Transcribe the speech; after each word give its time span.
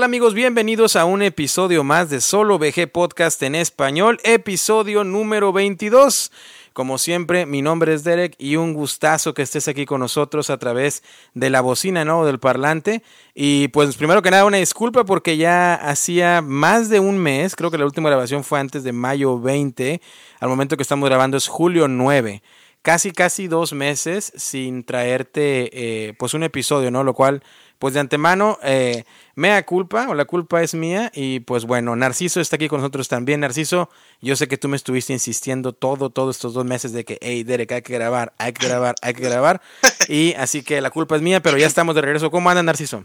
Hola, 0.00 0.06
¿qué 0.06 0.12
tal 0.12 0.14
amigos? 0.14 0.32
Bienvenidos 0.32 0.96
a 0.96 1.04
un 1.04 1.20
episodio 1.20 1.84
más 1.84 2.08
de 2.08 2.22
Solo 2.22 2.58
VG 2.58 2.90
Podcast 2.90 3.42
en 3.42 3.54
español, 3.54 4.18
episodio 4.24 5.04
número 5.04 5.52
22. 5.52 6.32
Como 6.72 6.96
siempre, 6.96 7.44
mi 7.44 7.60
nombre 7.60 7.92
es 7.92 8.02
Derek 8.02 8.34
y 8.38 8.56
un 8.56 8.72
gustazo 8.72 9.34
que 9.34 9.42
estés 9.42 9.68
aquí 9.68 9.84
con 9.84 10.00
nosotros 10.00 10.48
a 10.48 10.56
través 10.56 11.02
de 11.34 11.50
la 11.50 11.60
bocina, 11.60 12.06
¿no? 12.06 12.24
Del 12.24 12.38
parlante. 12.38 13.02
Y 13.34 13.68
pues 13.68 13.94
primero 13.98 14.22
que 14.22 14.30
nada, 14.30 14.46
una 14.46 14.56
disculpa 14.56 15.04
porque 15.04 15.36
ya 15.36 15.74
hacía 15.74 16.40
más 16.40 16.88
de 16.88 16.98
un 16.98 17.18
mes, 17.18 17.54
creo 17.54 17.70
que 17.70 17.76
la 17.76 17.84
última 17.84 18.08
grabación 18.08 18.42
fue 18.42 18.58
antes 18.58 18.82
de 18.84 18.92
mayo 18.92 19.38
20, 19.38 20.00
al 20.38 20.48
momento 20.48 20.78
que 20.78 20.82
estamos 20.82 21.06
grabando 21.10 21.36
es 21.36 21.46
julio 21.46 21.88
9 21.88 22.42
casi 22.82 23.12
casi 23.12 23.46
dos 23.46 23.74
meses 23.74 24.32
sin 24.36 24.84
traerte 24.84 25.70
eh, 25.72 26.14
pues 26.18 26.34
un 26.34 26.42
episodio, 26.42 26.90
¿no? 26.90 27.04
Lo 27.04 27.12
cual 27.12 27.42
pues 27.80 27.94
de 27.94 28.00
antemano, 28.00 28.58
eh, 28.62 29.04
mea 29.34 29.64
culpa 29.64 30.06
o 30.10 30.14
la 30.14 30.26
culpa 30.26 30.62
es 30.62 30.74
mía 30.74 31.10
y 31.14 31.40
pues 31.40 31.64
bueno, 31.64 31.96
Narciso 31.96 32.38
está 32.42 32.56
aquí 32.56 32.68
con 32.68 32.80
nosotros 32.80 33.08
también. 33.08 33.40
Narciso, 33.40 33.88
yo 34.20 34.36
sé 34.36 34.48
que 34.48 34.58
tú 34.58 34.68
me 34.68 34.76
estuviste 34.76 35.14
insistiendo 35.14 35.72
todo, 35.72 36.10
todos 36.10 36.36
estos 36.36 36.52
dos 36.52 36.66
meses 36.66 36.92
de 36.92 37.06
que, 37.06 37.16
hey 37.22 37.42
Derek, 37.42 37.72
hay 37.72 37.80
que 37.80 37.94
grabar, 37.94 38.34
hay 38.36 38.52
que 38.52 38.68
grabar, 38.68 38.96
hay 39.00 39.14
que 39.14 39.22
grabar. 39.22 39.62
Y 40.08 40.34
así 40.34 40.62
que 40.62 40.80
la 40.80 40.90
culpa 40.90 41.14
es 41.14 41.22
mía, 41.22 41.40
pero 41.40 41.56
ya 41.56 41.66
estamos 41.66 41.94
de 41.94 42.00
regreso. 42.00 42.30
¿Cómo 42.30 42.50
anda 42.50 42.62
Narciso? 42.62 43.04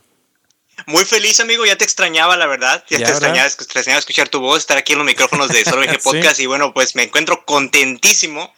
Muy 0.87 1.05
feliz, 1.05 1.39
amigo. 1.39 1.65
Ya 1.65 1.77
te 1.77 1.83
extrañaba, 1.83 2.37
la 2.37 2.47
verdad. 2.47 2.83
Ya, 2.89 2.97
te, 2.97 3.03
extrañaba, 3.03 3.47
escuchar 3.97 4.29
tu 4.29 4.39
voz, 4.39 4.59
estar 4.59 4.77
aquí 4.77 4.93
en 4.93 4.99
los 4.99 5.07
micrófonos 5.07 5.49
de 5.49 5.63
Solo 5.63 5.85
Podcast. 6.03 6.39
Y 6.39 6.45
bueno, 6.45 6.73
pues 6.73 6.95
me 6.95 7.03
encuentro 7.03 7.45
contentísimo. 7.45 8.53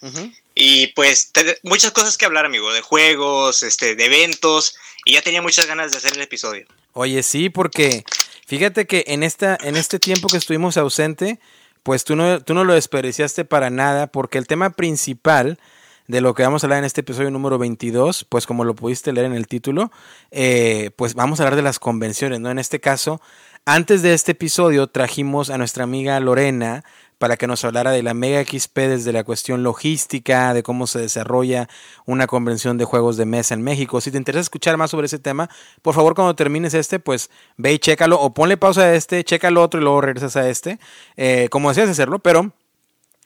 Y 0.55 0.87
pues 0.87 1.31
muchas 1.63 1.91
cosas 1.91 2.17
que 2.17 2.25
hablar, 2.25 2.45
amigo, 2.45 2.73
de 2.73 2.81
juegos, 2.81 3.63
este, 3.63 3.95
de 3.95 4.05
eventos. 4.05 4.75
Y 5.05 5.13
ya 5.13 5.21
tenía 5.21 5.41
muchas 5.41 5.67
ganas 5.67 5.91
de 5.91 5.97
hacer 5.97 6.13
el 6.13 6.21
episodio. 6.21 6.65
Oye, 6.93 7.21
sí, 7.23 7.49
porque 7.49 8.03
fíjate 8.47 8.87
que 8.87 9.05
en, 9.07 9.23
esta, 9.23 9.57
en 9.61 9.77
este 9.77 9.99
tiempo 9.99 10.27
que 10.27 10.37
estuvimos 10.37 10.77
ausente, 10.77 11.39
pues 11.83 12.03
tú 12.03 12.15
no, 12.15 12.41
tú 12.41 12.53
no 12.53 12.63
lo 12.63 12.73
desperdiciaste 12.73 13.45
para 13.45 13.69
nada, 13.69 14.07
porque 14.07 14.37
el 14.37 14.47
tema 14.47 14.71
principal 14.71 15.59
de 16.08 16.22
lo 16.22 16.33
que 16.33 16.44
vamos 16.44 16.63
a 16.63 16.67
hablar 16.67 16.80
en 16.80 16.86
este 16.86 17.02
episodio 17.02 17.30
número 17.31 17.58
22, 17.58 18.25
pues 18.25 18.45
como 18.47 18.63
lo 18.63 18.75
pudiste 18.75 19.11
leer 19.11 19.25
en 19.27 19.33
el 19.33 19.47
título, 19.47 19.91
eh, 20.31 20.91
pues 20.95 21.14
vamos 21.14 21.39
a 21.39 21.44
hablar 21.44 21.55
de 21.55 21.61
las 21.61 21.80
convenciones, 21.80 22.39
¿no? 22.39 22.49
En 22.49 22.59
este 22.59 22.80
caso, 22.80 23.22
antes 23.66 24.02
de 24.02 24.14
este 24.14 24.31
episodio 24.31 24.88
trajimos 24.88 25.49
a 25.49 25.58
nuestra 25.58 25.83
amiga 25.83 26.19
Lorena 26.19 26.83
para 27.17 27.36
que 27.36 27.47
nos 27.47 27.66
hablara 27.66 27.91
de 27.91 28.03
la 28.03 28.14
Mega 28.14 28.44
XP 28.44 28.77
desde 28.77 29.11
la 29.11 29.23
cuestión 29.23 29.64
logística, 29.64 30.53
de 30.53 30.64
cómo 30.64 30.87
se 30.87 30.99
desarrolla 30.99 31.67
una 32.05 32.27
convención 32.27 32.77
de 32.77 32.86
juegos 32.86 33.17
de 33.17 33.26
mesa 33.26 33.55
en 33.55 33.64
México. 33.64 34.02
Si 34.02 34.11
te 34.11 34.17
interesa 34.17 34.42
escuchar 34.42 34.77
más 34.77 34.92
sobre 34.92 35.08
ese 35.08 35.20
tema, 35.20 35.49
por 35.81 35.95
favor 35.95 36.15
cuando 36.15 36.36
termines 36.36 36.73
este, 36.73 36.99
pues 36.99 37.30
ve 37.58 37.73
y 37.73 37.80
chécalo 37.80 38.20
o 38.20 38.33
ponle 38.33 38.58
pausa 38.58 38.81
a 38.81 38.93
este, 38.93 39.23
chécalo 39.23 39.61
otro 39.61 39.80
y 39.80 39.83
luego 39.83 40.02
regresas 40.02 40.36
a 40.37 40.48
este, 40.48 40.80
eh, 41.15 41.48
como 41.49 41.70
decías 41.70 41.89
hacerlo, 41.89 42.20
pero 42.20 42.54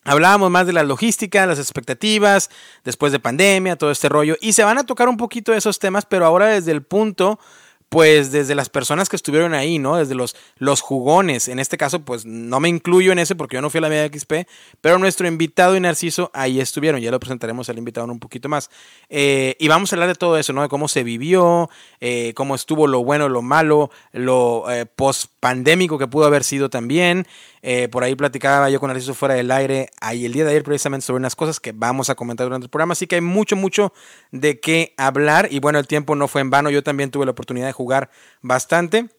Hablábamos 0.03 0.50
más 0.50 0.66
de 0.66 0.73
la 0.73 0.84
logística, 0.84 1.45
las 1.45 1.59
expectativas, 1.59 2.50
después 2.84 3.12
de 3.12 3.19
pandemia, 3.19 3.75
todo 3.75 3.91
este 3.91 4.09
rollo. 4.09 4.35
Y 4.41 4.53
se 4.53 4.63
van 4.63 4.78
a 4.78 4.85
tocar 4.85 5.07
un 5.07 5.17
poquito 5.17 5.51
de 5.51 5.59
esos 5.59 5.79
temas, 5.79 6.06
pero 6.06 6.25
ahora 6.25 6.47
desde 6.47 6.72
el 6.72 6.81
punto 6.81 7.39
pues 7.91 8.31
desde 8.31 8.56
las 8.56 8.69
personas 8.69 9.09
que 9.09 9.17
estuvieron 9.17 9.53
ahí, 9.53 9.78
¿no? 9.78 9.97
Desde 9.97 10.16
los, 10.16 10.34
los 10.56 10.79
jugones. 10.79 11.50
En 11.50 11.59
este 11.59 11.75
caso, 11.75 12.06
pues 12.06 12.25
no 12.25 12.61
me 12.61 12.69
incluyo 12.69 13.11
en 13.11 13.19
ese 13.19 13.35
porque 13.35 13.56
yo 13.56 13.61
no 13.61 13.69
fui 13.69 13.79
a 13.79 13.81
la 13.81 13.90
media 13.90 14.07
XP, 14.07 14.47
pero 14.79 14.97
nuestro 14.97 15.28
invitado 15.28 15.75
y 15.75 15.81
Narciso 15.81 16.31
ahí 16.34 16.61
estuvieron. 16.61 17.01
Ya 17.01 17.11
lo 17.11 17.19
presentaremos 17.19 17.67
al 17.67 17.78
invitado 17.78 18.07
un 18.07 18.22
poquito 18.22 18.47
más. 18.47 18.69
Eh, 19.09 19.57
y 19.59 19.67
vamos 19.67 19.91
a 19.91 19.97
hablar 19.97 20.07
de 20.07 20.16
todo 20.16 20.38
eso, 20.38 20.53
¿no? 20.53 20.61
De 20.61 20.69
cómo 20.69 20.88
se 20.88 21.03
vivió, 21.03 21.69
eh, 22.00 22.31
cómo 22.34 22.56
estuvo 22.56 22.88
lo 22.88 23.03
bueno, 23.03 23.28
lo 23.28 23.41
malo, 23.41 23.91
lo 24.13 24.72
eh, 24.72 24.85
post 24.85 25.25
pandémico 25.41 25.97
que 25.97 26.07
pudo 26.07 26.23
haber 26.23 26.45
sido 26.45 26.69
también. 26.69 27.28
Eh, 27.61 27.88
por 27.89 28.03
ahí 28.03 28.16
platicaba 28.16 28.69
yo 28.69 28.79
con 28.79 28.88
Narciso 28.88 29.13
fuera 29.13 29.35
del 29.35 29.51
aire 29.51 29.89
ahí 30.01 30.25
el 30.25 30.33
día 30.33 30.44
de 30.44 30.51
ayer 30.51 30.63
precisamente 30.63 31.05
sobre 31.05 31.19
unas 31.19 31.35
cosas 31.35 31.59
que 31.59 31.73
vamos 31.73 32.09
a 32.09 32.16
comentar 32.16 32.45
durante 32.45 32.66
el 32.66 32.69
programa. 32.69 32.94
Así 32.94 33.07
que 33.07 33.16
hay 33.16 33.22
mucho, 33.22 33.55
mucho 33.55 33.94
de 34.31 34.59
qué 34.59 34.94
hablar. 34.97 35.47
Y 35.51 35.59
bueno, 35.59 35.79
el 35.79 35.88
tiempo 35.88 36.16
no 36.16 36.27
fue 36.27 36.41
en 36.41 36.49
vano. 36.49 36.69
Yo 36.69 36.83
también 36.83 37.11
tuve 37.11 37.25
la 37.25 37.31
oportunidad 37.31 37.67
de 37.67 37.73
jugar 37.73 38.09
bastante. 38.41 39.09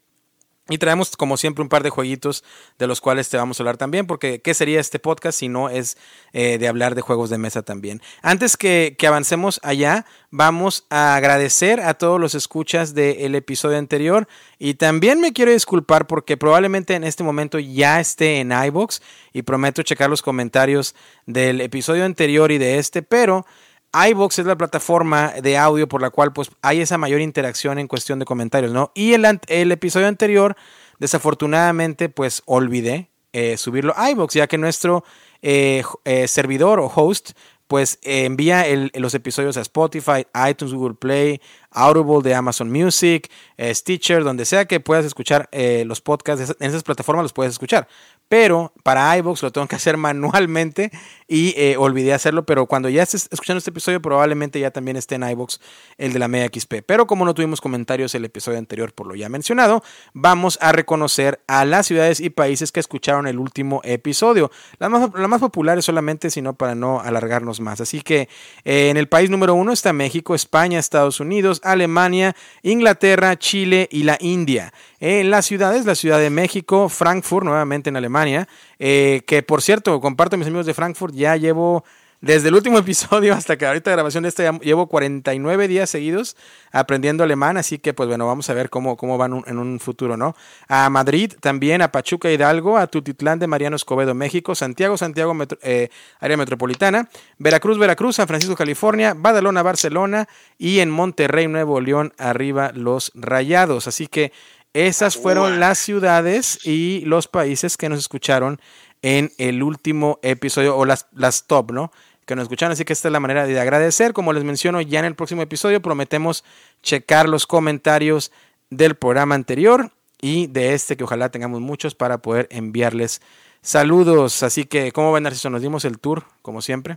Y 0.69 0.79
traemos, 0.79 1.17
como 1.17 1.37
siempre, 1.37 1.61
un 1.61 1.69
par 1.69 1.83
de 1.83 1.91
jueguitos 1.91 2.45
de 2.79 2.87
los 2.87 3.01
cuales 3.01 3.29
te 3.29 3.37
vamos 3.37 3.59
a 3.59 3.63
hablar 3.65 3.79
también, 3.79 4.07
porque 4.07 4.41
¿qué 4.41 4.55
sería 4.55 4.79
este 4.79 5.01
podcast 5.01 5.37
si 5.37 5.49
no 5.49 5.69
es 5.69 5.99
eh, 6.33 6.57
de 6.57 6.69
hablar 6.69 6.95
de 6.95 7.03
juegos 7.03 7.31
de 7.31 7.39
mesa 7.39 7.63
también? 7.63 8.01
Antes 8.23 8.57
que, 8.57 8.97
avancemos 9.05 9.59
allá, 9.65 10.07
vamos 10.31 10.87
a 10.89 11.17
agradecer 11.17 11.81
a 11.81 11.95
todos 11.95 12.21
los 12.21 12.37
escuchas 12.37 12.95
del 12.95 13.35
episodio 13.35 13.77
anterior 13.77 14.29
y 14.57 14.75
también 14.75 15.21
me 15.21 15.33
quiero 15.33 15.51
disculpar 15.51 16.07
porque 16.07 16.37
probablemente 16.37 16.95
en 16.95 17.03
este 17.03 17.25
momento 17.25 17.59
ya 17.59 17.99
esté 17.99 18.39
en 18.39 18.53
iBox 18.53 19.03
y 19.33 19.43
prometo 19.43 19.83
checar 19.83 20.09
los 20.09 20.23
comentarios 20.23 20.95
del 21.27 21.61
episodio 21.61 22.05
anterior 22.05 22.53
y 22.53 22.59
de 22.59 22.79
este, 22.79 23.03
pero 23.03 23.45
iVoox 23.93 24.39
es 24.39 24.47
la 24.47 24.57
plataforma 24.57 25.35
de 25.43 25.59
audio 25.59 25.89
por 25.89 26.01
la 26.01 26.11
cual 26.11 26.33
pues 26.33 26.51
hay 26.63 26.81
esa 26.81 26.99
mayor 26.99 27.21
interacción 27.21 27.79
en 27.79 27.89
cuestión 27.89 28.19
de 28.19 28.25
comentarios, 28.25 28.73
¿no? 28.73 28.91
Y 28.95 29.13
el, 29.15 29.41
el 29.49 29.73
episodio 29.73 30.09
anterior, 30.09 30.57
desafortunadamente, 30.99 32.09
pues 32.09 32.43
olvidé 32.47 33.11
eh, 33.35 33.57
subirlo 33.57 33.95
a 33.97 34.11
iVoox, 34.11 34.35
ya 34.35 34.47
que 34.47 34.59
nuestro 34.59 35.05
eh, 35.41 35.83
eh, 36.05 36.29
servidor 36.29 36.81
o 36.81 36.93
host 36.95 37.31
pues 37.67 37.99
envía 38.03 38.67
los 38.97 39.15
episodios 39.15 39.57
a 39.57 39.63
Spotify, 39.63 40.27
iTunes, 40.47 40.75
Google 40.75 40.95
Play, 40.95 41.41
Audible 41.71 42.21
de 42.23 42.35
Amazon 42.35 42.71
Music, 42.71 43.31
Stitcher, 43.59 44.25
donde 44.25 44.45
sea 44.45 44.67
que 44.67 44.79
puedas 44.79 45.07
escuchar 45.07 45.49
los 45.87 46.03
podcasts, 46.03 46.55
en 46.61 46.69
esas 46.69 46.83
plataformas 46.83 47.23
los 47.23 47.33
puedes 47.33 47.53
escuchar 47.53 47.89
pero 48.33 48.73
para 48.83 49.15
iVoox 49.19 49.43
lo 49.43 49.53
tengo 49.53 49.67
que 49.67 49.77
hacer 49.77 49.97
manualmente 49.99 50.91
y 51.27 51.55
eh, 51.57 51.77
olvidé 51.79 52.13
hacerlo, 52.13 52.45
pero 52.45 52.67
cuando 52.67 52.89
ya 52.89 53.03
estés 53.03 53.29
escuchando 53.31 53.59
este 53.59 53.71
episodio 53.71 54.01
probablemente 54.03 54.61
ya 54.61 54.71
también 54.71 54.97
esté 54.97 55.15
en 55.17 55.29
iVoox 55.29 55.59
el 55.99 56.13
de 56.13 56.19
la 56.19 56.29
Media 56.29 56.49
XP. 56.53 56.83
Pero 56.87 57.07
como 57.07 57.25
no 57.25 57.35
tuvimos 57.35 57.61
comentarios 57.61 58.15
el 58.15 58.25
episodio 58.25 58.59
anterior 58.59 58.93
por 58.93 59.07
lo 59.07 59.15
ya 59.15 59.29
mencionado, 59.29 59.83
vamos 60.13 60.59
a 60.61 60.73
reconocer 60.73 61.41
a 61.47 61.65
las 61.65 61.87
ciudades 61.87 62.21
y 62.21 62.31
países 62.31 62.73
que 62.73 62.81
escucharon 62.81 63.27
el 63.27 63.39
último 63.39 63.81
episodio. 63.85 64.51
Las 64.79 64.91
más, 64.91 65.13
más 65.13 65.41
populares 65.41 65.85
solamente, 65.85 66.31
sino 66.31 66.55
para 66.55 66.75
no 66.75 67.01
alargarnos 67.01 67.61
más. 67.61 67.81
Así 67.81 68.03
que 68.03 68.29
eh, 68.65 68.91
en 68.91 68.97
el 68.97 69.09
país 69.09 69.31
número 69.31 69.55
uno 69.55 69.73
está 69.73 69.93
México, 69.93 70.35
España, 70.35 70.79
Estados 70.79 71.21
Unidos, 71.21 71.61
Alemania, 71.65 72.35
Inglaterra, 72.63 73.39
Chile 73.39 73.89
y 73.91 74.03
la 74.05 74.19
India. 74.21 74.73
En 75.01 75.31
las 75.31 75.47
ciudades, 75.47 75.85
la 75.85 75.97
Ciudad 75.97 76.21
de 76.21 76.31
México, 76.31 76.89
Frankfurt, 76.89 77.45
nuevamente 77.45 77.91
en 77.91 77.97
Alemania, 77.97 78.49
eh, 78.85 79.23
que 79.29 79.45
por 79.45 79.63
cierto, 79.63 80.01
comparto 80.01 80.35
a 80.35 80.39
mis 80.39 80.49
amigos 80.49 80.67
de 80.67 80.75
Frankfurt, 80.75 81.15
ya 81.15 81.37
llevo 81.37 81.85
desde 82.21 82.49
el 82.49 82.57
último 82.57 82.79
episodio 82.81 83.33
hasta 83.33 83.57
que 83.57 83.65
ahorita 83.65 83.93
grabación 83.93 84.25
de 84.25 84.29
este 84.29 84.51
llevo 84.61 84.89
49 84.89 85.69
días 85.69 85.89
seguidos 85.89 86.37
aprendiendo 86.73 87.23
alemán, 87.23 87.57
así 87.59 87.79
que 87.79 87.95
pues 87.95 88.09
bueno, 88.09 88.27
vamos 88.27 88.51
a 88.51 88.55
ver 88.55 88.71
cómo, 88.71 88.97
cómo 88.97 89.19
van 89.19 89.45
en 89.47 89.59
un 89.59 89.79
futuro, 89.79 90.17
¿no? 90.17 90.35
A 90.67 90.91
Madrid 90.91 91.33
también, 91.39 91.81
a 91.81 91.93
Pachuca 91.93 92.29
Hidalgo, 92.29 92.77
a 92.77 92.89
Tutitlán 92.89 93.39
de 93.39 93.47
Mariano 93.47 93.77
Escobedo, 93.77 94.15
México, 94.15 94.57
Santiago, 94.57 94.97
Santiago, 94.97 95.33
eh, 95.63 95.89
área 96.19 96.37
metropolitana, 96.37 97.09
Veracruz, 97.39 97.79
Veracruz, 97.79 98.17
San 98.17 98.27
Francisco, 98.27 98.57
California, 98.57 99.15
Badalona, 99.17 99.63
Barcelona 99.63 100.27
y 100.59 100.81
en 100.81 100.91
Monterrey, 100.91 101.47
Nuevo 101.47 101.81
León, 101.81 102.15
arriba 102.19 102.73
los 102.75 103.13
Rayados. 103.15 103.87
Así 103.87 104.09
que 104.09 104.33
esas 104.75 105.17
fueron 105.17 105.61
las 105.61 105.79
ciudades 105.79 106.59
y 106.65 107.01
los 107.05 107.29
países 107.29 107.77
que 107.77 107.89
nos 107.89 107.99
escucharon 107.99 108.61
en 109.03 109.33
el 109.39 109.63
último 109.63 110.19
episodio, 110.23 110.77
o 110.77 110.85
las, 110.85 111.07
las 111.13 111.47
top, 111.47 111.73
¿no? 111.73 111.93
Que 112.25 112.37
nos 112.37 112.45
escucharon. 112.45 112.73
Así 112.73 112.85
que 112.85 112.93
esta 112.93 113.09
es 113.09 113.13
la 113.13 113.21
manera 113.21 113.47
de 113.47 113.61
agradecer. 113.61 114.13
Como 114.13 114.33
les 114.33 114.45
menciono, 114.45 114.81
ya 114.81 115.01
en 115.01 115.05
el 115.05 115.15
próximo 115.15 115.43
episodio 115.43 115.83
prometemos 115.83 116.45
checar 116.83 117.29
los 117.29 117.47
comentarios 117.47 118.33
del 118.71 118.95
programa 118.95 119.35
anterior 119.35 119.91
y 120.21 120.47
de 120.47 120.73
este, 120.73 120.97
que 120.97 121.05
ojalá 121.05 121.31
tengamos 121.31 121.61
muchos 121.61 121.95
para 121.95 122.19
poder 122.19 122.47
enviarles 122.51 123.21
saludos. 123.61 124.43
Así 124.43 124.65
que, 124.65 124.93
¿cómo 124.93 125.13
ven, 125.13 125.25
Narciso? 125.25 125.51
Nos 125.51 125.63
dimos 125.63 125.85
el 125.85 125.99
tour, 125.99 126.25
como 126.43 126.63
siempre 126.63 126.97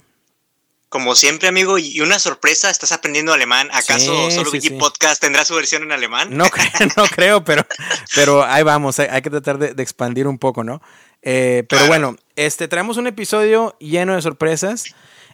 como 0.95 1.13
siempre, 1.13 1.49
amigo, 1.49 1.77
y 1.77 1.99
una 1.99 2.19
sorpresa, 2.19 2.69
¿estás 2.69 2.93
aprendiendo 2.93 3.33
alemán? 3.33 3.67
¿Acaso 3.73 4.31
solo 4.31 4.49
sí, 4.49 4.69
Podcast 4.69 5.19
tendrá 5.19 5.43
su 5.43 5.53
versión 5.53 5.83
en 5.83 5.91
alemán? 5.91 6.29
No, 6.31 6.45
no 6.95 7.03
creo, 7.13 7.43
pero, 7.43 7.65
pero 8.15 8.45
ahí 8.45 8.63
vamos, 8.63 8.97
hay, 8.99 9.21
que 9.21 9.29
tratar 9.29 9.57
de, 9.57 9.83
expandir 9.83 10.25
un 10.25 10.37
poco, 10.37 10.63
¿no? 10.63 10.81
Eh, 11.21 11.65
pero 11.67 11.87
bueno, 11.87 12.15
este, 12.37 12.69
traemos 12.69 12.95
un 12.95 13.07
episodio 13.07 13.75
lleno 13.77 14.15
de 14.15 14.21
sorpresas. 14.21 14.85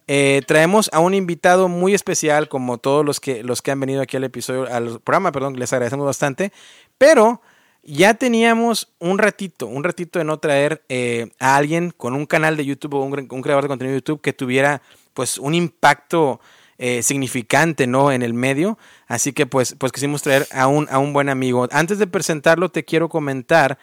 Eh, 0.08 0.42
traemos 0.48 0.90
a 0.94 1.00
un 1.00 1.14
invitado 1.14 1.68
muy 1.68 1.94
especial, 1.94 2.50
como 2.50 2.80
todos 2.80 3.06
los 3.06 3.20
que, 3.20 3.44
los 3.44 3.62
que 3.62 3.70
han 3.70 3.80
venido 3.80 4.02
aquí 4.02 4.18
al 4.18 4.24
episodio, 4.24 4.66
al 4.68 5.00
programa, 5.02 5.32
perdón, 5.32 5.60
les 5.60 5.72
agradecemos 5.72 6.08
bastante. 6.08 6.52
Pero 6.98 7.40
ya 7.84 8.16
teníamos 8.16 8.92
un 8.98 9.20
ratito, 9.20 9.68
un 9.68 9.84
ratito 9.84 10.18
de 10.18 10.26
no 10.26 10.40
traer 10.40 10.82
eh, 10.90 11.30
a 11.38 11.56
alguien 11.56 11.92
con 11.96 12.16
un 12.16 12.26
canal 12.26 12.58
de 12.58 12.66
YouTube 12.66 12.96
o 12.96 13.04
un, 13.04 13.28
un 13.30 13.42
creador 13.44 13.66
de 13.66 13.68
contenido 13.68 13.94
de 13.94 14.00
YouTube 14.00 14.22
que 14.22 14.34
tuviera 14.34 14.82
pues 15.14 15.38
un 15.38 15.54
impacto 15.54 16.40
eh, 16.78 17.04
significante, 17.04 17.86
¿no? 17.86 18.12
En 18.12 18.24
el 18.24 18.34
medio. 18.34 18.78
Así 19.08 19.34
que 19.34 19.46
pues, 19.46 19.76
pues 19.78 19.92
quisimos 19.92 20.22
traer 20.22 20.48
a 20.52 20.68
un, 20.68 20.88
a 20.90 20.98
un 20.98 21.14
buen 21.14 21.30
amigo. 21.30 21.68
Antes 21.72 22.00
de 22.00 22.08
presentarlo, 22.08 22.70
te 22.70 22.86
quiero 22.86 23.08
comentar 23.08 23.78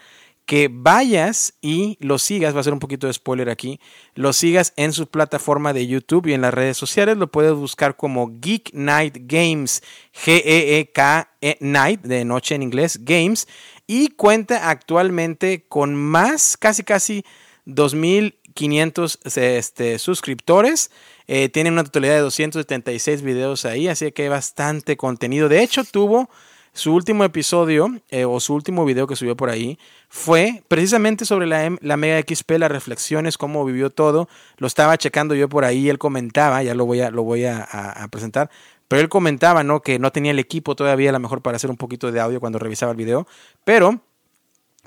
que 0.49 0.71
vayas 0.73 1.53
y 1.61 1.99
lo 2.01 2.19
sigas, 2.19 2.57
va 2.57 2.61
a 2.61 2.65
ser 2.65 2.73
un 2.73 2.79
poquito 2.79 3.07
de 3.07 3.13
spoiler 3.13 3.51
aquí, 3.51 3.81
lo 4.15 4.33
sigas 4.33 4.73
en 4.77 4.95
su 4.95 5.07
plataforma 5.07 5.75
de 5.75 5.87
YouTube 5.87 6.27
y 6.27 6.33
en 6.33 6.41
las 6.41 6.55
redes 6.55 6.79
sociales, 6.79 7.19
lo 7.19 7.31
puedes 7.31 7.53
buscar 7.53 7.97
como 7.97 8.41
Geek 8.41 8.71
Night 8.73 9.19
Games, 9.27 9.83
G-E-E-K 10.15 11.31
-E 11.43 11.57
Night, 11.61 12.01
de 12.01 12.25
noche 12.25 12.55
en 12.55 12.63
inglés, 12.63 13.05
Games, 13.05 13.47
y 13.87 14.09
cuenta 14.09 14.71
actualmente 14.71 15.67
con 15.69 15.95
más, 15.95 16.57
casi 16.57 16.83
casi 16.83 17.25
2.500 17.67 19.19
este, 19.39 19.99
suscriptores. 19.99 20.91
Eh, 21.29 21.51
tiene 21.51 21.71
una 21.71 21.85
totalidad 21.85 22.15
de 22.15 22.21
276 22.21 23.23
videos 23.23 23.67
ahí, 23.67 23.87
así 23.87 24.11
que 24.13 24.23
hay 24.23 24.29
bastante 24.29 24.97
contenido. 24.97 25.49
De 25.49 25.63
hecho, 25.63 25.85
tuvo 25.85 26.31
su 26.73 26.95
último 26.95 27.25
episodio 27.25 27.91
eh, 28.11 28.25
o 28.25 28.41
su 28.41 28.55
último 28.55 28.85
video 28.85 29.07
que 29.07 29.17
subió 29.17 29.37
por 29.37 29.51
ahí 29.51 29.79
fue 30.09 30.63
precisamente 30.69 31.25
sobre 31.25 31.47
la, 31.47 31.77
la, 31.81 31.97
Mega 31.97 32.21
XP, 32.21 32.53
las 32.53 32.71
reflexiones, 32.71 33.37
cómo 33.37 33.65
vivió 33.65 33.91
todo. 33.91 34.29
Lo 34.57 34.67
estaba 34.67 34.97
checando 34.97 35.35
yo 35.35 35.49
por 35.49 35.65
ahí, 35.65 35.89
él 35.89 35.99
comentaba, 35.99 36.63
ya 36.63 36.75
lo 36.75 36.87
voy 36.87 37.01
a, 37.01 37.11
lo 37.11 37.25
voy 37.25 37.45
a, 37.45 37.67
presentar, 38.11 38.49
pero 38.87 39.03
él 39.03 39.09
comentaba, 39.09 39.65
¿no? 39.65 39.83
Que 39.83 39.99
no 39.99 40.13
tenía 40.13 40.31
el 40.31 40.39
equipo 40.39 40.77
todavía 40.77 41.11
a 41.11 41.13
lo 41.13 41.21
mejor 41.21 41.43
para 41.43 41.57
hacer 41.57 41.69
un 41.69 41.77
poquito 41.77 42.11
de 42.11 42.21
audio 42.21 42.41
cuando 42.41 42.59
revisaba 42.59 42.93
el 42.93 42.97
video, 42.97 43.27
pero 43.65 44.01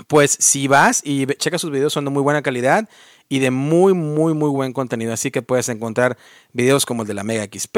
pues 0.08 0.38
si 0.40 0.68
vas 0.68 1.02
y 1.06 1.28
checas 1.28 1.62
sus 1.62 1.70
videos 1.70 1.94
son 1.94 2.06
de 2.06 2.12
muy 2.12 2.24
buena 2.24 2.42
calidad 2.42 2.88
y 3.32 3.40
de 3.40 3.50
muy, 3.50 3.94
muy, 3.94 4.34
muy 4.34 4.50
buen 4.50 4.74
contenido. 4.74 5.14
Así 5.14 5.32
que 5.32 5.42
puedes 5.42 5.70
encontrar 5.70 6.18
videos 6.52 6.86
como 6.86 7.04
el 7.04 7.08
de 7.08 7.14
la 7.14 7.24
Mega 7.24 7.46
XP, 7.46 7.78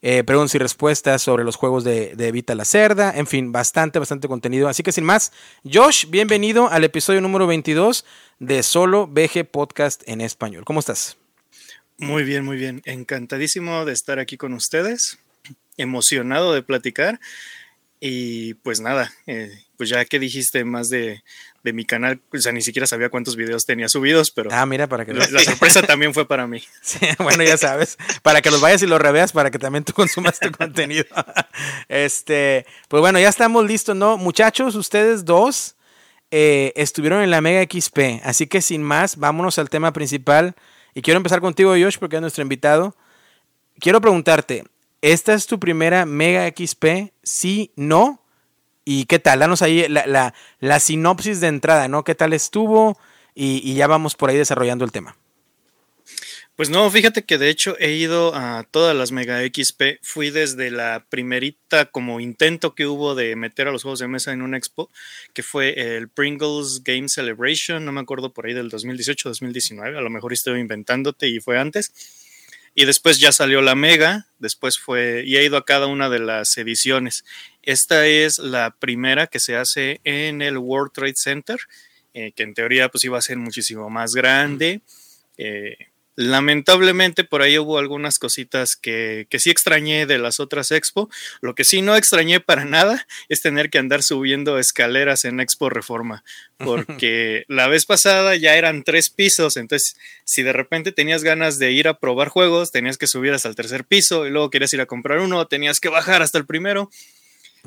eh, 0.00 0.24
preguntas 0.24 0.54
y 0.54 0.58
respuestas 0.58 1.20
sobre 1.20 1.44
los 1.44 1.56
juegos 1.56 1.84
de, 1.84 2.16
de 2.16 2.54
la 2.54 2.64
Cerda, 2.64 3.12
en 3.14 3.26
fin, 3.26 3.52
bastante, 3.52 3.98
bastante 3.98 4.26
contenido. 4.26 4.68
Así 4.68 4.82
que 4.82 4.92
sin 4.92 5.04
más, 5.04 5.32
Josh, 5.70 6.06
bienvenido 6.08 6.70
al 6.70 6.82
episodio 6.82 7.20
número 7.20 7.46
22 7.46 8.06
de 8.38 8.62
Solo 8.62 9.06
BG 9.06 9.44
Podcast 9.44 10.02
en 10.06 10.22
español. 10.22 10.64
¿Cómo 10.64 10.80
estás? 10.80 11.18
Muy 11.98 12.24
bien, 12.24 12.46
muy 12.46 12.56
bien. 12.56 12.80
Encantadísimo 12.86 13.84
de 13.84 13.92
estar 13.92 14.18
aquí 14.18 14.38
con 14.38 14.54
ustedes, 14.54 15.18
emocionado 15.76 16.54
de 16.54 16.62
platicar. 16.62 17.20
Y 18.00 18.54
pues 18.54 18.80
nada, 18.80 19.12
eh, 19.26 19.50
pues 19.76 19.90
ya 19.90 20.04
que 20.06 20.18
dijiste 20.18 20.64
más 20.64 20.88
de, 20.88 21.22
de 21.66 21.72
mi 21.72 21.84
canal, 21.84 22.20
o 22.32 22.38
sea, 22.38 22.52
ni 22.52 22.62
siquiera 22.62 22.86
sabía 22.86 23.08
cuántos 23.08 23.34
videos 23.34 23.66
tenía 23.66 23.88
subidos, 23.88 24.30
pero 24.30 24.50
ah, 24.52 24.64
mira, 24.66 24.86
para 24.86 25.04
que 25.04 25.12
la, 25.12 25.26
la 25.28 25.40
sorpresa 25.44 25.82
también 25.82 26.14
fue 26.14 26.26
para 26.26 26.46
mí. 26.46 26.62
Sí, 26.80 27.00
bueno, 27.18 27.42
ya 27.42 27.56
sabes, 27.56 27.98
para 28.22 28.40
que 28.40 28.50
los 28.50 28.60
vayas 28.60 28.80
y 28.82 28.86
los 28.86 29.00
reveas, 29.00 29.32
para 29.32 29.50
que 29.50 29.58
también 29.58 29.82
tú 29.82 29.92
consumas 29.92 30.38
tu 30.38 30.50
contenido. 30.56 31.04
Este, 31.88 32.64
pues 32.88 33.00
bueno, 33.00 33.18
ya 33.18 33.28
estamos 33.28 33.66
listos, 33.66 33.96
¿no? 33.96 34.16
Muchachos, 34.16 34.76
ustedes 34.76 35.24
dos 35.24 35.74
eh, 36.30 36.72
estuvieron 36.76 37.22
en 37.22 37.32
la 37.32 37.40
Mega 37.40 37.62
XP, 37.62 38.22
así 38.22 38.46
que 38.46 38.62
sin 38.62 38.84
más, 38.84 39.16
vámonos 39.16 39.58
al 39.58 39.68
tema 39.68 39.92
principal. 39.92 40.54
Y 40.94 41.02
quiero 41.02 41.16
empezar 41.16 41.40
contigo, 41.40 41.70
Josh, 41.72 41.98
porque 41.98 42.16
es 42.16 42.22
nuestro 42.22 42.42
invitado. 42.42 42.94
Quiero 43.80 44.00
preguntarte, 44.00 44.62
¿esta 45.02 45.34
es 45.34 45.46
tu 45.46 45.58
primera 45.58 46.06
Mega 46.06 46.46
XP? 46.46 47.12
Sí, 47.24 47.72
no. 47.74 48.22
¿Y 48.88 49.06
qué 49.06 49.18
tal? 49.18 49.40
Danos 49.40 49.62
ahí 49.62 49.88
la, 49.88 50.06
la, 50.06 50.32
la 50.60 50.78
sinopsis 50.78 51.40
de 51.40 51.48
entrada, 51.48 51.88
¿no? 51.88 52.04
¿Qué 52.04 52.14
tal 52.14 52.32
estuvo? 52.32 52.96
Y, 53.34 53.60
y, 53.68 53.74
ya 53.74 53.88
vamos 53.88 54.14
por 54.14 54.30
ahí 54.30 54.36
desarrollando 54.36 54.84
el 54.84 54.92
tema. 54.92 55.16
Pues 56.54 56.70
no, 56.70 56.88
fíjate 56.88 57.24
que 57.24 57.36
de 57.36 57.50
hecho 57.50 57.76
he 57.80 57.94
ido 57.94 58.32
a 58.36 58.64
todas 58.70 58.94
las 58.94 59.10
Mega 59.10 59.40
XP. 59.40 59.98
Fui 60.02 60.30
desde 60.30 60.70
la 60.70 61.04
primerita 61.10 61.86
como 61.86 62.20
intento 62.20 62.76
que 62.76 62.86
hubo 62.86 63.16
de 63.16 63.34
meter 63.34 63.66
a 63.66 63.72
los 63.72 63.82
juegos 63.82 63.98
de 63.98 64.06
mesa 64.06 64.32
en 64.32 64.40
una 64.40 64.56
expo, 64.56 64.88
que 65.34 65.42
fue 65.42 65.96
el 65.96 66.08
Pringles 66.08 66.84
Game 66.84 67.08
Celebration, 67.08 67.84
no 67.84 67.90
me 67.90 68.00
acuerdo 68.00 68.32
por 68.32 68.46
ahí 68.46 68.54
del 68.54 68.70
2018-2019, 68.70 69.98
a 69.98 70.00
lo 70.00 70.10
mejor 70.10 70.32
estoy 70.32 70.60
inventándote 70.60 71.26
y 71.26 71.40
fue 71.40 71.58
antes. 71.58 71.92
Y 72.78 72.84
después 72.84 73.18
ya 73.18 73.32
salió 73.32 73.62
la 73.62 73.74
Mega, 73.74 74.26
después 74.38 74.78
fue, 74.78 75.24
y 75.26 75.38
he 75.38 75.44
ido 75.44 75.56
a 75.56 75.64
cada 75.64 75.86
una 75.86 76.10
de 76.10 76.18
las 76.18 76.58
ediciones. 76.58 77.24
Esta 77.66 78.06
es 78.06 78.38
la 78.38 78.70
primera 78.70 79.26
que 79.26 79.40
se 79.40 79.56
hace 79.56 80.00
en 80.04 80.40
el 80.40 80.56
World 80.56 80.92
Trade 80.92 81.16
Center, 81.16 81.58
eh, 82.14 82.32
que 82.34 82.44
en 82.44 82.54
teoría 82.54 82.88
pues 82.88 83.02
iba 83.02 83.18
a 83.18 83.22
ser 83.22 83.38
muchísimo 83.38 83.90
más 83.90 84.14
grande. 84.14 84.80
Eh, 85.36 85.76
lamentablemente 86.14 87.24
por 87.24 87.42
ahí 87.42 87.58
hubo 87.58 87.78
algunas 87.78 88.18
cositas 88.18 88.74
que, 88.74 89.26
que, 89.28 89.38
sí 89.38 89.50
extrañé 89.50 90.06
de 90.06 90.18
las 90.18 90.40
otras 90.40 90.70
expo. 90.70 91.10
Lo 91.40 91.56
que 91.56 91.64
sí 91.64 91.82
no 91.82 91.96
extrañé 91.96 92.38
para 92.38 92.64
nada 92.64 93.06
es 93.28 93.42
tener 93.42 93.68
que 93.68 93.78
andar 93.78 94.04
subiendo 94.04 94.58
escaleras 94.58 95.24
en 95.24 95.40
Expo 95.40 95.68
Reforma, 95.68 96.22
porque 96.58 97.44
la 97.48 97.66
vez 97.66 97.84
pasada 97.84 98.36
ya 98.36 98.54
eran 98.54 98.84
tres 98.84 99.10
pisos, 99.10 99.56
entonces 99.56 99.96
si 100.24 100.42
de 100.42 100.52
repente 100.52 100.92
tenías 100.92 101.22
ganas 101.22 101.58
de 101.58 101.72
ir 101.72 101.88
a 101.88 101.98
probar 101.98 102.28
juegos, 102.28 102.70
tenías 102.72 102.96
que 102.96 103.08
subir 103.08 103.32
hasta 103.32 103.48
el 103.48 103.56
tercer 103.56 103.84
piso 103.84 104.24
y 104.26 104.30
luego 104.30 104.50
querías 104.50 104.72
ir 104.72 104.80
a 104.80 104.86
comprar 104.86 105.18
uno, 105.18 105.46
tenías 105.46 105.80
que 105.80 105.88
bajar 105.88 106.22
hasta 106.22 106.38
el 106.38 106.46
primero. 106.46 106.90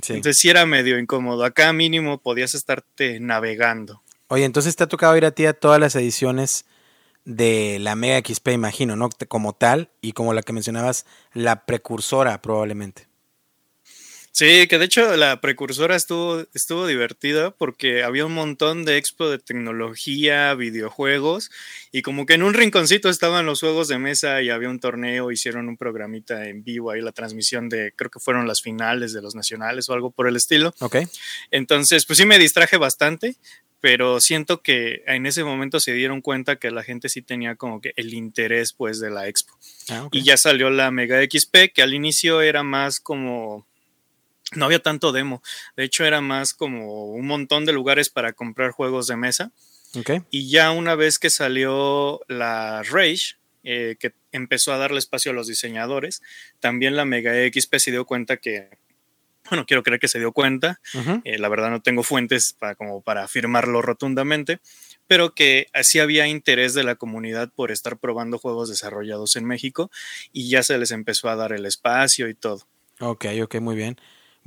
Sí. 0.01 0.13
Entonces 0.13 0.39
sí 0.39 0.49
era 0.49 0.65
medio 0.65 0.97
incómodo. 0.97 1.43
Acá 1.43 1.73
mínimo 1.73 2.19
podías 2.19 2.55
estarte 2.55 3.19
navegando. 3.19 4.01
Oye, 4.27 4.45
entonces 4.45 4.75
te 4.75 4.83
ha 4.83 4.87
tocado 4.87 5.17
ir 5.17 5.25
a 5.25 5.31
ti 5.31 5.45
a 5.45 5.53
todas 5.53 5.79
las 5.79 5.95
ediciones 5.95 6.65
de 7.25 7.77
la 7.79 7.95
Mega 7.95 8.19
XP, 8.19 8.49
imagino, 8.49 8.95
¿no? 8.95 9.09
Como 9.27 9.53
tal 9.53 9.89
y 10.01 10.13
como 10.13 10.33
la 10.33 10.41
que 10.41 10.53
mencionabas, 10.53 11.05
la 11.33 11.65
precursora 11.65 12.41
probablemente. 12.41 13.08
Sí, 14.39 14.67
que 14.67 14.77
de 14.77 14.85
hecho 14.85 15.17
la 15.17 15.41
precursora 15.41 15.97
estuvo, 15.97 16.45
estuvo 16.53 16.87
divertida 16.87 17.51
porque 17.51 18.03
había 18.03 18.25
un 18.25 18.33
montón 18.33 18.85
de 18.85 18.95
expo 18.95 19.29
de 19.29 19.37
tecnología, 19.37 20.55
videojuegos, 20.55 21.51
y 21.91 22.03
como 22.03 22.25
que 22.25 22.35
en 22.35 22.43
un 22.43 22.53
rinconcito 22.53 23.09
estaban 23.09 23.45
los 23.45 23.59
juegos 23.59 23.89
de 23.89 23.99
mesa 23.99 24.41
y 24.41 24.49
había 24.49 24.69
un 24.69 24.79
torneo, 24.79 25.33
hicieron 25.33 25.67
un 25.67 25.75
programita 25.75 26.47
en 26.47 26.63
vivo 26.63 26.89
ahí, 26.89 27.01
la 27.01 27.11
transmisión 27.11 27.67
de, 27.67 27.91
creo 27.97 28.09
que 28.09 28.21
fueron 28.21 28.47
las 28.47 28.61
finales 28.61 29.11
de 29.11 29.21
los 29.21 29.35
nacionales 29.35 29.89
o 29.89 29.93
algo 29.93 30.09
por 30.09 30.25
el 30.25 30.37
estilo. 30.37 30.73
Ok. 30.79 30.99
Entonces, 31.51 32.05
pues 32.05 32.15
sí 32.15 32.25
me 32.25 32.39
distraje 32.39 32.77
bastante, 32.77 33.35
pero 33.81 34.21
siento 34.21 34.61
que 34.61 35.03
en 35.07 35.25
ese 35.25 35.43
momento 35.43 35.81
se 35.81 35.91
dieron 35.91 36.21
cuenta 36.21 36.55
que 36.55 36.71
la 36.71 36.83
gente 36.83 37.09
sí 37.09 37.21
tenía 37.21 37.57
como 37.57 37.81
que 37.81 37.91
el 37.97 38.13
interés 38.13 38.71
pues 38.71 39.01
de 39.01 39.09
la 39.09 39.27
expo. 39.27 39.59
Ah, 39.89 40.05
okay. 40.05 40.21
Y 40.21 40.23
ya 40.23 40.37
salió 40.37 40.69
la 40.69 40.91
Mega 40.91 41.21
XP, 41.21 41.73
que 41.73 41.81
al 41.81 41.93
inicio 41.93 42.41
era 42.41 42.63
más 42.63 43.01
como 43.01 43.67
no 44.55 44.65
había 44.65 44.79
tanto 44.79 45.11
demo. 45.11 45.41
De 45.75 45.83
hecho, 45.83 46.05
era 46.05 46.21
más 46.21 46.53
como 46.53 47.05
un 47.05 47.25
montón 47.27 47.65
de 47.65 47.73
lugares 47.73 48.09
para 48.09 48.33
comprar 48.33 48.71
juegos 48.71 49.07
de 49.07 49.17
mesa. 49.17 49.51
Okay. 49.95 50.21
Y 50.29 50.49
ya 50.49 50.71
una 50.71 50.95
vez 50.95 51.19
que 51.19 51.29
salió 51.29 52.21
la 52.27 52.83
Rage, 52.83 53.37
eh, 53.63 53.95
que 53.99 54.13
empezó 54.31 54.71
a 54.73 54.77
darle 54.77 54.99
espacio 54.99 55.31
a 55.31 55.35
los 55.35 55.47
diseñadores, 55.47 56.21
también 56.59 56.95
la 56.95 57.05
Mega 57.05 57.33
XP 57.33 57.75
se 57.77 57.91
dio 57.91 58.05
cuenta 58.05 58.37
que, 58.37 58.69
bueno, 59.49 59.65
quiero 59.65 59.83
creer 59.83 59.99
que 59.99 60.07
se 60.07 60.19
dio 60.19 60.31
cuenta, 60.31 60.79
uh 60.93 60.99
-huh. 60.99 61.21
eh, 61.25 61.39
la 61.39 61.49
verdad 61.49 61.71
no 61.71 61.81
tengo 61.81 62.03
fuentes 62.03 62.53
para, 62.53 62.75
como 62.75 63.01
para 63.01 63.23
afirmarlo 63.23 63.81
rotundamente, 63.81 64.59
pero 65.07 65.33
que 65.33 65.67
así 65.73 65.99
había 65.99 66.27
interés 66.27 66.75
de 66.75 66.83
la 66.83 66.95
comunidad 66.95 67.51
por 67.53 67.71
estar 67.71 67.97
probando 67.97 68.37
juegos 68.37 68.69
desarrollados 68.69 69.35
en 69.35 69.45
México 69.45 69.89
y 70.31 70.49
ya 70.49 70.61
se 70.61 70.77
les 70.77 70.91
empezó 70.91 71.29
a 71.29 71.35
dar 71.35 71.51
el 71.51 71.65
espacio 71.65 72.29
y 72.29 72.35
todo. 72.35 72.67
Ok, 72.99 73.25
ok, 73.41 73.55
muy 73.55 73.75
bien. 73.75 73.99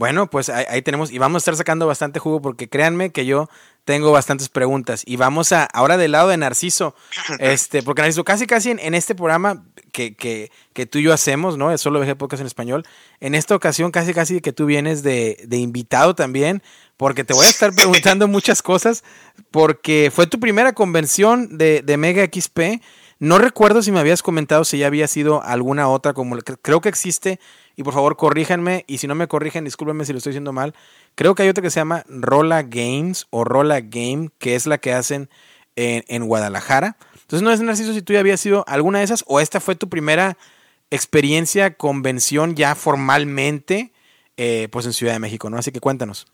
Bueno, 0.02 0.28
pues 0.28 0.48
ahí, 0.48 0.64
ahí, 0.68 0.82
tenemos 0.82 1.12
y 1.12 1.18
vamos 1.18 1.36
a 1.36 1.42
estar 1.42 1.54
sacando 1.54 1.86
bastante 1.86 2.18
jugo 2.18 2.42
porque 2.42 2.68
créanme 2.68 3.12
que 3.12 3.24
yo 3.24 3.48
tengo 3.84 4.10
bastantes 4.10 4.48
preguntas 4.48 5.04
y 5.06 5.14
vamos 5.14 5.52
a 5.52 5.62
ahora 5.62 5.96
del 5.96 6.10
lado 6.10 6.28
de 6.28 6.36
Narciso, 6.36 6.96
este, 7.38 7.84
porque 7.84 8.02
Narciso 8.02 8.24
casi 8.24 8.48
casi 8.48 8.72
en, 8.72 8.80
en 8.80 8.94
este 8.94 9.14
programa 9.14 9.62
que, 9.92 10.16
que, 10.16 10.50
que, 10.72 10.86
tú 10.86 10.98
y 10.98 11.04
yo 11.04 11.12
hacemos, 11.12 11.56
¿no? 11.56 11.70
Es 11.70 11.80
solo 11.80 12.00
VG 12.00 12.16
Podcast 12.16 12.40
en 12.40 12.48
español. 12.48 12.84
En 13.20 13.36
esta 13.36 13.54
ocasión 13.54 13.92
casi 13.92 14.12
casi 14.12 14.40
que 14.40 14.52
tú 14.52 14.66
vienes 14.66 15.04
de, 15.04 15.40
de 15.46 15.58
invitado 15.58 16.16
también, 16.16 16.64
porque 16.96 17.22
te 17.22 17.32
voy 17.32 17.46
a 17.46 17.50
estar 17.50 17.72
preguntando 17.72 18.26
muchas 18.26 18.60
cosas, 18.60 19.04
porque 19.52 20.10
fue 20.12 20.26
tu 20.26 20.40
primera 20.40 20.72
convención 20.72 21.58
de, 21.58 21.80
de 21.80 21.96
Mega 21.96 22.24
XP. 22.24 22.82
No 23.20 23.38
recuerdo 23.38 23.82
si 23.82 23.92
me 23.92 24.00
habías 24.00 24.20
comentado 24.20 24.64
si 24.64 24.78
ya 24.78 24.88
había 24.88 25.06
sido 25.06 25.44
alguna 25.44 25.86
otra, 25.88 26.12
como 26.12 26.36
creo 26.38 26.80
que 26.80 26.88
existe, 26.88 27.38
y 27.76 27.82
por 27.82 27.94
favor 27.94 28.16
corríjanme, 28.16 28.84
y 28.86 28.98
si 28.98 29.06
no 29.06 29.14
me 29.14 29.28
corrigen, 29.28 29.64
discúlpenme 29.64 30.04
si 30.04 30.12
lo 30.12 30.18
estoy 30.18 30.32
diciendo 30.32 30.52
mal. 30.52 30.74
Creo 31.14 31.34
que 31.34 31.42
hay 31.42 31.48
otra 31.48 31.62
que 31.62 31.70
se 31.70 31.80
llama 31.80 32.04
Rola 32.08 32.62
Games 32.62 33.26
o 33.30 33.44
Rola 33.44 33.80
Game, 33.80 34.30
que 34.38 34.54
es 34.54 34.66
la 34.66 34.78
que 34.78 34.92
hacen 34.92 35.30
en, 35.76 36.04
en 36.08 36.26
Guadalajara. 36.26 36.96
Entonces, 37.14 37.42
no 37.42 37.52
es 37.52 37.60
Narciso 37.60 37.94
si 37.94 38.02
tú 38.02 38.12
ya 38.12 38.20
habías 38.20 38.40
sido 38.40 38.64
alguna 38.68 38.98
de 38.98 39.04
esas, 39.04 39.24
o 39.26 39.40
esta 39.40 39.60
fue 39.60 39.74
tu 39.74 39.88
primera 39.88 40.36
experiencia, 40.90 41.74
convención 41.74 42.54
ya 42.54 42.74
formalmente, 42.74 43.92
eh, 44.36 44.68
pues 44.70 44.86
en 44.86 44.92
Ciudad 44.92 45.14
de 45.14 45.18
México, 45.18 45.48
¿no? 45.48 45.56
Así 45.56 45.72
que 45.72 45.80
cuéntanos. 45.80 46.26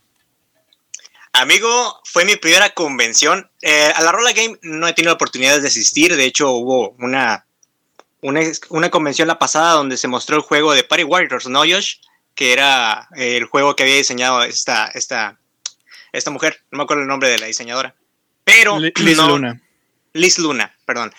Amigo, 1.32 2.00
fue 2.04 2.24
mi 2.24 2.36
primera 2.36 2.70
convención. 2.70 3.48
Eh, 3.62 3.92
a 3.94 4.02
la 4.02 4.10
Rola 4.10 4.32
Game 4.32 4.58
no 4.62 4.88
he 4.88 4.92
tenido 4.94 5.10
la 5.10 5.16
oportunidad 5.16 5.60
de 5.60 5.68
asistir. 5.68 6.16
De 6.16 6.24
hecho, 6.24 6.50
hubo 6.50 6.96
una 6.98 7.46
una, 8.22 8.40
una 8.70 8.90
convención 8.90 9.28
la 9.28 9.38
pasada 9.38 9.74
donde 9.74 9.96
se 9.96 10.08
mostró 10.08 10.36
el 10.36 10.42
juego 10.42 10.74
de 10.74 10.84
Party 10.84 11.04
Warriors, 11.04 11.46
¿no, 11.48 11.60
Josh? 11.60 11.96
Que 12.34 12.52
era 12.52 13.08
el 13.16 13.44
juego 13.44 13.74
que 13.74 13.82
había 13.82 13.96
diseñado 13.96 14.42
esta, 14.44 14.86
esta, 14.88 15.38
esta 16.12 16.30
mujer. 16.30 16.60
No 16.70 16.78
me 16.78 16.84
acuerdo 16.84 17.02
el 17.02 17.08
nombre 17.08 17.28
de 17.28 17.38
la 17.38 17.46
diseñadora. 17.46 17.94
Pero. 18.44 18.78
Liz 18.78 19.18
Luna. 19.18 19.60
Liz 20.12 20.38
Luna, 20.38 20.74
perdón. 20.84 21.12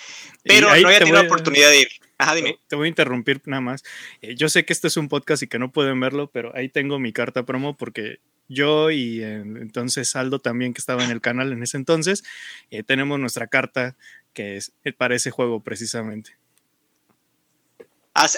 Pero 0.43 0.67
no 0.67 0.73
había 0.73 0.99
tenido 0.99 1.17
la 1.17 1.27
oportunidad 1.27 1.69
de 1.69 1.81
ir. 1.81 1.89
Ajá, 2.17 2.35
dime. 2.35 2.59
Te 2.67 2.75
voy 2.75 2.87
a 2.87 2.89
interrumpir 2.89 3.41
nada 3.45 3.61
más. 3.61 3.83
Eh, 4.21 4.35
yo 4.35 4.49
sé 4.49 4.65
que 4.65 4.73
este 4.73 4.87
es 4.87 4.97
un 4.97 5.07
podcast 5.07 5.41
y 5.41 5.47
que 5.47 5.57
no 5.57 5.71
pueden 5.71 5.99
verlo, 5.99 6.29
pero 6.29 6.53
ahí 6.55 6.67
tengo 6.67 6.99
mi 6.99 7.13
carta 7.13 7.43
promo 7.43 7.77
porque 7.77 8.19
yo 8.49 8.91
y 8.91 9.21
eh, 9.23 9.35
entonces 9.35 10.15
Aldo 10.17 10.39
también, 10.39 10.73
que 10.73 10.79
estaba 10.79 11.03
en 11.05 11.11
el 11.11 11.21
canal 11.21 11.53
en 11.53 11.63
ese 11.63 11.77
entonces, 11.77 12.23
eh, 12.71 12.83
tenemos 12.83 13.19
nuestra 13.19 13.47
carta 13.47 13.95
que 14.33 14.57
es 14.57 14.73
para 14.97 15.15
ese 15.15 15.31
juego 15.31 15.63
precisamente. 15.63 16.35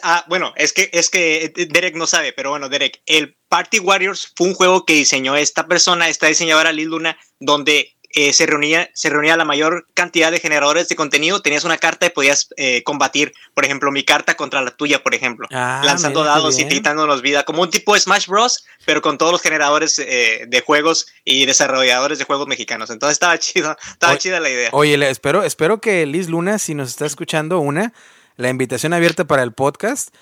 Ah, 0.04 0.26
bueno, 0.28 0.54
es 0.58 0.74
que, 0.74 0.90
es 0.94 1.10
que 1.10 1.52
Derek 1.70 1.96
no 1.96 2.08
sabe, 2.08 2.34
pero 2.34 2.52
bueno, 2.52 2.70
Derek, 2.70 3.02
el 3.06 3.36
Party 3.50 3.80
Warriors 3.80 4.32
fue 4.36 4.48
un 4.48 4.54
juego 4.54 4.86
que 4.86 4.94
diseñó 4.94 5.36
esta 5.36 5.68
persona, 5.68 6.08
esta 6.08 6.28
diseñadora 6.28 6.72
Liz 6.72 6.88
Luna, 6.88 7.18
donde 7.40 7.96
eh, 8.14 8.34
se, 8.34 8.46
reunía, 8.46 8.90
se 8.94 9.10
reunía 9.10 9.38
la 9.38 9.46
mayor 9.46 9.88
cantidad 9.94 10.32
de 10.32 10.40
generadores 10.40 10.90
de 10.90 10.96
contenido, 10.96 11.42
tenías 11.42 11.64
una 11.64 11.78
carta 11.78 12.06
y 12.06 12.10
podías 12.10 12.50
eh, 12.58 12.84
combatir, 12.84 13.32
por 13.54 13.64
ejemplo, 13.64 13.90
mi 13.92 14.04
carta 14.04 14.36
contra 14.36 14.62
la 14.62 14.72
tuya, 14.72 15.02
por 15.02 15.16
ejemplo, 15.16 15.48
ah, 15.52 15.82
lanzando 15.86 16.24
dados 16.24 16.60
y 16.60 16.68
quitándonos 16.68 17.22
vida, 17.22 17.44
como 17.44 17.62
un 17.62 17.70
tipo 17.70 17.94
de 17.94 18.02
Smash 18.02 18.28
Bros, 18.28 18.66
pero 18.86 19.02
con 19.02 19.18
todos 19.18 19.32
los 19.32 19.42
generadores 19.42 19.98
eh, 20.00 20.46
de 20.48 20.62
juegos 20.62 21.08
y 21.24 21.46
desarrolladores 21.46 22.20
de 22.20 22.26
juegos 22.26 22.48
mexicanos. 22.48 22.90
Entonces 22.90 23.14
estaba 23.14 23.38
chido, 23.40 23.78
estaba 23.92 24.18
chida 24.18 24.42
la 24.42 24.50
idea. 24.50 24.70
Oye, 24.74 25.10
espero, 25.10 25.44
espero 25.44 25.80
que 25.80 26.06
Liz 26.06 26.28
Luna, 26.28 26.60
si 26.60 26.76
nos 26.76 26.90
está 26.90 27.06
escuchando, 27.06 27.60
una, 27.60 27.94
la 28.42 28.50
invitación 28.50 28.94
abierta 28.94 29.26
para 29.26 29.44
el 29.44 29.54
podcast, 29.54 30.14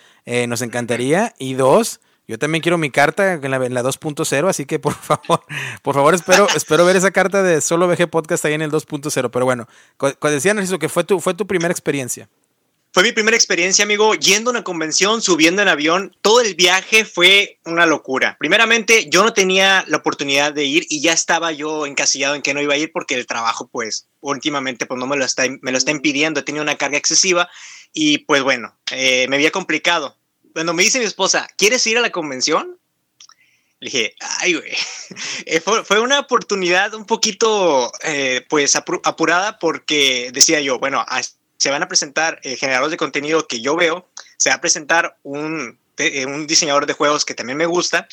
nos 0.48 0.62
encantaría, 0.62 1.34
y 1.40 1.56
dos, 1.56 2.02
yo 2.30 2.38
también 2.38 2.62
quiero 2.62 2.78
mi 2.78 2.92
carta 2.92 3.34
en 3.34 3.50
la, 3.50 3.58
la 3.58 3.82
2.0, 3.82 4.48
así 4.48 4.66
que 4.66 4.78
por 4.78 4.94
favor, 5.02 5.42
por 5.82 5.96
favor, 5.96 6.14
espero, 6.14 6.48
espero 6.56 6.86
ver 6.86 6.96
esa 6.96 7.10
carta 7.10 7.42
de 7.42 7.60
Solo 7.60 7.88
VG 7.88 8.08
Podcast 8.08 8.46
ahí 8.46 8.54
en 8.54 8.62
el 8.62 8.70
2.0. 8.70 9.32
Pero 9.32 9.46
bueno, 9.46 9.68
decían 10.22 10.60
eso 10.60 10.78
que 10.78 10.90
fue 10.90 11.04
tu, 11.04 11.20
fue 11.20 11.34
tu 11.34 11.48
primera 11.48 11.72
experiencia. 11.72 12.30
Fue 12.92 13.02
mi 13.02 13.12
primera 13.12 13.36
experiencia, 13.36 13.84
amigo, 13.84 14.14
yendo 14.14 14.52
a 14.52 14.54
una 14.54 14.64
convención, 14.64 15.24
subiendo 15.24 15.64
en 15.64 15.70
avión. 15.70 16.16
Todo 16.22 16.42
el 16.42 16.54
viaje 16.54 17.04
fue 17.04 17.60
una 17.66 17.88
locura. 17.88 18.36
Primeramente, 18.40 19.08
yo 19.10 19.24
no 19.24 19.34
tenía 19.34 19.84
la 19.88 19.98
oportunidad 19.98 20.54
de 20.54 20.66
ir 20.66 20.86
y 20.88 21.02
ya 21.02 21.14
estaba 21.14 21.52
yo 21.52 21.88
encasillado 21.88 22.36
en 22.36 22.44
que 22.44 22.54
no 22.54 22.62
iba 22.62 22.76
a 22.76 22.78
ir 22.78 22.92
porque 22.92 23.16
el 23.16 23.26
trabajo, 23.26 23.68
pues, 23.72 24.08
últimamente, 24.22 24.86
pues 24.86 25.00
no 25.00 25.08
me 25.08 25.18
lo 25.18 25.26
está, 25.26 25.46
me 25.62 25.72
lo 25.72 25.78
está 25.80 25.92
tenido 26.44 26.64
una 26.64 26.78
carga 26.78 26.98
excesiva 26.98 27.50
y, 27.94 28.20
pues 28.20 28.44
bueno, 28.44 28.78
eh, 28.92 29.28
me 29.30 29.36
había 29.36 29.52
complicado 29.52 30.20
cuando 30.54 30.74
me 30.74 30.84
dice 30.84 31.00
mi 31.00 31.06
esposa, 31.06 31.48
¿quieres 31.58 31.86
ir 31.88 31.98
a 31.98 32.02
la 32.02 32.12
convención? 32.12 32.78
Le 33.80 33.86
dije, 33.86 34.16
ay, 34.20 34.54
güey. 34.54 34.72
Eh, 35.46 35.62
fue, 35.62 36.00
una 36.00 36.20
oportunidad 36.20 36.94
un 36.94 37.06
poquito, 37.06 37.92
eh, 38.04 38.46
pues, 38.48 38.76
apurada 38.76 39.58
porque 39.58 40.30
decía 40.32 40.60
yo, 40.60 40.78
bueno, 40.78 41.04
se 41.58 41.72
van 41.72 41.82
a 41.82 41.88
presentar 41.88 42.40
eh, 42.44 42.58
generadores 42.58 42.92
de 42.92 42.98
contenido 42.98 43.48
que 43.48 43.62
yo 43.62 43.76
veo, 43.76 44.08
se 44.38 44.50
va 44.50 44.58
a 44.58 44.62
presentar 44.62 45.18
un, 45.24 45.80
un 46.28 46.46
diseñador 46.46 46.86
de 46.86 46.94
juegos 46.94 47.26
que 47.26 47.34
también 47.34 47.58
me 47.58 47.66
gusta, 47.66 48.08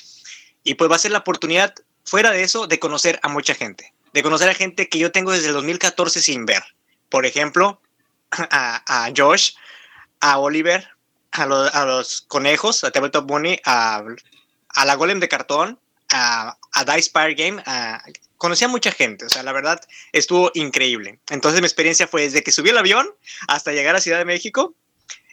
y 0.64 0.74
pues 0.74 0.90
va 0.90 0.96
a 0.96 1.00
ser 1.00 1.10
la 1.10 1.18
oportunidad, 1.18 1.74
fuera 2.04 2.30
de 2.30 2.44
eso, 2.44 2.66
de 2.66 2.78
conocer 2.78 3.20
a 3.22 3.28
mucha 3.28 3.54
gente, 3.54 3.92
de 4.14 4.22
conocer 4.22 4.48
a 4.48 4.54
gente 4.54 4.88
que 4.88 4.98
yo 4.98 5.12
tengo 5.12 5.32
desde 5.32 5.48
el 5.48 5.54
2014 5.54 6.22
sin 6.22 6.46
ver. 6.46 6.62
Por 7.10 7.26
ejemplo, 7.26 7.82
a, 8.30 9.06
a 9.06 9.12
Josh, 9.14 9.50
a 10.26 10.38
Oliver, 10.38 10.88
a, 11.30 11.46
los 11.46 12.22
conejos, 12.22 12.82
a 12.82 12.90
Tabletop 12.90 13.26
Bunny, 13.26 13.60
a, 13.64 14.02
a 14.70 14.84
la 14.84 14.94
Golem 14.96 15.20
de 15.20 15.28
cartón, 15.28 15.78
a, 16.10 16.56
a 16.72 16.84
Dice 16.84 17.10
Fire 17.12 17.36
Game, 17.36 17.62
conocí 18.36 18.64
a 18.64 18.68
mucha 18.68 18.90
gente, 18.90 19.26
o 19.26 19.28
sea, 19.28 19.44
la 19.44 19.52
verdad 19.52 19.80
estuvo 20.10 20.50
increíble. 20.54 21.20
Entonces 21.30 21.60
mi 21.60 21.66
experiencia 21.66 22.08
fue 22.08 22.22
desde 22.22 22.42
que 22.42 22.50
subí 22.50 22.70
el 22.70 22.78
avión 22.78 23.08
hasta 23.46 23.70
llegar 23.70 23.94
a 23.94 24.00
Ciudad 24.00 24.18
de 24.18 24.24
México 24.24 24.74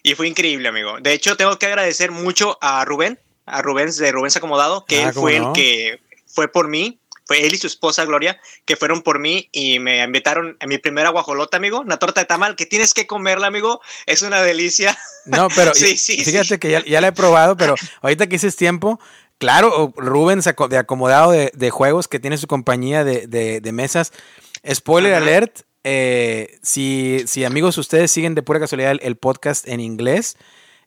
y 0.04 0.14
fue 0.14 0.28
increíble, 0.28 0.70
amigo. 0.70 1.00
De 1.02 1.14
hecho, 1.14 1.38
tengo 1.38 1.58
que 1.58 1.66
agradecer 1.66 2.12
mucho 2.12 2.60
a 2.62 2.86
Rubén, 2.86 3.20
a 3.48 3.64
Rubén 3.64 3.90
de 3.90 4.12
Rubén 4.12 4.32
Acomodado, 4.36 4.86
que 4.86 5.00
ah, 5.00 5.08
él 5.08 5.14
fue 5.14 5.38
el 5.38 5.54
que 5.54 6.00
fue 6.28 6.48
por 6.48 6.68
mí 6.68 7.00
fue 7.34 7.48
él 7.48 7.54
y 7.54 7.58
su 7.58 7.68
esposa 7.68 8.06
Gloria, 8.06 8.40
que 8.66 8.76
fueron 8.76 9.02
por 9.02 9.20
mí 9.20 9.50
y 9.52 9.80
me 9.80 10.04
invitaron 10.04 10.56
a 10.60 10.68
mi 10.68 10.78
primera 10.78 11.10
guajolota, 11.10 11.58
amigo, 11.58 11.80
una 11.80 11.98
torta 11.98 12.22
de 12.22 12.26
tamal 12.26 12.56
que 12.56 12.68
tienes 12.68 12.94
que 12.94 13.08
comerla, 13.08 13.48
amigo, 13.48 13.82
es 14.06 14.22
una 14.22 14.42
delicia. 14.42 14.96
No, 15.26 15.48
pero 15.56 15.74
sí, 15.74 15.98
sí, 15.98 16.24
fíjate 16.24 16.60
que 16.60 16.84
ya, 16.86 17.02
la 17.02 17.08
he 17.08 17.12
probado, 17.12 17.58
pero 17.58 17.74
ahorita 18.02 18.28
que 18.28 18.36
hiciste 18.36 18.60
tiempo, 18.60 19.00
claro, 19.40 19.94
Rubén 19.98 20.42
de 20.42 20.78
acomodado 20.78 21.32
de, 21.32 21.70
juegos 21.72 22.08
que 22.08 22.20
tiene 22.20 22.38
su 22.38 22.46
compañía 22.46 23.04
de, 23.04 23.72
mesas. 23.74 24.14
Spoiler 24.72 25.16
alert, 25.16 25.62
eh, 25.84 26.60
si, 26.62 27.24
si, 27.26 27.46
amigos 27.46 27.80
ustedes 27.80 28.12
siguen 28.12 28.36
de 28.36 28.44
pura 28.44 28.60
casualidad 28.60 28.96
el, 29.02 29.16
podcast 29.18 29.68
en 29.68 29.80
inglés, 29.80 30.38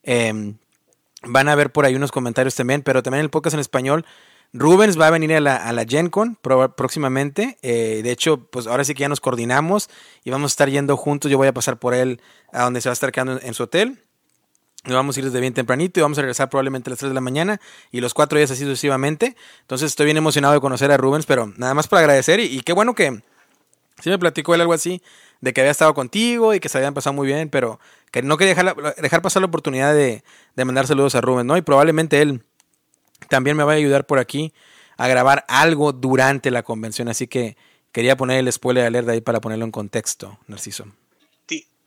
em, 0.05 0.59
van 1.23 1.49
a 1.49 1.57
ver 1.57 1.73
por 1.73 1.85
ahí 1.85 1.97
unos 1.97 2.12
comentarios 2.12 2.55
también, 2.55 2.83
pero 2.83 3.03
también 3.03 3.23
el 3.23 3.31
podcast 3.31 3.55
en 3.55 3.61
español 3.61 4.07
Rubens 4.53 4.99
va 4.99 5.09
a 5.09 5.11
venir 5.11 5.33
a 5.35 5.41
la, 5.41 5.57
a 5.57 5.85
Gen 5.87 6.09
Con 6.09 6.37
próximamente. 6.37 7.59
Eh, 7.62 8.00
de 8.03 8.11
hecho, 8.11 8.49
pues 8.50 8.67
ahora 8.67 8.85
sí 8.85 8.95
que 8.95 9.00
ya 9.00 9.09
nos 9.09 9.21
coordinamos 9.21 9.91
y 10.25 10.31
vamos 10.31 10.53
a 10.53 10.53
estar 10.53 10.71
yendo 10.71 10.97
juntos. 10.97 11.31
Yo 11.31 11.38
voy 11.38 11.49
a 11.49 11.55
pasar 11.55 11.79
por 11.79 11.95
él 11.95 12.21
a 12.53 12.65
donde 12.65 12.81
se 12.81 12.88
va 12.88 12.93
a 12.93 12.95
estar 12.95 13.12
quedando 13.12 13.38
en, 13.43 13.55
su 13.55 13.65
hotel. 13.65 14.03
Nos 14.85 14.95
vamos 14.95 15.17
a 15.17 15.21
ir 15.21 15.26
desde 15.26 15.41
bien 15.41 15.53
tempranito 15.53 16.00
y 16.00 16.03
vamos 16.03 16.19
a 16.19 16.23
regresar 16.23 16.49
probablemente 16.49 16.88
a 16.88 16.93
las 16.93 17.00
3 17.00 17.11
de 17.11 17.15
la 17.15 17.21
mañana 17.21 17.61
y 17.91 18.00
los 18.00 18.15
cuatro 18.15 18.38
días 18.38 18.50
así 18.50 18.62
sucesivamente. 18.62 19.37
Entonces 19.62 19.91
estoy 19.91 20.07
bien 20.07 20.17
emocionado 20.17 20.55
de 20.55 20.61
conocer 20.61 20.91
a 20.93 20.97
Rubens, 20.97 21.26
pero 21.26 21.53
nada 21.57 21.75
más 21.75 21.88
para 21.88 22.00
agradecer 22.00 22.41
y, 22.41 22.61
qué 22.61 22.73
bueno 22.73 22.95
que 22.95 23.21
sí 24.00 24.11
me 24.11 24.19
platicó 24.19 24.55
él 24.55 24.61
algo 24.61 24.73
así 24.73 25.03
de 25.41 25.53
que 25.53 25.61
había 25.61 25.73
estado 25.73 25.93
contigo 25.93 26.55
y 26.55 26.61
que 26.61 26.69
se 26.69 26.79
habían 26.79 26.95
pasado 26.95 27.15
muy 27.15 27.26
bien, 27.26 27.50
pero 27.50 27.81
que 28.12 28.23
no 28.23 28.37
quería 28.37 28.55
dejar, 28.55 28.95
dejar 28.97 29.23
pasar 29.23 29.43
la 29.43 29.47
oportunidad 29.47 29.93
de, 29.93 30.23
de 30.55 30.65
mandar 30.65 30.87
saludos 30.87 31.15
a 31.15 31.21
Rubens, 31.21 31.47
¿no? 31.47 31.57
Y 31.57 31.62
probablemente 31.62 32.23
él 32.23 32.43
también 33.28 33.56
me 33.56 33.64
va 33.64 33.73
a 33.73 33.76
ayudar 33.76 34.06
por 34.06 34.18
aquí 34.18 34.52
a 34.97 35.09
grabar 35.09 35.45
algo 35.49 35.92
durante 35.92 36.50
la 36.50 36.62
convención, 36.62 37.09
así 37.09 37.26
que 37.26 37.56
quería 37.92 38.16
poner 38.16 38.38
el 38.38 38.52
spoiler 38.52 38.87
alerta 38.87 39.12
ahí 39.12 39.21
para 39.21 39.40
ponerlo 39.40 39.64
en 39.64 39.73
contexto, 39.73 40.38
Narciso. 40.47 40.87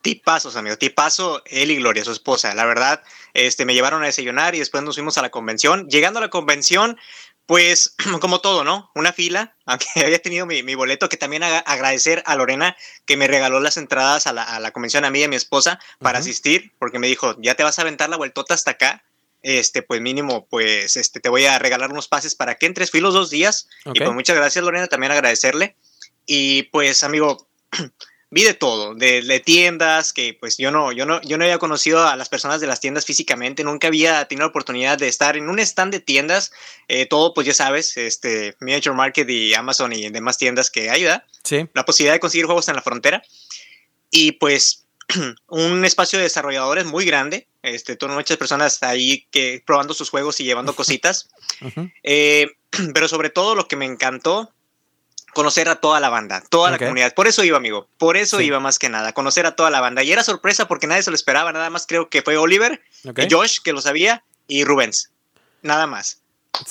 Tipazos, 0.02 0.56
amigo, 0.56 0.78
tipazo, 0.78 1.42
él 1.44 1.70
y 1.70 1.76
Gloria, 1.76 2.02
su 2.02 2.12
esposa. 2.12 2.54
La 2.54 2.64
verdad, 2.64 3.02
este, 3.34 3.66
me 3.66 3.74
llevaron 3.74 4.02
a 4.02 4.06
desayunar 4.06 4.54
y 4.54 4.58
después 4.58 4.82
nos 4.82 4.96
fuimos 4.96 5.18
a 5.18 5.22
la 5.22 5.28
convención. 5.28 5.88
Llegando 5.90 6.20
a 6.20 6.22
la 6.22 6.30
convención, 6.30 6.96
pues 7.44 7.96
como 8.20 8.40
todo, 8.40 8.64
¿no? 8.64 8.90
Una 8.94 9.12
fila, 9.12 9.56
aunque 9.66 9.86
había 9.96 10.22
tenido 10.22 10.46
mi, 10.46 10.74
boleto, 10.74 11.10
que 11.10 11.18
también 11.18 11.42
agradecer 11.42 12.22
a 12.24 12.34
Lorena 12.34 12.76
que 13.04 13.18
me 13.18 13.26
regaló 13.26 13.60
las 13.60 13.76
entradas 13.76 14.26
a 14.26 14.32
la, 14.32 14.70
convención 14.70 15.04
a 15.04 15.10
mí 15.10 15.20
y 15.20 15.24
a 15.24 15.28
mi 15.28 15.36
esposa 15.36 15.78
para 15.98 16.20
asistir, 16.20 16.72
porque 16.78 16.98
me 16.98 17.06
dijo, 17.06 17.36
ya 17.38 17.54
te 17.54 17.62
vas 17.62 17.78
a 17.78 17.82
aventar 17.82 18.08
la 18.08 18.16
vueltota 18.16 18.54
hasta 18.54 18.70
acá 18.70 19.04
este, 19.42 19.82
pues 19.82 20.00
mínimo, 20.00 20.46
pues 20.48 20.96
este, 20.96 21.20
te 21.20 21.28
voy 21.28 21.44
a 21.46 21.58
regalar 21.58 21.90
unos 21.90 22.08
pases 22.08 22.34
para 22.34 22.56
que 22.56 22.66
entres. 22.66 22.90
Fui 22.90 23.00
los 23.00 23.14
dos 23.14 23.30
días 23.30 23.68
y 23.92 23.98
pues 23.98 24.12
muchas 24.12 24.36
gracias, 24.36 24.64
Lorena, 24.64 24.86
también 24.86 25.12
agradecerle. 25.12 25.76
Y 26.26 26.64
pues, 26.64 27.02
amigo, 27.02 27.48
vi 28.30 28.44
de 28.44 28.54
todo, 28.54 28.94
de, 28.94 29.42
tiendas 29.44 30.12
que 30.12 30.36
pues 30.38 30.56
yo 30.56 30.70
no, 30.70 30.92
yo 30.92 31.04
no, 31.04 31.20
yo 31.22 31.36
no 31.36 31.44
había 31.44 31.58
conocido 31.58 32.06
a 32.06 32.14
las 32.16 32.28
personas 32.28 32.60
de 32.60 32.68
las 32.68 32.80
tiendas 32.80 33.04
físicamente, 33.04 33.64
nunca 33.64 33.88
había 33.88 34.24
tenido 34.26 34.46
la 34.46 34.50
oportunidad 34.50 34.98
de 34.98 35.08
estar 35.08 35.36
en 35.36 35.48
un 35.48 35.58
stand 35.58 35.92
de 35.92 36.00
tiendas, 36.00 36.52
eh, 36.86 37.06
todo 37.06 37.34
pues 37.34 37.46
ya 37.46 37.54
sabes, 37.54 37.96
este, 37.96 38.54
Miniature 38.60 38.94
Market 38.94 39.28
y 39.28 39.54
Amazon 39.54 39.92
y 39.92 40.08
demás 40.10 40.38
tiendas 40.38 40.70
que 40.70 40.90
hay, 40.90 41.02
¿verdad? 41.02 41.24
Sí. 41.42 41.68
La 41.74 41.84
posibilidad 41.84 42.14
de 42.14 42.20
conseguir 42.20 42.46
juegos 42.46 42.68
en 42.68 42.76
la 42.76 42.82
frontera. 42.82 43.22
Y 44.12 44.32
pues 44.32 44.86
un 45.48 45.84
espacio 45.84 46.18
de 46.18 46.24
desarrolladores 46.24 46.86
muy 46.86 47.04
grande. 47.04 47.46
Este, 47.62 47.98
muchas 48.08 48.36
personas 48.36 48.82
ahí 48.82 49.26
que 49.30 49.62
probando 49.66 49.94
sus 49.94 50.10
juegos 50.10 50.40
y 50.40 50.44
llevando 50.44 50.74
cositas. 50.74 51.28
Eh, 52.02 52.46
pero 52.94 53.06
sobre 53.08 53.28
todo 53.28 53.54
lo 53.54 53.68
que 53.68 53.76
me 53.76 53.84
encantó, 53.84 54.50
conocer 55.32 55.68
a 55.68 55.76
toda 55.76 56.00
la 56.00 56.08
banda, 56.08 56.42
toda 56.48 56.70
la 56.70 56.78
comunidad. 56.78 57.14
Por 57.14 57.26
eso 57.26 57.44
iba, 57.44 57.56
amigo. 57.56 57.88
Por 57.98 58.16
eso 58.16 58.40
iba 58.40 58.60
más 58.60 58.78
que 58.78 58.88
nada, 58.88 59.12
conocer 59.12 59.46
a 59.46 59.56
toda 59.56 59.70
la 59.70 59.80
banda. 59.80 60.02
Y 60.02 60.12
era 60.12 60.24
sorpresa 60.24 60.68
porque 60.68 60.86
nadie 60.86 61.02
se 61.02 61.10
lo 61.10 61.14
esperaba. 61.14 61.52
Nada 61.52 61.70
más 61.70 61.86
creo 61.86 62.08
que 62.08 62.22
fue 62.22 62.36
Oliver, 62.36 62.82
Josh, 63.30 63.58
que 63.62 63.72
lo 63.72 63.80
sabía, 63.80 64.24
y 64.48 64.64
Rubens. 64.64 65.10
Nada 65.62 65.86
más. 65.86 66.22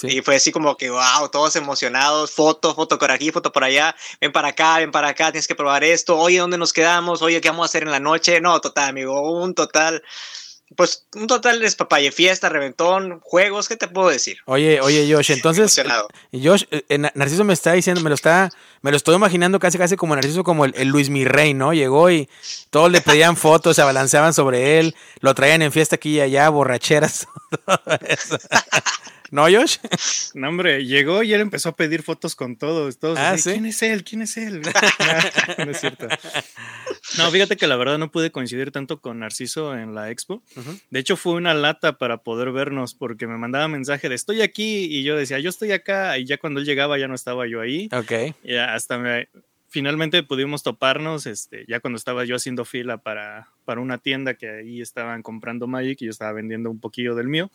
Y 0.03 0.21
fue 0.21 0.36
así 0.36 0.51
como 0.51 0.75
que, 0.77 0.89
wow, 0.89 1.29
todos 1.31 1.55
emocionados, 1.55 2.31
foto, 2.31 2.75
foto 2.75 3.00
por 3.00 3.12
aquí, 3.12 3.31
foto 3.31 3.51
por 3.51 3.63
allá, 3.63 3.95
ven 4.21 4.31
para 4.31 4.50
acá, 4.50 4.77
ven 4.77 4.91
para 4.91 5.09
acá, 5.09 5.31
tienes 5.31 5.48
que 5.48 5.55
probar 5.55 5.83
esto, 5.83 6.17
oye, 6.17 6.38
¿dónde 6.38 6.57
nos 6.57 6.74
quedamos? 6.74 7.21
Oye, 7.21 7.41
¿qué 7.41 7.50
vamos 7.50 7.63
a 7.63 7.65
hacer 7.65 7.83
en 7.83 7.91
la 7.91 8.00
noche? 8.00 8.39
No, 8.41 8.59
total, 8.62 8.89
amigo, 8.89 9.19
un 9.41 9.55
total 9.55 10.03
pues 10.75 11.07
un 11.15 11.27
total 11.27 11.59
despapalle, 11.59 12.12
fiesta, 12.12 12.48
reventón, 12.48 13.19
juegos, 13.21 13.67
¿qué 13.67 13.75
te 13.75 13.88
puedo 13.88 14.09
decir? 14.09 14.38
Oye, 14.45 14.79
oye, 14.81 15.12
Josh, 15.12 15.31
entonces, 15.31 15.81
Josh, 16.31 16.63
eh, 16.69 16.98
Narciso 17.15 17.43
me 17.43 17.53
está 17.53 17.74
diciendo, 17.74 18.01
me 18.01 18.09
lo 18.09 18.15
está, 18.15 18.50
me 18.81 18.91
lo 18.91 18.98
estoy 18.98 19.15
imaginando 19.15 19.59
casi 19.59 19.77
casi 19.77 19.95
como 19.95 20.15
Narciso, 20.15 20.43
como 20.43 20.65
el, 20.65 20.88
Luis 20.88 21.09
Mirrey, 21.09 21.53
¿no? 21.53 21.74
Llegó 21.74 22.12
y 22.12 22.29
todos 22.69 22.91
le 22.91 23.01
pedían 23.01 23.36
fotos, 23.38 23.75
se 23.75 23.81
abalanceaban 23.81 24.33
sobre 24.33 24.79
él, 24.79 24.95
lo 25.21 25.33
traían 25.33 25.62
en 25.63 25.71
fiesta 25.71 25.95
aquí 25.95 26.17
y 26.17 26.21
allá, 26.21 26.50
borracheras, 26.50 27.27
todo 27.65 28.00
eso. 28.07 28.38
¿No, 29.31 29.43
Josh? 29.43 29.77
No, 30.36 30.50
hombre, 30.50 30.86
llegó 30.86 31.24
y 31.24 31.33
él 31.33 31.41
empezó 31.41 31.69
a 31.69 31.75
pedir 31.75 32.03
fotos 32.03 32.36
con 32.36 32.55
todos. 32.55 33.00
todos 33.00 33.17
ah, 33.17 33.36
¿Quién 33.41 33.65
es 33.65 33.81
él? 33.81 34.03
¿Quién 34.03 34.21
es 34.21 34.38
él? 34.38 34.62
no, 35.57 35.71
es 35.71 35.79
cierto. 35.79 36.07
No, 37.17 37.31
fíjate 37.31 37.57
que 37.57 37.65
la 37.65 37.75
verdad 37.75 37.98
no 37.98 38.12
pude 38.12 38.31
coincidir 38.31 38.71
tanto 38.71 39.01
con 39.01 39.19
Narciso 39.19 39.75
en 39.75 39.95
la 39.95 40.12
expo. 40.12 40.43
De 40.91 41.00
hecho, 41.00 41.17
fue 41.17 41.33
una 41.33 41.53
lata 41.53 41.98
para 41.98 42.17
poder 42.17 42.51
vernos 42.51 42.93
porque 42.93 43.25
me 43.25 43.38
mandaba 43.38 43.67
mensaje 43.67 44.07
de 44.07 44.15
estoy 44.15 44.41
aquí 44.41 44.86
y 44.86 45.03
yo 45.03 45.15
decía 45.15 45.39
yo 45.39 45.50
estoy 45.50 45.71
acá 45.71 46.17
y 46.17 46.25
ya 46.25 46.38
cuando 46.38 46.59
él 46.59 46.65
llegaba 46.65 46.98
ya 47.00 47.07
no 47.07 47.15
estaba 47.15 47.48
yo 47.48 47.59
ahí. 47.59 47.89
Ok. 47.91 48.36
Y 48.43 48.55
hasta 48.55 49.00
me, 49.00 49.29
finalmente 49.69 50.21
pudimos 50.23 50.63
toparnos, 50.63 51.25
este, 51.25 51.65
ya 51.67 51.79
cuando 51.79 51.97
estaba 51.97 52.25
yo 52.25 52.35
haciendo 52.35 52.65
fila 52.65 52.97
para, 52.97 53.49
para 53.65 53.81
una 53.81 53.97
tienda 53.97 54.33
que 54.33 54.49
ahí 54.49 54.81
estaban 54.81 55.21
comprando 55.21 55.67
Magic 55.67 56.01
y 56.01 56.05
yo 56.05 56.11
estaba 56.11 56.33
vendiendo 56.33 56.69
un 56.69 56.79
poquillo 56.79 57.15
del 57.15 57.27
mío 57.27 57.49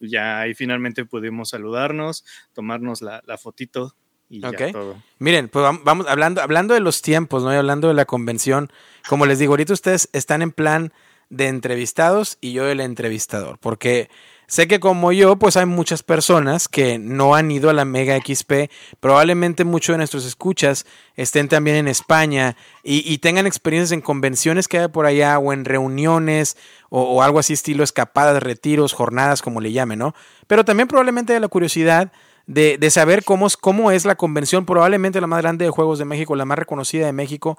ya 0.00 0.40
ahí 0.40 0.54
finalmente 0.54 1.04
pudimos 1.04 1.50
saludarnos, 1.50 2.24
tomarnos 2.52 3.02
la, 3.02 3.22
fotito 3.38 3.94
y 4.28 4.40
ya 4.40 4.72
todo. 4.72 5.02
Miren, 5.18 5.48
pues 5.48 5.64
vamos 5.84 6.06
hablando, 6.08 6.40
hablando 6.40 6.74
de 6.74 6.80
los 6.80 7.02
tiempos, 7.02 7.42
¿no? 7.42 7.52
Y 7.52 7.56
hablando 7.56 7.88
de 7.88 7.94
la 7.94 8.06
convención, 8.06 8.70
como 9.08 9.26
les 9.26 9.38
digo, 9.38 9.52
ahorita 9.52 9.72
ustedes 9.72 10.08
están 10.12 10.42
en 10.42 10.52
plan 10.52 10.92
de 11.28 11.48
entrevistados 11.48 12.38
y 12.40 12.52
yo 12.52 12.68
el 12.68 12.80
entrevistador, 12.80 13.58
porque 13.58 14.10
Sé 14.50 14.66
que 14.66 14.80
como 14.80 15.12
yo, 15.12 15.36
pues 15.36 15.56
hay 15.56 15.64
muchas 15.64 16.02
personas 16.02 16.66
que 16.66 16.98
no 16.98 17.36
han 17.36 17.52
ido 17.52 17.70
a 17.70 17.72
la 17.72 17.84
Mega 17.84 18.16
XP. 18.16 18.68
Probablemente 18.98 19.62
muchos 19.62 19.94
de 19.94 19.98
nuestros 19.98 20.26
escuchas 20.26 20.86
estén 21.14 21.46
también 21.46 21.76
en 21.76 21.86
España 21.86 22.56
y, 22.82 23.16
tengan 23.18 23.46
experiencias 23.46 23.92
en 23.92 24.00
convenciones 24.00 24.66
que 24.66 24.80
hay 24.80 24.88
por 24.88 25.06
allá 25.06 25.38
o 25.38 25.52
en 25.52 25.64
reuniones 25.64 26.56
o, 26.88 27.22
algo 27.22 27.38
así 27.38 27.52
estilo 27.52 27.84
escapadas, 27.84 28.42
retiros, 28.42 28.92
jornadas, 28.92 29.40
como 29.40 29.60
le 29.60 29.70
llamen, 29.70 30.00
¿no? 30.00 30.16
Pero 30.48 30.64
también 30.64 30.88
probablemente 30.88 31.32
hay 31.32 31.38
la 31.38 31.46
curiosidad 31.46 32.10
de, 32.48 32.90
saber 32.90 33.22
cómo 33.22 33.46
es, 33.46 33.56
cómo 33.56 33.92
es 33.92 34.04
la 34.04 34.16
convención, 34.16 34.66
probablemente 34.66 35.20
la 35.20 35.28
más 35.28 35.42
grande 35.42 35.64
de 35.64 35.70
Juegos 35.70 36.00
de 36.00 36.06
México, 36.06 36.34
la 36.34 36.44
más 36.44 36.58
reconocida 36.58 37.06
de 37.06 37.12
México. 37.12 37.56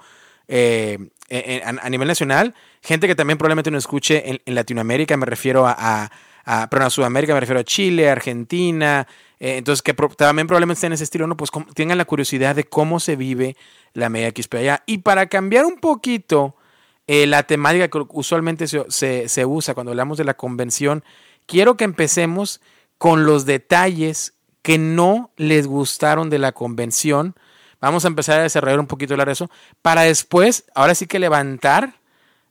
Eh, 0.50 1.00
a, 1.64 1.90
nivel 1.90 2.10
nacional, 2.10 2.54
gente 2.82 3.08
que 3.08 3.16
también 3.16 3.38
probablemente 3.38 3.72
nos 3.72 3.84
escuche 3.84 4.42
en, 4.46 4.56
Latinoamérica, 4.56 5.16
me 5.16 5.26
refiero 5.26 5.66
a, 5.66 6.12
pero 6.70 6.86
a 6.86 6.90
Sudamérica 6.90 7.34
me 7.34 7.40
refiero 7.40 7.60
a 7.60 7.64
Chile, 7.64 8.10
Argentina, 8.10 9.08
eh, 9.40 9.58
entonces 9.58 9.82
que 9.82 9.94
también 9.94 10.48
probablemente 10.48 10.78
estén 10.78 10.92
en 10.92 10.94
ese 10.94 11.06
estilo, 11.06 11.28
¿no? 11.28 11.38
Pues 11.38 11.50
tengan 11.74 11.98
la 11.98 12.06
curiosidad 12.06 12.56
de 12.56 12.66
cómo 12.66 13.00
se 13.00 13.16
vive 13.16 13.56
la 13.94 14.10
media 14.10 14.32
XP 14.36 14.56
allá. 14.56 14.84
Y 14.86 15.00
para 15.00 15.28
cambiar 15.28 15.66
un 15.66 15.78
poquito 15.78 16.56
eh, 17.08 17.26
la 17.26 17.44
temática 17.44 17.88
que 17.88 18.04
usualmente 18.10 18.68
se, 18.68 19.30
se 19.30 19.46
usa 19.46 19.74
cuando 19.74 19.92
hablamos 19.92 20.18
de 20.18 20.26
la 20.26 20.34
convención, 20.34 21.04
quiero 21.46 21.78
que 21.78 21.86
empecemos 21.86 22.62
con 22.98 23.26
los 23.26 23.46
detalles 23.46 24.34
que 24.62 24.78
no 24.78 25.32
les 25.38 25.68
gustaron 25.68 26.30
de 26.30 26.40
la 26.40 26.52
convención. 26.52 27.36
Vamos 27.80 28.06
a 28.06 28.10
empezar 28.10 28.40
a 28.40 28.44
desarrollar 28.44 28.80
un 28.80 28.88
poquito 28.88 29.16
de 29.16 29.32
eso 29.32 29.50
para 29.82 30.02
después, 30.02 30.66
ahora 30.76 30.96
sí 30.96 31.08
que 31.08 31.18
levantar 31.18 32.01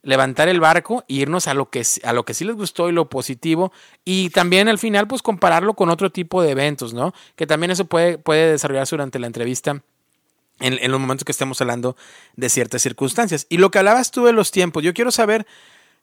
levantar 0.03 0.49
el 0.49 0.61
barco 0.61 1.05
e 1.09 1.15
irnos 1.15 1.47
a 1.47 1.55
lo 1.55 1.71
que 1.71 1.83
a 2.05 2.13
lo 2.13 2.25
que 2.25 2.35
sí 2.35 2.45
les 2.45 2.57
gustó 2.57 2.89
y 2.89 2.93
lo 2.93 3.09
positivo 3.09 3.73
y 4.05 4.31
también 4.31 4.69
al 4.69 4.79
final 4.79 5.07
pues 5.07 5.23
compararlo 5.23 5.75
con 5.75 5.91
otro 5.91 6.11
tipo 6.11 6.43
de 6.43 6.51
eventos, 6.51 6.95
¿no? 6.95 7.13
Que 7.37 7.47
también 7.47 7.71
eso 7.71 7.85
puede, 7.85 8.19
puede 8.19 8.53
desarrollarse 8.53 8.97
durante 8.97 9.19
la 9.19 9.27
entrevista 9.27 9.83
en, 10.61 10.79
en, 10.81 10.91
los 10.91 11.01
momentos 11.01 11.25
que 11.25 11.33
estemos 11.33 11.61
hablando 11.61 11.97
de 12.37 12.49
ciertas 12.49 12.83
circunstancias. 12.83 13.47
Y 13.49 13.59
lo 13.59 13.71
que 13.71 13.79
hablabas 13.79 14.11
tú 14.11 14.25
de 14.25 14.33
los 14.33 14.51
tiempos, 14.51 14.83
yo 14.83 14.95
quiero 14.95 15.11
saber 15.11 15.47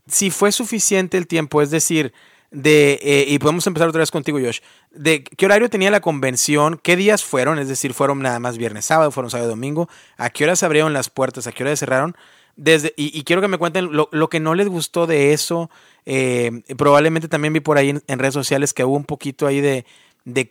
si 0.07 0.31
fue 0.31 0.51
suficiente 0.51 1.17
el 1.17 1.27
tiempo, 1.27 1.61
es 1.61 1.69
decir, 1.69 2.13
de, 2.51 2.99
eh, 3.01 3.25
y 3.27 3.39
podemos 3.39 3.67
empezar 3.67 3.89
otra 3.89 3.99
vez 3.99 4.11
contigo, 4.11 4.39
Josh, 4.39 4.59
de 4.91 5.23
qué 5.23 5.45
horario 5.45 5.69
tenía 5.69 5.91
la 5.91 5.99
convención, 5.99 6.79
qué 6.81 6.95
días 6.95 7.23
fueron, 7.23 7.59
es 7.59 7.67
decir, 7.67 7.93
fueron 7.93 8.19
nada 8.21 8.39
más 8.39 8.57
viernes, 8.57 8.85
sábado, 8.85 9.11
fueron 9.11 9.29
sábado, 9.29 9.49
domingo, 9.49 9.89
a 10.17 10.29
qué 10.29 10.45
horas 10.45 10.63
abrieron 10.63 10.93
las 10.93 11.09
puertas, 11.09 11.45
a 11.47 11.51
qué 11.51 11.63
horas 11.63 11.79
cerraron, 11.79 12.15
desde, 12.57 12.93
y, 12.97 13.23
quiero 13.23 13.41
que 13.41 13.47
me 13.47 13.59
cuenten 13.59 13.89
lo, 13.91 14.29
que 14.29 14.39
no 14.39 14.55
les 14.55 14.67
gustó 14.67 15.05
de 15.05 15.31
eso. 15.31 15.69
Eh, 16.05 16.63
probablemente 16.75 17.27
también 17.27 17.53
vi 17.53 17.59
por 17.59 17.77
ahí 17.77 17.89
en, 17.89 18.19
redes 18.19 18.33
sociales 18.33 18.73
que 18.73 18.83
hubo 18.83 18.95
un 18.95 19.05
poquito 19.05 19.45
ahí 19.45 19.61
de, 19.61 19.85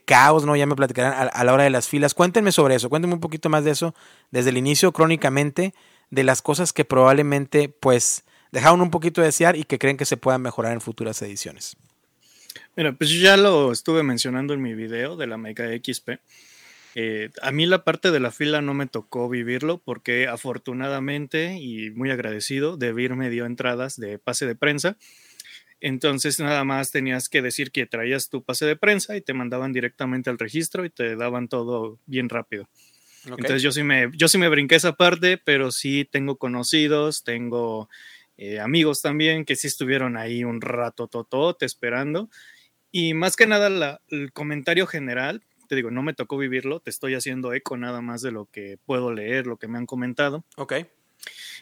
caos, 0.04 0.46
¿no? 0.46 0.54
Ya 0.56 0.66
me 0.66 0.76
platicarán 0.76 1.28
a, 1.32 1.44
la 1.44 1.52
hora 1.52 1.64
de 1.64 1.70
las 1.70 1.88
filas. 1.88 2.14
Cuéntenme 2.14 2.52
sobre 2.52 2.76
eso, 2.76 2.88
cuéntenme 2.88 3.14
un 3.14 3.20
poquito 3.20 3.48
más 3.48 3.64
de 3.64 3.72
eso 3.72 3.94
desde 4.30 4.50
el 4.50 4.56
inicio, 4.56 4.92
crónicamente, 4.92 5.74
de 6.10 6.22
las 6.22 6.42
cosas 6.42 6.72
que 6.72 6.84
probablemente, 6.84 7.68
pues, 7.68 8.24
dejaron 8.52 8.80
un 8.80 8.90
poquito 8.90 9.20
de 9.20 9.26
desear 9.26 9.56
y 9.56 9.64
que 9.64 9.78
creen 9.78 9.96
que 9.96 10.04
se 10.04 10.16
puedan 10.16 10.42
mejorar 10.42 10.72
en 10.72 10.80
futuras 10.80 11.20
ediciones. 11.22 11.76
Mira, 12.76 12.92
pues 12.92 13.10
ya 13.10 13.36
lo 13.36 13.72
estuve 13.72 14.04
mencionando 14.04 14.54
en 14.54 14.62
mi 14.62 14.74
video 14.74 15.16
de 15.16 15.26
la 15.26 15.38
Mega 15.38 15.66
XP. 15.66 16.20
Eh, 16.98 17.28
a 17.42 17.52
mí 17.52 17.66
la 17.66 17.84
parte 17.84 18.10
de 18.10 18.20
la 18.20 18.30
fila 18.30 18.62
no 18.62 18.72
me 18.72 18.86
tocó 18.86 19.28
vivirlo 19.28 19.82
porque 19.84 20.28
afortunadamente 20.28 21.58
y 21.60 21.90
muy 21.90 22.10
agradecido, 22.10 22.78
Debir 22.78 23.14
me 23.16 23.28
dio 23.28 23.44
entradas 23.44 24.00
de 24.00 24.18
pase 24.18 24.46
de 24.46 24.54
prensa. 24.54 24.96
Entonces 25.78 26.40
nada 26.40 26.64
más 26.64 26.92
tenías 26.92 27.28
que 27.28 27.42
decir 27.42 27.70
que 27.70 27.84
traías 27.84 28.30
tu 28.30 28.42
pase 28.42 28.64
de 28.64 28.76
prensa 28.76 29.14
y 29.14 29.20
te 29.20 29.34
mandaban 29.34 29.74
directamente 29.74 30.30
al 30.30 30.38
registro 30.38 30.86
y 30.86 30.90
te 30.90 31.16
daban 31.16 31.48
todo 31.48 31.98
bien 32.06 32.30
rápido. 32.30 32.66
Entonces 33.26 33.60
yo 33.60 33.72
sí, 33.72 33.82
me, 33.82 34.10
yo 34.14 34.26
sí 34.26 34.38
me 34.38 34.48
brinqué 34.48 34.76
esa 34.76 34.94
parte, 34.94 35.36
pero 35.36 35.72
sí 35.72 36.08
tengo 36.10 36.38
conocidos, 36.38 37.24
tengo 37.24 37.90
eh, 38.38 38.58
amigos 38.58 39.02
también 39.02 39.44
que 39.44 39.56
sí 39.56 39.66
estuvieron 39.66 40.16
ahí 40.16 40.44
un 40.44 40.62
rato 40.62 41.08
totote 41.08 41.66
esperando. 41.66 42.30
Y 42.90 43.12
más 43.12 43.36
que 43.36 43.46
nada 43.46 44.00
el 44.08 44.32
comentario 44.32 44.86
general 44.86 45.42
te 45.66 45.76
digo, 45.76 45.90
no 45.90 46.02
me 46.02 46.14
tocó 46.14 46.38
vivirlo, 46.38 46.80
te 46.80 46.90
estoy 46.90 47.14
haciendo 47.14 47.52
eco 47.52 47.76
nada 47.76 48.00
más 48.00 48.22
de 48.22 48.32
lo 48.32 48.46
que 48.46 48.78
puedo 48.84 49.12
leer, 49.12 49.46
lo 49.46 49.58
que 49.58 49.68
me 49.68 49.78
han 49.78 49.86
comentado. 49.86 50.44
Ok. 50.56 50.74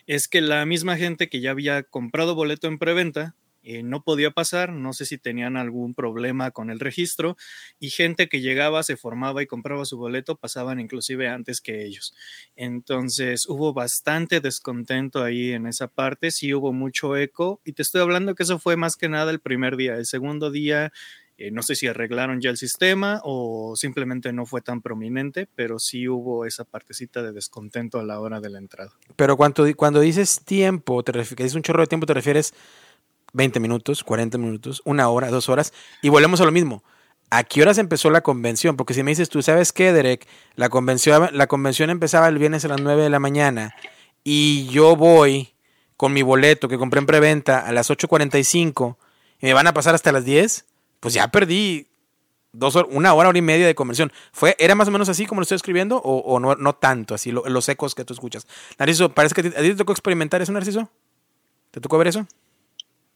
Es 0.07 0.29
que 0.29 0.41
la 0.41 0.65
misma 0.67 0.97
gente 0.97 1.29
que 1.29 1.41
ya 1.41 1.51
había 1.51 1.83
comprado 1.83 2.35
boleto 2.35 2.69
en 2.69 2.79
preventa 2.79 3.35
eh, 3.67 3.83
no 3.83 4.05
podía 4.05 4.31
pasar, 4.31 4.75
no 4.75 4.93
sé 4.93 5.07
si 5.07 5.17
tenían 5.17 5.57
algún 5.57 5.95
problema 5.95 6.51
con 6.51 6.69
el 6.69 6.81
registro, 6.81 7.39
y 7.81 7.89
gente 7.89 8.29
que 8.29 8.43
llegaba, 8.43 8.83
se 8.83 8.99
formaba 8.99 9.43
y 9.43 9.47
compraba 9.47 9.87
su 9.87 9.97
boleto, 9.97 10.37
pasaban 10.37 10.81
inclusive 10.81 11.29
antes 11.29 11.63
que 11.63 11.83
ellos. 11.87 12.15
Entonces 12.57 13.49
hubo 13.49 13.73
bastante 13.73 14.41
descontento 14.41 15.25
ahí 15.25 15.53
en 15.53 15.67
esa 15.67 15.89
parte, 15.89 16.31
sí 16.31 16.53
hubo 16.53 16.75
mucho 16.75 17.17
eco, 17.17 17.63
y 17.65 17.73
te 17.73 17.81
estoy 17.81 18.03
hablando 18.03 18.35
que 18.35 18.43
eso 18.43 18.59
fue 18.59 18.77
más 18.77 18.97
que 18.97 19.09
nada 19.09 19.31
el 19.31 19.41
primer 19.41 19.77
día. 19.79 19.95
El 19.95 20.05
segundo 20.05 20.51
día 20.51 20.93
eh, 21.37 21.51
no 21.51 21.63
sé 21.63 21.75
si 21.75 21.89
arreglaron 21.89 22.41
ya 22.41 22.51
el 22.51 22.57
sistema 22.57 23.21
o 23.25 23.75
simplemente 23.77 24.33
no 24.33 24.47
fue 24.47 24.61
tan 24.61 24.83
prominente, 24.83 25.49
pero 25.57 25.81
sí 25.81 26.09
hubo 26.09 26.47
esa 26.47 26.65
partecita 26.65 27.23
de 27.23 27.33
descontento 27.33 27.99
a 27.99 28.05
la 28.05 28.21
hora 28.21 28.41
de 28.41 28.51
la 28.51 28.59
entrada. 28.59 28.93
Pero 29.17 29.37
cuando, 29.37 29.65
cuando 29.75 30.01
dices 30.01 30.43
tiempo, 30.45 31.03
te 31.03 31.13
que 31.13 31.43
dices 31.43 31.55
un 31.55 31.63
chorro 31.63 31.83
de 31.83 31.89
tiempo, 31.89 32.07
te 32.07 32.15
refieres 32.15 32.55
20 33.33 33.59
minutos, 33.59 34.05
40 34.05 34.39
minutos, 34.39 34.81
una 34.85 35.09
hora, 35.09 35.29
dos 35.29 35.49
horas, 35.49 35.73
y 36.03 36.09
volvemos 36.09 36.41
a 36.41 36.45
lo 36.45 36.53
mismo. 36.53 36.85
¿A 37.31 37.43
qué 37.43 37.63
horas 37.63 37.79
empezó 37.79 38.11
la 38.11 38.21
convención? 38.21 38.77
Porque 38.77 38.95
si 38.95 39.03
me 39.03 39.11
dices, 39.11 39.29
tú 39.29 39.43
sabes 39.43 39.73
qué, 39.73 39.93
Derek, 39.93 40.29
la 40.55 40.69
convención, 40.69 41.31
la 41.33 41.49
convención 41.49 41.91
empezaba 41.91 42.29
el 42.29 42.39
viernes 42.39 42.65
a 42.65 42.69
las 42.69 42.81
9 42.81 43.03
de 43.03 43.11
la 43.11 43.19
mañana 43.19 43.75
y 44.23 44.69
yo 44.69 44.95
voy 44.95 45.55
con 45.97 46.13
mi 46.13 46.23
boleto 46.23 46.69
que 46.69 46.79
compré 46.79 47.01
en 47.01 47.07
preventa 47.07 47.67
a 47.67 47.73
las 47.73 47.91
8.45 47.91 48.97
y 49.41 49.47
me 49.47 49.53
van 49.53 49.67
a 49.67 49.75
pasar 49.75 49.97
hasta 49.97 50.13
las 50.13 50.25
10 50.25 50.65
pues 51.05 51.13
ya 51.13 51.29
perdí 51.29 51.87
dos 52.51 52.77
una 52.89 53.13
hora, 53.13 53.29
hora 53.29 53.39
y 53.39 53.43
media 53.43 53.67
de 53.67 53.75
conversión. 53.75 54.11
¿Fue, 54.33 54.57
¿Era 54.59 54.75
más 54.75 54.89
o 54.89 54.91
menos 54.91 55.11
así 55.11 55.27
como 55.27 55.39
lo 55.39 55.43
estoy 55.43 55.57
escribiendo 55.57 55.99
o, 55.99 56.41
no, 56.41 56.55
no 56.55 56.75
tanto, 56.77 57.15
así 57.15 57.31
los 57.31 57.69
ecos 57.69 57.95
que 57.95 58.07
tú 58.07 58.15
escuchas? 58.15 58.47
Narciso, 58.79 59.11
parece 59.11 59.35
que 59.35 59.49
a 59.49 59.61
ti, 59.61 59.69
te 59.69 59.75
tocó 59.75 59.93
experimentar 59.93 60.41
eso, 60.41 60.51
Narciso. 60.53 60.89
¿Te 61.73 61.83
tocó 61.83 61.99
ver 61.99 62.07
eso? 62.07 62.27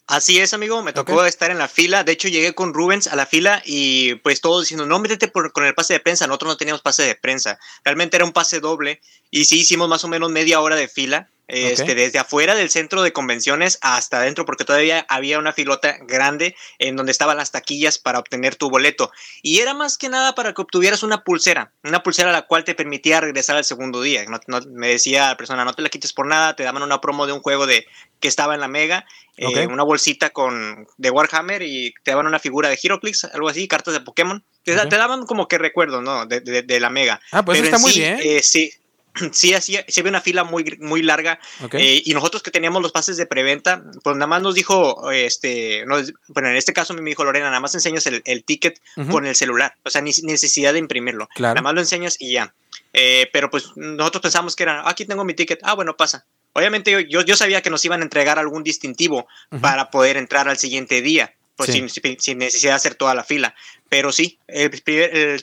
Así 0.06 0.38
es, 0.38 0.52
amigo, 0.52 0.82
me 0.82 0.92
tocó 0.92 1.24
estar 1.24 1.50
en 1.50 1.56
la 1.56 1.66
fila. 1.66 2.04
De 2.04 2.12
hecho, 2.12 2.28
llegué 2.28 2.54
con 2.54 2.74
Rubens 2.74 3.06
a 3.06 3.16
la 3.16 3.24
fila 3.24 3.62
y 3.64 4.16
pues 4.16 4.42
todos 4.42 4.64
diciendo, 4.64 4.84
no, 4.84 4.98
métete 4.98 5.28
por, 5.28 5.50
con 5.54 5.64
el 5.64 5.72
pase 5.72 5.94
de 5.94 6.00
prensa. 6.00 6.26
Nosotros 6.26 6.52
no 6.52 6.56
teníamos 6.58 6.82
pase 6.82 7.04
de 7.04 7.14
prensa. 7.14 7.58
Realmente 7.84 8.16
era 8.16 8.26
un 8.26 8.32
pase 8.32 8.60
doble 8.60 9.00
y 9.30 9.46
sí 9.46 9.60
hicimos 9.60 9.88
más 9.88 10.04
o 10.04 10.08
menos 10.08 10.30
media 10.30 10.60
hora 10.60 10.76
de 10.76 10.88
fila 10.88 11.30
este, 11.48 11.94
desde 11.94 12.18
afuera 12.18 12.54
del 12.54 12.68
centro 12.68 13.02
de 13.02 13.14
convenciones 13.14 13.78
hasta 13.80 14.18
adentro, 14.18 14.44
porque 14.44 14.66
todavía 14.66 15.06
había 15.08 15.38
una 15.38 15.54
filota 15.54 15.96
grande 16.02 16.54
en 16.78 16.94
donde 16.94 17.10
estaban 17.10 17.38
las 17.38 17.50
taquillas 17.50 17.98
para 17.98 18.18
obtener 18.18 18.54
tu 18.54 18.68
boleto. 18.68 19.10
Y 19.42 19.60
era 19.60 19.72
más 19.72 19.96
que 19.96 20.10
nada 20.10 20.34
para 20.34 20.52
que 20.52 20.60
obtuvieras 20.60 21.02
una 21.02 21.24
pulsera, 21.24 21.72
una 21.82 22.02
pulsera 22.02 22.32
la 22.32 22.42
cual 22.42 22.64
te 22.64 22.74
permitía 22.74 23.20
regresar 23.20 23.56
al 23.56 23.64
segundo 23.64 24.02
día. 24.02 24.24
me 24.68 24.88
decía 24.88 25.28
la 25.28 25.36
persona, 25.38 25.64
no 25.64 25.72
te 25.72 25.80
la 25.80 25.88
quites 25.88 26.12
por 26.12 26.26
nada, 26.26 26.54
te 26.54 26.64
daban 26.64 26.82
una 26.82 27.00
promo 27.00 27.26
de 27.26 27.32
un 27.32 27.40
juego 27.40 27.66
de 27.66 27.86
que 28.20 28.28
estaba 28.28 28.54
en 28.54 28.60
la 28.60 28.68
Mega, 28.68 29.06
eh, 29.36 29.66
una 29.68 29.84
bolsita 29.84 30.30
con 30.30 30.86
de 30.96 31.10
Warhammer 31.10 31.62
y 31.62 31.94
te 32.02 32.10
daban 32.10 32.26
una 32.26 32.40
figura 32.40 32.68
de 32.68 32.78
Heroclix, 32.82 33.24
algo 33.24 33.48
así, 33.48 33.68
cartas 33.68 33.94
de 33.94 34.00
Pokémon. 34.00 34.44
Te, 34.64 34.74
daban 34.74 35.24
como 35.24 35.48
que 35.48 35.56
recuerdo, 35.56 36.02
¿no? 36.02 36.26
De, 36.26 36.80
la 36.80 36.90
Mega. 36.90 37.20
Ah, 37.32 37.42
pues 37.42 37.60
está 37.60 37.78
muy 37.78 37.92
bien. 37.92 38.18
Eh, 38.22 38.42
sí, 38.42 38.70
sí, 39.32 39.54
así 39.54 39.76
se 39.86 40.02
ve 40.02 40.08
una 40.08 40.20
fila 40.20 40.44
muy, 40.44 40.76
muy 40.80 41.02
larga. 41.02 41.38
Eh, 41.72 42.02
y 42.04 42.14
nosotros 42.14 42.42
que 42.42 42.50
teníamos 42.50 42.82
los 42.82 42.92
pases 42.92 43.16
de 43.16 43.26
preventa, 43.26 43.82
pues 44.02 44.16
nada 44.16 44.26
más 44.26 44.42
nos 44.42 44.54
dijo, 44.54 45.10
este, 45.10 45.84
bueno, 46.28 46.48
en 46.48 46.56
este 46.56 46.72
caso 46.72 46.94
me 46.94 47.02
dijo 47.02 47.24
Lorena, 47.24 47.46
nada 47.46 47.60
más 47.60 47.74
enseñas 47.74 48.06
el, 48.06 48.44
ticket 48.44 48.80
con 49.10 49.26
el 49.26 49.34
celular. 49.34 49.74
O 49.84 49.90
sea, 49.90 50.00
ni 50.00 50.12
necesidad 50.22 50.72
de 50.72 50.78
imprimirlo. 50.78 51.28
Nada 51.38 51.60
más 51.62 51.74
lo 51.74 51.80
enseñas 51.80 52.16
y 52.18 52.32
ya. 52.32 52.52
Eh, 52.92 53.28
pero 53.32 53.50
pues 53.50 53.76
nosotros 53.76 54.22
pensamos 54.22 54.56
que 54.56 54.62
era, 54.62 54.80
ah, 54.80 54.90
aquí 54.90 55.04
tengo 55.04 55.24
mi 55.24 55.34
ticket. 55.34 55.60
Ah, 55.62 55.74
bueno, 55.74 55.96
pasa. 55.96 56.24
Obviamente 56.54 57.06
yo, 57.08 57.22
yo 57.22 57.36
sabía 57.36 57.62
que 57.62 57.70
nos 57.70 57.84
iban 57.84 58.00
a 58.00 58.04
entregar 58.04 58.38
algún 58.38 58.64
distintivo 58.64 59.28
para 59.60 59.90
poder 59.90 60.16
entrar 60.16 60.48
al 60.48 60.58
siguiente 60.58 61.02
día 61.02 61.32
pues 61.58 61.72
sin, 61.72 62.38
necesidad 62.38 62.70
de 62.70 62.76
hacer 62.76 62.94
toda 62.94 63.16
la 63.16 63.24
fila. 63.24 63.52
Pero 63.88 64.12
sí, 64.12 64.38
el 64.46 64.70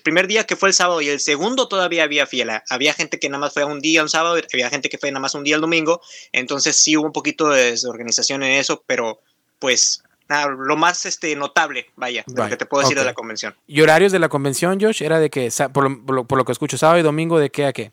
primer, 0.02 0.28
día 0.28 0.46
que 0.46 0.56
fue 0.56 0.70
el 0.70 0.74
sábado 0.74 1.02
y 1.02 1.10
el 1.10 1.20
segundo 1.20 1.68
todavía 1.68 2.04
había 2.04 2.26
fila. 2.26 2.64
Había 2.70 2.94
gente 2.94 3.20
que 3.20 3.28
nada 3.28 3.42
más 3.42 3.54
fue 3.54 3.66
un 3.66 3.82
día, 3.82 4.02
un 4.02 4.08
sábado, 4.08 4.40
había 4.54 4.70
gente 4.70 4.88
que 4.88 4.98
fue 4.98 5.12
nada 5.12 5.20
más 5.20 5.36
un 5.36 5.44
día 5.44 5.56
el 5.56 5.62
domingo. 5.62 6.02
Entonces 6.32 6.78
sí 6.78 6.96
hubo 6.96 7.06
un 7.06 7.12
poquito 7.12 7.50
de 7.50 7.72
desorganización 7.72 8.44
en 8.44 8.54
eso, 8.54 8.82
pero 8.88 9.20
pues 9.60 10.04
nada, 10.30 10.48
lo 10.48 10.78
más 10.78 11.06
este, 11.06 11.36
notable, 11.36 11.88
vaya, 11.98 12.24
lo 12.34 12.48
que 12.48 12.56
te 12.56 12.66
puedo 12.66 12.84
decir 12.84 12.98
de 12.98 13.04
la 13.04 13.14
convención. 13.14 13.54
¿Y 13.68 13.82
horarios 13.82 14.14
de 14.14 14.20
la 14.20 14.30
convención, 14.30 14.80
Josh? 14.80 15.04
Era 15.04 15.20
de 15.20 15.30
que, 15.30 15.52
por 15.74 15.92
lo, 15.92 16.26
por 16.26 16.38
lo 16.38 16.46
que 16.46 16.54
escucho, 16.54 16.78
sábado 16.78 17.00
y 17.00 17.04
domingo, 17.04 17.40
¿de 17.40 17.50
qué 17.50 17.66
a 17.66 17.74
qué? 17.74 17.92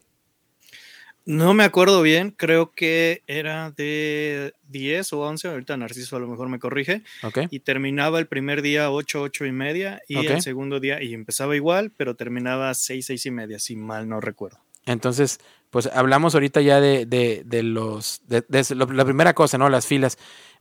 No 1.25 1.55
me 1.55 1.63
acuerdo 1.63 2.03
bien, 2.03 2.31
creo 2.31 2.73
que 2.73 3.23
era 3.27 3.71
de 3.71 4.55
10 4.69 5.13
o 5.13 5.21
11, 5.21 5.49
ahorita 5.49 5.77
Narciso 5.77 6.17
a 6.17 6.21
lo 6.21 6.27
mejor 6.27 6.49
me 6.49 6.59
corrige. 6.59 7.03
Y 7.51 7.61
terminaba 7.61 8.19
el 8.19 8.27
primer 8.27 8.63
día 8.63 8.91
8, 8.91 9.23
8 9.23 9.47
y 9.47 9.53
media 9.53 10.03
y 10.09 10.27
el 10.27 10.43
segundo 10.43 10.81
día, 10.81 11.03
y 11.03 11.15
empezaba 11.15 11.55
igual, 11.55 11.93
pero 11.97 12.17
terminaba 12.17 12.75
6, 12.75 13.07
6 13.07 13.27
y 13.27 13.31
media, 13.31 13.59
si 13.59 13.77
mal 13.77 14.09
no 14.09 14.21
recuerdo. 14.21 14.59
Entonces, 14.85 15.39
pues 15.71 15.87
hablamos 15.87 16.35
ahorita 16.35 16.61
ya 16.61 16.81
de, 16.81 17.07
de, 17.07 17.43
de 17.45 17.63
los, 17.63 18.23
de, 18.27 18.45
la 18.75 19.05
primera 19.05 19.33
cosa, 19.33 19.59
¿no? 19.59 19.69
Las 19.69 19.87
filas. 19.87 20.19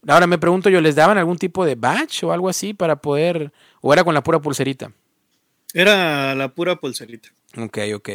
Ahora 0.08 0.28
me 0.28 0.38
pregunto 0.38 0.70
yo, 0.70 0.80
¿les 0.80 0.96
daban 0.96 1.18
algún 1.18 1.38
tipo 1.38 1.66
de 1.66 1.76
badge 1.76 2.24
o 2.24 2.32
algo 2.32 2.50
así 2.50 2.74
para 2.74 2.98
poder, 2.98 3.52
o 3.82 3.94
era 3.94 4.04
con 4.04 4.14
la 4.14 4.24
pura 4.24 4.40
pulserita? 4.40 4.92
Era 5.74 6.36
la 6.36 6.54
pura 6.54 6.78
pulserita. 6.78 7.30
Ok, 7.58 7.80
ok. 7.96 8.10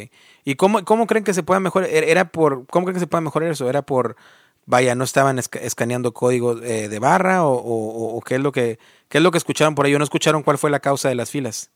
¿Y 0.45 0.55
cómo, 0.57 0.85
cómo 0.85 1.07
creen 1.07 1.25
que 1.25 1.35
se 1.35 1.42
pueda 1.42 1.61
mejorar? 1.61 1.88
¿E-, 1.90 2.11
¿Era 2.11 2.31
por, 2.31 2.66
¿Cómo 2.66 2.87
creen 2.87 2.95
que 2.95 3.01
se 3.01 3.07
puede 3.07 3.23
mejorar 3.23 3.51
eso? 3.51 3.69
¿Era 3.69 3.83
por, 3.83 4.16
vaya, 4.66 4.95
no 4.95 5.05
estaban 5.05 5.38
escaneando 5.38 6.12
código 6.12 6.62
eh, 6.62 6.88
de 6.88 6.99
barra 6.99 7.45
o, 7.45 7.55
o, 7.55 8.21
qué, 8.21 8.37
es 8.37 8.40
lo 8.40 8.53
que, 8.53 8.79
qué 9.09 9.19
es 9.19 9.25
lo 9.25 9.31
que 9.31 9.38
escucharon 9.38 9.75
por 9.75 9.87
ahí? 9.87 9.95
¿O 9.95 9.99
no 9.99 10.05
escucharon 10.05 10.42
cuál 10.42 10.59
fue 10.59 10.71
la 10.71 10.81
causa 10.81 11.09
de 11.09 11.14
las 11.14 11.31
filas? 11.31 11.71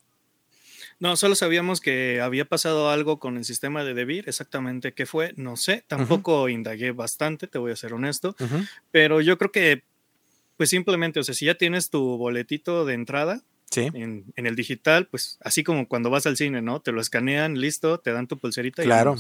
No, 1.00 1.16
solo 1.16 1.34
sabíamos 1.34 1.80
que 1.80 2.20
había 2.20 2.44
pasado 2.44 2.90
algo 2.90 3.18
con 3.18 3.38
el 3.38 3.46
sistema 3.46 3.84
de 3.84 3.94
Debir, 3.94 4.28
exactamente 4.28 4.92
qué 4.92 5.06
fue, 5.06 5.32
no 5.36 5.56
sé, 5.56 5.82
tampoco 5.86 6.46
indagué 6.50 6.92
bastante, 6.92 7.46
te 7.46 7.58
voy 7.58 7.72
a 7.72 7.76
ser 7.76 7.94
honesto, 7.94 8.36
pero 8.90 9.22
yo 9.22 9.38
creo 9.38 9.50
que, 9.50 9.82
pues 10.58 10.68
simplemente, 10.68 11.18
o 11.18 11.24
sea, 11.24 11.34
si 11.34 11.46
ya 11.46 11.54
tienes 11.54 11.88
tu 11.88 12.18
boletito 12.18 12.84
de 12.84 12.92
entrada, 12.92 13.40
en, 13.76 14.32
el 14.36 14.56
digital, 14.56 15.06
pues 15.06 15.38
así 15.42 15.62
como 15.62 15.86
cuando 15.86 16.10
vas 16.10 16.26
al 16.26 16.36
cine, 16.36 16.62
¿no? 16.62 16.80
Te 16.80 16.92
lo 16.92 17.00
escanean, 17.00 17.60
listo, 17.60 17.98
te 17.98 18.12
dan 18.12 18.26
tu 18.26 18.38
pulserita. 18.38 18.82
Claro. 18.82 19.16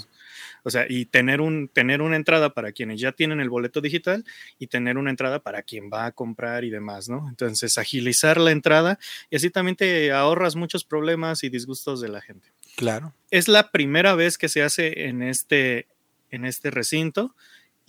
o 0.62 0.70
sea, 0.70 0.86
y 0.88 1.06
tener, 1.06 1.40
un, 1.40 1.68
tener 1.68 2.02
una 2.02 2.16
entrada 2.16 2.52
para 2.52 2.72
quienes 2.72 3.00
ya 3.00 3.12
tienen 3.12 3.40
el 3.40 3.48
boleto 3.48 3.80
digital 3.80 4.24
y 4.58 4.66
tener 4.66 4.98
una 4.98 5.10
entrada 5.10 5.40
para 5.40 5.62
quien 5.62 5.90
va 5.92 6.06
a 6.06 6.12
comprar 6.12 6.64
y 6.64 6.70
demás, 6.70 7.08
¿no? 7.08 7.28
Entonces, 7.28 7.78
agilizar 7.78 8.38
la 8.38 8.50
entrada 8.50 8.98
y 9.30 9.36
así 9.36 9.50
también 9.50 9.76
te 9.76 10.12
ahorras 10.12 10.56
muchos 10.56 10.84
problemas 10.84 11.44
y 11.44 11.48
disgustos 11.48 12.00
de 12.00 12.08
la 12.08 12.20
gente. 12.20 12.52
Claro. 12.76 13.14
Es 13.30 13.48
la 13.48 13.70
primera 13.70 14.14
vez 14.14 14.38
que 14.38 14.48
se 14.48 14.62
hace 14.62 15.06
en 15.06 15.22
este, 15.22 15.86
en 16.30 16.44
este 16.44 16.70
recinto 16.70 17.34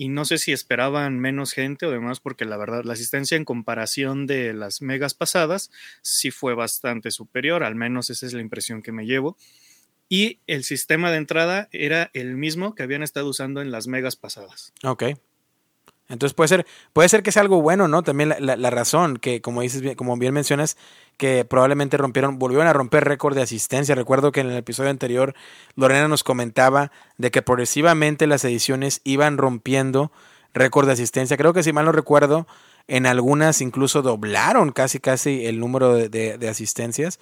y 0.01 0.09
no 0.09 0.25
sé 0.25 0.39
si 0.39 0.51
esperaban 0.51 1.19
menos 1.19 1.51
gente 1.51 1.85
o 1.85 1.91
demás, 1.91 2.19
porque 2.19 2.43
la 2.43 2.57
verdad 2.57 2.83
la 2.85 2.93
asistencia 2.93 3.37
en 3.37 3.45
comparación 3.45 4.25
de 4.25 4.51
las 4.51 4.81
megas 4.81 5.13
pasadas 5.13 5.69
sí 6.01 6.31
fue 6.31 6.55
bastante 6.55 7.11
superior, 7.11 7.63
al 7.63 7.75
menos 7.75 8.09
esa 8.09 8.25
es 8.25 8.33
la 8.33 8.41
impresión 8.41 8.81
que 8.81 8.91
me 8.91 9.05
llevo. 9.05 9.37
Y 10.09 10.39
el 10.47 10.63
sistema 10.63 11.11
de 11.11 11.17
entrada 11.17 11.69
era 11.71 12.09
el 12.15 12.35
mismo 12.35 12.73
que 12.73 12.81
habían 12.81 13.03
estado 13.03 13.29
usando 13.29 13.61
en 13.61 13.69
las 13.69 13.85
megas 13.85 14.15
pasadas. 14.15 14.73
Ok. 14.83 15.03
Entonces 16.11 16.33
puede 16.33 16.47
ser, 16.49 16.65
puede 16.93 17.09
ser 17.09 17.23
que 17.23 17.31
sea 17.31 17.41
algo 17.41 17.61
bueno, 17.61 17.87
¿no? 17.87 18.03
También 18.03 18.35
la, 18.39 18.69
razón 18.69 19.17
que, 19.17 19.41
como 19.41 19.61
dices 19.61 19.95
como 19.95 20.15
bien 20.17 20.33
mencionas, 20.33 20.77
que 21.17 21.45
probablemente 21.45 21.97
rompieron, 21.97 22.37
volvieron 22.39 22.67
a 22.67 22.73
romper 22.73 23.05
récord 23.05 23.35
de 23.35 23.41
asistencia. 23.41 23.95
Recuerdo 23.95 24.31
que 24.31 24.41
en 24.41 24.49
el 24.49 24.57
episodio 24.57 24.89
anterior 24.89 25.33
Lorena 25.75 26.07
nos 26.07 26.23
comentaba 26.23 26.91
de 27.17 27.31
que 27.31 27.41
progresivamente 27.41 28.27
las 28.27 28.43
ediciones 28.43 29.01
iban 29.03 29.37
rompiendo 29.37 30.11
récord 30.53 30.85
de 30.87 30.93
asistencia. 30.93 31.37
Creo 31.37 31.53
que 31.53 31.63
si 31.63 31.73
mal 31.73 31.85
no 31.85 31.91
recuerdo, 31.91 32.47
en 32.87 33.05
algunas 33.05 33.61
incluso 33.61 34.01
doblaron 34.01 34.71
casi 34.71 34.99
casi 34.99 35.45
el 35.45 35.59
número 35.59 35.93
de, 35.95 36.47
asistencias. 36.49 37.19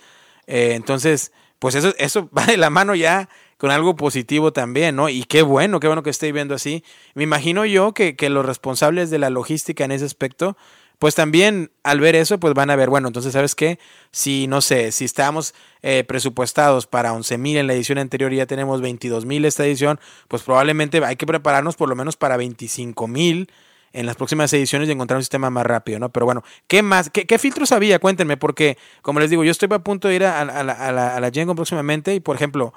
Eh, 0.48 0.74
entonces, 0.74 1.32
pues 1.60 1.76
eso, 1.76 1.94
eso 1.98 2.30
va 2.38 2.46
de 2.46 2.58
la 2.58 2.70
mano 2.70 2.96
ya 2.96 3.30
con 3.60 3.72
algo 3.72 3.98
positivo 3.98 4.54
también, 4.54 4.96
¿no? 4.96 5.10
Y 5.10 5.26
qué 5.26 5.42
bueno, 5.42 5.82
qué 5.82 5.88
bueno 5.88 6.02
que 6.02 6.10
esté 6.10 6.32
viendo 6.32 6.56
así. 6.56 6.84
Me 7.14 7.24
imagino 7.24 7.66
yo 7.66 7.94
que, 7.94 8.16
que 8.16 8.30
los 8.30 8.46
responsables 8.46 9.10
de 9.10 9.20
la 9.20 9.30
logística 9.30 9.84
en 9.84 9.92
ese 9.92 10.06
aspecto, 10.06 10.56
pues 10.98 11.14
también 11.14 11.70
al 11.84 12.00
ver 12.00 12.16
eso, 12.16 12.40
pues 12.40 12.54
van 12.54 12.70
a 12.70 12.78
ver, 12.78 12.90
bueno, 12.90 13.10
entonces, 13.10 13.34
¿sabes 13.34 13.56
qué? 13.56 13.78
Si, 14.12 14.48
no 14.48 14.62
sé, 14.62 14.94
si 14.94 15.04
estábamos 15.04 15.54
eh, 15.82 16.06
presupuestados 16.06 16.88
para 16.88 17.12
11 17.12 17.38
mil 17.38 17.58
en 17.58 17.68
la 17.68 17.74
edición 17.74 17.98
anterior 17.98 18.32
y 18.32 18.38
ya 18.38 18.46
tenemos 18.46 18.80
22 18.80 19.26
mil 19.26 19.44
esta 19.44 19.66
edición, 19.66 20.00
pues 20.30 20.42
probablemente 20.44 21.04
hay 21.04 21.18
que 21.18 21.26
prepararnos 21.26 21.76
por 21.76 21.90
lo 21.90 21.98
menos 21.98 22.16
para 22.16 22.38
25 22.38 23.10
mil 23.10 23.52
en 23.92 24.06
las 24.06 24.16
próximas 24.16 24.54
ediciones 24.54 24.88
y 24.88 24.94
encontrar 24.94 25.18
un 25.18 25.24
sistema 25.24 25.50
más 25.50 25.66
rápido, 25.66 26.00
¿no? 26.00 26.10
Pero 26.10 26.26
bueno, 26.26 26.46
¿qué 26.68 26.82
más? 26.82 27.10
¿Qué, 27.10 27.40
filtros 27.40 27.74
había? 27.74 28.00
Cuéntenme, 28.00 28.38
porque, 28.38 28.78
como 29.02 29.20
les 29.20 29.30
digo, 29.30 29.44
yo 29.44 29.52
estoy 29.52 29.68
a 29.74 29.80
punto 29.80 30.08
de 30.08 30.16
ir 30.16 30.24
a, 30.24 30.40
a 30.40 30.64
la, 30.64 31.16
a 31.16 31.20
la 31.20 31.32
próximamente 31.56 32.16
y, 32.16 32.22
por 32.22 32.38
ejemplo, 32.38 32.74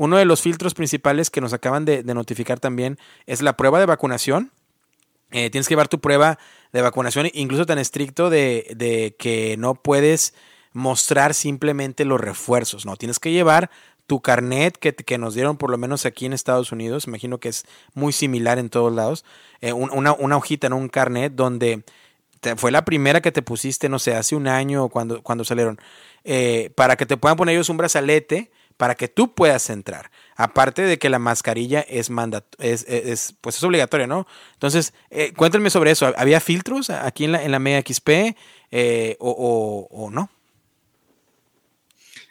uno 0.00 0.16
de 0.16 0.24
los 0.24 0.40
filtros 0.40 0.72
principales 0.72 1.28
que 1.28 1.42
nos 1.42 1.52
acaban 1.52 1.84
de, 1.84 2.02
notificar 2.02 2.58
también 2.58 2.98
es 3.26 3.42
la 3.42 3.58
prueba 3.58 3.78
de 3.78 3.84
vacunación. 3.84 4.50
Eh, 5.30 5.50
tienes 5.50 5.68
que 5.68 5.72
llevar 5.72 5.88
tu 5.88 6.00
prueba 6.00 6.38
de 6.72 6.80
vacunación, 6.80 7.28
incluso 7.34 7.66
tan 7.66 7.78
estricto 7.78 8.30
de, 8.30 9.14
que 9.18 9.56
no 9.58 9.74
puedes 9.74 10.32
mostrar 10.72 11.34
simplemente 11.34 12.06
los 12.06 12.18
refuerzos, 12.18 12.86
¿no? 12.86 12.96
Tienes 12.96 13.18
que 13.18 13.30
llevar 13.30 13.70
tu 14.06 14.22
carnet 14.22 14.78
que, 14.78 15.18
nos 15.18 15.34
dieron 15.34 15.58
por 15.58 15.68
lo 15.68 15.76
menos 15.76 16.06
aquí 16.06 16.24
en 16.24 16.32
Estados 16.32 16.72
Unidos, 16.72 17.06
imagino 17.06 17.36
que 17.36 17.50
es 17.50 17.66
muy 17.92 18.14
similar 18.14 18.58
en 18.58 18.70
todos 18.70 18.94
lados, 18.94 19.26
eh, 19.60 19.74
una, 19.74 20.14
hojita, 20.14 20.70
¿no? 20.70 20.78
un 20.78 20.88
carnet 20.88 21.34
donde 21.34 21.84
fue 22.56 22.70
la 22.70 22.86
primera 22.86 23.20
que 23.20 23.32
te 23.32 23.42
pusiste, 23.42 23.90
no 23.90 23.98
sé, 23.98 24.14
hace 24.14 24.34
un 24.34 24.48
año 24.48 24.88
cuando, 24.88 25.22
cuando 25.22 25.44
salieron, 25.44 25.78
eh, 26.24 26.72
para 26.74 26.96
que 26.96 27.04
te 27.04 27.18
puedan 27.18 27.36
poner 27.36 27.54
ellos 27.54 27.68
un 27.68 27.76
brazalete 27.76 28.50
para 28.80 28.94
que 28.94 29.08
tú 29.08 29.34
puedas 29.34 29.68
entrar. 29.68 30.10
Aparte 30.36 30.80
de 30.80 30.98
que 30.98 31.10
la 31.10 31.18
mascarilla 31.18 31.82
es, 31.82 32.08
mandat 32.08 32.46
es, 32.58 32.86
es, 32.88 33.34
pues 33.42 33.58
es 33.58 33.62
obligatoria, 33.62 34.06
¿no? 34.06 34.26
Entonces, 34.54 34.94
eh, 35.10 35.34
cuéntenme 35.36 35.68
sobre 35.68 35.90
eso. 35.90 36.14
¿Había 36.16 36.40
filtros 36.40 36.88
aquí 36.88 37.26
en 37.26 37.32
la, 37.32 37.44
en 37.44 37.52
la 37.52 37.58
Mega 37.58 37.82
XP 37.86 38.08
eh, 38.70 39.16
o, 39.20 40.08
no? 40.10 40.30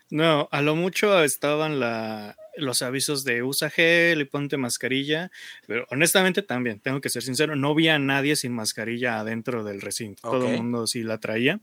No, 0.09 0.49
a 0.51 0.63
lo 0.63 0.75
mucho 0.75 1.23
estaban 1.23 1.79
la, 1.79 2.35
los 2.57 2.81
avisos 2.81 3.23
de 3.23 3.43
usa 3.43 3.69
gel 3.69 4.19
y 4.19 4.25
ponte 4.25 4.57
mascarilla, 4.57 5.29
pero 5.67 5.85
honestamente 5.91 6.41
también, 6.41 6.79
tengo 6.79 6.99
que 6.99 7.11
ser 7.11 7.21
sincero, 7.21 7.55
no 7.55 7.75
vi 7.75 7.89
a 7.89 7.99
nadie 7.99 8.35
sin 8.35 8.55
mascarilla 8.55 9.19
adentro 9.19 9.63
del 9.63 9.81
recinto. 9.81 10.23
Todo 10.23 10.49
el 10.49 10.57
mundo 10.57 10.87
sí 10.87 11.03
la 11.03 11.19
traía. 11.19 11.59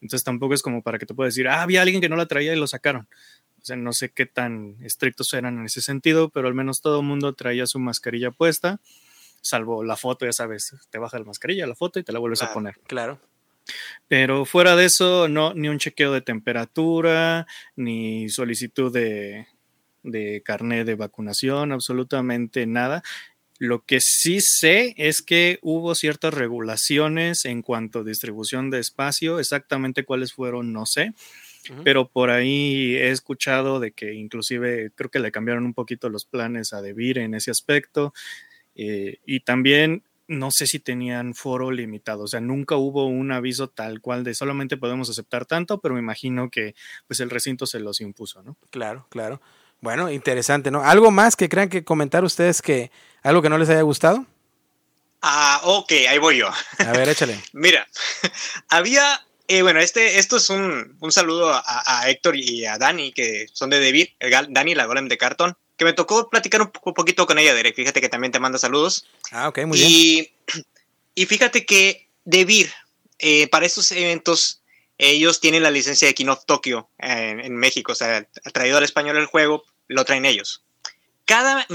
Entonces 0.00 0.24
tampoco 0.24 0.52
es 0.54 0.62
como 0.62 0.82
para 0.82 0.98
que 0.98 1.06
te 1.06 1.14
puedas 1.14 1.32
decir, 1.32 1.46
ah, 1.46 1.62
había 1.62 1.80
alguien 1.80 2.00
que 2.00 2.08
no 2.08 2.16
la 2.16 2.26
traía 2.26 2.52
y 2.52 2.58
lo 2.58 2.66
sacaron 2.66 3.06
sea, 3.66 3.76
no 3.76 3.92
sé 3.92 4.10
qué 4.10 4.26
tan 4.26 4.76
estrictos 4.82 5.32
eran 5.32 5.58
en 5.58 5.66
ese 5.66 5.80
sentido, 5.80 6.30
pero 6.30 6.48
al 6.48 6.54
menos 6.54 6.80
todo 6.80 7.00
el 7.00 7.06
mundo 7.06 7.34
traía 7.34 7.66
su 7.66 7.78
mascarilla 7.78 8.30
puesta, 8.30 8.80
salvo 9.40 9.84
la 9.84 9.96
foto, 9.96 10.24
ya 10.24 10.32
sabes, 10.32 10.74
te 10.90 10.98
baja 10.98 11.18
la 11.18 11.24
mascarilla, 11.24 11.66
la 11.66 11.74
foto 11.74 11.98
y 11.98 12.04
te 12.04 12.12
la 12.12 12.18
vuelves 12.18 12.42
a 12.42 12.52
poner. 12.52 12.78
Claro. 12.86 13.20
Pero 14.08 14.44
fuera 14.44 14.76
de 14.76 14.86
eso, 14.86 15.28
no, 15.28 15.54
ni 15.54 15.68
un 15.68 15.78
chequeo 15.78 16.12
de 16.12 16.20
temperatura, 16.20 17.46
ni 17.74 18.28
solicitud 18.28 18.92
de, 18.92 19.46
de 20.02 20.42
carnet 20.44 20.86
de 20.86 20.94
vacunación, 20.94 21.72
absolutamente 21.72 22.66
nada. 22.66 23.02
Lo 23.58 23.84
que 23.84 24.00
sí 24.00 24.38
sé 24.40 24.94
es 24.98 25.22
que 25.22 25.58
hubo 25.62 25.94
ciertas 25.94 26.34
regulaciones 26.34 27.44
en 27.44 27.62
cuanto 27.62 28.00
a 28.00 28.04
distribución 28.04 28.70
de 28.70 28.80
espacio, 28.80 29.40
exactamente 29.40 30.04
cuáles 30.04 30.32
fueron, 30.32 30.72
no 30.72 30.84
sé, 30.86 31.12
pero 31.84 32.08
por 32.08 32.30
ahí 32.30 32.94
he 32.94 33.10
escuchado 33.10 33.80
de 33.80 33.92
que 33.92 34.14
inclusive 34.14 34.90
creo 34.94 35.10
que 35.10 35.18
le 35.18 35.32
cambiaron 35.32 35.64
un 35.64 35.74
poquito 35.74 36.08
los 36.08 36.24
planes 36.24 36.72
a 36.72 36.82
Debir 36.82 37.18
en 37.18 37.34
ese 37.34 37.50
aspecto. 37.50 38.12
Eh, 38.74 39.18
y 39.26 39.40
también 39.40 40.02
no 40.28 40.50
sé 40.50 40.66
si 40.66 40.78
tenían 40.78 41.34
foro 41.34 41.70
limitado, 41.70 42.24
o 42.24 42.26
sea, 42.26 42.40
nunca 42.40 42.76
hubo 42.76 43.06
un 43.06 43.30
aviso 43.30 43.68
tal 43.68 44.00
cual 44.00 44.24
de 44.24 44.34
solamente 44.34 44.76
podemos 44.76 45.08
aceptar 45.08 45.46
tanto, 45.46 45.80
pero 45.80 45.94
me 45.94 46.00
imagino 46.00 46.50
que 46.50 46.74
pues 47.06 47.20
el 47.20 47.30
recinto 47.30 47.64
se 47.66 47.78
los 47.78 48.00
impuso, 48.00 48.42
¿no? 48.42 48.56
Claro, 48.70 49.06
claro. 49.08 49.40
Bueno, 49.80 50.10
interesante, 50.10 50.70
¿no? 50.70 50.82
¿Algo 50.82 51.10
más 51.10 51.36
que 51.36 51.48
crean 51.48 51.68
que 51.68 51.84
comentar 51.84 52.24
ustedes 52.24 52.62
que 52.62 52.90
algo 53.22 53.42
que 53.42 53.48
no 53.48 53.58
les 53.58 53.68
haya 53.68 53.82
gustado? 53.82 54.26
Ah, 55.22 55.60
ok, 55.64 55.92
ahí 56.08 56.18
voy 56.18 56.38
yo. 56.38 56.48
A 56.78 56.92
ver, 56.92 57.08
échale. 57.08 57.38
Mira, 57.52 57.86
había, 58.68 59.25
eh, 59.48 59.62
bueno, 59.62 59.80
este, 59.80 60.18
esto 60.18 60.36
es 60.36 60.50
un, 60.50 60.96
un 61.00 61.12
saludo 61.12 61.52
a, 61.52 62.08
Héctor 62.08 62.36
y 62.36 62.64
a 62.66 62.78
Dani, 62.78 63.12
que 63.12 63.46
son 63.52 63.70
de 63.70 63.80
David, 63.80 64.08
Dani, 64.48 64.74
la 64.74 64.86
golem 64.86 65.08
de 65.08 65.18
cartón 65.18 65.56
que 65.76 65.84
me 65.84 65.92
tocó 65.92 66.30
platicar 66.30 66.62
un 66.62 66.70
poquito 66.70 67.26
con 67.26 67.38
ella, 67.38 67.54
Derek. 67.54 67.76
Fíjate 67.76 68.00
que 68.00 68.08
también 68.08 68.32
te 68.32 68.40
manda 68.40 68.58
saludos. 68.58 69.06
Ah, 69.30 69.48
ok, 69.48 69.60
muy 69.66 69.78
bien. 69.78 70.28
Y 71.14 71.26
fíjate 71.26 71.64
que 71.66 72.08
Debir, 72.24 72.72
eh, 73.18 73.46
para 73.48 73.66
estos 73.66 73.92
eventos, 73.92 74.62
ellos 74.98 75.40
tienen 75.40 75.62
la 75.62 75.70
licencia 75.70 76.08
de 76.08 76.14
King 76.14 76.26
of 76.26 76.44
Tokyo 76.44 76.88
en, 76.98 77.56
México. 77.56 77.92
O 77.92 77.94
sea, 77.94 78.26
traído 78.52 78.78
al 78.78 78.84
español 78.84 79.16
el 79.16 79.26
juego, 79.26 79.64
lo 79.86 80.04
traen 80.04 80.24
ellos. 80.24 80.62
Cada, 81.24 81.66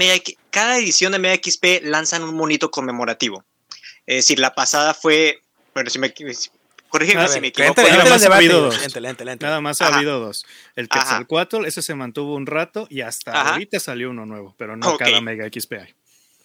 cada 0.50 0.78
edición 0.78 1.12
de 1.12 1.18
Mega 1.18 1.40
XP 1.42 1.84
lanzan 1.84 2.22
un 2.22 2.34
monito 2.34 2.70
conmemorativo. 2.70 3.44
Es 4.06 4.16
decir, 4.16 4.38
la 4.38 4.54
pasada 4.54 4.94
fue, 4.94 5.42
bueno, 5.74 5.90
si 5.90 5.98
me, 5.98 6.12
Corrígeme 6.92 7.26
si 7.26 7.40
me 7.40 7.46
equivoco. 7.48 7.80
nada, 7.80 8.04
más 8.04 8.22
ha 8.26 8.36
habido 8.36 8.60
dos. 8.60 8.78
nada 9.40 9.60
más 9.62 9.80
ha 9.80 9.86
habido 9.86 10.20
dos. 10.20 10.44
El 10.76 10.90
Quetzalcoatl, 10.90 11.64
ese 11.64 11.80
se 11.80 11.94
mantuvo 11.94 12.34
un 12.34 12.44
rato 12.44 12.86
y 12.90 13.00
hasta 13.00 13.32
ahorita 13.32 13.80
salió 13.80 14.10
uno 14.10 14.26
nuevo, 14.26 14.54
pero 14.58 14.76
no 14.76 14.98
cada 14.98 15.22
Mega 15.22 15.46
XP 15.46 15.72
hay. 15.72 15.94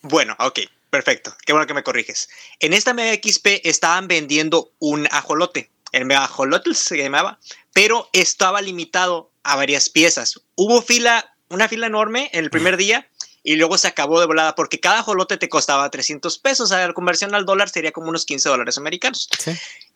Bueno, 0.03 0.37
ok, 0.39 0.59
perfecto. 0.89 1.35
Qué 1.45 1.51
bueno 1.51 1.67
que 1.67 1.73
me 1.73 1.83
corriges. 1.83 2.29
En 2.61 2.71
esta 2.71 2.93
Mega 2.93 3.13
XP 3.21 3.59
estaban 3.65 4.07
vendiendo 4.07 4.71
un 4.79 5.05
ajolote. 5.11 5.69
El 5.91 6.05
Mega 6.05 6.23
Ajolotl 6.23 6.73
se 6.75 6.95
llamaba, 6.97 7.39
pero 7.73 8.09
estaba 8.13 8.61
limitado 8.61 9.31
a 9.43 9.57
varias 9.57 9.89
piezas. 9.89 10.39
Hubo 10.55 10.81
fila, 10.81 11.35
una 11.49 11.67
fila 11.67 11.87
enorme 11.87 12.29
en 12.31 12.45
el 12.45 12.49
primer 12.49 12.77
día 12.77 13.09
y 13.47 13.55
luego 13.55 13.77
se 13.77 13.87
acabó 13.87 14.19
de 14.19 14.25
volada 14.25 14.55
porque 14.55 14.81
cada 14.81 15.01
jolote 15.03 15.37
te 15.37 15.47
costaba 15.47 15.89
300 15.89 16.37
pesos. 16.39 16.73
A 16.73 16.85
la 16.85 16.93
conversión 16.93 17.33
al 17.33 17.45
dólar 17.45 17.69
sería 17.69 17.93
como 17.93 18.09
unos 18.09 18.25
15 18.25 18.49
dólares 18.49 18.77
americanos. 18.77 19.29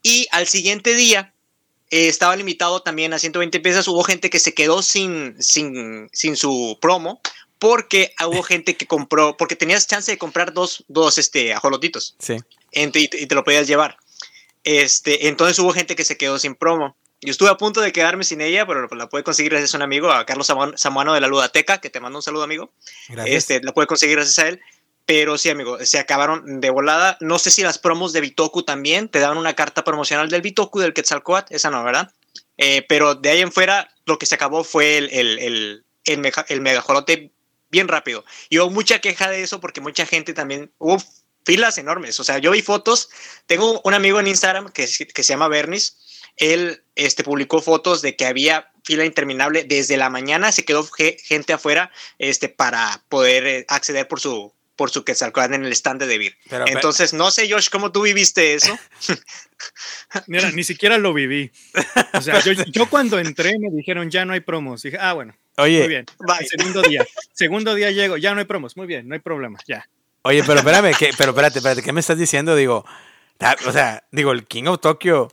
Y 0.01 0.25
al 0.31 0.47
siguiente 0.47 0.95
día 0.95 1.33
eh, 1.89 2.07
estaba 2.07 2.33
limitado 2.37 2.81
también 2.81 3.11
a 3.13 3.19
120 3.19 3.59
piezas. 3.59 3.89
Hubo 3.89 4.03
gente 4.03 4.29
que 4.29 4.39
se 4.39 4.53
quedó 4.53 4.81
sin, 4.81 5.35
sin, 5.43 6.07
sin 6.13 6.37
su 6.37 6.77
promo 6.79 7.19
porque 7.59 8.13
hubo 8.25 8.41
gente 8.41 8.77
que 8.77 8.87
compró, 8.87 9.35
porque 9.35 9.57
tenías 9.57 9.85
chance 9.85 10.09
de 10.09 10.17
comprar 10.17 10.53
dos, 10.53 10.85
dos 10.87 11.17
este, 11.17 11.53
ajolotitos. 11.53 12.15
Sí. 12.19 12.37
Y 12.71 12.87
te, 12.87 12.99
y 13.01 13.27
te 13.27 13.35
lo 13.35 13.43
podías 13.43 13.67
llevar. 13.67 13.97
Este, 14.63 15.27
entonces 15.27 15.59
hubo 15.59 15.73
gente 15.73 15.97
que 15.97 16.05
se 16.05 16.15
quedó 16.15 16.39
sin 16.39 16.55
promo. 16.55 16.95
Yo 17.21 17.31
estuve 17.31 17.49
a 17.49 17.57
punto 17.57 17.81
de 17.81 17.91
quedarme 17.91 18.23
sin 18.23 18.41
ella, 18.41 18.65
pero 18.65 18.87
la 18.87 19.07
puede 19.07 19.23
conseguir 19.23 19.51
gracias 19.51 19.73
a 19.73 19.77
un 19.77 19.83
amigo, 19.83 20.11
a 20.11 20.25
Carlos 20.25 20.51
Samuano 20.75 21.13
de 21.13 21.21
la 21.21 21.27
Ludateca, 21.27 21.79
que 21.79 21.89
te 21.89 21.99
mando 21.99 22.17
un 22.17 22.23
saludo, 22.23 22.43
amigo. 22.43 22.73
Gracias. 23.09 23.35
Este, 23.35 23.61
la 23.63 23.73
puede 23.73 23.87
conseguir 23.87 24.15
gracias 24.15 24.39
a 24.39 24.47
él. 24.47 24.59
Pero 25.05 25.37
sí, 25.37 25.49
amigo, 25.49 25.83
se 25.83 25.99
acabaron 25.99 26.61
de 26.61 26.69
volada. 26.69 27.17
No 27.19 27.37
sé 27.39 27.51
si 27.51 27.63
las 27.63 27.77
promos 27.77 28.13
de 28.13 28.21
Bitoku 28.21 28.63
también 28.63 29.09
te 29.09 29.19
daban 29.19 29.37
una 29.37 29.53
carta 29.53 29.83
promocional 29.83 30.29
del 30.29 30.41
Bitoku, 30.41 30.79
del 30.79 30.93
Quetzalcoatl, 30.93 31.53
esa 31.53 31.69
no, 31.69 31.83
¿verdad? 31.83 32.11
Eh, 32.57 32.85
pero 32.87 33.15
de 33.15 33.29
ahí 33.29 33.41
en 33.41 33.51
fuera, 33.51 33.89
lo 34.05 34.17
que 34.17 34.25
se 34.25 34.35
acabó 34.35 34.63
fue 34.63 34.97
el, 34.97 35.09
el, 35.11 35.39
el, 35.39 35.85
el, 36.05 36.33
el 36.47 36.61
megajolote 36.61 37.31
bien 37.69 37.87
rápido. 37.87 38.23
Y 38.49 38.59
hubo 38.59 38.69
mucha 38.69 38.99
queja 38.99 39.29
de 39.29 39.41
eso 39.41 39.59
porque 39.59 39.81
mucha 39.81 40.05
gente 40.05 40.33
también, 40.33 40.71
hubo 40.77 41.01
filas 41.45 41.77
enormes. 41.77 42.19
O 42.19 42.23
sea, 42.23 42.37
yo 42.37 42.51
vi 42.51 42.61
fotos, 42.61 43.09
tengo 43.47 43.81
un 43.83 43.93
amigo 43.93 44.19
en 44.19 44.27
Instagram 44.27 44.71
que, 44.71 44.87
que 44.87 45.23
se 45.23 45.33
llama 45.33 45.47
Bernis, 45.47 45.97
él 46.37 46.83
este, 46.95 47.23
publicó 47.23 47.61
fotos 47.61 48.01
de 48.01 48.15
que 48.15 48.25
había 48.25 48.71
fila 48.83 49.05
interminable 49.05 49.63
desde 49.63 49.97
la 49.97 50.09
mañana, 50.09 50.51
se 50.51 50.65
quedó 50.65 50.83
gente 50.83 51.53
afuera 51.53 51.91
este, 52.17 52.49
para 52.49 53.03
poder 53.09 53.45
eh, 53.45 53.65
acceder 53.67 54.07
por 54.07 54.19
su 54.19 54.53
por 54.81 54.89
su 54.89 55.03
Quetzalcóatl 55.03 55.53
en 55.53 55.65
el 55.65 55.73
stand 55.73 56.01
de 56.01 56.07
Debir. 56.07 56.35
Entonces, 56.65 57.13
no 57.13 57.29
sé, 57.29 57.47
Josh, 57.47 57.69
¿cómo 57.69 57.91
tú 57.91 58.01
viviste 58.01 58.55
eso? 58.55 58.75
Mira, 60.27 60.49
ni 60.51 60.63
siquiera 60.63 60.97
lo 60.97 61.13
viví. 61.13 61.51
O 62.13 62.21
sea, 62.21 62.41
yo, 62.41 62.89
cuando 62.89 63.19
entré 63.19 63.59
me 63.59 63.69
dijeron, 63.69 64.09
ya 64.09 64.25
no 64.25 64.33
hay 64.33 64.39
promos. 64.39 64.81
Dije, 64.81 64.97
ah, 64.99 65.13
bueno, 65.13 65.35
Oye, 65.57 65.79
muy 65.79 65.87
bien. 65.87 66.05
Segundo 66.49 66.81
día. 66.81 67.05
Segundo 67.33 67.75
día 67.75 67.91
llego, 67.91 68.17
ya 68.17 68.33
no 68.33 68.39
hay 68.39 68.45
promos. 68.45 68.75
Muy 68.75 68.87
bien, 68.87 69.07
no 69.07 69.13
hay 69.13 69.19
problema, 69.19 69.59
ya. 69.67 69.87
Oye, 70.23 70.43
pero 70.43 70.59
espérame, 70.59 70.95
pero 71.15 71.31
espérate, 71.31 71.59
espérate, 71.59 71.83
¿qué 71.83 71.93
me 71.93 71.99
estás 71.99 72.17
diciendo? 72.17 72.55
Digo, 72.55 72.83
o 73.67 73.71
sea, 73.71 74.03
digo, 74.11 74.31
el 74.31 74.47
King 74.47 74.63
of 74.63 74.79
Tokyo 74.79 75.29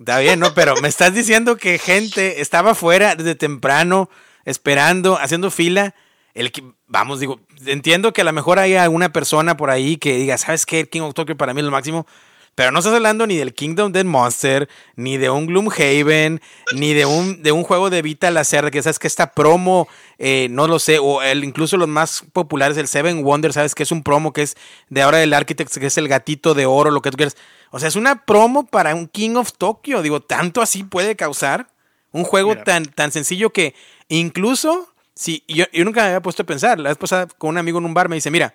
Está 0.00 0.18
bien, 0.18 0.40
¿no? 0.40 0.54
Pero 0.54 0.76
me 0.80 0.88
estás 0.88 1.12
diciendo 1.12 1.58
que 1.58 1.78
gente 1.78 2.40
estaba 2.40 2.70
afuera 2.70 3.16
desde 3.16 3.34
temprano, 3.34 4.08
esperando, 4.46 5.18
haciendo 5.18 5.50
fila. 5.50 5.94
El, 6.32 6.50
vamos, 6.86 7.20
digo, 7.20 7.40
entiendo 7.66 8.14
que 8.14 8.22
a 8.22 8.24
lo 8.24 8.32
mejor 8.32 8.58
hay 8.58 8.76
alguna 8.76 9.12
persona 9.12 9.58
por 9.58 9.68
ahí 9.68 9.98
que 9.98 10.16
diga, 10.16 10.38
¿sabes 10.38 10.64
qué? 10.64 10.80
El 10.80 10.88
King 10.88 11.02
of 11.02 11.12
Tokyo 11.12 11.36
para 11.36 11.52
mí 11.52 11.60
es 11.60 11.66
lo 11.66 11.70
máximo. 11.70 12.06
Pero 12.54 12.72
no 12.72 12.78
estás 12.78 12.94
hablando 12.94 13.26
ni 13.26 13.36
del 13.36 13.52
Kingdom 13.52 13.92
Dead 13.92 14.06
Monster, 14.06 14.70
ni 14.96 15.18
de 15.18 15.28
un 15.28 15.46
Gloomhaven, 15.46 16.40
ni 16.74 16.94
de 16.94 17.04
un, 17.04 17.42
de 17.42 17.52
un 17.52 17.62
juego 17.62 17.90
de 17.90 18.00
Vita 18.00 18.30
Lacer, 18.30 18.70
que 18.70 18.82
sabes 18.82 18.98
que 18.98 19.06
esta 19.06 19.32
promo, 19.32 19.86
eh, 20.18 20.48
no 20.50 20.66
lo 20.66 20.78
sé, 20.78 20.98
o 20.98 21.22
el, 21.22 21.44
incluso 21.44 21.76
los 21.76 21.88
más 21.88 22.24
populares, 22.32 22.78
el 22.78 22.88
Seven 22.88 23.22
Wonder, 23.22 23.52
sabes 23.52 23.74
que 23.74 23.82
es 23.82 23.92
un 23.92 24.02
promo 24.02 24.32
que 24.32 24.42
es 24.42 24.56
de 24.88 25.02
ahora 25.02 25.18
del 25.18 25.34
Architect, 25.34 25.76
que 25.76 25.86
es 25.86 25.98
el 25.98 26.08
gatito 26.08 26.54
de 26.54 26.64
oro, 26.64 26.90
lo 26.90 27.02
que 27.02 27.10
tú 27.10 27.18
quieras. 27.18 27.36
O 27.70 27.78
sea, 27.78 27.88
es 27.88 27.96
una 27.96 28.24
promo 28.24 28.66
para 28.66 28.94
un 28.94 29.08
King 29.08 29.36
of 29.36 29.52
Tokyo. 29.52 30.02
Digo, 30.02 30.20
tanto 30.20 30.60
así 30.60 30.84
puede 30.84 31.16
causar 31.16 31.68
un 32.12 32.24
juego 32.24 32.56
tan, 32.56 32.84
tan 32.84 33.12
sencillo 33.12 33.50
que 33.50 33.74
incluso, 34.08 34.92
si 35.14 35.44
yo, 35.46 35.64
yo 35.72 35.84
nunca 35.84 36.02
me 36.02 36.08
había 36.08 36.22
puesto 36.22 36.42
a 36.42 36.46
pensar, 36.46 36.80
la 36.80 36.88
vez 36.88 36.98
pasada 36.98 37.28
con 37.38 37.50
un 37.50 37.58
amigo 37.58 37.78
en 37.78 37.84
un 37.84 37.94
bar 37.94 38.08
me 38.08 38.16
dice, 38.16 38.30
mira, 38.30 38.54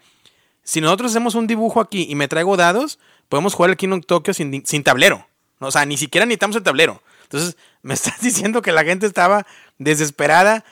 si 0.63 0.81
nosotros 0.81 1.11
hacemos 1.11 1.35
un 1.35 1.47
dibujo 1.47 1.79
aquí 1.79 2.05
y 2.09 2.15
me 2.15 2.27
traigo 2.27 2.57
dados, 2.57 2.99
podemos 3.29 3.53
jugar 3.53 3.69
el 3.71 3.77
King 3.77 3.89
of 3.89 4.05
Tokyo 4.05 4.33
sin, 4.33 4.65
sin 4.65 4.83
tablero. 4.83 5.27
O 5.59 5.71
sea, 5.71 5.85
ni 5.85 5.95
siquiera 5.95 6.25
necesitamos 6.25 6.57
el 6.57 6.63
tablero. 6.63 7.01
Entonces, 7.23 7.55
me 7.81 7.93
estás 7.95 8.19
diciendo 8.19 8.61
que 8.61 8.71
la 8.71 8.83
gente 8.83 9.05
estaba 9.05 9.45
desesperada 9.77 10.65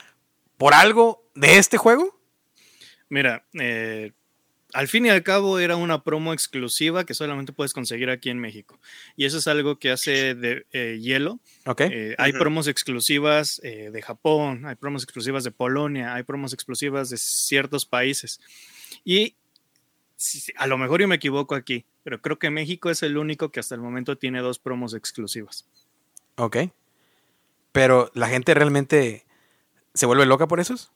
por 0.57 0.73
algo 0.73 1.23
de 1.35 1.57
este 1.57 1.77
juego. 1.77 2.17
Mira, 3.09 3.45
eh, 3.53 4.11
al 4.73 4.87
fin 4.87 5.05
y 5.05 5.09
al 5.09 5.23
cabo 5.23 5.59
era 5.59 5.75
una 5.75 6.03
promo 6.03 6.33
exclusiva 6.33 7.05
que 7.05 7.13
solamente 7.13 7.53
puedes 7.53 7.73
conseguir 7.73 8.09
aquí 8.09 8.29
en 8.29 8.39
México. 8.39 8.79
Y 9.15 9.25
eso 9.25 9.37
es 9.37 9.47
algo 9.47 9.77
que 9.77 9.91
hace 9.91 10.35
de 10.35 10.65
eh, 10.71 10.99
Hielo. 10.99 11.39
Eh, 11.77 12.15
hay 12.17 12.33
promos 12.33 12.67
exclusivas 12.67 13.59
eh, 13.63 13.91
de 13.91 14.01
Japón, 14.01 14.65
hay 14.65 14.75
promos 14.75 15.03
exclusivas 15.03 15.43
de 15.43 15.51
Polonia, 15.51 16.15
hay 16.15 16.23
promos 16.23 16.53
exclusivas 16.53 17.09
de 17.09 17.17
ciertos 17.17 17.85
países. 17.85 18.39
Y 19.05 19.35
a 20.55 20.67
lo 20.67 20.77
mejor 20.77 21.01
yo 21.01 21.07
me 21.07 21.15
equivoco 21.15 21.55
aquí, 21.55 21.85
pero 22.03 22.21
creo 22.21 22.39
que 22.39 22.49
México 22.49 22.89
es 22.89 23.03
el 23.03 23.17
único 23.17 23.51
que 23.51 23.59
hasta 23.59 23.75
el 23.75 23.81
momento 23.81 24.17
tiene 24.17 24.41
dos 24.41 24.59
promos 24.59 24.93
exclusivas. 24.93 25.65
Ok. 26.35 26.57
Pero 27.71 28.11
la 28.13 28.27
gente 28.27 28.53
realmente 28.53 29.25
se 29.93 30.05
vuelve 30.05 30.25
loca 30.25 30.47
por 30.47 30.59
esos. 30.59 30.91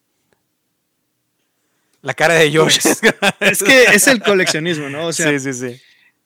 La 2.02 2.14
cara 2.14 2.36
de 2.36 2.56
Josh. 2.56 2.80
Pues, 2.82 3.02
es 3.40 3.64
que 3.64 3.84
es 3.86 4.08
el 4.08 4.22
coleccionismo, 4.22 4.90
¿no? 4.90 5.08
O 5.08 5.14
sea, 5.14 5.30
sí, 5.32 5.40
sí, 5.40 5.54
sí. 5.54 5.82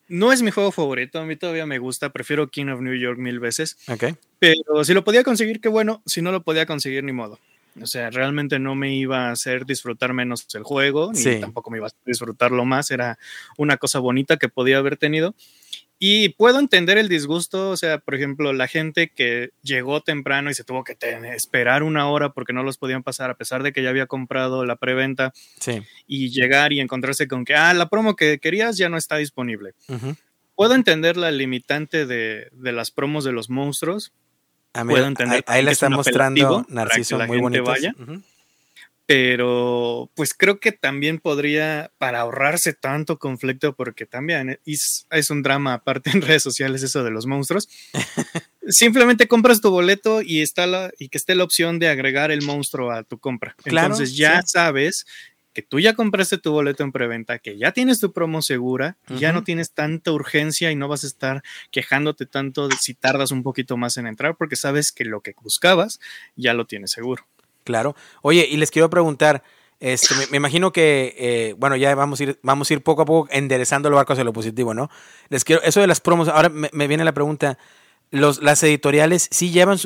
No 0.07 0.33
es 0.33 0.41
mi 0.41 0.51
juego 0.51 0.71
favorito, 0.71 1.19
a 1.19 1.25
mí 1.25 1.37
todavía 1.37 1.65
me 1.65 1.79
gusta, 1.79 2.09
prefiero 2.09 2.49
King 2.49 2.67
of 2.67 2.81
New 2.81 2.95
York 2.95 3.17
mil 3.17 3.39
veces. 3.39 3.77
Ok. 3.87 4.05
Pero 4.39 4.83
si 4.83 4.93
lo 4.93 5.05
podía 5.05 5.23
conseguir, 5.23 5.61
qué 5.61 5.69
bueno, 5.69 6.01
si 6.05 6.21
no 6.21 6.33
lo 6.33 6.43
podía 6.43 6.65
conseguir, 6.65 7.03
ni 7.03 7.13
modo. 7.13 7.39
O 7.81 7.87
sea, 7.87 8.09
realmente 8.09 8.59
no 8.59 8.75
me 8.75 8.93
iba 8.93 9.29
a 9.29 9.31
hacer 9.31 9.65
disfrutar 9.65 10.13
menos 10.13 10.45
el 10.53 10.63
juego, 10.63 11.13
ni 11.13 11.39
tampoco 11.39 11.71
me 11.71 11.77
iba 11.77 11.87
a 11.87 11.91
disfrutarlo 12.05 12.65
más, 12.65 12.91
era 12.91 13.17
una 13.57 13.77
cosa 13.77 13.99
bonita 13.99 14.35
que 14.35 14.49
podía 14.49 14.77
haber 14.77 14.97
tenido. 14.97 15.33
Y 16.03 16.29
puedo 16.29 16.57
entender 16.59 16.97
el 16.97 17.07
disgusto, 17.07 17.69
o 17.69 17.77
sea, 17.77 17.99
por 17.99 18.15
ejemplo, 18.15 18.53
la 18.53 18.67
gente 18.67 19.11
que 19.11 19.51
llegó 19.61 20.01
temprano 20.01 20.49
y 20.49 20.55
se 20.55 20.63
tuvo 20.63 20.83
que 20.83 20.97
esperar 21.35 21.83
una 21.83 22.09
hora 22.09 22.33
porque 22.33 22.53
no 22.53 22.63
los 22.63 22.79
podían 22.79 23.03
pasar, 23.03 23.29
a 23.29 23.35
pesar 23.35 23.61
de 23.61 23.71
que 23.71 23.83
ya 23.83 23.91
había 23.91 24.07
comprado 24.07 24.65
la 24.65 24.77
preventa, 24.77 25.31
y 26.07 26.31
llegar 26.31 26.73
y 26.73 26.79
encontrarse 26.79 27.27
con 27.27 27.45
que, 27.45 27.53
ah, 27.53 27.75
la 27.75 27.87
promo 27.87 28.15
que 28.15 28.39
querías 28.39 28.77
ya 28.77 28.89
no 28.89 28.97
está 28.97 29.17
disponible. 29.17 29.75
Puedo 30.55 30.73
entender 30.73 31.17
la 31.17 31.29
limitante 31.29 32.07
de, 32.07 32.49
las 32.51 32.89
promos 32.89 33.23
de 33.23 33.33
los 33.33 33.51
monstruos. 33.51 34.11
Puedo 34.71 35.05
entender 35.05 35.43
ahí, 35.45 35.61
la 35.61 35.69
está 35.69 35.91
mostrando 35.91 36.65
Narciso, 36.67 37.19
muy 37.27 37.37
bonito. 37.37 37.71
Pero 39.11 40.09
pues 40.15 40.33
creo 40.33 40.61
que 40.61 40.71
también 40.71 41.19
podría, 41.19 41.91
para 41.97 42.21
ahorrarse 42.21 42.71
tanto 42.71 43.19
conflicto, 43.19 43.75
porque 43.75 44.05
también 44.05 44.57
es, 44.65 45.05
es 45.11 45.29
un 45.29 45.43
drama 45.43 45.73
aparte 45.73 46.11
en 46.11 46.21
redes 46.21 46.43
sociales 46.43 46.81
eso 46.81 47.03
de 47.03 47.11
los 47.11 47.25
monstruos, 47.25 47.67
simplemente 48.69 49.27
compras 49.27 49.59
tu 49.59 49.69
boleto 49.69 50.21
y, 50.21 50.39
está 50.39 50.65
la, 50.65 50.91
y 50.97 51.09
que 51.09 51.17
esté 51.17 51.35
la 51.35 51.43
opción 51.43 51.77
de 51.77 51.89
agregar 51.89 52.31
el 52.31 52.41
monstruo 52.43 52.89
a 52.89 53.03
tu 53.03 53.19
compra. 53.19 53.53
Entonces 53.65 54.15
ya 54.15 54.43
sabes 54.45 55.05
que 55.53 55.61
tú 55.61 55.79
ya 55.79 55.93
compraste 55.93 56.37
tu 56.37 56.51
boleto 56.51 56.83
en 56.83 56.91
preventa, 56.91 57.39
que 57.39 57.57
ya 57.57 57.73
tienes 57.73 57.99
tu 57.99 58.13
promo 58.13 58.41
segura, 58.41 58.97
ya 59.09 59.33
no 59.33 59.43
tienes 59.43 59.73
tanta 59.73 60.11
urgencia 60.11 60.71
y 60.71 60.75
no 60.75 60.87
vas 60.87 61.03
a 61.03 61.07
estar 61.07 61.43
quejándote 61.71 62.25
tanto 62.25 62.69
de 62.69 62.75
si 62.79 62.93
tardas 62.93 63.31
un 63.31 63.43
poquito 63.43 63.75
más 63.75 63.97
en 63.97 64.07
entrar, 64.07 64.37
porque 64.37 64.55
sabes 64.55 64.91
que 64.91 65.03
lo 65.03 65.19
que 65.19 65.35
buscabas 65.41 65.99
ya 66.35 66.53
lo 66.53 66.65
tienes 66.65 66.91
seguro. 66.91 67.27
Claro. 67.63 67.95
Oye, 68.21 68.47
y 68.49 68.57
les 68.57 68.71
quiero 68.71 68.89
preguntar, 68.89 69.43
este, 69.81 70.13
me, 70.29 70.37
imagino 70.37 70.71
que, 70.71 71.15
eh, 71.17 71.55
bueno, 71.57 71.75
ya 71.75 71.93
vamos 71.95 72.19
a, 72.19 72.23
ir, 72.23 72.39
vamos 72.43 72.69
a 72.69 72.73
ir 72.73 72.83
poco 72.83 73.01
a 73.01 73.05
poco 73.05 73.29
enderezando 73.31 73.89
el 73.89 73.95
barco 73.95 74.13
hacia 74.13 74.23
lo 74.23 74.31
positivo, 74.31 74.75
¿no? 74.75 74.89
Les 75.29 75.43
quiero, 75.43 75.61
eso 75.63 75.81
de 75.81 75.87
las 75.87 75.99
promos, 75.99 76.27
ahora 76.27 76.49
me, 76.49 76.87
viene 76.87 77.03
la 77.03 77.13
pregunta, 77.13 77.57
los, 78.11 78.43
las 78.43 78.61
editoriales 78.61 79.27
sí 79.31 79.49
llevan, 79.49 79.79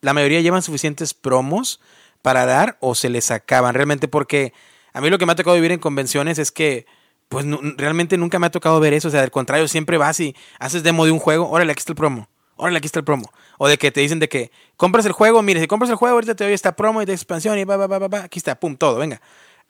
la 0.00 0.14
mayoría 0.14 0.40
llevan 0.40 0.62
suficientes 0.62 1.12
promos 1.12 1.80
para 2.22 2.46
dar 2.46 2.78
o 2.80 2.94
se 2.94 3.10
les 3.10 3.30
acaban 3.30 3.74
realmente 3.74 4.08
porque 4.08 4.54
a 4.94 5.02
mí 5.02 5.10
lo 5.10 5.18
que 5.18 5.26
me 5.26 5.32
ha 5.32 5.36
tocado 5.36 5.56
vivir 5.56 5.72
en 5.72 5.80
convenciones 5.80 6.38
es 6.38 6.50
que 6.50 6.86
pues 7.28 7.44
realmente 7.76 8.16
nunca 8.16 8.38
me 8.38 8.46
ha 8.46 8.50
tocado 8.50 8.80
ver 8.80 8.94
eso, 8.94 9.08
o 9.08 9.10
sea, 9.10 9.22
al 9.22 9.30
contrario, 9.30 9.68
siempre 9.68 9.98
vas 9.98 10.18
y 10.20 10.34
haces 10.58 10.82
demo 10.82 11.04
de 11.04 11.10
un 11.10 11.18
juego, 11.18 11.50
órale, 11.50 11.72
aquí 11.72 11.80
está 11.80 11.92
el 11.92 11.96
promo, 11.96 12.28
órale, 12.56 12.78
aquí 12.78 12.86
está 12.86 13.00
el 13.00 13.04
promo. 13.04 13.30
O 13.58 13.68
de 13.68 13.78
que 13.78 13.90
te 13.90 14.00
dicen 14.00 14.18
de 14.18 14.28
que 14.28 14.50
compras 14.76 15.06
el 15.06 15.12
juego, 15.12 15.42
mire, 15.42 15.60
si 15.60 15.66
compras 15.66 15.90
el 15.90 15.96
juego, 15.96 16.14
ahorita 16.14 16.34
te 16.34 16.44
doy 16.44 16.52
esta 16.52 16.76
promo 16.76 17.02
y 17.02 17.04
de 17.04 17.12
expansión 17.12 17.58
y 17.58 17.64
va, 17.64 17.76
va, 17.76 17.86
va, 17.86 18.08
va, 18.08 18.18
aquí 18.24 18.38
está, 18.38 18.58
pum, 18.58 18.76
todo, 18.76 18.98
venga. 18.98 19.20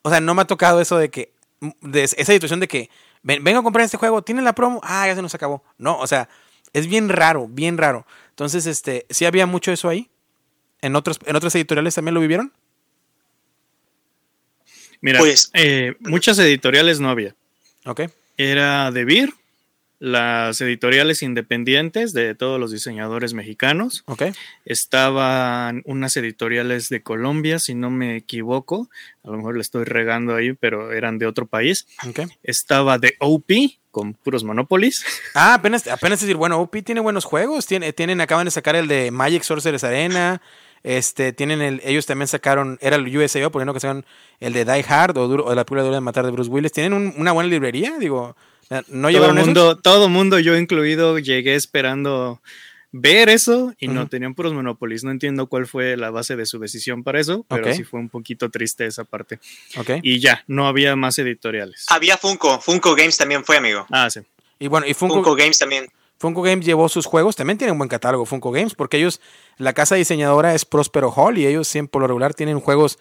O 0.01 0.09
sea, 0.09 0.19
no 0.19 0.33
me 0.33 0.41
ha 0.41 0.45
tocado 0.45 0.81
eso 0.81 0.97
de 0.97 1.09
que, 1.09 1.31
de 1.81 2.03
esa 2.03 2.33
situación 2.33 2.59
de 2.59 2.67
que, 2.67 2.89
ven, 3.23 3.43
vengo 3.43 3.59
a 3.59 3.63
comprar 3.63 3.85
este 3.85 3.97
juego, 3.97 4.21
tienen 4.21 4.45
la 4.45 4.53
promo, 4.53 4.79
ah, 4.83 5.07
ya 5.07 5.15
se 5.15 5.21
nos 5.21 5.33
acabó. 5.35 5.63
No, 5.77 5.97
o 5.99 6.07
sea, 6.07 6.29
es 6.73 6.87
bien 6.87 7.09
raro, 7.09 7.47
bien 7.47 7.77
raro. 7.77 8.05
Entonces, 8.29 8.65
este, 8.65 9.05
¿sí 9.09 9.25
había 9.25 9.45
mucho 9.45 9.71
eso 9.71 9.89
ahí? 9.89 10.09
¿En, 10.81 10.95
otros, 10.95 11.19
en 11.25 11.35
otras 11.35 11.55
editoriales 11.55 11.95
también 11.95 12.13
lo 12.13 12.21
vivieron? 12.21 12.53
Mira, 15.01 15.19
pues, 15.19 15.49
eh, 15.53 15.95
muchas 15.99 16.37
editoriales 16.39 16.99
no 16.99 17.09
había. 17.09 17.35
Ok. 17.85 18.01
Era 18.37 18.91
De 18.91 19.05
Beer, 19.05 19.33
las 19.99 20.61
editoriales 20.61 21.23
independientes 21.23 22.13
de 22.13 22.35
todos 22.35 22.59
los 22.59 22.71
diseñadores 22.71 23.33
mexicanos. 23.33 24.03
Okay. 24.05 24.33
Estaban 24.65 25.81
unas 25.85 26.15
editoriales 26.17 26.89
de 26.89 27.01
Colombia, 27.01 27.59
si 27.59 27.73
no 27.73 27.89
me 27.89 28.15
equivoco. 28.15 28.89
A 29.23 29.31
lo 29.31 29.37
mejor 29.37 29.55
le 29.55 29.61
estoy 29.61 29.85
regando 29.85 30.35
ahí, 30.35 30.53
pero 30.53 30.91
eran 30.91 31.17
de 31.17 31.25
otro 31.25 31.47
país. 31.47 31.87
Okay. 32.07 32.27
Estaba 32.43 32.99
de 32.99 33.15
OP 33.19 33.51
con 33.91 34.13
puros 34.13 34.43
Monopolies. 34.43 35.03
Ah, 35.33 35.55
apenas, 35.55 35.87
apenas 35.87 36.21
decir, 36.21 36.35
bueno, 36.35 36.59
OP 36.59 36.83
tiene 36.83 37.01
buenos 37.01 37.25
juegos. 37.25 37.65
Tiene, 37.65 37.91
tienen, 37.93 38.21
acaban 38.21 38.45
de 38.45 38.51
sacar 38.51 38.75
el 38.75 38.87
de 38.87 39.09
Magic 39.09 39.41
Sorcerer's 39.41 39.83
Arena. 39.83 40.41
Este, 40.83 41.33
tienen 41.33 41.61
el, 41.61 41.81
ellos 41.83 42.05
también 42.05 42.27
sacaron, 42.27 42.77
era 42.81 42.95
el 42.97 43.17
USAO, 43.17 43.51
por 43.51 43.61
ejemplo, 43.61 43.73
que 43.73 43.79
sacaron 43.79 44.05
el 44.39 44.53
de 44.53 44.63
Die 44.63 44.85
Hard 44.87 45.17
o, 45.17 45.25
o 45.25 45.55
la 45.55 45.65
pura 45.65 45.81
dura 45.81 45.95
de 45.95 46.01
matar 46.01 46.23
de 46.23 46.31
Bruce 46.31 46.51
Willis. 46.51 46.71
Tienen 46.71 47.15
una 47.17 47.31
buena 47.31 47.49
librería, 47.49 47.97
digo 47.97 48.35
¿No 48.89 49.11
todo 49.11 49.33
mundo, 49.33 49.77
todo 49.77 50.09
mundo, 50.09 50.39
yo 50.39 50.57
incluido, 50.57 51.19
llegué 51.19 51.55
esperando 51.55 52.41
ver 52.91 53.29
eso 53.29 53.73
y 53.79 53.87
no 53.87 54.07
tenían 54.07 54.33
puros 54.33 54.53
Monopolis. 54.53 55.03
No 55.03 55.11
entiendo 55.11 55.47
cuál 55.47 55.67
fue 55.67 55.97
la 55.97 56.09
base 56.09 56.35
de 56.35 56.45
su 56.45 56.59
decisión 56.59 57.03
para 57.03 57.19
eso, 57.19 57.45
pero 57.47 57.73
sí 57.73 57.83
fue 57.83 57.99
un 57.99 58.09
poquito 58.09 58.49
triste 58.49 58.85
esa 58.85 59.03
parte. 59.03 59.39
Y 60.01 60.19
ya, 60.19 60.43
no 60.47 60.67
había 60.67 60.95
más 60.95 61.17
editoriales. 61.19 61.85
Había 61.89 62.17
Funko, 62.17 62.59
Funko 62.59 62.95
Games 62.95 63.17
también 63.17 63.43
fue, 63.43 63.57
amigo. 63.57 63.85
Ah, 63.91 64.09
sí. 64.09 64.21
Y 64.59 64.67
bueno, 64.67 64.87
y 64.87 64.93
Funko, 64.93 65.35
Games 65.35 65.57
también. 65.57 65.87
Funko 66.17 66.41
Games 66.41 66.65
llevó 66.65 66.89
sus 66.89 67.05
juegos, 67.05 67.35
también 67.35 67.59
tienen 67.59 67.73
un 67.73 67.77
buen 67.77 67.89
catálogo 67.89 68.25
Funko 68.25 68.51
Games, 68.51 68.73
porque 68.73 68.97
ellos, 68.97 69.21
la 69.57 69.73
casa 69.73 69.95
diseñadora 69.95 70.55
es 70.55 70.65
Prospero 70.65 71.11
Hall 71.11 71.37
y 71.37 71.45
ellos 71.45 71.67
siempre 71.67 71.91
por 71.91 72.01
lo 72.01 72.07
regular 72.07 72.33
tienen 72.33 72.59
juegos 72.59 72.97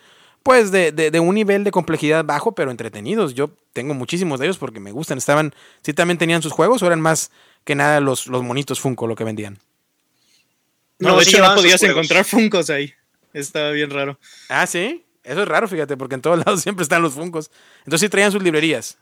pues 0.46 0.70
de, 0.70 0.92
de, 0.92 1.18
un 1.18 1.34
nivel 1.34 1.64
de 1.64 1.72
complejidad 1.72 2.24
bajo, 2.24 2.54
pero 2.54 2.70
entretenidos. 2.70 3.34
Yo 3.34 3.50
tengo 3.72 3.94
muchísimos 3.94 4.38
de 4.38 4.46
ellos 4.46 4.58
porque 4.58 4.78
me 4.78 4.92
gustan. 4.92 5.18
Estaban, 5.18 5.52
sí 5.82 5.92
también 5.92 6.18
tenían 6.18 6.40
sus 6.40 6.52
juegos 6.52 6.84
o 6.84 6.86
eran 6.86 7.00
más 7.00 7.32
que 7.64 7.74
nada 7.74 7.98
los, 7.98 8.28
los 8.28 8.44
monitos 8.44 8.78
Funko 8.78 9.08
lo 9.08 9.16
que 9.16 9.24
vendían. 9.24 9.58
No, 11.00 11.16
de 11.16 11.24
hecho 11.24 11.40
no 11.40 11.52
podías 11.56 11.82
encontrar 11.82 12.24
Funcos 12.24 12.70
ahí. 12.70 12.94
Estaba 13.32 13.72
bien 13.72 13.90
raro. 13.90 14.20
Ah, 14.48 14.68
sí. 14.68 15.04
Eso 15.24 15.42
es 15.42 15.48
raro, 15.48 15.66
fíjate, 15.66 15.96
porque 15.96 16.14
en 16.14 16.22
todos 16.22 16.38
lados 16.46 16.62
siempre 16.62 16.84
están 16.84 17.02
los 17.02 17.14
Funcos. 17.14 17.50
Entonces 17.78 18.02
sí 18.02 18.08
traían 18.08 18.30
sus 18.30 18.40
librerías. 18.44 18.98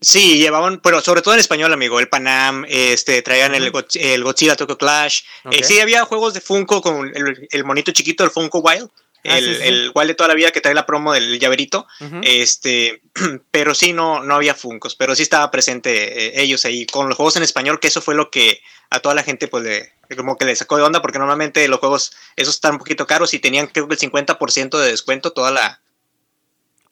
Sí, 0.00 0.38
llevaban, 0.38 0.78
pero 0.80 1.00
sobre 1.00 1.20
todo 1.20 1.34
en 1.34 1.40
español, 1.40 1.72
amigo, 1.72 1.98
el 1.98 2.08
Panam, 2.08 2.64
este, 2.68 3.22
traían 3.22 3.56
el, 3.56 3.72
el 3.94 4.22
Godzilla 4.22 4.54
Tokyo 4.54 4.78
Clash. 4.78 5.22
Eh, 5.50 5.64
sí, 5.64 5.80
había 5.80 6.04
juegos 6.04 6.32
de 6.32 6.40
Funko 6.40 6.80
con 6.80 7.08
el, 7.12 7.48
el, 7.50 7.64
monito 7.64 7.90
chiquito, 7.90 8.22
el 8.22 8.30
Funko 8.30 8.60
Wild. 8.60 8.88
Ah, 9.28 9.38
el, 9.38 9.62
el 9.62 9.92
de 9.92 10.14
toda 10.14 10.28
la 10.28 10.34
vida 10.34 10.52
que 10.52 10.60
trae 10.60 10.74
la 10.74 10.86
promo 10.86 11.12
del 11.12 11.38
llaverito. 11.38 11.86
Este, 12.22 13.02
pero 13.50 13.74
sí, 13.74 13.92
no, 13.92 14.22
no 14.22 14.34
había 14.34 14.54
Funcos, 14.54 14.94
pero 14.94 15.14
sí 15.14 15.22
estaba 15.22 15.50
presente 15.50 16.38
eh, 16.38 16.42
ellos 16.42 16.64
ahí 16.64 16.86
con 16.86 17.08
los 17.08 17.16
juegos 17.16 17.36
en 17.36 17.42
español, 17.42 17.80
que 17.80 17.88
eso 17.88 18.00
fue 18.00 18.14
lo 18.14 18.30
que 18.30 18.60
a 18.90 19.00
toda 19.00 19.14
la 19.14 19.22
gente 19.22 19.48
pues 19.48 19.64
le, 19.64 19.92
como 20.16 20.36
que 20.36 20.44
le 20.44 20.56
sacó 20.56 20.76
de 20.76 20.84
onda, 20.84 21.02
porque 21.02 21.18
normalmente 21.18 21.66
los 21.68 21.80
juegos, 21.80 22.12
esos 22.36 22.54
están 22.54 22.72
un 22.72 22.78
poquito 22.78 23.06
caros 23.06 23.34
y 23.34 23.38
tenían 23.38 23.66
creo 23.66 23.88
que 23.88 23.94
el 23.94 24.00
50% 24.00 24.78
de 24.78 24.90
descuento 24.90 25.32
toda 25.32 25.50
la... 25.50 25.80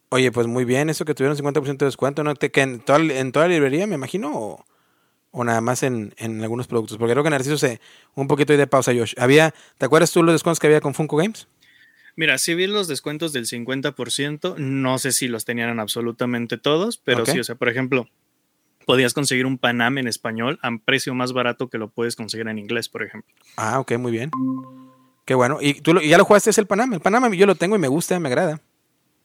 Oye, 0.08 0.30
pues 0.30 0.46
muy 0.46 0.64
bien, 0.64 0.90
eso 0.90 1.04
que 1.04 1.14
tuvieron 1.14 1.36
50% 1.36 1.76
de 1.76 1.86
descuento, 1.86 2.22
¿no? 2.22 2.34
¿Que 2.34 2.50
en, 2.60 2.80
toda, 2.80 3.00
en 3.00 3.32
toda 3.32 3.48
la 3.48 3.54
librería, 3.54 3.86
me 3.86 3.96
imagino? 3.96 4.32
O, 4.32 4.64
o 5.32 5.42
nada 5.42 5.60
más 5.60 5.82
en, 5.82 6.14
en, 6.18 6.40
algunos 6.40 6.68
productos? 6.68 6.98
Porque 6.98 7.12
creo 7.12 7.24
que 7.24 7.30
Narciso 7.30 7.58
se... 7.58 7.80
Un 8.14 8.28
poquito 8.28 8.56
de 8.56 8.66
pausa, 8.68 8.92
Josh. 8.94 9.14
Había, 9.18 9.52
¿Te 9.76 9.86
acuerdas 9.86 10.12
tú 10.12 10.22
los 10.22 10.32
descuentos 10.32 10.60
que 10.60 10.68
había 10.68 10.80
con 10.80 10.94
Funko 10.94 11.16
Games? 11.16 11.48
Mira, 12.16 12.38
sí 12.38 12.54
vi 12.54 12.66
los 12.66 12.86
descuentos 12.86 13.32
del 13.32 13.46
50%, 13.46 14.56
no 14.56 14.98
sé 14.98 15.12
si 15.12 15.26
los 15.26 15.44
tenían 15.44 15.80
absolutamente 15.80 16.58
todos, 16.58 16.98
pero 16.98 17.26
sí, 17.26 17.40
o 17.40 17.44
sea, 17.44 17.56
por 17.56 17.68
ejemplo, 17.68 18.08
podías 18.86 19.14
conseguir 19.14 19.46
un 19.46 19.58
Panam 19.58 19.98
en 19.98 20.06
español 20.06 20.58
a 20.62 20.68
un 20.68 20.78
precio 20.78 21.14
más 21.14 21.32
barato 21.32 21.68
que 21.68 21.78
lo 21.78 21.88
puedes 21.88 22.14
conseguir 22.14 22.46
en 22.48 22.58
inglés, 22.58 22.88
por 22.88 23.02
ejemplo. 23.02 23.34
Ah, 23.56 23.80
ok, 23.80 23.92
muy 23.98 24.12
bien. 24.12 24.30
Qué 25.24 25.34
bueno. 25.34 25.58
¿Y 25.60 25.80
tú 25.80 25.98
ya 26.00 26.18
lo 26.18 26.24
jugaste 26.24 26.50
es 26.50 26.58
el 26.58 26.66
Panam? 26.66 26.92
El 26.92 27.00
Panam 27.00 27.32
yo 27.32 27.46
lo 27.46 27.56
tengo 27.56 27.74
y 27.76 27.78
me 27.78 27.88
gusta, 27.88 28.20
me 28.20 28.28
agrada. 28.28 28.60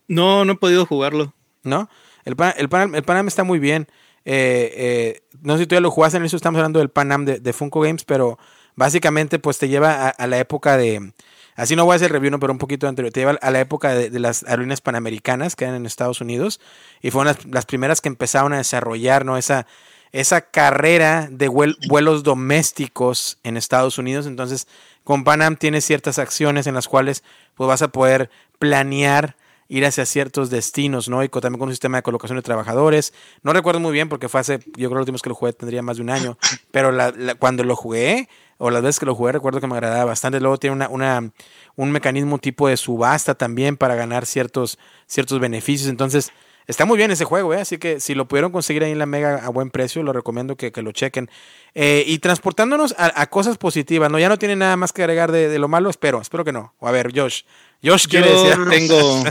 No, 0.07 0.45
no 0.45 0.53
he 0.53 0.57
podido 0.57 0.85
jugarlo. 0.85 1.33
¿No? 1.61 1.89
El, 2.25 2.35
el, 2.57 2.69
Panam, 2.69 2.95
el 2.95 3.03
Panam 3.03 3.27
está 3.27 3.43
muy 3.43 3.59
bien. 3.59 3.87
Eh, 4.25 4.73
eh, 4.75 5.21
no 5.41 5.53
sé 5.53 5.63
si 5.63 5.67
tú 5.67 5.75
ya 5.75 5.81
lo 5.81 5.91
jugaste, 5.91 6.17
en 6.17 6.25
eso 6.25 6.37
estamos 6.37 6.57
hablando 6.57 6.79
del 6.79 6.89
Panam 6.89 7.25
de, 7.25 7.39
de 7.39 7.53
Funko 7.53 7.81
Games, 7.81 8.03
pero 8.03 8.39
básicamente 8.79 9.37
pues 9.37 9.59
te 9.59 9.67
lleva 9.67 10.09
a 10.09 10.27
la 10.27 10.39
época 10.39 10.77
de 10.77 11.11
Así 11.59 11.75
no 11.75 11.83
voy 11.83 11.91
a 11.91 11.95
hacer 11.97 12.13
review, 12.13 12.31
no, 12.31 12.39
pero 12.39 12.53
un 12.53 12.57
poquito 12.57 12.87
anterior. 12.87 13.11
Te 13.11 13.19
lleva 13.19 13.37
a 13.41 13.51
la 13.51 13.59
época 13.59 13.93
de, 13.93 14.17
las 14.17 14.43
aerolíneas 14.43 14.79
panamericanas 14.79 15.57
que 15.57 15.65
eran 15.65 15.75
en 15.75 15.85
Estados 15.85 16.21
Unidos 16.21 16.61
y 17.01 17.11
fueron 17.11 17.35
las, 17.51 17.65
primeras 17.65 17.99
que 17.99 18.07
empezaron 18.07 18.53
a 18.53 18.59
desarrollar 18.59 19.25
¿no? 19.25 19.35
esa, 19.35 19.67
esa 20.13 20.39
carrera 20.39 21.27
de 21.29 21.49
vuelos 21.49 22.23
domésticos 22.23 23.39
en 23.43 23.57
Estados 23.57 23.97
Unidos. 23.97 24.25
Entonces, 24.25 24.69
con 25.03 25.25
Panam 25.25 25.57
tienes 25.57 25.83
ciertas 25.83 26.17
acciones 26.17 26.65
en 26.65 26.75
las 26.75 26.87
cuales 26.87 27.25
pues, 27.55 27.67
vas 27.67 27.81
a 27.81 27.89
poder 27.89 28.29
planear 28.57 29.35
ir 29.69 29.85
hacia 29.85 30.05
ciertos 30.05 30.49
destinos, 30.49 31.07
¿no? 31.07 31.23
Y 31.23 31.29
también 31.29 31.59
con 31.59 31.69
un 31.69 31.73
sistema 31.73 31.99
de 31.99 32.03
colocación 32.03 32.37
de 32.37 32.41
trabajadores. 32.41 33.13
No 33.43 33.53
recuerdo 33.53 33.79
muy 33.79 33.93
bien 33.93 34.09
porque 34.09 34.27
fue 34.27 34.41
hace, 34.41 34.59
yo 34.59 34.89
creo 34.89 34.89
que 34.89 34.95
los 34.95 35.01
últimos 35.03 35.21
que 35.21 35.29
lo 35.29 35.35
jugué 35.35 35.53
tendría 35.53 35.81
más 35.81 35.97
de 35.97 36.03
un 36.03 36.09
año, 36.09 36.37
pero 36.71 36.91
cuando 37.37 37.63
lo 37.63 37.75
jugué, 37.75 38.27
o 38.57 38.71
las 38.71 38.81
veces 38.81 38.99
que 38.99 39.05
lo 39.05 39.15
jugué 39.15 39.31
recuerdo 39.31 39.61
que 39.61 39.67
me 39.67 39.75
agradaba 39.75 40.05
bastante. 40.05 40.39
Luego 40.39 40.57
tiene 40.57 40.75
una, 40.75 40.89
una, 40.89 41.31
un 41.75 41.91
mecanismo 41.91 42.39
tipo 42.39 42.67
de 42.67 42.75
subasta 42.75 43.35
también 43.35 43.77
para 43.77 43.95
ganar 43.95 44.25
ciertos, 44.25 44.77
ciertos 45.07 45.39
beneficios. 45.39 45.87
Entonces, 45.87 46.33
está 46.67 46.85
muy 46.85 46.97
bien 46.97 47.09
ese 47.09 47.25
juego, 47.25 47.53
¿eh? 47.53 47.61
así 47.61 47.77
que 47.77 47.99
si 47.99 48.15
lo 48.15 48.27
pudieron 48.27 48.51
conseguir 48.51 48.83
ahí 48.83 48.91
en 48.91 48.99
la 48.99 49.05
Mega 49.05 49.37
a 49.43 49.49
buen 49.49 49.71
precio, 49.71 50.03
lo 50.03 50.13
recomiendo 50.13 50.55
que, 50.55 50.71
lo 50.81 50.91
chequen. 50.91 51.29
Eh, 51.73 52.03
y 52.05 52.19
transportándonos 52.19 52.95
a, 52.97 53.25
cosas 53.27 53.57
positivas, 53.57 54.11
¿no? 54.11 54.19
Ya 54.19 54.29
no 54.29 54.37
tiene 54.37 54.55
nada 54.55 54.75
más 54.77 54.93
que 54.93 55.03
agregar 55.03 55.31
de, 55.31 55.57
lo 55.57 55.67
malo, 55.67 55.89
espero, 55.89 56.21
espero 56.21 56.43
que 56.43 56.51
no. 56.51 56.73
a 56.81 56.91
ver, 56.91 57.11
Josh. 57.15 57.43
Josh 57.83 58.07
quiere 58.07 58.31
decir. 58.31 58.57
Tengo, 58.69 59.23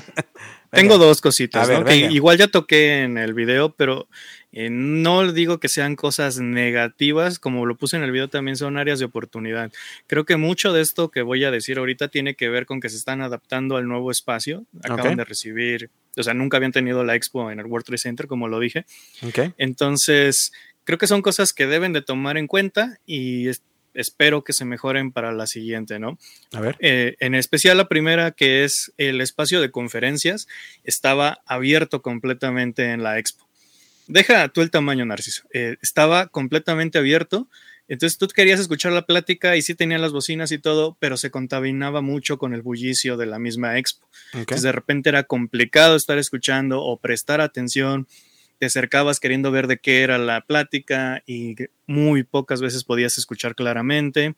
tengo 0.70 0.98
dos 0.98 1.20
cositas, 1.20 1.70
igual 2.10 2.36
ya 2.36 2.48
toqué 2.48 3.02
en 3.02 3.16
el 3.16 3.32
video, 3.32 3.74
pero 3.74 4.06
eh, 4.52 4.68
no 4.70 5.30
digo 5.32 5.60
que 5.60 5.68
sean 5.68 5.96
cosas 5.96 6.40
negativas, 6.40 7.38
como 7.38 7.64
lo 7.64 7.76
puse 7.76 7.96
en 7.96 8.02
el 8.02 8.12
video, 8.12 8.28
también 8.28 8.56
son 8.56 8.76
áreas 8.76 8.98
de 8.98 9.06
oportunidad. 9.06 9.72
Creo 10.06 10.24
que 10.24 10.36
mucho 10.36 10.72
de 10.72 10.82
esto 10.82 11.10
que 11.10 11.22
voy 11.22 11.44
a 11.44 11.50
decir 11.50 11.78
ahorita 11.78 12.08
tiene 12.08 12.34
que 12.34 12.48
ver 12.48 12.66
con 12.66 12.80
que 12.80 12.90
se 12.90 12.96
están 12.96 13.22
adaptando 13.22 13.76
al 13.76 13.88
nuevo 13.88 14.10
espacio. 14.10 14.66
Acaban 14.82 15.16
de 15.16 15.24
recibir, 15.24 15.90
o 16.16 16.22
sea, 16.22 16.34
nunca 16.34 16.58
habían 16.58 16.72
tenido 16.72 17.04
la 17.04 17.14
expo 17.14 17.50
en 17.50 17.60
el 17.60 17.66
World 17.66 17.86
Trade 17.86 17.98
Center, 17.98 18.26
como 18.26 18.48
lo 18.48 18.58
dije. 18.60 18.84
Entonces, 19.56 20.52
creo 20.84 20.98
que 20.98 21.06
son 21.06 21.22
cosas 21.22 21.52
que 21.52 21.66
deben 21.66 21.92
de 21.92 22.02
tomar 22.02 22.36
en 22.36 22.46
cuenta 22.46 22.98
y 23.06 23.48
espero 23.94 24.44
que 24.44 24.52
se 24.52 24.64
mejoren 24.64 25.12
para 25.12 25.32
la 25.32 25.46
siguiente, 25.46 25.98
¿no? 25.98 26.18
A 26.52 26.60
ver. 26.60 26.76
Eh, 26.80 27.16
en 27.20 27.34
especial 27.34 27.76
la 27.76 27.88
primera, 27.88 28.30
que 28.32 28.64
es 28.64 28.92
el 28.96 29.20
espacio 29.20 29.60
de 29.60 29.70
conferencias, 29.70 30.48
estaba 30.84 31.40
abierto 31.46 32.02
completamente 32.02 32.92
en 32.92 33.02
la 33.02 33.18
expo. 33.18 33.48
Deja 34.06 34.48
tú 34.48 34.62
el 34.62 34.70
tamaño, 34.70 35.04
Narciso. 35.04 35.42
Eh, 35.52 35.76
estaba 35.82 36.28
completamente 36.28 36.98
abierto. 36.98 37.48
Entonces 37.88 38.18
tú 38.18 38.26
querías 38.28 38.60
escuchar 38.60 38.92
la 38.92 39.06
plática 39.06 39.56
y 39.56 39.62
sí 39.62 39.74
tenía 39.74 39.98
las 39.98 40.12
bocinas 40.12 40.52
y 40.52 40.58
todo, 40.58 40.96
pero 41.00 41.16
se 41.16 41.30
contaminaba 41.30 42.02
mucho 42.02 42.36
con 42.38 42.52
el 42.52 42.62
bullicio 42.62 43.16
de 43.16 43.26
la 43.26 43.38
misma 43.38 43.78
expo. 43.78 44.08
Entonces 44.34 44.62
de 44.62 44.72
repente 44.72 45.08
era 45.08 45.24
complicado 45.24 45.96
estar 45.96 46.18
escuchando 46.18 46.82
o 46.82 46.98
prestar 46.98 47.40
atención 47.40 48.06
te 48.58 48.66
acercabas 48.66 49.20
queriendo 49.20 49.50
ver 49.50 49.66
de 49.66 49.78
qué 49.78 50.02
era 50.02 50.18
la 50.18 50.40
plática 50.42 51.22
y 51.26 51.54
muy 51.86 52.24
pocas 52.24 52.60
veces 52.60 52.84
podías 52.84 53.18
escuchar 53.18 53.54
claramente. 53.54 54.34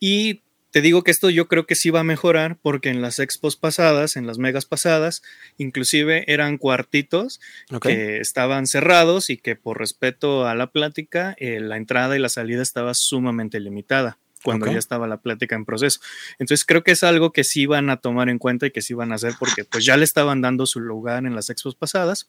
Y 0.00 0.42
te 0.74 0.80
digo 0.80 1.04
que 1.04 1.12
esto 1.12 1.30
yo 1.30 1.46
creo 1.46 1.66
que 1.66 1.76
sí 1.76 1.90
va 1.90 2.00
a 2.00 2.04
mejorar 2.04 2.58
porque 2.60 2.88
en 2.88 3.00
las 3.00 3.20
expos 3.20 3.56
pasadas, 3.56 4.16
en 4.16 4.26
las 4.26 4.38
megas 4.38 4.66
pasadas, 4.66 5.22
inclusive 5.56 6.24
eran 6.32 6.58
cuartitos 6.58 7.40
que 7.80 8.18
estaban 8.18 8.66
cerrados 8.66 9.30
y 9.30 9.36
que 9.36 9.54
por 9.54 9.78
respeto 9.78 10.48
a 10.48 10.56
la 10.56 10.72
plática, 10.72 11.36
eh, 11.38 11.60
la 11.60 11.76
entrada 11.76 12.16
y 12.16 12.18
la 12.18 12.28
salida 12.28 12.60
estaba 12.60 12.92
sumamente 12.94 13.60
limitada 13.60 14.18
cuando 14.42 14.66
ya 14.66 14.78
estaba 14.78 15.06
la 15.06 15.18
plática 15.18 15.54
en 15.54 15.64
proceso. 15.64 16.00
Entonces 16.40 16.64
creo 16.66 16.82
que 16.82 16.90
es 16.90 17.04
algo 17.04 17.32
que 17.32 17.44
sí 17.44 17.66
van 17.66 17.88
a 17.88 17.98
tomar 17.98 18.28
en 18.28 18.38
cuenta 18.38 18.66
y 18.66 18.72
que 18.72 18.82
sí 18.82 18.94
van 18.94 19.12
a 19.12 19.14
hacer 19.14 19.34
porque 19.38 19.64
pues 19.64 19.84
ya 19.84 19.96
le 19.96 20.04
estaban 20.04 20.40
dando 20.42 20.66
su 20.66 20.80
lugar 20.80 21.24
en 21.24 21.36
las 21.36 21.50
expos 21.50 21.76
pasadas. 21.76 22.26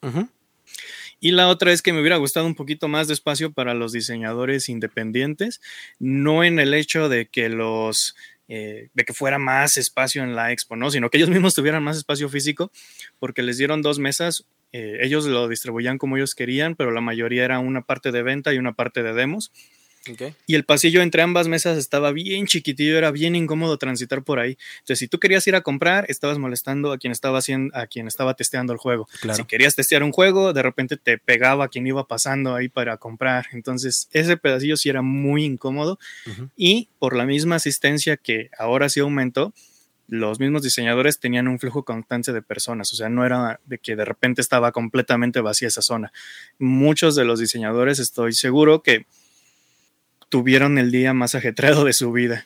Y 1.19 1.31
la 1.31 1.47
otra 1.47 1.71
es 1.71 1.81
que 1.81 1.93
me 1.93 2.01
hubiera 2.01 2.17
gustado 2.17 2.45
un 2.45 2.55
poquito 2.55 2.87
más 2.87 3.07
de 3.07 3.13
espacio 3.13 3.51
para 3.51 3.73
los 3.73 3.91
diseñadores 3.91 4.69
independientes, 4.69 5.61
no 5.99 6.43
en 6.43 6.59
el 6.59 6.73
hecho 6.73 7.09
de 7.09 7.27
que 7.27 7.49
los 7.49 8.15
eh, 8.47 8.89
de 8.93 9.05
que 9.05 9.13
fuera 9.13 9.39
más 9.39 9.75
espacio 9.75 10.23
en 10.23 10.35
la 10.35 10.51
expo, 10.51 10.75
¿no? 10.75 10.91
Sino 10.91 11.09
que 11.09 11.17
ellos 11.17 11.29
mismos 11.29 11.55
tuvieran 11.55 11.83
más 11.83 11.97
espacio 11.97 12.29
físico, 12.29 12.71
porque 13.17 13.41
les 13.41 13.57
dieron 13.57 13.81
dos 13.81 13.97
mesas, 13.97 14.45
eh, 14.71 14.99
ellos 15.01 15.25
lo 15.25 15.47
distribuían 15.47 15.97
como 15.97 16.17
ellos 16.17 16.35
querían, 16.35 16.75
pero 16.75 16.91
la 16.91 17.01
mayoría 17.01 17.43
era 17.43 17.57
una 17.57 17.81
parte 17.81 18.11
de 18.11 18.21
venta 18.21 18.53
y 18.53 18.59
una 18.59 18.73
parte 18.73 19.01
de 19.01 19.13
demos. 19.13 19.51
Y 20.45 20.55
el 20.55 20.63
pasillo 20.65 21.01
entre 21.01 21.21
ambas 21.21 21.47
mesas 21.47 21.77
estaba 21.77 22.11
bien 22.11 22.45
chiquitillo, 22.47 22.97
era 22.97 23.11
bien 23.11 23.35
incómodo 23.35 23.77
transitar 23.77 24.23
por 24.23 24.39
ahí. 24.39 24.57
Entonces, 24.79 24.99
si 24.99 25.07
tú 25.07 25.19
querías 25.19 25.45
ir 25.47 25.55
a 25.55 25.61
comprar, 25.61 26.05
estabas 26.09 26.37
molestando 26.37 26.91
a 26.91 26.97
quien 26.97 27.11
estaba 27.11 27.39
haciendo, 27.39 27.75
a 27.75 27.87
quien 27.87 28.07
estaba 28.07 28.35
testeando 28.35 28.73
el 28.73 28.79
juego. 28.79 29.07
Si 29.33 29.43
querías 29.45 29.75
testear 29.75 30.03
un 30.03 30.11
juego, 30.11 30.53
de 30.53 30.61
repente 30.61 30.97
te 30.97 31.17
pegaba 31.17 31.65
a 31.65 31.67
quien 31.67 31.87
iba 31.87 32.07
pasando 32.07 32.55
ahí 32.55 32.69
para 32.69 32.97
comprar. 32.97 33.47
Entonces, 33.51 34.07
ese 34.11 34.37
pedacillo 34.37 34.77
sí 34.77 34.89
era 34.89 35.01
muy 35.01 35.43
incómodo. 35.43 35.99
Y 36.55 36.89
por 36.99 37.15
la 37.15 37.25
misma 37.25 37.55
asistencia 37.55 38.17
que 38.17 38.49
ahora 38.57 38.89
sí 38.89 38.99
aumentó, 38.99 39.53
los 40.07 40.39
mismos 40.39 40.61
diseñadores 40.61 41.19
tenían 41.19 41.47
un 41.47 41.59
flujo 41.59 41.83
constante 41.83 42.31
de 42.31 42.41
personas, 42.41 42.93
o 42.93 42.95
sea, 42.95 43.09
no 43.09 43.25
era 43.25 43.59
de 43.65 43.79
que 43.79 43.95
de 43.95 44.05
repente 44.05 44.41
estaba 44.41 44.71
completamente 44.71 45.41
vacía 45.41 45.67
esa 45.67 45.81
zona. 45.81 46.13
Muchos 46.59 47.15
de 47.15 47.25
los 47.25 47.39
diseñadores, 47.39 47.99
estoy 47.99 48.33
seguro 48.33 48.83
que 48.83 49.05
tuvieron 50.35 50.77
el 50.77 50.91
día 50.91 51.13
más 51.13 51.33
ajetreado 51.33 51.85
de 51.85 51.93
su 51.93 52.11
vida. 52.11 52.45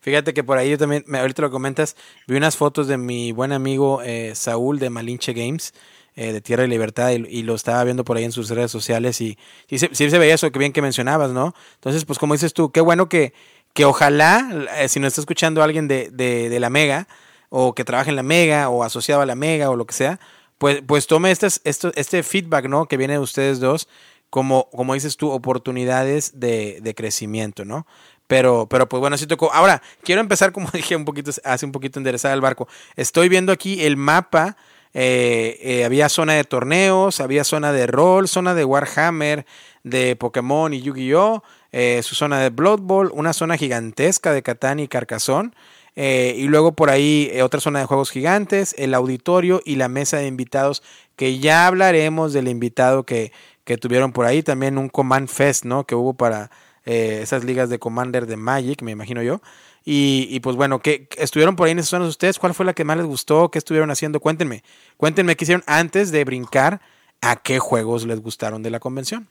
Fíjate 0.00 0.34
que 0.34 0.42
por 0.42 0.58
ahí 0.58 0.70
yo 0.70 0.76
también, 0.76 1.04
ahorita 1.14 1.40
lo 1.40 1.52
comentas, 1.52 1.94
vi 2.26 2.36
unas 2.36 2.56
fotos 2.56 2.88
de 2.88 2.98
mi 2.98 3.30
buen 3.30 3.52
amigo 3.52 4.02
eh, 4.02 4.32
Saúl 4.34 4.80
de 4.80 4.90
Malinche 4.90 5.32
Games, 5.32 5.72
eh, 6.16 6.32
de 6.32 6.40
Tierra 6.40 6.64
y 6.64 6.68
Libertad, 6.68 7.12
y, 7.12 7.44
lo 7.44 7.54
estaba 7.54 7.84
viendo 7.84 8.02
por 8.02 8.16
ahí 8.16 8.24
en 8.24 8.32
sus 8.32 8.50
redes 8.50 8.72
sociales, 8.72 9.20
y 9.20 9.38
sí, 9.68 9.78
se 9.92 10.18
veía 10.18 10.34
eso 10.34 10.50
que 10.50 10.58
bien 10.58 10.72
que 10.72 10.82
mencionabas, 10.82 11.30
¿no? 11.30 11.54
Entonces, 11.74 12.04
pues 12.04 12.18
como 12.18 12.34
dices 12.34 12.52
tú, 12.52 12.72
qué 12.72 12.80
bueno 12.80 13.08
que, 13.08 13.32
que 13.72 13.84
ojalá, 13.84 14.66
eh, 14.76 14.88
si 14.88 14.98
nos 14.98 15.12
está 15.12 15.20
escuchando 15.20 15.62
alguien 15.62 15.86
de, 15.86 16.10
de, 16.10 16.58
la 16.58 16.70
Mega, 16.70 17.06
o 17.50 17.72
que 17.72 17.84
trabaje 17.84 18.10
en 18.10 18.16
la 18.16 18.24
Mega, 18.24 18.68
o 18.68 18.82
asociado 18.82 19.20
a 19.20 19.26
la 19.26 19.36
Mega, 19.36 19.70
o 19.70 19.76
lo 19.76 19.86
que 19.86 19.94
sea, 19.94 20.18
pues, 20.58 20.82
pues 20.84 21.06
tome 21.06 21.30
este, 21.30 21.46
este 21.62 22.22
feedback, 22.24 22.66
¿no? 22.66 22.86
Que 22.86 22.96
viene 22.96 23.12
de 23.12 23.20
ustedes 23.20 23.60
dos, 23.60 23.86
como, 24.30 24.68
como 24.70 24.94
dices 24.94 25.16
tú, 25.16 25.30
oportunidades 25.30 26.38
de, 26.40 26.78
de 26.82 26.94
crecimiento, 26.94 27.64
¿no? 27.64 27.86
Pero, 28.26 28.66
pero 28.68 28.88
pues 28.88 29.00
bueno, 29.00 29.16
sí 29.16 29.26
tocó. 29.26 29.52
Ahora, 29.52 29.82
quiero 30.02 30.20
empezar, 30.20 30.52
como 30.52 30.68
dije 30.72 30.96
un 30.96 31.04
poquito, 31.04 31.30
hace 31.44 31.66
un 31.66 31.72
poquito 31.72 31.98
enderezada 31.98 32.34
el 32.34 32.40
barco. 32.40 32.68
Estoy 32.96 33.28
viendo 33.28 33.52
aquí 33.52 33.84
el 33.84 33.96
mapa. 33.96 34.56
Eh, 34.98 35.58
eh, 35.60 35.84
había 35.84 36.08
zona 36.08 36.32
de 36.32 36.44
torneos, 36.44 37.20
había 37.20 37.44
zona 37.44 37.70
de 37.70 37.86
rol, 37.86 38.28
zona 38.28 38.54
de 38.54 38.64
Warhammer, 38.64 39.44
de 39.84 40.16
Pokémon 40.16 40.72
y 40.72 40.80
Yu-Gi-Oh! 40.80 41.42
Eh, 41.72 42.00
su 42.02 42.14
zona 42.14 42.40
de 42.40 42.48
Blood 42.48 42.80
Bowl, 42.80 43.10
una 43.12 43.34
zona 43.34 43.58
gigantesca 43.58 44.32
de 44.32 44.42
Catán 44.42 44.80
y 44.80 44.88
Carcassonne. 44.88 45.50
y 45.94 46.46
luego 46.48 46.72
por 46.72 46.88
ahí 46.90 47.30
otra 47.42 47.60
zona 47.60 47.80
de 47.80 47.86
juegos 47.86 48.10
gigantes, 48.10 48.74
el 48.78 48.94
auditorio 48.94 49.60
y 49.64 49.76
la 49.76 49.88
mesa 49.88 50.16
de 50.16 50.26
invitados, 50.26 50.82
que 51.16 51.38
ya 51.38 51.66
hablaremos 51.66 52.32
del 52.32 52.48
invitado 52.48 53.04
que, 53.04 53.32
que 53.66 53.76
tuvieron 53.76 54.12
por 54.12 54.24
ahí, 54.26 54.44
también 54.44 54.78
un 54.78 54.88
Command 54.88 55.28
Fest, 55.28 55.64
¿no? 55.64 55.84
Que 55.84 55.96
hubo 55.96 56.14
para 56.14 56.52
eh, 56.84 57.18
esas 57.20 57.42
ligas 57.42 57.68
de 57.68 57.80
Commander 57.80 58.26
de 58.26 58.36
Magic, 58.36 58.80
me 58.80 58.92
imagino 58.92 59.22
yo. 59.22 59.42
Y, 59.84 60.40
pues 60.40 60.56
bueno, 60.56 60.80
¿qué, 60.80 61.08
estuvieron 61.16 61.54
por 61.54 61.66
ahí 61.66 61.72
en 61.72 61.78
esas 61.78 61.90
zonas 61.90 62.08
ustedes? 62.08 62.38
¿Cuál 62.38 62.54
fue 62.54 62.64
la 62.64 62.74
que 62.74 62.84
más 62.84 62.96
les 62.96 63.06
gustó? 63.06 63.50
¿Qué 63.50 63.58
estuvieron 63.58 63.90
haciendo? 63.90 64.18
Cuéntenme. 64.18 64.64
Cuéntenme 64.96 65.36
qué 65.36 65.44
hicieron 65.44 65.62
antes 65.66 66.10
de 66.10 66.24
brincar 66.24 66.80
a 67.20 67.36
qué 67.36 67.58
juegos 67.58 68.04
les 68.04 68.20
gustaron 68.20 68.62
de 68.62 68.70
la 68.70 68.80
convención. 68.80 69.28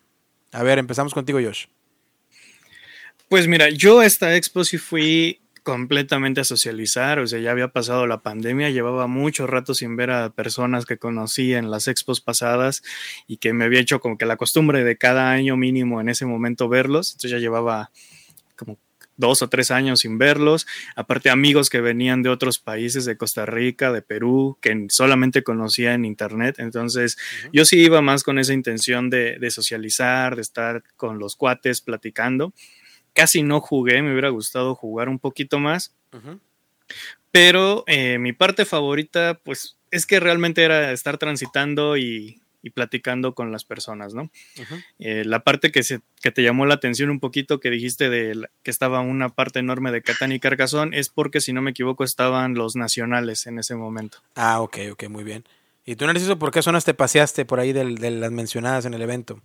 A 0.51 0.63
ver, 0.63 0.79
empezamos 0.79 1.13
contigo, 1.13 1.39
Josh. 1.41 1.65
Pues 3.27 3.47
mira, 3.47 3.69
yo 3.69 4.01
esta 4.01 4.35
expo 4.35 4.63
sí 4.63 4.77
fui 4.77 5.41
completamente 5.65 6.41
a 6.41 6.43
socializar, 6.45 7.17
o 7.17 7.25
sea, 7.25 7.39
ya 7.39 7.49
había 7.49 7.69
pasado 7.69 8.05
la 8.05 8.21
pandemia, 8.21 8.69
llevaba 8.69 9.07
mucho 9.07 9.47
rato 9.47 9.73
sin 9.73 9.95
ver 9.97 10.11
a 10.11 10.29
personas 10.29 10.85
que 10.85 10.99
conocí 10.99 11.55
en 11.55 11.71
las 11.71 11.87
expos 11.87 12.21
pasadas 12.21 12.83
y 13.25 13.37
que 13.37 13.51
me 13.51 13.65
había 13.65 13.79
hecho 13.79 13.99
como 13.99 14.15
que 14.15 14.27
la 14.27 14.37
costumbre 14.37 14.83
de 14.83 14.95
cada 14.95 15.31
año 15.31 15.57
mínimo 15.57 15.99
en 15.99 16.09
ese 16.09 16.27
momento 16.27 16.69
verlos, 16.69 17.13
entonces 17.13 17.31
ya 17.31 17.39
llevaba 17.39 17.89
como 18.55 18.77
dos 19.17 19.41
o 19.41 19.49
tres 19.49 19.71
años 19.71 20.01
sin 20.01 20.19
verlos, 20.19 20.67
aparte 20.95 21.31
amigos 21.31 21.71
que 21.71 21.81
venían 21.81 22.21
de 22.21 22.29
otros 22.29 22.59
países, 22.59 23.03
de 23.05 23.17
Costa 23.17 23.47
Rica, 23.47 23.91
de 23.91 24.03
Perú, 24.03 24.59
que 24.61 24.85
solamente 24.89 25.41
conocía 25.41 25.95
en 25.95 26.05
internet, 26.05 26.57
entonces 26.59 27.17
yo 27.51 27.65
sí 27.65 27.79
iba 27.79 28.03
más 28.03 28.21
con 28.21 28.37
esa 28.37 28.53
intención 28.53 29.09
de, 29.09 29.39
de 29.39 29.49
socializar, 29.49 30.35
de 30.35 30.43
estar 30.43 30.83
con 30.95 31.17
los 31.17 31.35
cuates 31.35 31.81
platicando 31.81 32.53
casi 33.15 33.41
no 33.41 33.61
jugué, 33.61 34.03
me 34.03 34.11
hubiera 34.11 34.29
gustado 34.29 34.75
jugar 34.75 35.09
un 35.09 35.17
poquito 35.17 35.57
más. 35.57 35.95
Pero 37.31 37.83
eh, 37.87 38.19
mi 38.19 38.33
parte 38.33 38.65
favorita, 38.65 39.39
pues, 39.43 39.77
es 39.89 40.05
que 40.05 40.19
realmente 40.19 40.63
era 40.63 40.91
estar 40.91 41.17
transitando 41.17 41.97
y, 41.97 42.41
platicando 42.73 43.35
con 43.35 43.51
las 43.51 43.63
personas, 43.63 44.13
¿no? 44.13 44.31
Eh, 44.97 45.23
la 45.23 45.41
parte 45.41 45.71
que, 45.71 45.83
se, 45.83 46.01
que 46.21 46.31
te 46.31 46.41
llamó 46.41 46.65
la 46.65 46.75
atención 46.75 47.09
un 47.09 47.19
poquito, 47.19 47.59
que 47.59 47.69
dijiste 47.69 48.09
de 48.09 48.47
que 48.63 48.71
estaba 48.71 49.01
una 49.01 49.29
parte 49.29 49.59
enorme 49.59 49.91
de 49.91 50.01
Catán 50.01 50.31
y 50.31 50.39
Carcazón, 50.39 50.93
es 50.93 51.09
porque, 51.09 51.41
si 51.41 51.53
no 51.53 51.61
me 51.61 51.71
equivoco, 51.71 52.03
estaban 52.03 52.55
los 52.55 52.75
nacionales 52.75 53.45
en 53.47 53.59
ese 53.59 53.75
momento. 53.75 54.19
Ah, 54.35 54.61
ok, 54.61 54.77
ok, 54.93 55.09
muy 55.09 55.23
bien. 55.23 55.45
¿Y 55.85 55.95
tú, 55.95 56.07
Narciso, 56.07 56.39
por 56.39 56.51
qué 56.51 56.63
zonas 56.63 56.85
te 56.85 56.95
paseaste 56.95 57.45
por 57.45 57.59
ahí 57.59 57.71
de 57.71 58.11
las 58.11 58.31
mencionadas 58.31 58.85
en 58.85 58.95
el 58.95 59.01
evento? 59.01 59.41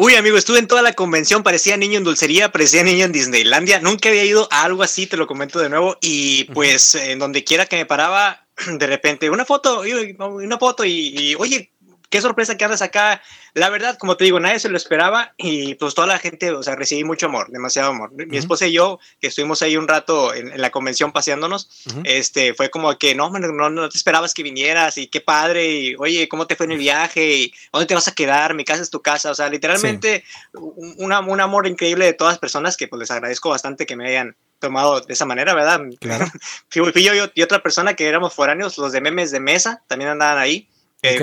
Uy, 0.00 0.14
amigo, 0.14 0.36
estuve 0.38 0.60
en 0.60 0.68
toda 0.68 0.80
la 0.80 0.92
convención, 0.92 1.42
parecía 1.42 1.76
niño 1.76 1.98
en 1.98 2.04
dulcería, 2.04 2.52
parecía 2.52 2.84
niño 2.84 3.04
en 3.04 3.10
Disneylandia. 3.10 3.80
Nunca 3.80 4.08
había 4.10 4.24
ido 4.24 4.46
a 4.52 4.62
algo 4.62 4.84
así, 4.84 5.08
te 5.08 5.16
lo 5.16 5.26
comento 5.26 5.58
de 5.58 5.68
nuevo. 5.68 5.96
Y 6.00 6.44
pues, 6.54 6.94
en 6.94 7.18
donde 7.18 7.42
quiera 7.42 7.66
que 7.66 7.74
me 7.74 7.84
paraba, 7.84 8.46
de 8.78 8.86
repente, 8.86 9.28
una 9.28 9.44
foto, 9.44 9.82
una 9.82 10.56
foto, 10.56 10.84
y, 10.84 11.08
y 11.18 11.34
oye, 11.34 11.72
qué 12.10 12.20
sorpresa 12.20 12.56
que 12.56 12.64
andas 12.64 12.82
acá. 12.82 13.22
La 13.54 13.70
verdad, 13.70 13.98
como 13.98 14.16
te 14.16 14.24
digo, 14.24 14.40
nadie 14.40 14.58
se 14.58 14.68
lo 14.68 14.76
esperaba 14.76 15.34
y 15.36 15.74
pues 15.74 15.94
toda 15.94 16.06
la 16.06 16.18
gente, 16.18 16.50
o 16.52 16.62
sea, 16.62 16.76
recibí 16.76 17.04
mucho 17.04 17.26
amor, 17.26 17.50
demasiado 17.50 17.90
amor. 17.90 18.12
Mi 18.12 18.36
esposa 18.36 18.66
y 18.66 18.72
yo, 18.72 18.98
que 19.20 19.28
estuvimos 19.28 19.62
ahí 19.62 19.76
un 19.76 19.88
rato 19.88 20.34
en, 20.34 20.60
la 20.60 20.70
convención 20.70 21.12
paseándonos, 21.12 21.68
este, 22.04 22.54
fue 22.54 22.70
como 22.70 22.96
que 22.98 23.14
no, 23.14 23.30
no, 23.30 23.70
no 23.70 23.88
te 23.88 23.96
esperabas 23.96 24.34
que 24.34 24.42
vinieras 24.42 24.98
y 24.98 25.08
qué 25.08 25.20
padre, 25.20 25.70
y 25.70 25.94
oye, 25.96 26.28
¿cómo 26.28 26.46
te 26.46 26.56
fue 26.56 26.66
en 26.66 26.72
el 26.72 26.78
viaje? 26.78 27.34
Y, 27.34 27.54
¿Dónde 27.72 27.86
te 27.86 27.94
vas 27.94 28.08
a 28.08 28.14
quedar? 28.14 28.54
Mi 28.54 28.64
casa 28.64 28.82
es 28.82 28.90
tu 28.90 29.02
casa. 29.02 29.30
O 29.30 29.34
sea, 29.34 29.48
literalmente 29.48 30.24
un, 30.54 31.12
un, 31.12 31.40
amor 31.40 31.66
increíble 31.66 32.04
de 32.04 32.12
todas 32.12 32.34
las 32.34 32.38
personas 32.38 32.76
que 32.76 32.88
pues 32.88 33.00
les 33.00 33.10
agradezco 33.10 33.50
bastante 33.50 33.86
que 33.86 33.96
me 33.96 34.08
hayan 34.08 34.36
tomado 34.58 35.00
de 35.00 35.12
esa 35.12 35.24
manera, 35.24 35.54
¿verdad? 35.54 35.80
Claro. 36.00 36.26
fui, 36.68 37.04
yo 37.04 37.12
y 37.34 37.42
otra 37.42 37.62
persona 37.62 37.94
que 37.94 38.08
éramos 38.08 38.34
foráneos, 38.34 38.78
los 38.78 38.92
de 38.92 39.00
memes 39.00 39.30
de 39.30 39.40
mesa, 39.40 39.82
también 39.86 40.10
andaban 40.10 40.38
ahí 40.38 40.68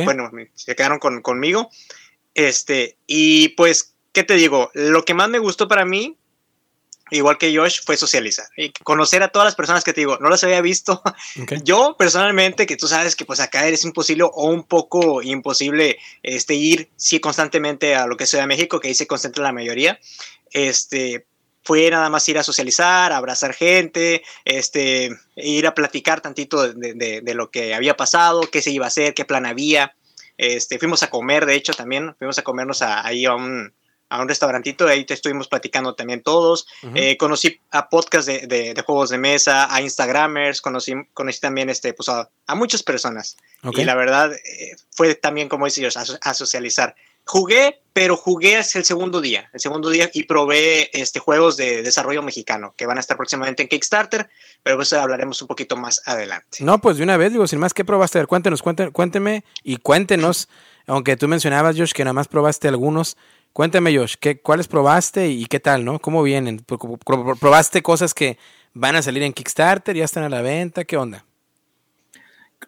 bueno, 0.03 0.32
se 0.53 0.76
quedaron 0.76 0.99
con, 0.99 1.21
conmigo. 1.21 1.69
Este, 2.34 2.97
y 3.07 3.49
pues, 3.49 3.95
¿qué 4.11 4.23
te 4.23 4.36
digo? 4.36 4.71
Lo 4.73 5.05
que 5.05 5.13
más 5.13 5.30
me 5.30 5.39
gustó 5.39 5.67
para 5.67 5.86
mí, 5.86 6.17
igual 7.11 7.38
que 7.38 7.55
Josh, 7.55 7.82
fue 7.86 7.97
socializar 7.97 8.47
y 8.57 8.71
conocer 8.71 9.23
a 9.23 9.30
todas 9.30 9.45
las 9.45 9.55
personas 9.55 9.84
que 9.84 9.93
te 9.93 10.01
digo, 10.01 10.17
no 10.19 10.30
las 10.30 10.43
había 10.43 10.61
visto. 10.61 11.01
Yo 11.63 11.95
personalmente, 11.97 12.65
que 12.65 12.78
tú 12.78 12.88
sabes 12.88 13.15
que 13.15 13.26
pues 13.26 13.39
acá 13.39 13.65
eres 13.65 13.86
imposible 13.86 14.23
o 14.23 14.49
un 14.49 14.63
poco 14.63 15.21
imposible 15.21 15.97
este, 16.23 16.55
ir 16.55 16.89
sí 16.97 17.19
constantemente 17.19 17.95
a 17.95 18.05
lo 18.05 18.17
que 18.17 18.26
es 18.26 18.30
Ciudad 18.30 18.43
de 18.43 18.49
México, 18.49 18.80
que 18.80 18.89
ahí 18.89 18.95
se 18.95 19.07
concentra 19.07 19.43
la 19.43 19.53
mayoría. 19.53 19.99
Este, 20.51 21.26
fue 21.66 21.89
nada 21.89 22.09
más 22.09 22.30
ir 22.30 22.38
a 22.38 22.43
socializar, 22.43 23.11
abrazar 23.11 23.53
gente, 23.53 24.24
este, 24.45 25.09
ir 25.36 25.68
a 25.68 25.74
platicar 25.74 26.22
tantito 26.22 26.72
de, 26.72 27.34
lo 27.34 27.49
que 27.49 27.74
había 27.74 27.97
pasado, 27.97 28.41
qué 28.51 28.61
se 28.61 28.72
iba 28.72 28.86
a 28.86 28.88
hacer, 28.88 29.13
qué 29.16 29.26
plan 29.26 29.45
había. 29.45 29.95
Este, 30.38 30.78
fuimos 30.78 31.01
a 31.01 31.09
comer, 31.09 31.45
de 31.45 31.55
hecho, 31.55 31.74
también 31.74 32.16
fuimos 32.18 32.38
a 32.38 32.43
comernos 32.43 32.84
ahí 32.84 33.26
a 33.26 33.34
un, 33.34 33.74
a 34.09 34.22
un 34.22 34.28
restaurantito, 34.28 34.88
ahí 34.88 35.05
te 35.05 35.16
estuvimos 35.16 35.47
platicando 35.47 35.95
también 35.95 36.22
todos. 36.22 36.68
Eh, 36.93 37.18
conocí 37.18 37.59
a 37.72 37.89
podcasts 37.89 38.28
de, 38.28 38.84
juegos 38.86 39.09
de 39.09 39.18
mesa, 39.18 39.74
a 39.74 39.82
Instagramers, 39.82 40.61
conocí, 40.61 40.93
conocí 41.13 41.39
también 41.39 41.70
este, 41.70 41.93
pues 41.93 42.09
a, 42.09 42.30
muchas 42.55 42.84
personas. 42.84 43.38
Y 43.74 43.84
la 43.84 43.95
verdad 43.95 44.32
eh, 44.34 44.76
fue 44.91 45.16
también, 45.16 45.49
como 45.49 45.66
dice 45.66 45.82
ellos, 45.82 45.97
a, 45.97 46.34
socializar. 46.34 46.95
Jugué, 47.26 47.82
pero 47.91 48.15
jugué 48.17 48.57
hasta 48.57 48.80
el 48.80 48.86
segundo 48.86 49.21
día, 49.21 49.49
el 49.53 49.59
segundo 49.59 49.89
día 49.89 50.09
y 50.13 50.23
probé 50.23 50.89
este, 50.93 51.19
juegos 51.19 51.57
de 51.57 51.82
desarrollo 51.82 52.21
mexicano 52.21 52.73
que 52.78 52.86
van 52.86 52.97
a 52.97 52.99
estar 52.99 53.17
próximamente 53.17 53.63
en 53.63 53.69
Kickstarter, 53.69 54.30
pero 54.63 54.76
pues 54.76 54.93
hablaremos 54.93 55.41
un 55.41 55.47
poquito 55.47 55.76
más 55.76 56.01
adelante. 56.05 56.59
No, 56.61 56.80
pues 56.80 56.97
de 56.97 57.03
una 57.03 57.17
vez, 57.17 57.32
digo, 57.32 57.47
sin 57.47 57.59
más, 57.59 57.73
¿qué 57.73 57.84
probaste? 57.84 58.19
A 58.19 58.21
ver, 58.21 58.28
cuéntenos, 58.28 58.61
cuénteme 58.61 59.43
y 59.63 59.78
cuéntenos, 59.78 60.49
aunque 60.88 61.17
tú 61.17 61.28
mencionabas, 61.28 61.76
Josh, 61.78 61.93
que 61.93 62.03
nada 62.03 62.13
más 62.13 62.28
probaste 62.28 62.67
algunos, 62.67 63.17
Cuéntame, 63.55 63.97
Josh, 63.97 64.15
¿qué, 64.19 64.41
¿cuáles 64.41 64.67
probaste 64.67 65.30
y 65.30 65.45
qué 65.45 65.61
tal, 65.61 65.86
no? 65.86 65.99
¿Cómo 65.99 66.21
vienen? 66.23 66.65
¿Probaste 67.39 67.82
cosas 67.82 68.13
que 68.13 68.38
van 68.73 68.97
a 68.97 69.01
salir 69.01 69.23
en 69.23 69.32
Kickstarter? 69.32 69.95
¿Ya 69.95 70.03
están 70.03 70.26
a 70.26 70.30
la 70.30 70.41
venta? 70.41 70.84
¿Qué 70.84 70.97
onda? 70.97 71.23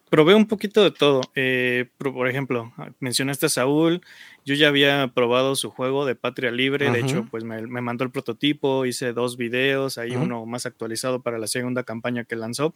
Probé 0.10 0.36
un 0.36 0.48
poquito 0.48 0.84
de 0.84 0.92
todo. 0.92 1.22
Eh, 1.36 1.90
por 1.98 2.28
ejemplo, 2.28 2.74
mencionaste 3.00 3.48
a 3.48 3.50
Saúl. 3.50 4.02
Yo 4.46 4.56
ya 4.56 4.70
había 4.70 5.08
probado 5.14 5.56
su 5.56 5.70
juego 5.70 6.06
de 6.06 6.16
Patria 6.16 6.52
Libre. 6.52 6.90
De 6.92 7.00
hecho, 7.00 7.28
pues 7.30 7.44
me, 7.44 7.62
mandó 7.82 8.04
el 8.04 8.12
prototipo. 8.12 8.86
Hice 8.86 9.14
dos 9.14 9.38
videos. 9.38 9.98
Hay 9.98 10.16
uno 10.16 10.46
más 10.46 10.66
actualizado 10.66 11.22
para 11.22 11.38
la 11.38 11.48
segunda 11.48 11.84
campaña 11.84 12.24
que 12.24 12.36
lanzó. 12.36 12.74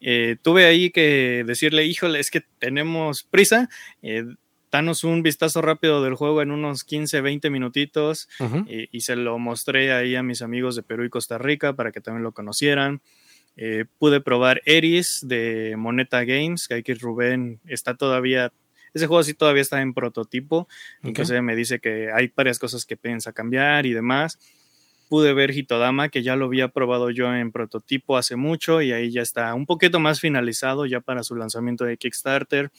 Eh, 0.00 0.36
tuve 0.42 0.66
ahí 0.66 0.90
que 0.90 1.44
decirle, 1.46 1.84
híjole, 1.84 2.20
es 2.20 2.30
que 2.30 2.42
tenemos 2.58 3.24
prisa. 3.24 3.68
Eh, 4.02 4.24
danos 4.70 5.04
un 5.04 5.22
vistazo 5.22 5.62
rápido 5.62 6.02
del 6.02 6.14
juego 6.14 6.42
en 6.42 6.50
unos 6.50 6.84
15, 6.84 7.20
20 7.20 7.50
minutitos 7.50 8.28
y, 8.66 9.00
se 9.00 9.16
lo 9.16 9.38
mostré 9.38 9.92
ahí 9.92 10.16
a 10.16 10.22
mis 10.22 10.42
amigos 10.42 10.76
de 10.76 10.82
Perú 10.82 11.04
y 11.04 11.10
Costa 11.10 11.38
Rica 11.38 11.74
para 11.74 11.92
que 11.92 12.00
también 12.00 12.24
lo 12.24 12.32
conocieran. 12.32 13.00
Eh, 13.56 13.86
pude 13.98 14.20
probar 14.20 14.60
Eris 14.66 15.20
de 15.22 15.76
Moneta 15.78 16.24
Games, 16.24 16.68
que 16.68 16.74
hay 16.74 16.82
que 16.82 16.94
Rubén 16.94 17.60
está 17.66 17.94
todavía, 17.94 18.52
ese 18.92 19.06
juego 19.06 19.22
sí 19.22 19.32
todavía 19.32 19.62
está 19.62 19.80
en 19.80 19.94
prototipo, 19.94 20.68
entonces 21.02 21.42
me 21.42 21.56
dice 21.56 21.80
que 21.80 22.10
hay 22.12 22.30
varias 22.36 22.58
cosas 22.58 22.84
que 22.84 22.96
piensa 22.96 23.32
cambiar 23.32 23.86
y 23.86 23.94
demás. 23.94 24.38
Pude 25.08 25.32
ver 25.32 25.52
Hitodama, 25.52 26.08
que 26.08 26.22
ya 26.22 26.36
lo 26.36 26.46
había 26.46 26.68
probado 26.68 27.10
yo 27.10 27.32
en 27.32 27.52
prototipo 27.52 28.16
hace 28.16 28.36
mucho 28.36 28.82
y 28.82 28.92
ahí 28.92 29.10
ya 29.10 29.22
está 29.22 29.54
un 29.54 29.64
poquito 29.64 30.00
más 30.00 30.20
finalizado 30.20 30.84
ya 30.84 31.00
para 31.00 31.22
su 31.22 31.36
lanzamiento 31.36 31.84
de 31.84 31.96
Kickstarter. 31.96 32.70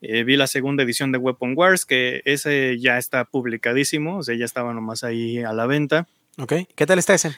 Eh, 0.00 0.24
vi 0.24 0.36
la 0.36 0.48
segunda 0.48 0.82
edición 0.82 1.12
de 1.12 1.18
Weapon 1.18 1.52
Wars, 1.54 1.84
que 1.84 2.22
ese 2.24 2.76
ya 2.80 2.98
está 2.98 3.24
publicadísimo, 3.24 4.18
o 4.18 4.22
sea, 4.24 4.34
ya 4.34 4.46
estaba 4.46 4.74
nomás 4.74 5.04
ahí 5.04 5.38
a 5.38 5.52
la 5.52 5.66
venta. 5.66 6.08
Ok, 6.38 6.54
¿qué 6.74 6.86
tal 6.86 6.98
está 6.98 7.14
ese? 7.14 7.36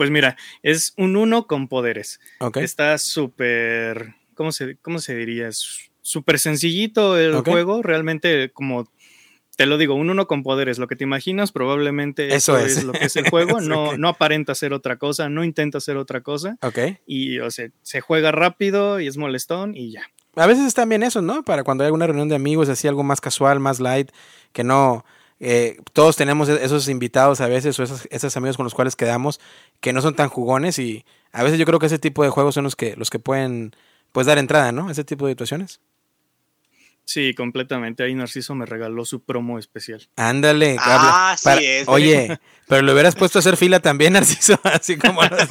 Pues 0.00 0.10
mira, 0.10 0.38
es 0.62 0.94
un 0.96 1.14
uno 1.14 1.46
con 1.46 1.68
poderes. 1.68 2.20
Okay. 2.38 2.64
Está 2.64 2.96
súper, 2.96 4.14
¿cómo 4.32 4.50
se, 4.50 4.76
¿cómo 4.76 4.98
se 4.98 5.14
diría? 5.14 5.50
Súper 6.00 6.38
sencillito 6.38 7.18
el 7.18 7.42
juego, 7.42 7.82
realmente 7.82 8.50
como 8.50 8.88
te 9.58 9.66
lo 9.66 9.76
digo, 9.76 9.94
un 9.94 10.08
uno 10.08 10.26
con 10.26 10.42
poderes, 10.42 10.78
lo 10.78 10.88
que 10.88 10.96
te 10.96 11.04
imaginas, 11.04 11.52
probablemente 11.52 12.34
eso, 12.34 12.56
es. 12.56 12.82
lo 12.82 12.92
que 12.92 13.04
es 13.04 13.16
el 13.16 13.28
juego, 13.28 13.60
no, 13.60 13.98
no 13.98 14.08
aparenta 14.08 14.52
hacer 14.52 14.72
otra 14.72 14.96
cosa, 14.96 15.28
no 15.28 15.44
intenta 15.44 15.76
hacer 15.76 15.98
otra 15.98 16.22
cosa. 16.22 16.56
Ok. 16.62 16.78
Y 17.04 17.38
o 17.40 17.50
sea, 17.50 17.68
se 17.82 18.00
juega 18.00 18.32
rápido 18.32 19.00
y 19.00 19.06
es 19.06 19.18
molestón 19.18 19.76
y 19.76 19.92
ya. 19.92 20.04
A 20.34 20.46
veces 20.46 20.64
están 20.64 20.88
bien 20.88 21.02
esos, 21.02 21.22
¿no? 21.22 21.42
Para 21.42 21.62
cuando 21.62 21.84
hay 21.84 21.88
alguna 21.88 22.06
reunión 22.06 22.30
de 22.30 22.36
amigos, 22.36 22.70
así 22.70 22.88
algo 22.88 23.02
más 23.02 23.20
casual, 23.20 23.60
más 23.60 23.80
light, 23.80 24.10
que 24.54 24.64
no... 24.64 25.04
Eh, 25.40 25.78
todos 25.94 26.16
tenemos 26.16 26.48
e-, 26.48 26.64
esos 26.64 26.88
invitados 26.88 27.40
a 27.40 27.48
veces 27.48 27.78
o 27.78 27.82
esos, 27.82 28.06
esos, 28.10 28.36
amigos 28.36 28.56
con 28.56 28.64
los 28.64 28.74
cuales 28.74 28.94
quedamos 28.94 29.40
que 29.80 29.94
no 29.94 30.02
son 30.02 30.14
tan 30.14 30.28
jugones 30.28 30.78
y 30.78 31.04
a 31.32 31.42
veces 31.42 31.58
yo 31.58 31.64
creo 31.64 31.78
que 31.78 31.86
ese 31.86 31.98
tipo 31.98 32.22
de 32.22 32.28
juegos 32.28 32.54
son 32.54 32.64
los 32.64 32.76
que, 32.76 32.94
los 32.96 33.08
que 33.08 33.18
pueden 33.18 33.74
pues 34.12 34.26
dar 34.26 34.38
entrada, 34.38 34.70
¿no? 34.70 34.90
Ese 34.90 35.02
tipo 35.04 35.26
de 35.26 35.32
situaciones. 35.32 35.80
Sí, 37.10 37.34
completamente. 37.34 38.04
Ahí 38.04 38.14
Narciso 38.14 38.54
me 38.54 38.66
regaló 38.66 39.04
su 39.04 39.24
promo 39.24 39.58
especial. 39.58 40.08
Ándale. 40.14 40.76
Ah, 40.78 41.36
sí 41.36 41.66
es. 41.66 41.88
Oye, 41.88 42.38
pero 42.68 42.82
le 42.82 42.92
hubieras 42.92 43.16
puesto 43.16 43.38
a 43.38 43.40
hacer 43.40 43.56
fila 43.56 43.80
también, 43.80 44.12
Narciso, 44.12 44.60
así 44.64 44.96
como 44.96 45.20
los 45.22 45.48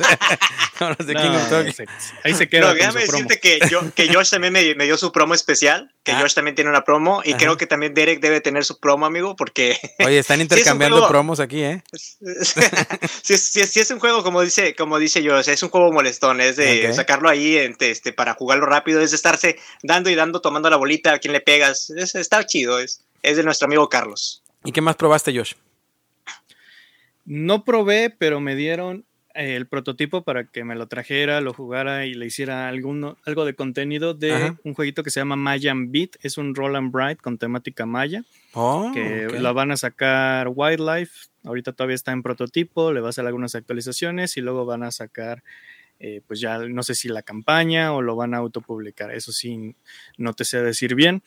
de, 1.05 1.15
King 1.15 1.35
of 1.35 1.49
Talk. 1.49 1.67
Ahí 2.23 2.33
se 2.33 2.47
queda. 2.47 2.61
Pero 2.61 2.73
déjame 2.75 3.01
decirte 3.01 3.41
que, 3.41 3.59
yo, 3.69 3.93
que 3.93 4.13
Josh 4.13 4.29
también 4.29 4.53
me, 4.53 4.85
dio 4.85 4.97
su 4.97 5.11
promo 5.11 5.33
especial, 5.33 5.93
que 6.09 6.15
ah. 6.15 6.21
Josh 6.21 6.33
también 6.33 6.55
tiene 6.55 6.69
una 6.69 6.83
promo, 6.83 7.21
y 7.23 7.33
creo 7.35 7.57
que 7.57 7.67
también 7.67 7.93
Derek 7.93 8.19
debe 8.19 8.41
tener 8.41 8.65
su 8.65 8.79
promo, 8.79 9.05
amigo, 9.05 9.35
porque... 9.35 9.77
Oye, 10.05 10.19
están 10.19 10.41
intercambiando 10.41 11.07
promos 11.07 11.39
aquí, 11.39 11.61
¿eh? 11.63 11.83
si, 13.21 13.33
es, 13.33 13.77
es 13.77 13.91
un 13.91 13.99
juego, 13.99 14.23
como 14.23 14.41
dice, 14.41 14.75
como 14.75 14.97
dice 14.97 15.27
Josh, 15.27 15.49
es 15.49 15.63
un 15.63 15.69
juego 15.69 15.91
molestón, 15.91 16.41
es 16.41 16.55
de 16.55 16.91
sacarlo 16.93 17.29
ahí 17.29 17.57
este, 17.57 18.13
para 18.13 18.33
jugarlo 18.33 18.65
rápido, 18.65 19.01
es 19.01 19.11
de 19.11 19.15
estarse 19.15 19.57
dando 19.83 20.09
y 20.09 20.15
dando, 20.15 20.41
tomando 20.41 20.69
la 20.69 20.77
bolita 20.77 21.13
a 21.13 21.19
quien 21.19 21.33
le 21.33 21.41
pegas. 21.41 21.89
está 21.89 22.45
chido, 22.45 22.79
es, 22.79 23.03
es 23.21 23.37
de 23.37 23.43
nuestro 23.43 23.67
amigo 23.67 23.89
Carlos. 23.89 24.43
¿Y 24.63 24.71
qué 24.71 24.81
más 24.81 24.95
probaste, 24.95 25.35
Josh? 25.37 25.53
No 27.25 27.63
probé, 27.63 28.09
pero 28.09 28.39
me 28.39 28.55
dieron 28.55 29.05
el 29.39 29.67
prototipo 29.67 30.23
para 30.23 30.43
que 30.43 30.65
me 30.65 30.75
lo 30.75 30.87
trajera, 30.87 31.39
lo 31.39 31.53
jugara 31.53 32.05
y 32.05 32.13
le 32.13 32.25
hiciera 32.25 32.67
alguno, 32.67 33.17
algo 33.25 33.45
de 33.45 33.53
contenido 33.53 34.13
de 34.13 34.53
un 34.63 34.73
jueguito 34.73 35.01
que 35.01 35.11
se 35.11 35.21
llama 35.21 35.37
Mayan 35.37 35.93
Beat. 35.93 36.17
Es 36.21 36.37
un 36.37 36.53
roll 36.55 36.75
and 36.75 36.91
bright 36.91 37.21
con 37.21 37.37
temática 37.37 37.85
maya. 37.85 38.25
Oh, 38.53 38.91
que 38.93 39.27
la 39.39 39.53
van 39.53 39.71
a 39.71 39.77
sacar 39.77 40.49
Wildlife. 40.53 41.29
Ahorita 41.45 41.71
todavía 41.71 41.95
está 41.95 42.11
en 42.11 42.21
prototipo, 42.21 42.91
le 42.91 42.99
va 42.99 43.07
a 43.07 43.09
hacer 43.11 43.25
algunas 43.25 43.55
actualizaciones 43.55 44.35
y 44.35 44.41
luego 44.41 44.65
van 44.65 44.83
a 44.83 44.91
sacar 44.91 45.41
eh, 46.01 46.21
pues 46.27 46.39
ya 46.39 46.59
no 46.59 46.81
sé 46.81 46.95
si 46.95 47.09
la 47.09 47.23
campaña 47.23 47.91
o 47.93 48.01
lo 48.01 48.15
van 48.15 48.33
a 48.33 48.37
autopublicar, 48.37 49.11
eso 49.11 49.33
sí, 49.33 49.75
no 50.17 50.33
te 50.33 50.45
sé 50.45 50.61
decir 50.61 50.95
bien. 50.95 51.21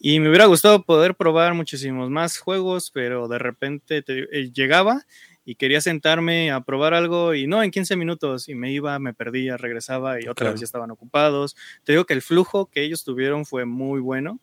Y 0.00 0.18
me 0.18 0.28
hubiera 0.28 0.46
gustado 0.46 0.82
poder 0.82 1.14
probar 1.14 1.54
muchísimos 1.54 2.10
más 2.10 2.38
juegos, 2.38 2.90
pero 2.92 3.28
de 3.28 3.38
repente 3.38 4.04
eh, 4.06 4.50
llegaba 4.52 5.04
y 5.48 5.54
quería 5.54 5.80
sentarme 5.80 6.50
a 6.50 6.60
probar 6.62 6.92
algo 6.92 7.32
y 7.32 7.46
no, 7.46 7.62
en 7.62 7.70
15 7.70 7.94
minutos 7.94 8.48
y 8.48 8.56
me 8.56 8.72
iba, 8.72 8.98
me 8.98 9.14
perdía, 9.14 9.56
regresaba 9.56 10.20
y 10.20 10.26
otra 10.26 10.50
vez 10.50 10.60
ya 10.60 10.64
estaban 10.64 10.90
ocupados. 10.90 11.56
Te 11.84 11.92
digo 11.92 12.04
que 12.04 12.14
el 12.14 12.20
flujo 12.20 12.66
que 12.66 12.82
ellos 12.82 13.04
tuvieron 13.04 13.46
fue 13.46 13.64
muy 13.64 14.00
bueno 14.00 14.40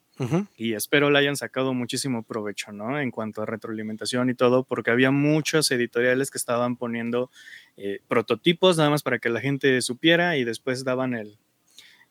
y 0.56 0.72
espero 0.72 1.10
le 1.10 1.18
hayan 1.18 1.36
sacado 1.36 1.74
muchísimo 1.74 2.22
provecho, 2.22 2.72
¿no? 2.72 2.98
En 2.98 3.10
cuanto 3.10 3.42
a 3.42 3.46
retroalimentación 3.46 4.30
y 4.30 4.34
todo, 4.34 4.64
porque 4.64 4.90
había 4.90 5.10
muchos 5.10 5.70
editoriales 5.70 6.30
que 6.30 6.38
estaban 6.38 6.76
poniendo 6.76 7.30
eh, 7.76 8.00
prototipos 8.08 8.78
nada 8.78 8.88
más 8.88 9.02
para 9.02 9.18
que 9.18 9.28
la 9.28 9.40
gente 9.40 9.82
supiera 9.82 10.38
y 10.38 10.44
después 10.44 10.84
daban 10.84 11.12
el, 11.14 11.38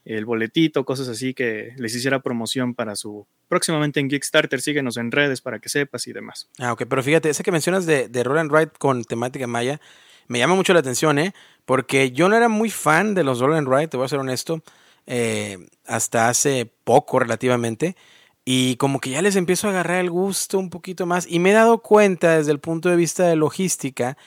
el 0.06 0.26
boletito, 0.26 0.86
cosas 0.86 1.08
así 1.08 1.34
que 1.34 1.74
les 1.78 1.96
hiciera 1.96 2.22
promoción 2.22 2.74
para 2.74 2.96
su 2.96 3.26
próximamente 3.48 4.00
en 4.00 4.10
Kickstarter. 4.10 4.62
Síguenos 4.62 4.98
en 4.98 5.12
redes 5.12 5.42
para 5.42 5.60
que 5.60 5.70
sepas 5.70 6.08
y 6.08 6.14
demás. 6.14 6.50
Ah, 6.60 6.74
ok, 6.74 6.84
pero 6.90 7.04
fíjate, 7.04 7.30
ese 7.30 7.44
que 7.44 7.52
mencionas 7.52 7.86
de, 7.86 8.10
de 8.10 8.24
Roll 8.24 8.40
and 8.40 8.52
Ride 8.52 8.72
con 8.78 9.04
temática 9.04 9.48
maya 9.48 9.80
me 10.28 10.40
llama 10.40 10.56
mucho 10.56 10.74
la 10.74 10.80
atención, 10.80 11.20
¿eh? 11.20 11.34
Porque 11.66 12.12
yo 12.12 12.30
no 12.30 12.36
era 12.36 12.50
muy 12.50 12.70
fan 12.70 13.14
de 13.14 13.24
los 13.24 13.40
Roll 13.40 13.56
and 13.56 13.68
Ride, 13.68 13.88
te 13.88 13.98
voy 13.98 14.06
a 14.06 14.10
ser 14.10 14.20
honesto, 14.20 14.64
eh, 15.06 15.58
hasta 15.86 16.30
hace 16.30 16.72
poco 16.84 17.20
relativamente. 17.20 17.96
Y 18.46 18.76
como 18.76 19.00
que 19.00 19.12
ya 19.12 19.22
les 19.22 19.38
empiezo 19.38 19.68
a 19.68 19.72
agarrar 19.72 20.00
el 20.00 20.10
gusto 20.10 20.60
un 20.60 20.70
poquito 20.70 21.06
más. 21.06 21.26
Y 21.30 21.40
me 21.40 21.52
he 21.52 21.54
dado 21.54 21.80
cuenta 21.80 22.38
desde 22.38 22.52
el 22.52 22.60
punto 22.60 22.90
de 22.90 22.98
vista 22.98 23.26
de 23.26 23.38
logística 23.38 24.18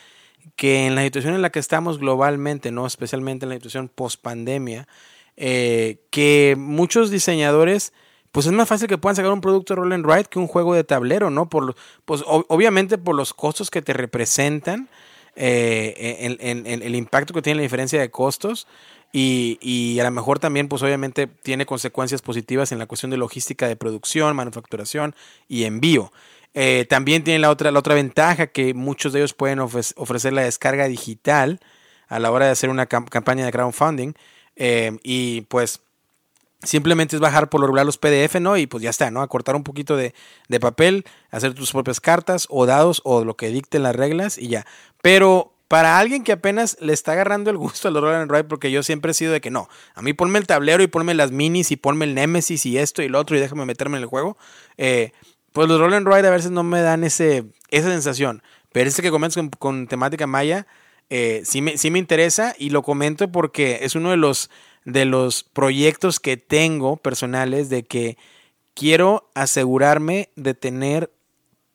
que 0.55 0.87
en 0.87 0.95
la 0.95 1.03
situación 1.03 1.35
en 1.35 1.43
la 1.43 1.51
que 1.51 1.59
estamos 1.59 1.99
globalmente, 1.99 2.71
¿no? 2.71 2.87
Especialmente 2.87 3.45
en 3.45 3.51
la 3.51 3.57
situación 3.57 3.89
post 3.89 4.23
pandemia, 4.23 4.89
eh, 5.37 5.99
que 6.11 6.57
muchos 6.59 7.11
diseñadores, 7.11 7.93
pues 8.33 8.47
es 8.47 8.53
más 8.53 8.69
fácil 8.69 8.89
que 8.89 8.99
puedan 8.99 9.17
sacar 9.17 9.33
un 9.33 9.41
producto 9.41 9.75
roll 9.75 9.93
and 9.93 10.07
ride 10.07 10.25
que 10.25 10.39
un 10.39 10.47
juego 10.47 10.75
de 10.75 10.85
tablero, 10.85 11.31
¿no? 11.31 11.49
Por, 11.49 11.75
pues 12.05 12.23
obviamente 12.27 12.99
por 12.99 13.15
los 13.15 13.35
costos 13.35 13.71
que 13.71 13.83
te 13.83 13.93
representan, 13.93 14.89
eh, 15.35 16.37
el 16.41 16.95
impacto 16.95 17.35
que 17.35 17.43
tiene 17.43 17.57
la 17.57 17.63
diferencia 17.63 18.01
de 18.01 18.11
costos. 18.11 18.67
Y, 19.13 19.59
y, 19.63 19.99
a 20.01 20.05
lo 20.05 20.11
mejor 20.11 20.41
también, 20.41 20.69
pues 20.69 20.83
obviamente 20.83 21.27
tiene 21.27 21.65
consecuencias 21.65 22.21
positivas 22.21 22.73
en 22.73 22.79
la 22.79 22.87
cuestión 22.87 23.11
de 23.11 23.17
logística 23.17 23.67
de 23.69 23.77
producción, 23.77 24.35
manufacturación 24.37 25.15
y 25.49 25.65
envío. 25.65 26.11
Eh, 26.59 26.87
también 26.89 27.23
tiene 27.23 27.39
la 27.39 27.51
otra, 27.51 27.71
la 27.71 27.79
otra 27.79 27.95
ventaja 27.95 28.47
que 28.47 28.73
muchos 28.73 29.13
de 29.13 29.19
ellos 29.19 29.35
pueden 29.35 29.61
ofrecer 29.61 30.33
la 30.33 30.41
descarga 30.41 30.89
digital 30.89 31.61
a 32.09 32.19
la 32.19 32.31
hora 32.31 32.47
de 32.47 32.53
hacer 32.53 32.71
una 32.71 32.87
campaña 32.87 33.45
de 33.45 33.53
crowdfunding. 33.53 34.15
Eh, 34.57 34.99
y 35.03 35.43
pues 35.43 35.81
Simplemente 36.63 37.15
es 37.15 37.21
bajar 37.21 37.49
por 37.49 37.61
lo 37.61 37.67
regular 37.67 37.87
los 37.87 37.99
PDF, 37.99 38.41
¿no? 38.41 38.57
Y 38.57 38.67
pues 38.67 38.83
ya 38.83 38.91
está, 38.91 39.11
¿no? 39.11 39.21
Acortar 39.21 39.55
un 39.55 39.63
poquito 39.63 39.97
de, 39.97 40.15
de 40.49 40.59
papel, 40.59 41.05
hacer 41.31 41.55
tus 41.55 41.71
propias 41.71 42.01
cartas 42.01 42.47
o 42.51 42.67
dados 42.67 43.03
o 43.05 43.25
lo 43.25 43.37
que 43.37 43.49
dicten 43.49 43.83
las 43.83 43.95
reglas 43.95 44.39
y 44.39 44.49
ya. 44.49 44.67
Pero 45.03 45.53
para 45.69 45.99
alguien 45.99 46.25
que 46.25 46.33
apenas 46.33 46.77
le 46.81 46.93
está 46.93 47.13
agarrando 47.13 47.51
el 47.51 47.57
gusto 47.57 47.89
al 47.89 47.95
roll 47.95 48.15
and 48.15 48.31
ride, 48.31 48.45
porque 48.45 48.71
yo 48.71 48.83
siempre 48.83 49.11
he 49.11 49.15
sido 49.15 49.33
de 49.33 49.41
que 49.41 49.51
no, 49.51 49.69
a 49.95 50.03
mí 50.03 50.13
ponme 50.13 50.39
el 50.39 50.47
tablero 50.47 50.83
y 50.83 50.87
ponme 50.87 51.15
las 51.15 51.31
minis 51.31 51.71
y 51.71 51.77
ponme 51.77 52.05
el 52.05 52.15
Nemesis 52.15 52.65
y 52.67 52.79
esto 52.79 53.03
y 53.03 53.09
lo 53.09 53.19
otro 53.19 53.37
y 53.37 53.41
déjame 53.41 53.67
meterme 53.67 53.99
en 53.99 54.05
el 54.05 54.09
juego. 54.09 54.37
Eh, 54.77 55.13
pues 55.53 55.69
los 55.69 55.79
roll 55.79 55.95
and 55.95 56.07
ride 56.07 56.27
a 56.27 56.31
veces 56.31 56.51
no 56.51 56.63
me 56.63 56.81
dan 56.81 57.05
ese, 57.05 57.45
esa 57.71 57.91
sensación. 57.91 58.43
Pero 58.73 58.89
este 58.89 59.03
que 59.03 59.11
comentas 59.11 59.43
con, 59.59 59.87
temática 59.87 60.27
maya, 60.27 60.67
eh, 61.11 61.43
sí, 61.45 61.63
me, 61.63 61.79
sí 61.79 61.91
me 61.91 61.99
interesa 61.99 62.55
y 62.59 62.71
lo 62.71 62.83
comento 62.83 63.31
porque 63.31 63.81
es 63.83 63.95
uno 63.95 64.11
de 64.11 64.17
los, 64.17 64.51
de 64.85 65.05
los 65.05 65.45
proyectos 65.45 66.21
que 66.21 66.37
tengo 66.37 66.97
personales 66.97 67.69
de 67.69 67.85
que 67.85 68.17
quiero 68.75 69.31
asegurarme 69.35 70.31
de 70.37 70.55
tener 70.55 71.13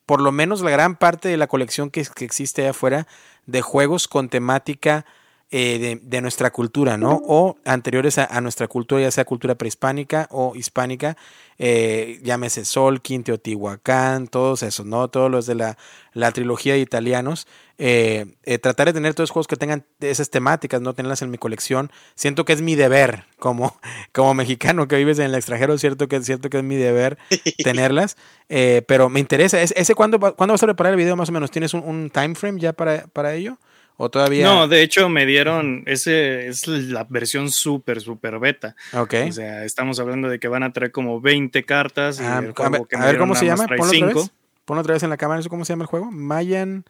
por 0.06 0.22
lo 0.22 0.32
menos 0.32 0.62
la 0.62 0.72
gran 0.72 0.98
parte 0.98 1.30
de 1.30 1.38
la 1.38 1.48
colección 1.48 1.90
que, 1.90 2.06
que 2.16 2.26
existe 2.26 2.62
allá 2.62 2.72
afuera 2.72 3.08
de 3.46 3.62
juegos 3.62 4.08
con 4.08 4.30
temática 4.30 5.06
eh, 5.54 6.00
de, 6.02 6.22
nuestra 6.22 6.50
cultura, 6.52 6.96
¿no? 6.96 7.22
O 7.26 7.58
anteriores 7.66 8.18
a, 8.18 8.40
nuestra 8.40 8.70
cultura, 8.70 9.02
ya 9.02 9.12
sea 9.12 9.26
cultura 9.26 9.56
prehispánica 9.56 10.30
o 10.32 10.56
hispánica, 10.56 11.18
eh, 11.58 12.22
llámese 12.24 12.64
Solkin, 12.64 13.26
Teotihuacán, 13.26 14.28
todos 14.28 14.64
esos, 14.64 14.86
¿no? 14.86 15.10
Todos 15.10 15.30
los 15.30 15.46
de 15.48 15.56
la, 15.56 15.78
la 16.14 16.32
trilogía 16.32 16.76
de 16.76 16.80
italianos. 16.80 17.48
Eh, 17.84 18.60
tratar 18.62 18.88
de 18.88 18.94
tener 18.94 19.16
todos 19.16 19.30
los 19.30 19.32
juegos 19.32 19.48
que 19.48 19.56
tengan 19.56 19.86
esas 20.02 20.30
temáticas, 20.30 20.82
no 20.82 20.94
tenerlas 20.94 21.24
en 21.24 21.32
mi 21.32 21.40
colección. 21.40 21.92
Siento 22.14 22.46
que 22.46 22.54
es 22.54 22.62
mi 22.62 22.76
deber 22.76 23.24
como, 23.40 23.80
como 24.14 24.34
mexicano 24.36 24.88
que 24.88 24.98
vives 24.98 25.18
en 25.18 25.26
el 25.26 25.36
extranjero, 25.36 25.78
cierto 25.78 26.08
que, 26.08 26.22
cierto 26.22 26.50
que 26.50 26.58
es 26.58 26.64
mi 26.64 26.76
deber 26.76 27.18
tenerlas. 27.64 28.18
pero 28.48 29.10
me 29.10 29.20
interesa. 29.20 29.62
¿Ese 29.62 29.96
cuándo, 29.96 30.20
¿cuándo 30.20 30.54
vas 30.54 30.64
a 30.64 30.68
preparar 30.68 30.94
el 30.94 30.98
video 30.98 31.16
más 31.16 31.30
o 31.30 31.32
menos? 31.32 31.50
¿Tienes 31.50 31.74
un, 31.74 31.82
un 31.84 32.10
time 32.12 32.36
frame 32.36 32.60
ya 32.60 32.74
para, 32.74 33.08
para 33.08 33.34
ello? 33.34 33.58
¿O 33.98 34.10
todavía? 34.10 34.46
No, 34.46 34.68
de 34.68 34.82
hecho 34.82 35.10
me 35.10 35.28
dieron, 35.28 35.84
ese 35.86 36.48
es 36.48 36.68
la 36.68 37.04
versión 37.04 37.52
súper, 37.52 38.02
súper 38.02 38.40
beta. 38.40 38.76
Ok. 38.94 39.14
O 39.30 39.32
sea, 39.32 39.64
estamos 39.64 40.00
hablando 40.00 40.28
de 40.28 40.40
que 40.40 40.48
van 40.48 40.64
a 40.64 40.74
traer 40.74 40.92
como 40.92 41.22
20 41.22 41.64
cartas. 41.66 42.20
Y 42.20 42.24
ah, 42.24 42.38
a 42.38 42.42
ver, 42.42 43.18
cómo 43.18 43.36
se 43.36 43.46
llama. 43.46 43.68
Ponlo 43.68 43.86
otra, 43.86 44.08
vez. 44.08 44.32
Ponlo 44.66 44.82
otra 44.82 44.94
vez 44.94 45.04
en 45.04 45.12
la 45.12 45.18
cámara. 45.18 45.42
¿Cómo 45.48 45.66
se 45.66 45.74
llama 45.74 45.84
el 45.84 45.88
juego? 45.88 46.10
Mayan. 46.10 46.84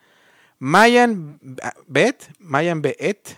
Mayan 0.62 1.40
Bet. 1.88 2.30
Mayan 2.38 2.84
Bet. 2.84 3.36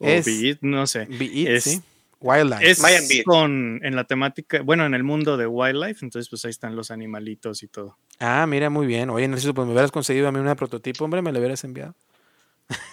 O 0.00 0.08
es, 0.08 0.26
Beat, 0.26 0.58
no 0.62 0.84
sé. 0.88 1.06
Beat, 1.06 1.60
sí. 1.60 1.80
Wildlife. 2.20 2.68
Es 2.68 2.80
Mayan 2.80 3.06
Beat. 3.06 3.24
Con, 3.24 3.80
en 3.84 3.94
la 3.94 4.02
temática, 4.02 4.62
bueno, 4.62 4.84
en 4.84 4.92
el 4.92 5.04
mundo 5.04 5.36
de 5.36 5.46
Wildlife, 5.46 6.04
entonces 6.04 6.28
pues 6.28 6.44
ahí 6.44 6.50
están 6.50 6.74
los 6.74 6.90
animalitos 6.90 7.62
y 7.62 7.68
todo. 7.68 7.96
Ah, 8.18 8.46
mira, 8.48 8.68
muy 8.68 8.88
bien. 8.88 9.10
Oye, 9.10 9.28
Narciso, 9.28 9.54
pues 9.54 9.64
me 9.64 9.74
hubieras 9.74 9.92
conseguido 9.92 10.26
a 10.26 10.32
mí 10.32 10.40
una 10.40 10.56
prototipo, 10.56 11.04
hombre, 11.04 11.22
me 11.22 11.30
lo 11.30 11.38
hubieras 11.38 11.62
enviado. 11.62 11.94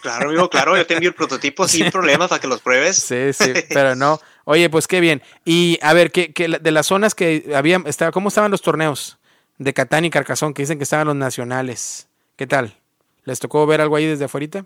Claro, 0.04 0.30
amigo, 0.30 0.48
claro, 0.52 0.78
yo 0.78 0.86
te 0.86 0.94
envío 0.94 1.10
el 1.10 1.16
prototipo 1.16 1.68
sin 1.68 1.90
problemas 1.90 2.30
para 2.30 2.40
que 2.40 2.48
los 2.48 2.62
pruebes. 2.62 2.98
Sí, 2.98 3.34
sí, 3.34 3.54
pero 3.70 3.96
no. 3.96 4.20
Oye, 4.44 4.70
pues 4.70 4.86
qué 4.86 5.00
bien. 5.00 5.24
Y 5.46 5.80
a 5.82 5.94
ver, 5.94 6.12
¿qué, 6.12 6.32
de 6.62 6.72
las 6.72 6.86
zonas 6.86 7.16
que 7.16 7.54
había, 7.56 7.82
¿cómo 8.12 8.28
estaban 8.28 8.52
los 8.52 8.62
torneos 8.62 9.18
de 9.58 9.74
Catán 9.74 10.06
y 10.06 10.12
Carcazón? 10.12 10.54
Que 10.54 10.62
dicen 10.62 10.78
que 10.78 10.84
estaban 10.84 11.08
los 11.08 11.16
nacionales. 11.16 12.08
¿Qué 12.36 12.46
tal? 12.46 12.78
¿Les 13.26 13.40
tocó 13.40 13.66
ver 13.66 13.82
algo 13.82 13.96
ahí 13.96 14.06
desde 14.06 14.26
afuera? 14.26 14.66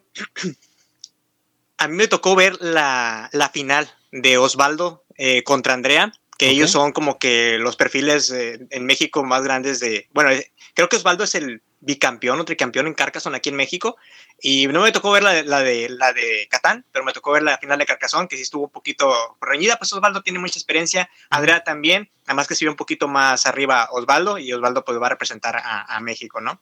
A 1.78 1.88
mí 1.88 1.95
me 1.95 2.08
tocó 2.08 2.36
ver 2.36 2.58
la, 2.60 3.30
final 3.53 3.89
de 4.12 4.38
Osvaldo 4.38 5.03
eh, 5.18 5.43
contra 5.43 5.74
Andrea, 5.74 6.12
que 6.38 6.49
ellos 6.49 6.72
son 6.72 6.91
como 6.91 7.20
que 7.20 7.58
los 7.60 7.76
perfiles 7.76 8.32
eh, 8.32 8.60
en 8.70 8.86
México 8.86 9.24
más 9.24 9.43
grandes 9.43 9.80
de... 9.80 10.08
Bueno, 10.12 10.32
eh, 10.32 10.51
creo 10.74 10.89
que 10.89 10.95
Osvaldo 10.95 11.24
es 11.24 11.36
el 11.36 11.62
bicampeón 11.80 12.39
o 12.39 12.45
tricampeón 12.45 12.88
en 12.88 12.93
Carcassonne 12.93 13.38
aquí 13.38 13.49
en 13.49 13.55
México. 13.55 13.97
Y 14.39 14.68
no 14.68 14.82
me 14.82 14.91
tocó 14.91 15.12
ver 15.12 15.24
la, 15.24 15.34
de, 15.34 15.89
la 15.89 16.14
de 16.14 16.47
Catán, 16.49 16.86
pero 16.91 17.03
me 17.03 17.14
tocó 17.14 17.32
ver 17.32 17.43
la 17.43 17.58
final 17.58 17.80
de 17.80 17.86
Carcassonne, 17.86 18.28
que 18.28 18.36
sí 18.36 18.43
estuvo 18.43 18.66
un 18.66 18.72
poquito 18.72 19.38
reñida. 19.41 19.78
Pues 19.78 19.93
Osvaldo 19.93 20.22
tiene 20.22 20.39
mucha 20.39 20.60
experiencia, 20.60 21.10
Andrea 21.30 21.64
también, 21.64 22.10
además 22.26 22.47
que 22.47 22.55
se 22.55 22.66
ve 22.66 22.70
un 22.70 22.78
poquito 22.78 23.08
más 23.08 23.45
arriba 23.45 23.89
Osvaldo, 23.91 24.38
y 24.38 24.53
Osvaldo 24.53 24.86
pues 24.86 24.99
va 25.01 25.08
a 25.08 25.12
representar 25.12 25.62
a, 25.64 25.99
México, 26.01 26.39
¿no? 26.39 26.62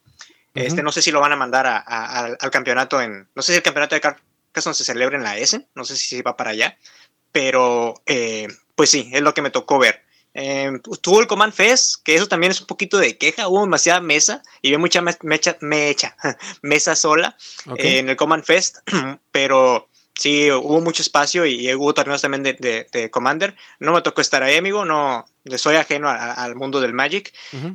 Este, 0.56 0.82
no 0.82 0.91
sé 0.91 1.01
si 1.01 1.12
lo 1.12 1.20
van 1.20 1.34
a 1.34 1.36
mandar 1.36 1.84
al 1.86 2.51
campeonato 2.51 3.01
en. 3.01 3.28
No 3.36 3.41
sé 3.41 3.51
si 3.51 3.58
el 3.58 3.64
campeonato 3.64 3.95
de 3.95 4.01
Carcassonne 4.01 4.74
se 4.74 4.86
celebra 4.86 5.18
en 5.18 5.24
la 5.24 5.38
S, 5.38 5.68
no 5.76 5.84
sé 5.84 5.97
si 5.97 6.22
va 6.22 6.38
para 6.38 6.51
allá, 6.51 6.78
pero 7.32 8.01
eh, 8.06 8.47
pues 8.76 8.89
sí, 8.89 9.10
es 9.14 9.22
lo 9.22 9.34
que 9.34 9.41
me 9.41 9.49
tocó 9.49 9.78
ver. 9.78 10.03
Eh, 10.34 10.72
tuvo 11.01 11.22
el 11.22 11.28
Command 11.28 11.53
Fest, 11.53 12.03
que 12.03 12.16
eso 12.16 12.28
también 12.28 12.51
es 12.51 12.62
un 12.62 12.68
poquito 12.68 12.97
de 12.97 13.18
queja, 13.18 13.47
hubo 13.47 13.62
demasiada 13.62 14.01
mesa 14.01 14.41
y 14.62 14.72
vi 14.72 14.78
mucha 14.78 15.01
mecha, 15.01 15.58
mecha, 15.62 16.16
mesa 16.62 16.95
sola 16.95 17.38
eh, 17.78 17.99
en 17.99 18.10
el 18.10 18.16
Command 18.16 18.43
Fest, 18.43 18.78
pero 19.32 19.89
sí, 20.18 20.49
hubo 20.51 20.80
mucho 20.80 21.01
espacio 21.01 21.45
y, 21.45 21.74
hubo 21.74 21.93
torneos 21.93 22.22
también 22.22 22.43
de, 22.43 23.10
Commander. 23.12 23.56
No 23.80 23.91
me 23.91 24.01
tocó 24.01 24.22
estar 24.22 24.43
ahí, 24.43 24.56
amigo, 24.56 24.86
no, 24.86 25.26
soy 25.58 25.76
ajeno 25.76 26.10
al 26.10 26.56
mundo 26.56 26.80
del 26.80 26.93
Magic. 26.93 27.34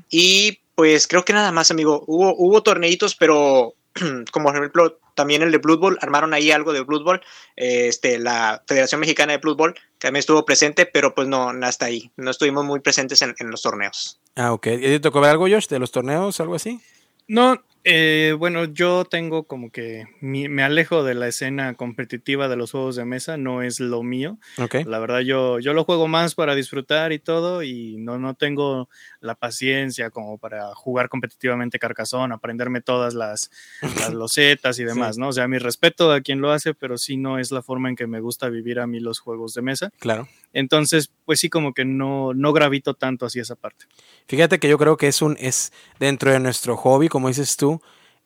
Y 0.09 0.60
pues 0.81 1.07
creo 1.07 1.26
que 1.26 1.35
nada 1.35 1.53
más, 1.53 1.70
amigo, 1.70 2.05
hubo, 2.07 2.35
hubo 2.39 2.62
torneitos, 2.62 3.14
pero 3.14 3.74
como 4.33 4.47
por 4.47 4.57
ejemplo 4.57 4.99
también 5.14 5.43
el 5.43 5.53
de 5.53 5.59
Blood 5.59 5.78
Bowl, 5.78 5.99
armaron 6.01 6.33
ahí 6.33 6.51
algo 6.51 6.72
de 6.72 6.81
Blood 6.81 7.05
Bowl, 7.05 7.20
este, 7.55 8.18
la 8.18 8.62
Federación 8.66 9.03
Mexicana 9.03 9.33
de 9.33 9.41
Blood 9.41 9.59
Bowl 9.59 9.74
también 9.99 10.20
estuvo 10.20 10.47
presente, 10.47 10.87
pero 10.87 11.14
pues 11.14 11.28
no, 11.28 11.51
hasta 11.51 11.85
ahí, 11.85 12.11
no 12.16 12.31
estuvimos 12.31 12.64
muy 12.64 12.81
presentes 12.81 13.20
en, 13.20 13.35
en 13.39 13.51
los 13.51 13.61
torneos. 13.61 14.18
Ah, 14.37 14.55
ok. 14.55 14.68
¿Y 14.68 14.81
te 14.81 15.01
tocó 15.01 15.20
ver 15.20 15.33
algo, 15.33 15.51
Josh, 15.51 15.66
de 15.66 15.78
los 15.78 15.93
torneos, 15.93 16.41
algo 16.41 16.55
así? 16.55 16.81
No, 17.28 17.62
eh, 17.85 18.35
bueno, 18.39 18.64
yo 18.64 19.05
tengo 19.05 19.45
como 19.45 19.70
que 19.70 20.05
me 20.20 20.62
alejo 20.62 21.03
de 21.03 21.14
la 21.14 21.28
escena 21.28 21.74
competitiva 21.74 22.49
de 22.49 22.57
los 22.57 22.72
juegos 22.72 22.97
de 22.97 23.05
mesa, 23.05 23.37
no 23.37 23.62
es 23.62 23.81
lo 23.81 24.03
mío. 24.03 24.39
La 24.85 24.99
verdad, 24.99 25.20
yo, 25.20 25.59
yo 25.61 25.72
lo 25.72 25.85
juego 25.85 26.07
más 26.07 26.35
para 26.35 26.55
disfrutar 26.55 27.12
y 27.12 27.18
todo, 27.18 27.62
y 27.62 27.97
no, 27.97 28.18
no 28.18 28.35
tengo 28.35 28.89
la 29.20 29.35
paciencia 29.35 30.11
como 30.11 30.37
para 30.39 30.74
jugar 30.74 31.09
competitivamente 31.09 31.78
Carcasón, 31.78 32.33
aprenderme 32.33 32.83
todas 32.83 33.14
las, 33.14 33.51
las 33.81 34.12
losetas 34.14 34.78
y 34.78 34.85
demás, 34.85 35.16
¿no? 35.16 35.28
O 35.28 35.33
sea, 35.33 35.49
mi 35.49 35.59
respeto 35.59 36.12
a 36.12 36.20
quien 36.20 36.41
lo 36.41 36.53
hace, 36.53 36.74
pero 36.74 36.99
sí 36.99 37.16
no 37.16 37.39
es 37.39 37.51
la 37.51 37.62
forma 37.62 37.89
en 37.89 37.97
que 37.97 38.07
me 38.07 38.20
gusta 38.20 38.49
vivir 38.49 38.81
a 38.81 38.87
mí 38.87 39.01
los 39.01 39.20
juegos 39.20 39.55
de 39.55 39.62
mesa. 39.62 39.91
Claro. 39.99 40.28
Entonces, 40.53 41.12
pues 41.24 41.41
sí, 41.41 41.49
como 41.49 41.72
que 41.72 41.85
no, 41.85 42.35
no 42.35 42.53
gravito 42.53 42.95
tanto 42.95 43.26
hacia 43.26 43.43
esa 43.43 43.55
parte. 43.55 43.87
Fíjate 44.26 44.59
que 44.59 44.68
yo 44.68 44.78
creo 44.78 44.97
que 44.97 45.07
es 45.07 45.22
un, 45.22 45.37
es 45.41 45.72
dentro 45.99 46.33
de 46.33 46.41
nuestro 46.41 46.76
hobby, 46.76 47.09
como 47.09 47.28
dices 47.28 47.57
tú, 47.57 47.80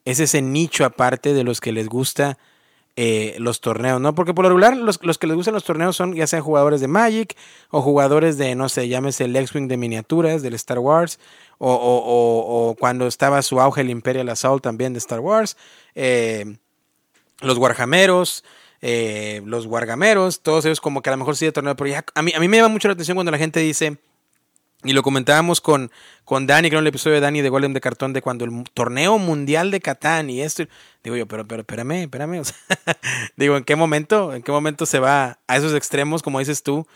es 0.05 0.21
ese 0.21 0.43
nicho 0.43 0.85
aparte 0.85 1.35
de 1.35 1.45
los 1.45 1.61
que 1.61 1.73
les 1.73 1.89
gusta 1.89 2.39
eh, 2.97 3.35
los 3.39 3.61
torneos, 3.61 4.01
¿no? 4.01 4.15
Porque 4.15 4.35
por 4.35 4.45
lo 4.45 4.51
regular 4.51 4.77
los, 4.77 4.99
que 4.99 5.27
les 5.27 5.35
gustan 5.35 5.55
los 5.55 5.65
torneos 5.65 5.97
son 5.97 6.15
ya 6.15 6.29
sean 6.29 6.43
jugadores 6.43 6.81
de 6.81 6.87
Magic 6.87 7.37
o 7.71 7.83
jugadores 7.83 8.39
de, 8.39 8.55
no 8.55 8.69
sé, 8.69 8.87
llámese 8.87 9.25
el 9.25 9.35
X-Wing 9.35 9.67
de 9.67 9.77
miniaturas 9.77 10.43
del 10.43 10.55
Star 10.55 10.79
Wars 10.79 11.19
o, 11.59 11.73
o, 11.73 12.77
cuando 12.79 13.09
estaba 13.09 13.43
su 13.43 13.61
auge 13.61 13.81
el 13.81 13.91
Imperial 13.91 14.29
Assault 14.29 14.63
también 14.63 14.93
de 14.93 14.99
Star 14.99 15.19
Wars, 15.19 15.57
eh, 15.97 16.57
los 17.41 17.59
Warhammeros, 17.59 18.45
eh, 18.81 19.43
los 19.45 19.67
Wargameros, 19.67 20.41
todos 20.43 20.65
ellos 20.65 20.81
como 20.81 21.03
que 21.03 21.11
a 21.11 21.15
lo 21.15 21.19
mejor 21.19 21.37
sí 21.37 21.47
de 21.47 21.53
torneo, 21.53 21.75
pero 21.75 21.91
ya, 21.91 22.05
a 22.15 22.23
mí, 22.23 22.33
a 22.33 22.39
mí 22.39 22.47
me 22.47 22.59
llama 22.59 22.69
mucho 22.69 22.87
la 22.87 22.95
atención 22.95 23.17
cuando 23.17 23.33
la 23.33 23.39
gente 23.39 23.59
dice 23.59 23.99
y 24.85 24.93
lo 24.93 25.03
comentábamos 25.03 25.61
con, 25.61 25.91
con 26.25 26.47
Dani, 26.47 26.69
creo 26.69 26.81
en 26.81 26.85
el 26.85 26.89
episodio 26.89 27.15
de 27.15 27.21
Dani 27.21 27.41
de 27.41 27.49
Golem 27.49 27.73
de 27.73 27.81
Cartón, 27.81 28.13
de 28.13 28.23
cuando 28.23 28.45
el 28.45 28.65
torneo 28.75 29.19
mundial 29.19 29.71
de 29.71 29.81
Catán 29.81 30.31
y 30.31 30.43
esto. 30.43 30.65
Digo 31.03 31.17
yo, 31.17 31.27
pero, 31.27 31.47
pero 31.47 31.63
espérame, 31.63 32.03
espérame. 32.03 32.43
digo, 33.37 33.57
¿en 33.57 33.65
qué 33.65 33.77
momento? 33.77 34.35
¿En 34.35 34.43
qué 34.43 34.53
momento 34.53 34.87
se 34.87 34.99
va 34.99 35.39
a 35.49 35.57
esos 35.57 35.75
extremos, 35.75 36.23
como 36.23 36.39
dices 36.39 36.63
tú, 36.63 36.87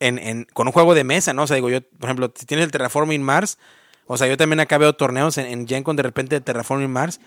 en, 0.00 0.18
en, 0.18 0.46
con 0.54 0.66
un 0.66 0.72
juego 0.72 0.94
de 0.94 1.04
mesa, 1.04 1.34
¿no? 1.34 1.42
O 1.42 1.46
sea, 1.46 1.56
digo 1.56 1.68
yo, 1.68 1.82
por 1.82 2.08
ejemplo, 2.08 2.32
si 2.34 2.46
tienes 2.46 2.64
el 2.64 2.72
Terraforming 2.72 3.22
Mars, 3.22 3.58
o 4.06 4.16
sea, 4.16 4.26
yo 4.26 4.36
también 4.36 4.60
acá 4.60 4.78
veo 4.78 4.94
torneos 4.94 5.36
en, 5.38 5.46
en 5.46 5.66
de 5.66 6.02
repente 6.02 6.36
de 6.36 6.40
Terraforming 6.40 6.90
Mars, 6.90 7.20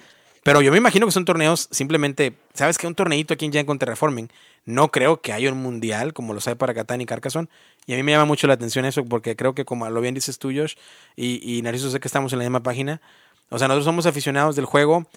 pero 0.43 0.61
yo 0.61 0.71
me 0.71 0.77
imagino 0.77 1.05
que 1.05 1.11
son 1.11 1.25
torneos 1.25 1.67
simplemente, 1.71 2.33
¿sabes 2.53 2.77
qué? 2.77 2.87
Un 2.87 2.95
torneito 2.95 3.33
aquí 3.33 3.45
en 3.45 3.51
Gen 3.51 3.65
con 3.65 3.79
Terraforming. 3.79 4.29
No 4.65 4.89
creo 4.91 5.21
que 5.21 5.33
haya 5.33 5.51
un 5.51 5.61
mundial 5.61 6.13
como 6.13 6.33
lo 6.33 6.41
sabe 6.41 6.55
para 6.55 6.73
Catán 6.73 7.01
y 7.01 7.05
Carcassonne. 7.05 7.49
Y 7.85 7.93
a 7.93 7.97
mí 7.97 8.03
me 8.03 8.11
llama 8.11 8.25
mucho 8.25 8.47
la 8.47 8.53
atención 8.53 8.85
eso 8.85 9.03
porque 9.05 9.35
creo 9.35 9.53
que 9.53 9.65
como 9.65 9.89
lo 9.89 10.01
bien 10.01 10.13
dices 10.13 10.39
tú, 10.39 10.51
Josh, 10.53 10.75
y, 11.15 11.57
y 11.57 11.61
Narciso 11.61 11.89
sé 11.89 11.99
que 11.99 12.07
estamos 12.07 12.31
en 12.33 12.39
la 12.39 12.45
misma 12.45 12.63
página. 12.63 13.01
O 13.49 13.57
sea, 13.57 13.67
nosotros 13.67 13.85
somos 13.85 14.05
aficionados 14.05 14.55
del 14.55 14.65
juego 14.65 15.07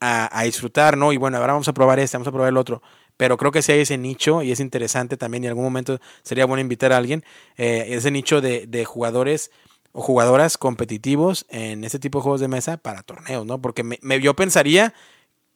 a, 0.00 0.42
disfrutar, 0.44 0.96
¿no? 0.96 1.12
Y 1.12 1.16
bueno, 1.16 1.38
ahora 1.38 1.54
vamos 1.54 1.68
a 1.68 1.72
probar 1.72 1.98
este, 1.98 2.16
vamos 2.16 2.28
a 2.28 2.32
probar 2.32 2.48
el 2.48 2.56
otro. 2.56 2.82
Pero 3.16 3.36
creo 3.36 3.52
que 3.52 3.62
si 3.62 3.72
hay 3.72 3.80
ese 3.80 3.96
nicho 3.96 4.42
y 4.42 4.52
es 4.52 4.60
interesante 4.60 5.16
también 5.16 5.44
y 5.44 5.46
en 5.46 5.50
algún 5.50 5.64
momento 5.64 6.00
sería 6.22 6.46
bueno 6.46 6.60
invitar 6.60 6.92
a 6.92 6.96
alguien, 6.96 7.24
eh, 7.56 7.86
ese 7.90 8.10
nicho 8.10 8.40
de, 8.40 8.66
de 8.66 8.84
jugadores 8.84 9.50
o 9.96 10.02
jugadoras 10.02 10.58
competitivos 10.58 11.46
en 11.48 11.84
ese 11.84 12.00
tipo 12.00 12.18
de 12.18 12.24
juegos 12.24 12.40
de 12.40 12.48
mesa 12.48 12.76
para 12.76 13.04
torneos, 13.04 13.46
¿no? 13.46 13.62
Porque 13.62 13.84
me, 13.84 14.20
yo 14.20 14.34
pensaría 14.34 14.92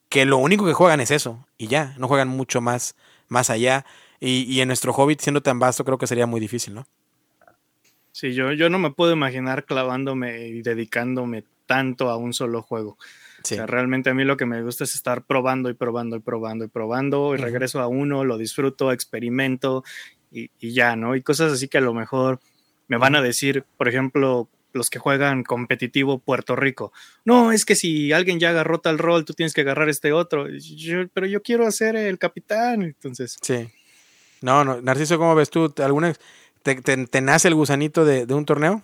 que 0.08 0.24
lo 0.24 0.38
único 0.38 0.64
que 0.64 0.72
juegan 0.72 1.00
es 1.00 1.10
eso 1.10 1.44
y 1.58 1.66
ya, 1.66 1.96
no 1.98 2.06
juegan 2.06 2.28
mucho 2.28 2.60
más, 2.60 2.94
más 3.26 3.50
allá. 3.50 3.84
Y, 4.20 4.44
y, 4.44 4.60
en 4.60 4.68
nuestro 4.68 4.92
hobby, 4.92 5.16
siendo 5.18 5.42
tan 5.42 5.58
vasto, 5.58 5.84
creo 5.84 5.98
que 5.98 6.06
sería 6.06 6.26
muy 6.26 6.40
difícil, 6.40 6.74
¿no? 6.74 6.86
Sí, 8.12 8.32
yo, 8.32 8.52
yo 8.52 8.70
no 8.70 8.78
me 8.78 8.92
puedo 8.92 9.12
imaginar 9.12 9.64
clavándome 9.64 10.46
y 10.46 10.62
dedicándome 10.62 11.42
tanto 11.66 12.08
a 12.08 12.16
un 12.16 12.32
solo 12.32 12.62
juego. 12.62 12.96
O 13.42 13.46
sea, 13.46 13.66
realmente 13.66 14.10
a 14.10 14.14
mí 14.14 14.24
lo 14.24 14.36
que 14.36 14.46
me 14.46 14.62
gusta 14.62 14.84
es 14.84 14.94
estar 14.94 15.24
probando 15.24 15.68
y 15.68 15.74
probando 15.74 16.16
y 16.16 16.20
probando 16.20 16.64
y 16.64 16.68
probando 16.68 17.34
y 17.34 17.38
regreso 17.38 17.80
a 17.80 17.88
uno, 17.88 18.24
lo 18.24 18.38
disfruto, 18.38 18.92
experimento 18.92 19.82
y, 20.30 20.50
y, 20.60 20.72
ya, 20.72 20.94
¿no? 20.94 21.16
Y 21.16 21.22
cosas 21.22 21.52
así 21.52 21.66
que 21.66 21.78
a 21.78 21.80
lo 21.80 21.92
mejor 21.92 22.40
me 22.88 22.98
van 22.98 23.14
a 23.14 23.22
decir, 23.22 23.64
por 23.76 23.88
ejemplo, 23.88 24.48
los 24.72 24.88
que 24.88 24.98
juegan 24.98 25.44
competitivo 25.44 26.18
Puerto 26.18 26.56
Rico. 26.56 26.92
No, 27.24 27.52
es 27.52 27.64
que 27.64 27.76
si 27.76 28.12
alguien 28.12 28.40
ya 28.40 28.50
agarró 28.50 28.80
tal 28.80 28.98
rol, 28.98 29.24
tú 29.24 29.34
tienes 29.34 29.54
que 29.54 29.62
agarrar 29.62 29.88
este 29.88 30.12
otro. 30.12 30.46
pero 31.12 31.26
yo 31.26 31.42
quiero 31.42 31.66
hacer 31.66 31.96
el 31.96 32.18
capitán, 32.18 32.82
entonces. 32.82 33.38
Sí. 33.40 33.68
No, 34.40 34.64
no. 34.64 34.80
Narciso, 34.80 35.18
¿cómo 35.18 35.34
ves 35.34 35.50
tú? 35.50 35.72
¿Alguna, 35.78 36.14
te, 36.62 37.20
nace 37.20 37.48
el 37.48 37.54
gusanito 37.54 38.04
de, 38.04 38.26
de 38.26 38.34
un 38.34 38.44
torneo? 38.44 38.82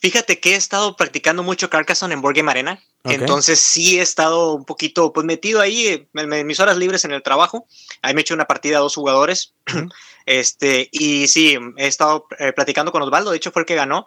Fíjate 0.00 0.40
que 0.40 0.52
he 0.52 0.56
estado 0.56 0.96
practicando 0.96 1.42
mucho 1.42 1.70
Carcassonne 1.70 2.14
en 2.14 2.20
Board 2.20 2.36
Game 2.36 2.50
Arena. 2.50 2.80
Entonces 3.04 3.60
sí 3.60 3.98
he 3.98 4.02
estado 4.02 4.54
un 4.54 4.64
poquito 4.64 5.12
pues 5.12 5.26
metido 5.26 5.60
ahí 5.60 6.08
en, 6.14 6.46
mis 6.46 6.58
horas 6.58 6.78
libres 6.78 7.04
en 7.04 7.12
el 7.12 7.22
trabajo. 7.22 7.66
Ahí 8.00 8.14
me 8.14 8.20
he 8.20 8.22
hecho 8.22 8.34
una 8.34 8.46
partida 8.46 8.78
a 8.78 8.80
dos 8.80 8.94
jugadores. 8.94 9.52
este, 10.26 10.88
y 10.90 11.28
sí, 11.28 11.58
he 11.76 11.86
estado 11.86 12.26
eh, 12.38 12.52
platicando 12.52 12.92
con 12.92 13.02
Osvaldo, 13.02 13.30
de 13.30 13.36
hecho 13.36 13.52
fue 13.52 13.62
el 13.62 13.66
que 13.66 13.74
ganó. 13.74 14.06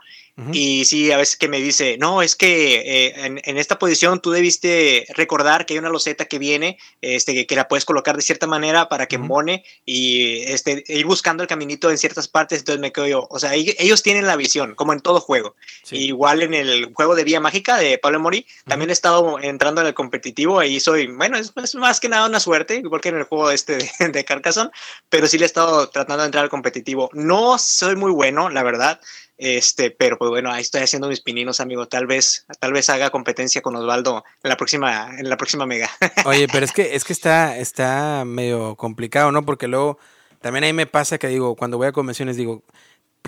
Y 0.53 0.85
sí, 0.85 1.11
a 1.11 1.17
veces 1.17 1.35
que 1.35 1.47
me 1.47 1.59
dice, 1.59 1.97
no, 1.97 2.21
es 2.21 2.35
que 2.35 2.75
eh, 3.07 3.41
en, 3.43 3.57
esta 3.57 3.79
posición 3.79 4.21
tú 4.21 4.29
debiste 4.29 5.07
recordar 5.15 5.65
que 5.65 5.73
hay 5.73 5.79
una 5.79 5.89
loseta 5.89 6.25
que 6.25 6.37
viene, 6.37 6.77
este, 7.01 7.47
que 7.47 7.55
la 7.55 7.67
puedes 7.67 7.85
colocar 7.85 8.15
de 8.15 8.21
cierta 8.21 8.45
manera 8.45 8.87
para 8.87 9.07
que 9.07 9.17
mone 9.17 9.63
y 9.83 10.43
este, 10.43 10.83
ir 10.89 11.07
buscando 11.07 11.41
el 11.41 11.49
caminito 11.49 11.89
en 11.89 11.97
ciertas 11.97 12.27
partes. 12.27 12.59
Entonces 12.59 12.79
me 12.79 12.91
quedo 12.91 13.07
yo, 13.07 13.27
o 13.31 13.39
sea, 13.39 13.55
ellos 13.55 14.03
tienen 14.03 14.27
la 14.27 14.35
visión, 14.35 14.75
como 14.75 14.93
en 14.93 14.99
todo 14.99 15.21
juego. 15.21 15.55
igual 15.89 16.43
en 16.43 16.53
el 16.53 16.93
juego 16.93 17.15
de 17.15 17.23
Vía 17.23 17.39
Mágica 17.39 17.77
de 17.77 17.97
Pablo 17.97 18.19
Mori, 18.19 18.45
también 18.67 18.86
he 18.89 18.93
estado 18.93 19.39
entrando 19.39 19.81
en 19.81 19.87
el 19.87 19.93
competitivo 19.93 20.61
y 20.63 20.79
soy, 20.79 21.07
bueno, 21.07 21.37
es, 21.37 21.53
más 21.75 21.99
que 21.99 22.09
nada 22.09 22.27
una 22.27 22.39
suerte, 22.39 22.75
igual 22.75 23.01
que 23.01 23.09
en 23.09 23.17
el 23.17 23.23
juego 23.23 23.51
este 23.51 23.77
de, 23.77 23.89
de 24.11 24.25
Carcassonne, 24.25 24.71
pero 25.09 25.27
sí 25.27 25.37
le 25.37 25.45
he 25.45 25.47
estado 25.47 25.89
tratando 25.89 26.23
de 26.23 26.27
entrar 26.27 26.43
al 26.43 26.49
competitivo. 26.49 27.09
No 27.13 27.57
soy 27.57 27.95
muy 27.95 28.11
bueno, 28.11 28.49
la 28.49 28.63
verdad. 28.63 28.99
Este, 29.37 29.91
pero 29.91 30.17
pues 30.17 30.29
bueno, 30.29 30.51
ahí 30.51 30.61
estoy 30.61 30.81
haciendo 30.81 31.07
mis 31.07 31.21
pininos, 31.21 31.59
amigo. 31.59 31.87
Tal 31.87 32.07
vez, 32.07 32.45
tal 32.59 32.73
vez 32.73 32.89
haga 32.89 33.11
competencia 33.11 33.61
con 33.61 33.75
Osvaldo 33.75 34.23
en 34.43 34.49
la 34.49 34.57
próxima, 34.57 35.11
en 35.17 35.29
la 35.29 35.37
próxima 35.37 35.65
mega. 35.65 35.89
Oye, 36.25 36.47
pero 36.51 36.65
es 36.65 36.71
que, 36.71 36.95
es 36.95 37.03
que 37.03 37.13
está, 37.13 37.57
está 37.57 38.23
medio 38.25 38.75
complicado, 38.75 39.31
¿no? 39.31 39.45
Porque 39.45 39.67
luego 39.67 39.99
también 40.41 40.63
ahí 40.63 40.73
me 40.73 40.87
pasa 40.87 41.19
que 41.19 41.27
digo, 41.27 41.55
cuando 41.55 41.77
voy 41.77 41.87
a 41.87 41.91
convenciones, 41.91 42.35
digo, 42.35 42.63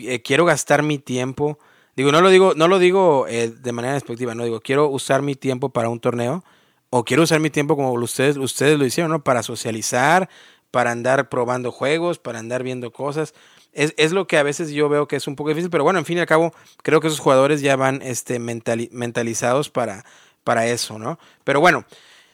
eh, 0.01 0.21
quiero 0.21 0.45
gastar 0.45 0.81
mi 0.81 0.97
tiempo. 0.97 1.59
Digo, 1.95 2.11
no 2.11 2.21
lo 2.21 2.29
digo, 2.29 2.53
no 2.55 2.67
lo 2.67 2.79
digo 2.79 3.27
eh, 3.27 3.49
de 3.49 3.71
manera 3.71 3.93
despectiva, 3.93 4.35
no 4.35 4.43
digo, 4.43 4.61
quiero 4.61 4.87
usar 4.89 5.21
mi 5.21 5.35
tiempo 5.35 5.69
para 5.69 5.89
un 5.89 5.99
torneo, 5.99 6.43
o 6.89 7.03
quiero 7.03 7.23
usar 7.23 7.39
mi 7.39 7.49
tiempo 7.49 7.75
como 7.75 7.91
ustedes, 7.93 8.37
ustedes 8.37 8.79
lo 8.79 8.85
hicieron, 8.85 9.11
¿no? 9.11 9.23
Para 9.23 9.43
socializar, 9.43 10.29
para 10.71 10.91
andar 10.91 11.29
probando 11.29 11.71
juegos, 11.71 12.19
para 12.19 12.39
andar 12.39 12.63
viendo 12.63 12.91
cosas 12.91 13.33
es, 13.73 13.93
es, 13.97 14.11
lo 14.11 14.27
que 14.27 14.37
a 14.37 14.43
veces 14.43 14.71
yo 14.71 14.89
veo 14.89 15.07
que 15.07 15.15
es 15.15 15.27
un 15.27 15.35
poco 15.35 15.49
difícil, 15.49 15.69
pero 15.69 15.83
bueno, 15.83 15.99
en 15.99 16.05
fin 16.05 16.17
y 16.17 16.21
al 16.21 16.27
cabo, 16.27 16.53
creo 16.81 17.01
que 17.01 17.07
esos 17.07 17.19
jugadores 17.19 17.61
ya 17.61 17.75
van 17.75 18.01
este, 18.01 18.39
mentalizados 18.39 19.69
para, 19.69 20.05
para 20.43 20.67
eso, 20.67 20.97
¿no? 20.97 21.19
Pero 21.43 21.59
bueno, 21.59 21.85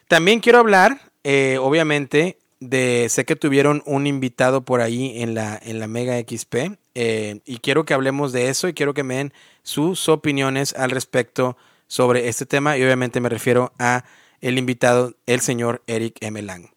también 0.07 0.39
quiero 0.39 0.59
hablar, 0.59 1.11
eh, 1.23 1.57
obviamente, 1.59 2.37
de, 2.69 3.07
sé 3.09 3.25
que 3.25 3.35
tuvieron 3.35 3.83
un 3.85 4.07
invitado 4.07 4.65
por 4.65 4.81
ahí 4.81 5.21
en 5.21 5.33
la, 5.33 5.59
en 5.61 5.79
la 5.79 5.87
Mega 5.87 6.19
XP, 6.19 6.77
eh, 6.95 7.39
y 7.45 7.57
quiero 7.57 7.85
que 7.85 7.93
hablemos 7.93 8.31
de 8.31 8.49
eso 8.49 8.67
y 8.67 8.73
quiero 8.73 8.93
que 8.93 9.03
me 9.03 9.15
den 9.15 9.33
sus 9.63 10.09
opiniones 10.09 10.73
al 10.73 10.91
respecto 10.91 11.57
sobre 11.87 12.27
este 12.27 12.45
tema, 12.45 12.77
y 12.77 12.83
obviamente 12.83 13.19
me 13.19 13.29
refiero 13.29 13.73
a 13.79 14.05
el 14.41 14.57
invitado, 14.57 15.15
el 15.25 15.39
señor 15.41 15.81
Eric 15.87 16.17
M. 16.21 16.41
Lang. 16.41 16.69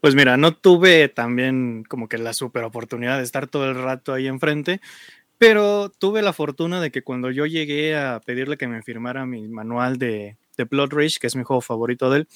Pues 0.00 0.14
mira, 0.14 0.36
no 0.36 0.54
tuve 0.54 1.08
también 1.08 1.84
como 1.86 2.08
que 2.08 2.16
la 2.16 2.32
super 2.32 2.64
oportunidad 2.64 3.18
de 3.18 3.24
estar 3.24 3.46
todo 3.46 3.68
el 3.68 3.74
rato 3.74 4.14
ahí 4.14 4.26
enfrente, 4.28 4.80
pero 5.36 5.90
tuve 5.90 6.22
la 6.22 6.32
fortuna 6.32 6.80
de 6.80 6.90
que 6.90 7.02
cuando 7.02 7.30
yo 7.30 7.46
llegué 7.46 7.96
a 7.96 8.20
pedirle 8.24 8.56
que 8.56 8.66
me 8.66 8.82
firmara 8.82 9.26
mi 9.26 9.46
manual 9.48 9.98
de, 9.98 10.36
de 10.56 10.64
Blood 10.64 10.92
Rage, 10.92 11.18
que 11.20 11.26
es 11.26 11.36
mi 11.36 11.44
juego 11.44 11.60
favorito 11.60 12.10
de 12.10 12.18
él, 12.18 12.28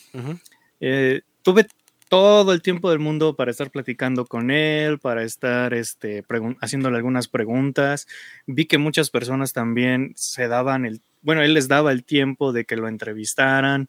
eh, 0.81 1.23
tuve 1.45 1.69
todo 2.09 2.53
el 2.53 2.63
tiempo 2.63 2.91
del 2.91 2.99
mundo 2.99 3.37
para 3.37 3.51
estar 3.51 3.71
platicando 3.71 4.27
con 4.27 4.51
él, 4.51 4.99
para 4.99 5.23
estar 5.23 5.75
este, 5.75 6.25
haciéndole 6.61 6.97
algunas 6.97 7.29
preguntas. 7.29 8.09
Vi 8.47 8.67
que 8.67 8.79
muchas 8.79 9.11
personas 9.11 9.53
también 9.53 10.13
se 10.17 10.49
daban 10.49 10.85
el 10.85 11.01
bueno, 11.23 11.41
él 11.41 11.55
les 11.55 11.69
daba 11.69 11.91
el 11.91 12.05
tiempo 12.05 12.53
de 12.53 12.67
que 12.67 12.77
lo 12.77 12.87
entrevistaran. 12.87 13.89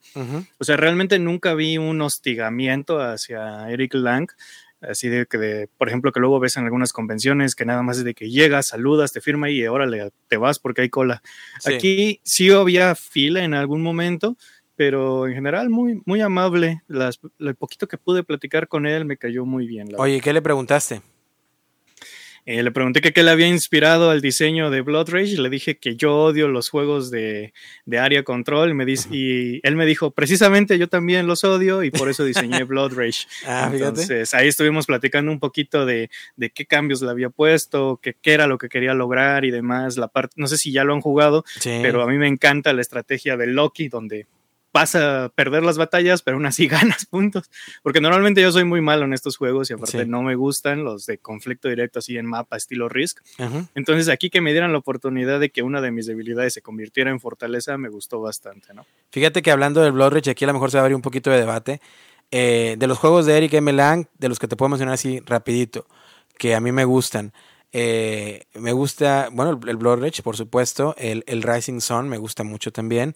O 0.57 0.63
sea, 0.63 0.77
realmente 0.77 1.19
nunca 1.19 1.53
vi 1.53 1.77
un 1.77 2.01
hostigamiento 2.01 3.01
hacia 3.01 3.69
Eric 3.69 3.93
Lang. 3.93 4.29
Así 4.79 5.09
de 5.09 5.25
que, 5.25 5.67
por 5.77 5.89
ejemplo, 5.89 6.11
que 6.11 6.19
luego 6.19 6.39
ves 6.39 6.55
en 6.55 6.63
algunas 6.63 6.93
convenciones 6.93 7.55
que 7.55 7.65
nada 7.65 7.83
más 7.83 7.97
es 7.97 8.03
de 8.05 8.13
que 8.13 8.29
llegas, 8.29 8.67
saludas, 8.67 9.11
te 9.11 9.19
firma 9.19 9.49
y 9.49 9.65
órale, 9.67 10.11
te 10.29 10.37
vas 10.37 10.59
porque 10.59 10.81
hay 10.81 10.89
cola. 10.89 11.21
Aquí 11.65 12.21
sí 12.23 12.49
había 12.51 12.95
fila 12.95 13.43
en 13.43 13.53
algún 13.53 13.81
momento, 13.81 14.37
pero 14.75 15.27
en 15.27 15.33
general 15.33 15.69
muy, 15.69 16.01
muy 16.05 16.21
amable. 16.21 16.81
Las, 16.87 17.19
el 17.39 17.55
poquito 17.55 17.87
que 17.87 17.97
pude 17.97 18.23
platicar 18.23 18.67
con 18.67 18.85
él 18.85 19.05
me 19.05 19.17
cayó 19.17 19.45
muy 19.45 19.67
bien. 19.67 19.89
Oye, 19.97 20.21
¿qué 20.21 20.33
le 20.33 20.41
preguntaste? 20.41 21.01
Eh, 22.47 22.61
le 22.61 22.71
pregunté 22.71 23.01
que 23.01 23.11
qué 23.11 23.23
le 23.23 23.31
había 23.31 23.47
inspirado 23.47 24.11
al 24.11 24.21
diseño 24.21 24.69
de 24.69 24.81
Blood 24.81 25.09
Rage 25.09 25.31
y 25.31 25.37
le 25.37 25.49
dije 25.49 25.77
que 25.77 25.95
yo 25.95 26.15
odio 26.15 26.47
los 26.47 26.69
juegos 26.69 27.09
de, 27.09 27.53
de 27.85 27.97
Area 27.97 28.21
Control 28.21 28.69
y, 28.69 28.73
me 28.75 28.85
dice, 28.85 29.09
y 29.11 29.61
él 29.63 29.75
me 29.75 29.87
dijo, 29.87 30.11
precisamente 30.11 30.77
yo 30.77 30.87
también 30.87 31.25
los 31.25 31.43
odio 31.43 31.81
y 31.81 31.89
por 31.89 32.07
eso 32.07 32.23
diseñé 32.23 32.63
Blood 32.63 32.93
Rage. 32.93 33.25
ah, 33.47 33.71
Entonces 33.73 34.35
ahí 34.35 34.47
estuvimos 34.47 34.85
platicando 34.85 35.31
un 35.31 35.39
poquito 35.39 35.87
de, 35.87 36.11
de 36.35 36.51
qué 36.51 36.67
cambios 36.67 37.01
le 37.01 37.09
había 37.09 37.31
puesto, 37.31 37.99
qué 37.99 38.15
era 38.31 38.45
lo 38.45 38.59
que 38.59 38.69
quería 38.69 38.93
lograr 38.93 39.43
y 39.43 39.49
demás. 39.49 39.97
La 39.97 40.07
parte, 40.07 40.35
no 40.37 40.45
sé 40.45 40.57
si 40.59 40.71
ya 40.71 40.83
lo 40.83 40.93
han 40.93 41.01
jugado, 41.01 41.43
pero 41.63 42.03
a 42.03 42.07
mí 42.07 42.19
me 42.19 42.27
encanta 42.27 42.73
la 42.73 42.81
estrategia 42.81 43.37
de 43.37 43.47
Loki 43.47 43.89
donde 43.89 44.27
vas 44.75 44.93
a 44.93 45.31
perder 45.33 45.63
las 45.63 45.77
batallas, 45.77 46.21
pero 46.21 46.35
aún 46.35 46.45
así 46.45 46.67
ganas 46.67 47.05
puntos. 47.05 47.49
Porque 47.81 48.01
normalmente 48.01 48.41
yo 48.41 48.51
soy 48.51 48.65
muy 48.65 48.81
malo 48.81 49.05
en 49.05 49.13
estos 49.13 49.37
juegos 49.37 49.69
y 49.69 49.73
aparte 49.73 50.05
no 50.05 50.21
me 50.21 50.35
gustan 50.35 50.83
los 50.83 51.05
de 51.05 51.17
conflicto 51.17 51.69
directo 51.69 51.99
así 51.99 52.17
en 52.17 52.25
mapa 52.25 52.57
estilo 52.57 52.89
Risk. 52.89 53.19
Entonces 53.73 54.09
aquí 54.09 54.29
que 54.29 54.41
me 54.41 54.51
dieran 54.51 54.73
la 54.73 54.77
oportunidad 54.77 55.39
de 55.39 55.49
que 55.49 55.63
una 55.63 55.79
de 55.79 55.91
mis 55.91 56.07
debilidades 56.07 56.53
se 56.53 56.61
convirtiera 56.61 57.09
en 57.09 57.21
fortaleza 57.21 57.77
me 57.77 57.87
gustó 57.87 58.19
bastante, 58.19 58.73
¿no? 58.73 58.85
Fíjate 59.11 59.41
que 59.41 59.49
hablando 59.49 59.81
del 59.81 59.93
Blood 59.93 60.11
Rage, 60.11 60.31
aquí 60.31 60.43
a 60.43 60.47
lo 60.47 60.53
mejor 60.53 60.71
se 60.71 60.77
va 60.77 60.81
a 60.81 60.83
abrir 60.83 60.95
un 60.95 61.01
poquito 61.01 61.31
de 61.31 61.37
debate. 61.37 61.79
Eh, 62.31 62.75
de 62.77 62.87
los 62.87 62.97
juegos 62.97 63.25
de 63.25 63.37
Eric 63.37 63.53
M. 63.53 63.71
Lang, 63.71 64.07
de 64.17 64.27
los 64.27 64.39
que 64.39 64.49
te 64.49 64.57
puedo 64.57 64.69
mencionar 64.69 64.95
así 64.95 65.21
rapidito, 65.25 65.87
que 66.37 66.53
a 66.53 66.59
mí 66.59 66.73
me 66.73 66.83
gustan. 66.83 67.31
Eh, 67.71 68.43
me 68.55 68.73
gusta, 68.73 69.29
bueno, 69.31 69.57
el, 69.65 69.77
Blood 69.77 70.01
Rage, 70.01 70.21
por 70.21 70.35
supuesto, 70.35 70.95
el, 70.97 71.23
el 71.27 71.43
Rising 71.43 71.79
Sun 71.79 72.09
me 72.09 72.17
gusta 72.17 72.43
mucho 72.43 72.73
también. 72.73 73.15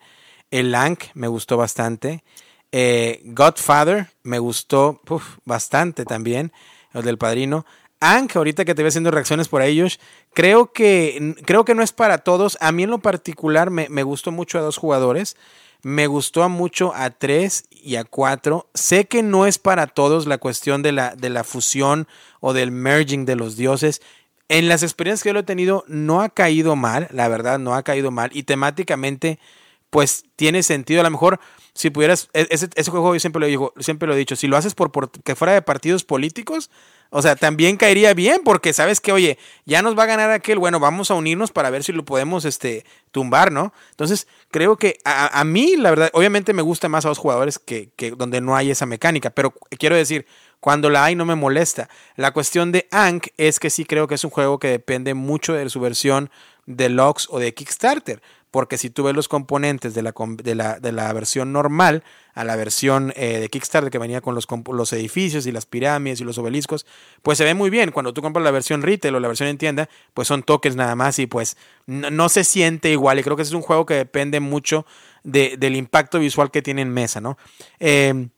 El 0.52 0.72
Lank 0.72 1.06
me 1.14 1.28
gustó 1.28 1.58
bastante. 1.58 2.24
Eh, 2.72 3.22
Godfather 3.26 4.08
me 4.24 4.40
gustó 4.40 5.02
bastante 5.46 6.06
también. 6.06 6.52
El 6.94 7.04
del 7.04 7.18
padrino. 7.18 7.66
Ank, 8.02 8.36
ahorita 8.36 8.64
que 8.64 8.74
te 8.74 8.82
voy 8.82 8.90
haciendo 8.90 9.12
reacciones 9.12 9.50
por 9.50 9.62
ellos, 9.62 10.00
creo 10.34 10.72
que, 10.72 11.36
creo 11.46 11.66
que 11.66 11.76
no 11.76 11.84
es 11.84 11.92
para 11.92 12.20
todos. 12.20 12.58
A 12.62 12.72
mí 12.72 12.84
en 12.84 12.90
lo 12.90 13.00
particular 13.00 13.70
me, 13.70 14.04
gustó 14.04 14.32
mucho 14.32 14.58
a 14.58 14.62
dos 14.62 14.78
jugadores. 14.78 15.36
Me 15.82 16.08
gustó 16.08 16.48
mucho 16.50 16.94
a 16.96 17.10
tres 17.10 17.66
y 17.70 17.96
a 17.96 18.04
cuatro. 18.06 18.70
Sé 18.74 19.06
que 19.06 19.22
no 19.22 19.46
es 19.46 19.60
para 19.60 19.88
todos 19.88 20.28
la 20.28 20.38
cuestión 20.38 20.82
de 20.82 20.92
la, 20.92 21.16
de 21.16 21.30
la 21.30 21.44
fusión 21.44 22.08
o 22.40 22.54
del 22.54 22.72
merging 22.72 23.26
de 23.26 23.36
los 23.36 23.56
dioses. 23.56 24.02
En 24.48 24.68
las 24.68 24.82
experiencias 24.82 25.24
que 25.24 25.30
yo 25.30 25.34
lo 25.34 25.42
he 25.42 25.44
tenido, 25.44 25.84
no 25.88 26.22
ha 26.22 26.30
caído 26.30 26.76
mal, 26.76 27.08
la 27.12 27.28
verdad, 27.28 27.60
no 27.60 27.76
ha 27.76 27.84
caído 27.84 28.12
mal. 28.12 28.32
Y 28.34 28.44
temáticamente 28.44 29.40
pues 29.90 30.24
tiene 30.36 30.64
sentido. 30.64 31.02
A 31.02 31.04
lo 31.04 31.12
mejor, 31.12 31.40
si 31.74 31.90
pudieras, 31.90 32.30
e-, 32.34 32.48
ese, 32.50 32.92
juego 32.92 33.14
yo 33.14 33.20
siempre 33.20 33.40
lo, 33.40 33.46
digo, 33.48 33.74
siempre 33.80 34.08
lo 34.08 34.14
he 34.14 34.18
dicho, 34.18 34.36
si 34.36 34.48
lo 34.48 34.58
haces 34.58 34.76
por, 34.76 34.92
por 34.92 35.10
que 35.12 35.36
fuera 35.36 35.54
de 35.54 35.62
partidos 35.62 36.04
políticos, 36.04 36.70
o 37.12 37.24
sea, 37.24 37.36
también 37.36 37.78
caería 37.78 38.14
bien, 38.14 38.42
porque 38.44 38.72
sabes 38.72 39.02
que, 39.02 39.12
oye, 39.12 39.40
ya 39.66 39.82
nos 39.82 39.98
va 39.98 40.04
a 40.04 40.08
ganar 40.08 40.30
aquel, 40.30 40.60
bueno, 40.60 40.80
vamos 40.80 41.10
a 41.10 41.16
unirnos 41.16 41.52
para 41.52 41.72
ver 41.72 41.84
si 41.84 41.92
lo 41.92 42.06
podemos 42.06 42.46
este, 42.46 42.86
tumbar, 43.12 43.52
¿no? 43.52 43.74
Entonces, 43.90 44.28
creo 44.52 44.78
que 44.78 45.00
a, 45.04 45.44
mí, 45.44 45.76
la 45.76 45.90
verdad, 45.90 46.12
obviamente 46.14 46.54
me 46.54 46.62
gusta 46.62 46.88
más 46.88 47.06
a 47.06 47.10
los 47.10 47.18
jugadores 47.18 47.58
que, 47.58 47.92
donde 48.16 48.42
no 48.42 48.56
hay 48.56 48.70
esa 48.70 48.86
mecánica, 48.86 49.32
pero 49.32 49.56
quiero 49.80 49.96
decir, 49.96 50.28
cuando 50.60 50.92
la 50.92 51.06
hay 51.06 51.16
no 51.16 51.26
me 51.26 51.36
molesta. 51.36 51.90
La 52.16 52.32
cuestión 52.32 52.72
de 52.72 52.88
Ank 52.92 53.28
es 53.38 53.60
que 53.60 53.72
sí 53.72 53.86
creo 53.86 54.08
que 54.08 54.16
es 54.16 54.24
un 54.24 54.30
juego 54.30 54.60
que 54.60 54.68
depende 54.68 55.16
mucho 55.16 55.54
de 55.54 55.68
su 55.70 55.80
versión 55.80 56.30
deluxe 56.68 57.28
o 57.32 57.40
de 57.40 57.54
Kickstarter. 57.56 58.22
Porque 58.52 58.78
si 58.78 58.90
tú 58.90 59.04
ves 59.04 59.16
los 59.16 59.28
componentes 59.28 59.94
de 59.94 60.02
la, 60.02 60.14
de 60.44 60.56
la, 60.56 60.80
de 60.80 60.92
la 60.92 61.12
versión 61.14 61.54
normal 61.54 62.04
a 62.34 62.44
la 62.44 62.56
versión 62.56 63.14
eh, 63.16 63.40
de 63.40 63.50
Kickstarter 63.50 63.92
que 63.92 63.98
venía 63.98 64.22
con 64.22 64.34
los, 64.34 64.48
los 64.72 64.94
edificios 64.94 65.46
y 65.46 65.52
las 65.52 65.66
pirámides 65.66 66.22
y 66.22 66.24
los 66.24 66.38
obeliscos, 66.38 66.86
pues 67.22 67.38
se 67.38 67.44
ve 67.44 67.54
muy 67.54 67.70
bien. 67.70 67.92
Cuando 67.92 68.14
tú 68.14 68.22
compras 68.22 68.44
la 68.44 68.52
versión 68.52 68.82
retail 68.82 69.16
o 69.16 69.20
la 69.20 69.28
versión 69.28 69.50
en 69.50 69.58
tienda, 69.58 69.90
pues 70.14 70.28
son 70.28 70.44
tokens 70.44 70.76
nada 70.76 70.96
más 70.96 71.20
y 71.20 71.28
pues 71.28 71.58
no, 71.86 72.30
se 72.30 72.44
siente 72.44 72.92
igual. 72.92 73.20
Y 73.20 73.24
creo 73.24 73.36
que 73.36 73.42
ese 73.42 73.52
es 73.52 73.56
un 73.56 73.62
juego 73.62 73.86
que 73.86 73.96
depende 73.96 74.40
mucho 74.40 74.86
de, 75.24 75.58
del 75.58 75.76
impacto 75.76 76.20
visual 76.20 76.50
que 76.50 76.62
tiene 76.62 76.82
en 76.82 76.90
mesa, 76.90 77.20
¿no? 77.22 77.38
Eh, 77.80 78.30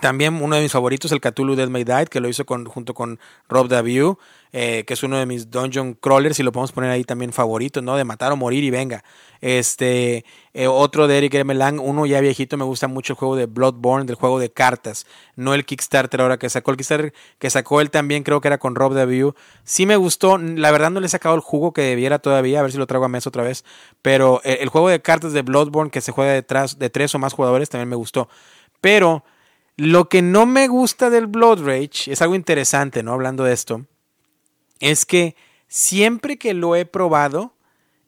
también 0.00 0.42
uno 0.42 0.56
de 0.56 0.62
mis 0.62 0.72
favoritos, 0.72 1.12
el 1.12 1.20
Cthulhu 1.20 1.56
Dead 1.56 1.68
May 1.68 1.84
Die, 1.84 2.06
que 2.06 2.20
lo 2.20 2.28
hizo 2.28 2.44
junto 2.44 2.94
con 2.94 3.18
Rob 3.48 3.68
Daviu, 3.68 4.18
eh, 4.52 4.84
que 4.86 4.94
es 4.94 5.02
uno 5.02 5.18
de 5.18 5.26
mis 5.26 5.50
dungeon 5.50 5.94
crawlers, 5.94 6.38
y 6.38 6.42
lo 6.42 6.52
podemos 6.52 6.72
poner 6.72 6.90
ahí 6.90 7.04
también 7.04 7.32
favorito, 7.32 7.82
¿no? 7.82 7.96
De 7.96 8.04
matar 8.04 8.32
o 8.32 8.36
morir 8.36 8.64
y 8.64 8.70
venga. 8.70 9.04
Este, 9.40 10.24
eh, 10.54 10.66
otro 10.66 11.06
de 11.08 11.18
Eric 11.18 11.34
M. 11.34 11.54
Lang, 11.54 11.80
uno 11.80 12.06
ya 12.06 12.20
viejito, 12.20 12.56
me 12.56 12.64
gusta 12.64 12.88
mucho 12.88 13.14
el 13.14 13.18
juego 13.18 13.36
de 13.36 13.46
Bloodborne, 13.46 14.06
del 14.06 14.16
juego 14.16 14.38
de 14.38 14.50
cartas, 14.50 15.06
no 15.34 15.54
el 15.54 15.64
Kickstarter 15.64 16.20
ahora 16.20 16.38
que 16.38 16.48
sacó. 16.48 16.70
El 16.70 16.76
Kickstarter 16.76 17.12
que 17.38 17.50
sacó 17.50 17.80
él 17.80 17.90
también, 17.90 18.22
creo 18.22 18.40
que 18.40 18.48
era 18.48 18.58
con 18.58 18.74
Rob 18.74 18.94
Daviu. 18.94 19.34
Sí 19.64 19.86
me 19.86 19.96
gustó, 19.96 20.38
la 20.38 20.70
verdad 20.70 20.90
no 20.90 21.00
le 21.00 21.06
he 21.06 21.10
sacado 21.10 21.34
el 21.34 21.40
jugo 21.40 21.72
que 21.72 21.82
debiera 21.82 22.18
todavía, 22.18 22.60
a 22.60 22.62
ver 22.62 22.72
si 22.72 22.78
lo 22.78 22.86
traigo 22.86 23.04
a 23.04 23.08
mesa 23.08 23.28
otra 23.28 23.42
vez. 23.42 23.64
Pero 24.02 24.40
eh, 24.44 24.58
el 24.60 24.68
juego 24.68 24.88
de 24.88 25.00
cartas 25.00 25.32
de 25.32 25.42
Bloodborne, 25.42 25.90
que 25.90 26.00
se 26.00 26.12
juega 26.12 26.32
detrás 26.32 26.78
de 26.78 26.90
tres 26.90 27.14
o 27.14 27.18
más 27.18 27.32
jugadores, 27.32 27.68
también 27.70 27.88
me 27.88 27.96
gustó. 27.96 28.28
Pero 28.80 29.24
lo 29.76 30.08
que 30.08 30.22
no 30.22 30.46
me 30.46 30.68
gusta 30.68 31.10
del 31.10 31.26
Blood 31.26 31.64
Rage, 31.64 32.10
es 32.10 32.22
algo 32.22 32.34
interesante, 32.34 33.02
¿no? 33.02 33.12
Hablando 33.12 33.44
de 33.44 33.52
esto, 33.52 33.84
es 34.80 35.04
que 35.04 35.36
siempre 35.68 36.38
que 36.38 36.54
lo 36.54 36.76
he 36.76 36.86
probado, 36.86 37.52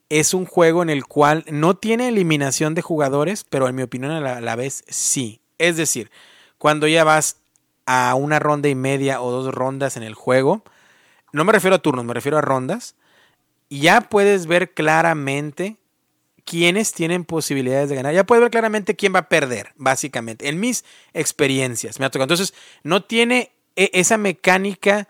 es 0.09 0.33
un 0.33 0.45
juego 0.45 0.81
en 0.81 0.89
el 0.89 1.05
cual 1.05 1.45
no 1.51 1.75
tiene 1.77 2.07
eliminación 2.07 2.73
de 2.73 2.81
jugadores, 2.81 3.43
pero 3.43 3.67
en 3.67 3.75
mi 3.75 3.83
opinión 3.83 4.11
a 4.11 4.41
la, 4.41 4.55
vez 4.55 4.83
sí. 4.87 5.39
Es 5.59 5.77
decir, 5.77 6.09
cuando 6.57 6.87
ya 6.87 7.03
vas 7.03 7.37
a 7.85 8.15
una 8.15 8.39
ronda 8.39 8.69
y 8.69 8.75
media 8.75 9.21
o 9.21 9.31
dos 9.31 9.53
rondas 9.53 9.97
en 9.97 10.03
el 10.03 10.15
juego, 10.15 10.63
no 11.31 11.43
me 11.43 11.53
refiero 11.53 11.75
a 11.75 11.79
turnos, 11.79 12.05
me 12.05 12.15
refiero 12.15 12.39
a 12.39 12.41
rondas, 12.41 12.95
ya 13.69 14.01
puedes 14.01 14.47
ver 14.47 14.73
claramente 14.73 15.77
quiénes 16.49 16.93
tienen 16.93 17.25
posibilidades 17.25 17.89
de 17.89 17.95
ganar. 17.95 18.11
Ya 18.11 18.25
puedes 18.25 18.41
ver 18.41 18.49
claramente 18.49 18.95
quién 18.95 19.13
va 19.13 19.19
a 19.19 19.29
perder, 19.29 19.71
básicamente. 19.75 20.49
En 20.49 20.59
mis 20.59 20.83
experiencias 21.13 21.99
me 21.99 22.07
ha 22.07 22.09
tocado. 22.09 22.23
Entonces, 22.23 22.55
no 22.81 23.03
tiene 23.03 23.51
e, 23.75 23.91
esa 23.93 24.17
mecánica 24.17 25.07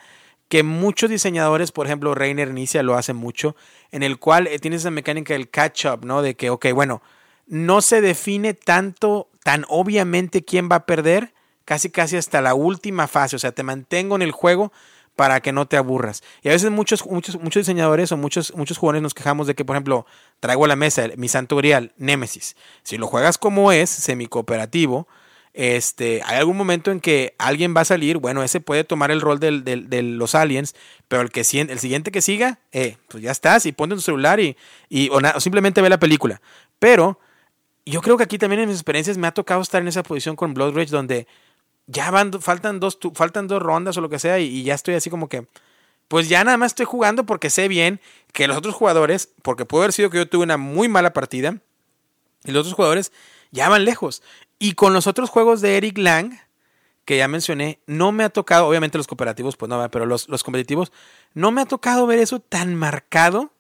que 0.50 0.64
muchos 0.64 1.10
diseñadores, 1.10 1.72
por 1.72 1.86
ejemplo, 1.86 2.14
Reiner 2.14 2.50
Inicia 2.50 2.84
lo 2.84 2.98
hace 2.98 3.14
mucho, 3.14 3.56
en 3.92 4.04
el 4.04 4.20
cual 4.20 4.48
eh, 4.48 4.60
tienes 4.60 4.82
esa 4.82 4.92
mecánica 4.92 5.34
del 5.34 5.50
catch-up, 5.50 6.04
¿no? 6.04 6.22
De 6.22 6.36
que, 6.36 6.50
ok, 6.50 6.74
bueno, 6.74 7.02
no 7.48 7.80
se 7.80 8.02
define 8.02 8.54
tanto, 8.54 9.30
tan 9.46 9.64
obviamente 9.70 10.44
quién 10.44 10.68
va 10.70 10.76
a 10.76 10.86
perder, 10.86 11.34
casi 11.64 11.90
casi 11.90 12.18
hasta 12.18 12.42
la 12.42 12.54
última 12.54 13.08
fase. 13.08 13.38
O 13.38 13.40
sea, 13.40 13.54
te 13.54 13.64
mantengo 13.64 14.18
en 14.18 14.24
el 14.24 14.34
juego 14.34 14.74
para 15.16 15.42
que 15.42 15.52
no 15.52 15.68
te 15.68 15.78
aburras. 15.78 16.24
Y 16.42 16.50
a 16.50 16.52
veces 16.52 16.72
muchos, 16.72 17.06
muchos, 17.06 17.40
muchos 17.40 17.62
diseñadores 17.62 18.12
o 18.12 18.18
muchos, 18.18 18.54
muchos 18.56 18.78
jugadores 18.78 19.02
nos 19.02 19.14
quejamos 19.14 19.48
de 19.48 19.56
que, 19.56 19.66
por 19.66 19.76
ejemplo, 19.76 20.06
traigo 20.40 20.66
a 20.66 20.68
la 20.68 20.76
mesa 20.76 21.08
mi 21.18 21.28
santo 21.28 21.56
grial, 21.56 21.94
Nemesis. 21.98 22.56
Si 22.84 22.98
lo 22.98 23.08
juegas 23.08 23.38
como 23.38 23.72
es, 23.72 23.90
semi 23.90 24.28
cooperativo, 24.28 25.08
este, 25.54 26.22
hay 26.26 26.38
algún 26.38 26.56
momento 26.56 26.92
en 26.92 27.00
que 27.00 27.36
alguien 27.38 27.76
va 27.76 27.82
a 27.82 27.86
salir, 27.86 28.18
bueno, 28.18 28.44
ese 28.44 28.62
puede 28.62 28.84
tomar 28.84 29.12
el 29.12 29.20
rol 29.20 29.40
de 29.40 30.02
los 30.04 30.36
aliens, 30.36 30.76
pero 31.08 31.22
el, 31.22 31.32
que, 31.32 31.42
el 31.42 31.80
siguiente 31.80 32.12
que 32.12 32.22
siga, 32.22 32.60
eh, 32.72 32.98
pues 33.08 33.24
ya 33.24 33.32
estás 33.32 33.66
y 33.66 33.72
ponte 33.72 33.96
tu 33.96 34.02
celular 34.02 34.40
y, 34.40 34.56
y 34.90 35.10
o, 35.10 35.20
simplemente 35.40 35.82
ve 35.82 35.90
la 35.90 36.00
película. 36.00 36.42
Pero 36.78 37.20
yo 37.86 38.02
creo 38.02 38.16
que 38.16 38.24
aquí 38.24 38.38
también 38.38 38.62
en 38.62 38.70
mis 38.70 38.78
experiencias 38.78 39.18
me 39.18 39.28
ha 39.28 39.34
tocado 39.34 39.62
estar 39.62 39.82
en 39.82 39.88
esa 39.88 40.04
posición 40.04 40.36
con 40.36 40.54
Blood 40.54 40.76
Rage 40.76 40.92
donde 40.92 41.28
ya 41.92 42.12
van, 42.12 42.32
faltan 42.40 42.80
dos, 42.80 43.00
faltan 43.16 43.48
dos 43.48 43.62
rondas 43.62 43.98
o 43.98 44.02
lo 44.02 44.10
que 44.10 44.20
sea 44.20 44.40
y, 44.40 44.64
ya 44.64 44.76
estoy 44.76 44.94
así 44.94 45.10
como 45.10 45.28
que, 45.28 45.48
pues 46.08 46.30
ya 46.30 46.44
nada 46.44 46.58
más 46.58 46.72
estoy 46.72 46.86
jugando 46.86 47.26
porque 47.26 47.50
sé 47.50 47.68
bien 47.68 48.00
que 48.32 48.48
los 48.48 48.58
otros 48.58 48.76
jugadores, 48.76 49.30
porque 49.42 49.66
puede 49.66 49.86
haber 49.86 49.94
sido 49.94 50.10
que 50.10 50.18
yo 50.18 50.30
tuve 50.30 50.44
una 50.44 50.58
muy 50.58 50.88
mala 50.88 51.14
partida 51.14 51.58
y 52.46 52.52
los 52.52 52.62
otros 52.62 52.76
jugadores 52.76 53.12
ya 53.52 53.70
van 53.70 53.86
lejos. 53.86 54.22
Y 54.60 54.74
con 54.74 54.94
los 54.94 55.08
otros 55.08 55.30
juegos 55.30 55.62
de 55.62 55.78
Eric 55.78 55.98
Lang, 55.98 56.34
que 57.06 57.18
ya 57.18 57.28
mencioné, 57.28 57.80
no 57.88 58.12
me 58.12 58.24
ha 58.24 58.30
tocado, 58.30 58.68
obviamente 58.68 59.00
los 59.00 59.08
cooperativos, 59.08 59.58
pues 59.58 59.68
no, 59.70 59.90
pero 59.90 60.06
los, 60.06 60.30
los 60.30 60.44
competitivos, 60.44 60.92
no 61.34 61.52
me 61.52 61.62
ha 61.62 61.66
tocado 61.66 62.06
ver 62.06 62.20
eso 62.20 62.40
tan 62.40 62.76
marcado 62.76 63.52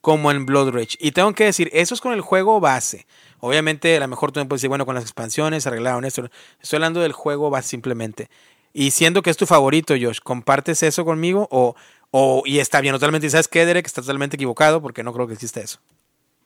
como 0.00 0.32
en 0.32 0.44
Blood 0.44 0.70
Rage. 0.70 0.96
Y 0.98 1.12
tengo 1.12 1.32
que 1.34 1.44
decir, 1.44 1.70
eso 1.72 1.94
es 1.94 2.00
con 2.00 2.12
el 2.12 2.20
juego 2.20 2.58
base. 2.58 3.06
Obviamente, 3.40 3.96
a 3.96 4.00
lo 4.00 4.08
mejor 4.08 4.32
tú 4.32 4.40
me 4.40 4.46
puedes 4.46 4.60
decir, 4.60 4.68
bueno, 4.68 4.86
con 4.86 4.94
las 4.94 5.04
expansiones 5.04 5.66
arreglaron 5.66 6.04
esto. 6.04 6.30
Estoy 6.60 6.76
hablando 6.76 7.00
del 7.00 7.12
juego 7.12 7.50
base 7.50 7.68
simplemente. 7.68 8.28
Y 8.72 8.92
siendo 8.92 9.22
que 9.22 9.30
es 9.30 9.36
tu 9.36 9.46
favorito, 9.46 9.94
Josh, 10.00 10.18
¿compartes 10.22 10.82
eso 10.82 11.04
conmigo? 11.04 11.48
O, 11.50 11.74
o 12.10 12.42
y 12.46 12.58
está 12.58 12.80
bien 12.80 12.94
totalmente. 12.94 13.26
¿Y 13.26 13.30
sabes 13.30 13.48
qué, 13.48 13.66
Derek? 13.66 13.86
Está 13.86 14.02
totalmente 14.02 14.36
equivocado 14.36 14.80
porque 14.80 15.02
no 15.02 15.12
creo 15.12 15.26
que 15.26 15.34
exista 15.34 15.60
eso. 15.60 15.80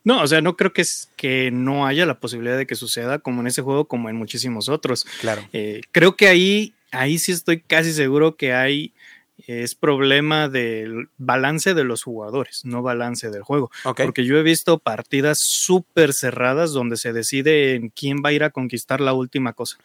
No, 0.04 0.22
o 0.22 0.26
sea, 0.26 0.40
no 0.40 0.56
creo 0.56 0.72
que, 0.72 0.82
es, 0.82 1.10
que 1.16 1.50
no 1.50 1.86
haya 1.86 2.06
la 2.06 2.20
posibilidad 2.20 2.56
de 2.56 2.66
que 2.66 2.74
suceda 2.74 3.18
como 3.18 3.40
en 3.40 3.46
ese 3.46 3.62
juego, 3.62 3.86
como 3.86 4.10
en 4.10 4.16
muchísimos 4.16 4.68
otros. 4.68 5.06
Claro. 5.20 5.46
Eh, 5.52 5.80
creo 5.92 6.16
que 6.16 6.28
ahí, 6.28 6.74
ahí 6.92 7.18
sí 7.18 7.32
estoy 7.32 7.60
casi 7.60 7.92
seguro 7.92 8.36
que 8.36 8.52
hay 8.52 8.93
es 9.38 9.74
problema 9.74 10.48
del 10.48 11.08
balance 11.18 11.74
de 11.74 11.84
los 11.84 12.02
jugadores, 12.02 12.64
no 12.64 12.82
balance 12.82 13.30
del 13.30 13.42
juego. 13.42 13.70
Porque 13.82 14.24
yo 14.24 14.36
he 14.36 14.42
visto 14.42 14.78
partidas 14.78 15.38
súper 15.40 16.12
cerradas 16.12 16.72
donde 16.72 16.96
se 16.96 17.12
decide 17.12 17.74
en 17.74 17.90
quién 17.90 18.18
va 18.24 18.30
a 18.30 18.32
ir 18.32 18.44
a 18.44 18.50
conquistar 18.50 19.00
la 19.00 19.12
última 19.12 19.52
cosa. 19.52 19.78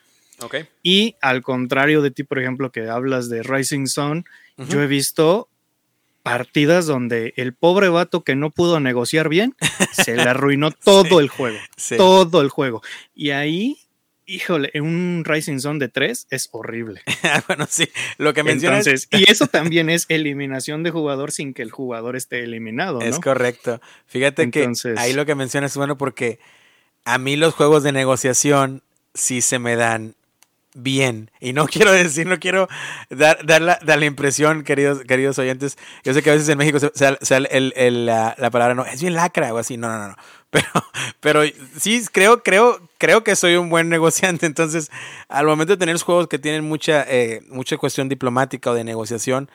Y 0.84 1.16
al 1.22 1.42
contrario 1.42 2.02
de 2.02 2.12
ti, 2.12 2.24
por 2.24 2.40
ejemplo, 2.40 2.72
que 2.72 2.88
hablas 2.88 3.30
de 3.30 3.44
Rising 3.44 3.88
Sun, 3.88 4.26
yo 4.58 4.82
he 4.82 4.88
visto 4.88 5.50
partidas 6.24 6.86
donde 6.86 7.34
el 7.38 7.54
pobre 7.54 7.90
vato 7.90 8.24
que 8.24 8.36
no 8.36 8.52
pudo 8.52 8.80
negociar 8.80 9.30
bien, 9.30 9.56
se 9.92 10.16
le 10.16 10.24
arruinó 10.24 10.72
todo 10.84 11.20
el 11.20 11.30
juego. 11.30 11.58
Todo 11.98 12.42
el 12.42 12.50
juego. 12.50 12.82
Y 13.16 13.32
ahí 13.32 13.78
híjole, 14.30 14.72
un 14.76 15.24
Rising 15.26 15.60
Zone 15.60 15.80
de 15.80 15.90
3 15.90 16.28
es 16.30 16.50
horrible. 16.52 17.02
bueno, 17.48 17.66
sí, 17.70 17.90
lo 18.18 18.34
que 18.34 18.44
mencionas. 18.44 18.86
Entonces, 18.86 19.10
y 19.12 19.30
eso 19.30 19.48
también 19.52 19.90
es 19.90 20.06
eliminación 20.10 20.84
de 20.84 20.92
jugador 20.92 21.32
sin 21.32 21.54
que 21.54 21.62
el 21.62 21.72
jugador 21.72 22.16
esté 22.16 22.44
eliminado. 22.44 23.00
¿no? 23.00 23.06
Es 23.06 23.20
correcto. 23.20 23.82
Fíjate 24.06 24.50
que 24.52 24.72
ahí 24.98 25.14
lo 25.14 25.26
que 25.26 25.36
mencionas 25.36 25.72
es 25.72 25.78
bueno 25.78 25.98
porque 25.98 26.40
a 27.06 27.18
mí 27.18 27.36
los 27.36 27.56
juegos 27.56 27.84
de 27.84 27.92
negociación 27.92 28.84
sí 29.14 29.42
se 29.42 29.60
me 29.60 29.76
dan 29.76 30.16
bien. 30.74 31.32
Y 31.40 31.54
no 31.54 31.68
quiero 31.68 31.92
decir, 31.92 32.28
no 32.28 32.40
quiero 32.40 32.68
dar, 33.10 33.46
dar, 33.46 33.62
la, 33.62 33.80
dar 33.84 34.00
la, 34.00 34.06
impresión, 34.06 34.64
queridos, 34.64 35.02
queridos 35.02 35.40
oyentes. 35.40 35.78
Yo 36.04 36.14
sé 36.14 36.22
que 36.22 36.30
a 36.30 36.34
veces 36.34 36.50
en 36.50 36.58
México 36.58 36.80
sale 36.94 37.48
el, 37.52 37.74
el, 37.76 38.06
la, 38.06 38.36
la, 38.38 38.52
palabra 38.52 38.76
no, 38.76 38.86
es 38.86 39.02
bien 39.02 39.14
lacra 39.14 39.54
o 39.54 39.58
así. 39.58 39.78
No, 39.78 39.90
no, 39.90 40.10
no. 40.10 40.16
Pero, 40.52 40.66
pero 41.20 41.42
sí, 41.78 42.04
creo, 42.12 42.42
creo, 42.42 42.82
creo 42.98 43.24
que 43.24 43.36
soy 43.36 43.56
un 43.56 43.70
buen 43.70 43.88
negociante. 43.88 44.48
Entonces, 44.48 44.90
al 45.28 45.46
momento 45.46 45.74
de 45.74 45.78
tener 45.78 45.96
juegos 46.00 46.28
que 46.28 46.40
tienen 46.40 46.68
mucha, 46.68 47.06
eh, 47.08 47.44
mucha 47.50 47.78
cuestión 47.78 48.10
diplomática 48.10 48.72
o 48.72 48.74
de 48.74 48.84
negociación, 48.84 49.48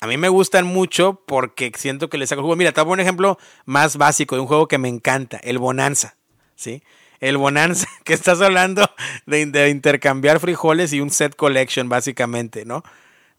a 0.00 0.06
mí 0.06 0.16
me 0.16 0.30
gustan 0.30 0.64
mucho 0.64 1.22
porque 1.26 1.70
siento 1.76 2.08
que 2.08 2.16
les 2.16 2.30
saco 2.30 2.40
juego. 2.40 2.56
Mira, 2.56 2.72
te 2.72 2.80
voy 2.80 2.94
un 2.94 3.00
ejemplo 3.00 3.38
más 3.66 3.98
básico 3.98 4.36
de 4.36 4.40
un 4.40 4.46
juego 4.46 4.68
que 4.68 4.78
me 4.78 4.88
encanta, 4.88 5.36
el 5.38 5.58
Bonanza. 5.58 6.16
¿Sí? 6.54 6.82
El 7.20 7.36
Bonanza, 7.36 7.86
que 8.04 8.12
estás 8.12 8.40
hablando 8.40 8.88
de, 9.26 9.68
intercambiar 9.68 10.40
frijoles 10.40 10.92
y 10.92 11.00
un 11.00 11.10
set 11.10 11.36
collection, 11.36 11.88
básicamente, 11.88 12.64
¿no? 12.64 12.82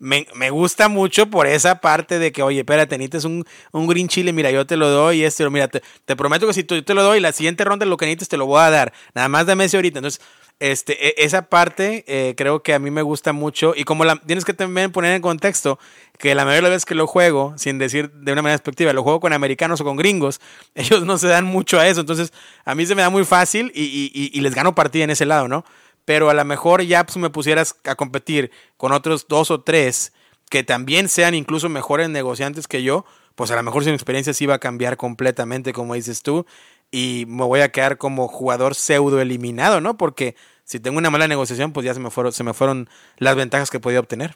Me, 0.01 0.25
gusta 0.49 0.87
mucho 0.87 1.29
por 1.29 1.45
esa 1.45 1.81
parte 1.81 2.19
de 2.19 2.31
que, 2.31 2.41
oye, 2.41 2.59
espérate, 2.59 2.97
necesitas 2.97 3.25
un, 3.25 3.43
un 3.73 3.85
green 3.85 4.07
chile, 4.07 4.31
mira, 4.31 4.49
yo 4.49 4.65
te 4.65 4.77
lo 4.77 4.89
doy, 4.89 5.23
este, 5.23 5.49
mira, 5.49 5.67
te, 5.67 5.83
te 6.05 6.15
prometo 6.15 6.47
que 6.47 6.53
si 6.53 6.63
tú, 6.63 6.75
yo 6.75 6.85
te 6.85 6.93
lo 6.93 7.03
doy, 7.03 7.19
la 7.19 7.33
siguiente 7.33 7.65
ronda 7.65 7.85
lo 7.85 7.97
que 7.97 8.05
necesites 8.05 8.29
te 8.29 8.37
lo 8.37 8.45
voy 8.45 8.61
a 8.61 8.69
dar, 8.69 8.93
nada 9.13 9.27
más 9.27 9.45
dame 9.45 9.65
ese 9.65 9.75
ahorita. 9.75 9.99
Entonces, 9.99 10.21
este, 10.59 11.07
e, 11.07 11.25
esa 11.25 11.43
parte 11.43 12.03
eh, 12.07 12.35
creo 12.35 12.61
que 12.61 12.73
a 12.73 12.79
mí 12.79 12.91
me 12.91 13.01
gusta 13.01 13.31
mucho 13.31 13.73
y 13.75 13.85
como 13.85 14.03
la 14.03 14.17
tienes 14.17 14.43
que 14.43 14.53
también 14.53 14.91
poner 14.91 15.13
en 15.13 15.21
contexto 15.21 15.79
que 16.17 16.35
la 16.35 16.43
mayoría 16.43 16.57
de 16.57 16.61
las 16.63 16.71
veces 16.71 16.85
que 16.85 16.95
lo 16.95 17.07
juego, 17.07 17.53
sin 17.57 17.77
decir 17.77 18.11
de 18.11 18.33
una 18.33 18.41
manera 18.41 18.57
despectiva, 18.57 18.91
lo 18.91 19.03
juego 19.03 19.21
con 19.21 19.31
americanos 19.31 19.79
o 19.79 19.85
con 19.85 19.95
gringos, 19.95 20.41
ellos 20.75 21.05
no 21.05 21.17
se 21.17 21.27
dan 21.27 21.45
mucho 21.45 21.79
a 21.79 21.87
eso, 21.87 22.01
entonces 22.01 22.33
a 22.65 22.75
mí 22.75 22.85
se 22.85 22.93
me 22.93 23.01
da 23.01 23.09
muy 23.09 23.23
fácil 23.23 23.71
y, 23.73 24.39
les 24.39 24.55
gano 24.55 24.75
partida 24.75 25.03
en 25.05 25.09
ese 25.09 25.25
lado, 25.25 25.47
¿no? 25.47 25.65
Pero 26.05 26.29
a 26.29 26.33
lo 26.33 26.43
mejor 26.43 26.81
ya 26.81 27.05
pues, 27.05 27.17
me 27.17 27.29
pusieras 27.29 27.75
a 27.85 27.95
competir 27.95 28.51
con 28.77 28.91
otros 28.91 29.27
dos 29.27 29.51
o 29.51 29.61
tres 29.61 30.13
que 30.49 30.63
también 30.63 31.07
sean 31.07 31.35
incluso 31.35 31.69
mejores 31.69 32.09
negociantes 32.09 32.67
que 32.67 32.83
yo, 32.83 33.05
pues 33.35 33.51
a 33.51 33.55
lo 33.55 33.63
mejor 33.63 33.83
sin 33.83 33.93
experiencia 33.93 34.33
sí 34.33 34.45
va 34.45 34.55
a 34.55 34.59
cambiar 34.59 34.97
completamente, 34.97 35.71
como 35.71 35.93
dices 35.93 36.23
tú, 36.23 36.45
y 36.91 37.25
me 37.27 37.43
voy 37.43 37.61
a 37.61 37.71
quedar 37.71 37.97
como 37.97 38.27
jugador 38.27 38.75
pseudo 38.75 39.21
eliminado, 39.21 39.81
¿no? 39.81 39.97
Porque 39.97 40.35
si 40.63 40.79
tengo 40.79 40.97
una 40.97 41.09
mala 41.09 41.27
negociación, 41.27 41.73
pues 41.73 41.85
ya 41.85 41.93
se 41.93 41.99
me 41.99 42.11
fueron, 42.11 42.31
se 42.31 42.43
me 42.43 42.53
fueron 42.53 42.89
las 43.17 43.35
ventajas 43.35 43.69
que 43.69 43.79
podía 43.79 43.99
obtener. 43.99 44.35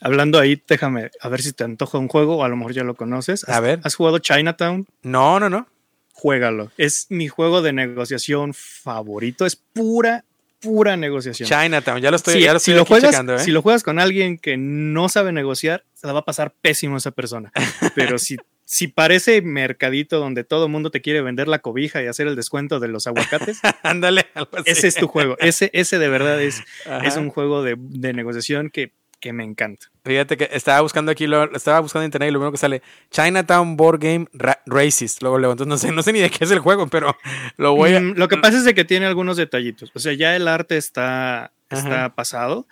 Hablando 0.00 0.40
ahí, 0.40 0.60
déjame 0.66 1.10
a 1.20 1.28
ver 1.28 1.42
si 1.42 1.52
te 1.52 1.62
antoja 1.62 1.98
un 1.98 2.08
juego, 2.08 2.36
o 2.36 2.44
a 2.44 2.48
lo 2.48 2.56
mejor 2.56 2.72
ya 2.72 2.82
lo 2.82 2.94
conoces. 2.94 3.48
A 3.48 3.60
ver. 3.60 3.80
¿Has 3.84 3.94
jugado 3.94 4.18
Chinatown? 4.18 4.86
No, 5.02 5.38
no, 5.38 5.48
no. 5.48 5.68
juégalo. 6.12 6.72
Es 6.76 7.06
mi 7.08 7.28
juego 7.28 7.62
de 7.62 7.72
negociación 7.72 8.52
favorito. 8.52 9.46
Es 9.46 9.54
pura, 9.56 10.24
pura 10.60 10.96
negociación. 10.96 11.48
Chinatown, 11.48 12.00
ya 12.00 12.10
lo 12.10 12.16
estoy, 12.16 12.40
ya 12.40 12.52
lo 12.52 12.58
si 12.58 12.72
lo 12.72 12.84
juegas, 12.84 13.14
¿eh? 13.14 13.38
Si 13.38 13.52
lo 13.52 13.62
juegas 13.62 13.84
con 13.84 14.00
alguien 14.00 14.38
que 14.38 14.56
no 14.56 15.08
sabe 15.08 15.32
negociar, 15.32 15.84
se 15.94 16.08
la 16.08 16.12
va 16.12 16.20
a 16.20 16.24
pasar 16.24 16.52
pésimo 16.52 16.96
esa 16.96 17.12
persona. 17.12 17.52
Pero 17.94 18.18
si 18.18 18.36
si 18.72 18.88
parece 18.88 19.42
mercadito 19.42 20.18
donde 20.18 20.44
todo 20.44 20.64
el 20.64 20.72
mundo 20.72 20.90
te 20.90 21.02
quiere 21.02 21.20
vender 21.20 21.46
la 21.46 21.58
cobija 21.58 22.02
y 22.02 22.06
hacer 22.06 22.26
el 22.26 22.36
descuento 22.36 22.80
de 22.80 22.88
los 22.88 23.06
aguacates, 23.06 23.60
ándale, 23.82 24.24
ese 24.64 24.88
es 24.88 24.94
tu 24.94 25.08
juego. 25.08 25.36
Ese, 25.40 25.68
ese 25.74 25.98
de 25.98 26.08
verdad 26.08 26.40
es, 26.40 26.64
es 27.04 27.18
un 27.18 27.28
juego 27.28 27.62
de, 27.62 27.76
negociación 28.14 28.70
que, 28.70 28.94
me 29.30 29.44
encanta. 29.44 29.88
Fíjate 30.06 30.38
que 30.38 30.48
estaba 30.52 30.80
buscando 30.80 31.12
aquí, 31.12 31.26
lo, 31.26 31.54
estaba 31.54 31.80
buscando 31.80 32.04
en 32.04 32.06
internet 32.06 32.30
y 32.30 32.32
lo 32.32 32.38
primero 32.38 32.52
que 32.52 32.56
sale, 32.56 32.80
Chinatown 33.10 33.76
Board 33.76 34.00
Game 34.00 34.26
Racist. 34.64 35.22
Luego, 35.22 35.36
entonces 35.36 35.66
no 35.66 35.76
sé, 35.76 35.92
no 35.92 36.02
sé 36.02 36.14
ni 36.14 36.20
de 36.20 36.30
qué 36.30 36.42
es 36.42 36.50
el 36.50 36.60
juego, 36.60 36.86
pero 36.86 37.14
lo 37.58 37.76
voy 37.76 37.94
a... 37.94 38.00
Mm, 38.00 38.14
lo 38.16 38.26
que 38.26 38.38
pasa 38.38 38.66
es 38.66 38.74
que 38.74 38.86
tiene 38.86 39.04
algunos 39.04 39.36
detallitos. 39.36 39.92
O 39.94 39.98
sea, 39.98 40.14
ya 40.14 40.34
el 40.34 40.48
arte 40.48 40.78
está, 40.78 41.52
está 41.68 42.14
pasado 42.14 42.66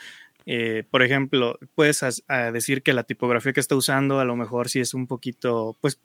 eh, 0.52 0.82
por 0.90 1.04
ejemplo, 1.04 1.60
puedes 1.76 2.04
decir 2.52 2.82
que 2.82 2.92
la 2.92 3.04
tipografía 3.04 3.52
que 3.52 3.60
está 3.60 3.76
usando 3.76 4.18
a 4.18 4.24
lo 4.24 4.34
mejor 4.34 4.68
sí 4.68 4.80
es 4.80 4.94
un 4.94 5.06
poquito, 5.06 5.76
pues, 5.80 6.00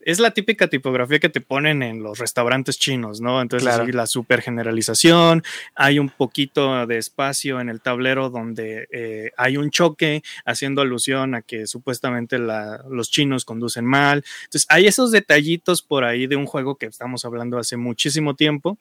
es 0.00 0.20
la 0.20 0.32
típica 0.32 0.68
tipografía 0.68 1.20
que 1.20 1.30
te 1.30 1.40
ponen 1.40 1.82
en 1.82 2.02
los 2.02 2.18
restaurantes 2.18 2.78
chinos, 2.78 3.22
¿no? 3.22 3.40
Entonces, 3.40 3.94
la 3.94 4.06
super 4.06 4.42
generalización, 4.42 5.42
hay 5.74 5.98
un 5.98 6.10
poquito 6.10 6.86
de 6.86 6.98
espacio 6.98 7.58
en 7.58 7.70
el 7.70 7.80
tablero 7.80 8.28
donde 8.28 8.88
eh, 8.92 9.32
hay 9.38 9.56
un 9.56 9.70
choque 9.70 10.22
haciendo 10.44 10.82
alusión 10.82 11.34
a 11.34 11.40
que 11.40 11.66
supuestamente 11.66 12.38
los 12.38 13.10
chinos 13.10 13.46
conducen 13.46 13.86
mal. 13.86 14.22
Entonces, 14.44 14.66
hay 14.68 14.86
esos 14.86 15.12
detallitos 15.12 15.80
por 15.80 16.04
ahí 16.04 16.26
de 16.26 16.36
un 16.36 16.44
juego 16.44 16.76
que 16.76 16.86
estamos 16.86 17.24
hablando 17.24 17.56
hace 17.56 17.78
muchísimo 17.78 18.34
tiempo, 18.34 18.78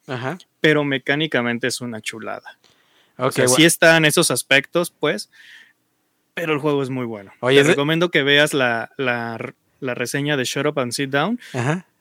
pero 0.60 0.84
mecánicamente 0.84 1.68
es 1.68 1.80
una 1.80 2.02
chulada. 2.02 2.60
Okay, 3.18 3.48
sí 3.48 3.64
están 3.64 4.06
esos 4.06 4.32
aspectos, 4.32 4.92
pues, 4.92 5.30
pero 6.34 6.54
el 6.54 6.60
juego 6.60 6.84
es 6.84 6.90
muy 6.90 7.06
bueno. 7.06 7.32
Oye, 7.40 7.62
Te 7.62 7.70
recomiendo 7.70 8.12
que 8.12 8.24
veas 8.24 8.54
la, 8.54 8.90
reseña 9.80 10.38
de 10.38 10.44
Shut 10.44 10.68
Up 10.68 10.80
and 10.80 10.92
Sit 10.92 11.10
Down. 11.10 11.40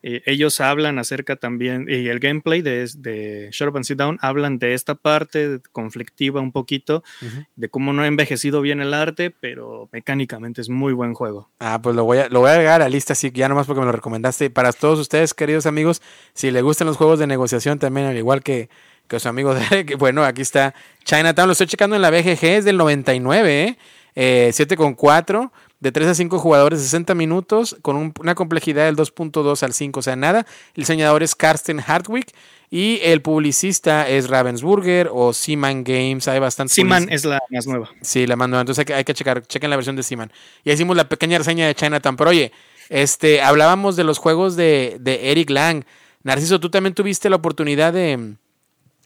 Eh, 0.06 0.22
ellos 0.26 0.60
hablan 0.60 0.98
acerca 0.98 1.36
también, 1.36 1.86
y 1.88 2.08
el 2.08 2.18
gameplay 2.18 2.60
de, 2.60 2.86
de 2.98 3.48
Shut 3.52 3.70
Up 3.70 3.76
and 3.76 3.86
Sit 3.86 3.96
Down 3.96 4.18
hablan 4.20 4.58
de 4.58 4.74
esta 4.74 4.96
parte 4.96 5.60
conflictiva 5.72 6.42
un 6.42 6.52
poquito, 6.52 7.02
de 7.56 7.68
cómo 7.70 7.94
no 7.94 8.02
ha 8.02 8.06
envejecido 8.06 8.60
bien 8.60 8.82
el 8.82 8.92
arte, 8.92 9.30
pero 9.30 9.88
mecánicamente 9.92 10.60
es 10.60 10.68
muy 10.68 10.92
buen 10.92 11.14
juego. 11.14 11.48
Ah, 11.58 11.80
pues 11.80 11.96
lo 11.96 12.04
voy 12.04 12.18
a, 12.18 12.28
lo 12.28 12.40
voy 12.40 12.50
a 12.50 12.52
agregar 12.52 12.82
a 12.82 12.84
la 12.84 12.90
lista, 12.90 13.14
así 13.14 13.30
ya 13.32 13.48
nomás 13.48 13.66
porque 13.66 13.80
me 13.80 13.86
lo 13.86 13.92
recomendaste. 13.92 14.50
Para 14.50 14.72
todos 14.72 14.98
ustedes, 14.98 15.32
queridos 15.32 15.64
amigos, 15.64 16.02
si 16.34 16.50
les 16.50 16.62
gustan 16.62 16.86
los 16.86 16.98
juegos 16.98 17.18
de 17.18 17.26
negociación 17.26 17.78
también, 17.78 18.06
al 18.06 18.18
igual 18.18 18.42
que 18.42 18.68
que 19.08 19.20
su 19.20 19.28
amigo 19.28 19.54
Derek, 19.70 19.96
bueno, 19.98 20.24
aquí 20.24 20.42
está 20.42 20.74
Chinatown, 21.04 21.48
lo 21.48 21.52
estoy 21.52 21.66
checando 21.66 21.96
en 21.96 22.02
la 22.02 22.10
BGG, 22.10 22.44
es 22.44 22.64
del 22.64 22.76
99, 22.76 23.64
¿eh? 23.64 23.78
7,4, 24.16 25.44
eh, 25.44 25.50
de 25.80 25.92
3 25.92 26.08
a 26.08 26.14
5 26.14 26.38
jugadores, 26.38 26.80
60 26.80 27.14
minutos, 27.14 27.76
con 27.82 28.14
una 28.18 28.34
complejidad 28.34 28.84
del 28.84 28.96
2.2 28.96 29.62
al 29.62 29.74
5, 29.74 30.00
o 30.00 30.02
sea, 30.02 30.16
nada. 30.16 30.46
El 30.74 30.82
diseñador 30.82 31.22
es 31.22 31.34
Karsten 31.34 31.82
Hartwig 31.84 32.26
y 32.70 33.00
el 33.02 33.22
publicista 33.22 34.08
es 34.08 34.28
Ravensburger 34.28 35.10
o 35.12 35.32
Seaman 35.32 35.84
Games, 35.84 36.26
hay 36.28 36.38
bastante. 36.38 36.72
Seaman 36.72 37.08
es 37.10 37.24
la 37.24 37.40
más 37.50 37.66
nueva. 37.66 37.90
Sí, 38.02 38.26
la 38.26 38.36
más 38.36 38.48
nueva, 38.48 38.62
entonces 38.62 38.80
hay 38.80 38.84
que, 38.86 38.94
hay 38.94 39.04
que 39.04 39.14
checar, 39.14 39.46
chequen 39.46 39.68
la 39.68 39.76
versión 39.76 39.96
de 39.96 40.02
Seaman. 40.02 40.32
Y 40.62 40.72
hicimos 40.72 40.96
la 40.96 41.08
pequeña 41.08 41.38
reseña 41.38 41.66
de 41.66 41.74
Chinatown, 41.74 42.16
pero 42.16 42.30
oye, 42.30 42.52
este, 42.88 43.42
hablábamos 43.42 43.96
de 43.96 44.04
los 44.04 44.18
juegos 44.18 44.56
de, 44.56 44.96
de 45.00 45.32
Eric 45.32 45.50
Lang. 45.50 45.84
Narciso, 46.22 46.60
tú 46.60 46.70
también 46.70 46.94
tuviste 46.94 47.28
la 47.28 47.36
oportunidad 47.36 47.92
de 47.92 48.36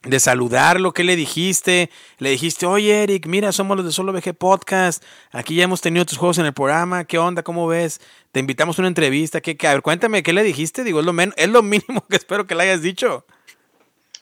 de 0.02 0.20
saludarlo, 0.20 0.92
¿qué 0.92 1.04
le 1.04 1.16
dijiste? 1.16 1.90
Le 2.18 2.30
dijiste, 2.30 2.66
oye 2.66 3.02
Eric, 3.02 3.26
mira, 3.26 3.52
somos 3.52 3.76
los 3.76 3.84
de 3.84 3.92
Solo 3.92 4.12
VG 4.12 4.34
Podcast, 4.34 5.02
aquí 5.32 5.56
ya 5.56 5.64
hemos 5.64 5.80
tenido 5.80 6.04
tus 6.06 6.18
juegos 6.18 6.38
en 6.38 6.46
el 6.46 6.52
programa, 6.52 7.04
¿qué 7.04 7.18
onda? 7.18 7.42
¿Cómo 7.42 7.66
ves? 7.66 8.00
Te 8.30 8.40
invitamos 8.40 8.78
a 8.78 8.82
una 8.82 8.88
entrevista, 8.88 9.40
¿qué, 9.40 9.56
qué? 9.56 9.66
A 9.66 9.72
ver, 9.72 9.82
cuéntame, 9.82 10.22
¿qué 10.22 10.32
le 10.32 10.42
dijiste? 10.42 10.84
Digo, 10.84 11.00
es 11.00 11.06
lo, 11.06 11.14
es 11.36 11.48
lo 11.48 11.62
mínimo 11.62 12.06
que 12.08 12.16
espero 12.16 12.46
que 12.46 12.54
le 12.54 12.64
hayas 12.64 12.82
dicho. 12.82 13.26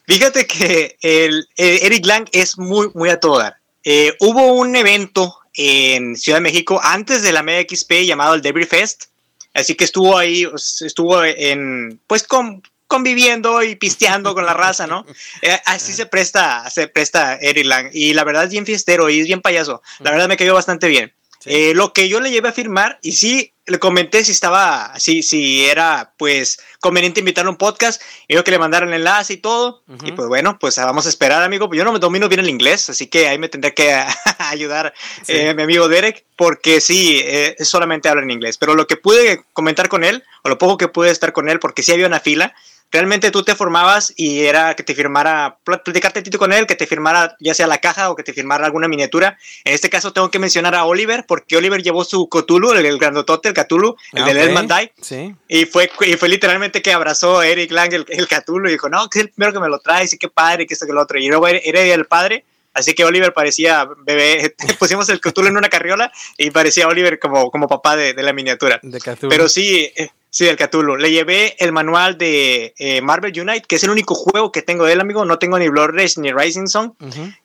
Fíjate 0.07 0.47
que 0.47 0.97
el, 1.01 1.47
Eric 1.57 2.05
Lang 2.05 2.27
es 2.31 2.57
muy, 2.57 2.89
muy 2.95 3.09
a 3.09 3.19
todo 3.19 3.39
dar. 3.39 3.57
Eh, 3.83 4.15
hubo 4.21 4.53
un 4.53 4.75
evento 4.75 5.37
en 5.53 6.15
Ciudad 6.15 6.37
de 6.37 6.43
México 6.43 6.79
antes 6.81 7.23
de 7.23 7.33
la 7.33 7.43
Mega 7.43 7.67
XP 7.69 8.05
llamado 8.05 8.33
el 8.33 8.41
Debris 8.41 8.69
Fest, 8.69 9.05
así 9.53 9.75
que 9.75 9.83
estuvo 9.83 10.17
ahí, 10.17 10.47
estuvo 10.55 11.23
en, 11.23 11.99
pues 12.07 12.23
con 12.23 12.63
conviviendo 12.87 13.61
y 13.63 13.75
pisteando 13.75 14.33
con 14.33 14.45
la 14.45 14.53
raza, 14.53 14.87
¿no? 14.87 15.05
Eh, 15.41 15.59
así 15.65 15.93
se 15.93 16.05
presta, 16.05 16.69
se 16.69 16.87
presta 16.87 17.35
Eric 17.35 17.65
Lang. 17.65 17.89
Y 17.93 18.13
la 18.13 18.23
verdad 18.23 18.45
es 18.45 18.51
bien 18.51 18.65
fiestero 18.65 19.09
y 19.09 19.19
es 19.19 19.27
bien 19.27 19.41
payaso. 19.41 19.81
La 19.99 20.11
verdad 20.11 20.27
me 20.27 20.37
cayó 20.37 20.53
bastante 20.53 20.87
bien. 20.87 21.13
Eh, 21.45 21.73
lo 21.75 21.93
que 21.93 22.09
yo 22.09 22.19
le 22.19 22.31
llevé 22.31 22.49
a 22.49 22.53
firmar, 22.53 22.99
y 23.01 23.13
sí, 23.13 23.53
le 23.67 23.79
comenté 23.79 24.23
si 24.23 24.31
estaba, 24.31 24.93
si, 24.97 25.21
si 25.23 25.65
era 25.65 26.13
pues 26.17 26.59
conveniente 26.79 27.19
invitarle 27.19 27.49
a 27.49 27.51
un 27.51 27.57
podcast, 27.57 28.01
y 28.27 28.33
yo 28.33 28.43
que 28.43 28.51
le 28.51 28.59
mandaran 28.59 28.89
el 28.89 28.95
enlace 28.95 29.33
y 29.33 29.37
todo. 29.37 29.83
Y 30.03 30.11
pues 30.13 30.27
bueno, 30.27 30.57
pues 30.59 30.77
vamos 30.77 31.05
a 31.05 31.09
esperar, 31.09 31.43
amigo. 31.43 31.69
Yo 31.73 31.83
no 31.83 31.91
me 31.91 31.99
domino 31.99 32.27
bien 32.27 32.39
el 32.39 32.49
inglés, 32.49 32.89
así 32.89 33.07
que 33.07 33.27
ahí 33.27 33.37
me 33.37 33.49
tendré 33.49 33.73
que 33.73 33.93
ayudar 34.39 34.93
eh, 35.27 35.53
mi 35.53 35.63
amigo 35.63 35.87
Derek, 35.87 36.25
porque 36.35 36.81
sí, 36.81 37.23
solamente 37.59 38.09
habla 38.09 38.23
en 38.23 38.31
inglés. 38.31 38.57
Pero 38.57 38.75
lo 38.75 38.87
que 38.87 38.97
pude 38.97 39.43
comentar 39.53 39.87
con 39.87 40.03
él, 40.03 40.23
o 40.43 40.49
lo 40.49 40.57
poco 40.57 40.77
que 40.77 40.87
pude 40.87 41.11
estar 41.11 41.31
con 41.31 41.49
él, 41.49 41.59
porque 41.59 41.83
sí 41.83 41.91
había 41.91 42.07
una 42.07 42.19
fila, 42.19 42.55
realmente 42.91 43.31
tú 43.31 43.43
te 43.43 43.55
formabas 43.55 44.13
y 44.15 44.41
era 44.41 44.75
que 44.75 44.83
te 44.83 44.95
firmara, 44.95 45.57
platicarte 45.63 46.21
tito 46.21 46.37
con 46.37 46.53
él, 46.53 46.65
que 46.65 46.75
te 46.75 46.87
firmara 46.87 47.35
ya 47.39 47.53
sea 47.53 47.67
la 47.67 47.79
caja 47.79 48.09
o 48.09 48.15
que 48.15 48.23
te 48.23 48.33
firmara 48.33 48.65
alguna 48.65 48.87
miniatura. 48.87 49.37
En 49.63 49.73
este 49.73 49.89
caso 49.89 50.13
tengo 50.13 50.31
que 50.31 50.39
mencionar 50.39 50.75
a 50.75 50.85
Oliver, 50.85 51.25
porque 51.27 51.57
Oliver 51.57 51.83
llevó 51.83 52.03
su 52.03 52.27
Cthulhu, 52.29 52.73
el, 52.73 52.97
grandotote, 52.97 53.49
el 53.49 53.55
Cthulhu, 53.55 53.95
el 54.13 54.25
de 54.25 54.43
Ed 54.43 54.51
Mandai. 54.51 54.91
Sí. 55.01 55.35
Y 55.47 55.65
fue, 55.65 55.91
y 56.01 56.13
fue 56.13 56.29
literalmente 56.29 56.81
que 56.81 56.93
abrazó 56.93 57.39
a 57.39 57.47
Eric 57.47 57.71
Lang 57.71 57.93
el, 57.93 58.05
el 58.07 58.27
Cthulhu 58.27 58.67
y 58.67 58.71
dijo, 58.71 58.89
no, 58.89 59.09
que 59.09 59.19
es 59.19 59.25
el 59.25 59.31
primero 59.31 59.53
que 59.53 59.59
me 59.59 59.69
lo 59.69 59.79
trae, 59.79 60.07
y 60.11 60.17
qué 60.17 60.29
padre, 60.29 60.65
que 60.65 60.73
esto 60.73 60.85
que 60.85 60.93
lo 60.93 61.01
otro. 61.01 61.19
Y 61.19 61.27
luego 61.27 61.47
era 61.47 61.81
el 61.81 62.05
padre. 62.05 62.45
Así 62.73 62.93
que 62.93 63.03
Oliver 63.05 63.33
parecía 63.33 63.89
bebé. 64.03 64.55
Pusimos 64.79 65.09
el 65.09 65.19
Cthulhu 65.19 65.47
en 65.47 65.57
una 65.57 65.67
carriola 65.67 66.11
y 66.37 66.51
parecía 66.51 66.87
Oliver 66.87 67.17
como, 67.17 67.49
como 67.49 67.67
papá 67.67 67.95
de, 67.95 68.13
de 68.13 68.21
la 68.21 68.33
miniatura. 68.33 68.79
De 68.83 68.99
Pero 69.27 69.49
sí, 69.49 69.91
eh, 69.95 70.09
Sí, 70.29 70.47
el 70.47 70.57
Cthulhu. 70.57 70.97
Le 70.97 71.09
llevé 71.09 71.55
el 71.59 71.71
manual 71.71 72.17
de 72.17 72.73
eh, 72.77 73.01
Marvel 73.01 73.39
Unite, 73.39 73.65
que 73.67 73.77
es 73.77 73.83
el 73.83 73.89
único 73.89 74.13
juego 74.13 74.51
que 74.51 74.61
tengo 74.61 74.85
de 74.85 74.93
él, 74.93 75.01
amigo. 75.01 75.23
No 75.25 75.39
tengo 75.39 75.57
ni 75.57 75.69
Blood 75.69 75.91
Rage 75.91 76.19
ni 76.19 76.31
Rising 76.31 76.67
Song, 76.67 76.93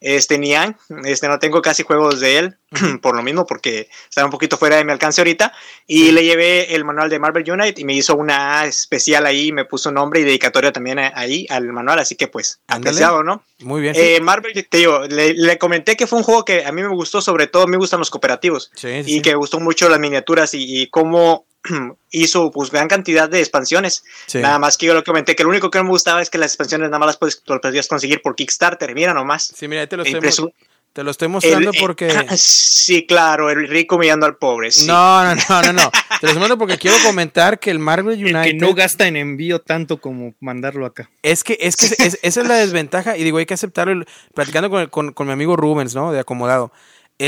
este, 0.01 0.37
ni 0.37 0.51
Yang. 0.51 0.77
Este, 1.05 1.29
no 1.29 1.39
tengo 1.39 1.63
casi 1.63 1.85
juegos 1.85 2.21
de 2.21 2.39
él, 2.39 2.59
por 3.03 3.15
lo 3.15 3.23
mismo, 3.23 3.47
porque 3.47 3.89
está 4.09 4.25
un 4.25 4.31
poquito 4.31 4.59
fuera 4.59 4.77
de 4.77 4.85
mi 4.85 4.93
alcance 4.93 5.21
ahorita. 5.21 5.53
Y 5.87 6.11
le 6.11 6.25
llevé 6.25 6.75
el 6.75 6.85
manual 6.85 7.09
de 7.09 7.19
Marvel 7.21 7.49
Unite 7.51 7.81
y 7.81 7.85
me 7.85 7.95
hizo 7.95 8.17
una 8.17 8.67
especial 8.67 9.27
ahí, 9.27 9.53
me 9.53 9.65
puso 9.65 9.93
nombre 9.93 10.21
y 10.21 10.25
dedicatoria 10.25 10.73
también 10.73 10.99
ahí 10.99 11.47
al 11.51 11.73
manual. 11.73 12.01
Así 12.01 12.17
que, 12.17 12.27
pues, 12.27 12.61
apreciado, 12.67 13.23
¿no? 13.23 13.45
Muy 13.61 13.81
bien. 13.81 13.95
Eh, 13.97 14.21
Marvel, 14.21 14.53
te 14.69 14.77
digo, 14.77 15.05
le, 15.09 15.57
comenté 15.59 15.97
que 15.97 16.09
fue 16.09 16.19
un 16.19 16.25
juego 16.25 16.45
que 16.45 16.65
a 16.65 16.73
mí 16.73 16.83
me 16.83 16.89
gustó, 16.89 17.23
sobre 17.23 17.47
todo 17.47 17.69
me 17.69 17.77
gustan 17.77 18.01
los 18.01 18.11
cooperativos. 18.11 18.73
y 18.83 19.23
que 19.23 19.31
me 19.31 19.37
gustó 19.37 19.61
mucho 19.61 19.89
las 19.89 20.01
miniaturas 20.01 20.53
y, 20.55 20.83
y 20.83 20.89
cómo 20.89 21.47
hizo 22.11 22.51
pues 22.51 22.71
gran 22.71 22.89
cantidad 22.89 23.29
de 23.29 23.41
expansiones. 23.41 24.05
Nada 24.35 24.59
más 24.59 24.77
que 24.77 24.87
yo 24.87 24.95
lo 24.95 25.05
comenté, 25.05 25.37
que 25.37 25.43
lo 25.43 25.51
único 25.51 25.71
que 25.71 25.79
no 25.79 25.85
me 25.85 25.91
gustaba 25.91 26.23
es 26.23 26.31
que 26.31 26.39
las 26.39 26.53
expansiones 26.53 26.89
nada 26.89 26.99
más 26.99 27.07
las 27.07 27.17
puedes, 27.17 27.37
podías 27.37 27.89
conseguir 27.89 28.23
por 28.23 28.35
Kickstarter, 28.35 28.95
mira 28.95 29.15
nomás. 29.15 29.53
Sí, 29.55 29.69
mira, 29.69 29.87
te 29.87 29.97
lo 29.97 30.03
estoy, 30.03 30.53
te 30.93 31.03
lo 31.03 31.11
estoy 31.11 31.29
mostrando 31.29 31.71
eh, 31.71 31.79
porque... 31.81 32.11
sí, 32.37 33.07
claro, 33.07 33.51
el 33.51 33.67
rico 33.69 33.99
mirando 33.99 34.27
al 34.27 34.37
pobre. 34.37 34.69
No, 34.87 35.25
no, 35.25 35.35
no, 35.35 35.63
no, 35.63 35.73
no. 35.73 35.91
te 35.91 35.99
lo 35.99 36.15
estoy 36.15 36.29
mostrando 36.35 36.59
porque 36.59 36.79
quiero 36.79 36.97
comentar 37.03 37.59
que 37.59 37.71
el 37.71 37.79
Marvel 37.79 38.19
United... 38.19 38.43
que 38.43 38.55
no 38.55 38.75
gasta 38.75 39.07
en 39.07 39.17
envío 39.17 39.61
tanto 39.61 40.01
como 40.01 40.35
mandarlo 40.41 40.85
acá. 40.85 41.11
Es 41.23 41.45
que, 41.45 41.57
es 41.61 41.77
que 41.77 41.87
esa 41.87 42.19
es 42.23 42.37
la 42.47 42.57
desventaja 42.57 43.17
y 43.17 43.25
digo, 43.25 43.39
hay 43.39 43.47
que 43.47 43.55
aceptarlo. 43.55 44.05
Platicando 44.35 44.69
con, 44.69 44.87
con, 44.89 45.13
con 45.13 45.27
mi 45.27 45.33
amigo 45.33 45.57
Rubens, 45.57 45.95
¿no? 45.95 46.13
De 46.13 46.21
acomodado 46.21 46.73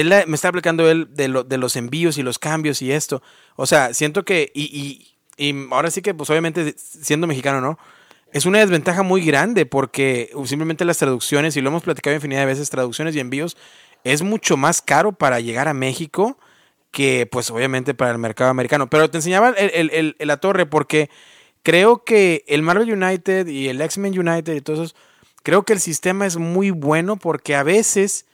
él 0.00 0.12
me 0.26 0.34
está 0.34 0.48
aplicando 0.48 0.90
él 0.90 1.08
de, 1.10 1.44
de, 1.46 1.58
los 1.58 1.76
envíos 1.76 2.18
y 2.18 2.22
los 2.22 2.38
cambios 2.38 2.82
y 2.82 2.90
esto. 2.90 3.22
O 3.56 3.66
sea, 3.66 3.94
siento 3.94 4.24
que, 4.24 4.50
y, 4.54 5.14
y, 5.36 5.68
ahora 5.70 5.90
sí 5.90 6.02
que, 6.02 6.14
pues 6.14 6.28
obviamente, 6.30 6.74
siendo 6.76 7.26
mexicano, 7.26 7.60
¿no? 7.60 7.78
Es 8.32 8.46
una 8.46 8.58
desventaja 8.58 9.04
muy 9.04 9.24
grande 9.24 9.66
porque 9.66 10.30
simplemente 10.46 10.84
las 10.84 10.98
traducciones, 10.98 11.56
y 11.56 11.60
lo 11.60 11.68
hemos 11.68 11.84
platicado 11.84 12.16
infinidad 12.16 12.40
de 12.40 12.46
veces, 12.46 12.70
traducciones 12.70 13.14
y 13.14 13.20
envíos, 13.20 13.56
es 14.02 14.22
mucho 14.22 14.56
más 14.56 14.82
caro 14.82 15.12
para 15.12 15.38
llegar 15.38 15.68
a 15.68 15.74
México 15.74 16.38
que, 16.90 17.28
pues 17.30 17.50
obviamente, 17.50 17.94
para 17.94 18.10
el 18.10 18.18
mercado 18.18 18.50
americano. 18.50 18.90
Pero 18.90 19.08
te 19.10 19.18
enseñaba 19.18 19.50
el, 19.50 20.16
la 20.18 20.36
torre 20.38 20.66
porque 20.66 21.10
creo 21.62 22.04
que 22.04 22.44
el 22.48 22.62
Marvel 22.62 22.92
United 22.92 23.46
y 23.46 23.68
el 23.68 23.80
X-Men 23.80 24.18
United 24.18 24.54
y 24.54 24.60
todos 24.60 24.78
esos, 24.80 24.96
creo 25.44 25.62
que 25.62 25.72
el 25.72 25.80
sistema 25.80 26.26
es 26.26 26.36
muy 26.36 26.70
bueno 26.70 27.16
porque 27.16 27.54
a 27.54 27.62
veces 27.62 28.26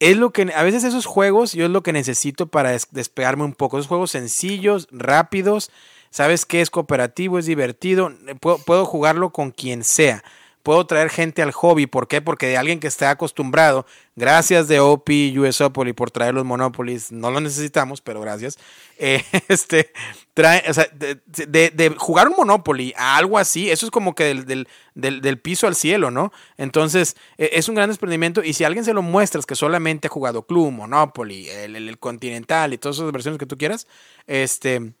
es 0.00 0.16
lo 0.16 0.30
que 0.30 0.52
a 0.54 0.62
veces 0.62 0.84
esos 0.84 1.06
juegos 1.06 1.52
yo 1.52 1.66
es 1.66 1.70
lo 1.70 1.82
que 1.82 1.92
necesito 1.92 2.46
para 2.46 2.76
despegarme 2.90 3.44
un 3.44 3.54
poco. 3.54 3.78
Esos 3.78 3.88
juegos 3.88 4.10
sencillos, 4.10 4.88
rápidos, 4.90 5.70
sabes 6.10 6.44
que 6.44 6.60
es 6.60 6.70
cooperativo, 6.70 7.38
es 7.38 7.46
divertido, 7.46 8.12
puedo, 8.40 8.58
puedo 8.58 8.84
jugarlo 8.84 9.30
con 9.30 9.50
quien 9.50 9.84
sea 9.84 10.22
puedo 10.66 10.84
traer 10.84 11.10
gente 11.10 11.42
al 11.42 11.52
hobby. 11.52 11.86
¿Por 11.86 12.08
qué? 12.08 12.20
Porque 12.20 12.48
de 12.48 12.56
alguien 12.56 12.80
que 12.80 12.88
esté 12.88 13.06
acostumbrado, 13.06 13.86
gracias 14.16 14.66
de 14.66 14.80
OP 14.80 15.08
USOpoly 15.38 15.92
por 15.92 16.10
traer 16.10 16.34
los 16.34 16.44
Monopolies, 16.44 17.12
no 17.12 17.30
lo 17.30 17.38
necesitamos, 17.38 18.00
pero 18.00 18.20
gracias. 18.20 18.58
Eh, 18.98 19.22
este, 19.48 19.92
trae, 20.34 20.64
o 20.68 20.74
sea, 20.74 20.88
de, 20.92 21.94
jugar 21.96 22.26
un 22.26 22.34
Monopoly 22.36 22.92
a 22.96 23.16
algo 23.16 23.38
así, 23.38 23.70
eso 23.70 23.86
es 23.86 23.92
como 23.92 24.16
que 24.16 24.34
del, 24.34 24.66
del, 24.96 25.38
piso 25.38 25.68
al 25.68 25.76
cielo, 25.76 26.10
¿no? 26.10 26.32
Entonces, 26.56 27.16
e, 27.38 27.50
es 27.52 27.68
un 27.68 27.76
gran 27.76 27.88
desprendimiento. 27.88 28.42
Y 28.42 28.52
si 28.52 28.64
alguien 28.64 28.84
se 28.84 28.92
lo 28.92 29.02
muestras 29.02 29.46
que 29.46 29.54
solamente 29.54 30.08
ha 30.08 30.10
jugado 30.10 30.48
Club, 30.48 30.72
Monopoly, 30.72 31.48
el, 31.48 31.96
Continental 32.00 32.74
y 32.74 32.78
todas 32.78 32.96
esas 32.96 33.12
versiones 33.12 33.38
que 33.38 33.46
tú 33.46 33.56
quieras, 33.56 33.86
este. 34.26 34.94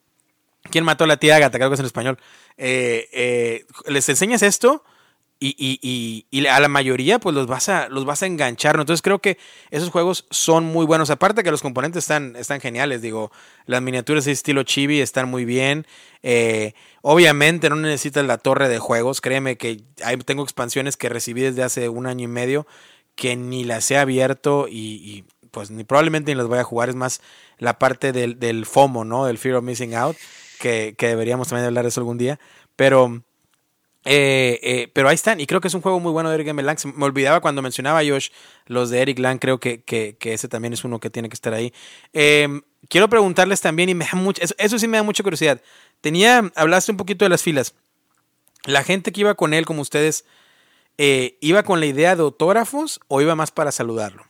¿Quién 0.70 0.84
mató 0.84 1.02
a 1.02 1.06
la 1.08 1.16
tía 1.16 1.40
Gata? 1.40 1.58
Creo 1.58 1.70
que 1.70 1.74
es 1.74 1.80
en 1.80 1.86
español. 1.86 2.18
Eh, 2.56 3.08
eh, 3.12 3.66
les 3.88 4.08
enseñas 4.08 4.42
esto 4.42 4.84
y, 5.38 5.54
y, 5.58 6.26
y, 6.30 6.46
a 6.46 6.60
la 6.60 6.68
mayoría 6.68 7.18
pues 7.18 7.34
los 7.34 7.46
vas 7.46 7.68
a, 7.68 7.88
los 7.88 8.06
vas 8.06 8.22
a 8.22 8.26
enganchar. 8.26 8.76
Entonces 8.76 9.02
creo 9.02 9.18
que 9.18 9.36
esos 9.70 9.90
juegos 9.90 10.26
son 10.30 10.64
muy 10.64 10.86
buenos. 10.86 11.10
Aparte 11.10 11.42
que 11.42 11.50
los 11.50 11.60
componentes 11.60 12.04
están, 12.04 12.36
están 12.36 12.60
geniales. 12.60 13.02
Digo, 13.02 13.30
las 13.66 13.82
miniaturas 13.82 14.24
de 14.24 14.32
estilo 14.32 14.62
chibi 14.62 15.00
están 15.00 15.28
muy 15.28 15.44
bien. 15.44 15.86
Eh, 16.22 16.72
obviamente 17.02 17.68
no 17.68 17.76
necesitas 17.76 18.24
la 18.24 18.38
torre 18.38 18.68
de 18.68 18.78
juegos. 18.78 19.20
Créeme 19.20 19.56
que 19.58 19.82
hay, 20.02 20.16
tengo 20.18 20.42
expansiones 20.42 20.96
que 20.96 21.10
recibí 21.10 21.42
desde 21.42 21.62
hace 21.62 21.88
un 21.90 22.06
año 22.06 22.24
y 22.24 22.28
medio 22.28 22.66
que 23.14 23.36
ni 23.36 23.64
las 23.64 23.90
he 23.90 23.98
abierto 23.98 24.66
y, 24.70 25.24
pues 25.50 25.70
ni 25.70 25.84
probablemente 25.84 26.32
ni 26.32 26.38
las 26.38 26.48
voy 26.48 26.58
a 26.58 26.64
jugar. 26.64 26.88
Es 26.88 26.94
más 26.96 27.20
la 27.58 27.78
parte 27.78 28.12
del, 28.12 28.38
del 28.38 28.64
FOMO, 28.64 29.04
¿no? 29.04 29.26
Del 29.26 29.38
Fear 29.38 29.56
of 29.56 29.64
Missing 29.64 29.94
Out. 29.94 30.16
Que, 30.60 30.94
que 30.96 31.08
deberíamos 31.08 31.48
también 31.48 31.66
hablar 31.66 31.84
de 31.84 31.90
eso 31.90 32.00
algún 32.00 32.16
día. 32.16 32.40
Pero 32.76 33.22
eh, 34.08 34.60
eh, 34.62 34.90
pero 34.92 35.08
ahí 35.08 35.16
están, 35.16 35.40
y 35.40 35.46
creo 35.46 35.60
que 35.60 35.66
es 35.66 35.74
un 35.74 35.80
juego 35.80 35.98
muy 35.98 36.12
bueno 36.12 36.30
de 36.30 36.36
Eric. 36.36 36.54
Lang. 36.54 36.78
Me 36.94 37.04
olvidaba 37.04 37.40
cuando 37.40 37.60
mencionaba 37.60 37.98
a 37.98 38.04
Josh 38.04 38.28
los 38.66 38.88
de 38.88 39.00
Eric 39.00 39.18
Lang, 39.18 39.40
creo 39.40 39.58
que, 39.58 39.82
que, 39.82 40.16
ese 40.20 40.46
también 40.46 40.72
es 40.72 40.84
uno 40.84 41.00
que 41.00 41.10
tiene 41.10 41.28
que 41.28 41.34
estar 41.34 41.52
ahí. 41.52 41.72
Em, 42.12 42.62
quiero 42.88 43.08
preguntarles 43.08 43.60
también, 43.60 43.88
y 43.88 43.94
me 43.94 44.04
da 44.04 44.12
mucho, 44.14 44.40
eso, 44.58 44.78
sí 44.78 44.86
me 44.86 44.96
da 44.96 45.02
mucha 45.02 45.24
curiosidad. 45.24 45.60
Tenía, 46.00 46.52
hablaste 46.54 46.92
un 46.92 46.96
poquito 46.96 47.24
de 47.24 47.30
las 47.30 47.42
filas. 47.42 47.74
La 48.64 48.84
gente 48.84 49.10
que 49.10 49.22
iba 49.22 49.34
con 49.34 49.52
él, 49.54 49.66
como 49.66 49.82
ustedes, 49.82 50.24
eh, 50.98 51.36
¿iba 51.40 51.64
con 51.64 51.80
la 51.80 51.86
idea 51.86 52.14
de 52.14 52.22
autógrafos 52.22 53.00
o 53.08 53.20
iba 53.20 53.34
más 53.34 53.50
para 53.50 53.72
saludarlo? 53.72 54.24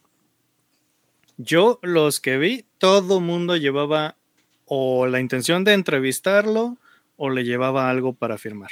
Yo, 1.36 1.80
los 1.82 2.18
que 2.20 2.38
vi, 2.38 2.64
todo 2.78 3.20
mundo 3.20 3.56
llevaba 3.56 4.16
o 4.64 5.06
la 5.06 5.20
intención 5.20 5.64
de 5.64 5.74
entrevistarlo 5.74 6.78
o 7.16 7.28
le 7.28 7.44
llevaba 7.44 7.90
algo 7.90 8.14
para 8.14 8.38
firmar. 8.38 8.70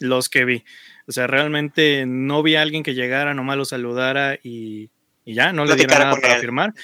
Los 0.00 0.28
que 0.28 0.44
vi. 0.44 0.64
O 1.06 1.12
sea, 1.12 1.26
realmente 1.26 2.04
no 2.06 2.42
vi 2.42 2.56
a 2.56 2.62
alguien 2.62 2.82
que 2.82 2.94
llegara, 2.94 3.34
nomás 3.34 3.56
lo 3.56 3.64
saludara 3.64 4.38
y, 4.42 4.90
ya, 5.24 5.52
no 5.52 5.64
le 5.64 5.76
diera 5.76 5.98
nada 5.98 6.16
para 6.20 6.38
firmar. 6.38 6.74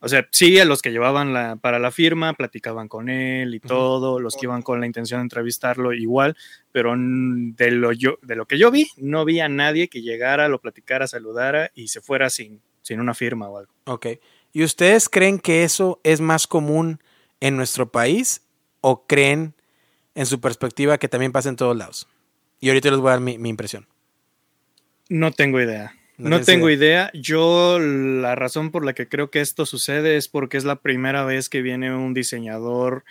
O 0.00 0.08
sea, 0.08 0.28
sí, 0.30 0.60
a 0.60 0.64
los 0.64 0.80
que 0.80 0.92
llevaban 0.92 1.32
la, 1.32 1.56
para 1.56 1.80
la 1.80 1.90
firma, 1.90 2.32
platicaban 2.34 2.86
con 2.86 3.08
él 3.08 3.54
y 3.54 3.60
todo, 3.60 4.20
los 4.20 4.36
que 4.36 4.46
iban 4.46 4.62
con 4.62 4.78
la 4.78 4.86
intención 4.86 5.18
de 5.20 5.22
entrevistarlo 5.22 5.92
igual, 5.92 6.36
pero 6.70 6.94
de 6.96 7.70
lo, 7.72 7.92
yo, 7.92 8.18
de 8.22 8.36
lo 8.36 8.46
que 8.46 8.58
yo 8.58 8.70
vi, 8.70 8.86
no 8.96 9.24
vi 9.24 9.40
a 9.40 9.48
nadie 9.48 9.88
que 9.88 10.02
llegara, 10.02 10.48
lo 10.48 10.60
platicara, 10.60 11.08
saludara 11.08 11.72
y 11.74 11.88
se 11.88 12.00
fuera 12.00 12.30
sin, 12.30 12.60
sin 12.82 13.00
una 13.00 13.12
firma 13.12 13.48
o 13.48 13.58
algo. 13.58 13.72
Ok. 13.86 14.06
¿Y 14.52 14.62
ustedes 14.62 15.08
creen 15.08 15.40
que 15.40 15.64
eso 15.64 16.00
es 16.04 16.20
más 16.20 16.46
común 16.46 17.00
en 17.40 17.56
nuestro 17.56 17.90
país 17.90 18.42
o 18.80 19.04
creen 19.06 19.54
en 20.14 20.26
su 20.26 20.40
perspectiva 20.40 20.98
que 20.98 21.08
también 21.08 21.32
pasa 21.32 21.48
en 21.48 21.56
todos 21.56 21.76
lados? 21.76 22.08
Y 22.60 22.68
ahorita 22.68 22.90
les 22.90 22.98
voy 22.98 23.08
a 23.08 23.12
dar 23.12 23.20
mi, 23.20 23.32
impresión. 23.48 23.86
No 25.08 25.32
tengo 25.32 25.60
idea. 25.60 25.94
No, 26.16 26.40
tengo 26.40 26.68
idea. 26.68 27.10
Yo 27.14 27.78
la 27.78 28.34
razón 28.34 28.72
por 28.72 28.84
la 28.84 28.92
que 28.92 29.08
creo 29.08 29.30
que 29.30 29.40
esto 29.40 29.66
sucede 29.66 30.16
es 30.16 30.28
porque 30.28 30.56
es 30.56 30.64
la 30.64 30.76
primera 30.76 31.24
vez 31.24 31.48
que 31.48 31.62
viene 31.62 31.94
un 31.94 32.12
diseñador 32.12 33.04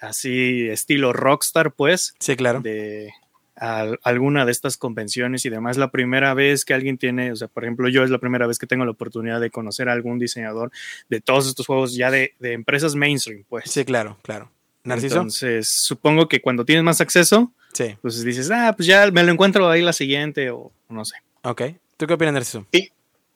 así 0.00 0.68
estilo 0.68 1.12
rockstar, 1.12 1.72
pues. 1.72 2.14
Sí, 2.20 2.36
claro. 2.36 2.60
De 2.60 3.10
alguna 3.56 4.44
de 4.44 4.52
estas 4.52 4.76
convenciones 4.76 5.44
y 5.44 5.50
demás. 5.50 5.76
La 5.76 5.90
primera 5.90 6.34
vez 6.34 6.64
que 6.64 6.74
alguien 6.74 6.98
tiene, 6.98 7.32
o 7.32 7.36
sea, 7.36 7.48
por 7.48 7.64
ejemplo, 7.64 7.88
yo 7.88 8.04
es 8.04 8.10
la 8.10 8.18
primera 8.18 8.46
vez 8.46 8.58
que 8.58 8.66
tengo 8.66 8.84
la 8.84 8.90
oportunidad 8.90 9.40
de 9.40 9.50
conocer 9.50 9.88
a 9.88 9.92
algún 9.92 10.18
diseñador 10.18 10.70
de 11.08 11.20
todos 11.20 11.48
estos 11.48 11.66
juegos 11.66 11.94
ya 11.94 12.10
de, 12.10 12.34
de 12.38 12.52
empresas 12.52 12.94
mainstream, 12.94 13.44
pues. 13.48 13.64
Sí, 13.70 13.84
claro, 13.84 14.18
claro. 14.22 14.52
Narciso. 14.84 15.16
Entonces, 15.16 15.68
supongo 15.70 16.28
que 16.28 16.40
cuando 16.40 16.64
tienes 16.64 16.84
más 16.84 17.00
acceso, 17.00 17.52
Sí. 17.76 17.84
Entonces 17.84 18.24
dices, 18.24 18.50
ah, 18.50 18.72
pues 18.74 18.86
ya 18.86 19.10
me 19.10 19.22
lo 19.22 19.30
encuentro 19.30 19.68
ahí 19.68 19.82
la 19.82 19.92
siguiente 19.92 20.50
o 20.50 20.72
no 20.88 21.04
sé. 21.04 21.16
Ok. 21.42 21.62
¿Tú 21.98 22.06
qué 22.06 22.14
opinas, 22.14 22.32
Narciso? 22.32 22.66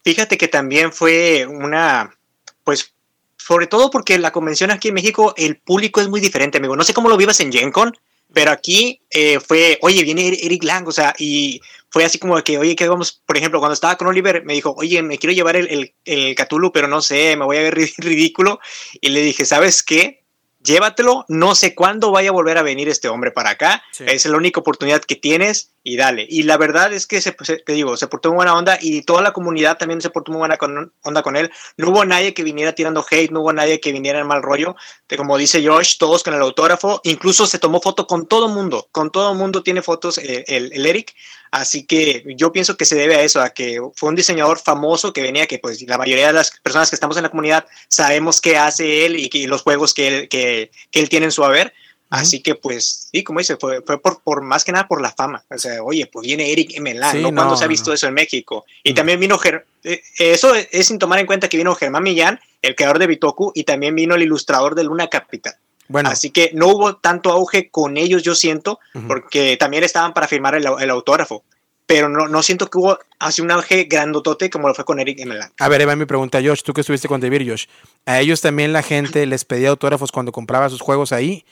Fíjate 0.02 0.38
que 0.38 0.48
también 0.48 0.92
fue 0.92 1.46
una, 1.46 2.16
pues, 2.64 2.94
sobre 3.36 3.66
todo 3.66 3.90
porque 3.90 4.18
la 4.18 4.32
convención 4.32 4.70
aquí 4.70 4.88
en 4.88 4.94
México, 4.94 5.34
el 5.36 5.58
público 5.58 6.00
es 6.00 6.08
muy 6.08 6.22
diferente, 6.22 6.56
amigo. 6.56 6.74
No 6.74 6.84
sé 6.84 6.94
cómo 6.94 7.10
lo 7.10 7.18
vivas 7.18 7.38
en 7.40 7.52
Gen 7.52 7.70
Con, 7.70 7.94
pero 8.32 8.50
aquí 8.50 9.02
eh, 9.10 9.40
fue, 9.40 9.78
oye, 9.82 10.02
viene 10.04 10.28
Eric 10.28 10.64
Lang, 10.64 10.88
o 10.88 10.92
sea, 10.92 11.14
y 11.18 11.60
fue 11.90 12.06
así 12.06 12.18
como 12.18 12.42
que, 12.42 12.56
oye, 12.56 12.74
¿qué 12.74 12.88
vamos? 12.88 13.20
Por 13.26 13.36
ejemplo, 13.36 13.58
cuando 13.58 13.74
estaba 13.74 13.96
con 13.96 14.08
Oliver, 14.08 14.42
me 14.46 14.54
dijo, 14.54 14.74
oye, 14.78 15.02
me 15.02 15.18
quiero 15.18 15.34
llevar 15.34 15.56
el, 15.56 15.68
el, 15.68 15.94
el 16.06 16.34
Cthulhu, 16.34 16.72
pero 16.72 16.88
no 16.88 17.02
sé, 17.02 17.36
me 17.36 17.44
voy 17.44 17.58
a 17.58 17.62
ver 17.62 17.74
ridículo. 17.98 18.58
Y 19.02 19.10
le 19.10 19.20
dije, 19.20 19.44
¿sabes 19.44 19.82
qué? 19.82 20.22
Llévatelo, 20.62 21.24
no 21.28 21.54
sé 21.54 21.74
cuándo 21.74 22.10
vaya 22.10 22.30
a 22.30 22.32
volver 22.32 22.58
a 22.58 22.62
venir 22.62 22.88
este 22.88 23.08
hombre 23.08 23.30
para 23.30 23.50
acá, 23.50 23.82
es 23.98 24.26
la 24.26 24.36
única 24.36 24.60
oportunidad 24.60 25.02
que 25.02 25.16
tienes 25.16 25.72
y 25.82 25.96
dale. 25.96 26.26
Y 26.28 26.42
la 26.42 26.56
verdad 26.58 26.92
es 26.92 27.06
que, 27.06 27.20
se, 27.20 27.32
te 27.32 27.72
digo, 27.72 27.96
se 27.96 28.06
portó 28.06 28.28
muy 28.28 28.36
buena 28.36 28.56
onda 28.56 28.78
y 28.80 29.02
toda 29.02 29.22
la 29.22 29.32
comunidad 29.32 29.78
también 29.78 30.00
se 30.00 30.10
portó 30.10 30.32
muy 30.32 30.40
buena 30.40 30.58
onda 31.02 31.22
con 31.22 31.36
él. 31.36 31.50
No 31.76 31.90
hubo 31.90 32.04
nadie 32.04 32.34
que 32.34 32.42
viniera 32.42 32.74
tirando 32.74 33.04
hate, 33.08 33.30
no 33.30 33.40
hubo 33.40 33.52
nadie 33.52 33.80
que 33.80 33.92
viniera 33.92 34.20
en 34.20 34.26
mal 34.26 34.42
rollo. 34.42 34.76
Como 35.16 35.38
dice 35.38 35.66
Josh, 35.66 35.96
todos 35.98 36.22
con 36.22 36.34
el 36.34 36.42
autógrafo, 36.42 37.00
incluso 37.04 37.46
se 37.46 37.58
tomó 37.58 37.80
foto 37.80 38.06
con 38.06 38.26
todo 38.26 38.48
mundo, 38.48 38.88
con 38.92 39.10
todo 39.10 39.34
mundo 39.34 39.62
tiene 39.62 39.82
fotos 39.82 40.18
eh, 40.18 40.44
el, 40.48 40.72
el, 40.72 40.86
Eric. 40.86 41.14
Así 41.50 41.84
que 41.84 42.24
yo 42.36 42.52
pienso 42.52 42.76
que 42.76 42.84
se 42.84 42.94
debe 42.94 43.16
a 43.16 43.22
eso, 43.22 43.40
a 43.40 43.50
que 43.50 43.80
fue 43.96 44.10
un 44.10 44.14
diseñador 44.14 44.58
famoso 44.60 45.12
que 45.12 45.22
venía, 45.22 45.46
que 45.46 45.58
pues 45.58 45.82
la 45.82 45.98
mayoría 45.98 46.28
de 46.28 46.32
las 46.32 46.52
personas 46.60 46.90
que 46.90 46.96
estamos 46.96 47.16
en 47.16 47.24
la 47.24 47.30
comunidad 47.30 47.66
sabemos 47.88 48.40
qué 48.40 48.56
hace 48.56 49.06
él 49.06 49.16
y, 49.16 49.46
los 49.46 49.62
juegos 49.62 49.94
que 49.94 50.06
él, 50.06 50.28
que, 50.28 50.70
que 50.92 51.00
él 51.00 51.08
tiene 51.08 51.26
en 51.26 51.32
su 51.32 51.42
haber. 51.42 51.72
Así 52.10 52.42
que, 52.42 52.56
pues, 52.56 53.08
sí, 53.12 53.22
como 53.22 53.38
dice, 53.38 53.56
fue, 53.56 53.82
fue 53.82 54.02
por, 54.02 54.20
por, 54.20 54.42
más 54.42 54.64
que 54.64 54.72
nada 54.72 54.88
por 54.88 55.00
la 55.00 55.12
fama. 55.12 55.44
O 55.48 55.56
sea, 55.56 55.80
oye, 55.84 56.06
pues 56.12 56.26
viene 56.26 56.50
Eric 56.50 56.72
M. 56.74 56.92
Lang, 56.94 57.22
¿no? 57.22 57.32
Cuando 57.32 57.56
se 57.56 57.64
ha 57.64 57.68
visto 57.68 57.92
eso 57.92 58.08
en 58.08 58.14
México. 58.14 58.66
Y 58.82 58.94
también 58.94 59.20
vino, 59.20 59.38
eh, 59.84 60.02
eso 60.18 60.52
es 60.54 60.86
sin 60.86 60.98
tomar 60.98 61.20
en 61.20 61.26
cuenta 61.26 61.48
que 61.48 61.56
vino 61.56 61.72
Germán 61.76 62.02
Millán, 62.02 62.40
el 62.62 62.74
creador 62.74 62.98
de 62.98 63.06
Bitoku, 63.06 63.52
y 63.54 63.62
también 63.62 63.94
vino 63.94 64.16
el 64.16 64.22
ilustrador 64.22 64.74
de 64.74 64.82
Luna 64.82 65.06
Capital. 65.06 65.54
Bueno. 65.86 66.08
Así 66.08 66.30
que 66.30 66.50
no 66.52 66.66
hubo 66.66 66.96
tanto 66.96 67.30
auge 67.30 67.70
con 67.70 67.96
ellos, 67.96 68.24
yo 68.24 68.34
siento, 68.34 68.80
porque 69.06 69.56
también 69.56 69.84
estaban 69.84 70.12
para 70.12 70.26
firmar 70.26 70.56
el, 70.56 70.66
el 70.80 70.90
autógrafo. 70.90 71.44
Pero 71.86 72.08
no, 72.08 72.28
no, 72.28 72.42
siento 72.42 72.68
que 72.68 72.78
hubo 72.78 72.98
así 73.18 73.40
un 73.40 73.50
auge 73.52 73.84
grandotote 73.84 74.50
como 74.50 74.68
lo 74.68 74.74
fue 74.74 74.84
con 74.84 75.00
Eric. 75.00 75.24
Lang. 75.26 75.50
A 75.58 75.68
ver, 75.68 75.80
Eva, 75.80 75.96
mi 75.96 76.06
pregunta, 76.06 76.40
Josh, 76.42 76.62
tú 76.62 76.72
que 76.72 76.82
estuviste 76.82 77.08
con 77.08 77.20
David 77.20 77.50
Josh, 77.50 77.66
¿a 78.06 78.20
ellos 78.20 78.40
también 78.40 78.72
la 78.72 78.82
gente 78.82 79.26
les 79.26 79.44
pedía 79.44 79.70
autógrafos 79.70 80.12
cuando 80.12 80.32
compraba 80.32 80.68
sus 80.68 80.80
juegos 80.80 81.12
ahí? 81.12 81.44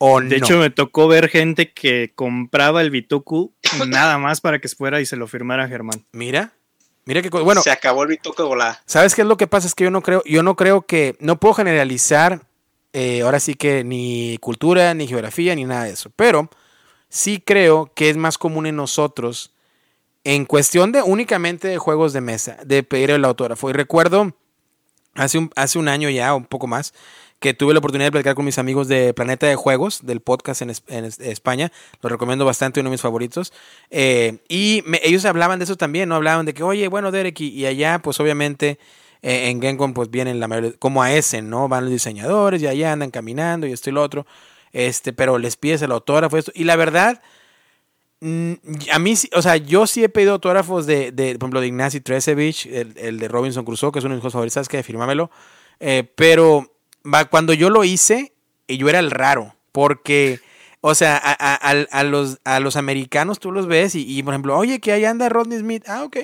De 0.00 0.36
hecho, 0.36 0.58
me 0.58 0.70
tocó 0.70 1.08
ver 1.08 1.28
gente 1.28 1.72
que 1.72 2.12
compraba 2.14 2.80
el 2.82 2.90
Bitoku 2.90 3.52
nada 3.88 4.18
más 4.18 4.40
para 4.40 4.58
que 4.58 4.68
fuera 4.68 5.00
y 5.00 5.06
se 5.06 5.16
lo 5.16 5.26
firmara 5.26 5.68
Germán. 5.68 6.04
Mira. 6.12 6.52
Mira 7.06 7.20
que 7.20 7.28
bueno. 7.28 7.60
Se 7.62 7.70
acabó 7.70 8.02
el 8.02 8.08
Bitoku 8.08 8.42
de 8.42 8.48
volada. 8.48 8.82
¿Sabes 8.86 9.14
qué 9.14 9.22
es 9.22 9.28
lo 9.28 9.36
que 9.36 9.46
pasa? 9.46 9.66
Es 9.66 9.74
que 9.74 9.84
yo 9.84 9.90
no 9.90 10.02
creo, 10.02 10.22
yo 10.24 10.42
no 10.42 10.56
creo 10.56 10.82
que, 10.82 11.16
no 11.20 11.38
puedo 11.38 11.54
generalizar 11.54 12.46
eh, 12.92 13.22
ahora 13.22 13.40
sí 13.40 13.54
que 13.54 13.84
ni 13.84 14.38
cultura, 14.38 14.94
ni 14.94 15.06
geografía, 15.06 15.54
ni 15.54 15.64
nada 15.64 15.84
de 15.84 15.90
eso. 15.90 16.10
Pero 16.16 16.48
sí 17.08 17.42
creo 17.44 17.92
que 17.94 18.08
es 18.08 18.16
más 18.16 18.38
común 18.38 18.66
en 18.66 18.76
nosotros, 18.76 19.52
en 20.22 20.46
cuestión 20.46 20.92
de 20.92 21.02
únicamente 21.02 21.68
de 21.68 21.78
juegos 21.78 22.12
de 22.12 22.20
mesa, 22.20 22.56
de 22.64 22.82
pedir 22.82 23.10
el 23.10 23.24
autógrafo. 23.24 23.68
Y 23.68 23.72
recuerdo 23.72 24.34
hace 25.14 25.38
un, 25.38 25.50
hace 25.56 25.78
un 25.78 25.88
año 25.88 26.08
ya, 26.10 26.34
un 26.34 26.44
poco 26.44 26.66
más, 26.66 26.94
que 27.44 27.52
tuve 27.52 27.74
la 27.74 27.80
oportunidad 27.80 28.06
de 28.06 28.12
platicar 28.12 28.34
con 28.34 28.46
mis 28.46 28.56
amigos 28.56 28.88
de 28.88 29.12
Planeta 29.12 29.46
de 29.46 29.54
Juegos, 29.54 30.06
del 30.06 30.22
podcast 30.22 30.62
en, 30.62 30.70
España. 30.70 31.70
Lo 32.00 32.08
recomiendo 32.08 32.46
bastante, 32.46 32.80
uno 32.80 32.88
de 32.88 32.94
mis 32.94 33.02
favoritos. 33.02 33.52
Eh, 33.90 34.38
y 34.48 34.82
ellos 35.02 35.26
hablaban 35.26 35.58
de 35.58 35.66
eso 35.66 35.76
también, 35.76 36.08
¿no? 36.08 36.14
Hablaban 36.14 36.46
de 36.46 36.54
que, 36.54 36.62
oye, 36.62 36.88
bueno, 36.88 37.10
Derek, 37.10 37.38
y, 37.42 37.66
allá, 37.66 37.98
pues 37.98 38.18
obviamente 38.18 38.78
eh, 39.20 39.50
en 39.50 39.60
Gencom, 39.60 39.92
pues 39.92 40.10
vienen 40.10 40.40
la 40.40 40.48
mayoría, 40.48 40.72
como 40.78 41.02
a 41.02 41.12
ese, 41.12 41.42
¿no? 41.42 41.68
Van 41.68 41.84
los 41.84 41.92
diseñadores 41.92 42.62
y 42.62 42.66
allá 42.66 42.92
andan 42.92 43.10
caminando 43.10 43.66
y 43.66 43.72
esto 43.72 43.90
y 43.90 43.92
lo 43.92 44.00
otro. 44.00 44.26
Este, 44.72 45.12
pero 45.12 45.36
les 45.36 45.58
pides 45.58 45.82
el 45.82 45.92
autógrafo, 45.92 46.38
esto. 46.38 46.50
Y 46.54 46.64
la 46.64 46.76
verdad, 46.76 47.20
mm, 48.20 48.52
a 48.90 48.98
mí, 48.98 49.12
o 49.34 49.42
sea, 49.42 49.58
yo 49.58 49.86
sí 49.86 50.02
he 50.02 50.08
pedido 50.08 50.32
autógrafos 50.32 50.86
de, 50.86 51.12
de 51.12 51.34
por 51.34 51.42
ejemplo, 51.42 51.60
de 51.60 51.66
Ignacy 51.66 52.00
Tresevich, 52.00 52.64
el, 52.64 53.18
de 53.18 53.28
Robinson 53.28 53.66
Crusoe, 53.66 53.92
que 53.92 53.98
es 53.98 54.04
uno 54.06 54.14
de 54.14 54.22
mis 54.22 54.32
favoritos, 54.32 54.54
¿sabes 54.54 54.70
qué? 54.70 54.82
Firmámelo. 54.82 55.30
Eh, 55.78 56.10
pero 56.16 56.73
cuando 57.30 57.52
yo 57.52 57.70
lo 57.70 57.84
hice, 57.84 58.34
yo 58.68 58.88
era 58.88 58.98
el 58.98 59.10
raro, 59.10 59.54
porque 59.72 60.40
O 60.86 60.94
sea, 60.94 61.16
a, 61.16 62.04
los, 62.04 62.40
a 62.44 62.60
los 62.60 62.76
americanos 62.76 63.38
tú 63.40 63.52
los 63.52 63.66
ves 63.66 63.94
y, 63.94 64.04
y, 64.06 64.22
por 64.22 64.34
ejemplo, 64.34 64.54
oye, 64.54 64.80
que 64.80 64.92
ahí 64.92 65.06
anda 65.06 65.30
Rodney 65.30 65.58
Smith. 65.58 65.84
Ah, 65.86 66.02
ok. 66.04 66.18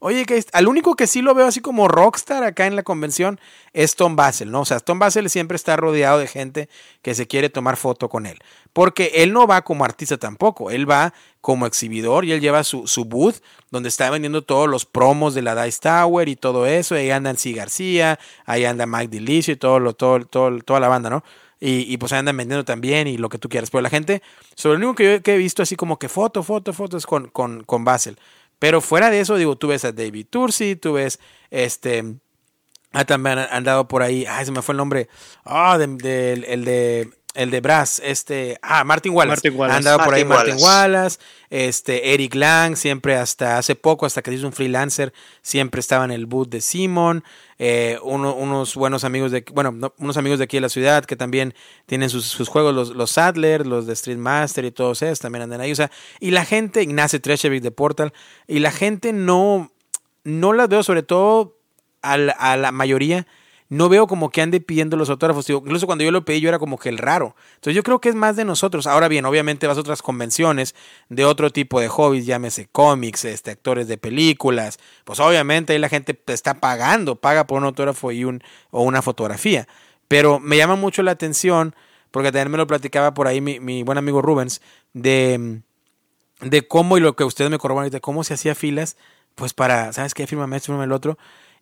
Oye, 0.00 0.24
que 0.24 0.42
al 0.52 0.66
único 0.66 0.96
que 0.96 1.06
sí 1.06 1.22
lo 1.22 1.32
veo 1.32 1.46
así 1.46 1.60
como 1.60 1.86
rockstar 1.86 2.42
acá 2.42 2.66
en 2.66 2.74
la 2.74 2.82
convención 2.82 3.38
es 3.72 3.94
Tom 3.94 4.16
Basel, 4.16 4.50
¿no? 4.50 4.62
O 4.62 4.64
sea, 4.64 4.80
Tom 4.80 4.98
Basel 4.98 5.30
siempre 5.30 5.54
está 5.54 5.76
rodeado 5.76 6.18
de 6.18 6.26
gente 6.26 6.68
que 7.02 7.14
se 7.14 7.28
quiere 7.28 7.50
tomar 7.50 7.76
foto 7.76 8.08
con 8.08 8.26
él. 8.26 8.38
Porque 8.72 9.12
él 9.16 9.32
no 9.32 9.46
va 9.46 9.62
como 9.62 9.84
artista 9.84 10.16
tampoco, 10.16 10.70
él 10.70 10.88
va 10.88 11.12
como 11.40 11.66
exhibidor 11.66 12.24
y 12.24 12.32
él 12.32 12.40
lleva 12.40 12.62
su, 12.62 12.86
su 12.86 13.04
booth 13.04 13.36
donde 13.70 13.88
está 13.88 14.10
vendiendo 14.10 14.42
todos 14.42 14.68
los 14.68 14.86
promos 14.86 15.34
de 15.34 15.42
la 15.42 15.60
Dice 15.64 15.80
Tower 15.80 16.28
y 16.28 16.36
todo 16.36 16.66
eso. 16.66 16.94
Ahí 16.94 17.10
anda 17.10 17.34
C. 17.34 17.52
García, 17.52 18.18
ahí 18.46 18.64
anda 18.64 18.86
Mike 18.86 19.08
Delicio 19.08 19.54
y 19.54 19.56
todo, 19.56 19.80
lo, 19.80 19.94
todo, 19.94 20.24
todo, 20.24 20.58
toda 20.60 20.80
la 20.80 20.88
banda, 20.88 21.10
¿no? 21.10 21.24
Y, 21.62 21.98
pues 21.98 22.10
ahí 22.14 22.20
andan 22.20 22.38
vendiendo 22.38 22.64
también 22.64 23.06
y 23.06 23.18
lo 23.18 23.28
que 23.28 23.36
tú 23.36 23.50
quieras. 23.50 23.68
Pero 23.70 23.82
la 23.82 23.90
gente, 23.90 24.22
sobre 24.54 24.78
lo 24.78 24.86
único 24.88 24.96
que 24.96 25.20
yo 25.22 25.32
he 25.32 25.36
visto 25.36 25.62
así 25.62 25.76
como 25.76 25.98
que 25.98 26.08
foto, 26.08 26.42
foto, 26.42 26.72
fotos 26.72 27.04
con, 27.04 27.28
con, 27.28 27.64
con 27.64 27.84
Basel. 27.84 28.16
Pero 28.58 28.80
fuera 28.80 29.10
de 29.10 29.20
eso, 29.20 29.36
digo, 29.36 29.56
tú 29.56 29.68
ves 29.68 29.84
a 29.84 29.92
David 29.92 30.26
Tursi, 30.30 30.76
tú 30.76 30.94
ves 30.94 31.18
este. 31.50 32.16
Ah, 32.92 33.04
también 33.04 33.38
han 33.38 33.64
dado 33.64 33.88
por 33.88 34.02
ahí. 34.02 34.26
Ay, 34.26 34.44
se 34.46 34.52
me 34.52 34.62
fue 34.62 34.72
el 34.72 34.78
nombre. 34.78 35.08
Ah, 35.44 35.78
el 35.80 35.98
de. 35.98 37.10
El 37.32 37.52
de 37.52 37.60
Brass, 37.60 38.02
este. 38.04 38.58
Ah, 38.60 38.82
Martin 38.82 39.12
Wallace. 39.12 39.50
Martin 39.50 39.56
Wallace. 39.56 40.04
Por 40.04 40.14
ahí 40.14 40.24
Martin 40.24 40.56
Wallace. 40.58 41.18
Este, 41.48 42.12
Eric 42.12 42.34
Lang, 42.34 42.74
siempre 42.76 43.16
hasta 43.16 43.56
hace 43.56 43.76
poco, 43.76 44.04
hasta 44.04 44.20
que 44.20 44.32
hizo 44.32 44.46
un 44.46 44.52
freelancer, 44.52 45.12
siempre 45.40 45.80
estaba 45.80 46.04
en 46.04 46.10
el 46.10 46.26
boot 46.26 46.48
de 46.50 46.60
Simon. 46.60 47.22
Eh, 47.58 47.98
unos 48.02 48.74
buenos 48.74 49.04
amigos 49.04 49.30
de, 49.30 49.44
bueno, 49.52 49.92
unos 49.98 50.16
amigos 50.16 50.38
de 50.38 50.46
aquí 50.46 50.56
de 50.56 50.62
la 50.62 50.68
ciudad 50.68 51.04
que 51.04 51.14
también 51.14 51.54
tienen 51.86 52.10
sus, 52.10 52.48
juegos, 52.48 52.74
los, 52.74 52.96
los 52.96 53.12
Sadler, 53.12 53.64
los 53.64 53.86
de 53.86 53.92
Street 53.92 54.18
Master 54.18 54.64
y 54.64 54.72
todos 54.72 55.02
esos 55.02 55.20
también 55.20 55.42
andan 55.42 55.60
ahí. 55.60 55.70
O 55.70 55.76
sea, 55.76 55.90
y 56.18 56.32
la 56.32 56.44
gente, 56.44 56.82
Ignacio 56.82 57.20
Trechevic 57.20 57.62
de 57.62 57.70
Portal, 57.70 58.12
y 58.48 58.58
la 58.58 58.72
gente 58.72 59.12
no, 59.12 59.70
no 60.24 60.52
las 60.52 60.68
veo, 60.68 60.82
sobre 60.82 61.04
todo 61.04 61.58
a 62.02 62.16
la 62.16 62.72
mayoría 62.72 63.26
no 63.70 63.88
veo 63.88 64.08
como 64.08 64.30
que 64.30 64.42
ande 64.42 64.60
pidiendo 64.60 64.96
los 64.96 65.10
autógrafos. 65.10 65.48
Incluso 65.48 65.86
cuando 65.86 66.02
yo 66.02 66.10
lo 66.10 66.24
pedí, 66.24 66.40
yo 66.40 66.48
era 66.48 66.58
como 66.58 66.76
que 66.76 66.88
el 66.88 66.98
raro. 66.98 67.36
Entonces 67.54 67.76
yo 67.76 67.84
creo 67.84 68.00
que 68.00 68.08
es 68.08 68.16
más 68.16 68.34
de 68.34 68.44
nosotros. 68.44 68.88
Ahora 68.88 69.06
bien, 69.06 69.24
obviamente 69.24 69.68
vas 69.68 69.76
a 69.76 69.80
otras 69.80 70.02
convenciones 70.02 70.74
de 71.08 71.24
otro 71.24 71.50
tipo 71.50 71.80
de 71.80 71.86
hobbies, 71.86 72.26
llámese 72.26 72.68
cómics, 72.70 73.24
este, 73.24 73.52
actores 73.52 73.86
de 73.86 73.96
películas. 73.96 74.80
Pues 75.04 75.20
obviamente 75.20 75.72
ahí 75.72 75.78
la 75.78 75.88
gente 75.88 76.14
te 76.14 76.32
está 76.32 76.54
pagando, 76.54 77.14
paga 77.14 77.46
por 77.46 77.58
un 77.58 77.64
autógrafo 77.64 78.10
y 78.10 78.24
un, 78.24 78.42
o 78.72 78.82
una 78.82 79.02
fotografía. 79.02 79.68
Pero 80.08 80.40
me 80.40 80.56
llama 80.56 80.74
mucho 80.74 81.04
la 81.04 81.12
atención, 81.12 81.76
porque 82.10 82.32
también 82.32 82.50
me 82.50 82.58
lo 82.58 82.66
platicaba 82.66 83.14
por 83.14 83.28
ahí 83.28 83.40
mi, 83.40 83.84
buen 83.84 83.98
amigo 83.98 84.20
Rubens, 84.20 84.62
de, 84.94 85.60
de 86.40 86.66
cómo, 86.66 86.98
y 86.98 87.00
lo 87.00 87.14
que 87.14 87.22
ustedes 87.22 87.52
me 87.52 87.58
corroboran, 87.58 87.88
de 87.90 88.00
cómo 88.00 88.24
se 88.24 88.34
hacía 88.34 88.56
filas, 88.56 88.96
pues 89.36 89.54
para, 89.54 89.92
¿sabes 89.92 90.12
qué? 90.12 90.26
Fírmame 90.26 90.56
esto, 90.56 90.66
fírmame 90.66 90.86
el 90.86 90.92
otro. 90.92 91.16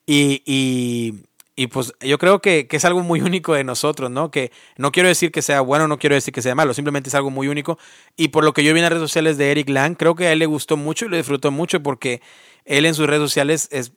Y, 0.07 0.43
y, 0.47 1.27
y 1.59 1.67
pues 1.67 1.93
yo 2.01 2.19
creo 2.19 2.41
que, 2.41 2.69
es 2.71 2.85
algo 2.85 3.01
muy 3.01 3.21
único 3.21 3.53
de 3.53 3.65
nosotros, 3.65 4.13
¿no? 4.13 4.31
Que 4.31 4.53
no 4.77 4.93
quiero 4.93 5.09
decir 5.09 5.33
que 5.33 5.43
sea 5.43 5.61
bueno, 5.61 5.89
no 5.89 5.99
quiero 5.99 6.15
decir 6.15 6.33
que 6.33 6.41
sea 6.41 6.55
malo, 6.55 6.73
simplemente 6.73 7.09
es 7.09 7.17
algo 7.17 7.31
muy 7.31 7.49
único. 7.49 7.81
Y 8.17 8.29
por 8.29 8.45
lo 8.45 8.53
que 8.53 8.63
yo 8.63 8.73
vi 8.73 8.79
en 8.79 8.85
las 8.85 8.93
redes 8.93 9.03
sociales 9.03 9.39
de 9.39 9.51
Eric 9.51 9.69
Lang, 9.69 9.97
creo 9.97 10.15
que 10.15 10.29
a 10.29 10.33
él 10.33 10.39
le 10.39 10.47
gustó 10.47 10.77
mucho 10.77 11.07
y 11.07 11.09
lo 11.09 11.17
disfrutó 11.17 11.51
mucho 11.51 11.83
porque 11.83 12.23
él 12.65 12.87
en 12.87 12.95
sus 12.95 13.09
redes 13.09 13.23
sociales 13.23 13.67
es, 13.73 13.91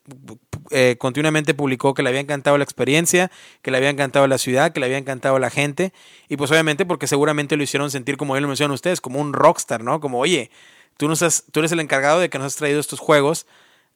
eh, 0.71 0.95
continuamente 0.97 1.53
publicó 1.53 1.93
que 1.93 2.01
le 2.01 2.09
había 2.09 2.21
encantado 2.21 2.57
la 2.57 2.63
experiencia, 2.63 3.29
que 3.61 3.69
le 3.69 3.77
había 3.77 3.91
encantado 3.91 4.25
la 4.25 4.39
ciudad, 4.39 4.73
que 4.73 4.79
le 4.79 4.88
había 4.88 4.97
encantado 4.97 5.38
la 5.38 5.51
gente. 5.51 5.93
Y 6.29 6.38
pues 6.38 6.49
obviamente 6.49 6.88
porque 6.88 7.05
seguramente 7.05 7.57
lo 7.57 7.61
hicieron 7.61 7.91
sentir, 7.91 8.17
como 8.17 8.35
él 8.35 8.41
lo 8.41 8.47
mencionan 8.47 8.73
ustedes, 8.73 9.01
como 9.01 9.19
un 9.21 9.33
rockstar, 9.33 9.83
¿no? 9.83 9.99
Como, 9.99 10.17
oye, 10.17 10.49
tú, 10.97 11.13
tú 11.51 11.59
eres 11.59 11.71
el 11.71 11.79
encargado 11.79 12.21
de 12.21 12.31
que 12.31 12.39
nos 12.39 12.47
has 12.47 12.55
traído 12.55 12.79
estos 12.79 12.99
juegos 12.99 13.45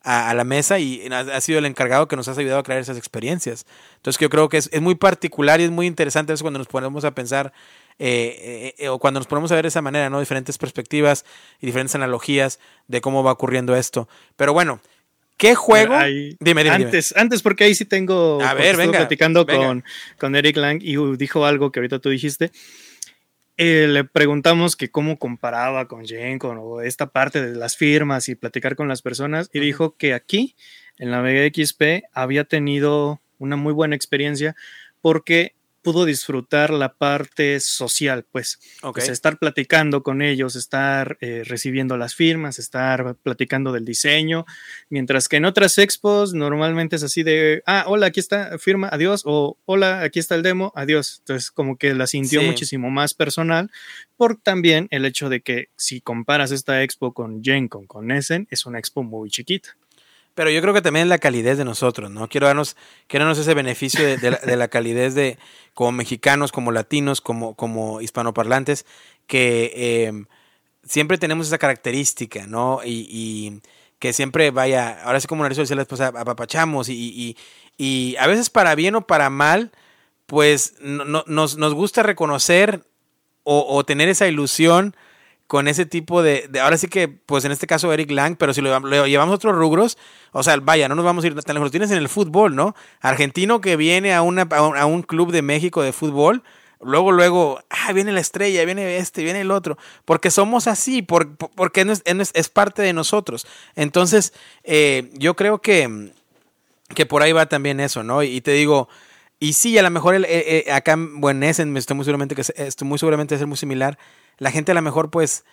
a, 0.05 0.33
la 0.35 0.43
mesa 0.43 0.77
y 0.79 1.07
ha 1.11 1.41
sido 1.41 1.57
el 1.57 1.65
encargado 1.65 2.07
que 2.07 2.15
nos 2.15 2.27
ha 2.27 2.31
ayudado 2.31 2.59
a 2.59 2.63
crear 2.63 2.79
esas 2.79 2.97
experiencias. 2.97 3.65
Entonces 3.95 4.19
yo 4.19 4.29
creo 4.29 4.49
que 4.49 4.57
es, 4.57 4.81
muy 4.81 4.95
particular 4.95 5.59
y 5.59 5.63
es 5.63 5.71
muy 5.71 5.87
interesante 5.87 6.31
eso 6.31 6.43
cuando 6.43 6.59
nos 6.59 6.67
ponemos 6.67 7.03
a 7.05 7.15
pensar 7.15 7.51
eh, 7.97 8.75
eh, 8.77 8.89
o 8.89 8.99
cuando 8.99 9.19
nos 9.19 9.25
ponemos 9.25 9.51
a 9.51 9.55
ver 9.55 9.63
de 9.63 9.69
esa 9.69 9.81
manera, 9.81 10.09
¿no? 10.11 10.19
Diferentes 10.19 10.59
perspectivas 10.59 11.25
y 11.59 11.65
diferentes 11.65 11.95
analogías 11.95 12.59
de 12.87 13.01
cómo 13.01 13.23
va 13.23 13.31
ocurriendo 13.31 13.75
esto. 13.75 14.07
Pero 14.35 14.53
bueno, 14.53 14.79
¿qué 15.37 15.55
juego? 15.55 15.97
dime, 16.39 16.63
dime, 16.63 16.69
antes, 16.69 17.15
antes, 17.17 17.41
porque 17.41 17.63
ahí 17.63 17.73
sí 17.73 17.85
tengo. 17.85 18.43
A 18.43 18.53
ver, 18.53 18.77
venga. 18.77 18.99
platicando 18.99 19.47
Con, 19.47 19.83
con 20.19 20.35
Eric 20.35 20.57
Lang 20.57 20.81
y 20.83 20.97
dijo 21.17 21.45
algo 21.45 21.71
que 21.71 21.79
ahorita 21.79 21.97
tú 21.97 22.09
dijiste. 22.09 22.51
Eh, 23.57 23.87
le 23.87 24.03
preguntamos 24.03 24.75
que 24.75 24.91
cómo 24.91 25.17
comparaba 25.17 25.87
con 25.87 26.05
Gencon 26.05 26.57
o 26.59 26.81
esta 26.81 27.11
parte 27.11 27.41
de 27.41 27.55
las 27.55 27.77
firmas 27.77 28.27
y 28.27 28.35
platicar 28.35 28.75
con 28.75 28.89
las 28.89 29.01
personas 29.01 29.49
y 29.53 29.59
dijo 29.61 29.95
que 29.95 30.13
aquí 30.13 30.55
en 30.97 31.09
la 31.09 31.21
Vega 31.21 31.47
XP 31.47 32.03
había 32.11 32.43
tenido 32.43 33.21
una 33.37 33.55
muy 33.55 33.71
buena 33.71 33.95
experiencia 33.95 34.57
porque 34.99 35.55
pudo 35.85 36.05
disfrutar 36.05 36.71
la 36.71 36.95
parte 36.95 37.59
social, 37.59 38.25
pues, 38.31 38.59
pues 38.81 39.07
estar 39.07 39.37
platicando 39.37 40.01
con 40.01 40.23
ellos, 40.23 40.55
estar 40.55 41.15
eh, 41.21 41.43
recibiendo 41.45 41.95
las 41.95 42.15
firmas, 42.15 42.57
estar 42.57 43.17
platicando 43.21 43.71
del 43.71 43.85
diseño, 43.85 44.47
mientras 44.89 45.29
que 45.29 45.37
en 45.37 45.45
otras 45.45 45.77
expos 45.77 46.33
normalmente 46.33 46.95
es 46.95 47.03
así 47.03 47.21
de, 47.21 47.61
ah, 47.67 47.83
hola, 47.85 48.07
aquí 48.07 48.19
está, 48.19 48.57
firma, 48.57 48.89
adiós, 48.91 49.21
o 49.25 49.59
hola, 49.65 50.01
aquí 50.01 50.17
está 50.17 50.33
el 50.33 50.41
demo, 50.41 50.73
adiós. 50.75 51.17
Entonces, 51.19 51.51
como 51.51 51.77
que 51.77 51.93
la 51.93 52.07
sintió 52.07 52.41
muchísimo 52.41 52.89
más 52.89 53.13
personal, 53.13 53.69
por 54.17 54.37
también 54.41 54.87
el 54.89 55.05
hecho 55.05 55.29
de 55.29 55.41
que 55.41 55.69
si 55.77 56.01
comparas 56.01 56.49
esta 56.49 56.81
expo 56.81 57.13
con 57.13 57.43
GenCon, 57.43 57.85
con 57.85 58.09
Essen, 58.09 58.47
es 58.49 58.65
una 58.65 58.79
expo 58.79 59.03
muy 59.03 59.29
chiquita. 59.29 59.77
Pero 60.35 60.49
yo 60.49 60.61
creo 60.61 60.73
que 60.73 60.81
también 60.81 61.05
es 61.05 61.09
la 61.09 61.17
calidez 61.17 61.57
de 61.57 61.63
nosotros, 61.63 62.11
¿no? 62.11 62.27
Quiero 62.27 62.47
darnos, 62.47 62.75
quiero 63.07 63.25
darnos 63.25 63.39
ese 63.39 63.53
beneficio 63.53 64.05
de, 64.05 64.57
la, 64.57 64.67
calidez 64.67 65.15
de 65.15 65.39
como 65.73 65.93
mexicanos, 65.93 66.51
como 66.51 66.73
latinos, 66.73 67.21
como, 67.21 67.55
como 67.55 68.01
hispanoparlantes, 68.01 68.85
que 69.27 70.05
em, 70.07 70.25
siempre 70.83 71.17
tenemos 71.17 71.47
esa 71.47 71.57
característica, 71.57 72.47
¿no? 72.47 72.81
Y, 72.85 73.61
que 73.97 74.11
siempre 74.11 74.51
vaya, 74.51 75.01
ahora 75.03 75.21
sí 75.21 75.25
como 75.25 75.43
las 75.43 75.51
redes 75.51 75.69
sociales, 75.69 75.87
pues 75.87 76.01
apapachamos 76.01 76.89
y, 76.89 77.37
y, 77.77 78.15
a 78.17 78.27
veces 78.27 78.49
para 78.49 78.75
bien 78.75 78.95
o 78.95 79.07
para 79.07 79.29
mal, 79.29 79.71
pues 80.25 80.75
no, 80.81 81.23
nos, 81.27 81.57
nos 81.57 81.73
gusta 81.73 82.03
reconocer 82.03 82.83
o 83.45 83.85
tener 83.85 84.09
esa 84.09 84.27
ilusión 84.27 84.95
con 85.47 85.67
ese 85.67 85.85
tipo 85.85 86.23
de, 86.23 86.49
ahora 86.61 86.77
sí 86.77 86.87
que, 86.87 87.07
pues 87.07 87.45
en 87.45 87.51
este 87.51 87.67
caso 87.67 87.93
Eric 87.93 88.09
Lang, 88.11 88.35
pero 88.37 88.53
si 88.53 88.61
lo, 88.61 89.05
llevamos 89.05 89.35
otros 89.35 89.55
rugros, 89.55 89.97
o 90.31 90.41
sea, 90.41 90.57
vaya, 90.57 90.89
no 90.89 90.95
nos 90.95 91.05
vamos 91.05 91.23
a 91.23 91.27
ir 91.27 91.35
tan 91.35 91.53
lejos, 91.53 91.67
lo 91.67 91.71
tienes 91.71 91.91
en 91.91 91.97
el 91.97 92.09
fútbol, 92.09 92.55
¿no? 92.55 92.75
Argentino 92.99 93.61
que 93.61 93.75
viene 93.75 94.13
a, 94.13 94.21
una, 94.21 94.43
a, 94.43 94.85
un, 94.85 95.03
club 95.03 95.31
de 95.31 95.43
México 95.43 95.83
de 95.83 95.93
fútbol, 95.93 96.43
luego, 96.81 97.11
luego, 97.11 97.59
ah, 97.69 97.93
viene 97.93 98.11
la 98.11 98.21
estrella, 98.21 98.65
viene 98.65 98.97
este, 98.97 99.23
viene 99.23 99.41
el 99.41 99.51
otro, 99.51 99.77
porque 100.03 100.31
somos 100.31 100.67
así, 100.67 101.03
porque 101.03 101.85
es, 102.33 102.49
parte 102.49 102.81
de 102.81 102.93
nosotros. 102.93 103.45
Entonces, 103.75 104.33
eh, 104.63 105.11
yo 105.13 105.35
creo 105.35 105.61
que, 105.61 106.11
que 106.95 107.05
por 107.05 107.21
ahí 107.21 107.33
va 107.33 107.45
también 107.45 107.79
eso, 107.79 108.03
¿no? 108.03 108.23
Y, 108.23 108.41
te 108.41 108.51
digo, 108.51 108.89
y 109.45 109.53
sí, 109.53 109.77
a 109.77 109.83
lo 109.83 109.91
mejor 109.91 110.15
el, 110.15 110.25
eh, 110.25 110.65
eh, 110.67 110.71
acá, 110.71 110.95
bueno, 110.97 111.45
Essen, 111.45 111.77
estoy 111.77 111.95
muy 111.95 112.03
seguramente 112.03 112.33
que 112.33 112.41
estoy 112.41 112.87
muy 112.87 112.97
seguramente 112.97 113.37
ser 113.37 113.45
muy 113.45 113.57
similar 113.57 113.97
la 114.37 114.49
gente 114.51 114.71
a 114.71 114.75
lo 114.75 114.81
mejor 114.81 115.11
pues 115.11 115.45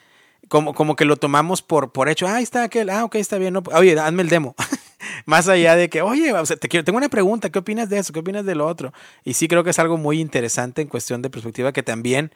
como, 0.48 0.74
como 0.74 0.96
que 0.96 1.04
lo 1.04 1.16
tomamos 1.16 1.60
por, 1.60 1.92
por 1.92 2.08
hecho, 2.08 2.26
ah, 2.26 2.36
ahí 2.36 2.42
está 2.42 2.64
aquel, 2.64 2.88
ah, 2.88 3.04
ok, 3.04 3.16
está 3.16 3.36
bien, 3.38 3.52
no, 3.52 3.62
oye, 3.74 3.98
hazme 3.98 4.22
el 4.22 4.28
demo. 4.28 4.54
Más 5.26 5.46
allá 5.46 5.76
de 5.76 5.88
que, 5.88 6.00
oye, 6.02 6.32
te 6.58 6.68
quiero, 6.68 6.84
tengo 6.84 6.96
una 6.96 7.08
pregunta, 7.08 7.50
¿qué 7.50 7.58
opinas 7.58 7.90
de 7.90 7.98
eso? 7.98 8.12
¿Qué 8.12 8.20
opinas 8.20 8.44
de 8.44 8.54
lo 8.54 8.66
otro? 8.66 8.92
Y 9.24 9.34
sí 9.34 9.46
creo 9.46 9.62
que 9.62 9.70
es 9.70 9.78
algo 9.78 9.98
muy 9.98 10.20
interesante 10.20 10.82
en 10.82 10.88
cuestión 10.88 11.22
de 11.22 11.30
perspectiva 11.30 11.72
que 11.72 11.82
también 11.82 12.32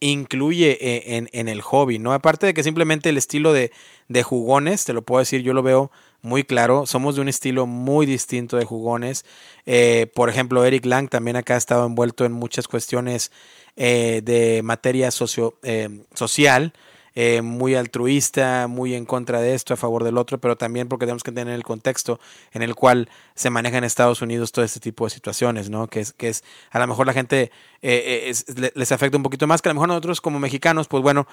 incluye 0.00 0.76
eh, 0.80 1.16
en, 1.16 1.28
en, 1.32 1.48
el 1.48 1.62
hobby, 1.62 1.98
¿no? 1.98 2.12
Aparte 2.12 2.46
de 2.46 2.54
que 2.54 2.62
simplemente 2.62 3.08
el 3.08 3.16
estilo 3.16 3.52
de, 3.52 3.70
de, 4.08 4.22
jugones, 4.22 4.84
te 4.84 4.92
lo 4.92 5.02
puedo 5.02 5.20
decir, 5.20 5.42
yo 5.42 5.54
lo 5.54 5.62
veo 5.62 5.90
muy 6.22 6.44
claro, 6.44 6.86
somos 6.86 7.14
de 7.14 7.22
un 7.22 7.28
estilo 7.28 7.66
muy 7.66 8.06
distinto 8.06 8.56
de 8.56 8.64
jugones. 8.64 9.24
Eh, 9.66 10.10
por 10.14 10.28
ejemplo, 10.28 10.64
Eric 10.64 10.84
Lang 10.84 11.08
también 11.08 11.36
acá 11.36 11.54
ha 11.54 11.58
estado 11.58 11.86
envuelto 11.86 12.24
en 12.24 12.32
muchas 12.32 12.68
cuestiones 12.68 13.32
eh, 13.76 14.20
de 14.24 14.62
materia 14.62 15.10
socio, 15.10 15.58
eh, 15.62 16.04
social, 16.14 16.72
eh, 17.14 17.42
muy 17.42 17.74
altruista, 17.74 18.66
muy 18.66 18.94
en 18.94 19.04
contra 19.04 19.40
de 19.40 19.54
esto, 19.54 19.74
a 19.74 19.76
favor 19.76 20.04
del 20.04 20.18
otro, 20.18 20.38
pero 20.38 20.56
también 20.56 20.88
porque 20.88 21.06
tenemos 21.06 21.22
que 21.22 21.32
tener 21.32 21.54
el 21.54 21.62
contexto 21.62 22.20
en 22.52 22.62
el 22.62 22.74
cual 22.74 23.08
se 23.34 23.50
maneja 23.50 23.78
en 23.78 23.84
Estados 23.84 24.22
Unidos 24.22 24.52
todo 24.52 24.64
este 24.64 24.80
tipo 24.80 25.04
de 25.04 25.10
situaciones, 25.10 25.70
¿no? 25.70 25.88
Que 25.88 26.00
es, 26.00 26.12
que 26.12 26.28
es 26.28 26.44
a 26.70 26.78
lo 26.78 26.86
mejor 26.86 27.06
la 27.06 27.12
gente 27.12 27.50
les 27.82 28.92
afecta 28.92 29.16
un 29.16 29.22
poquito 29.22 29.46
más, 29.46 29.62
que 29.62 29.68
a 29.68 29.72
lo 29.72 29.74
mejor 29.74 29.88
nosotros 29.88 30.20
como 30.20 30.38
mexicanos, 30.38 30.86
pues 30.86 31.02
bueno, 31.02 31.26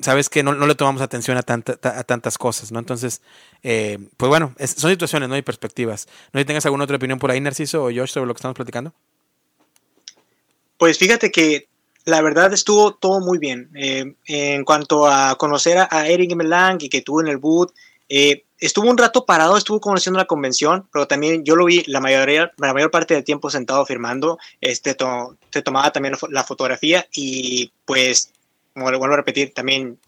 sabes 0.00 0.28
que 0.28 0.42
no, 0.42 0.52
le 0.52 0.74
tomamos 0.74 1.02
atención 1.02 1.36
a, 1.36 1.42
tantas 1.42 2.38
cosas, 2.38 2.70
¿no? 2.70 2.78
Entonces, 2.78 3.22
pues 3.62 4.28
bueno, 4.28 4.54
son 4.58 4.90
situaciones, 4.90 5.28
¿no? 5.28 5.34
hay 5.34 5.42
perspectivas. 5.42 6.06
¿No 6.32 6.38
hay 6.38 6.44
tengas 6.44 6.64
alguna 6.66 6.84
otra 6.84 6.96
opinión 6.96 7.18
por 7.18 7.30
ahí, 7.30 7.40
Narciso 7.40 7.84
o 7.84 7.90
Josh, 7.92 8.10
sobre 8.10 8.26
lo 8.26 8.34
que 8.34 8.38
estamos 8.38 8.54
platicando? 8.54 8.94
Pues 10.78 10.96
fíjate 10.96 11.30
que 11.30 11.68
la 12.04 12.22
verdad 12.22 12.52
estuvo 12.52 12.94
todo 12.94 13.20
muy 13.20 13.38
bien. 13.38 13.70
Eh, 13.74 14.14
en 14.26 14.64
cuanto 14.64 15.06
a 15.06 15.36
conocer 15.36 15.78
a, 15.78 16.08
Eric 16.08 16.34
Melang 16.34 16.78
y 16.80 16.88
que 16.88 16.98
estuvo 16.98 17.20
en 17.20 17.28
el 17.28 17.36
boot, 17.36 17.72
eh, 18.08 18.44
estuvo 18.58 18.88
un 18.88 18.98
rato 18.98 19.24
parado, 19.26 19.56
estuvo 19.56 19.80
conociendo 19.80 20.18
la 20.18 20.26
convención, 20.26 20.88
pero 20.92 21.06
también 21.06 21.44
yo 21.44 21.56
lo 21.56 21.66
vi 21.66 21.84
la 21.86 22.00
mayoría, 22.00 22.52
la 22.56 22.72
mayor 22.72 22.90
parte 22.90 23.14
del 23.14 23.24
tiempo 23.24 23.50
sentado 23.50 23.84
firmando, 23.86 24.38
este, 24.60 24.96
se 25.50 25.62
tomaba 25.62 25.92
también 25.92 26.14
la 26.30 26.44
fotografía 26.44 27.06
y 27.12 27.70
pues, 27.84 28.32
como 28.74 28.86
vuelvo 28.86 29.04
a 29.04 29.16
repetir, 29.16 29.52
también 29.52 29.98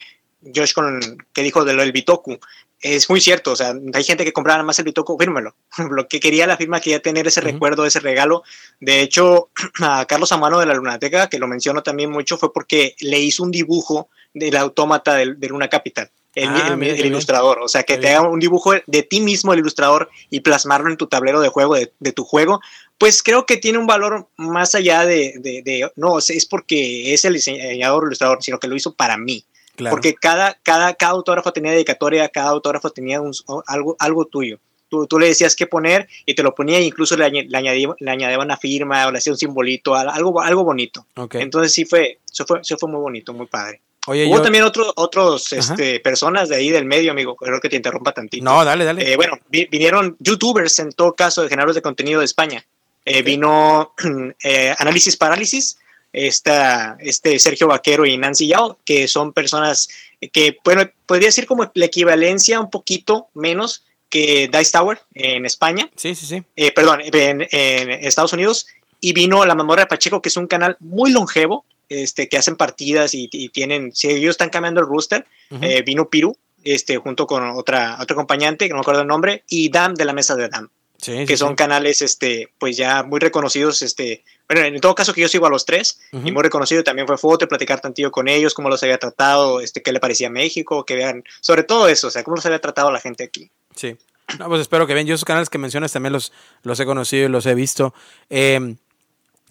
Josh 0.54 0.72
con 0.72 1.18
que 1.32 1.42
dijo 1.42 1.64
de 1.64 1.74
lo 1.74 1.82
del 1.82 1.92
Bitoku, 1.92 2.38
es 2.80 3.10
muy 3.10 3.20
cierto, 3.20 3.52
o 3.52 3.56
sea, 3.56 3.74
hay 3.92 4.04
gente 4.04 4.24
que 4.24 4.32
compraba 4.32 4.62
más 4.62 4.78
el 4.78 4.86
Bitoku, 4.86 5.18
fírmelo. 5.18 5.54
Lo 5.90 6.08
que 6.08 6.20
quería 6.20 6.46
la 6.46 6.56
firma 6.56 6.80
quería 6.80 7.00
tener 7.00 7.26
ese 7.26 7.40
recuerdo, 7.40 7.84
ese 7.84 8.00
regalo. 8.00 8.42
De 8.80 9.00
hecho, 9.00 9.50
a 9.82 10.06
Carlos 10.06 10.32
Amano 10.32 10.58
de 10.58 10.66
la 10.66 10.74
Lunateca, 10.74 11.28
que 11.28 11.38
lo 11.38 11.46
menciono 11.48 11.82
también 11.82 12.10
mucho, 12.10 12.38
fue 12.38 12.52
porque 12.52 12.94
le 13.00 13.18
hizo 13.18 13.42
un 13.42 13.50
dibujo 13.50 14.08
del 14.32 14.56
autómata 14.56 15.14
de, 15.14 15.34
de 15.34 15.48
Luna 15.48 15.68
Capital 15.68 16.10
el, 16.34 16.48
ah, 16.48 16.76
ilustrador. 17.04 17.60
O 17.60 17.68
sea, 17.68 17.82
que 17.82 17.98
te 17.98 18.08
haga 18.10 18.28
un 18.28 18.40
dibujo 18.40 18.72
de 18.86 19.02
ti 19.02 19.20
mismo, 19.20 19.52
el 19.52 19.60
ilustrador, 19.60 20.10
y 20.30 20.40
plasmarlo 20.40 20.90
en 20.90 20.96
tu 20.96 21.06
tablero 21.06 21.40
de 21.40 21.48
juego, 21.48 21.74
de, 21.74 22.12
tu 22.12 22.24
juego, 22.24 22.60
pues 22.98 23.22
creo 23.22 23.46
que 23.46 23.56
tiene 23.56 23.78
un 23.78 23.86
valor 23.86 24.28
más 24.36 24.74
allá 24.74 25.04
de, 25.06 25.34
de, 25.38 25.90
no, 25.96 26.18
es 26.18 26.46
porque 26.46 27.12
es 27.12 27.24
el 27.24 27.34
diseñador, 27.34 28.04
ilustrador, 28.04 28.42
sino 28.42 28.58
que 28.58 28.68
lo 28.68 28.76
hizo 28.76 28.94
para 28.94 29.16
mí. 29.16 29.44
Porque 29.88 30.14
cada, 30.14 30.58
cada, 30.62 30.94
cada 30.94 31.12
autógrafo 31.12 31.52
tenía 31.52 31.72
dedicatoria, 31.72 32.28
cada 32.28 32.50
autógrafo 32.50 32.90
tenía 32.90 33.20
un, 33.20 33.32
algo, 33.66 33.96
algo 33.98 34.24
tuyo. 34.26 34.58
Tú, 34.88 35.06
tú, 35.06 35.20
le 35.20 35.28
decías 35.28 35.54
qué 35.54 35.68
poner 35.68 36.08
y 36.26 36.34
te 36.34 36.42
lo 36.42 36.52
ponía 36.52 36.78
e 36.78 36.82
incluso 36.82 37.16
le, 37.16 37.30
le, 37.30 37.56
añadía, 37.56 37.88
le 37.98 38.10
añadía 38.10 38.38
una 38.38 38.56
firma 38.56 39.06
o 39.06 39.12
le 39.12 39.18
hacía 39.18 39.32
un 39.32 39.38
simbolito, 39.38 39.94
algo, 39.94 40.40
algo 40.40 40.64
bonito. 40.64 41.06
Entonces 41.34 41.72
sí 41.72 41.84
fue, 41.84 42.18
eso 42.30 42.44
fue, 42.44 42.60
eso 42.60 42.76
fue 42.76 42.90
muy 42.90 43.00
bonito, 43.00 43.32
muy 43.32 43.46
padre. 43.46 43.80
Hubo 44.06 44.42
también 44.42 44.64
otro, 44.64 44.92
otros 44.96 45.52
este, 45.52 46.00
personas 46.00 46.48
de 46.48 46.56
ahí 46.56 46.70
del 46.70 46.86
medio, 46.86 47.12
amigo. 47.12 47.36
Creo 47.36 47.60
que 47.60 47.68
te 47.68 47.76
interrumpa 47.76 48.12
tantito. 48.12 48.44
No, 48.44 48.64
dale, 48.64 48.84
dale. 48.84 49.12
Eh, 49.12 49.16
bueno, 49.16 49.38
vinieron 49.48 50.16
youtubers 50.18 50.78
en 50.78 50.90
todo 50.92 51.14
caso 51.14 51.42
de 51.42 51.48
generadores 51.48 51.76
de 51.76 51.82
contenido 51.82 52.20
de 52.20 52.24
España. 52.24 52.64
Eh, 53.04 53.22
vino 53.22 53.94
eh, 54.42 54.74
Análisis 54.78 55.16
Parálisis, 55.16 55.78
esta, 56.12 56.96
este 57.00 57.38
Sergio 57.38 57.68
Vaquero 57.68 58.06
y 58.06 58.16
Nancy 58.16 58.48
Yao, 58.48 58.78
que 58.84 59.08
son 59.08 59.32
personas 59.32 59.88
que, 60.32 60.58
bueno, 60.64 60.88
podría 61.06 61.28
decir 61.28 61.46
como 61.46 61.70
la 61.74 61.84
equivalencia 61.84 62.60
un 62.60 62.70
poquito 62.70 63.28
menos 63.34 63.84
que 64.10 64.50
Dice 64.52 64.72
Tower 64.72 65.00
en 65.14 65.46
España. 65.46 65.88
Sí, 65.96 66.14
sí, 66.14 66.26
sí. 66.26 66.70
perdón, 66.74 67.00
en, 67.04 67.42
Estados 67.50 68.32
Unidos. 68.32 68.66
Y 69.00 69.14
vino 69.14 69.46
La 69.46 69.54
Memoria 69.54 69.84
de 69.84 69.88
Pacheco, 69.88 70.20
que 70.20 70.28
es 70.28 70.36
un 70.36 70.46
canal 70.46 70.76
muy 70.80 71.10
longevo, 71.10 71.64
este, 71.88 72.28
que 72.28 72.36
hacen 72.36 72.56
partidas 72.56 73.14
y, 73.14 73.28
tienen, 73.48 73.94
si 73.94 74.08
ellos 74.10 74.32
están 74.32 74.50
cambiando 74.50 74.80
el 74.80 74.86
rooster, 74.86 75.24
eh, 75.62 75.82
vino 75.82 76.10
Piru, 76.10 76.36
este, 76.62 76.98
junto 76.98 77.26
con 77.26 77.48
otra, 77.50 77.96
otro 78.00 78.14
acompañante, 78.14 78.66
que 78.66 78.70
no 78.70 78.76
me 78.76 78.80
acuerdo 78.82 79.02
el 79.02 79.06
nombre, 79.06 79.44
y 79.48 79.70
Dam 79.70 79.94
de 79.94 80.04
la 80.04 80.12
mesa 80.12 80.36
de 80.36 80.48
Dam. 80.48 80.68
que 80.98 81.36
son 81.36 81.54
canales 81.54 82.02
este 82.02 82.52
pues 82.58 82.76
ya 82.76 83.02
muy 83.02 83.20
reconocidos 83.20 83.80
este 83.80 84.22
bueno 84.50 84.66
en 84.66 84.80
todo 84.80 84.94
caso 84.94 85.12
que 85.12 85.20
yo 85.20 85.28
sigo 85.28 85.46
a 85.46 85.50
los 85.50 85.64
tres 85.64 86.00
y 86.12 86.32
muy 86.32 86.42
reconocido 86.42 86.82
también 86.82 87.06
fue 87.06 87.16
foto 87.16 87.46
platicar 87.48 87.80
tantillo 87.80 88.10
con 88.10 88.28
ellos 88.28 88.54
cómo 88.54 88.68
los 88.68 88.82
había 88.82 88.98
tratado 88.98 89.60
este 89.60 89.82
qué 89.82 89.92
le 89.92 90.00
parecía 90.00 90.28
México 90.28 90.84
que 90.84 90.96
vean 90.96 91.24
sobre 91.40 91.62
todo 91.62 91.88
eso 91.88 92.08
o 92.08 92.10
sea 92.10 92.24
cómo 92.24 92.36
los 92.36 92.46
había 92.46 92.60
tratado 92.60 92.90
la 92.90 93.00
gente 93.00 93.24
aquí. 93.24 93.50
Sí. 93.74 93.96
No, 94.38 94.46
pues 94.46 94.60
espero 94.60 94.86
que 94.86 94.94
vean. 94.94 95.06
Yo 95.06 95.14
esos 95.14 95.24
canales 95.24 95.50
que 95.50 95.58
mencionas 95.58 95.92
también 95.92 96.12
los 96.12 96.32
los 96.62 96.78
he 96.78 96.86
conocido 96.86 97.26
y 97.26 97.28
los 97.28 97.46
he 97.46 97.54
visto. 97.54 97.92
Eh, 98.28 98.76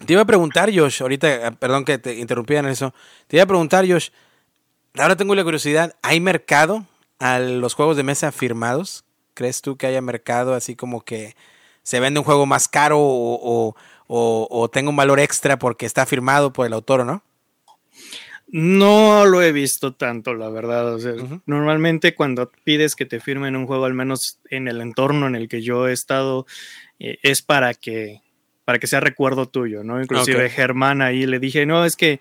te 0.04 0.14
iba 0.14 0.22
a 0.22 0.26
preguntar, 0.26 0.70
Josh, 0.74 1.02
ahorita, 1.02 1.48
eh, 1.48 1.52
perdón 1.52 1.84
que 1.84 1.98
te 1.98 2.14
interrumpí 2.14 2.56
en 2.56 2.66
eso. 2.66 2.94
Te 3.26 3.36
iba 3.36 3.44
a 3.44 3.46
preguntar, 3.46 3.86
Josh, 3.86 4.08
ahora 4.96 5.16
tengo 5.16 5.34
la 5.34 5.44
curiosidad, 5.44 5.94
¿hay 6.02 6.20
mercado 6.20 6.86
a 7.18 7.38
los 7.38 7.74
juegos 7.74 7.96
de 7.96 8.02
mesa 8.02 8.32
firmados? 8.32 9.04
¿Crees 9.34 9.60
tú 9.60 9.76
que 9.76 9.86
haya 9.86 10.00
mercado 10.00 10.54
así 10.54 10.74
como 10.74 11.02
que 11.02 11.36
se 11.82 12.00
vende 12.00 12.20
un 12.20 12.24
juego 12.24 12.46
más 12.46 12.68
caro 12.68 12.98
o, 12.98 13.38
o, 13.42 13.76
tenga 14.72 14.90
un 14.90 14.96
valor 14.96 15.20
extra 15.20 15.58
porque 15.58 15.86
está 15.86 16.06
firmado 16.06 16.52
por 16.52 16.66
el 16.66 16.72
autor 16.72 17.00
o 17.00 17.04
no? 17.04 17.22
No 18.52 19.26
lo 19.26 19.42
he 19.42 19.52
visto 19.52 19.94
tanto, 19.94 20.34
la 20.34 20.50
verdad. 20.50 20.98
Normalmente 21.46 22.16
cuando 22.16 22.50
pides 22.64 22.96
que 22.96 23.06
te 23.06 23.20
firmen 23.20 23.54
un 23.54 23.66
juego, 23.66 23.84
al 23.84 23.94
menos 23.94 24.40
en 24.50 24.66
el 24.66 24.80
entorno 24.80 25.28
en 25.28 25.36
el 25.36 25.48
que 25.48 25.62
yo 25.62 25.86
he 25.86 25.92
estado, 25.92 26.46
eh, 26.98 27.18
es 27.22 27.42
para 27.42 27.74
que 27.74 28.22
para 28.64 28.78
que 28.78 28.86
sea 28.86 29.00
recuerdo 29.00 29.48
tuyo, 29.48 29.82
¿no? 29.82 30.00
Inclusive 30.00 30.48
Germán 30.48 31.02
ahí 31.02 31.26
le 31.26 31.40
dije, 31.40 31.66
no, 31.66 31.84
es 31.84 31.96
que 31.96 32.20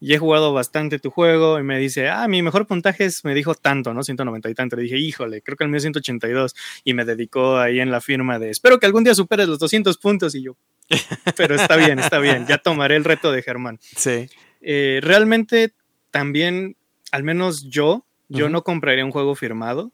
ya 0.00 0.14
he 0.14 0.18
jugado 0.18 0.54
bastante 0.54 0.98
tu 0.98 1.10
juego 1.10 1.58
y 1.58 1.62
me 1.62 1.78
dice, 1.78 2.08
ah, 2.08 2.26
mi 2.26 2.40
mejor 2.40 2.66
puntaje 2.66 3.04
es, 3.04 3.22
me 3.22 3.34
dijo 3.34 3.54
tanto, 3.54 3.92
¿no? 3.92 4.02
190 4.02 4.48
y 4.48 4.54
tanto. 4.54 4.76
Le 4.76 4.82
dije, 4.82 4.96
híjole, 4.96 5.42
creo 5.42 5.58
que 5.58 5.64
el 5.64 5.70
mío 5.70 5.76
es 5.76 5.82
182 5.82 6.54
y 6.84 6.94
me 6.94 7.04
dedicó 7.04 7.58
ahí 7.58 7.80
en 7.80 7.90
la 7.90 8.00
firma 8.00 8.38
de, 8.38 8.48
espero 8.48 8.80
que 8.80 8.86
algún 8.86 9.04
día 9.04 9.14
superes 9.14 9.46
los 9.46 9.58
200 9.58 9.98
puntos 9.98 10.34
y 10.34 10.42
yo, 10.42 10.56
pero 11.36 11.54
está 11.54 11.76
bien, 11.76 11.98
está 11.98 12.18
bien, 12.18 12.46
ya 12.46 12.58
tomaré 12.58 12.96
el 12.96 13.04
reto 13.04 13.32
de 13.32 13.42
Germán. 13.42 13.78
Sí. 13.80 14.28
Eh, 14.60 15.00
realmente 15.02 15.72
también, 16.10 16.76
al 17.12 17.22
menos 17.22 17.68
yo, 17.68 18.04
yo 18.28 18.48
no 18.48 18.62
compraría 18.62 19.04
un 19.04 19.12
juego 19.12 19.34
firmado. 19.34 19.92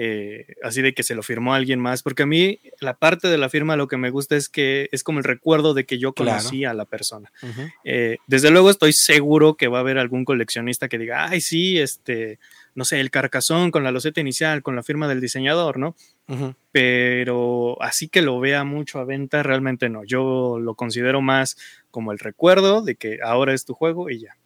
Eh, 0.00 0.54
así 0.62 0.80
de 0.80 0.92
que 0.92 1.02
se 1.02 1.16
lo 1.16 1.24
firmó 1.24 1.54
alguien 1.54 1.80
más, 1.80 2.04
porque 2.04 2.22
a 2.22 2.26
mí 2.26 2.60
la 2.78 2.98
parte 2.98 3.26
de 3.26 3.36
la 3.36 3.48
firma 3.48 3.74
lo 3.74 3.88
que 3.88 3.96
me 3.96 4.10
gusta 4.10 4.36
es 4.36 4.48
que 4.48 4.88
es 4.92 5.02
como 5.02 5.18
el 5.18 5.24
recuerdo 5.24 5.74
de 5.74 5.86
que 5.86 5.98
yo 5.98 6.12
conocí 6.12 6.64
a 6.64 6.72
la 6.72 6.84
persona. 6.84 7.32
Eh, 7.82 8.18
desde 8.28 8.52
luego 8.52 8.70
estoy 8.70 8.92
seguro 8.92 9.54
que 9.54 9.66
va 9.66 9.78
a 9.78 9.80
haber 9.80 9.98
algún 9.98 10.24
coleccionista 10.24 10.88
que 10.88 10.98
diga, 10.98 11.26
ay, 11.28 11.40
sí, 11.40 11.78
este, 11.78 12.38
no 12.78 12.84
sé, 12.84 13.00
el 13.00 13.10
carcazón 13.10 13.72
con 13.72 13.82
la 13.82 13.90
loseta 13.90 14.20
inicial, 14.20 14.62
con 14.62 14.76
la 14.76 14.84
firma 14.84 15.08
del 15.08 15.20
diseñador, 15.20 15.80
¿no? 15.80 15.96
Pero 16.70 17.76
así 17.82 18.08
que 18.08 18.22
lo 18.22 18.38
vea 18.38 18.62
mucho 18.62 19.00
a 19.00 19.04
venta, 19.04 19.42
realmente 19.42 19.88
no. 19.88 20.04
Yo 20.04 20.60
lo 20.60 20.76
considero 20.76 21.20
más 21.20 21.56
como 21.90 22.12
el 22.12 22.20
recuerdo 22.20 22.80
de 22.80 22.94
que 22.94 23.18
ahora 23.20 23.52
es 23.52 23.64
tu 23.64 23.74
juego 23.74 24.10
y 24.10 24.20
ya. 24.20 24.36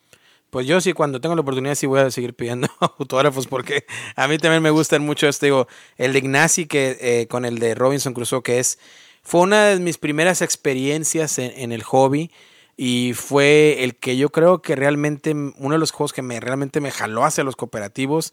Pues 0.49 0.67
yo 0.67 0.81
sí, 0.81 0.95
cuando 0.95 1.21
tengo 1.21 1.35
la 1.35 1.43
oportunidad, 1.43 1.75
sí 1.75 1.85
voy 1.85 2.01
a 2.01 2.11
seguir 2.11 2.33
pidiendo 2.33 2.69
autógrafos 2.81 3.47
porque 3.47 3.85
a 4.17 4.27
mí 4.29 4.39
también 4.39 4.63
me 4.63 4.71
gustan 4.71 5.03
mucho 5.03 5.29
este, 5.29 5.47
digo, 5.47 5.69
el 5.99 6.15
de 6.15 6.21
Ignacy 6.21 6.65
que, 6.65 6.97
eh, 7.03 7.27
con 7.27 7.45
el 7.45 7.59
de 7.59 7.75
Robinson 7.75 8.15
Crusoe, 8.15 8.43
que 8.43 8.61
es, 8.61 8.79
fue 9.23 9.43
una 9.43 9.67
de 9.67 9.79
mis 9.79 9.99
primeras 9.99 10.41
experiencias 10.41 11.39
en, 11.39 11.71
el 11.71 11.83
hobby 11.83 12.31
y 12.77 13.13
fue 13.15 13.85
el 13.85 13.97
que 13.97 14.17
yo 14.17 14.31
creo 14.31 14.63
que 14.63 14.77
realmente, 14.77 15.33
uno 15.33 15.75
de 15.75 15.79
los 15.79 15.91
juegos 15.91 16.13
que 16.13 16.23
me, 16.23 16.41
realmente 16.41 16.81
me 16.81 16.91
jaló 16.91 17.25
hacia 17.25 17.45
los 17.45 17.57
cooperativos 17.57 18.33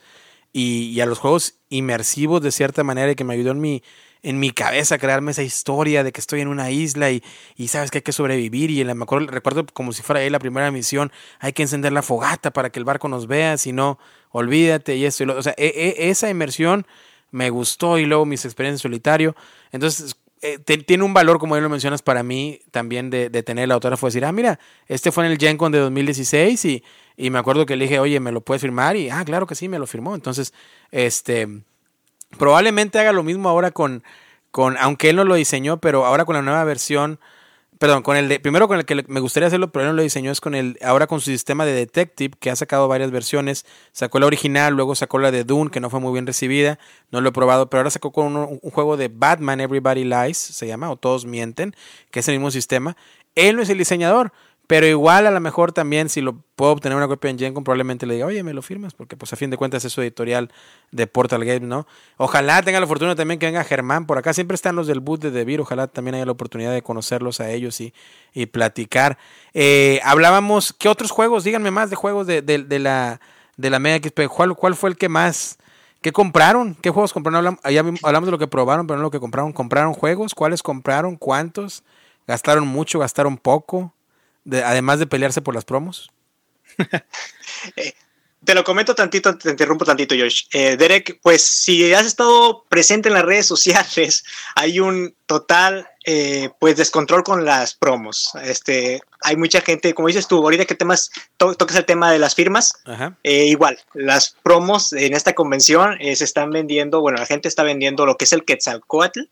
y, 0.54 0.90
y 0.90 1.02
a 1.02 1.06
los 1.06 1.20
juegos 1.20 1.56
inmersivos 1.70 2.42
de 2.42 2.52
cierta 2.52 2.84
manera 2.84 3.12
y 3.12 3.16
que 3.16 3.24
me 3.24 3.34
ayudó 3.34 3.52
en 3.52 3.62
mi 3.62 3.84
en 4.22 4.40
mi 4.40 4.52
cabeza 4.52 4.98
crearme 4.98 5.32
esa 5.32 5.44
historia 5.44 6.04
de 6.04 6.12
que 6.12 6.20
estoy 6.20 6.42
en 6.42 6.50
una 6.50 6.72
isla 6.72 7.10
y, 7.12 7.22
sabes 7.68 7.92
que 7.92 8.00
hay 8.00 8.02
que 8.02 8.12
sobrevivir. 8.12 8.70
Y 8.70 8.84
me 8.84 9.04
acuerdo, 9.04 9.28
recuerdo 9.28 9.66
como 9.68 9.94
si 9.94 10.02
fuera 10.02 10.22
ahí 10.22 10.30
la 10.30 10.40
primera 10.40 10.72
misión, 10.72 11.12
hay 11.40 11.54
que 11.54 11.64
encender 11.64 11.94
la 11.94 12.02
fogata 12.02 12.52
para 12.52 12.70
que 12.70 12.80
el 12.80 12.86
barco 12.86 13.08
nos 13.08 13.28
vea, 13.28 13.58
si 13.58 13.72
no, 13.72 13.98
olvídate 14.32 14.96
y 14.98 15.06
eso. 15.06 15.24
o 15.26 15.42
sea, 15.42 15.54
e, 15.58 15.68
e, 15.68 16.10
esa 16.10 16.30
inmersión 16.30 16.86
me 17.32 17.50
gustó 17.50 17.98
y 17.98 18.06
luego 18.06 18.26
mis 18.26 18.46
experiencias 18.46 18.82
en 18.82 18.90
solitario. 18.90 19.36
Entonces, 19.72 20.18
eh, 20.42 20.58
tiene 20.60 21.04
un 21.04 21.14
valor, 21.14 21.40
como 21.40 21.56
ya 21.56 21.62
lo 21.62 21.70
mencionas, 21.70 22.02
para 22.02 22.24
mí 22.24 22.62
también 22.72 23.10
de, 23.10 23.30
tener 23.44 23.66
el 23.66 23.72
autógrafo, 23.72 24.08
decir, 24.08 24.26
ah, 24.26 24.32
mira, 24.32 24.60
este 24.88 25.12
fue 25.12 25.26
en 25.26 25.32
el 25.32 25.38
Gen 25.38 25.58
Con 25.58 25.72
de 25.72 25.80
2016 25.80 26.66
y, 26.66 26.84
y 27.18 27.30
me 27.30 27.40
acuerdo 27.40 27.66
que 27.66 27.76
le 27.76 27.86
dije, 27.86 28.00
oye, 28.00 28.20
¿me 28.20 28.32
lo 28.32 28.42
puedes 28.42 28.62
firmar? 28.62 28.96
Y, 28.96 29.10
ah, 29.10 29.24
claro 29.26 29.48
que 29.48 29.56
sí, 29.56 29.68
me 29.68 29.80
lo 29.80 29.88
firmó. 29.88 30.16
Entonces, 30.16 30.54
este 30.92 31.48
Probablemente 32.38 33.00
haga 33.00 33.12
lo 33.12 33.24
mismo 33.24 33.50
ahora 33.50 33.72
con, 33.72 34.04
con, 34.52 34.78
aunque 34.78 35.10
él 35.10 35.16
no 35.16 35.24
lo 35.24 35.36
diseñó, 35.36 35.78
pero 35.78 36.06
ahora 36.06 36.26
con 36.26 36.36
la 36.36 36.42
nueva 36.42 36.64
versión, 36.64 37.20
perdón, 37.80 38.04
con 38.04 38.18
el 38.18 38.28
de, 38.28 38.40
primero 38.42 38.68
con 38.68 38.78
el 38.78 38.86
que 38.86 39.04
me 39.08 39.22
gustaría 39.22 39.48
hacerlo, 39.48 39.72
pero 39.72 39.86
no 39.86 39.94
lo 39.94 40.04
diseñó, 40.04 40.32
es 40.32 40.42
con 40.42 40.54
el, 40.54 40.78
ahora 40.84 41.08
con 41.08 41.22
su 41.22 41.32
sistema 41.32 41.66
de 41.66 41.72
Detective, 41.72 42.36
que 42.38 42.52
ha 42.52 42.56
sacado 42.56 42.88
varias 42.90 43.10
versiones, 43.10 43.66
sacó 43.94 44.20
la 44.20 44.26
original, 44.28 44.76
luego 44.76 44.96
sacó 44.96 45.18
la 45.18 45.32
de 45.32 45.46
Dune, 45.46 45.72
que 45.72 45.80
no 45.80 45.90
fue 45.90 46.02
muy 46.02 46.12
bien 46.12 46.28
recibida, 46.28 46.78
no 47.10 47.22
lo 47.22 47.30
he 47.30 47.32
probado, 47.32 47.70
pero 47.70 47.80
ahora 47.80 47.90
sacó 47.90 48.12
con 48.12 48.36
un, 48.36 48.60
un 48.62 48.72
juego 48.72 48.98
de 48.98 49.08
Batman, 49.08 49.62
Everybody 49.62 50.04
Lies, 50.04 50.38
se 50.38 50.68
llama, 50.68 50.92
o 50.92 50.98
Todos 50.98 51.26
Mienten, 51.26 51.74
que 52.12 52.20
es 52.20 52.28
el 52.28 52.36
mismo 52.36 52.52
sistema. 52.52 52.98
Él 53.36 53.56
no 53.56 53.62
es 53.62 53.70
el 53.70 53.78
diseñador, 53.78 54.34
pero 54.70 54.86
igual 54.86 55.26
a 55.26 55.32
lo 55.32 55.40
mejor 55.40 55.72
también 55.72 56.10
si 56.10 56.22
lo 56.22 56.44
puedo 56.56 56.74
obtener 56.74 56.96
una 56.96 57.08
copia 57.08 57.32
en 57.32 57.40
Gencom, 57.40 57.64
probablemente 57.64 58.06
le 58.06 58.14
diga, 58.14 58.28
oye, 58.28 58.44
me 58.44 58.54
lo 58.54 58.62
firmas, 58.62 58.94
porque 58.94 59.18
pues 59.18 59.34
a 59.34 59.36
fin 59.36 59.50
de 59.50 59.58
cuentas 59.58 59.84
es 59.84 59.92
su 59.92 60.00
editorial 60.04 60.52
de 60.92 61.08
Portal 61.08 61.44
Game, 61.44 61.66
¿no? 61.66 61.88
Ojalá 62.18 62.62
tenga 62.62 62.80
la 62.80 62.86
fortuna 62.86 63.16
también 63.16 63.40
que 63.40 63.48
venga 63.48 63.64
Germán 63.64 64.06
por 64.06 64.20
acá. 64.20 64.32
Siempre 64.32 64.54
están 64.54 64.76
los 64.76 64.86
del 64.86 65.00
boot 65.00 65.22
de 65.22 65.32
Devir, 65.32 65.60
ojalá 65.60 65.88
también 65.88 66.14
haya 66.14 66.26
la 66.28 66.34
oportunidad 66.34 66.72
de 66.72 66.84
conocerlos 66.84 67.40
a 67.40 67.50
ellos 67.50 67.82
y, 67.82 67.96
y 68.32 68.46
platicar. 68.46 69.18
Eh, 69.56 70.02
hablábamos, 70.04 70.72
¿qué 70.72 70.88
otros 70.88 71.10
juegos? 71.10 71.44
Díganme 71.44 71.72
más 71.72 71.90
de 71.90 71.96
juegos 71.96 72.28
de, 72.28 72.44
de, 72.44 72.80
la, 72.80 73.20
de 73.58 73.70
la 73.72 73.80
Mega 73.80 74.08
XP. 74.08 74.28
¿Cuál, 74.28 74.54
¿Cuál 74.54 74.76
fue 74.76 74.92
el 74.92 74.98
que 74.98 75.10
más... 75.10 75.58
¿Qué 76.04 76.12
compraron? 76.12 76.76
¿Qué 76.76 76.92
juegos 76.92 77.12
compraron? 77.12 77.38
Hablamos, 77.64 78.00
hablamos 78.04 78.28
de 78.28 78.32
lo 78.32 78.38
que 78.38 78.48
probaron, 78.48 78.86
pero 78.86 78.98
no 78.98 79.02
lo 79.04 79.10
que 79.10 79.20
compraron. 79.20 79.52
¿Compraron 79.52 79.94
juegos? 79.94 80.36
¿Cuáles 80.36 80.62
compraron? 80.62 81.16
¿Cuántos? 81.16 81.84
¿Gastaron 82.28 82.68
mucho? 82.68 83.00
¿Gastaron 83.00 83.36
poco? 83.36 83.96
Además 84.52 85.00
de 85.00 85.08
pelearse 85.08 85.42
por 85.42 85.56
las 85.56 85.66
promos? 85.66 86.12
Eh, 87.76 87.94
te 88.44 88.56
lo 88.56 88.64
comento 88.64 88.96
tantito, 88.96 89.38
te 89.38 89.50
interrumpo 89.50 89.84
tantito, 89.84 90.16
Josh. 90.18 90.44
Eh, 90.54 90.78
Derek, 90.78 91.20
pues 91.22 91.42
si 91.42 91.94
has 91.94 92.06
estado 92.06 92.64
presente 92.70 93.10
en 93.10 93.16
las 93.16 93.26
redes 93.26 93.46
sociales, 93.46 94.24
hay 94.56 94.80
un 94.80 95.14
total 95.26 95.90
eh, 96.06 96.50
pues 96.60 96.78
descontrol 96.78 97.24
con 97.24 97.44
las 97.44 97.76
promos. 97.76 98.32
Este, 98.42 99.02
hay 99.22 99.36
mucha 99.36 99.60
gente, 99.60 99.94
como 99.94 100.08
dices 100.08 100.28
tú, 100.28 100.38
ahorita 100.38 100.66
que 100.66 100.76
temas 100.76 101.12
tocas 101.38 101.76
el 101.76 101.86
tema 101.86 102.12
de 102.12 102.20
las 102.20 102.34
firmas, 102.34 102.74
eh, 103.24 103.46
igual, 103.46 103.78
las 103.94 104.36
promos 104.42 104.94
en 104.94 105.14
esta 105.14 105.34
convención 105.34 105.98
se 106.00 106.24
están 106.24 106.50
vendiendo, 106.50 107.02
bueno, 107.02 107.20
la 107.20 107.26
gente 107.26 107.50
está 107.50 107.64
vendiendo 107.64 108.06
lo 108.06 108.16
que 108.16 108.24
es 108.24 108.34
el 108.34 108.46
Quetzalcoatl, 108.46 109.24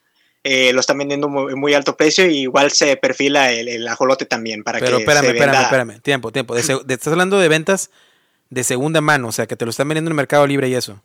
lo 0.74 0.80
están 0.80 0.98
vendiendo 0.98 1.28
muy, 1.30 1.56
muy, 1.56 1.74
alto 1.74 1.96
precio 1.98 2.26
y 2.28 2.40
igual 2.40 2.72
se 2.72 2.96
perfila 2.98 3.52
el, 3.52 3.88
ajolote 3.88 4.26
también 4.26 4.64
para 4.64 4.80
Pero 4.80 4.98
espérame, 4.98 5.26
espérame, 5.26 5.62
espérame, 5.62 6.00
tiempo, 6.02 6.32
tiempo. 6.32 6.56
estás 6.56 7.08
hablando 7.08 7.40
de 7.40 7.48
ventas 7.48 7.90
de 8.50 8.64
segunda 8.64 9.02
mano, 9.02 9.28
o 9.28 9.32
sea, 9.32 9.48
que 9.48 9.56
te 9.56 9.66
lo 9.66 9.72
están 9.72 9.88
vendiendo 9.88 10.10
en 10.10 10.14
el 10.14 10.18
Mercado 10.18 10.48
Libre 10.48 10.70
y 10.70 10.76
eso. 10.76 11.02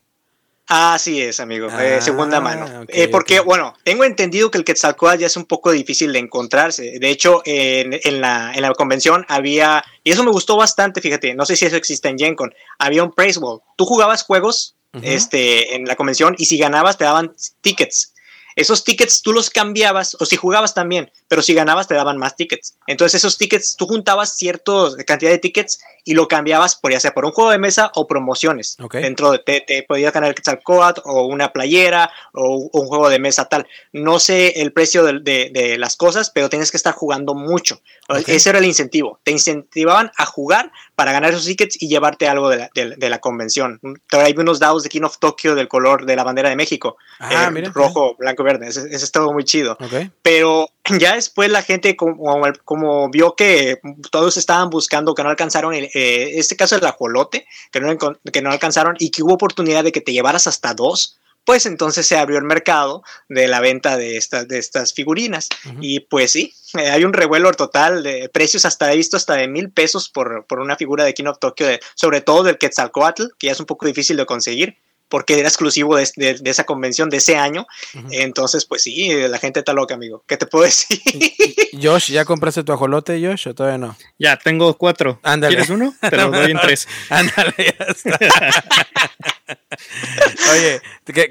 Así 0.69 1.21
es, 1.21 1.41
amigo, 1.41 1.69
eh, 1.81 2.01
segunda 2.01 2.39
ah, 2.39 2.41
mano. 2.41 2.85
Eh, 2.89 3.09
porque, 3.09 3.41
bueno, 3.41 3.75
tengo 3.83 4.05
entendido 4.05 4.51
que 4.51 4.59
el 4.59 4.65
Quetzalcoatl 4.65 5.21
ya 5.21 5.27
es 5.27 5.37
un 5.37 5.45
poco 5.45 5.73
difícil 5.73 6.13
de 6.13 6.21
encontrarse. 6.21 6.99
De 6.99 7.11
hecho, 7.11 7.43
en, 7.45 8.21
la, 8.21 8.53
en 8.55 8.63
la 8.63 8.73
convención 8.73 9.27
había, 9.29 9.85
y 10.05 10.13
eso 10.13 10.23
me 10.25 10.31
gustó 10.31 10.57
bastante, 10.57 11.01
fíjate, 11.01 11.35
no 11.35 11.45
sé 11.45 11.57
si 11.57 11.67
eso 11.67 11.77
existe 11.77 12.09
en 12.09 12.19
GenCon, 12.19 12.55
había 12.79 13.03
un 13.03 13.13
Praise 13.13 13.39
Wall. 13.39 13.61
Tú 13.77 13.85
jugabas 13.85 14.23
juegos 14.23 14.77
este, 15.03 15.75
en 15.75 15.87
la 15.87 15.97
convención 15.97 16.35
y 16.39 16.47
si 16.47 16.59
ganabas 16.59 16.97
te 16.97 17.05
daban 17.05 17.35
tickets. 17.61 18.12
Esos 18.57 18.85
tickets 18.85 19.23
tú 19.23 19.33
los 19.33 19.51
cambiabas, 19.51 20.17
o 20.21 20.27
si 20.27 20.37
jugabas 20.37 20.75
también, 20.75 21.11
pero 21.33 21.41
si 21.41 21.55
ganabas 21.55 21.89
te 21.89 21.95
daban 21.95 22.19
más 22.19 22.37
tickets. 22.37 22.77
Entonces 22.87 23.15
esos 23.15 23.39
tickets, 23.39 23.75
tú 23.79 23.87
juntabas 23.87 24.37
cierta 24.37 24.73
cantidad 25.07 25.31
de 25.31 25.39
tickets 25.39 25.81
y 26.05 26.13
lo 26.13 26.29
cambiabas 26.29 26.77
por 26.77 26.93
ya 26.93 27.01
sea 27.01 27.15
por 27.15 27.25
un 27.25 27.33
juego 27.33 27.51
de 27.51 27.57
mesa 27.57 27.91
o 27.95 28.07
promociones. 28.07 28.77
Dentro 28.93 29.31
de 29.31 29.39
te, 29.39 29.63
te 29.63 29.83
podías 29.83 30.13
ganar 30.13 30.29
el 30.29 30.35
Quetzalcoatl 30.35 31.01
o 31.07 31.25
una 31.25 31.51
playera 31.51 32.11
o, 32.35 32.69
un 32.71 32.87
juego 32.87 33.09
de 33.09 33.19
mesa 33.19 33.47
tal. 33.47 33.67
No 33.95 34.19
sé 34.19 34.61
el 34.61 34.75
precio 34.75 35.05
de, 35.05 35.77
las 35.79 35.97
cosas, 35.97 36.29
pero 36.29 36.51
tienes 36.51 36.71
que 36.71 36.77
estar 36.77 36.93
jugando 36.93 37.35
mucho. 37.35 37.81
Ese 38.27 38.51
era 38.51 38.59
el 38.59 38.67
incentivo. 38.67 39.19
Te 39.23 39.31
incentivaban 39.31 40.13
a 40.19 40.27
jugar 40.27 40.71
para 40.97 41.13
ganar 41.13 41.31
esos 41.31 41.47
tickets 41.47 41.81
y 41.81 41.89
llevarte 41.89 42.29
algo 42.29 42.51
de 42.51 43.09
la, 43.09 43.21
convención. 43.21 43.81
Hay 44.11 44.35
unos 44.37 44.59
dados 44.59 44.83
de 44.83 44.91
King 44.91 45.05
of 45.05 45.17
Tokyo 45.19 45.55
del 45.55 45.69
color 45.69 46.05
de 46.05 46.15
la 46.15 46.25
bandera 46.25 46.51
de 46.51 46.57
México. 46.57 46.99
Ah, 47.21 47.51
eh, 47.55 47.71
rojo, 47.73 48.17
blanco, 48.19 48.43
verde. 48.43 48.69
Ese, 48.69 48.87
ese, 48.91 49.05
es 49.07 49.13
todo 49.13 49.33
muy 49.33 49.45
chido. 49.45 49.79
Pero 50.21 50.69
ya 50.99 51.17
después 51.23 51.51
la 51.51 51.63
gente 51.63 51.97
como, 51.97 52.43
como, 52.65 53.09
vio 53.11 53.35
que 53.37 53.81
todos 54.11 54.37
estaban 54.37 54.71
buscando 54.71 55.15
que 55.15 55.23
no 55.23 55.31
alcanzaron, 55.31 55.75
eh, 55.75 55.91
este 55.95 56.57
caso 56.57 56.77
el 56.77 56.85
ajolote, 56.85 57.47
que 57.71 57.81
no, 57.81 57.97
que 57.97 58.43
no 58.43 58.51
alcanzaron 58.51 58.97
y 58.99 59.11
que 59.11 59.23
hubo 59.23 59.35
oportunidad 59.35 59.85
de 59.85 59.93
que 59.93 60.01
te 60.01 60.13
llevaras 60.13 60.47
hasta 60.47 60.75
dos, 60.75 61.19
pues 61.45 61.67
entonces 61.67 62.07
se 62.07 62.17
abrió 62.17 62.39
el 62.39 62.45
mercado 62.45 63.03
de 63.29 63.49
la 63.49 63.61
venta 63.61 63.97
de 63.97 64.17
estas, 64.17 64.47
de 64.47 64.59
estas 64.59 64.93
figurinas. 64.95 65.49
Y 65.81 66.01
pues 66.01 66.33
sí, 66.33 66.55
eh, 66.79 66.91
hay 66.91 67.05
un 67.05 67.13
revuelo 67.13 67.53
total 67.53 68.03
de 68.03 68.29
precios 68.29 68.65
hasta 68.65 68.93
he 68.93 68.97
visto 68.97 69.17
hasta 69.17 69.35
de 69.35 69.49
mil 69.49 69.71
pesos 69.71 70.09
por, 70.09 70.47
por 70.47 70.61
una 70.61 70.77
figura 70.77 71.05
de 71.05 71.15
King 71.15 71.27
of 71.27 71.39
Tokyo, 71.39 71.67
sobre 71.95 72.21
todo 72.21 72.45
del 72.45 72.59
Quetzalcoatl, 72.59 73.25
que 73.39 73.47
ya 73.47 73.53
es 73.53 73.61
un 73.61 73.67
poco 73.67 73.87
difícil 73.87 74.17
de 74.17 74.27
conseguir 74.27 74.77
porque 75.13 75.39
era 75.39 75.47
exclusivo 75.47 75.97
de, 75.97 76.41
esa 76.43 76.65
convención 76.65 77.11
de 77.11 77.19
ese 77.19 77.37
año. 77.37 77.67
Entonces, 78.13 78.65
pues 78.65 78.85
sí, 78.85 79.13
la 79.29 79.37
gente 79.37 79.59
está 79.59 79.75
loca, 79.75 79.93
amigo. 79.93 80.25
¿Qué 80.27 80.39
te 80.39 80.47
puedo 80.47 80.65
decir? 80.65 81.03
Josh, 81.83 82.11
¿ya 82.11 82.25
compraste 82.25 82.65
tu 82.65 82.73
ajolote, 82.73 83.23
Josh, 83.23 83.49
o 83.49 83.55
todavía 83.55 83.77
no? 83.77 83.95
Ya, 84.19 84.39
tengo 84.39 84.73
cuatro. 84.79 85.21
Ándale. 85.23 85.55
¿Quieres 85.55 85.69
uno? 85.69 85.95
Te 86.01 86.17
lo 86.17 86.31
doy 86.31 86.53
en 86.53 86.61
tres. 86.61 86.89
Ándale, 87.11 87.55
ya 87.59 87.85
está. 87.85 88.19
Oye, 90.55 90.81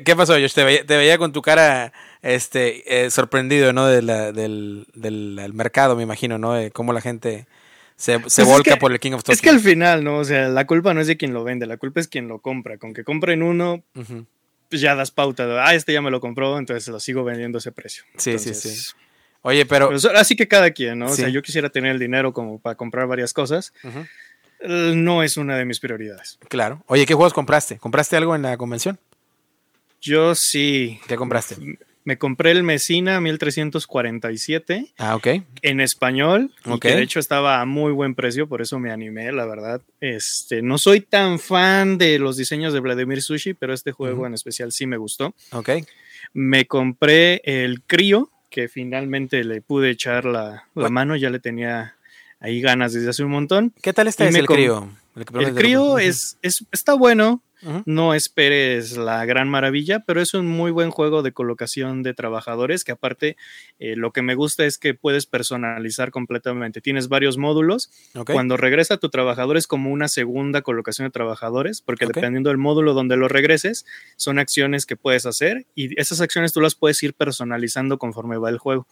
¿qué, 0.06 0.16
pasó, 0.16 0.34
Josh? 0.34 0.54
Te 0.54 0.84
veía, 0.84 1.18
con 1.18 1.34
tu 1.34 1.42
cara 1.42 1.92
este, 2.22 3.06
eh, 3.06 3.10
sorprendido, 3.10 3.74
¿no? 3.74 3.88
del, 3.88 4.86
del 4.94 5.54
mercado, 5.56 5.96
me 5.96 6.04
imagino, 6.04 6.38
¿no? 6.38 6.54
De 6.54 6.70
cómo 6.70 6.94
la 6.94 7.02
gente 7.02 7.48
se, 8.02 8.20
pues 8.20 8.46
volca 8.46 8.78
por 8.78 8.92
el 8.92 9.00
King 9.00 9.12
of 9.12 9.24
Tokyo. 9.24 9.34
Es 9.34 9.42
que 9.42 9.52
al 9.52 9.60
final, 9.60 10.04
¿no? 10.04 10.18
O 10.18 10.24
sea, 10.24 10.50
la 10.50 10.66
culpa 10.66 10.94
no 10.94 11.02
es 11.02 11.08
de 11.08 11.18
quien 11.18 11.34
lo 11.34 11.44
vende, 11.44 11.68
la 11.68 11.78
culpa 11.78 12.00
es 12.00 12.08
quien 12.08 12.28
lo 12.28 12.40
compra. 12.40 12.80
Con 12.80 12.96
que 12.96 13.04
compren 13.04 13.44
uno, 13.44 13.84
pues 14.70 14.82
ya 14.82 14.96
das 14.96 15.12
pauta. 15.12 15.66
ah, 15.66 15.76
este 15.76 15.94
ya 15.94 16.02
me 16.02 16.10
lo 16.10 16.20
compró, 16.20 16.58
entonces 16.58 16.88
lo 16.88 17.00
sigo 17.00 17.24
vendiendo 17.24 17.58
a 17.58 17.60
ese 17.60 17.72
precio. 17.72 18.04
Sí, 18.18 18.40
sí, 18.40 18.56
sí. 18.56 18.92
Oye, 19.44 19.66
pero... 19.68 19.92
así 20.16 20.36
que 20.36 20.48
cada 20.48 20.72
quien, 20.72 20.98
¿no? 20.98 21.08
O 21.08 21.16
sea, 21.16 21.30
yo 21.30 21.44
quisiera 21.44 21.70
tener 21.70 21.92
el 21.92 22.00
dinero 22.00 22.34
como 22.34 22.60
para 22.60 22.76
comprar 22.76 23.06
varias 23.08 23.34
cosas. 23.34 23.72
No 24.64 25.22
es 25.22 25.38
una 25.38 25.58
de 25.58 25.66
mis 25.66 25.80
prioridades. 25.80 26.40
Claro. 26.48 26.84
Oye, 26.88 27.06
¿qué 27.06 27.14
juegos 27.14 27.34
compraste? 27.34 27.78
¿Compraste 27.78 28.18
algo 28.18 28.36
en 28.36 28.42
la 28.42 28.58
convención? 28.58 29.00
Yo 30.02 30.34
sí. 30.34 31.00
¿Qué 31.08 31.16
compraste? 31.16 31.56
Me 32.04 32.18
compré 32.18 32.52
el 32.52 32.64
Mesina 32.64 33.22
1347. 33.22 34.94
Ah, 34.98 35.16
ok. 35.16 35.28
En 35.62 35.80
español. 35.80 36.52
Que 36.80 36.96
de 36.96 37.04
hecho 37.04 37.20
estaba 37.20 37.62
a 37.62 37.66
muy 37.66 37.92
buen 37.92 38.16
precio, 38.16 38.48
por 38.48 38.62
eso 38.62 38.80
me 38.80 38.92
animé, 38.92 39.32
la 39.32 39.46
verdad. 39.46 39.82
Este, 40.00 40.62
no 40.62 40.78
soy 40.78 41.02
tan 41.02 41.40
fan 41.40 41.98
de 41.98 42.18
los 42.18 42.38
diseños 42.38 42.74
de 42.74 42.80
Vladimir 42.80 43.22
Sushi, 43.22 43.54
pero 43.54 43.74
este 43.74 43.92
juego 43.92 44.26
en 44.26 44.34
especial 44.34 44.72
sí 44.72 44.88
me 44.88 44.98
gustó. 44.98 45.36
Ok. 45.52 45.70
Me 46.34 46.66
compré 46.66 47.42
el 47.44 47.84
Crio, 47.84 48.32
que 48.50 48.68
finalmente 48.68 49.44
le 49.44 49.62
pude 49.62 49.92
echar 49.92 50.26
la, 50.26 50.68
mano, 50.74 51.16
ya 51.16 51.30
le 51.30 51.40
tenía 51.40 51.96
ahí 52.40 52.62
ganas 52.62 52.94
desde 52.94 53.10
hace 53.10 53.24
un 53.24 53.32
montón. 53.32 53.74
¿Qué 53.82 53.94
tal 53.94 54.08
está 54.08 54.28
ese 54.28 54.40
el 54.40 54.48
Crio? 54.48 54.92
El, 55.16 55.54
Crio 55.54 56.00
es, 56.00 56.38
es, 56.42 56.66
está 56.72 56.94
bueno, 56.94 57.44
no 57.86 58.14
esperes 58.14 58.98
la 58.98 59.26
gran 59.26 59.50
maravilla, 59.50 60.00
pero 60.06 60.22
es 60.22 60.34
un 60.34 60.48
muy 60.48 60.72
buen 60.72 60.90
juego 60.90 61.22
de 61.22 61.32
colocación 61.32 62.04
de 62.04 62.14
trabajadores 62.14 62.84
que 62.84 62.92
aparte 62.92 63.38
eh, 63.80 63.96
lo 63.96 64.12
que 64.12 64.22
me 64.22 64.36
gusta 64.36 64.66
es 64.66 64.78
que 64.78 64.94
puedes 64.94 65.26
personalizar 65.26 66.12
completamente. 66.12 66.82
Tienes 66.82 67.08
varios 67.08 67.38
módulos. 67.38 67.90
Cuando 68.26 68.58
regresa 68.58 68.98
tu 68.98 69.10
trabajador 69.10 69.58
es 69.58 69.68
como 69.68 69.92
una 69.92 70.08
segunda 70.08 70.62
colocación 70.62 71.08
de 71.08 71.12
trabajadores, 71.12 71.82
porque 71.82 72.06
dependiendo 72.06 72.50
del 72.50 72.58
módulo 72.58 72.94
donde 72.94 73.18
lo 73.18 73.28
regreses, 73.28 73.86
son 74.16 74.40
acciones 74.40 74.86
que 74.86 74.96
puedes 74.96 75.26
hacer 75.26 75.66
y 75.76 76.00
esas 76.00 76.22
acciones 76.22 76.54
tú 76.54 76.62
las 76.62 76.76
puedes 76.76 77.02
ir 77.04 77.14
personalizando 77.14 77.98
conforme 77.98 78.38
va 78.38 78.50
el 78.50 78.58
juego. 78.58 78.88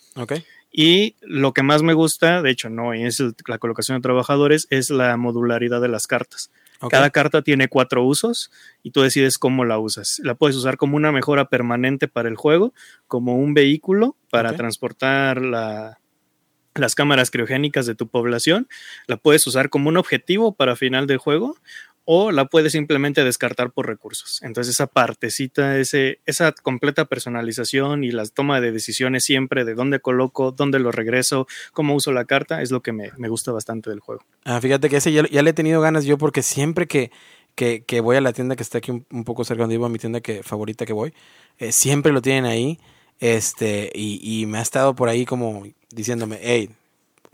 Y 0.72 1.16
lo 1.22 1.54
que 1.54 1.64
más 1.64 1.82
me 1.82 1.94
gusta, 1.94 2.42
de 2.42 2.52
hecho 2.52 2.70
no 2.70 2.94
es 2.94 3.22
la 3.48 3.58
colocación 3.58 3.98
de 3.98 4.02
trabajadores, 4.02 4.68
es 4.70 4.90
la 4.90 5.18
modularidad 5.18 5.82
de 5.82 5.88
las 5.88 6.06
cartas. 6.08 6.52
Cada 6.88 7.10
carta 7.10 7.42
tiene 7.42 7.68
cuatro 7.68 8.04
usos 8.06 8.52
y 8.84 8.92
tú 8.92 9.02
decides 9.02 9.38
cómo 9.38 9.66
la 9.66 9.78
usas. 9.80 10.22
La 10.24 10.36
puedes 10.36 10.56
usar 10.56 10.78
como 10.78 10.96
una 10.96 11.12
mejora 11.12 11.50
permanente 11.50 12.08
para 12.08 12.30
el 12.30 12.36
juego, 12.36 12.74
como 13.08 13.36
un 13.36 13.54
vehículo 13.54 14.16
para 14.30 14.54
transportar 14.54 15.42
las 15.42 16.96
cámaras 16.96 17.32
criogénicas 17.32 17.86
de 17.86 17.96
tu 17.96 18.08
población. 18.08 18.68
La 19.08 19.18
puedes 19.18 19.46
usar 19.46 19.70
como 19.70 19.90
un 19.90 19.98
objetivo 19.98 20.54
para 20.54 20.78
final 20.78 21.08
del 21.08 21.18
juego 21.18 21.58
o 22.12 22.32
la 22.32 22.46
puedes 22.46 22.72
simplemente 22.72 23.24
descartar 23.24 23.70
por 23.70 23.86
recursos. 23.86 24.42
Entonces 24.42 24.74
esa 24.74 24.88
partecita, 24.88 25.78
ese, 25.78 26.22
esa 26.26 26.52
completa 26.54 27.06
personalización 27.06 28.04
y 28.04 28.10
la 28.10 28.26
toma 28.26 28.60
de 28.62 28.72
decisiones 28.72 29.26
siempre 29.26 29.64
de 29.64 29.76
dónde 29.76 30.00
coloco, 30.00 30.52
dónde 30.52 30.80
lo 30.80 30.92
regreso, 30.92 31.46
cómo 31.72 31.94
uso 31.94 32.12
la 32.12 32.26
carta, 32.26 32.64
es 32.64 32.72
lo 32.72 32.82
que 32.82 32.94
me, 32.94 33.12
gusta 33.28 33.52
bastante 33.52 33.92
del 33.92 34.00
juego. 34.00 34.24
Ah, 34.44 34.60
fíjate 34.60 34.90
que 34.90 34.98
ese 34.98 35.12
ya, 35.12 35.22
le 35.22 35.50
he 35.52 35.54
tenido 35.54 35.82
ganas 35.82 36.04
yo 36.06 36.18
porque 36.18 36.42
siempre 36.42 36.88
que, 36.88 37.12
que, 37.54 38.02
voy 38.02 38.18
a 38.18 38.22
la 38.22 38.34
tienda 38.34 38.56
que 38.56 38.64
está 38.64 38.80
aquí 38.80 38.90
un, 38.90 39.24
poco 39.24 39.44
cerca 39.44 39.62
donde 39.62 39.76
vivo, 39.76 39.88
mi 39.88 40.00
tienda 40.00 40.20
que, 40.20 40.42
favorita 40.42 40.88
que 40.88 40.94
voy, 40.94 41.14
eh, 41.60 41.72
siempre 41.72 42.12
lo 42.12 42.24
tienen 42.24 42.46
ahí. 42.46 42.80
Este, 43.20 43.92
y, 43.94 44.20
y 44.24 44.48
me 44.48 44.58
ha 44.58 44.64
estado 44.64 44.96
por 44.96 45.10
ahí 45.10 45.28
como 45.28 45.64
diciéndome, 45.92 46.40
hey, 46.42 46.72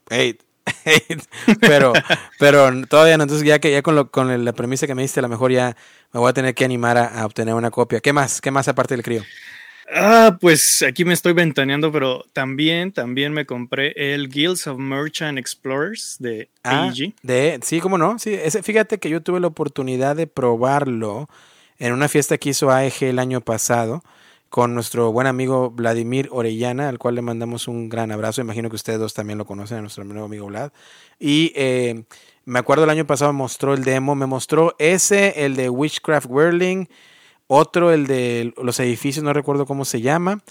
hey, 0.09 0.37
pero, 1.59 1.93
pero 2.39 2.87
todavía 2.87 3.17
no. 3.17 3.23
Entonces, 3.23 3.45
ya 3.45 3.59
que 3.59 3.71
ya 3.71 3.81
con, 3.81 3.95
lo, 3.95 4.09
con 4.09 4.43
la 4.43 4.53
premisa 4.53 4.87
que 4.87 4.95
me 4.95 5.01
diste, 5.01 5.19
a 5.19 5.23
lo 5.23 5.29
mejor 5.29 5.51
ya 5.51 5.75
me 6.13 6.19
voy 6.19 6.29
a 6.29 6.33
tener 6.33 6.55
que 6.55 6.65
animar 6.65 6.97
a, 6.97 7.25
obtener 7.25 7.53
una 7.53 7.71
copia. 7.71 7.99
¿Qué 7.99 8.13
más? 8.13 8.41
¿Qué 8.41 8.51
más 8.51 8.67
aparte 8.67 8.95
del 8.95 9.03
crío? 9.03 9.23
Ah, 9.93 10.37
pues 10.41 10.83
aquí 10.87 11.05
me 11.05 11.13
estoy 11.13 11.33
ventaneando, 11.33 11.91
pero 11.91 12.25
también, 12.33 12.91
también 12.91 13.33
me 13.33 13.45
compré 13.45 13.93
el 13.95 14.29
Guilds 14.29 14.65
of 14.65 14.79
Merchant 14.79 15.37
Explorers 15.37 16.15
de 16.19 16.49
ah, 16.63 16.91
De, 17.21 17.59
sí, 17.61 17.79
cómo 17.79 17.97
no. 17.97 18.17
Sí, 18.17 18.33
ese, 18.33 18.63
fíjate 18.63 18.97
que 18.97 19.09
yo 19.09 19.21
tuve 19.21 19.39
la 19.39 19.47
oportunidad 19.47 20.15
de 20.15 20.25
probarlo 20.25 21.29
en 21.77 21.93
una 21.93 22.07
fiesta 22.07 22.37
que 22.39 22.49
hizo 22.49 22.71
AEG 22.71 23.03
el 23.03 23.19
año 23.19 23.41
pasado 23.41 24.03
con 24.49 24.73
nuestro 24.73 25.11
buen 25.11 25.27
amigo 25.27 25.71
Vladimir 25.71 26.29
Orellana, 26.31 26.89
al 26.89 26.99
cual 26.99 27.15
le 27.15 27.21
mandamos 27.21 27.67
un 27.67 27.89
gran 27.89 28.11
abrazo. 28.11 28.41
Imagino 28.41 28.69
que 28.69 28.75
ustedes 28.75 28.99
dos 28.99 29.13
también 29.13 29.37
lo 29.37 29.45
conocen, 29.45 29.79
a 29.79 29.81
nuestro 29.81 30.03
nuevo 30.03 30.25
amigo 30.25 30.47
Vlad. 30.47 30.71
Y 31.19 31.51
eh, 31.55 32.05
me 32.45 32.59
acuerdo 32.59 32.83
el 32.83 32.89
año 32.89 33.05
pasado 33.05 33.33
mostró 33.33 33.73
el 33.73 33.83
demo, 33.83 34.15
me 34.15 34.25
mostró 34.25 34.75
ese, 34.79 35.45
el 35.45 35.55
de 35.55 35.69
Witchcraft 35.69 36.27
Whirling, 36.29 36.85
otro, 37.47 37.91
el 37.91 38.07
de 38.07 38.53
los 38.61 38.79
edificios, 38.79 39.23
no 39.23 39.33
recuerdo 39.33 39.65
cómo 39.65 39.85
se 39.85 40.01
llama, 40.01 40.43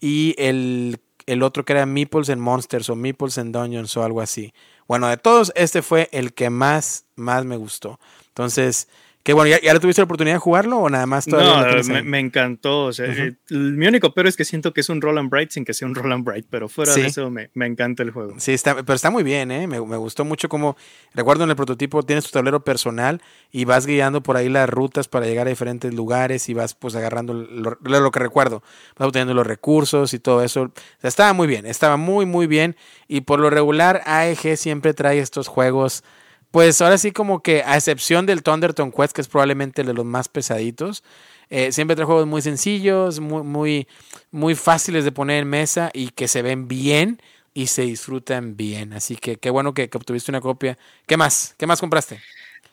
y 0.00 0.34
el 0.38 1.00
el 1.26 1.42
otro 1.42 1.64
que 1.64 1.72
era 1.72 1.86
Meeples 1.86 2.28
and 2.30 2.40
Monsters 2.40 2.90
o 2.90 2.96
Meeples 2.96 3.38
and 3.38 3.54
Dungeons 3.54 3.96
o 3.96 4.02
algo 4.02 4.20
así. 4.20 4.52
Bueno, 4.88 5.06
de 5.06 5.16
todos, 5.16 5.52
este 5.54 5.80
fue 5.80 6.08
el 6.12 6.32
que 6.34 6.50
más, 6.50 7.04
más 7.14 7.44
me 7.44 7.56
gustó. 7.56 8.00
Entonces, 8.28 8.88
que 9.22 9.34
bueno, 9.34 9.54
¿ya, 9.62 9.78
tuviste 9.78 10.00
la 10.00 10.04
oportunidad 10.04 10.36
de 10.36 10.40
jugarlo 10.40 10.78
o 10.78 10.88
nada 10.88 11.04
más 11.04 11.26
todavía? 11.26 11.76
No, 11.76 11.84
me, 11.84 12.02
me, 12.02 12.18
encantó. 12.20 12.84
O 12.84 12.92
sea, 12.92 13.06
Mi 13.50 13.86
único 13.86 14.14
pero 14.14 14.30
es 14.30 14.36
que 14.36 14.46
siento 14.46 14.72
que 14.72 14.80
es 14.80 14.88
un 14.88 15.02
Roll 15.02 15.18
and 15.18 15.28
Bright 15.28 15.50
sin 15.50 15.66
que 15.66 15.74
sea 15.74 15.86
un 15.86 15.94
Roll 15.94 16.12
and 16.12 16.24
Bright, 16.24 16.46
pero 16.48 16.70
fuera 16.70 16.94
de 16.94 17.06
eso 17.06 17.30
me, 17.30 17.50
encanta 17.54 18.02
el 18.02 18.12
juego. 18.12 18.34
Sí, 18.38 18.52
está, 18.52 18.76
pero 18.76 18.94
está 18.94 19.10
muy 19.10 19.22
bien, 19.22 19.50
¿eh? 19.50 19.66
Me, 19.66 19.78
gustó 19.78 20.24
mucho 20.24 20.48
como, 20.48 20.74
recuerdo 21.12 21.44
en 21.44 21.50
el 21.50 21.56
prototipo 21.56 22.02
tienes 22.02 22.24
tu 22.24 22.30
tablero 22.30 22.64
personal 22.64 23.20
y 23.50 23.66
vas 23.66 23.84
guiando 23.84 24.22
por 24.22 24.38
ahí 24.38 24.48
las 24.48 24.70
rutas 24.70 25.06
para 25.06 25.26
llegar 25.26 25.46
a 25.46 25.50
diferentes 25.50 25.92
lugares 25.92 26.48
y 26.48 26.54
vas 26.54 26.74
pues 26.74 26.94
agarrando 26.94 27.34
lo, 27.34 27.76
lo 27.82 28.10
que 28.10 28.20
recuerdo, 28.20 28.62
vas 28.96 29.06
obteniendo 29.06 29.34
los 29.34 29.46
recursos 29.46 30.14
y 30.14 30.18
todo 30.18 30.42
eso. 30.42 30.62
O 30.62 30.72
sea, 31.00 31.08
estaba 31.08 31.34
muy 31.34 31.46
bien, 31.46 31.66
estaba 31.66 31.98
muy, 31.98 32.24
muy 32.24 32.46
bien 32.46 32.74
y 33.06 33.20
por 33.20 33.38
lo 33.38 33.50
regular 33.50 34.00
AEG 34.06 34.56
siempre 34.56 34.94
trae 34.94 35.18
estos 35.18 35.46
juegos 35.46 36.04
pues 36.50 36.80
ahora 36.80 36.98
sí 36.98 37.12
como 37.12 37.42
que 37.42 37.62
a 37.64 37.76
excepción 37.76 38.26
del 38.26 38.42
Thunderton 38.42 38.92
Quest, 38.92 39.14
que 39.14 39.20
es 39.20 39.28
probablemente 39.28 39.84
de 39.84 39.94
los 39.94 40.04
más 40.04 40.28
pesaditos, 40.28 41.04
eh, 41.48 41.72
siempre 41.72 41.96
trae 41.96 42.06
juegos 42.06 42.26
muy 42.26 42.42
sencillos, 42.42 43.20
muy, 43.20 43.42
muy, 43.42 43.88
muy 44.30 44.54
fáciles 44.54 45.04
de 45.04 45.12
poner 45.12 45.42
en 45.42 45.48
mesa 45.48 45.90
y 45.92 46.10
que 46.10 46.28
se 46.28 46.42
ven 46.42 46.68
bien 46.68 47.20
y 47.54 47.66
se 47.66 47.82
disfrutan 47.82 48.56
bien. 48.56 48.92
Así 48.92 49.16
que 49.16 49.36
qué 49.36 49.50
bueno 49.50 49.74
que, 49.74 49.90
obtuviste 49.92 50.30
una 50.30 50.40
copia. 50.40 50.78
¿Qué 51.06 51.16
más? 51.16 51.54
¿Qué 51.58 51.66
más 51.66 51.80
compraste? 51.80 52.20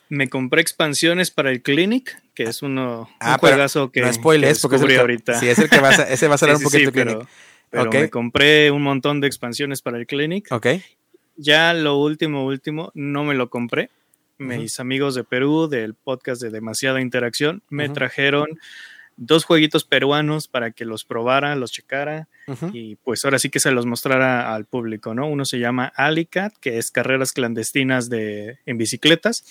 Me 0.09 0.29
compré 0.29 0.61
expansiones 0.61 1.31
para 1.31 1.51
el 1.51 1.61
Clinic, 1.61 2.21
que 2.33 2.43
es 2.43 2.61
uno, 2.61 3.09
ah, 3.19 3.33
un 3.33 3.39
juegazo 3.39 3.91
que, 3.91 4.01
no 4.01 4.13
spoilers, 4.13 4.61
porque 4.61 4.77
es 4.77 4.99
ahorita. 4.99 5.39
Sí, 5.39 5.49
es 5.49 5.59
el 5.59 5.69
que 5.69 5.79
va 5.79 5.89
a, 5.89 6.03
ese 6.03 6.27
va 6.27 6.35
a 6.35 6.37
salir 6.37 6.55
un 6.55 6.61
poquito 6.61 6.91
Clinic. 6.91 7.27
Pero, 7.69 7.91
me 7.91 8.09
compré 8.09 8.71
un 8.71 8.83
montón 8.83 9.19
de 9.19 9.27
expansiones 9.27 9.81
para 9.81 9.97
el 9.97 10.07
Clinic. 10.07 10.47
Ok. 10.51 10.67
Ya 11.37 11.73
lo 11.73 11.97
último, 11.97 12.45
último, 12.45 12.91
no 12.95 13.23
me 13.23 13.35
lo 13.35 13.49
compré. 13.49 13.89
Mis 14.39 14.79
amigos 14.79 15.15
de 15.15 15.23
Perú, 15.23 15.67
del 15.67 15.95
podcast 15.95 16.41
de 16.41 16.51
Demasiada 16.51 17.01
Interacción, 17.01 17.63
me 17.69 17.89
trajeron 17.89 18.47
dos 19.17 19.45
jueguitos 19.45 19.83
peruanos 19.83 20.47
para 20.47 20.71
que 20.71 20.85
los 20.85 21.03
probara, 21.03 21.55
los 21.55 21.71
checara 21.71 22.27
y 22.71 22.95
pues 22.97 23.25
ahora 23.25 23.39
sí 23.39 23.49
que 23.49 23.59
se 23.59 23.71
los 23.71 23.85
mostrara 23.85 24.53
al 24.53 24.65
público, 24.65 25.13
¿no? 25.13 25.27
Uno 25.27 25.43
se 25.43 25.59
llama 25.59 25.91
Alicat, 25.95 26.53
que 26.61 26.77
es 26.77 26.91
carreras 26.91 27.33
clandestinas 27.33 28.09
de, 28.09 28.59
en 28.65 28.77
bicicletas. 28.77 29.43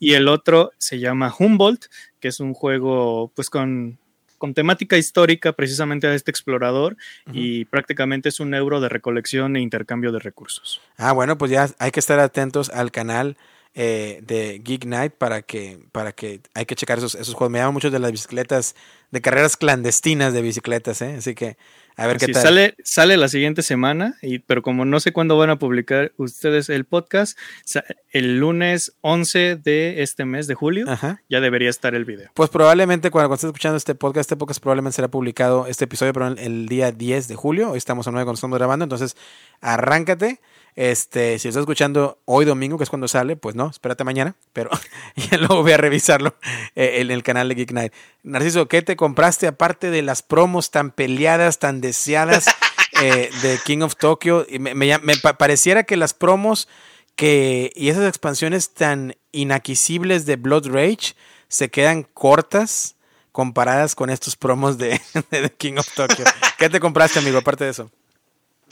Y 0.00 0.14
el 0.14 0.28
otro 0.28 0.72
se 0.78 0.98
llama 0.98 1.32
Humboldt, 1.38 1.86
que 2.18 2.28
es 2.28 2.40
un 2.40 2.54
juego 2.54 3.30
pues 3.36 3.50
con 3.50 3.98
con 4.42 4.54
temática 4.54 4.98
histórica 4.98 5.52
precisamente 5.52 6.08
a 6.08 6.14
este 6.14 6.32
explorador 6.32 6.96
y 7.32 7.64
prácticamente 7.66 8.28
es 8.28 8.40
un 8.40 8.54
euro 8.54 8.80
de 8.80 8.88
recolección 8.88 9.54
e 9.54 9.60
intercambio 9.60 10.10
de 10.10 10.18
recursos. 10.18 10.80
Ah, 10.96 11.12
bueno, 11.12 11.38
pues 11.38 11.52
ya 11.52 11.68
hay 11.78 11.92
que 11.92 12.00
estar 12.00 12.18
atentos 12.18 12.68
al 12.68 12.90
canal 12.90 13.36
eh, 13.76 14.20
de 14.26 14.58
Geek 14.58 14.84
Night 14.84 15.12
para 15.12 15.42
que, 15.42 15.78
para 15.92 16.10
que 16.10 16.40
hay 16.54 16.66
que 16.66 16.74
checar 16.74 16.98
esos, 16.98 17.14
esos 17.14 17.34
juegos. 17.34 17.52
Me 17.52 17.60
llaman 17.60 17.74
mucho 17.74 17.92
de 17.92 18.00
las 18.00 18.10
bicicletas, 18.10 18.74
de 19.12 19.20
carreras 19.20 19.56
clandestinas 19.56 20.32
de 20.32 20.42
bicicletas, 20.42 21.02
¿eh? 21.02 21.14
así 21.18 21.36
que 21.36 21.56
a 21.96 22.06
ver 22.06 22.18
qué 22.18 22.28
tal. 22.28 22.42
Sale, 22.42 22.74
sale 22.84 23.16
la 23.16 23.28
siguiente 23.28 23.62
semana, 23.62 24.16
y, 24.22 24.38
pero 24.40 24.62
como 24.62 24.84
no 24.84 25.00
sé 25.00 25.12
cuándo 25.12 25.36
van 25.36 25.50
a 25.50 25.58
publicar 25.58 26.12
ustedes 26.16 26.68
el 26.68 26.84
podcast, 26.84 27.38
el 28.10 28.38
lunes 28.38 28.96
11 29.00 29.56
de 29.56 30.02
este 30.02 30.24
mes 30.24 30.46
de 30.46 30.54
julio 30.54 30.86
ya 31.28 31.40
debería 31.40 31.70
estar 31.70 31.94
el 31.94 32.04
video. 32.04 32.30
Pues 32.34 32.50
probablemente 32.50 33.10
cuando, 33.10 33.28
cuando 33.28 33.34
estés 33.36 33.48
escuchando 33.48 33.76
este 33.76 33.94
podcast, 33.94 34.22
este 34.30 34.36
podcast 34.36 34.60
probablemente 34.60 34.96
será 34.96 35.08
publicado 35.08 35.66
este 35.66 35.84
episodio 35.84 36.12
pero 36.12 36.28
el 36.28 36.66
día 36.66 36.92
10 36.92 37.28
de 37.28 37.34
julio. 37.34 37.70
Hoy 37.72 37.78
estamos 37.78 38.06
a 38.06 38.10
9 38.10 38.24
cuando 38.24 38.36
estamos 38.36 38.58
grabando, 38.58 38.84
entonces 38.84 39.16
arráncate. 39.60 40.40
Este, 40.74 41.38
si 41.38 41.48
estás 41.48 41.60
escuchando 41.60 42.18
hoy 42.24 42.46
domingo, 42.46 42.78
que 42.78 42.84
es 42.84 42.90
cuando 42.90 43.06
sale, 43.06 43.36
pues 43.36 43.54
no, 43.54 43.68
espérate 43.68 44.04
mañana, 44.04 44.36
pero 44.52 44.70
ya 45.16 45.36
luego 45.36 45.62
voy 45.62 45.72
a 45.72 45.76
revisarlo 45.76 46.34
eh, 46.74 47.00
en 47.00 47.10
el 47.10 47.22
canal 47.22 47.48
de 47.48 47.54
Geek 47.56 47.72
Night. 47.72 47.92
Narciso, 48.22 48.68
¿qué 48.68 48.80
te 48.80 48.96
compraste 48.96 49.46
aparte 49.46 49.90
de 49.90 50.02
las 50.02 50.22
promos 50.22 50.70
tan 50.70 50.90
peleadas, 50.90 51.58
tan 51.58 51.80
deseadas 51.80 52.46
eh, 53.02 53.30
de 53.42 53.58
King 53.64 53.82
of 53.82 53.96
Tokyo? 53.96 54.46
Me, 54.58 54.74
me, 54.74 55.16
pareciera 55.38 55.84
que 55.84 55.96
las 55.96 56.14
promos 56.14 56.68
que, 57.16 57.70
y 57.74 57.90
esas 57.90 58.08
expansiones 58.08 58.72
tan 58.72 59.16
inaquisibles 59.30 60.24
de 60.24 60.36
Blood 60.36 60.68
Rage 60.68 61.14
se 61.48 61.70
quedan 61.70 62.04
cortas 62.04 62.96
comparadas 63.30 63.94
con 63.94 64.08
estos 64.08 64.36
promos 64.36 64.78
de, 64.78 65.00
de 65.30 65.50
King 65.50 65.74
of 65.76 65.88
Tokyo. 65.94 66.24
¿Qué 66.58 66.70
te 66.70 66.80
compraste, 66.80 67.18
amigo, 67.18 67.38
aparte 67.38 67.64
de 67.64 67.70
eso? 67.70 67.90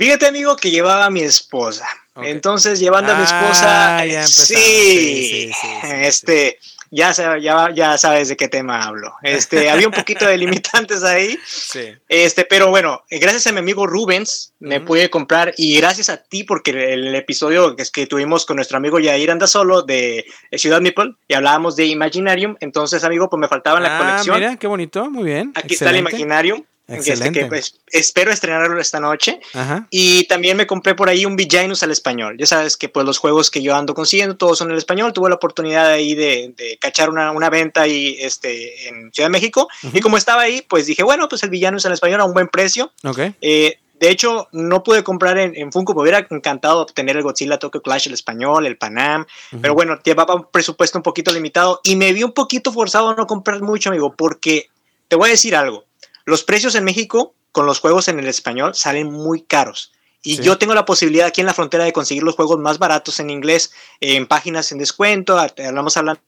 Fíjate, 0.01 0.29
amigo, 0.29 0.57
que 0.57 0.71
llevaba 0.71 1.05
a 1.05 1.11
mi 1.11 1.21
esposa. 1.21 1.87
Entonces, 2.23 2.81
llevando 2.81 3.13
a 3.13 3.17
mi 3.17 3.23
esposa, 3.23 3.99
ah, 3.99 4.27
sí, 4.27 5.51
este, 5.83 6.59
ya, 6.91 7.13
ya, 7.39 7.69
ya 7.71 7.99
sabes 7.99 8.31
de 8.31 8.37
qué 8.39 8.49
tema 8.49 8.83
hablo. 8.83 9.13
Este, 9.23 9.69
había 9.71 9.87
un 9.87 9.93
poquito 9.93 10.27
de 10.27 10.39
limitantes 10.39 11.05
ahí. 11.05 11.39
Sí. 11.45 11.93
Este, 12.09 12.47
pero 12.47 12.71
bueno, 12.71 13.03
gracias 13.11 13.47
a 13.49 13.53
mi 13.53 13.59
amigo 13.59 13.87
Rubens 13.87 14.55
me 14.59 14.81
pude 14.81 15.11
comprar 15.11 15.53
y 15.59 15.77
gracias 15.77 16.09
a 16.09 16.17
ti 16.17 16.45
porque 16.45 16.71
el, 16.71 17.15
episodio 17.15 17.77
que, 17.77 17.85
que 17.93 18.07
tuvimos 18.07 18.47
con 18.47 18.57
nuestro 18.57 18.79
amigo 18.79 18.99
Yair 19.01 19.31
Anda 19.31 19.47
Solo 19.47 19.83
de 19.83 20.25
Ciudad 20.53 20.81
Meeple 20.81 21.13
y 21.29 21.35
hablábamos 21.35 21.77
de 21.77 21.85
Imaginarium, 21.85 22.57
entonces 22.61 23.05
amigo, 23.05 23.29
pues 23.29 23.39
me 23.39 23.49
faltaba 23.49 23.79
la 23.81 23.97
ah, 23.97 23.99
colección. 23.99 24.39
Mira, 24.39 24.57
qué 24.57 24.67
bonito, 24.67 25.11
muy 25.11 25.25
bien. 25.25 25.53
Aquí 25.57 25.75
está 25.75 25.91
el 25.91 25.99
Imaginarium. 25.99 26.65
Este, 26.91 27.31
que, 27.31 27.47
pues, 27.47 27.77
espero 27.87 28.33
estrenarlo 28.33 28.81
esta 28.81 29.01
noche. 29.01 29.41
Y 29.91 30.25
también 30.25 30.57
me 30.57 30.67
compré 30.67 30.95
por 30.95 31.09
ahí 31.09 31.25
un 31.25 31.37
Villainus 31.37 31.83
al 31.83 31.93
español. 31.93 32.37
Ya 32.39 32.47
sabes 32.47 32.77
que 32.77 32.89
pues 32.89 33.07
los 33.07 33.19
juegos 33.19 33.51
que 33.51 33.63
yo 33.63 33.77
ando 33.77 33.95
consiguiendo 33.95 34.37
todos 34.37 34.59
son 34.59 34.71
en 34.71 34.77
español. 34.77 35.13
Tuve 35.13 35.29
la 35.29 35.37
oportunidad 35.37 35.87
ahí 35.87 36.15
de, 36.15 36.53
de 36.57 36.79
cachar 36.79 37.11
una, 37.11 37.31
una, 37.31 37.51
venta 37.51 37.83
ahí 37.83 38.17
este, 38.21 38.89
en 38.89 39.13
Ciudad 39.13 39.29
de 39.29 39.33
México. 39.33 39.69
Y 39.93 40.01
como 40.01 40.17
estaba 40.17 40.43
ahí, 40.43 40.63
pues 40.69 40.87
dije, 40.87 41.03
bueno, 41.03 41.29
pues 41.29 41.43
el 41.43 41.51
Villainus 41.51 41.87
al 41.87 41.93
español 41.93 42.21
a 42.21 42.25
un 42.25 42.35
buen 42.35 42.49
precio. 42.49 42.93
Eh, 43.41 43.79
de 44.01 44.11
hecho, 44.11 44.49
no 44.53 44.83
pude 44.83 45.05
comprar 45.05 45.37
en, 45.37 45.71
Funko, 45.71 45.95
me 45.95 46.01
hubiera 46.01 46.27
encantado 46.31 46.81
obtener 46.81 47.19
el 47.19 47.23
Godzilla 47.23 47.59
Tokyo 47.59 47.83
Clash 47.83 48.09
el 48.09 48.15
español, 48.15 48.65
el 48.65 48.79
Panam, 48.79 49.27
pero 49.61 49.75
bueno, 49.75 49.99
llevaba 50.03 50.35
un 50.35 50.47
presupuesto 50.51 50.99
un 50.99 51.03
poquito 51.03 51.31
limitado 51.31 51.81
y 51.85 51.97
me 51.97 52.15
vi 52.15 52.23
un 52.25 52.33
poquito 52.33 52.73
forzado 52.73 53.11
a 53.11 53.15
no 53.15 53.27
comprar 53.27 53.61
mucho, 53.61 53.91
amigo, 53.91 54.15
porque 54.17 54.71
te 55.07 55.17
voy 55.17 55.29
a 55.29 55.33
decir 55.33 55.55
algo. 55.55 55.85
Los 56.31 56.45
precios 56.45 56.77
en 56.77 56.85
México 56.85 57.35
con 57.51 57.67
los 57.67 57.81
juegos 57.81 58.07
en 58.07 58.21
el 58.21 58.29
español 58.29 58.77
salen 58.77 59.11
muy 59.11 59.43
caros. 59.43 59.93
Y 60.23 60.41
yo 60.41 60.59
tengo 60.59 60.75
la 60.75 60.85
posibilidad 60.85 61.27
aquí 61.27 61.41
en 61.41 61.47
la 61.49 61.55
frontera 61.55 61.83
de 61.83 61.93
conseguir 61.93 62.23
los 62.23 62.37
juegos 62.37 62.59
más 62.59 62.79
baratos 62.79 63.19
en 63.19 63.31
inglés 63.31 63.73
en 64.01 64.29
páginas 64.29 64.71
en 64.71 64.79
descuento. 64.79 65.37
Hablamos 65.39 65.97
hablando 65.97 66.23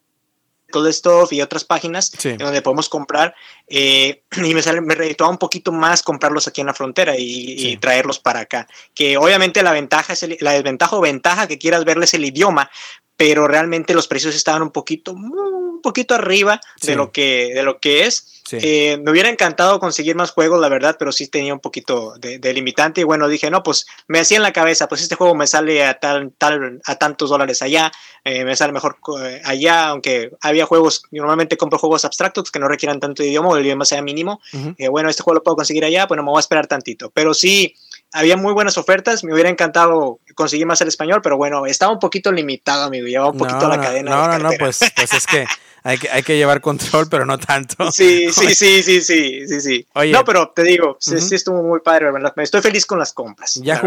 de 0.81 0.91
Stuff 0.91 1.31
y 1.31 1.41
otras 1.41 1.63
páginas 1.63 2.11
donde 2.37 2.61
podemos 2.61 2.89
comprar. 2.89 3.33
Eh, 3.67 4.23
y 4.43 4.53
me, 4.53 4.61
sale, 4.61 4.81
me 4.81 5.15
un 5.29 5.37
poquito 5.37 5.71
más 5.71 6.03
comprarlos 6.03 6.47
aquí 6.47 6.61
en 6.61 6.67
la 6.67 6.73
frontera 6.73 7.15
y, 7.17 7.77
traerlos 7.77 8.19
para 8.19 8.41
acá. 8.41 8.67
Que 8.93 9.17
obviamente 9.17 9.63
la 9.63 9.71
ventaja 9.71 10.11
es 10.13 10.25
la 10.41 10.51
desventaja 10.51 10.97
o 10.97 11.01
ventaja 11.01 11.47
que 11.47 11.57
quieras 11.57 11.85
verles 11.85 12.13
el 12.13 12.25
idioma, 12.25 12.69
pero 13.17 13.47
realmente 13.47 13.93
los 13.93 14.07
precios 14.07 14.35
estaban 14.35 14.61
un 14.61 14.71
poquito, 14.71 15.11
un 15.13 15.81
poquito 15.81 16.15
arriba 16.15 16.59
de 16.81 16.95
lo 16.95 17.11
que, 17.11 17.51
de 17.53 17.63
lo 17.63 17.79
que 17.79 18.05
es. 18.05 18.41
Eh, 18.51 18.97
me 19.01 19.11
hubiera 19.11 19.29
encantado 19.29 19.79
conseguir 19.79 20.15
más 20.15 20.31
juegos, 20.31 20.59
la 20.59 20.69
verdad, 20.69 20.97
pero 20.99 21.11
sí 21.11 21.27
tenía 21.27 21.53
un 21.53 21.59
poquito 21.59 22.15
de, 22.17 22.53
limitante. 22.53 23.01
Y 23.01 23.03
bueno, 23.03 23.27
dije, 23.27 23.49
no, 23.49 23.63
pues 23.63 23.85
me 24.07 24.19
hacía 24.19 24.37
en 24.37 24.43
la 24.43 24.53
cabeza, 24.53 24.87
pues 24.87 25.01
este 25.01 25.15
juego 25.15 25.33
me 25.33 25.47
sale 25.47 25.85
a 25.85 25.99
tal, 25.99 26.33
tal, 26.37 26.81
a 26.85 26.95
tantos 26.95 27.29
dólares 27.29 27.61
allá, 27.61 27.91
eh, 28.23 28.43
me 28.43 28.55
sale 28.55 28.73
mejor 28.73 28.97
eh, 29.23 29.41
allá, 29.45 29.87
aunque 29.87 30.31
había 30.41 30.65
juegos, 30.65 31.03
normalmente 31.11 31.57
compro 31.57 31.79
juegos 31.79 32.05
abstractos 32.05 32.51
que 32.51 32.59
no 32.59 32.67
requieran 32.67 32.99
tanto 32.99 33.23
idioma 33.23 33.49
o 33.49 33.57
el 33.57 33.65
idioma 33.65 33.85
sea 33.85 34.01
mínimo. 34.01 34.41
bueno, 34.89 35.09
este 35.09 35.23
juego 35.23 35.35
lo 35.35 35.43
puedo 35.43 35.55
conseguir 35.55 35.85
allá, 35.85 36.07
pues 36.07 36.17
no 36.17 36.23
me 36.23 36.29
voy 36.29 36.39
a 36.39 36.41
esperar 36.41 36.67
tantito. 36.67 37.09
Pero 37.11 37.33
sí, 37.33 37.75
había 38.13 38.37
muy 38.37 38.53
buenas 38.53 38.77
ofertas, 38.77 39.23
me 39.23 39.33
hubiera 39.33 39.49
encantado 39.49 40.19
conseguir 40.35 40.65
más 40.65 40.79
el 40.81 40.87
español, 40.87 41.21
pero 41.21 41.35
bueno, 41.35 41.65
estaba 41.65 41.91
un 41.91 41.99
poquito 41.99 42.31
limitado, 42.31 42.85
amigo, 42.85 43.07
llevaba 43.07 43.31
un 43.31 43.37
poquito 43.37 43.67
la 43.67 43.81
cadena. 43.81 44.11
No, 44.11 44.27
no, 44.27 44.39
no, 44.39 44.51
pues, 44.57 44.79
pues 44.95 45.13
es 45.13 45.25
que 45.25 45.45
hay 45.83 45.97
que, 45.97 46.09
hay 46.09 46.23
que 46.23 46.37
llevar 46.37 46.61
control, 46.61 47.07
pero 47.09 47.25
no 47.25 47.37
tanto. 47.37 47.91
Sí, 47.91 48.31
sí, 48.31 48.53
sí, 48.53 48.83
sí, 48.83 49.01
sí, 49.01 49.47
sí, 49.47 49.61
sí. 49.61 49.87
no, 50.11 50.23
pero 50.23 50.51
te 50.55 50.63
digo, 50.63 50.97
sí, 50.99 51.15
estuvo 51.35 51.61
muy 51.63 51.79
padre, 51.81 52.11
¿verdad? 52.11 52.33
Estoy 52.37 52.61
feliz 52.61 52.85
con 52.85 52.99
las 52.99 53.13
compras. 53.13 53.55
¿Ya, 53.55 53.81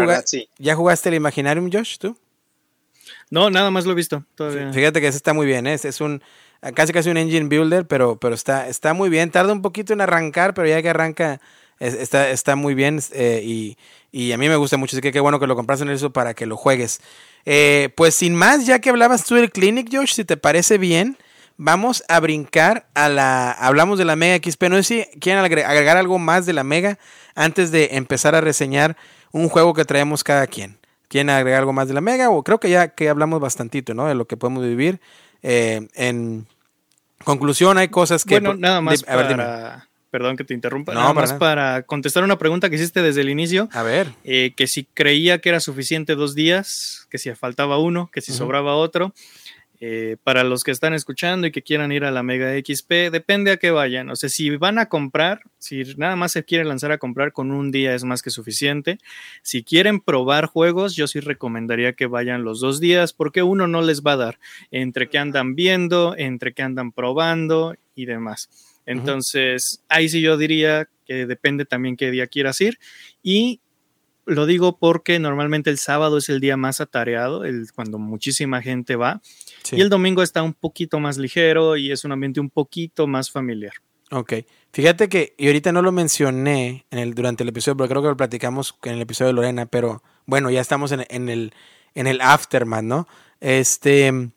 ¿Ya 0.57 0.75
jugaste 0.75 1.09
el 1.09 1.15
Imaginarium, 1.15 1.71
Josh, 1.71 1.97
tú? 1.97 2.17
No, 3.29 3.49
nada 3.49 3.71
más 3.71 3.85
lo 3.85 3.93
he 3.93 3.95
visto 3.95 4.23
todavía. 4.35 4.71
Fíjate 4.73 5.01
que 5.01 5.07
ese 5.07 5.17
está 5.17 5.33
muy 5.33 5.45
bien, 5.45 5.67
¿eh? 5.67 5.73
es 5.73 6.01
un 6.01 6.21
casi 6.73 6.91
casi 6.91 7.09
un 7.09 7.17
engine 7.17 7.47
builder, 7.47 7.85
pero, 7.87 8.17
pero 8.17 8.35
está, 8.35 8.67
está 8.67 8.93
muy 8.93 9.09
bien. 9.09 9.31
Tarda 9.31 9.53
un 9.53 9.61
poquito 9.61 9.93
en 9.93 10.01
arrancar, 10.01 10.53
pero 10.53 10.67
ya 10.67 10.81
que 10.81 10.89
arranca 10.89 11.39
está, 11.79 12.29
está 12.29 12.55
muy 12.55 12.73
bien 12.73 12.99
eh, 13.13 13.41
y, 13.43 13.77
y, 14.11 14.31
a 14.31 14.37
mí 14.37 14.49
me 14.49 14.55
gusta 14.55 14.77
mucho, 14.77 14.95
así 14.95 15.01
que 15.01 15.11
qué 15.11 15.19
bueno 15.19 15.39
que 15.39 15.47
lo 15.47 15.55
compras 15.55 15.81
en 15.81 15.89
eso 15.89 16.11
para 16.11 16.33
que 16.33 16.45
lo 16.45 16.57
juegues. 16.57 17.01
Eh, 17.45 17.89
pues 17.95 18.15
sin 18.15 18.35
más, 18.35 18.65
ya 18.65 18.79
que 18.79 18.89
hablabas 18.89 19.23
tú 19.23 19.35
del 19.35 19.51
Clinic, 19.51 19.89
Josh, 19.91 20.13
si 20.13 20.25
te 20.25 20.37
parece 20.37 20.77
bien, 20.77 21.17
vamos 21.57 22.03
a 22.07 22.19
brincar 22.19 22.87
a 22.93 23.09
la. 23.09 23.51
Hablamos 23.51 23.97
de 23.97 24.05
la 24.05 24.15
Mega 24.15 24.37
XP. 24.37 24.63
No 24.63 24.77
sé 24.77 24.83
si 24.83 25.19
quieren 25.19 25.43
agregar 25.43 25.97
algo 25.97 26.19
más 26.19 26.45
de 26.45 26.53
la 26.53 26.63
Mega 26.63 26.97
antes 27.35 27.71
de 27.71 27.89
empezar 27.93 28.35
a 28.35 28.41
reseñar 28.41 28.97
un 29.31 29.49
juego 29.49 29.73
que 29.73 29.85
traemos 29.85 30.23
cada 30.23 30.47
quien. 30.47 30.77
¿Quieren 31.07 31.29
agregar 31.29 31.59
algo 31.59 31.73
más 31.73 31.87
de 31.87 31.93
la 31.93 32.01
Mega? 32.01 32.29
O 32.29 32.43
creo 32.43 32.59
que 32.59 32.69
ya 32.69 32.89
que 32.89 33.09
hablamos 33.09 33.39
bastantito, 33.39 33.93
¿no? 33.93 34.07
De 34.07 34.15
lo 34.15 34.25
que 34.25 34.35
podemos 34.35 34.63
vivir. 34.63 34.99
Eh, 35.41 35.87
en 35.95 36.47
conclusión, 37.23 37.77
hay 37.77 37.87
cosas 37.87 38.25
que... 38.25 38.39
Bueno, 38.39 38.55
nada 38.55 38.81
más 38.81 39.03
para... 39.03 39.86
Perdón 40.09 40.37
que 40.37 40.43
te 40.43 40.53
interrumpa. 40.53 40.93
nada 40.93 41.13
más 41.13 41.33
para 41.33 41.83
contestar 41.83 42.23
una 42.23 42.37
pregunta 42.37 42.69
que 42.69 42.75
hiciste 42.77 43.01
desde 43.01 43.21
el 43.21 43.29
inicio. 43.29 43.67
A 43.73 43.83
ver. 43.83 44.07
Eh, 44.23 44.53
que 44.55 44.67
si 44.67 44.85
creía 44.85 45.39
que 45.39 45.49
era 45.49 45.59
suficiente 45.59 46.15
dos 46.15 46.33
días, 46.33 47.07
que 47.09 47.17
si 47.17 47.33
faltaba 47.35 47.77
uno, 47.77 48.09
que 48.11 48.21
si 48.21 48.31
sobraba 48.31 48.75
otro. 48.75 49.13
Eh, 49.79 50.17
para 50.23 50.43
los 50.43 50.63
que 50.63 50.71
están 50.71 50.95
escuchando 50.95 51.45
y 51.45 51.51
que 51.51 51.61
quieran 51.61 51.91
ir 51.91 52.03
a 52.03 52.09
la 52.09 52.23
Mega 52.23 52.51
XP, 52.51 53.11
depende 53.11 53.51
a 53.51 53.57
qué 53.57 53.69
vayan. 53.69 54.09
O 54.09 54.15
sea, 54.15 54.27
si 54.27 54.49
van 54.57 54.79
a 54.79 54.87
comprar, 54.87 55.41
si 55.59 55.83
nada 55.97 56.15
más 56.15 56.31
se 56.31 56.43
quieren 56.43 56.67
lanzar 56.67 56.91
a 56.91 56.97
comprar 56.97 57.31
con 57.31 57.51
un 57.51 57.69
día 57.69 57.93
es 57.93 58.03
más 58.03 58.23
que 58.23 58.31
suficiente. 58.31 58.97
Si 59.43 59.63
quieren 59.63 59.99
probar 59.99 60.47
juegos, 60.47 60.95
yo 60.95 61.07
sí 61.07 61.19
recomendaría 61.19 61.93
que 61.93 62.07
vayan 62.07 62.43
los 62.43 62.59
dos 62.59 62.79
días 62.79 63.13
porque 63.13 63.43
uno 63.43 63.67
no 63.67 63.83
les 63.83 64.01
va 64.01 64.13
a 64.13 64.17
dar 64.17 64.39
entre 64.71 65.09
que 65.09 65.19
andan 65.19 65.53
viendo, 65.53 66.15
entre 66.17 66.53
que 66.53 66.63
andan 66.63 66.91
probando 66.91 67.75
y 67.93 68.05
demás. 68.05 68.49
Entonces, 68.87 69.83
ahí 69.89 70.09
sí 70.09 70.21
yo 70.21 70.37
diría 70.37 70.89
que 71.05 71.27
depende 71.27 71.65
también 71.65 71.95
qué 71.95 72.09
día 72.09 72.25
quieras 72.25 72.59
ir. 72.61 72.79
Y 73.21 73.61
lo 74.25 74.45
digo 74.45 74.79
porque 74.79 75.19
normalmente 75.19 75.69
el 75.69 75.77
sábado 75.77 76.17
es 76.17 76.29
el 76.29 76.39
día 76.39 76.57
más 76.57 76.81
atareado, 76.81 77.45
el, 77.45 77.67
cuando 77.75 77.99
muchísima 77.99 78.61
gente 78.61 78.95
va. 78.95 79.21
Y 79.71 79.81
el 79.81 79.89
domingo 79.89 80.23
está 80.23 80.41
un 80.41 80.53
poquito 80.53 80.99
más 80.99 81.17
ligero 81.17 81.77
y 81.77 81.91
es 81.91 82.05
un 82.05 82.13
ambiente 82.13 82.39
un 82.39 82.49
poquito 82.49 83.07
más 83.07 83.29
familiar. 83.29 83.73
Ok. 84.11 84.33
Fíjate 84.71 85.09
que, 85.09 85.35
y 85.37 85.47
ahorita 85.47 85.71
no 85.71 85.81
lo 85.81 85.91
mencioné 85.91 86.85
en 86.91 86.99
el, 86.99 87.13
durante 87.13 87.43
el 87.43 87.49
episodio, 87.49 87.75
pero 87.77 87.89
creo 87.89 88.01
que 88.01 88.07
lo 88.09 88.17
platicamos 88.17 88.77
en 88.83 88.93
el 88.93 89.01
episodio 89.01 89.27
de 89.27 89.33
Lorena, 89.33 89.65
pero 89.65 90.01
bueno, 90.25 90.49
ya 90.49 90.61
estamos 90.61 90.93
en, 90.93 91.05
en 91.09 91.29
el, 91.29 91.53
en 91.93 92.07
el 92.07 92.21
aftermath, 92.21 92.83
¿no? 92.83 93.07
Este, 93.41 94.29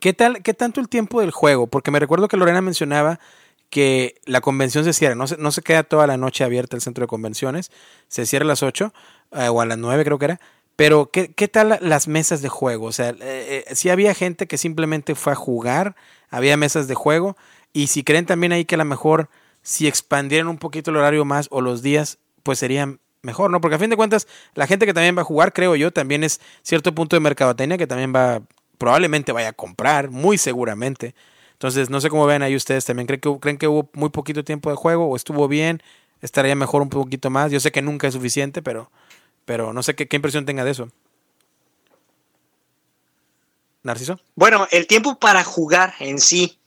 ¿qué 0.00 0.12
tal, 0.12 0.42
qué 0.42 0.54
tanto 0.54 0.80
el 0.80 0.88
tiempo 0.88 1.20
del 1.20 1.30
juego? 1.30 1.68
Porque 1.68 1.90
me 1.90 2.00
recuerdo 2.00 2.26
que 2.26 2.36
Lorena 2.36 2.62
mencionaba 2.62 3.20
que 3.70 4.20
la 4.26 4.40
convención 4.40 4.84
se 4.84 4.92
cierra, 4.92 5.14
no 5.14 5.26
se, 5.26 5.36
no 5.36 5.52
se 5.52 5.62
queda 5.62 5.84
toda 5.84 6.06
la 6.06 6.16
noche 6.16 6.44
abierta 6.44 6.76
el 6.76 6.82
centro 6.82 7.02
de 7.02 7.08
convenciones, 7.08 7.70
se 8.08 8.26
cierra 8.26 8.44
a 8.44 8.48
las 8.48 8.62
8 8.62 8.92
eh, 9.32 9.48
o 9.48 9.60
a 9.60 9.66
las 9.66 9.78
9 9.78 10.04
creo 10.04 10.18
que 10.18 10.24
era, 10.26 10.40
pero 10.76 11.10
¿qué, 11.10 11.32
qué 11.32 11.46
tal 11.46 11.78
las 11.80 12.08
mesas 12.08 12.42
de 12.42 12.48
juego? 12.48 12.86
O 12.86 12.92
sea, 12.92 13.10
eh, 13.10 13.64
eh, 13.68 13.74
si 13.74 13.90
había 13.90 14.14
gente 14.14 14.46
que 14.46 14.58
simplemente 14.58 15.14
fue 15.14 15.32
a 15.32 15.36
jugar, 15.36 15.94
había 16.30 16.56
mesas 16.56 16.88
de 16.88 16.94
juego, 16.94 17.36
y 17.72 17.86
si 17.86 18.02
creen 18.02 18.26
también 18.26 18.52
ahí 18.52 18.64
que 18.64 18.74
a 18.74 18.78
lo 18.78 18.84
mejor 18.84 19.30
si 19.62 19.86
expandieran 19.86 20.48
un 20.48 20.58
poquito 20.58 20.90
el 20.90 20.96
horario 20.96 21.24
más 21.24 21.48
o 21.50 21.60
los 21.60 21.82
días, 21.82 22.18
pues 22.42 22.58
serían 22.58 23.00
mejor, 23.22 23.50
¿no? 23.50 23.60
Porque 23.60 23.76
a 23.76 23.78
fin 23.78 23.90
de 23.90 23.96
cuentas, 23.96 24.26
la 24.54 24.66
gente 24.66 24.86
que 24.86 24.94
también 24.94 25.16
va 25.16 25.22
a 25.22 25.24
jugar, 25.26 25.52
creo 25.52 25.76
yo, 25.76 25.92
también 25.92 26.24
es 26.24 26.40
cierto 26.62 26.94
punto 26.94 27.14
de 27.14 27.20
mercadotecnia 27.20 27.78
que 27.78 27.86
también 27.86 28.14
va, 28.14 28.42
probablemente 28.78 29.32
vaya 29.32 29.50
a 29.50 29.52
comprar, 29.52 30.10
muy 30.10 30.38
seguramente. 30.38 31.14
Entonces, 31.60 31.90
no 31.90 32.00
sé 32.00 32.08
cómo 32.08 32.24
ven 32.24 32.42
ahí 32.42 32.56
ustedes 32.56 32.86
también. 32.86 33.06
¿Creen 33.06 33.20
que, 33.20 33.38
¿Creen 33.38 33.58
que 33.58 33.68
hubo 33.68 33.90
muy 33.92 34.08
poquito 34.08 34.42
tiempo 34.42 34.70
de 34.70 34.76
juego 34.76 35.06
o 35.08 35.14
estuvo 35.14 35.46
bien? 35.46 35.82
¿Estaría 36.22 36.54
mejor 36.54 36.80
un 36.80 36.88
poquito 36.88 37.28
más? 37.28 37.52
Yo 37.52 37.60
sé 37.60 37.70
que 37.70 37.82
nunca 37.82 38.06
es 38.06 38.14
suficiente, 38.14 38.62
pero, 38.62 38.90
pero 39.44 39.74
no 39.74 39.82
sé 39.82 39.94
qué, 39.94 40.08
qué 40.08 40.16
impresión 40.16 40.46
tenga 40.46 40.64
de 40.64 40.70
eso. 40.70 40.88
Narciso. 43.82 44.18
Bueno, 44.34 44.66
el 44.70 44.86
tiempo 44.86 45.18
para 45.18 45.44
jugar 45.44 45.92
en 46.00 46.18
sí 46.18 46.58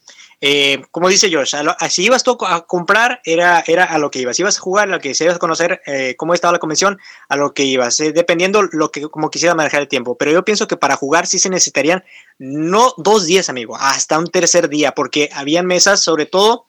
eh, 0.45 0.83
como 0.91 1.07
dice 1.07 1.29
George, 1.29 1.55
si 1.89 2.03
ibas 2.03 2.21
tú 2.21 2.37
a 2.45 2.65
comprar, 2.67 3.21
era, 3.23 3.63
era 3.65 3.85
a 3.85 3.97
lo 3.97 4.11
que 4.11 4.19
ibas. 4.19 4.35
Si 4.35 4.41
ibas 4.41 4.57
a 4.57 4.59
jugar, 4.59 4.89
a 4.89 4.91
lo 4.91 4.99
que 4.99 5.15
si 5.15 5.23
ibas 5.23 5.37
a 5.37 5.39
conocer 5.39 5.81
eh, 5.85 6.15
cómo 6.17 6.33
estaba 6.33 6.51
la 6.51 6.59
convención, 6.59 6.99
a 7.29 7.37
lo 7.37 7.53
que 7.53 7.63
ibas, 7.63 7.97
eh, 8.01 8.11
dependiendo 8.11 8.61
lo 8.61 8.91
que 8.91 9.03
como 9.03 9.29
quisiera 9.29 9.55
manejar 9.55 9.79
el 9.79 9.87
tiempo. 9.87 10.17
Pero 10.17 10.31
yo 10.33 10.43
pienso 10.43 10.67
que 10.67 10.75
para 10.75 10.97
jugar 10.97 11.27
sí 11.27 11.39
se 11.39 11.49
necesitarían 11.49 12.03
no 12.39 12.93
dos 12.97 13.25
días, 13.25 13.47
amigo, 13.47 13.77
hasta 13.77 14.19
un 14.19 14.27
tercer 14.27 14.67
día, 14.67 14.93
porque 14.93 15.29
habían 15.33 15.65
mesas, 15.65 16.03
sobre 16.03 16.25
todo. 16.25 16.65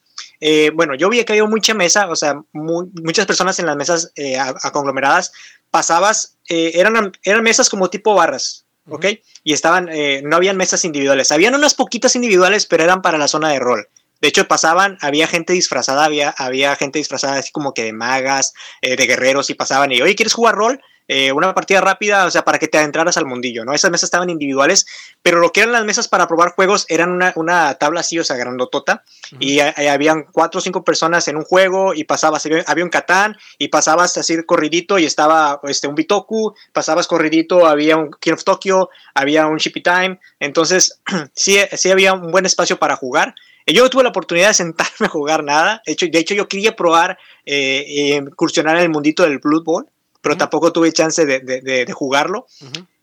bueno, 0.74 0.94
yo 0.94 1.08
vi 1.08 1.24
que 1.24 1.32
había 1.32 1.44
mucha 1.44 1.74
mesa, 1.74 2.08
o 2.08 2.14
sea, 2.14 2.40
muchas 2.52 3.26
personas 3.26 3.58
en 3.58 3.66
las 3.66 3.74
mesas 3.74 4.12
a, 4.38 4.70
conglomeradas, 4.70 5.32
pasabas, 5.72 6.36
eran, 6.46 7.10
eran 7.24 7.42
mesas 7.42 7.68
como 7.68 7.90
tipo 7.90 8.14
barras, 8.14 8.63
¿ok? 8.88 9.06
Y 9.42 9.52
estaban, 9.52 9.88
eh, 9.90 10.22
no 10.24 10.36
habían 10.36 10.56
mesas 10.56 10.84
individuales. 10.84 11.32
Habían 11.32 11.54
unas 11.54 11.74
poquitas 11.74 12.16
individuales, 12.16 12.66
pero 12.66 12.84
eran 12.84 13.02
para 13.02 13.18
la 13.18 13.28
zona 13.28 13.50
de 13.50 13.58
rol. 13.58 13.88
De 14.20 14.28
hecho, 14.28 14.48
pasaban, 14.48 14.96
había 15.00 15.26
gente 15.26 15.52
disfrazada, 15.52 16.04
había, 16.04 16.30
había 16.30 16.74
gente 16.76 16.98
disfrazada 16.98 17.38
así 17.38 17.52
como 17.52 17.74
que 17.74 17.84
de 17.84 17.92
magas, 17.92 18.54
eh, 18.80 18.96
de 18.96 19.06
guerreros, 19.06 19.50
y 19.50 19.54
pasaban 19.54 19.92
y, 19.92 20.00
oye, 20.00 20.14
¿quieres 20.14 20.32
jugar 20.32 20.54
rol? 20.54 20.80
Eh, 21.06 21.32
una 21.32 21.54
partida 21.54 21.82
rápida, 21.82 22.24
o 22.24 22.30
sea, 22.30 22.44
para 22.44 22.58
que 22.58 22.66
te 22.66 22.78
adentraras 22.78 23.18
al 23.18 23.26
mundillo, 23.26 23.64
¿no? 23.64 23.74
Esas 23.74 23.90
mesas 23.90 24.04
estaban 24.04 24.30
individuales, 24.30 24.86
pero 25.22 25.38
lo 25.38 25.52
que 25.52 25.60
eran 25.60 25.72
las 25.72 25.84
mesas 25.84 26.08
para 26.08 26.26
probar 26.26 26.52
juegos 26.52 26.86
eran 26.88 27.20
una, 27.36 27.74
tabla 27.74 28.00
así, 28.00 28.18
o 28.18 28.24
sea, 28.24 28.36
grandotota, 28.36 29.04
y 29.38 29.60
habían 29.60 30.24
cuatro 30.32 30.60
o 30.60 30.62
cinco 30.62 30.82
personas 30.82 31.28
en 31.28 31.36
un 31.36 31.44
juego, 31.44 31.92
y 31.92 32.04
pasabas, 32.04 32.46
había 32.66 32.84
un 32.84 32.90
Catán, 32.90 33.36
y 33.58 33.68
pasabas 33.68 34.16
así 34.16 34.42
corridito, 34.44 34.98
y 34.98 35.04
estaba 35.04 35.60
este, 35.64 35.88
un 35.88 35.94
Bitoku, 35.94 36.54
pasabas 36.72 37.06
corridito, 37.06 37.66
había 37.66 37.98
un 37.98 38.10
King 38.18 38.32
of 38.32 38.44
Tokyo, 38.44 38.88
había 39.12 39.46
un 39.46 39.58
Shippy 39.58 39.82
Time, 39.82 40.18
entonces 40.40 41.00
sí, 41.34 41.58
sí 41.72 41.90
había 41.90 42.14
un 42.14 42.30
buen 42.30 42.46
espacio 42.46 42.78
para 42.78 42.96
jugar. 42.96 43.34
Yo 43.66 43.82
no 43.82 43.90
tuve 43.90 44.02
la 44.02 44.10
oportunidad 44.10 44.48
de 44.48 44.54
sentarme 44.64 45.06
a 45.06 45.08
jugar 45.08 45.44
nada. 45.44 45.82
De 45.86 45.92
hecho, 45.92 46.06
de 46.10 46.18
hecho 46.18 46.34
yo 46.34 46.48
quería 46.48 46.76
probar 46.76 47.18
eh, 47.44 47.84
eh, 47.86 48.16
incursionar 48.16 48.76
en 48.76 48.82
el 48.82 48.88
mundito 48.90 49.22
del 49.22 49.38
Blood 49.38 49.64
Bowl 49.64 49.86
pero 50.24 50.38
tampoco 50.38 50.72
tuve 50.72 50.90
chance 50.90 51.26
de, 51.26 51.86
jugarlo. 51.92 52.46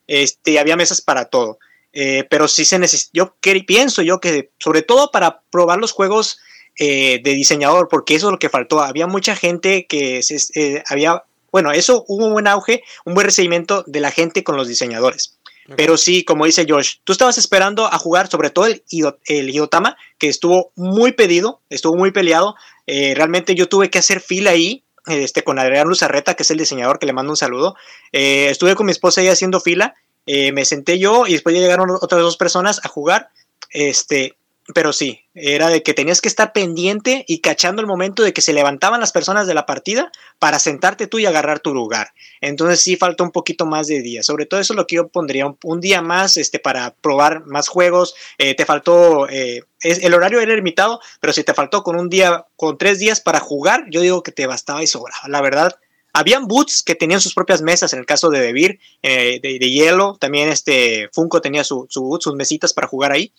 este, 0.07 0.59
había 0.59 0.75
mesas 0.75 1.01
para 1.01 1.25
todo. 1.25 1.59
Eh, 1.93 2.25
pero 2.29 2.47
sí 2.47 2.65
se 2.65 2.79
necesita, 2.79 3.11
yo 3.13 3.35
pienso 3.67 4.01
yo 4.01 4.19
que 4.19 4.49
sobre 4.59 4.81
todo 4.81 5.11
para 5.11 5.41
probar 5.51 5.77
los 5.77 5.91
juegos 5.91 6.39
eh, 6.79 7.21
de 7.23 7.33
diseñador, 7.33 7.89
porque 7.89 8.15
eso 8.15 8.27
es 8.27 8.31
lo 8.31 8.39
que 8.39 8.49
faltó. 8.49 8.81
Había 8.81 9.05
mucha 9.05 9.35
gente 9.35 9.85
que 9.85 10.23
se, 10.23 10.37
eh, 10.55 10.83
había, 10.87 11.23
bueno, 11.51 11.71
eso 11.71 12.05
hubo 12.07 12.25
un 12.25 12.33
buen 12.33 12.47
auge, 12.47 12.81
un 13.05 13.13
buen 13.13 13.25
recibimiento 13.25 13.83
de 13.85 13.99
la 13.99 14.09
gente 14.09 14.43
con 14.43 14.57
los 14.57 14.67
diseñadores. 14.67 15.37
Pero 15.77 15.95
sí, 15.95 16.25
como 16.25 16.45
dice 16.45 16.65
Josh, 16.67 16.95
tú 17.03 17.13
estabas 17.13 17.37
esperando 17.37 17.85
a 17.85 17.97
jugar 17.99 18.29
sobre 18.29 18.49
todo 18.49 18.65
el, 18.65 18.83
el 19.25 19.51
Iotama, 19.51 19.95
que 20.17 20.27
estuvo 20.27 20.71
muy 20.75 21.11
pedido, 21.11 21.61
estuvo 21.69 21.95
muy 21.95 22.11
peleado. 22.11 22.55
realmente 22.87 23.53
yo 23.53 23.69
tuve 23.69 23.89
que 23.89 23.99
hacer 23.99 24.21
fila 24.21 24.51
ahí 24.51 24.83
este, 25.07 25.43
con 25.43 25.59
Adrián 25.59 25.87
Luzarreta, 25.87 26.35
que 26.35 26.43
es 26.43 26.51
el 26.51 26.57
diseñador, 26.57 26.99
que 26.99 27.05
le 27.05 27.13
mando 27.13 27.31
un 27.31 27.37
saludo. 27.37 27.75
Eh, 28.11 28.49
estuve 28.49 28.75
con 28.75 28.85
mi 28.85 28.91
esposa 28.91 29.21
ahí 29.21 29.27
haciendo 29.27 29.59
fila, 29.59 29.95
eh, 30.25 30.51
me 30.51 30.65
senté 30.65 30.99
yo 30.99 31.27
y 31.27 31.33
después 31.33 31.55
ya 31.55 31.61
llegaron 31.61 31.89
otras 31.89 32.21
dos 32.21 32.37
personas 32.37 32.79
a 32.83 32.87
jugar. 32.87 33.29
Este, 33.71 34.35
pero 34.73 34.93
sí, 34.93 35.25
era 35.33 35.69
de 35.69 35.81
que 35.81 35.93
tenías 35.93 36.21
que 36.21 36.27
estar 36.27 36.53
pendiente 36.53 37.25
y 37.27 37.39
cachando 37.39 37.81
el 37.81 37.87
momento 37.87 38.21
de 38.21 38.31
que 38.31 38.41
se 38.41 38.53
levantaban 38.53 38.99
las 38.99 39.11
personas 39.11 39.47
de 39.47 39.55
la 39.55 39.65
partida 39.65 40.11
para 40.39 40.59
sentarte 40.59 41.07
tú 41.07 41.19
y 41.19 41.25
agarrar 41.25 41.59
tu 41.59 41.73
lugar. 41.73 42.13
Entonces 42.41 42.79
sí 42.81 42.95
faltó 42.95 43.23
un 43.23 43.31
poquito 43.31 43.65
más 43.65 43.87
de 43.87 44.01
días. 44.01 44.25
Sobre 44.25 44.45
todo 44.45 44.59
eso 44.59 44.73
es 44.73 44.77
lo 44.77 44.85
que 44.87 44.97
yo 44.97 45.07
pondría, 45.07 45.51
un, 45.63 45.81
día 45.81 46.01
más 46.01 46.37
este, 46.37 46.59
para 46.59 46.93
probar 46.93 47.45
más 47.47 47.67
juegos. 47.67 48.13
Eh, 48.37 48.53
te 48.53 48.65
faltó, 48.65 49.27
eh, 49.29 49.63
el 49.81 50.13
horario 50.13 50.39
era 50.39 50.55
limitado, 50.55 50.99
pero 51.19 51.33
si 51.33 51.43
te 51.43 51.55
faltó 51.55 51.83
con 51.83 51.99
un 51.99 52.09
día, 52.09 52.45
con 52.55 52.77
tres 52.77 52.99
días 52.99 53.19
para 53.19 53.39
jugar, 53.39 53.85
yo 53.89 54.01
digo 54.01 54.21
que 54.21 54.31
te 54.31 54.45
bastaba 54.45 54.83
y 54.83 54.87
sobraba. 54.87 55.27
La 55.27 55.41
verdad, 55.41 55.75
habían 56.13 56.47
boots 56.47 56.83
que 56.83 56.93
tenían 56.93 57.21
sus 57.21 57.33
propias 57.33 57.61
mesas, 57.61 57.93
en 57.93 57.99
el 57.99 58.05
caso 58.05 58.29
de 58.29 58.41
Debir, 58.41 58.79
eh, 59.01 59.39
de, 59.41 59.57
hielo, 59.71 60.17
también 60.19 60.49
este 60.49 61.09
Funko 61.13 61.41
tenía 61.41 61.63
su 61.63 61.87
sus 61.89 62.35
mesitas 62.35 62.73
para 62.73 62.87
jugar 62.87 63.11
ahí 63.11 63.33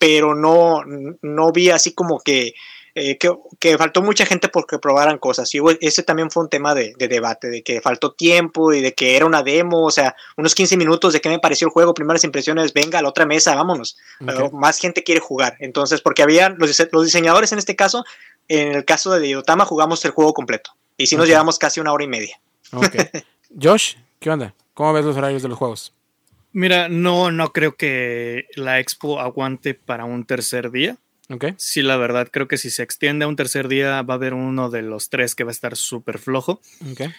pero 0.00 0.34
no, 0.34 0.82
no 1.20 1.52
vi 1.52 1.68
así 1.68 1.92
como 1.92 2.20
que, 2.20 2.54
eh, 2.94 3.18
que, 3.18 3.76
faltó 3.76 4.00
mucha 4.00 4.24
gente 4.24 4.48
porque 4.48 4.78
probaran 4.78 5.18
cosas. 5.18 5.54
Y 5.54 5.58
ese 5.82 6.02
también 6.02 6.30
fue 6.30 6.42
un 6.42 6.48
tema 6.48 6.74
de, 6.74 6.94
debate, 6.96 7.50
de 7.50 7.62
que 7.62 7.82
faltó 7.82 8.12
tiempo 8.12 8.72
y 8.72 8.80
de 8.80 8.94
que 8.94 9.14
era 9.14 9.26
una 9.26 9.42
demo, 9.42 9.84
o 9.84 9.90
sea, 9.90 10.16
unos 10.38 10.54
15 10.54 10.78
minutos 10.78 11.12
de 11.12 11.20
qué 11.20 11.28
me 11.28 11.38
pareció 11.38 11.66
el 11.66 11.72
juego, 11.72 11.92
primeras 11.92 12.24
impresiones, 12.24 12.72
venga 12.72 12.98
a 12.98 13.02
la 13.02 13.10
otra 13.10 13.26
mesa, 13.26 13.54
vámonos. 13.54 13.98
Pero 14.24 14.50
más 14.52 14.78
gente 14.78 15.04
quiere 15.04 15.20
jugar. 15.20 15.58
Entonces, 15.60 16.00
porque 16.00 16.22
había 16.22 16.48
los, 16.48 16.82
los, 16.90 17.04
diseñadores 17.04 17.52
en 17.52 17.58
este 17.58 17.76
caso, 17.76 18.02
en 18.48 18.72
el 18.72 18.86
caso 18.86 19.10
de 19.10 19.28
Yotama 19.28 19.66
jugamos 19.66 20.02
el 20.06 20.12
juego 20.12 20.32
completo. 20.32 20.70
Y 20.96 21.08
si 21.08 21.16
nos 21.16 21.28
llevamos 21.28 21.58
casi 21.58 21.78
una 21.78 21.92
hora 21.92 22.04
y 22.04 22.08
media. 22.08 22.40
Josh, 23.62 23.96
¿qué 24.18 24.30
onda? 24.30 24.54
¿Cómo 24.72 24.94
ves 24.94 25.04
los 25.04 25.18
horarios 25.18 25.42
de 25.42 25.48
los 25.48 25.58
juegos? 25.58 25.92
Mira, 26.52 26.88
no, 26.88 27.30
no 27.30 27.52
creo 27.52 27.76
que 27.76 28.46
la 28.56 28.80
expo 28.80 29.20
aguante 29.20 29.74
para 29.74 30.04
un 30.04 30.24
tercer 30.24 30.70
día. 30.70 30.96
Okay. 31.28 31.54
Sí, 31.58 31.82
la 31.82 31.96
verdad, 31.96 32.28
creo 32.30 32.48
que 32.48 32.58
si 32.58 32.70
se 32.70 32.82
extiende 32.82 33.24
a 33.24 33.28
un 33.28 33.36
tercer 33.36 33.68
día 33.68 34.02
va 34.02 34.14
a 34.14 34.16
haber 34.16 34.34
uno 34.34 34.68
de 34.68 34.82
los 34.82 35.10
tres 35.10 35.36
que 35.36 35.44
va 35.44 35.50
a 35.50 35.52
estar 35.52 35.76
súper 35.76 36.18
flojo. 36.18 36.60
Okay. 36.92 37.12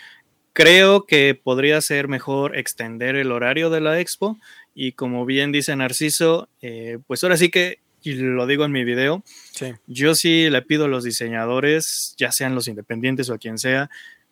Creo 0.54 1.06
que 1.06 1.40
podría 1.42 1.80
ser 1.80 2.10
mejor 2.10 2.58
extender 2.58 3.16
el 3.16 3.32
horario 3.32 3.70
de 3.70 3.80
la 3.80 4.02
expo 4.02 4.38
y 4.76 4.94
como 4.94 5.26
bien 5.26 5.54
dice 5.54 5.76
Narciso, 5.78 6.50
eh, 6.62 7.00
pues 7.08 7.24
ahora 7.24 7.38
sí 7.38 7.50
que, 7.50 7.80
y 8.04 8.16
lo 8.16 8.46
digo 8.48 8.66
en 8.66 8.74
mi 8.74 8.84
video, 8.84 9.24
sí. 9.54 9.74
yo 9.88 10.14
sí 10.14 10.50
le 10.50 10.62
pido 10.62 10.86
a 10.86 10.88
los 10.90 11.06
diseñadores, 11.06 12.16
ya 12.18 12.34
sean 12.34 12.54
los 12.54 12.68
independientes 12.68 13.30
o 13.30 13.34
a 13.36 13.38
quien 13.38 13.58
sea, 13.58 13.90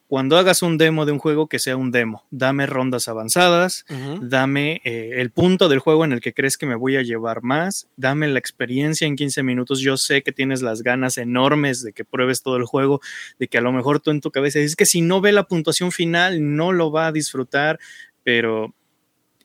cuando 0.09 0.39
hagas 0.39 0.63
un 0.63 0.79
demo 0.79 1.05
de 1.05 1.11
un 1.11 1.19
juego, 1.19 1.45
que 1.45 1.59
sea 1.59 1.77
un 1.77 1.91
demo. 1.91 2.25
Dame 2.31 2.65
rondas 2.65 3.07
avanzadas, 3.07 3.85
dame 4.21 4.81
eh, 4.83 5.11
el 5.17 5.29
punto 5.29 5.69
del 5.69 5.77
juego 5.77 6.03
en 6.03 6.13
el 6.13 6.19
que 6.19 6.33
crees 6.33 6.57
que 6.57 6.65
me 6.65 6.73
voy 6.73 6.97
a 6.97 7.03
llevar 7.03 7.43
más, 7.43 7.87
dame 7.95 8.27
la 8.27 8.39
experiencia 8.39 9.05
en 9.05 9.15
15 9.15 9.43
minutos. 9.43 9.81
Yo 9.81 9.97
sé 9.97 10.23
que 10.23 10.31
tienes 10.31 10.63
las 10.63 10.81
ganas 10.81 11.19
enormes 11.19 11.83
de 11.83 11.93
que 11.93 12.05
pruebes 12.05 12.41
todo 12.41 12.57
el 12.57 12.65
juego, 12.65 13.01
de 13.37 13.49
que 13.49 13.59
a 13.59 13.61
lo 13.61 13.71
mejor 13.71 13.99
tú 13.99 14.09
en 14.09 14.19
tu 14.19 14.31
cabeza 14.31 14.57
dices 14.57 14.75
que 14.75 14.87
si 14.87 15.01
no 15.01 15.21
ve 15.21 15.31
la 15.31 15.43
puntuación 15.43 15.91
final 15.91 16.55
no 16.55 16.71
lo 16.71 16.91
va 16.91 17.05
a 17.05 17.11
disfrutar, 17.11 17.77
pero 18.23 18.73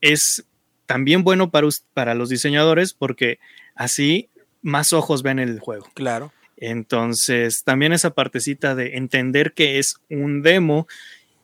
es 0.00 0.46
también 0.86 1.24
bueno 1.24 1.50
para, 1.50 1.68
para 1.92 2.14
los 2.14 2.30
diseñadores 2.30 2.94
porque 2.94 3.38
así 3.74 4.30
más 4.62 4.94
ojos 4.94 5.22
ven 5.22 5.40
el 5.40 5.60
juego. 5.60 5.86
Claro. 5.92 6.32
Entonces, 6.56 7.62
también 7.64 7.92
esa 7.92 8.10
partecita 8.10 8.74
de 8.74 8.96
entender 8.96 9.52
que 9.52 9.78
es 9.78 9.96
un 10.08 10.42
demo 10.42 10.86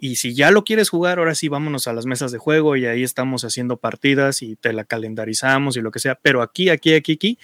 y 0.03 0.17
si 0.17 0.35
ya 0.35 0.51
lo 0.51 0.65
quieres 0.65 0.89
jugar, 0.89 1.19
ahora 1.19 1.35
sí 1.35 1.49
vámonos 1.49 1.87
a 1.87 1.93
las 1.93 2.07
mesas 2.07 2.33
de 2.33 2.39
juego 2.39 2.75
y 2.75 2.87
ahí 2.87 3.03
estamos 3.03 3.45
haciendo 3.45 3.77
partidas 3.77 4.41
y 4.41 4.57
te 4.57 4.73
la 4.73 4.85
calendarizamos 4.85 5.77
y 5.77 5.83
lo 5.83 5.91
que 5.91 5.99
sea. 5.99 6.15
Pero 6.15 6.41
aquí, 6.41 6.71
aquí, 6.71 6.95
aquí, 6.95 7.13
aquí 7.13 7.39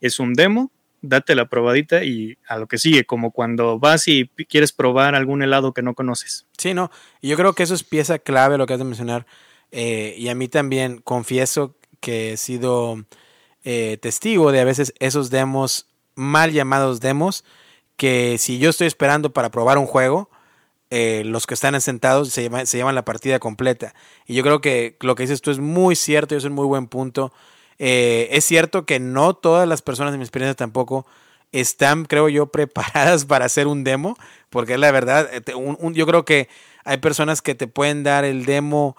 es 0.00 0.18
un 0.18 0.34
demo, 0.34 0.72
date 1.02 1.36
la 1.36 1.48
probadita 1.48 2.02
y 2.02 2.36
a 2.48 2.58
lo 2.58 2.66
que 2.66 2.78
sigue, 2.78 3.04
como 3.04 3.30
cuando 3.30 3.78
vas 3.78 4.08
y 4.08 4.26
quieres 4.48 4.72
probar 4.72 5.14
algún 5.14 5.42
helado 5.42 5.72
que 5.72 5.82
no 5.82 5.94
conoces. 5.94 6.46
Sí, 6.58 6.74
no, 6.74 6.90
yo 7.22 7.36
creo 7.36 7.54
que 7.54 7.62
eso 7.62 7.74
es 7.74 7.84
pieza 7.84 8.18
clave 8.18 8.58
lo 8.58 8.66
que 8.66 8.72
has 8.72 8.80
de 8.80 8.84
mencionar. 8.84 9.24
Eh, 9.70 10.16
y 10.18 10.28
a 10.28 10.34
mí 10.34 10.48
también 10.48 11.00
confieso 11.00 11.76
que 12.00 12.32
he 12.32 12.36
sido 12.36 13.04
eh, 13.62 13.98
testigo 14.02 14.50
de 14.50 14.60
a 14.60 14.64
veces 14.64 14.94
esos 14.98 15.30
demos 15.30 15.86
mal 16.20 16.52
llamados 16.52 17.00
demos 17.00 17.44
que 17.96 18.38
si 18.38 18.58
yo 18.58 18.70
estoy 18.70 18.86
esperando 18.86 19.32
para 19.32 19.50
probar 19.50 19.78
un 19.78 19.86
juego, 19.86 20.30
eh, 20.90 21.22
los 21.24 21.46
que 21.46 21.54
están 21.54 21.80
sentados 21.80 22.30
se, 22.30 22.50
se 22.66 22.78
llaman 22.78 22.94
la 22.94 23.04
partida 23.04 23.38
completa. 23.38 23.94
Y 24.26 24.34
yo 24.34 24.42
creo 24.42 24.60
que 24.60 24.96
lo 25.00 25.14
que 25.14 25.22
dices 25.24 25.40
tú 25.40 25.50
es 25.50 25.58
muy 25.58 25.96
cierto 25.96 26.34
y 26.34 26.38
es 26.38 26.44
un 26.44 26.52
muy 26.52 26.66
buen 26.66 26.86
punto. 26.86 27.32
Eh, 27.78 28.28
es 28.32 28.44
cierto 28.44 28.84
que 28.84 29.00
no 29.00 29.34
todas 29.34 29.68
las 29.68 29.82
personas 29.82 30.12
de 30.12 30.18
mi 30.18 30.24
experiencia 30.24 30.54
tampoco 30.54 31.06
están, 31.52 32.04
creo 32.04 32.28
yo, 32.28 32.46
preparadas 32.52 33.24
para 33.24 33.44
hacer 33.44 33.66
un 33.66 33.84
demo, 33.84 34.16
porque 34.50 34.78
la 34.78 34.90
verdad, 34.90 35.28
eh, 35.32 35.42
yo 35.92 36.06
creo 36.06 36.24
que 36.24 36.48
hay 36.84 36.98
personas 36.98 37.42
que 37.42 37.54
te 37.54 37.66
pueden 37.66 38.02
dar 38.02 38.24
el 38.24 38.44
demo 38.44 38.96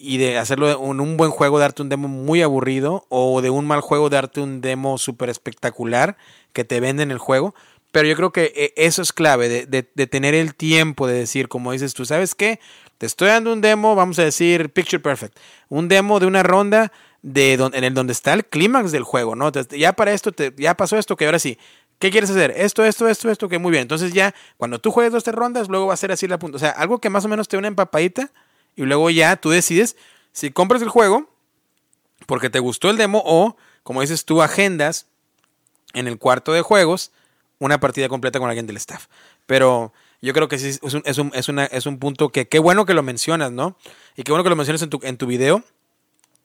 y 0.00 0.16
de 0.16 0.38
hacerlo 0.38 0.70
en 0.70 1.00
un 1.00 1.16
buen 1.16 1.30
juego, 1.30 1.58
darte 1.58 1.82
un 1.82 1.90
demo 1.90 2.08
muy 2.08 2.40
aburrido, 2.42 3.04
o 3.10 3.42
de 3.42 3.50
un 3.50 3.66
mal 3.66 3.82
juego, 3.82 4.08
darte 4.08 4.40
un 4.40 4.60
demo 4.60 4.96
súper 4.96 5.28
espectacular 5.28 6.16
que 6.52 6.64
te 6.64 6.80
venden 6.80 7.10
el 7.10 7.18
juego. 7.18 7.54
Pero 7.92 8.08
yo 8.08 8.16
creo 8.16 8.32
que 8.32 8.52
eh, 8.56 8.72
eso 8.76 9.02
es 9.02 9.12
clave, 9.12 9.66
de, 9.66 9.82
tener 10.06 10.34
el 10.34 10.54
tiempo 10.54 11.06
de 11.06 11.14
decir, 11.14 11.48
como 11.48 11.72
dices 11.72 11.92
tú, 11.92 12.06
¿sabes 12.06 12.34
qué? 12.34 12.60
Te 12.98 13.06
estoy 13.06 13.28
dando 13.28 13.52
un 13.52 13.60
demo, 13.60 13.94
vamos 13.94 14.18
a 14.18 14.24
decir 14.24 14.70
Picture 14.70 15.00
Perfect, 15.00 15.36
un 15.68 15.88
demo 15.88 16.20
de 16.20 16.26
una 16.26 16.42
ronda 16.42 16.92
de 17.22 17.54
en 17.54 17.84
el 17.84 17.92
donde 17.92 18.12
está 18.12 18.32
el 18.32 18.46
clímax 18.46 18.92
del 18.92 19.02
juego, 19.02 19.36
¿no? 19.36 19.50
Ya 19.76 19.92
para 19.92 20.12
esto, 20.12 20.32
te, 20.32 20.54
ya 20.56 20.74
pasó 20.74 20.96
esto, 20.96 21.16
que 21.16 21.26
ahora 21.26 21.38
sí, 21.38 21.58
¿Qué 21.98 22.10
quieres 22.10 22.30
hacer? 22.30 22.54
Esto, 22.56 22.82
esto, 22.82 23.06
esto, 23.08 23.30
esto, 23.30 23.46
que 23.50 23.58
muy 23.58 23.70
bien. 23.70 23.82
Entonces 23.82 24.14
ya, 24.14 24.34
cuando 24.56 24.78
tú 24.78 24.90
juegues 24.90 25.12
dos, 25.12 25.22
tres 25.22 25.36
rondas, 25.36 25.68
luego 25.68 25.88
va 25.88 25.92
a 25.92 25.98
ser 25.98 26.10
así 26.10 26.26
la 26.26 26.38
punta. 26.38 26.56
O 26.56 26.58
sea, 26.58 26.70
algo 26.70 26.98
que 26.98 27.10
más 27.10 27.26
o 27.26 27.28
menos 27.28 27.46
te 27.46 27.58
una 27.58 27.68
empapadita 27.68 28.32
y 28.80 28.86
luego 28.86 29.10
ya 29.10 29.36
tú 29.36 29.50
decides 29.50 29.94
si 30.32 30.50
compras 30.50 30.80
el 30.80 30.88
juego 30.88 31.28
porque 32.24 32.48
te 32.48 32.60
gustó 32.60 32.88
el 32.88 32.96
demo 32.96 33.22
o, 33.26 33.56
como 33.82 34.00
dices 34.00 34.24
tú, 34.24 34.40
agendas 34.40 35.06
en 35.92 36.08
el 36.08 36.18
cuarto 36.18 36.54
de 36.54 36.62
juegos 36.62 37.12
una 37.58 37.78
partida 37.78 38.08
completa 38.08 38.38
con 38.38 38.48
alguien 38.48 38.66
del 38.66 38.78
staff. 38.78 39.08
Pero 39.44 39.92
yo 40.22 40.32
creo 40.32 40.48
que 40.48 40.58
sí 40.58 40.68
es 40.68 40.94
un, 40.94 41.02
es 41.04 41.18
un, 41.18 41.30
es 41.34 41.48
es 41.72 41.86
un 41.86 41.98
punto 41.98 42.30
que 42.30 42.48
qué 42.48 42.58
bueno 42.58 42.86
que 42.86 42.94
lo 42.94 43.02
mencionas, 43.02 43.52
¿no? 43.52 43.76
Y 44.16 44.22
qué 44.22 44.32
bueno 44.32 44.44
que 44.44 44.50
lo 44.50 44.56
mencionas 44.56 44.80
en 44.80 44.88
tu, 44.88 44.98
en 45.02 45.18
tu 45.18 45.26
video. 45.26 45.62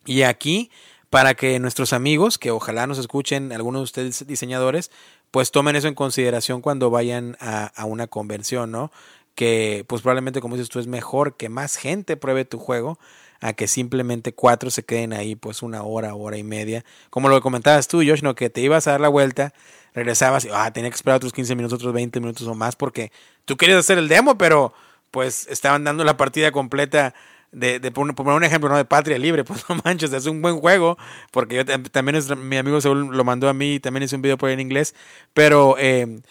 Y 0.06 0.24
aquí, 0.24 0.72
para 1.10 1.36
que 1.36 1.58
nuestros 1.60 1.94
amigos, 1.94 2.38
que 2.38 2.52
ojalá 2.52 2.86
nos 2.86 2.98
escuchen, 2.98 3.54
algunos 3.54 3.80
de 3.80 3.84
ustedes 3.84 4.28
diseñadores, 4.28 4.92
pues 5.32 5.52
tomen 5.52 5.78
eso 5.78 5.88
en 5.88 5.96
consideración 5.96 6.60
cuando 6.60 6.90
vayan 6.90 7.38
a, 7.40 7.68
a 7.68 7.86
una 7.86 8.08
convención, 8.08 8.72
¿no? 8.72 8.92
Que 9.36 9.86
pues 9.88 10.02
probablemente 10.02 10.42
como 10.42 10.56
dices 10.56 10.70
tú 10.70 10.80
es 10.80 10.88
mejor 10.88 11.36
que 11.36 11.50
más 11.50 11.76
gente 11.76 12.18
pruebe 12.18 12.46
tu 12.46 12.58
juego 12.58 12.98
a 13.42 13.54
que 13.54 13.68
simplemente 13.68 14.34
cuatro 14.34 14.72
se 14.72 14.84
queden 14.84 15.14
ahí 15.14 15.36
pues 15.36 15.62
una 15.62 15.84
hora, 15.84 16.16
hora 16.16 16.38
y 16.38 16.44
media. 16.44 16.84
Como 17.10 17.30
lo 17.30 17.42
comentabas 17.42 17.88
tú, 17.88 17.98
Josh, 17.98 18.24
¿no? 18.24 18.34
que 18.34 18.50
te 18.50 18.62
ibas 18.62 18.88
a 18.88 18.92
dar 18.92 19.02
la 19.02 19.10
vuelta, 19.10 19.54
regresabas 19.94 20.46
y 20.46 20.50
ah, 20.54 20.72
tenía 20.72 20.90
que 20.90 20.96
esperar 20.96 21.18
otros 21.18 21.34
15 21.34 21.56
minutos, 21.56 21.76
otros 21.76 21.94
20 21.94 22.20
minutos 22.20 22.48
o 22.48 22.56
más 22.56 22.76
porque 22.76 23.12
tú 23.44 23.58
querías 23.58 23.80
hacer 23.80 23.98
el 23.98 24.08
demo, 24.08 24.38
pero 24.38 24.74
pues 25.12 25.48
estaban 25.48 25.84
dando 25.84 26.04
la 26.04 26.18
partida 26.18 26.52
completa 26.52 27.14
de, 27.52 27.80
por, 27.92 28.06
un 28.06 28.44
ejemplo, 28.44 28.70
¿no? 28.70 28.76
De 28.76 28.86
Patria 28.86 29.18
Libre, 29.18 29.44
pues 29.46 29.64
no 29.70 29.80
manches, 29.84 30.12
es 30.12 30.26
un 30.26 30.42
buen 30.42 30.60
juego, 30.60 30.98
porque 31.32 31.56
yo 31.56 31.66
también 31.66 32.16
es, 32.16 32.36
mi 32.36 32.58
amigo 32.58 32.82
Saúl 32.82 33.16
lo 33.16 33.24
mandó 33.24 33.48
a 33.48 33.54
mí, 33.54 33.80
también 33.80 34.04
hice 34.04 34.16
un 34.16 34.22
video 34.22 34.38
por 34.38 34.50
ahí 34.50 34.54
en 34.54 34.60
inglés, 34.60 34.94
pero 35.34 35.76
eh, 35.80 36.22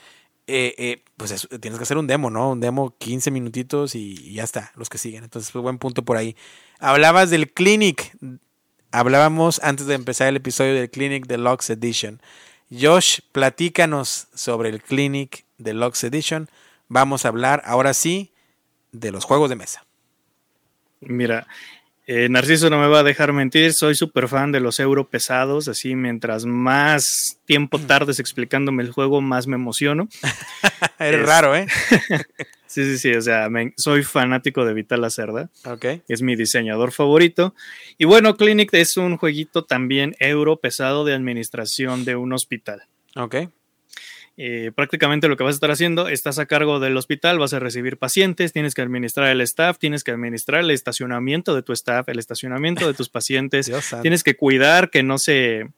eh, 0.47 0.75
eh, 0.77 1.05
pues 1.17 1.49
tienes 1.61 1.79
que 1.79 1.85
hacer 1.85 1.97
un 1.97 2.07
demo, 2.07 2.31
¿no? 2.31 2.51
Un 2.51 2.61
demo 2.61 2.95
15 2.99 3.31
minutitos 3.31 3.95
y, 3.95 4.35
ya 4.35 4.45
está, 4.45 4.73
los 4.77 4.89
que 4.89 4.99
siguen. 4.99 5.25
Entonces, 5.25 5.53
buen 5.53 5.79
punto 5.79 6.05
por 6.05 6.17
ahí. 6.17 6.37
Hablabas 6.81 7.31
del 7.31 7.51
Clinic. 7.53 8.17
Hablábamos 8.91 9.61
antes 9.63 9.87
de 9.87 9.95
empezar 9.95 10.29
el 10.29 10.37
episodio 10.37 10.75
del 10.75 10.91
Clinic 10.91 11.27
Deluxe 11.27 11.71
Edition. 11.71 12.21
Josh, 12.71 13.21
platícanos 13.33 14.29
sobre 14.35 14.69
el 14.69 14.83
Clinic 14.83 15.45
Deluxe 15.59 16.05
Edition. 16.05 16.49
Vamos 16.89 17.25
a 17.25 17.29
hablar 17.29 17.63
ahora 17.65 17.95
sí 17.95 18.33
de 18.93 19.11
los 19.11 19.25
juegos 19.25 19.51
de 19.51 19.57
mesa. 19.57 19.85
Mira, 21.01 21.47
eh, 22.07 22.29
Narciso 22.29 22.69
no 22.69 22.79
me 22.79 22.87
va 22.87 23.01
a 23.01 23.03
dejar 23.03 23.33
mentir, 23.33 23.73
soy 23.73 23.95
súper 23.95 24.29
fan 24.29 24.53
de 24.53 24.61
los 24.61 24.79
euro 24.79 25.09
pesados, 25.09 25.69
así 25.69 25.95
mientras 25.95 26.45
más 26.45 27.39
tiempo 27.47 27.79
tardes 27.79 28.21
explicándome 28.21 28.83
el 28.83 28.93
juego, 28.93 29.23
más 29.23 29.47
me 29.47 29.57
emociono. 29.57 30.09
Eres 30.99 31.25
raro, 31.27 31.57
¿eh? 31.57 31.67
sí, 32.67 32.85
sí, 32.85 32.99
sí, 32.99 33.15
o 33.15 33.23
sea, 33.23 33.49
soy 33.77 34.03
fanático 34.03 34.67
de 34.67 34.75
Vital 34.75 35.01
Lacerda. 35.01 35.51
Ok. 35.65 35.87
Es 36.07 36.21
mi 36.21 36.37
diseñador 36.37 36.93
favorito. 36.93 37.55
Y 37.97 38.05
bueno, 38.05 38.37
Clinic 38.37 38.75
es 38.75 38.99
un 38.99 39.17
jueguito 39.17 39.65
también 39.65 40.15
euro 40.19 40.57
pesado 40.57 41.05
de 41.05 41.15
administración 41.15 42.05
de 42.05 42.17
un 42.17 42.35
hospital. 42.35 42.83
Ok. 43.17 43.37
Eh, 44.37 44.73
prácticamente 44.75 45.29
lo 45.29 45.37
que 45.37 45.45
vas 45.45 45.53
a 45.53 45.57
estar 45.57 45.71
haciendo, 45.71 46.09
estás 46.09 46.41
a 46.41 46.47
cargo 46.47 46.81
del 46.81 46.97
hospital, 46.97 47.39
vas 47.39 47.55
a 47.55 47.61
recibir 47.61 47.99
pacientes, 47.99 48.53
tienes 48.53 48.75
que 48.75 48.83
administrar 48.83 49.29
el 49.29 49.41
staff, 49.43 49.79
tienes 49.79 50.03
que 50.03 50.11
administrar 50.11 50.63
el 50.63 50.73
estacionamiento 50.73 51.55
de 51.55 51.63
tu 51.63 51.73
staff, 51.73 52.09
el 52.09 52.19
estacionamiento 52.19 52.87
de 52.87 52.95
tus 52.95 53.09
pacientes, 53.11 53.71
tienes 54.03 54.25
que 54.25 54.37
cuidar 54.37 54.91
que 54.91 55.03
no 55.03 55.19
se 55.19 55.69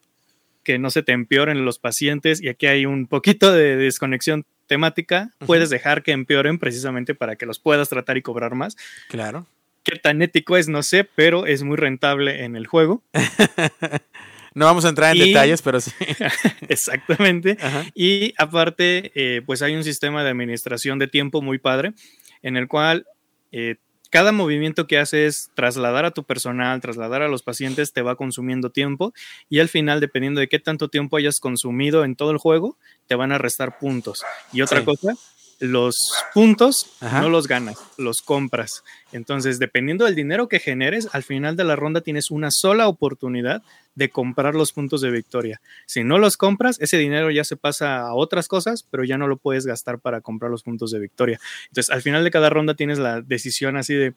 que 0.63 0.79
no 0.79 0.89
se 0.89 1.01
te 1.01 1.13
empeoren 1.13 1.63
los 1.63 1.79
pacientes 1.79 2.43
y 2.43 2.49
aquí 2.49 2.65
hay 2.65 2.85
un 2.85 3.07
poquito 3.07 3.53
de 3.53 3.77
desconexión 3.77 4.45
temática, 4.65 5.33
puedes 5.45 5.69
dejar 5.69 6.03
que 6.03 6.11
empeoren 6.11 6.59
precisamente 6.59 7.15
para 7.15 7.37
que 7.37 7.45
los 7.45 7.59
puedas 7.59 7.87
tratar 7.87 8.17
y 8.17 8.21
cobrar 8.21 8.53
más. 8.53 8.75
Claro. 9.07 9.47
Qué 9.83 9.95
tan 9.95 10.21
ético 10.21 10.57
es, 10.57 10.67
no 10.67 10.83
sé, 10.83 11.05
pero 11.05 11.45
es 11.45 11.63
muy 11.63 11.77
rentable 11.77 12.43
en 12.43 12.57
el 12.57 12.67
juego. 12.67 13.01
No 14.57 14.65
vamos 14.65 14.85
a 14.85 14.89
entrar 14.89 15.15
en 15.15 15.23
detalles, 15.23 15.61
pero 15.61 15.79
sí. 15.79 15.91
Exactamente. 16.67 17.59
Y 17.93 18.33
aparte, 18.39 19.11
eh, 19.13 19.43
pues 19.45 19.61
hay 19.61 19.75
un 19.75 19.83
sistema 19.83 20.23
de 20.23 20.31
administración 20.31 20.97
de 20.97 21.07
tiempo 21.07 21.43
muy 21.43 21.59
padre, 21.59 21.93
en 22.41 22.57
el 22.57 22.67
cual 22.67 23.05
eh, 23.51 23.75
cada 24.09 24.31
movimiento 24.31 24.87
que 24.87 24.97
haces, 24.97 25.51
trasladar 25.53 26.05
a 26.05 26.11
tu 26.11 26.23
personal, 26.23 26.81
trasladar 26.81 27.21
a 27.21 27.27
los 27.27 27.43
pacientes, 27.43 27.93
te 27.93 28.01
va 28.01 28.15
consumiendo 28.15 28.71
tiempo 28.71 29.13
y 29.47 29.59
al 29.59 29.69
final, 29.69 29.99
dependiendo 29.99 30.41
de 30.41 30.47
qué 30.47 30.57
tanto 30.57 30.87
tiempo 30.87 31.17
hayas 31.17 31.39
consumido 31.39 32.03
en 32.03 32.15
todo 32.15 32.31
el 32.31 32.39
juego, 32.39 32.79
te 33.05 33.13
van 33.13 33.31
a 33.31 33.37
restar 33.37 33.77
puntos. 33.77 34.23
Y 34.53 34.63
otra 34.63 34.83
cosa, 34.83 35.13
los 35.59 35.95
puntos 36.33 36.97
no 37.01 37.29
los 37.29 37.47
ganas, 37.47 37.77
los 37.97 38.17
compras. 38.17 38.83
Entonces, 39.11 39.59
dependiendo 39.59 40.05
del 40.05 40.15
dinero 40.15 40.47
que 40.47 40.59
generes, 40.59 41.07
al 41.13 41.23
final 41.23 41.55
de 41.55 41.63
la 41.63 41.75
ronda 41.75 42.01
tienes 42.01 42.29
una 42.29 42.49
sola 42.51 42.87
oportunidad 42.87 43.63
de 43.95 44.09
comprar 44.09 44.53
los 44.53 44.73
puntos 44.73 45.01
de 45.01 45.09
victoria. 45.09 45.59
Si 45.87 46.03
no 46.03 46.19
los 46.19 46.37
compras, 46.37 46.77
ese 46.79 46.97
dinero 46.97 47.31
ya 47.31 47.43
se 47.43 47.55
pasa 47.55 48.01
a 48.01 48.13
otras 48.13 48.47
cosas, 48.47 48.83
pero 48.83 49.03
ya 49.03 49.17
no 49.17 49.27
lo 49.27 49.37
puedes 49.37 49.65
gastar 49.65 49.99
para 49.99 50.21
comprar 50.21 50.51
los 50.51 50.61
puntos 50.61 50.91
de 50.91 50.99
victoria. 50.99 51.39
Entonces, 51.69 51.89
al 51.89 52.03
final 52.03 52.23
de 52.23 52.31
cada 52.31 52.49
ronda 52.49 52.75
tienes 52.75 52.99
la 52.99 53.21
decisión 53.21 53.75
así 53.77 53.95
de, 53.95 54.13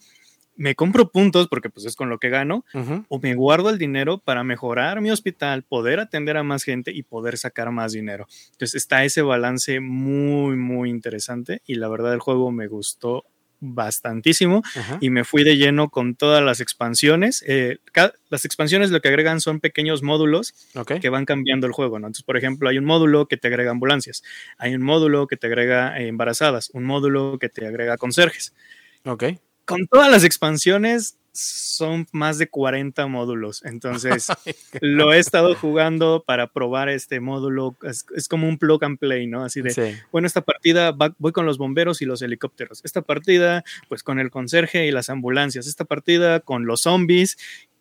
me 0.61 0.75
compro 0.75 1.11
puntos 1.11 1.49
porque 1.49 1.71
pues 1.71 1.87
es 1.87 1.97
con 1.97 2.11
lo 2.11 2.19
que 2.19 2.29
gano, 2.29 2.67
o 3.09 3.19
me 3.19 3.35
guardo 3.35 3.71
el 3.71 3.79
dinero 3.79 4.19
para 4.19 4.45
mejorar 4.45 5.01
mi 5.01 5.11
hospital, 5.11 5.63
poder 5.63 6.01
atender 6.01 6.37
a 6.37 6.43
más 6.43 6.65
gente 6.65 6.93
y 6.93 7.03
poder 7.03 7.39
sacar 7.39 7.71
más 7.71 7.93
dinero. 7.93 8.27
Entonces 8.53 8.75
está 8.75 9.03
ese 9.05 9.23
balance 9.23 9.81
muy, 9.81 10.57
muy 10.57 10.91
interesante 10.91 11.63
y 11.67 11.77
la 11.77 11.89
verdad 11.89 12.13
el 12.13 12.21
juego 12.21 12.53
me 12.53 12.67
gustó 12.67 13.25
bastantísimo 13.61 14.63
y 15.01 15.09
me 15.09 15.25
fui 15.25 15.45
de 15.45 15.57
lleno 15.57 15.89
con 15.89 16.15
todas 16.15 16.43
las 16.43 16.61
expansiones. 16.61 17.43
Eh, 17.47 17.79
las 18.29 18.45
expansiones 18.45 18.91
lo 18.91 19.01
que 19.01 19.09
agregan 19.09 19.41
son 19.41 19.61
pequeños 19.61 20.03
módulos 20.03 20.53
que 21.01 21.09
van 21.09 21.25
cambiando 21.25 21.67
el 21.67 21.73
juego. 21.73 21.99
¿no? 21.99 22.07
Entonces, 22.07 22.25
por 22.25 22.37
ejemplo, 22.37 22.69
hay 22.69 22.77
un 22.77 22.85
módulo 22.85 23.29
que 23.29 23.39
te 23.39 23.49
agrega 23.49 23.71
ambulancias, 23.71 24.23
hay 24.59 24.75
un 24.75 24.83
módulo 24.83 25.27
que 25.27 25.39
te 25.39 25.47
agrega 25.47 25.99
embarazadas, 25.99 26.69
un 26.75 26.85
módulo 26.85 27.39
que 27.39 27.49
te 27.49 27.67
agrega 27.67 27.97
conserjes 27.97 28.53
Ok. 29.05 29.25
Con 29.71 29.87
todas 29.87 30.11
las 30.11 30.25
expansiones 30.25 31.17
son 31.33 32.07
más 32.13 32.39
de 32.39 32.49
40 32.49 33.07
módulos. 33.07 33.65
Entonces, 33.65 34.29
lo 34.81 35.13
he 35.13 35.19
estado 35.19 35.55
jugando 35.55 36.25
para 36.27 36.49
probar 36.49 36.89
este 36.89 37.21
módulo. 37.21 37.77
Es, 37.83 38.29
como 38.29 38.49
un 38.49 38.59
plug 38.59 38.85
and 38.85 38.99
play, 38.99 39.27
¿no? 39.27 39.45
Así 39.45 39.63
de, 39.63 39.99
bueno, 40.13 40.27
esta 40.27 40.41
partida 40.41 40.95
voy 41.19 41.33
con 41.33 41.47
los 41.47 41.59
bomberos 41.59 42.03
y 42.03 42.05
los 42.05 42.21
helicópteros. 42.23 42.81
Esta 42.85 43.03
partida, 43.03 43.65
pues 43.89 44.03
con 44.03 44.19
el 44.19 44.31
conserje 44.31 44.87
y 44.87 44.91
las 44.91 45.09
ambulancias. 45.09 45.67
Esta 45.67 45.85
partida 45.85 46.41
con 46.41 46.67
los 46.67 46.81
zombies 46.81 47.39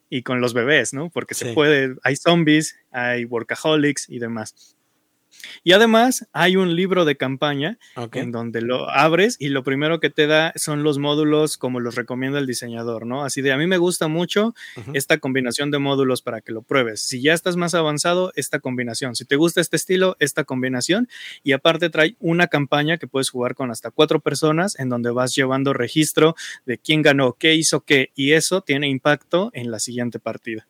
y 0.10 0.24
con 0.24 0.42
los 0.42 0.54
bebés, 0.54 0.94
¿no? 0.94 1.10
Porque 1.10 1.34
se 1.34 1.54
puede, 1.54 1.96
hay 2.04 2.16
zombies, 2.16 2.76
hay 2.92 3.26
workaholics 3.26 4.10
y 4.10 4.20
demás. 4.20 4.76
Y 5.64 5.74
además 5.74 6.28
hay 6.34 6.56
un 6.56 6.76
libro 6.76 7.06
de 7.06 7.18
campaña 7.18 7.78
en 8.14 8.32
donde 8.32 8.62
lo 8.62 8.90
abres 8.90 9.36
y 9.40 9.50
lo 9.50 9.64
primero 9.64 10.00
que 10.00 10.10
te 10.10 10.28
da 10.28 10.54
son 10.56 10.84
los 10.84 10.98
módulos 10.98 11.58
como 11.58 11.80
los 11.80 11.96
recomienda 11.96 12.40
el 12.40 12.48
diseñador, 12.48 13.06
¿no? 13.06 13.24
Así 13.24 13.42
de 13.42 13.52
a 13.52 13.58
mí 13.58 13.68
me 13.68 13.78
gusta 13.78 14.08
mucho 14.08 14.54
esta 14.94 15.18
combinación 15.18 15.72
de 15.72 15.80
módulos 15.80 16.22
para 16.22 16.42
que 16.42 16.52
lo 16.52 16.62
pruebes. 16.62 17.02
Si 17.02 17.22
ya 17.22 17.34
estás 17.34 17.56
más 17.56 17.74
avanzado, 17.74 18.32
esta 18.36 18.60
combinación. 18.60 19.16
Si 19.16 19.26
te 19.26 19.36
gusta 19.36 19.62
este 19.62 19.76
estilo, 19.76 20.16
esta 20.20 20.44
combinación. 20.44 21.08
Y 21.44 21.52
aparte 21.52 21.90
trae 21.90 22.16
una 22.20 22.48
campaña 22.48 22.98
que 22.98 23.08
puedes 23.08 23.30
jugar 23.30 23.56
con 23.56 23.72
hasta 23.72 23.92
cuatro 23.92 24.20
personas 24.20 24.78
en 24.80 24.90
donde 24.90 25.12
vas 25.12 25.36
llevando 25.36 25.74
registro 25.74 26.36
de 26.66 26.78
quién 26.78 27.02
ganó, 27.02 27.34
qué 27.34 27.56
hizo 27.56 27.82
qué. 27.82 28.12
Y 28.16 28.34
eso 28.34 28.62
tiene 28.62 28.88
impacto 28.88 29.52
en 29.54 29.72
la 29.72 29.80
siguiente 29.80 30.20
partida. 30.20 30.68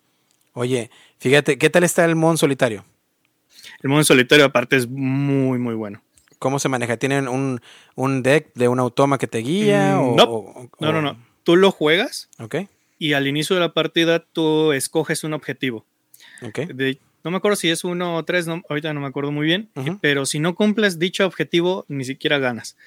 Oye, 0.54 0.90
fíjate, 1.20 1.58
¿qué 1.58 1.70
tal 1.70 1.84
está 1.84 2.06
el 2.06 2.16
Mon 2.16 2.38
solitario? 2.38 2.86
El 3.82 3.90
modo 3.90 4.04
solitario 4.04 4.46
aparte 4.46 4.76
es 4.76 4.88
muy, 4.88 5.58
muy 5.58 5.76
bueno. 5.76 6.02
¿Cómo 6.38 6.60
se 6.60 6.70
maneja? 6.70 6.98
¿Tienen 6.98 7.28
un, 7.28 8.24
deck 8.24 8.54
de 8.56 8.68
un 8.68 8.80
automa 8.80 9.18
que 9.18 9.28
te 9.28 9.40
guía? 9.40 9.98
Mm, 9.98 10.16
no. 10.16 10.70
no, 10.80 10.92
no, 10.94 11.02
no. 11.02 11.18
Tú 11.44 11.56
lo 11.56 11.72
juegas. 11.72 12.30
Ok. 12.40 12.56
Y 12.98 13.14
al 13.14 13.28
inicio 13.28 13.56
de 13.56 13.62
la 13.62 13.74
partida 13.74 14.20
tú 14.20 14.72
escoges 14.74 15.24
un 15.24 15.34
objetivo. 15.34 15.86
Ok. 16.42 16.60
no 17.24 17.32
me 17.32 17.38
acuerdo 17.38 17.56
si 17.56 17.70
es 17.70 17.84
uno 17.84 18.16
o 18.16 18.24
tres, 18.24 18.48
ahorita 18.48 18.94
no 18.94 19.02
me 19.02 19.08
acuerdo 19.08 19.32
muy 19.32 19.46
bien. 19.46 19.70
Pero 20.02 20.26
si 20.26 20.40
no 20.40 20.56
cumples 20.56 21.00
dicho 21.00 21.26
objetivo, 21.26 21.86
ni 21.88 22.06
siquiera 22.06 22.40
ganas. 22.40 22.78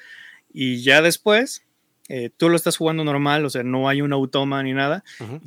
Y 0.52 0.82
ya 0.82 1.02
después, 1.02 1.64
eh, 2.09 2.31
tú 2.36 2.48
lo 2.48 2.56
estás 2.56 2.77
jugando 2.77 3.05
normal, 3.05 3.44
o 3.44 3.51
sea, 3.51 3.62
no 3.62 3.89
hay 3.89 4.02
un 4.02 4.12
automa 4.12 4.62
ni 4.62 4.73
nada. 4.73 5.05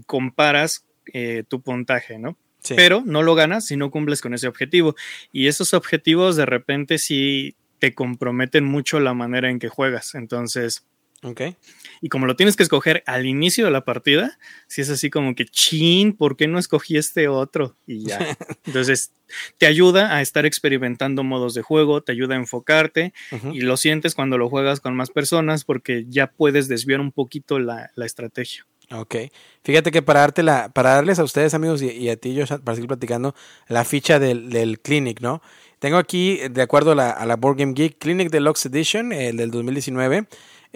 comparas 0.07 0.83
eh, 1.13 1.43
tu 1.47 1.61
puntaje, 1.61 2.17
¿no? 2.17 2.35
Pero 2.75 3.03
no 3.05 3.23
lo 3.23 3.35
ganas 3.35 3.65
si 3.65 3.77
no 3.77 3.91
cumples 3.91 4.21
con 4.21 4.33
ese 4.33 4.47
objetivo. 4.47 4.95
Y 5.31 5.47
esos 5.47 5.73
objetivos 5.73 6.35
de 6.35 6.45
repente 6.45 6.97
sí 6.97 7.55
te 7.79 7.93
comprometen 7.93 8.65
mucho 8.65 8.99
la 8.99 9.13
manera 9.13 9.49
en 9.49 9.59
que 9.59 9.69
juegas. 9.69 10.15
Entonces, 10.15 10.85
Okay. 11.25 11.55
Y 12.01 12.09
como 12.09 12.27
lo 12.27 12.35
tienes 12.35 12.55
que 12.55 12.61
escoger 12.61 13.01
al 13.07 13.25
inicio 13.25 13.65
de 13.65 13.71
la 13.71 13.83
partida, 13.83 14.37
si 14.67 14.81
es 14.81 14.91
así 14.91 15.09
como 15.09 15.33
que, 15.33 15.45
chin, 15.45 16.13
¿por 16.13 16.37
qué 16.37 16.47
no 16.47 16.59
escogí 16.59 16.97
este 16.97 17.27
otro? 17.27 17.75
Y 17.87 18.05
ya. 18.05 18.19
Entonces, 18.65 19.11
te 19.57 19.65
ayuda 19.65 20.15
a 20.15 20.21
estar 20.21 20.45
experimentando 20.45 21.23
modos 21.23 21.55
de 21.55 21.63
juego, 21.63 22.03
te 22.03 22.11
ayuda 22.11 22.35
a 22.35 22.37
enfocarte 22.37 23.11
y 23.53 23.61
lo 23.61 23.75
sientes 23.75 24.13
cuando 24.13 24.37
lo 24.37 24.49
juegas 24.49 24.81
con 24.81 24.95
más 24.95 25.09
personas 25.09 25.63
porque 25.63 26.05
ya 26.07 26.27
puedes 26.27 26.67
desviar 26.67 26.99
un 26.99 27.11
poquito 27.11 27.57
la, 27.57 27.89
la 27.95 28.05
estrategia. 28.05 28.67
Ok. 28.91 29.15
Fíjate 29.63 29.91
que 29.91 30.01
para, 30.01 30.19
darte 30.21 30.43
la, 30.43 30.69
para 30.69 30.91
darles 30.91 31.19
a 31.19 31.23
ustedes, 31.23 31.53
amigos, 31.53 31.81
y, 31.81 32.09
a 32.09 32.17
ti, 32.17 32.33
yo 32.33 32.45
para 32.45 32.75
seguir 32.75 32.87
platicando, 32.87 33.33
la 33.67 33.83
ficha 33.83 34.19
del, 34.19 34.49
del 34.49 34.79
Clinic, 34.79 35.21
¿no? 35.21 35.41
Tengo 35.79 35.97
aquí, 35.97 36.39
de 36.49 36.61
acuerdo 36.61 36.91
a 36.91 36.95
la, 36.95 37.09
a 37.11 37.25
la 37.25 37.35
Board 37.35 37.57
Game 37.57 37.73
Geek, 37.73 37.97
Clinic 37.97 38.29
Deluxe 38.29 38.67
Edition, 38.67 39.11
el 39.11 39.37
del 39.37 39.51
2019. 39.51 40.27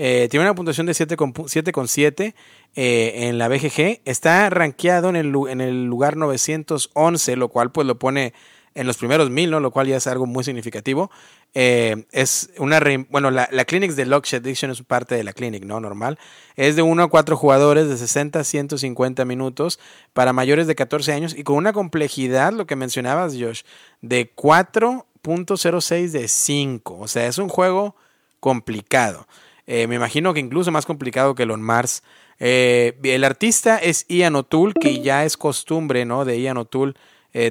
Eh, 0.02 0.28
tiene 0.32 0.46
una 0.46 0.56
puntuación 0.56 0.86
de 0.86 0.94
7,7 0.94 2.34
eh, 2.76 3.12
en 3.16 3.38
la 3.38 3.50
BGG. 3.50 4.02
Está 4.06 4.50
rankeado 4.50 5.10
en 5.10 5.16
el, 5.18 5.34
en 5.50 5.62
el 5.62 5.86
lugar 5.86 6.16
911, 6.16 7.36
lo 7.36 7.50
cual 7.50 7.72
pues 7.72 7.86
lo 7.86 8.00
pone 8.00 8.34
en 8.76 8.88
los 8.88 8.98
primeros 8.98 9.30
mil, 9.30 9.52
¿no? 9.52 9.60
Lo 9.60 9.72
cual 9.72 9.88
ya 9.88 9.98
es 9.98 10.08
algo 10.08 10.26
muy 10.26 10.44
significativo. 10.44 11.10
Eh, 11.54 12.06
es 12.12 12.52
una, 12.58 12.80
bueno, 13.10 13.32
la, 13.32 13.50
la 13.52 13.66
Clinics 13.66 13.96
de 13.96 14.06
Luxury 14.06 14.38
Addiction 14.38 14.72
es 14.72 14.84
parte 14.84 15.16
de 15.16 15.24
la 15.24 15.34
Clinic, 15.34 15.64
¿no? 15.64 15.80
Normal. 15.80 16.20
Es 16.56 16.76
de 16.76 16.82
1 16.82 17.04
a 17.04 17.10
4 17.10 17.36
jugadores 17.36 17.90
de 17.90 17.98
60 17.98 18.40
a 18.40 18.44
150 18.44 19.26
minutos 19.26 19.80
para 20.14 20.34
mayores 20.34 20.68
de 20.68 20.76
14 20.76 21.12
años 21.12 21.36
y 21.36 21.44
con 21.44 21.56
una 21.56 21.74
complejidad, 21.74 22.54
lo 22.54 22.68
que 22.68 22.76
mencionabas, 22.76 23.36
Josh, 23.40 23.62
de 24.02 24.34
4.06 24.36 26.10
de 26.12 26.28
5. 26.28 26.98
O 27.00 27.08
sea, 27.08 27.26
es 27.26 27.38
un 27.40 27.50
juego 27.50 27.96
complicado. 28.40 29.28
Eh, 29.66 29.88
me 29.88 29.96
imagino 29.96 30.34
que 30.34 30.40
incluso 30.40 30.72
más 30.72 30.86
complicado 30.86 31.36
que 31.36 31.44
el 31.44 31.52
On 31.52 31.62
Mars. 31.62 32.04
Eh, 32.40 32.98
el 33.04 33.24
artista 33.24 33.78
es 33.78 34.06
Ian 34.08 34.36
O'Toole, 34.36 34.74
que 34.80 35.02
ya 35.02 35.26
es 35.26 35.36
costumbre, 35.36 36.06
¿no? 36.06 36.26
De 36.26 36.40
Ian 36.40 36.58
O'Toole 36.58 36.94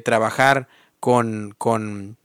trabajar 0.05 0.67
con, 1.01 1.55
con 1.59 2.17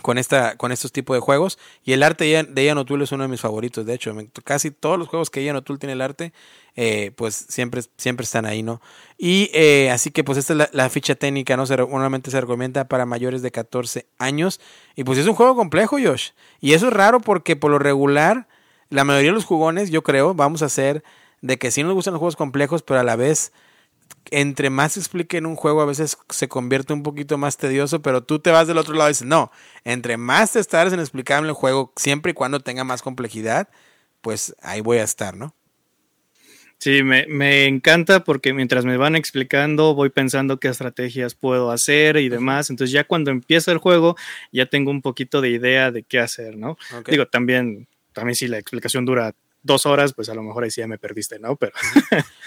con, 0.00 0.18
esta, 0.18 0.56
con 0.56 0.72
estos 0.72 0.92
tipos 0.92 1.16
de 1.16 1.20
juegos. 1.20 1.58
Y 1.84 1.92
el 1.92 2.02
arte 2.02 2.24
de 2.48 2.64
Ian 2.64 2.78
O'Toole 2.78 3.04
es 3.04 3.12
uno 3.12 3.24
de 3.24 3.28
mis 3.28 3.40
favoritos. 3.40 3.86
De 3.86 3.94
hecho, 3.94 4.14
casi 4.44 4.70
todos 4.70 4.98
los 4.98 5.08
juegos 5.08 5.30
que 5.30 5.44
Ian 5.44 5.56
O'Toole 5.56 5.78
tiene 5.78 5.92
el 5.92 6.00
arte, 6.00 6.32
eh, 6.76 7.12
pues 7.16 7.34
siempre, 7.48 7.82
siempre 7.96 8.24
están 8.24 8.46
ahí, 8.46 8.62
¿no? 8.62 8.80
Y 9.18 9.50
eh, 9.52 9.90
así 9.90 10.10
que 10.10 10.24
pues 10.24 10.38
esta 10.38 10.52
es 10.54 10.70
la, 10.72 10.90
ficha 10.90 11.14
técnica, 11.14 11.56
¿no? 11.56 11.66
Se, 11.66 11.76
normalmente 11.76 12.30
se 12.30 12.40
recomienda 12.40 12.84
para 12.88 13.06
mayores 13.06 13.42
de 13.42 13.50
14 13.50 14.06
años. 14.18 14.60
Y 14.96 15.04
pues 15.04 15.18
es 15.18 15.26
un 15.26 15.34
juego 15.34 15.54
complejo, 15.54 15.98
Josh. 16.02 16.30
Y 16.60 16.72
eso 16.72 16.88
es 16.88 16.92
raro 16.92 17.20
porque 17.20 17.56
por 17.56 17.70
lo 17.70 17.78
regular, 17.78 18.48
la 18.88 19.04
mayoría 19.04 19.30
de 19.30 19.34
los 19.34 19.44
jugones, 19.44 19.90
yo 19.90 20.02
creo, 20.02 20.34
vamos 20.34 20.62
a 20.62 20.66
hacer 20.66 21.02
de 21.42 21.58
que 21.58 21.70
sí 21.70 21.82
nos 21.82 21.94
gustan 21.94 22.12
los 22.12 22.18
juegos 22.18 22.36
complejos, 22.36 22.82
pero 22.82 23.00
a 23.00 23.04
la 23.04 23.16
vez 23.16 23.52
entre 24.30 24.70
más 24.70 24.92
se 24.92 25.00
explique 25.00 25.36
en 25.36 25.46
un 25.46 25.56
juego, 25.56 25.80
a 25.80 25.86
veces 25.86 26.16
se 26.28 26.48
convierte 26.48 26.92
un 26.92 27.02
poquito 27.02 27.38
más 27.38 27.56
tedioso, 27.56 28.00
pero 28.02 28.22
tú 28.22 28.38
te 28.38 28.50
vas 28.50 28.66
del 28.66 28.78
otro 28.78 28.94
lado 28.94 29.10
y 29.10 29.12
dices, 29.12 29.26
no, 29.26 29.50
entre 29.84 30.16
más 30.16 30.52
te 30.52 30.60
estás 30.60 30.92
en 30.92 31.00
explicarme 31.00 31.48
el 31.48 31.54
juego, 31.54 31.92
siempre 31.96 32.30
y 32.30 32.34
cuando 32.34 32.60
tenga 32.60 32.84
más 32.84 33.02
complejidad, 33.02 33.68
pues 34.20 34.54
ahí 34.62 34.80
voy 34.80 34.98
a 34.98 35.04
estar, 35.04 35.36
¿no? 35.36 35.54
Sí, 36.78 37.02
me, 37.02 37.26
me, 37.26 37.66
encanta 37.66 38.24
porque 38.24 38.54
mientras 38.54 38.86
me 38.86 38.96
van 38.96 39.14
explicando 39.14 39.94
voy 39.94 40.08
pensando 40.08 40.58
qué 40.58 40.68
estrategias 40.68 41.34
puedo 41.34 41.70
hacer 41.70 42.16
y 42.16 42.30
demás. 42.30 42.70
Entonces 42.70 42.90
ya 42.90 43.04
cuando 43.04 43.30
empieza 43.30 43.70
el 43.70 43.76
juego 43.76 44.16
ya 44.50 44.64
tengo 44.64 44.90
un 44.90 45.02
poquito 45.02 45.42
de 45.42 45.50
idea 45.50 45.90
de 45.90 46.04
qué 46.04 46.20
hacer, 46.20 46.56
¿no? 46.56 46.78
Digo, 47.06 47.26
también, 47.26 47.86
también 48.14 48.34
si 48.34 48.48
la 48.48 48.56
explicación 48.56 49.04
dura 49.04 49.34
dos 49.62 49.86
horas, 49.86 50.12
pues 50.14 50.28
a 50.28 50.34
lo 50.34 50.42
mejor 50.42 50.64
ahí 50.64 50.70
sí 50.70 50.80
ya 50.80 50.86
me 50.86 50.98
perdiste, 50.98 51.38
¿no? 51.38 51.56
Pero. 51.56 51.72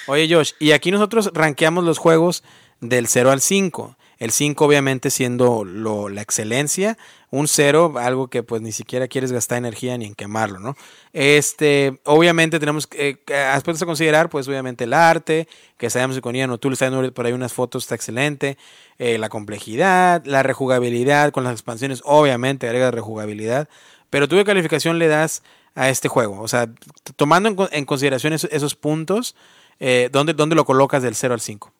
Oye, 0.08 0.34
Josh, 0.34 0.54
y 0.60 0.72
aquí 0.72 0.92
nosotros 0.92 1.32
rankeamos 1.34 1.84
los 1.84 1.98
juegos 1.98 2.44
del 2.82 3.08
0 3.08 3.32
al 3.32 3.42
5. 3.42 3.98
El 4.20 4.32
5 4.32 4.66
obviamente 4.66 5.10
siendo 5.10 5.66
lo, 5.66 6.08
la 6.08 6.22
excelencia, 6.22 6.98
un 7.30 7.48
0 7.48 7.96
algo 7.98 8.30
que 8.30 8.42
pues 8.44 8.62
ni 8.62 8.72
siquiera 8.72 9.08
quieres 9.08 9.32
gastar 9.32 9.58
energía 9.58 9.98
ni 9.98 10.06
en 10.06 10.16
quemarlo, 10.16 10.60
¿no? 10.60 10.76
Este, 11.12 12.00
obviamente 12.06 12.60
tenemos 12.60 12.88
eh, 12.94 13.18
aspectos 13.52 13.82
a 13.82 13.86
considerar, 13.86 14.30
pues 14.30 14.48
obviamente 14.48 14.86
el 14.86 14.94
arte, 14.94 15.48
que 15.78 15.90
sabemos 15.90 16.16
que 16.16 16.22
con 16.22 16.36
Ian 16.36 16.58
tú 16.58 16.70
le 16.70 16.74
estás 16.74 16.90
viendo 16.92 17.14
por 17.14 17.26
ahí 17.26 17.34
unas 17.34 17.52
fotos, 17.52 17.84
está 17.84 17.96
excelente, 17.96 18.58
eh, 18.98 19.18
la 19.18 19.30
complejidad, 19.30 20.24
la 20.26 20.44
rejugabilidad, 20.44 21.32
con 21.32 21.44
las 21.44 21.54
expansiones 21.54 22.02
obviamente 22.06 22.68
agrega 22.68 22.92
rejugabilidad, 22.92 23.68
pero 24.10 24.28
tú 24.30 24.38
de 24.38 24.46
calificación 24.46 25.00
le 25.00 25.08
das 25.08 25.44
a 25.76 25.90
este 25.90 26.08
juego? 26.08 26.42
O 26.42 26.48
sea, 26.48 26.70
tomando 27.16 27.70
en, 27.72 27.86
consideración 27.86 28.34
esos, 28.34 28.76
puntos, 28.76 29.36
eh, 29.80 30.10
¿dónde, 30.12 30.56
lo 30.56 30.66
colocas 30.66 31.04
del 31.04 31.16
0 31.16 31.34
al 31.34 31.42
5? 31.42 31.74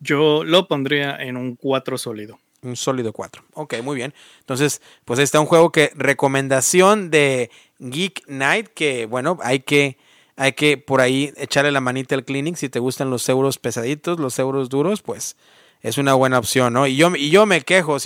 Yo 0.00 0.44
lo 0.44 0.66
pondría 0.66 1.16
en 1.16 1.36
un 1.36 1.56
4 1.56 1.98
sólido. 1.98 2.38
Un 2.62 2.76
sólido 2.76 3.12
4. 3.12 3.42
Ok, 3.54 3.74
muy 3.82 3.96
bien. 3.96 4.14
Entonces, 4.40 4.82
pues 5.04 5.18
está 5.18 5.40
un 5.40 5.46
juego 5.46 5.72
que 5.72 5.92
recomendación 5.94 7.10
de 7.10 7.50
Geek 7.78 8.24
Night, 8.28 8.68
que 8.68 9.06
bueno, 9.06 9.38
hay 9.42 9.60
que, 9.60 9.98
hay 10.36 10.52
que 10.52 10.78
por 10.78 11.00
ahí 11.00 11.32
echarle 11.36 11.72
la 11.72 11.80
manita 11.80 12.14
al 12.14 12.24
clinic. 12.24 12.56
Si 12.56 12.68
te 12.68 12.78
gustan 12.78 13.10
los 13.10 13.28
euros 13.28 13.58
pesaditos, 13.58 14.20
los 14.20 14.38
euros 14.38 14.68
duros, 14.68 15.02
pues 15.02 15.36
es 15.82 15.98
una 15.98 16.14
buena 16.14 16.38
opción, 16.38 16.72
¿no? 16.72 16.86
Y 16.86 16.96
yo, 16.96 17.14
y 17.16 17.30
yo 17.30 17.44
me 17.44 17.60
quejo, 17.62 17.96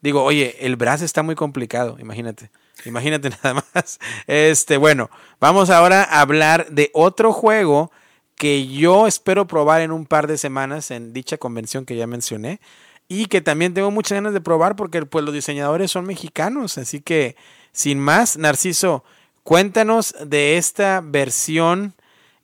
digo, 0.00 0.24
oye, 0.24 0.56
el 0.60 0.76
brazo 0.76 1.04
está 1.04 1.22
muy 1.22 1.34
complicado, 1.34 1.98
imagínate. 2.00 2.50
Imagínate 2.84 3.30
nada 3.42 3.64
más. 3.74 3.98
Este, 4.26 4.76
bueno, 4.76 5.10
vamos 5.40 5.70
ahora 5.70 6.04
a 6.04 6.20
hablar 6.20 6.68
de 6.70 6.90
otro 6.94 7.32
juego 7.32 7.90
que 8.36 8.68
yo 8.68 9.06
espero 9.06 9.46
probar 9.46 9.80
en 9.80 9.90
un 9.90 10.06
par 10.06 10.26
de 10.26 10.38
semanas 10.38 10.90
en 10.90 11.12
dicha 11.12 11.38
convención 11.38 11.84
que 11.84 11.96
ya 11.96 12.06
mencioné 12.06 12.60
y 13.08 13.26
que 13.26 13.40
también 13.40 13.74
tengo 13.74 13.90
muchas 13.90 14.16
ganas 14.16 14.32
de 14.32 14.40
probar 14.40 14.76
porque 14.76 15.04
pues 15.06 15.24
los 15.24 15.34
diseñadores 15.34 15.90
son 15.90 16.04
mexicanos, 16.04 16.78
así 16.78 17.00
que 17.00 17.36
sin 17.72 17.98
más, 17.98 18.36
Narciso, 18.36 19.02
cuéntanos 19.42 20.14
de 20.24 20.56
esta 20.56 21.00
versión 21.02 21.94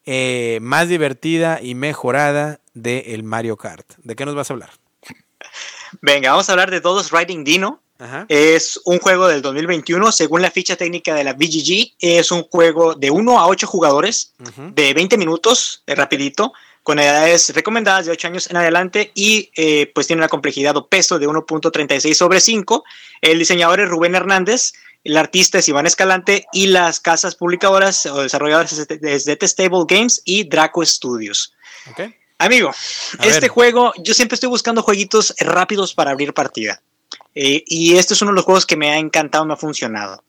eh, 0.07 0.59
más 0.63 0.89
divertida 0.89 1.61
y 1.63 1.75
mejorada 1.75 2.61
de 2.73 3.15
el 3.15 3.23
Mario 3.23 3.57
Kart. 3.57 3.87
¿De 3.99 4.17
qué 4.17 4.25
nos 4.27 4.35
vas 4.35 4.51
a 4.51 4.55
hablar? 4.55 4.71
Venga, 6.01 6.31
vamos 6.31 6.49
a 6.49 6.53
hablar 6.53 6.71
de 6.71 6.81
Todos 6.81 7.13
Riding 7.13 7.45
Dino, 7.45 7.81
Es 8.29 8.81
un 8.85 8.99
juego 8.99 9.29
del 9.29 9.41
2021, 9.41 10.11
según 10.11 10.43
la 10.43 10.51
ficha 10.51 10.77
técnica 10.77 11.15
de 11.15 11.23
la 11.23 11.33
BGG, 11.33 11.95
es 12.01 12.33
un 12.33 12.43
juego 12.43 12.95
de 12.95 13.11
1 13.11 13.39
a 13.39 13.47
8 13.47 13.67
jugadores, 13.67 14.33
de 14.75 14.93
20 14.95 15.17
minutos, 15.17 15.83
rapidito, 15.87 16.53
con 16.83 16.99
edades 16.99 17.55
recomendadas 17.55 18.07
de 18.07 18.13
8 18.13 18.29
años 18.29 18.51
en 18.51 18.57
adelante 18.57 19.11
y 19.15 19.51
eh, 19.57 19.91
pues 19.95 20.07
tiene 20.07 20.21
una 20.21 20.29
complejidad 20.29 20.77
o 20.77 20.87
peso 20.87 21.19
de 21.19 21.29
1.36 21.29 22.15
sobre 22.15 22.41
5. 22.41 22.85
El 23.23 23.39
diseñador 23.39 23.81
es 23.81 23.89
Rubén 23.89 24.15
Hernández, 24.15 24.73
el 25.05 25.17
artista 25.17 25.59
es 25.59 25.69
Iván 25.69 25.87
Escalante 25.87 26.47
y 26.53 26.67
las 26.67 27.01
casas 27.01 27.37
publicadoras 27.37 28.07
o 28.07 28.23
desarrolladoras 28.23 28.73
es 28.73 29.25
de 29.25 29.39
Stable 29.43 29.85
Games 29.89 30.21
y 30.25 30.45
Draco 30.45 30.85
Studios. 30.85 31.55
Amigo, 32.39 32.73
este 33.23 33.49
juego, 33.49 33.93
yo 33.99 34.13
siempre 34.13 34.35
estoy 34.35 34.49
buscando 34.49 34.83
jueguitos 34.83 35.35
rápidos 35.39 35.95
para 35.95 36.11
abrir 36.11 36.35
partida. 36.35 36.83
Eh, 37.35 37.65
y 37.67 37.97
este 37.97 38.15
es 38.15 38.23
uno 38.23 38.31
de 38.31 38.37
los 38.37 38.45
juegos 38.45 38.67
que 38.67 38.77
me 38.77 38.91
ha 38.91 38.99
encantado, 38.99 39.45
me 39.45 39.55
ha 39.55 39.57
funcionado. 39.57 40.23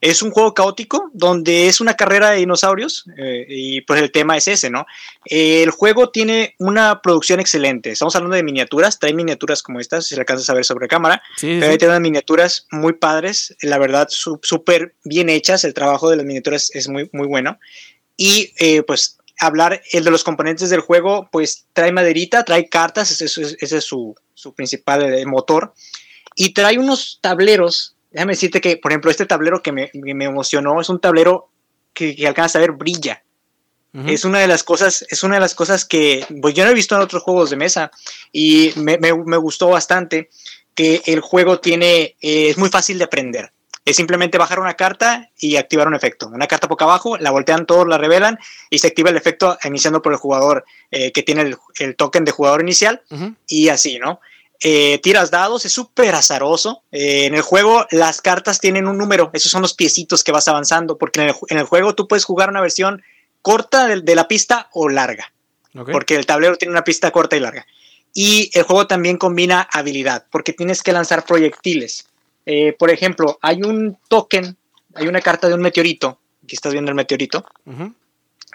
Es 0.00 0.22
un 0.22 0.30
juego 0.30 0.54
caótico 0.54 1.10
donde 1.12 1.66
es 1.66 1.80
una 1.80 1.94
carrera 1.94 2.30
de 2.30 2.38
dinosaurios 2.38 3.04
eh, 3.18 3.44
y 3.46 3.82
pues 3.82 4.00
el 4.00 4.10
tema 4.10 4.34
es 4.34 4.48
ese, 4.48 4.70
¿no? 4.70 4.86
el 5.26 5.70
juego 5.70 6.08
tiene 6.08 6.54
una 6.58 7.02
producción 7.02 7.38
excelente. 7.38 7.90
Estamos 7.90 8.16
hablando 8.16 8.36
de 8.36 8.42
miniaturas, 8.42 8.98
trae 8.98 9.12
miniaturas 9.12 9.62
como 9.62 9.78
estas, 9.78 10.06
si 10.06 10.14
alcanzas 10.14 10.48
a 10.48 10.54
ver 10.54 10.64
sobre 10.64 10.88
cámara. 10.88 11.22
Sí, 11.36 11.58
pero 11.60 11.76
tiene 11.76 11.92
unas 11.92 12.00
miniaturas 12.00 12.66
muy 12.70 12.94
padres, 12.94 13.54
la 13.60 13.76
verdad 13.76 14.08
súper 14.08 14.94
bien 15.04 15.28
hechas, 15.28 15.64
el 15.64 15.74
trabajo 15.74 16.08
de 16.08 16.16
las 16.16 16.24
miniaturas 16.24 16.70
es 16.74 16.88
muy, 16.88 17.10
muy 17.12 17.26
bueno. 17.26 17.58
Y 18.16 18.54
eh, 18.58 18.82
pues 18.82 19.18
hablar 19.38 19.82
el 19.92 20.04
de 20.04 20.10
los 20.10 20.24
componentes 20.24 20.70
del 20.70 20.80
juego, 20.80 21.28
pues 21.30 21.66
trae 21.74 21.92
maderita, 21.92 22.44
trae 22.44 22.70
cartas, 22.70 23.10
ese, 23.10 23.26
es 23.26 23.84
su, 23.84 24.14
su 24.32 24.54
principal 24.54 25.26
motor. 25.26 25.74
Y 26.34 26.52
trae 26.54 26.78
unos 26.78 27.18
tableros 27.20 27.96
déjame 28.10 28.32
decirte 28.32 28.60
que, 28.60 28.76
por 28.76 28.92
ejemplo, 28.92 29.10
este 29.10 29.26
tablero 29.26 29.62
que 29.62 29.72
me, 29.72 29.90
emocionó 29.92 30.80
es 30.80 30.88
un 30.88 31.00
tablero 31.00 31.50
que, 31.92 32.14
que 32.16 32.26
alcanza 32.26 32.58
a 32.58 32.60
ver 32.60 32.72
brilla. 32.72 33.22
Es 34.06 34.24
una 34.24 34.38
de 34.38 34.46
las 34.46 34.62
cosas, 34.62 35.04
es 35.10 35.24
una 35.24 35.34
de 35.34 35.40
las 35.40 35.56
cosas 35.56 35.84
que 35.84 36.24
pues, 36.40 36.54
yo 36.54 36.64
no 36.64 36.70
he 36.70 36.74
visto 36.74 36.94
en 36.94 37.00
otros 37.00 37.24
juegos 37.24 37.50
de 37.50 37.56
mesa 37.56 37.90
y 38.30 38.72
me, 38.76 39.10
gustó 39.10 39.68
bastante 39.68 40.30
que 40.76 41.02
el 41.06 41.18
juego 41.18 41.58
tiene, 41.58 42.14
eh, 42.20 42.50
es 42.50 42.56
muy 42.56 42.68
fácil 42.68 42.98
de 42.98 43.04
aprender. 43.04 43.50
Es 43.84 43.96
simplemente 43.96 44.38
bajar 44.38 44.60
una 44.60 44.74
carta 44.74 45.28
y 45.40 45.56
activar 45.56 45.88
un 45.88 45.96
efecto. 45.96 46.28
Una 46.28 46.46
carta 46.46 46.68
boca 46.68 46.84
abajo, 46.84 47.18
la 47.18 47.32
voltean 47.32 47.66
todos, 47.66 47.88
la 47.88 47.98
revelan 47.98 48.38
y 48.68 48.78
se 48.78 48.86
activa 48.86 49.10
el 49.10 49.16
efecto 49.16 49.58
iniciando 49.64 50.00
por 50.00 50.12
el 50.12 50.18
jugador 50.20 50.64
eh, 50.92 51.10
que 51.10 51.24
tiene 51.24 51.56
el, 51.80 51.96
token 51.96 52.24
de 52.24 52.30
jugador 52.30 52.60
inicial 52.60 53.02
y 53.48 53.70
así, 53.70 53.98
¿no? 53.98 54.20
Eh, 54.62 54.98
tiras 55.02 55.30
dados, 55.30 55.64
es 55.64 55.72
súper 55.72 56.14
azaroso. 56.14 56.82
Eh, 56.92 57.24
en 57.24 57.34
el 57.34 57.42
juego 57.42 57.86
las 57.90 58.20
cartas 58.20 58.60
tienen 58.60 58.86
un 58.86 58.98
número, 58.98 59.30
esos 59.32 59.50
son 59.50 59.62
los 59.62 59.74
piecitos 59.74 60.22
que 60.22 60.32
vas 60.32 60.48
avanzando, 60.48 60.98
porque 60.98 61.34
en 61.48 61.58
el, 61.58 61.64
juego 61.64 61.94
tú 61.94 62.06
puedes 62.06 62.24
jugar 62.24 62.50
una 62.50 62.60
versión 62.60 63.02
corta 63.40 63.86
de, 63.86 64.14
la 64.14 64.28
pista 64.28 64.68
o 64.72 64.90
larga, 64.90 65.32
porque 65.90 66.14
el 66.14 66.26
tablero 66.26 66.56
tiene 66.56 66.72
una 66.72 66.84
pista 66.84 67.10
corta 67.10 67.36
y 67.36 67.40
larga. 67.40 67.66
Y 68.12 68.50
el 68.52 68.64
juego 68.64 68.86
también 68.86 69.16
combina 69.16 69.66
habilidad, 69.72 70.26
porque 70.30 70.52
tienes 70.52 70.82
que 70.82 70.92
lanzar 70.92 71.24
proyectiles. 71.24 72.06
Eh, 72.44 72.74
por 72.78 72.90
ejemplo, 72.90 73.38
hay 73.40 73.62
un 73.62 73.96
token, 74.08 74.56
hay 74.94 75.08
una 75.08 75.22
carta 75.22 75.48
de 75.48 75.54
un 75.54 75.60
meteorito, 75.60 76.18
aquí 76.44 76.54
estás 76.54 76.72
viendo 76.72 76.90
el 76.90 76.96
meteorito, 76.96 77.46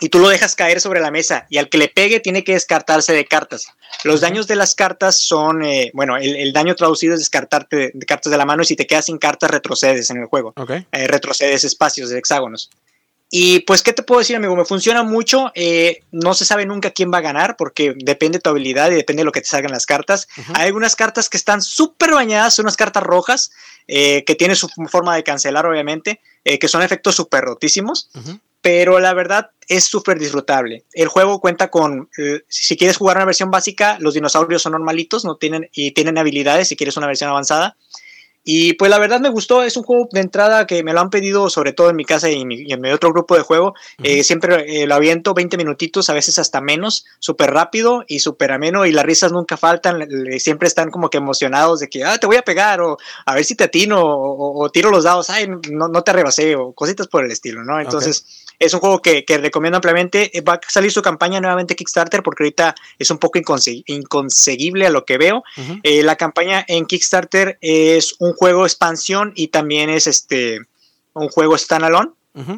y 0.01 0.09
tú 0.09 0.19
lo 0.19 0.27
dejas 0.27 0.55
caer 0.55 0.81
sobre 0.81 0.99
la 0.99 1.11
mesa 1.11 1.45
y 1.49 1.57
al 1.57 1.69
que 1.69 1.77
le 1.77 1.87
pegue 1.87 2.19
tiene 2.19 2.43
que 2.43 2.53
descartarse 2.53 3.13
de 3.13 3.25
cartas. 3.25 3.67
Los 4.03 4.21
daños 4.21 4.47
de 4.47 4.55
las 4.55 4.75
cartas 4.75 5.17
son, 5.17 5.63
eh, 5.63 5.91
bueno, 5.93 6.17
el, 6.17 6.51
daño 6.51 6.75
traducido 6.75 7.13
es 7.13 7.19
descartarte 7.21 7.91
de, 7.93 8.05
cartas 8.05 8.31
de 8.31 8.37
la 8.37 8.45
mano 8.45 8.63
y 8.63 8.65
si 8.65 8.75
te 8.75 8.87
quedas 8.87 9.05
sin 9.05 9.17
cartas 9.17 9.49
retrocedes 9.49 10.09
en 10.09 10.17
el 10.17 10.25
juego. 10.25 10.53
Eh, 10.91 11.07
retrocedes 11.07 11.63
espacios 11.63 12.09
de 12.09 12.19
hexágonos. 12.19 12.69
Y 13.31 13.61
pues, 13.61 13.81
¿qué 13.81 13.91
te 13.91 14.03
puedo 14.03 14.19
decir, 14.19 14.35
amigo? 14.35 14.55
Me 14.55 14.65
funciona 14.65 15.03
mucho. 15.03 15.51
Eh, 15.55 16.03
no 16.11 16.33
se 16.33 16.45
sabe 16.45 16.65
nunca 16.65 16.91
quién 16.91 17.11
va 17.11 17.17
a 17.17 17.21
ganar 17.21 17.55
porque 17.57 17.93
depende 17.97 18.37
de 18.37 18.41
tu 18.41 18.49
habilidad 18.49 18.91
y 18.91 18.95
depende 18.95 19.21
de 19.21 19.25
lo 19.25 19.31
que 19.31 19.41
te 19.41 19.47
salgan 19.47 19.71
las 19.71 19.85
cartas. 19.85 20.27
Hay 20.53 20.67
algunas 20.67 20.95
cartas 20.95 21.29
que 21.29 21.37
están 21.37 21.61
súper 21.61 22.11
bañadas, 22.11 22.53
son 22.53 22.65
unas 22.65 22.77
cartas 22.77 23.03
rojas 23.03 23.51
que 23.87 24.35
tienen 24.37 24.55
su 24.55 24.69
forma 24.89 25.15
de 25.15 25.23
cancelar, 25.23 25.65
obviamente, 25.65 26.21
que 26.43 26.67
son 26.67 26.81
efectos 26.81 27.15
súper 27.15 27.43
rotísimos 27.43 28.09
pero 28.65 28.99
la 28.99 29.13
verdad 29.13 29.51
es 29.67 29.83
súper 29.83 30.17
disfrutable. 30.17 30.85
El 30.93 31.07
juego 31.07 31.39
cuenta 31.39 31.69
con, 31.69 32.09
eh, 32.17 32.41
si 32.47 32.75
quieres 32.75 32.97
jugar 32.97 33.17
una 33.17 33.25
versión 33.25 33.51
básica, 33.51 33.97
los 33.99 34.15
dinosaurios 34.15 34.63
son 34.63 34.71
normalitos, 34.71 35.23
no 35.23 35.35
tienen 35.35 35.69
y 35.71 35.91
tienen 35.91 36.17
habilidades 36.17 36.69
si 36.69 36.75
quieres 36.75 36.97
una 36.97 37.05
versión 37.05 37.29
avanzada. 37.29 37.77
Y 38.43 38.73
pues 38.73 38.89
la 38.89 38.97
verdad 38.97 39.19
me 39.19 39.29
gustó, 39.29 39.61
es 39.61 39.77
un 39.77 39.83
juego 39.83 40.07
de 40.11 40.19
entrada 40.19 40.65
que 40.65 40.83
me 40.83 40.93
lo 40.93 40.99
han 40.99 41.11
pedido 41.11 41.47
sobre 41.51 41.73
todo 41.73 41.91
en 41.91 41.95
mi 41.95 42.05
casa 42.05 42.27
y, 42.31 42.41
en 42.41 42.81
mi 42.81 42.91
otro 42.91 43.11
grupo 43.11 43.35
de 43.35 43.41
juego. 43.41 43.75
Eh, 44.01 44.23
siempre 44.23 44.81
eh, 44.81 44.87
lo 44.87 44.95
aviento 44.95 45.35
20 45.35 45.57
minutitos, 45.57 46.09
a 46.09 46.13
veces 46.13 46.39
hasta 46.39 46.59
menos, 46.59 47.05
súper 47.19 47.51
rápido 47.51 48.03
y 48.07 48.19
súper 48.19 48.51
ameno 48.51 48.87
y 48.87 48.91
las 48.91 49.05
risas 49.05 49.31
nunca 49.31 49.57
faltan, 49.57 50.07
siempre 50.39 50.67
están 50.67 50.89
como 50.89 51.11
que 51.11 51.17
emocionados 51.17 51.81
de 51.81 51.89
que, 51.89 52.03
ah, 52.03 52.17
te 52.17 52.25
voy 52.25 52.37
a 52.37 52.41
pegar 52.41 52.81
o 52.81 52.97
a 53.27 53.35
ver 53.35 53.45
si 53.45 53.53
te 53.53 53.65
atino 53.65 54.01
o, 54.03 54.71
tiro 54.71 54.89
los 54.89 55.03
dados, 55.03 55.29
ay, 55.29 55.47
no, 55.71 55.87
no, 55.87 56.01
te 56.03 56.09
arrebasé 56.09 56.55
o 56.55 56.73
cositas 56.73 57.07
por 57.07 57.23
el 57.23 57.31
estilo, 57.31 57.63
¿no? 57.63 57.79
Entonces... 57.79 58.25
Es 58.59 58.73
un 58.73 58.79
juego 58.79 59.01
que, 59.01 59.23
recomiendo 59.27 59.77
ampliamente. 59.77 60.37
Eh, 60.37 60.41
va 60.41 60.53
a 60.53 60.61
salir 60.67 60.91
su 60.91 61.01
campaña 61.01 61.41
nuevamente 61.41 61.75
Kickstarter 61.75 62.23
porque 62.23 62.43
ahorita 62.43 62.75
es 62.99 63.09
un 63.11 63.17
poco 63.17 63.39
inconseguible 63.39 64.87
a 64.87 64.89
lo 64.89 65.05
que 65.05 65.17
veo. 65.17 65.43
Eh, 65.83 66.03
la 66.03 66.15
campaña 66.15 66.63
en 66.67 66.85
Kickstarter 66.85 67.57
es 67.61 68.15
un 68.19 68.33
juego 68.33 68.65
expansión 68.65 69.33
y 69.35 69.47
también 69.47 69.89
es 69.89 70.07
este 70.07 70.59
un 71.13 71.29
juego 71.29 71.57
standalone. 71.57 72.11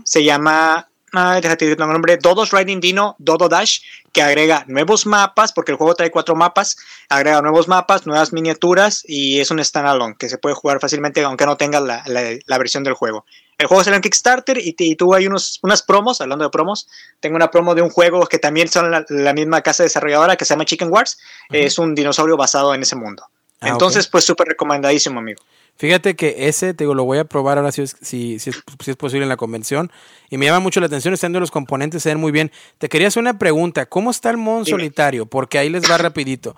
Se 0.03 0.24
llama 0.24 0.90
ah, 1.14 1.40
déjate 1.42 1.72
el 1.72 1.78
nombre, 1.78 2.18
Dodo's 2.18 2.52
Riding 2.52 2.80
Dino, 2.80 3.16
Dodo 3.20 3.50
Dash, 3.50 3.80
que 4.12 4.22
agrega 4.22 4.64
nuevos 4.68 5.06
mapas, 5.06 5.54
porque 5.54 5.72
el 5.72 5.78
juego 5.78 5.96
trae 5.96 6.12
cuatro 6.12 6.36
mapas, 6.36 6.78
agrega 7.10 7.42
nuevos 7.42 7.68
mapas, 7.68 8.06
nuevas 8.06 8.34
miniaturas 8.34 9.04
y 9.08 9.40
es 9.40 9.52
un 9.52 9.64
standalone 9.64 10.16
que 10.18 10.30
se 10.30 10.38
puede 10.38 10.56
jugar 10.56 10.80
fácilmente 10.80 11.24
aunque 11.24 11.46
no 11.46 11.58
tenga 11.58 11.80
la, 11.80 12.04
la 12.06 12.58
versión 12.58 12.84
del 12.84 12.94
juego. 12.94 13.26
El 13.58 13.66
juego 13.66 13.84
salió 13.84 13.96
en 13.96 14.04
Kickstarter 14.04 14.60
y, 14.60 14.76
y 14.78 14.96
tuvo 14.96 15.16
ahí 15.16 15.26
unos, 15.26 15.60
unas 15.64 15.82
promos, 15.82 16.22
hablando 16.22 16.46
de 16.46 16.52
promos. 16.52 16.88
Tengo 17.20 17.36
una 17.36 17.50
promo 17.50 17.74
de 17.74 17.82
un 17.82 17.90
juego 17.90 18.28
que 18.28 18.38
también 18.38 18.68
son 18.68 18.92
la, 18.92 19.34
misma 19.34 19.62
casa 19.62 19.84
desarrolladora 19.84 20.36
que 20.36 20.46
se 20.46 20.54
llama 20.54 20.66
Chicken 20.66 20.92
Wars. 20.92 21.18
Es 21.50 21.80
un 21.80 21.96
dinosaurio 21.96 22.38
basado 22.38 22.76
en 22.76 22.84
ese 22.84 22.96
mundo. 22.96 23.26
Ah, 23.60 23.70
Entonces, 23.70 24.08
pues 24.08 24.24
súper 24.24 24.48
recomendadísimo, 24.48 25.20
amigo. 25.20 25.42
Fíjate 25.78 26.16
que 26.16 26.48
ese, 26.48 26.74
te 26.74 26.84
digo, 26.84 26.96
lo 26.96 27.06
voy 27.06 27.20
a 27.20 27.26
probar 27.26 27.60
ahora 27.60 27.72
si 27.72 27.84
es, 27.84 27.96
si, 28.02 28.40
si, 28.40 28.50
es, 28.50 28.96
posible 28.96 29.24
en 29.24 29.30
la 29.30 29.38
convención. 29.38 29.92
Y 30.30 30.38
me 30.38 30.46
llama 30.46 30.60
mucho 30.60 30.80
la 30.80 30.88
atención, 30.88 31.14
estando 31.14 31.40
los 31.40 31.52
componentes, 31.52 32.02
se 32.02 32.10
ven 32.10 32.20
muy 32.20 32.32
bien. 32.32 32.52
Te 32.80 32.90
quería 32.90 33.10
hacer 33.10 33.22
una 33.22 33.38
pregunta, 33.38 33.86
¿cómo 33.86 34.10
está 34.10 34.32
el 34.32 34.38
modo 34.38 34.66
solitario? 34.66 35.28
Porque 35.28 35.60
ahí 35.60 35.70
les 35.70 35.90
va 35.90 35.98
rapidito. 36.00 36.56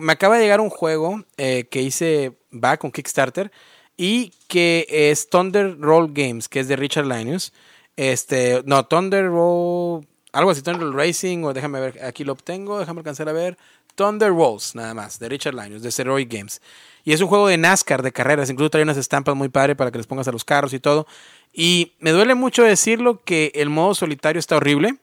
Me 0.00 0.12
acaba 0.12 0.36
de 0.36 0.44
llegar 0.44 0.60
un 0.60 0.70
juego 0.70 1.22
eh, 1.36 1.68
que 1.70 1.82
hice, 1.82 2.32
va 2.52 2.78
con 2.78 2.90
Kickstarter, 2.90 3.52
y 3.96 4.32
que 4.48 4.86
es 4.88 5.28
Thunder 5.28 5.78
Roll 5.78 6.12
Games, 6.12 6.48
que 6.48 6.60
es 6.60 6.68
de 6.68 6.76
Richard 6.76 7.06
Linus. 7.06 7.52
Este, 7.96 8.62
no, 8.64 8.86
Thunder 8.86 9.26
Roll, 9.26 10.06
algo 10.32 10.50
así, 10.50 10.62
Thunder 10.62 10.82
Roll 10.82 10.94
Racing, 10.94 11.44
o 11.44 11.52
déjame 11.52 11.80
ver, 11.80 12.04
aquí 12.04 12.24
lo 12.24 12.32
obtengo, 12.32 12.78
déjame 12.78 13.00
alcanzar 13.00 13.28
a 13.28 13.32
ver. 13.32 13.58
Thunder 13.96 14.30
Rolls, 14.30 14.76
nada 14.76 14.94
más, 14.94 15.18
de 15.18 15.28
Richard 15.28 15.54
Linus, 15.54 15.82
de 15.82 15.90
Ceroy 15.90 16.24
Games. 16.24 16.62
Y 17.02 17.12
es 17.12 17.20
un 17.20 17.26
juego 17.26 17.48
de 17.48 17.56
NASCAR, 17.56 18.02
de 18.02 18.12
carreras, 18.12 18.48
incluso 18.50 18.70
trae 18.70 18.84
unas 18.84 18.96
estampas 18.96 19.34
muy 19.34 19.48
padres 19.48 19.76
para 19.76 19.90
que 19.90 19.98
les 19.98 20.06
pongas 20.06 20.28
a 20.28 20.32
los 20.32 20.44
carros 20.44 20.72
y 20.72 20.78
todo. 20.78 21.06
Y 21.52 21.94
me 21.98 22.12
duele 22.12 22.36
mucho 22.36 22.62
decirlo 22.62 23.22
que 23.24 23.50
el 23.56 23.70
modo 23.70 23.94
solitario 23.94 24.38
está 24.38 24.56
horrible. 24.56 24.96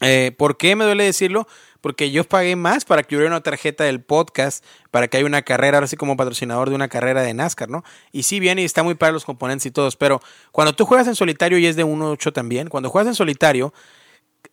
Eh, 0.00 0.34
¿Por 0.36 0.58
qué 0.58 0.76
me 0.76 0.84
duele 0.84 1.04
decirlo? 1.04 1.46
porque 1.80 2.10
yo 2.10 2.24
pagué 2.24 2.56
más 2.56 2.84
para 2.84 3.02
que 3.02 3.16
hubiera 3.16 3.30
una 3.30 3.42
tarjeta 3.42 3.84
del 3.84 4.00
podcast, 4.00 4.64
para 4.90 5.08
que 5.08 5.16
haya 5.16 5.26
una 5.26 5.42
carrera, 5.42 5.78
ahora 5.78 5.86
sí 5.86 5.96
como 5.96 6.16
patrocinador 6.16 6.68
de 6.68 6.74
una 6.74 6.88
carrera 6.88 7.22
de 7.22 7.34
NASCAR, 7.34 7.68
¿no? 7.68 7.84
Y 8.12 8.24
sí 8.24 8.40
viene 8.40 8.62
y 8.62 8.64
está 8.64 8.82
muy 8.82 8.94
para 8.94 9.12
los 9.12 9.24
componentes 9.24 9.66
y 9.66 9.70
todos, 9.70 9.96
pero 9.96 10.20
cuando 10.52 10.74
tú 10.74 10.84
juegas 10.84 11.06
en 11.06 11.16
solitario 11.16 11.58
y 11.58 11.66
es 11.66 11.76
de 11.76 11.84
1.8 11.84 12.32
también, 12.32 12.68
cuando 12.68 12.90
juegas 12.90 13.08
en 13.08 13.14
solitario, 13.14 13.72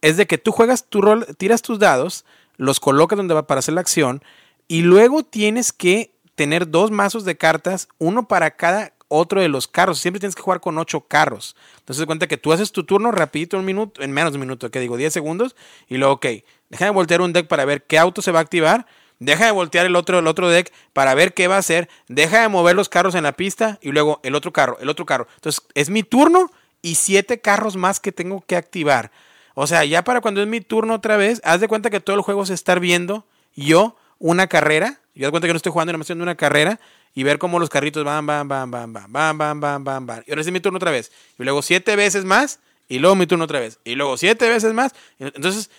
es 0.01 0.17
de 0.17 0.25
que 0.25 0.37
tú 0.37 0.51
juegas 0.51 0.85
tu 0.85 1.01
rol, 1.01 1.25
tiras 1.37 1.61
tus 1.61 1.79
dados, 1.79 2.25
los 2.57 2.79
colocas 2.79 3.17
donde 3.17 3.33
va 3.33 3.47
para 3.47 3.59
hacer 3.59 3.73
la 3.73 3.81
acción, 3.81 4.21
y 4.67 4.81
luego 4.81 5.23
tienes 5.23 5.71
que 5.71 6.11
tener 6.35 6.69
dos 6.69 6.91
mazos 6.91 7.25
de 7.25 7.37
cartas, 7.37 7.87
uno 7.97 8.27
para 8.27 8.51
cada 8.51 8.93
otro 9.07 9.41
de 9.41 9.47
los 9.47 9.67
carros. 9.67 9.99
Siempre 9.99 10.19
tienes 10.19 10.35
que 10.35 10.41
jugar 10.41 10.59
con 10.59 10.77
ocho 10.77 11.01
carros. 11.01 11.55
Entonces, 11.79 12.05
cuenta 12.05 12.27
que 12.27 12.37
tú 12.37 12.51
haces 12.51 12.71
tu 12.71 12.83
turno 12.83 13.11
rapidito, 13.11 13.57
un 13.57 13.65
minuto, 13.65 14.01
en 14.01 14.11
menos 14.11 14.33
de 14.33 14.37
un 14.37 14.41
minuto, 14.41 14.69
que 14.69 14.79
digo, 14.79 14.97
10 14.97 15.11
segundos, 15.11 15.55
y 15.87 15.97
luego, 15.97 16.15
ok, 16.15 16.25
deja 16.69 16.85
de 16.85 16.91
voltear 16.91 17.21
un 17.21 17.33
deck 17.33 17.47
para 17.47 17.65
ver 17.65 17.83
qué 17.85 17.97
auto 17.97 18.21
se 18.21 18.31
va 18.31 18.39
a 18.39 18.41
activar, 18.41 18.85
deja 19.19 19.45
de 19.45 19.51
voltear 19.51 19.85
el 19.85 19.95
otro, 19.95 20.19
el 20.19 20.27
otro 20.27 20.49
deck 20.49 20.71
para 20.93 21.15
ver 21.15 21.33
qué 21.33 21.47
va 21.47 21.55
a 21.55 21.59
hacer, 21.59 21.89
deja 22.07 22.41
de 22.41 22.49
mover 22.49 22.75
los 22.75 22.89
carros 22.89 23.15
en 23.15 23.23
la 23.23 23.31
pista, 23.31 23.79
y 23.81 23.91
luego 23.91 24.19
el 24.23 24.35
otro 24.35 24.53
carro, 24.53 24.77
el 24.79 24.89
otro 24.89 25.05
carro. 25.05 25.27
Entonces, 25.35 25.65
es 25.73 25.89
mi 25.89 26.03
turno 26.03 26.51
y 26.81 26.95
siete 26.95 27.39
carros 27.39 27.75
más 27.75 27.99
que 27.99 28.11
tengo 28.11 28.43
que 28.45 28.55
activar. 28.55 29.11
O 29.59 29.65
sea, 29.65 29.83
ya 29.85 30.03
para 30.03 30.21
cuando 30.21 30.39
es 30.39 30.47
mi 30.47 30.61
turno 30.61 30.93
otra 30.93 31.17
vez, 31.17 31.41
haz 31.43 31.59
de 31.59 31.67
cuenta 31.67 31.89
que 31.89 31.99
todo 31.99 32.15
el 32.15 32.21
juego 32.21 32.45
se 32.45 32.53
está 32.53 32.75
viendo 32.75 33.25
yo 33.55 33.97
una 34.19 34.45
carrera 34.45 34.99
Yo 35.15 35.23
doy 35.23 35.31
cuenta 35.31 35.47
que 35.47 35.53
no 35.53 35.57
estoy 35.57 35.71
jugando, 35.71 35.93
no 35.93 35.97
me 35.97 36.03
estoy 36.03 36.13
haciendo 36.13 36.25
una 36.25 36.35
carrera 36.35 36.79
y 37.15 37.23
ver 37.23 37.39
cómo 37.39 37.57
los 37.57 37.67
carritos 37.67 38.03
van, 38.03 38.23
van, 38.27 38.47
van, 38.47 38.69
van, 38.69 38.93
van, 38.93 39.11
van, 39.11 39.35
van, 39.35 39.59
van, 39.59 39.83
van, 39.83 40.05
van. 40.05 40.23
Y 40.27 40.31
ahora 40.31 40.43
sí 40.43 40.51
mi 40.51 40.59
turno 40.59 40.77
otra 40.77 40.91
vez. 40.91 41.11
Y 41.39 41.43
luego 41.43 41.63
siete 41.63 41.95
veces 41.95 42.23
más 42.23 42.59
y 42.87 42.99
luego 42.99 43.15
mi 43.15 43.25
turno 43.25 43.45
otra 43.45 43.59
vez. 43.59 43.79
Y 43.83 43.95
luego 43.95 44.15
siete 44.17 44.47
veces 44.47 44.75
más. 44.75 44.93
Entonces, 45.17 45.71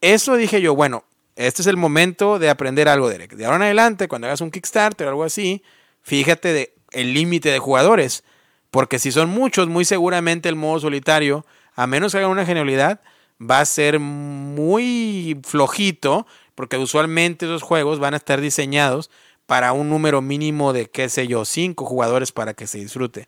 eso 0.00 0.34
dije 0.34 0.60
yo, 0.60 0.74
bueno, 0.74 1.04
este 1.36 1.62
es 1.62 1.68
el 1.68 1.76
momento 1.76 2.40
de 2.40 2.50
aprender 2.50 2.88
algo, 2.88 3.08
Derek. 3.08 3.36
De 3.36 3.44
ahora 3.44 3.58
en 3.58 3.62
adelante, 3.62 4.08
cuando 4.08 4.26
hagas 4.26 4.40
un 4.40 4.50
Kickstarter 4.50 5.06
o 5.06 5.10
algo 5.10 5.22
así, 5.22 5.62
fíjate 6.02 6.52
de 6.52 6.74
el 6.90 7.14
límite 7.14 7.50
de 7.50 7.60
jugadores. 7.60 8.24
Porque 8.72 8.98
si 8.98 9.12
son 9.12 9.30
muchos, 9.30 9.68
muy 9.68 9.84
seguramente 9.84 10.48
el 10.48 10.56
modo 10.56 10.80
solitario, 10.80 11.46
a 11.76 11.86
menos 11.86 12.10
que 12.10 12.18
hagan 12.18 12.32
una 12.32 12.44
genialidad, 12.44 13.00
va 13.50 13.60
a 13.60 13.64
ser 13.64 13.98
muy 13.98 15.40
flojito, 15.44 16.26
porque 16.54 16.76
usualmente 16.78 17.46
esos 17.46 17.62
juegos 17.62 17.98
van 17.98 18.14
a 18.14 18.18
estar 18.18 18.40
diseñados 18.40 19.10
para 19.46 19.72
un 19.72 19.88
número 19.88 20.22
mínimo 20.22 20.72
de, 20.72 20.88
qué 20.88 21.08
sé 21.08 21.26
yo, 21.26 21.44
cinco 21.44 21.84
jugadores 21.84 22.32
para 22.32 22.54
que 22.54 22.66
se 22.66 22.78
disfrute. 22.78 23.26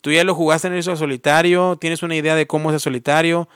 Tú 0.00 0.12
ya 0.12 0.22
lo 0.22 0.34
jugaste 0.34 0.68
en 0.68 0.74
eso 0.74 0.94
solitario, 0.96 1.76
tienes 1.80 2.02
una 2.02 2.14
idea 2.14 2.34
de 2.34 2.46
cómo 2.46 2.70
es 2.70 2.74
el 2.74 2.80
solitario. 2.80 3.48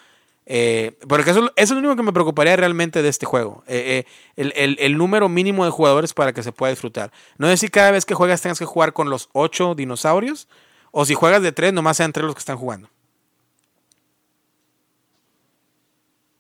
Eh, 0.51 0.97
porque 1.07 1.31
eso, 1.31 1.53
es 1.57 1.71
lo 1.71 1.77
único 1.77 1.95
que 1.95 2.03
me 2.03 2.13
preocuparía 2.13 2.57
realmente 2.57 3.03
de 3.03 3.11
este 3.11 3.27
juego. 3.27 3.63
Eh, 3.67 4.05
eh, 4.37 4.77
el, 4.79 4.97
número 4.97 5.29
mínimo 5.29 5.67
de 5.67 5.71
jugadores 5.71 6.15
para 6.15 6.33
que 6.33 6.43
se 6.43 6.53
pueda 6.53 6.71
disfrutar. 6.71 7.13
No 7.37 7.51
es 7.51 7.61
si 7.61 7.69
cada 7.69 7.91
vez 7.91 8.07
que 8.07 8.15
juegas 8.15 8.41
tengas 8.41 8.59
que 8.59 8.65
jugar 8.65 8.95
con 8.95 9.11
los 9.11 9.29
ocho 9.35 9.75
dinosaurios. 9.75 10.49
O 10.91 11.05
si 11.05 11.13
juegas 11.13 11.43
de 11.43 11.53
tres, 11.53 11.75
nomás 11.75 11.99
sean 11.99 12.15
tres 12.15 12.25
los 12.25 12.35
que 12.35 12.41
están 12.41 12.57
jugando. 12.57 12.89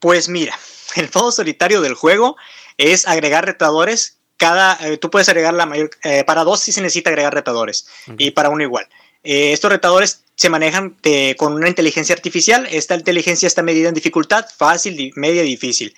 Pues 0.00 0.28
mira, 0.28 0.58
el 0.96 1.08
modo 1.14 1.32
solitario 1.32 1.80
del 1.80 1.94
juego 1.94 2.36
es 2.76 3.06
agregar 3.06 3.44
retadores. 3.44 4.18
Cada, 4.36 4.78
eh, 4.86 4.98
tú 4.98 5.10
puedes 5.10 5.28
agregar 5.28 5.52
la 5.54 5.66
mayor, 5.66 5.90
eh, 6.04 6.22
para 6.24 6.44
dos 6.44 6.60
sí 6.60 6.70
se 6.70 6.80
necesita 6.80 7.10
agregar 7.10 7.34
retadores 7.34 7.88
y 8.18 8.30
para 8.30 8.50
uno 8.50 8.62
igual. 8.62 8.86
Eh, 9.24 9.52
estos 9.52 9.70
retadores 9.70 10.22
se 10.36 10.48
manejan 10.48 10.96
con 11.36 11.54
una 11.54 11.66
inteligencia 11.66 12.14
artificial. 12.14 12.68
Esta 12.70 12.94
inteligencia 12.94 13.48
está 13.48 13.64
medida 13.64 13.88
en 13.88 13.94
dificultad, 13.94 14.46
fácil, 14.56 15.12
media 15.16 15.42
y 15.42 15.48
difícil. 15.48 15.92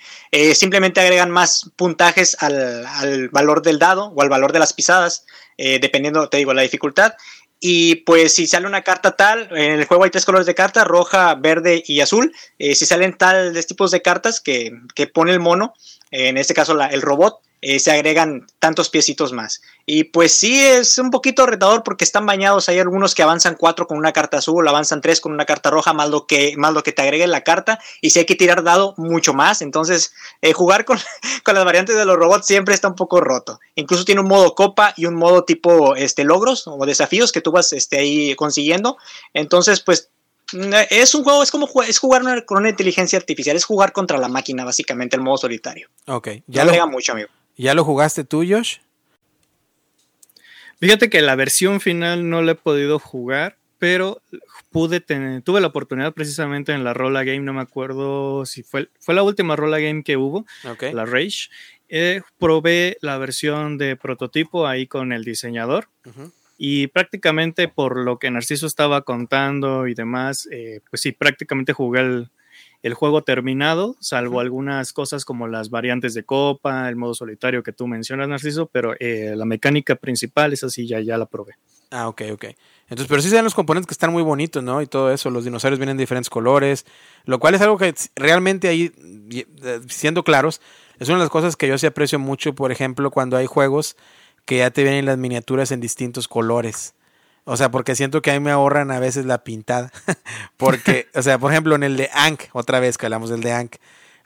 simplemente 0.55 0.99
agregan 0.99 1.29
más 1.29 1.69
puntajes 1.75 2.35
al, 2.39 2.87
al, 2.87 3.29
valor 3.29 3.61
del 3.61 3.77
dado 3.77 4.05
o 4.05 4.21
al 4.23 4.29
valor 4.29 4.51
de 4.51 4.57
las 4.57 4.73
pisadas, 4.73 5.27
dependiendo, 5.55 6.27
te 6.27 6.37
digo, 6.37 6.55
la 6.55 6.63
dificultad. 6.63 7.13
Y 7.63 7.97
pues 7.97 8.33
si 8.33 8.47
sale 8.47 8.65
una 8.65 8.81
carta 8.81 9.15
tal, 9.15 9.47
en 9.51 9.79
el 9.79 9.85
juego 9.85 10.03
hay 10.03 10.09
tres 10.09 10.25
colores 10.25 10.47
de 10.47 10.55
carta, 10.55 10.83
roja, 10.83 11.35
verde 11.35 11.83
y 11.85 12.01
azul. 12.01 12.33
Eh, 12.57 12.73
si 12.73 12.87
salen 12.87 13.15
tales 13.15 13.67
tipos 13.67 13.91
de 13.91 14.01
cartas 14.01 14.41
que, 14.41 14.71
que 14.95 15.05
pone 15.05 15.31
el 15.31 15.39
mono, 15.39 15.75
en 16.09 16.37
este 16.37 16.55
caso 16.55 16.77
el 16.81 17.01
robot, 17.03 17.39
eh, 17.61 17.79
se 17.79 17.91
agregan 17.91 18.47
tantos 18.57 18.89
piecitos 18.89 19.33
más. 19.33 19.61
Y 19.85 20.05
pues 20.05 20.33
sí, 20.33 20.59
es 20.59 20.97
un 20.97 21.11
poquito 21.11 21.45
retador 21.45 21.83
porque 21.83 22.03
están 22.03 22.25
bañados. 22.25 22.69
Hay 22.69 22.79
algunos 22.79 23.13
que 23.13 23.21
avanzan 23.21 23.55
cuatro 23.55 23.85
con 23.85 23.99
una 23.99 24.13
carta 24.13 24.37
azul, 24.37 24.67
avanzan 24.67 25.01
tres 25.01 25.21
con 25.21 25.31
una 25.31 25.45
carta 25.45 25.69
roja, 25.69 25.93
más 25.93 26.09
lo 26.09 26.25
que, 26.25 26.55
más 26.57 26.73
lo 26.73 26.81
que 26.81 26.91
te 26.91 27.03
agregue 27.03 27.27
la 27.27 27.43
carta. 27.43 27.79
Y 28.01 28.09
si 28.09 28.19
hay 28.19 28.25
que 28.25 28.35
tirar 28.35 28.63
dado, 28.63 28.95
mucho 28.97 29.33
más. 29.33 29.61
Entonces, 29.61 30.13
eh, 30.41 30.53
jugar 30.53 30.85
con, 30.85 30.97
con, 31.43 31.53
las 31.53 31.63
variantes 31.65 31.95
de 31.95 32.05
los 32.05 32.17
robots 32.17 32.47
siempre 32.47 32.73
está 32.73 32.87
un 32.87 32.95
poco 32.95 33.21
roto. 33.21 33.59
Incluso 33.75 34.05
tiene 34.05 34.21
un 34.21 34.27
modo 34.27 34.55
copa 34.55 34.93
y 34.97 35.05
un 35.05 35.15
modo 35.15 35.43
tipo 35.43 35.95
este, 35.95 36.23
logros 36.23 36.67
o 36.67 36.83
desafíos 36.85 37.31
que 37.31 37.41
tú 37.41 37.51
vas 37.51 37.73
este, 37.73 37.99
ahí 37.99 38.35
consiguiendo. 38.35 38.97
Entonces, 39.35 39.81
pues 39.81 40.09
mm, 40.53 40.73
es 40.89 41.13
un 41.13 41.23
juego, 41.23 41.43
es 41.43 41.51
como 41.51 41.67
es 41.83 41.99
jugar 41.99 42.45
con 42.45 42.57
una 42.57 42.69
inteligencia 42.69 43.19
artificial, 43.19 43.55
es 43.55 43.65
jugar 43.65 43.91
contra 43.91 44.17
la 44.17 44.29
máquina, 44.29 44.65
básicamente, 44.65 45.15
el 45.15 45.21
modo 45.21 45.37
solitario. 45.37 45.89
Ok, 46.07 46.29
ya 46.47 46.65
lo, 46.65 46.87
mucho, 46.87 47.11
amigo. 47.11 47.29
¿Ya 47.57 47.73
lo 47.73 47.83
jugaste 47.83 48.23
tú, 48.23 48.43
Josh? 48.47 48.77
Fíjate 50.79 51.09
que 51.09 51.21
la 51.21 51.35
versión 51.35 51.79
final 51.79 52.29
no 52.29 52.41
la 52.41 52.53
he 52.53 52.55
podido 52.55 52.97
jugar, 52.97 53.57
pero 53.77 54.21
pude 54.71 54.99
tener, 54.99 55.41
tuve 55.43 55.61
la 55.61 55.67
oportunidad 55.67 56.13
precisamente 56.13 56.71
en 56.71 56.83
la 56.83 56.93
Rolla 56.93 57.23
Game, 57.23 57.41
no 57.41 57.53
me 57.53 57.61
acuerdo 57.61 58.45
si 58.45 58.63
fue, 58.63 58.89
fue 58.99 59.13
la 59.13 59.21
última 59.21 59.55
Rolla 59.55 59.79
Game 59.79 60.03
que 60.03 60.17
hubo, 60.17 60.45
la 60.93 61.05
Rage. 61.05 61.49
Eh, 61.87 62.21
probé 62.39 62.97
la 63.01 63.17
versión 63.17 63.77
de 63.77 63.97
prototipo 63.97 64.65
ahí 64.65 64.87
con 64.87 65.11
el 65.11 65.23
diseñador. 65.23 65.87
Y 66.57 66.87
prácticamente 66.87 67.67
por 67.67 67.97
lo 67.97 68.17
que 68.17 68.31
Narciso 68.31 68.65
estaba 68.65 69.01
contando 69.01 69.87
y 69.87 69.93
demás, 69.93 70.47
eh, 70.51 70.81
pues 70.89 71.01
sí, 71.01 71.11
prácticamente 71.11 71.73
jugué 71.73 72.01
el, 72.01 72.29
el 72.83 72.93
juego 72.93 73.23
terminado, 73.23 73.95
salvo 73.99 74.39
algunas 74.39 74.93
cosas 74.93 75.25
como 75.25 75.47
las 75.47 75.69
variantes 75.69 76.13
de 76.13 76.23
copa, 76.23 76.89
el 76.89 76.95
modo 76.95 77.13
solitario 77.13 77.63
que 77.63 77.73
tú 77.73 77.87
mencionas, 77.87 78.27
Narciso, 78.27 78.67
pero 78.67 78.95
eh, 78.99 79.33
la 79.35 79.45
mecánica 79.45 79.95
principal, 79.95 80.53
esa 80.53 80.69
sí 80.69 80.87
ya, 80.87 80.99
ya 80.99 81.17
la 81.17 81.27
probé. 81.27 81.53
Ah, 81.91 82.07
ok, 82.07 82.23
ok. 82.31 82.45
Entonces, 82.83 83.07
pero 83.07 83.21
sí 83.21 83.29
se 83.29 83.35
dan 83.35 83.43
los 83.43 83.53
componentes 83.53 83.87
que 83.87 83.93
están 83.93 84.11
muy 84.11 84.23
bonitos, 84.23 84.63
¿no? 84.63 84.81
Y 84.81 84.87
todo 84.87 85.11
eso, 85.11 85.29
los 85.29 85.43
dinosaurios 85.43 85.79
vienen 85.79 85.97
de 85.97 86.03
diferentes 86.03 86.29
colores, 86.29 86.85
lo 87.25 87.39
cual 87.39 87.53
es 87.53 87.61
algo 87.61 87.77
que 87.77 87.93
realmente 88.15 88.67
ahí, 88.67 88.91
eh, 89.31 89.81
siendo 89.87 90.23
claros, 90.23 90.61
es 90.99 91.09
una 91.09 91.17
de 91.17 91.23
las 91.25 91.29
cosas 91.29 91.55
que 91.55 91.67
yo 91.67 91.77
sí 91.77 91.87
aprecio 91.87 92.17
mucho, 92.17 92.55
por 92.55 92.71
ejemplo, 92.71 93.11
cuando 93.11 93.37
hay 93.37 93.45
juegos 93.45 93.97
que 94.45 94.57
ya 94.57 94.71
te 94.71 94.83
vienen 94.83 95.05
las 95.05 95.17
miniaturas 95.17 95.71
en 95.71 95.81
distintos 95.81 96.27
colores. 96.27 96.95
O 97.43 97.57
sea, 97.57 97.71
porque 97.71 97.95
siento 97.95 98.21
que 98.21 98.31
ahí 98.31 98.39
me 98.39 98.51
ahorran 98.51 98.91
a 98.91 98.99
veces 98.99 99.25
la 99.25 99.43
pintada. 99.43 99.91
porque, 100.57 101.07
o 101.15 101.21
sea, 101.21 101.39
por 101.39 101.51
ejemplo, 101.51 101.75
en 101.75 101.83
el 101.83 101.97
de 101.97 102.09
Ankh, 102.13 102.43
otra 102.53 102.79
vez 102.79 102.97
que 102.97 103.07
hablamos 103.07 103.29
del 103.29 103.41
de 103.41 103.53
Ankh, 103.53 103.75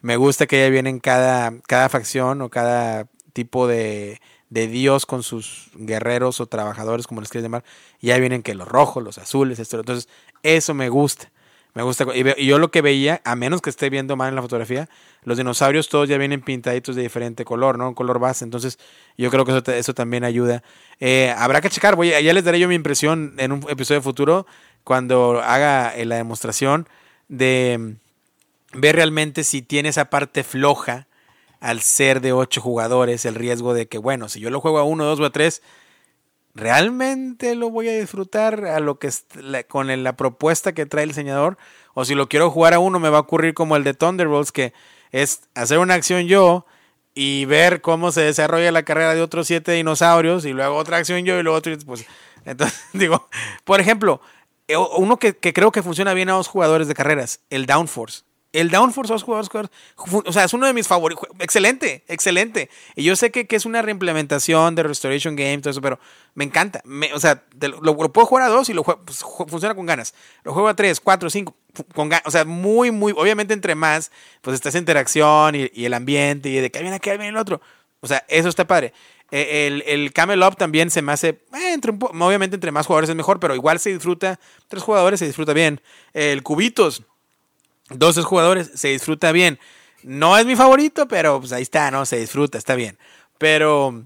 me 0.01 0.17
gusta 0.17 0.47
que 0.47 0.59
ya 0.61 0.69
vienen 0.69 0.99
cada, 0.99 1.53
cada 1.67 1.89
facción 1.89 2.41
o 2.41 2.49
cada 2.49 3.07
tipo 3.33 3.67
de, 3.67 4.21
de 4.49 4.67
dios 4.67 5.05
con 5.05 5.23
sus 5.23 5.71
guerreros 5.75 6.39
o 6.39 6.47
trabajadores, 6.47 7.07
como 7.07 7.21
les 7.21 7.29
quieras 7.29 7.45
llamar. 7.45 7.63
Ya 8.01 8.17
vienen 8.17 8.43
que 8.43 8.53
los 8.53 8.67
rojos, 8.67 9.03
los 9.03 9.17
azules, 9.17 9.59
esto. 9.59 9.79
Entonces, 9.79 10.09
eso 10.43 10.73
me 10.73 10.89
gusta. 10.89 11.31
Me 11.75 11.83
gusta. 11.83 12.05
Y, 12.15 12.45
yo 12.45 12.57
lo 12.57 12.71
que 12.71 12.81
veía, 12.81 13.21
a 13.25 13.35
menos 13.35 13.61
que 13.61 13.69
esté 13.69 13.89
viendo 13.89 14.15
mal 14.15 14.29
en 14.29 14.35
la 14.35 14.41
fotografía, 14.41 14.89
los 15.23 15.37
dinosaurios 15.37 15.89
todos 15.89 16.07
ya 16.07 16.17
vienen 16.17 16.41
pintaditos 16.41 16.95
de 16.95 17.01
diferente 17.01 17.43
color, 17.43 17.77
¿no? 17.77 17.89
Un 17.89 17.93
color 17.93 18.17
base. 18.17 18.45
Entonces, 18.45 18.79
yo 19.17 19.29
creo 19.29 19.43
que 19.43 19.51
eso, 19.51 19.71
eso 19.71 19.93
también 19.93 20.23
ayuda. 20.23 20.63
Eh, 21.01 21.35
habrá 21.37 21.59
que 21.59 21.69
checar. 21.69 21.97
Voy, 21.97 22.09
ya 22.09 22.33
les 22.33 22.45
daré 22.45 22.59
yo 22.59 22.69
mi 22.69 22.75
impresión 22.75 23.35
en 23.37 23.51
un 23.51 23.65
episodio 23.69 24.01
futuro 24.01 24.47
cuando 24.85 25.41
haga 25.41 25.93
eh, 25.93 26.05
la 26.05 26.15
demostración 26.15 26.87
de 27.27 27.77
mm, 27.77 28.79
ver 28.79 28.95
realmente 28.95 29.43
si 29.43 29.61
tiene 29.61 29.89
esa 29.89 30.09
parte 30.09 30.45
floja 30.45 31.07
al 31.59 31.81
ser 31.81 32.21
de 32.21 32.31
ocho 32.31 32.61
jugadores, 32.61 33.25
el 33.25 33.35
riesgo 33.35 33.73
de 33.73 33.87
que, 33.87 33.97
bueno, 33.97 34.29
si 34.29 34.39
yo 34.39 34.49
lo 34.49 34.61
juego 34.61 34.79
a 34.79 34.83
uno, 34.83 35.03
dos 35.03 35.19
o 35.19 35.25
a 35.25 35.31
tres, 35.31 35.61
¿realmente 36.55 37.53
lo 37.55 37.69
voy 37.69 37.89
a 37.89 37.99
disfrutar 37.99 38.65
a 38.65 38.79
lo 38.79 38.97
que 38.97 39.09
con 39.67 40.03
la 40.03 40.15
propuesta 40.15 40.73
que 40.73 40.85
trae 40.85 41.03
el 41.03 41.09
diseñador? 41.09 41.57
O 41.93 42.05
si 42.05 42.15
lo 42.15 42.27
quiero 42.27 42.49
jugar 42.49 42.73
a 42.73 42.79
uno, 42.79 42.99
me 42.99 43.09
va 43.09 43.17
a 43.17 43.21
ocurrir 43.21 43.53
como 43.53 43.75
el 43.75 43.83
de 43.83 43.93
Thunderbolts, 43.93 44.51
que 44.51 44.73
es 45.11 45.41
hacer 45.53 45.79
una 45.79 45.93
acción 45.93 46.27
yo 46.27 46.65
y 47.13 47.45
ver 47.45 47.81
cómo 47.81 48.11
se 48.11 48.21
desarrolla 48.21 48.71
la 48.71 48.83
carrera 48.83 49.15
de 49.15 49.21
otros 49.21 49.47
siete 49.47 49.71
dinosaurios 49.71 50.45
y 50.45 50.51
luego 50.51 50.75
otra 50.75 50.97
acción 50.97 51.23
yo 51.23 51.39
y 51.39 51.43
luego 51.43 51.57
otro. 51.57 51.73
Pues, 51.85 52.05
entonces, 52.45 52.79
digo, 52.93 53.29
por 53.63 53.79
ejemplo, 53.79 54.21
eh, 54.67 54.75
uno 54.77 55.17
que, 55.17 55.37
que 55.37 55.53
creo 55.53 55.71
que 55.71 55.83
funciona 55.83 56.13
bien 56.13 56.29
a 56.29 56.33
dos 56.33 56.47
jugadores 56.47 56.87
de 56.87 56.95
carreras, 56.95 57.39
el 57.49 57.65
Downforce. 57.65 58.24
El 58.55 58.69
Downforce 58.69 59.11
dos 59.11 59.23
jugadores, 59.23 59.49
o 59.97 60.31
sea, 60.31 60.45
es 60.45 60.53
uno 60.53 60.65
de 60.65 60.73
mis 60.73 60.87
favoritos. 60.87 61.27
Excelente, 61.39 62.05
excelente. 62.07 62.69
Y 62.95 63.03
yo 63.03 63.17
sé 63.17 63.29
que, 63.29 63.45
es 63.49 63.65
una 63.65 63.81
reimplementación 63.81 64.75
de 64.75 64.83
Restoration 64.83 65.35
Game, 65.35 65.57
todo 65.57 65.71
eso, 65.71 65.81
pero 65.81 65.99
me 66.35 66.45
encanta. 66.45 66.81
o 67.13 67.19
sea, 67.19 67.43
lo, 67.59 67.97
puedo 68.13 68.25
jugar 68.25 68.45
a 68.45 68.47
dos 68.47 68.69
y 68.69 68.73
lo 68.73 68.83
pues, 68.83 69.25
funciona 69.49 69.75
con 69.75 69.85
ganas. 69.85 70.13
Lo 70.45 70.53
juego 70.53 70.69
a 70.69 70.73
tres, 70.73 71.01
cuatro, 71.01 71.29
cinco, 71.29 71.53
con 71.93 72.07
ganas. 72.07 72.25
O 72.27 72.31
sea, 72.31 72.45
muy, 72.45 72.91
muy, 72.91 73.13
obviamente 73.17 73.53
entre 73.53 73.75
más, 73.75 74.09
pues 74.41 74.55
está 74.55 74.69
esa 74.69 74.77
interacción 74.77 75.55
y, 75.55 75.85
el 75.85 75.93
ambiente 75.93 76.47
y 76.47 76.55
de 76.55 76.71
que 76.71 76.79
viene 76.79 76.95
aquí, 76.95 77.09
viene 77.09 77.27
el 77.27 77.37
otro. 77.37 77.59
O 77.99 78.07
sea, 78.07 78.23
eso 78.29 78.47
está 78.47 78.65
padre. 78.65 78.93
E, 79.31 79.67
el, 79.67 79.83
el 79.85 80.13
Camel 80.13 80.41
Up 80.43 80.55
también 80.55 80.89
se 80.91 81.01
me 81.01 81.11
hace, 81.11 81.27
eh, 81.27 81.73
entre 81.73 81.91
obviamente 81.91 82.55
entre 82.55 82.71
más 82.71 82.87
jugadores 82.87 83.09
es 83.09 83.15
mejor, 83.17 83.41
pero 83.41 83.53
igual 83.53 83.79
se 83.79 83.91
disfruta, 83.91 84.39
tres 84.69 84.81
jugadores 84.81 85.19
se 85.19 85.25
disfruta 85.25 85.51
bien. 85.51 85.81
El 86.13 86.41
Cubitos 86.41 87.03
12 87.89 88.21
jugadores, 88.23 88.71
se 88.73 88.89
disfruta 88.89 89.31
bien. 89.31 89.59
No 90.03 90.37
es 90.37 90.45
mi 90.45 90.55
favorito, 90.55 91.07
pero 91.07 91.39
pues 91.39 91.51
ahí 91.51 91.63
está, 91.63 91.91
¿no? 91.91 92.05
Se 92.05 92.17
disfruta, 92.17 92.57
está 92.57 92.75
bien. 92.75 92.97
Pero 93.37 94.03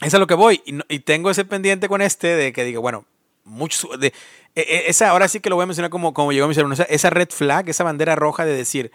es 0.00 0.14
a 0.14 0.18
lo 0.18 0.26
que 0.26 0.34
voy. 0.34 0.62
Y, 0.64 1.00
tengo 1.00 1.30
ese 1.30 1.44
pendiente 1.44 1.88
con 1.88 2.02
este 2.02 2.28
de 2.28 2.52
que 2.52 2.64
digo, 2.64 2.80
bueno, 2.80 3.04
muchos. 3.44 3.98
De, 4.00 4.08
e, 4.54 4.60
e, 4.60 4.88
esa, 4.88 5.10
ahora 5.10 5.28
sí 5.28 5.40
que 5.40 5.50
lo 5.50 5.56
voy 5.56 5.64
a 5.64 5.66
mencionar 5.66 5.90
como, 5.90 6.14
como 6.14 6.32
llegó 6.32 6.46
a 6.46 6.48
mi 6.48 6.54
cerebro. 6.54 6.72
Esa, 6.74 6.84
esa 6.84 7.10
red 7.10 7.28
flag, 7.30 7.68
esa 7.68 7.84
bandera 7.84 8.16
roja 8.16 8.44
de 8.44 8.54
decir, 8.54 8.92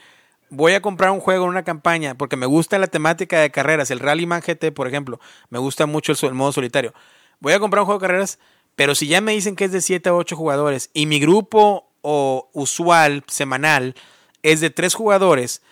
voy 0.49 0.73
a 0.73 0.81
comprar 0.81 1.11
un 1.11 1.19
juego 1.19 1.45
en 1.45 1.51
una 1.51 1.63
campaña 1.63 2.15
porque 2.15 2.35
me 2.35 2.45
gusta 2.45 2.79
la 2.79 2.87
temática 2.87 3.39
de 3.39 3.51
carreras. 3.51 3.91
El 3.91 3.99
Rallyman 3.99 4.41
GT, 4.41 4.71
por 4.71 4.87
ejemplo, 4.87 5.19
me 5.49 5.59
gusta 5.59 5.85
mucho 5.85 6.11
el, 6.11 6.17
el, 6.21 6.33
modo 6.33 6.51
solitario. 6.51 6.93
Voy 7.39 7.53
a 7.53 7.59
comprar 7.59 7.81
un 7.81 7.85
juego 7.85 7.99
de 7.99 8.07
carreras, 8.07 8.39
pero 8.75 8.95
si 8.95 9.07
ya 9.07 9.21
me 9.21 9.33
dicen 9.33 9.55
que 9.55 9.65
es 9.65 9.71
de 9.71 9.81
7 9.81 10.09
a 10.09 10.13
8 10.13 10.35
jugadores 10.35 10.89
y 10.93 11.05
mi 11.05 11.19
grupo 11.19 11.87
o 12.07 12.49
usual, 12.53 13.23
semanal, 13.25 13.95
es 14.43 14.61
de 14.61 14.69
tres 14.69 14.93
jugadores 14.93 15.63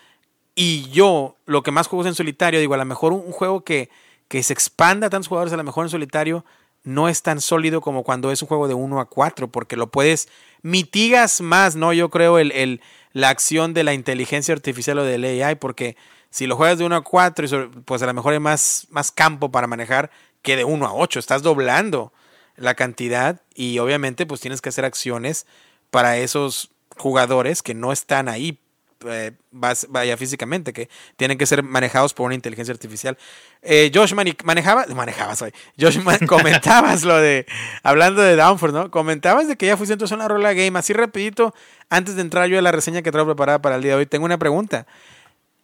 y 0.56 0.90
yo 0.90 1.38
lo 1.46 1.62
que 1.62 1.70
más 1.70 1.88
juego 1.88 2.02
es 2.02 2.08
en 2.08 2.16
solitario, 2.16 2.60
digo, 2.60 2.74
a 2.74 2.78
lo 2.78 2.86
mejor 2.86 3.14
un, 3.14 3.32
juego 3.32 3.64
que, 3.64 3.92
que 4.28 4.42
se 4.42 4.52
expanda 4.52 5.08
a 5.08 5.10
tantos 5.12 5.28
jugadores 5.28 5.54
a 5.54 5.58
lo 5.58 5.64
mejor 5.64 5.86
en 5.86 5.92
solitario 5.92 6.44
no 6.84 7.08
es 7.08 7.22
tan 7.22 7.40
sólido 7.40 7.82
como 7.82 8.04
cuando 8.04 8.32
es 8.32 8.42
un 8.42 8.48
juego 8.48 8.68
de 8.68 8.74
1 8.74 9.00
a 9.00 9.06
4, 9.06 9.48
porque 9.50 9.78
lo 9.78 9.92
puedes, 9.92 10.28
mitigas 10.64 11.40
más, 11.40 11.76
¿no? 11.76 11.94
Yo 11.94 12.10
creo 12.10 12.40
el, 12.40 12.82
la 13.14 13.30
acción 13.30 13.76
de 13.76 13.84
la 13.84 13.94
inteligencia 13.94 14.56
artificial 14.56 14.98
o 14.98 15.04
del 15.04 15.24
AI, 15.24 15.56
porque 15.56 15.96
si 16.32 16.48
lo 16.48 16.56
juegas 16.56 16.80
de 16.80 16.86
1 16.86 16.96
a 16.96 17.04
4, 17.04 17.72
pues 17.86 18.02
a 18.02 18.08
lo 18.08 18.14
mejor 18.16 18.34
hay 18.34 18.40
más, 18.40 18.88
más 18.90 19.12
campo 19.12 19.52
para 19.52 19.68
manejar 19.68 20.10
que 20.42 20.56
de 20.56 20.66
1 20.66 20.86
a 20.86 20.94
8, 20.94 21.20
estás 21.20 21.44
doblando 21.44 22.12
la 22.56 22.74
cantidad 22.74 23.42
y 23.56 23.80
obviamente 23.80 24.26
pues 24.26 24.42
tienes 24.42 24.62
que 24.62 24.70
hacer 24.70 24.84
acciones 24.86 25.46
para 25.94 26.18
esos 26.18 26.72
jugadores 26.98 27.62
que 27.62 27.76
no 27.76 27.92
están 27.92 28.28
ahí 28.28 28.58
eh, 29.06 29.32
vaya 29.52 30.18
físicamente, 30.18 30.74
que 30.74 30.90
tienen 31.18 31.38
que 31.38 31.46
ser 31.46 31.62
manejados 31.62 32.16
por 32.16 32.26
una 32.26 32.34
inteligencia 32.34 32.74
artificial. 32.74 33.16
Eh, 33.62 33.92
Josh 33.94 34.16
manejaba, 34.44 34.88
manejabas 34.88 35.44
hoy, 35.44 35.52
Josh 35.80 36.00
comentabas 36.28 37.04
lo 37.04 37.18
de, 37.18 37.46
hablando 37.84 38.24
de 38.24 38.36
Downford, 38.36 38.74
¿no? 38.74 38.90
Comentabas 38.90 39.48
de 39.48 39.56
que 39.56 39.68
ya 39.68 39.78
fuiste 39.78 39.94
entonces 39.94 40.14
a 40.14 40.16
una 40.16 40.28
rola 40.28 40.54
game, 40.54 40.80
así 40.80 40.94
rapidito, 40.94 41.54
antes 41.92 42.16
de 42.16 42.22
entrar 42.22 42.50
yo 42.50 42.58
a 42.58 42.64
la 42.64 42.72
reseña 42.72 43.04
que 43.04 43.12
traigo 43.12 43.28
preparada 43.28 43.62
para 43.62 43.76
el 43.76 43.84
día 43.84 43.92
de 43.92 43.98
hoy, 44.00 44.06
tengo 44.08 44.26
una 44.26 44.40
pregunta. 44.40 44.88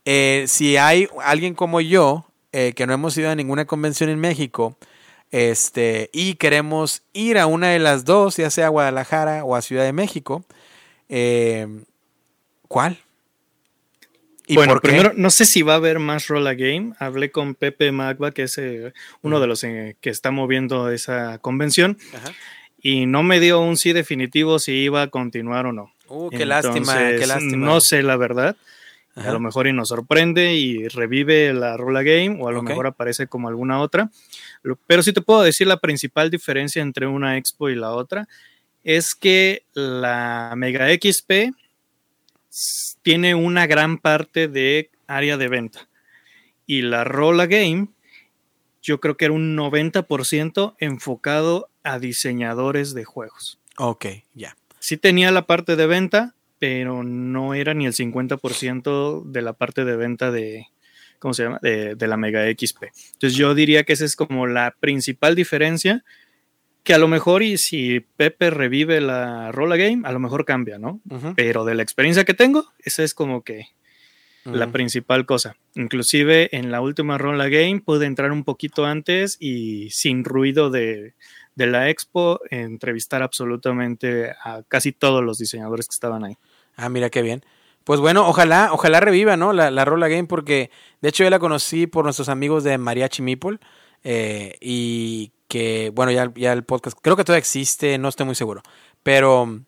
Eh, 0.05 0.45
si 0.47 0.77
hay 0.77 1.09
alguien 1.23 1.55
como 1.55 1.81
yo, 1.81 2.25
que 2.51 2.85
no 2.85 2.93
hemos 2.93 3.17
ido 3.17 3.31
a 3.31 3.35
ninguna 3.35 3.65
convención 3.65 4.11
en 4.11 4.19
México, 4.19 4.77
este, 5.31 6.09
y 6.13 6.35
queremos 6.35 7.03
ir 7.13 7.37
a 7.37 7.45
una 7.45 7.69
de 7.69 7.79
las 7.79 8.05
dos, 8.05 8.37
ya 8.37 8.49
sea 8.49 8.67
a 8.67 8.69
Guadalajara 8.69 9.43
o 9.43 9.55
a 9.55 9.61
Ciudad 9.61 9.83
de 9.83 9.93
México, 9.93 10.43
¿cuál? 12.67 12.99
bueno, 14.55 14.79
primero, 14.79 15.13
no 15.15 15.29
sé 15.29 15.45
si 15.45 15.61
va 15.61 15.73
a 15.73 15.77
haber 15.77 15.99
más 15.99 16.27
Rolla 16.27 16.53
Game. 16.53 16.93
Hablé 16.99 17.31
con 17.31 17.55
Pepe 17.55 17.91
Magba, 17.91 18.31
que 18.31 18.43
es 18.43 18.57
eh, 18.57 18.93
uno 19.21 19.39
de 19.39 19.47
los 19.47 19.63
eh, 19.63 19.95
que 20.01 20.09
está 20.09 20.31
moviendo 20.31 20.89
esa 20.89 21.37
convención, 21.39 21.97
y 22.81 23.05
no 23.05 23.23
me 23.23 23.39
dio 23.39 23.59
un 23.59 23.77
sí 23.77 23.93
definitivo 23.93 24.59
si 24.59 24.73
iba 24.73 25.03
a 25.03 25.07
continuar 25.07 25.65
o 25.67 25.73
no. 25.73 25.93
Uh, 26.07 26.29
qué 26.29 26.45
lástima, 26.45 27.09
qué 27.09 27.27
lástima. 27.27 27.65
No 27.65 27.81
sé 27.81 28.01
la 28.01 28.17
verdad. 28.17 28.55
A 29.19 29.31
lo 29.31 29.39
mejor 29.39 29.67
y 29.67 29.73
nos 29.73 29.89
sorprende 29.89 30.53
y 30.53 30.87
revive 30.87 31.53
la 31.53 31.77
Rolla 31.77 32.03
Game, 32.03 32.37
o 32.41 32.47
a 32.47 32.51
lo 32.51 32.61
mejor 32.61 32.87
aparece 32.87 33.27
como 33.27 33.47
alguna 33.47 33.81
otra. 33.81 34.09
Pero 34.87 35.03
sí 35.03 35.13
te 35.13 35.21
puedo 35.21 35.41
decir 35.41 35.67
la 35.67 35.77
principal 35.77 36.29
diferencia 36.29 36.81
entre 36.81 37.07
una 37.07 37.37
expo 37.37 37.69
y 37.69 37.75
la 37.75 37.91
otra 37.91 38.27
es 38.83 39.13
que 39.13 39.63
la 39.73 40.53
Mega 40.55 40.87
XP 40.87 41.53
tiene 43.01 43.35
una 43.35 43.67
gran 43.67 43.97
parte 43.97 44.47
de 44.47 44.89
área 45.07 45.37
de 45.37 45.47
venta. 45.47 45.87
Y 46.65 46.81
la 46.81 47.03
Rolla 47.03 47.47
Game, 47.47 47.89
yo 48.81 48.99
creo 48.99 49.17
que 49.17 49.25
era 49.25 49.33
un 49.33 49.57
90% 49.57 50.75
enfocado 50.79 51.69
a 51.83 51.99
diseñadores 51.99 52.93
de 52.93 53.05
juegos. 53.05 53.59
Ok, 53.77 54.05
ya. 54.33 54.55
Sí 54.79 54.97
tenía 54.97 55.31
la 55.31 55.45
parte 55.45 55.75
de 55.75 55.87
venta, 55.87 56.35
pero 56.59 57.03
no 57.03 57.53
era 57.53 57.73
ni 57.73 57.85
el 57.85 57.93
50% 57.93 59.23
de 59.23 59.41
la 59.41 59.53
parte 59.53 59.85
de 59.85 59.95
venta 59.95 60.31
de, 60.31 60.67
¿cómo 61.19 61.33
se 61.33 61.43
llama? 61.43 61.59
De, 61.61 61.95
de, 61.95 62.07
la 62.07 62.17
Mega 62.17 62.43
XP. 62.43 62.83
Entonces 63.13 63.35
yo 63.35 63.55
diría 63.55 63.83
que 63.83 63.93
esa 63.93 64.05
es 64.05 64.15
como 64.15 64.45
la 64.45 64.75
principal 64.79 65.35
diferencia 65.35 66.03
que 66.83 66.93
a 66.93 66.97
lo 66.97 67.07
mejor 67.07 67.43
y 67.43 67.57
si 67.57 67.99
Pepe 67.99 68.49
revive 68.49 69.01
la 69.01 69.51
Rolla 69.51 69.75
Game, 69.75 70.07
a 70.07 70.11
lo 70.11 70.19
mejor 70.19 70.45
cambia, 70.45 70.79
¿no? 70.79 71.01
Pero 71.35 71.65
de 71.65 71.75
la 71.75 71.83
experiencia 71.83 72.25
que 72.25 72.33
tengo, 72.33 72.65
esa 72.79 73.03
es 73.03 73.13
como 73.13 73.43
que 73.43 73.67
la 74.45 74.71
principal 74.71 75.25
cosa. 75.25 75.55
Inclusive 75.75 76.55
en 76.55 76.71
la 76.71 76.81
última 76.81 77.17
Rolla 77.17 77.47
Game 77.49 77.81
pude 77.81 78.05
entrar 78.05 78.31
un 78.31 78.43
poquito 78.43 78.85
antes 78.85 79.37
y 79.39 79.89
sin 79.91 80.23
ruido 80.23 80.69
de, 80.69 81.13
la 81.55 81.89
expo 81.89 82.39
entrevistar 82.49 83.21
absolutamente 83.21 84.31
a 84.43 84.63
casi 84.67 84.91
todos 84.91 85.23
los 85.23 85.37
diseñadores 85.37 85.87
que 85.87 85.93
estaban 85.93 86.23
ahí. 86.23 86.37
Ah, 86.79 86.89
mira 86.89 87.09
qué 87.09 87.21
bien. 87.21 87.43
Pues 87.83 87.99
bueno, 87.99 88.27
ojalá, 88.27 88.69
ojalá 88.71 88.99
reviva, 88.99 89.35
¿no? 89.37 89.53
La, 89.53 89.71
la 89.71 89.85
Rolla 89.85 90.07
Game, 90.07 90.25
porque 90.25 90.69
de 91.01 91.09
hecho 91.09 91.23
yo 91.23 91.29
la 91.29 91.39
conocí 91.39 91.87
por 91.87 92.05
nuestros 92.05 92.29
amigos 92.29 92.63
de 92.63 92.77
Mariachi 92.77 93.21
Meeple. 93.21 93.59
Eh, 94.03 94.57
y 94.61 95.31
que, 95.47 95.91
bueno, 95.93 96.11
ya, 96.11 96.31
ya 96.35 96.53
el 96.53 96.63
podcast, 96.63 96.97
creo 97.01 97.15
que 97.15 97.23
todavía 97.23 97.39
existe, 97.39 97.97
no 97.97 98.07
estoy 98.07 98.25
muy 98.25 98.35
seguro, 98.35 98.61
pero 99.03 99.59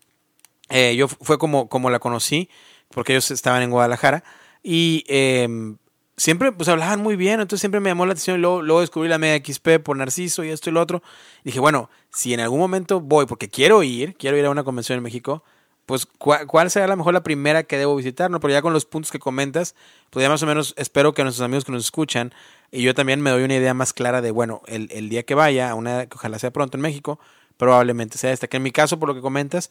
eh, 0.69 0.95
yo 0.95 1.07
fue 1.07 1.37
como, 1.37 1.67
como 1.69 1.89
la 1.89 1.99
conocí, 1.99 2.49
porque 2.89 3.13
ellos 3.13 3.31
estaban 3.31 3.63
en 3.63 3.71
Guadalajara, 3.71 4.23
y 4.63 5.03
em, 5.07 5.77
siempre 6.17 6.51
pues 6.51 6.69
hablaban 6.69 7.01
muy 7.01 7.15
bien, 7.15 7.41
entonces 7.41 7.61
siempre 7.61 7.79
me 7.79 7.89
llamó 7.89 8.05
la 8.05 8.11
atención 8.13 8.37
y 8.37 8.41
luego, 8.41 8.61
luego 8.61 8.81
descubrí 8.81 9.09
la 9.09 9.17
Mega 9.17 9.43
XP 9.43 9.79
por 9.83 9.97
Narciso 9.97 10.43
y 10.43 10.49
esto 10.49 10.69
y 10.69 10.73
lo 10.73 10.81
otro. 10.81 11.01
dije, 11.43 11.59
bueno, 11.59 11.89
si 12.13 12.33
en 12.33 12.41
algún 12.41 12.59
momento 12.59 13.01
voy, 13.01 13.25
porque 13.25 13.49
quiero 13.49 13.81
ir, 13.83 14.15
quiero 14.15 14.37
ir 14.37 14.45
a 14.45 14.51
una 14.51 14.63
convención 14.63 14.97
en 14.97 15.03
México, 15.03 15.43
pues 15.91 16.05
¿cuál, 16.05 16.71
será 16.71 16.85
a 16.85 16.87
lo 16.87 16.95
mejor 16.95 17.13
la 17.13 17.21
primera 17.21 17.63
que 17.63 17.77
debo 17.77 17.93
visitar, 17.97 18.31
¿no? 18.31 18.39
Pero 18.39 18.53
ya 18.53 18.61
con 18.61 18.71
los 18.71 18.85
puntos 18.85 19.11
que 19.11 19.19
comentas, 19.19 19.75
pues 20.09 20.23
ya 20.23 20.29
más 20.29 20.41
o 20.41 20.45
menos 20.45 20.73
espero 20.77 21.13
que 21.13 21.21
nuestros 21.21 21.43
amigos 21.43 21.65
que 21.65 21.73
nos 21.73 21.83
escuchan 21.83 22.33
y 22.71 22.81
yo 22.81 22.93
también 22.93 23.19
me 23.19 23.29
doy 23.29 23.43
una 23.43 23.55
idea 23.55 23.73
más 23.73 23.91
clara 23.91 24.21
de, 24.21 24.31
bueno, 24.31 24.61
el, 24.67 24.87
el 24.93 25.09
día 25.09 25.23
que 25.23 25.35
vaya, 25.35 25.75
una 25.75 26.05
que 26.05 26.15
ojalá 26.15 26.39
sea 26.39 26.51
pronto 26.51 26.77
en 26.77 26.81
México, 26.81 27.19
probablemente 27.57 28.17
sea 28.17 28.31
esta. 28.31 28.47
Que 28.47 28.55
en 28.55 28.63
mi 28.63 28.71
caso, 28.71 28.99
por 28.99 29.09
lo 29.09 29.15
que 29.15 29.19
comentas, 29.19 29.69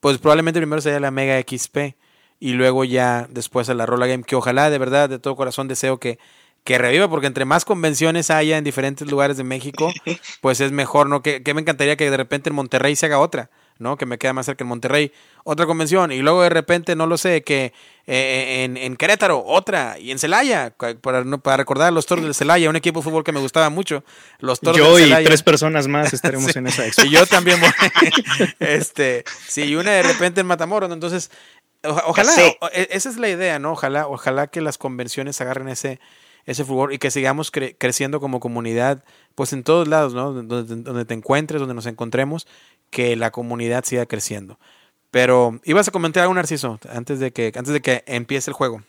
pues 0.00 0.16
probablemente 0.16 0.58
primero 0.58 0.80
sería 0.80 1.00
la 1.00 1.10
Mega 1.10 1.38
XP 1.38 1.96
y 2.40 2.52
luego 2.52 2.84
ya 2.84 3.26
después 3.28 3.68
a 3.68 3.74
la 3.74 3.84
Rola 3.84 4.06
Game, 4.06 4.24
que 4.24 4.36
ojalá 4.36 4.70
de 4.70 4.78
verdad, 4.78 5.10
de 5.10 5.18
todo 5.18 5.36
corazón 5.36 5.68
deseo 5.68 6.00
que, 6.00 6.18
que 6.64 6.78
reviva, 6.78 7.10
porque 7.10 7.26
entre 7.26 7.44
más 7.44 7.66
convenciones 7.66 8.30
haya 8.30 8.56
en 8.56 8.64
diferentes 8.64 9.06
lugares 9.06 9.36
de 9.36 9.44
México, 9.44 9.92
pues 10.40 10.62
es 10.62 10.72
mejor, 10.72 11.10
¿no? 11.10 11.20
Que, 11.20 11.42
que 11.42 11.52
me 11.52 11.60
encantaría 11.60 11.96
que 11.96 12.10
de 12.10 12.16
repente 12.16 12.48
en 12.48 12.56
Monterrey 12.56 12.96
se 12.96 13.04
haga 13.04 13.18
otra. 13.18 13.50
¿No? 13.78 13.96
Que 13.96 14.06
me 14.06 14.18
queda 14.18 14.32
más 14.32 14.46
cerca 14.46 14.64
en 14.64 14.68
Monterrey, 14.68 15.12
otra 15.44 15.66
convención, 15.66 16.12
y 16.12 16.20
luego 16.20 16.42
de 16.42 16.48
repente, 16.48 16.96
no 16.96 17.06
lo 17.06 17.16
sé, 17.16 17.42
que 17.42 17.72
eh, 18.06 18.64
en, 18.64 18.76
en, 18.76 18.96
Querétaro, 18.96 19.44
otra, 19.44 19.98
y 19.98 20.10
en 20.10 20.18
Celaya, 20.18 20.74
para, 21.00 21.24
para 21.38 21.56
recordar 21.56 21.92
los 21.92 22.06
Toros 22.06 22.24
del 22.24 22.34
Celaya, 22.34 22.70
un 22.70 22.76
equipo 22.76 23.00
de 23.00 23.04
fútbol 23.04 23.24
que 23.24 23.32
me 23.32 23.40
gustaba 23.40 23.70
mucho. 23.70 24.04
Los 24.38 24.60
Toros 24.60 24.78
yo 24.78 24.98
y 24.98 25.24
tres 25.24 25.42
personas 25.42 25.88
más 25.88 26.12
estaremos 26.12 26.54
en 26.56 26.66
esa 26.66 26.84
Y 27.04 27.10
yo 27.10 27.26
también 27.26 27.60
voy. 27.60 27.70
este, 28.60 29.24
sí, 29.46 29.62
y 29.64 29.74
una 29.74 29.92
de 29.92 30.02
repente 30.02 30.40
en 30.40 30.46
Matamoros, 30.46 30.90
entonces, 30.90 31.30
ojalá, 31.82 32.32
e, 32.72 32.88
esa 32.90 33.08
es 33.08 33.16
la 33.16 33.28
idea, 33.28 33.58
¿no? 33.58 33.72
Ojalá, 33.72 34.06
ojalá 34.06 34.46
que 34.48 34.60
las 34.60 34.78
convenciones 34.78 35.40
agarren 35.40 35.68
ese 35.68 36.00
ese 36.48 36.64
fútbol 36.64 36.94
y 36.94 36.98
que 36.98 37.10
sigamos 37.10 37.50
creciendo 37.50 38.20
como 38.20 38.40
comunidad, 38.40 39.04
pues 39.34 39.52
en 39.52 39.62
todos 39.62 39.86
lados, 39.86 40.14
¿no? 40.14 40.32
Donde, 40.32 40.76
donde, 40.76 41.04
te 41.04 41.12
encuentres, 41.12 41.60
donde 41.60 41.74
nos 41.74 41.84
encontremos 41.84 42.46
que 42.90 43.16
la 43.16 43.30
comunidad 43.30 43.84
siga 43.84 44.06
creciendo. 44.06 44.58
Pero 45.10 45.60
ibas 45.64 45.88
a 45.88 45.90
comentar 45.90 46.22
algo, 46.22 46.34
Narciso, 46.34 46.78
antes 46.90 47.18
de 47.20 47.32
que, 47.32 47.52
antes 47.54 47.72
de 47.72 47.80
que 47.80 48.04
empiece 48.06 48.50
el 48.50 48.54
juego. 48.54 48.82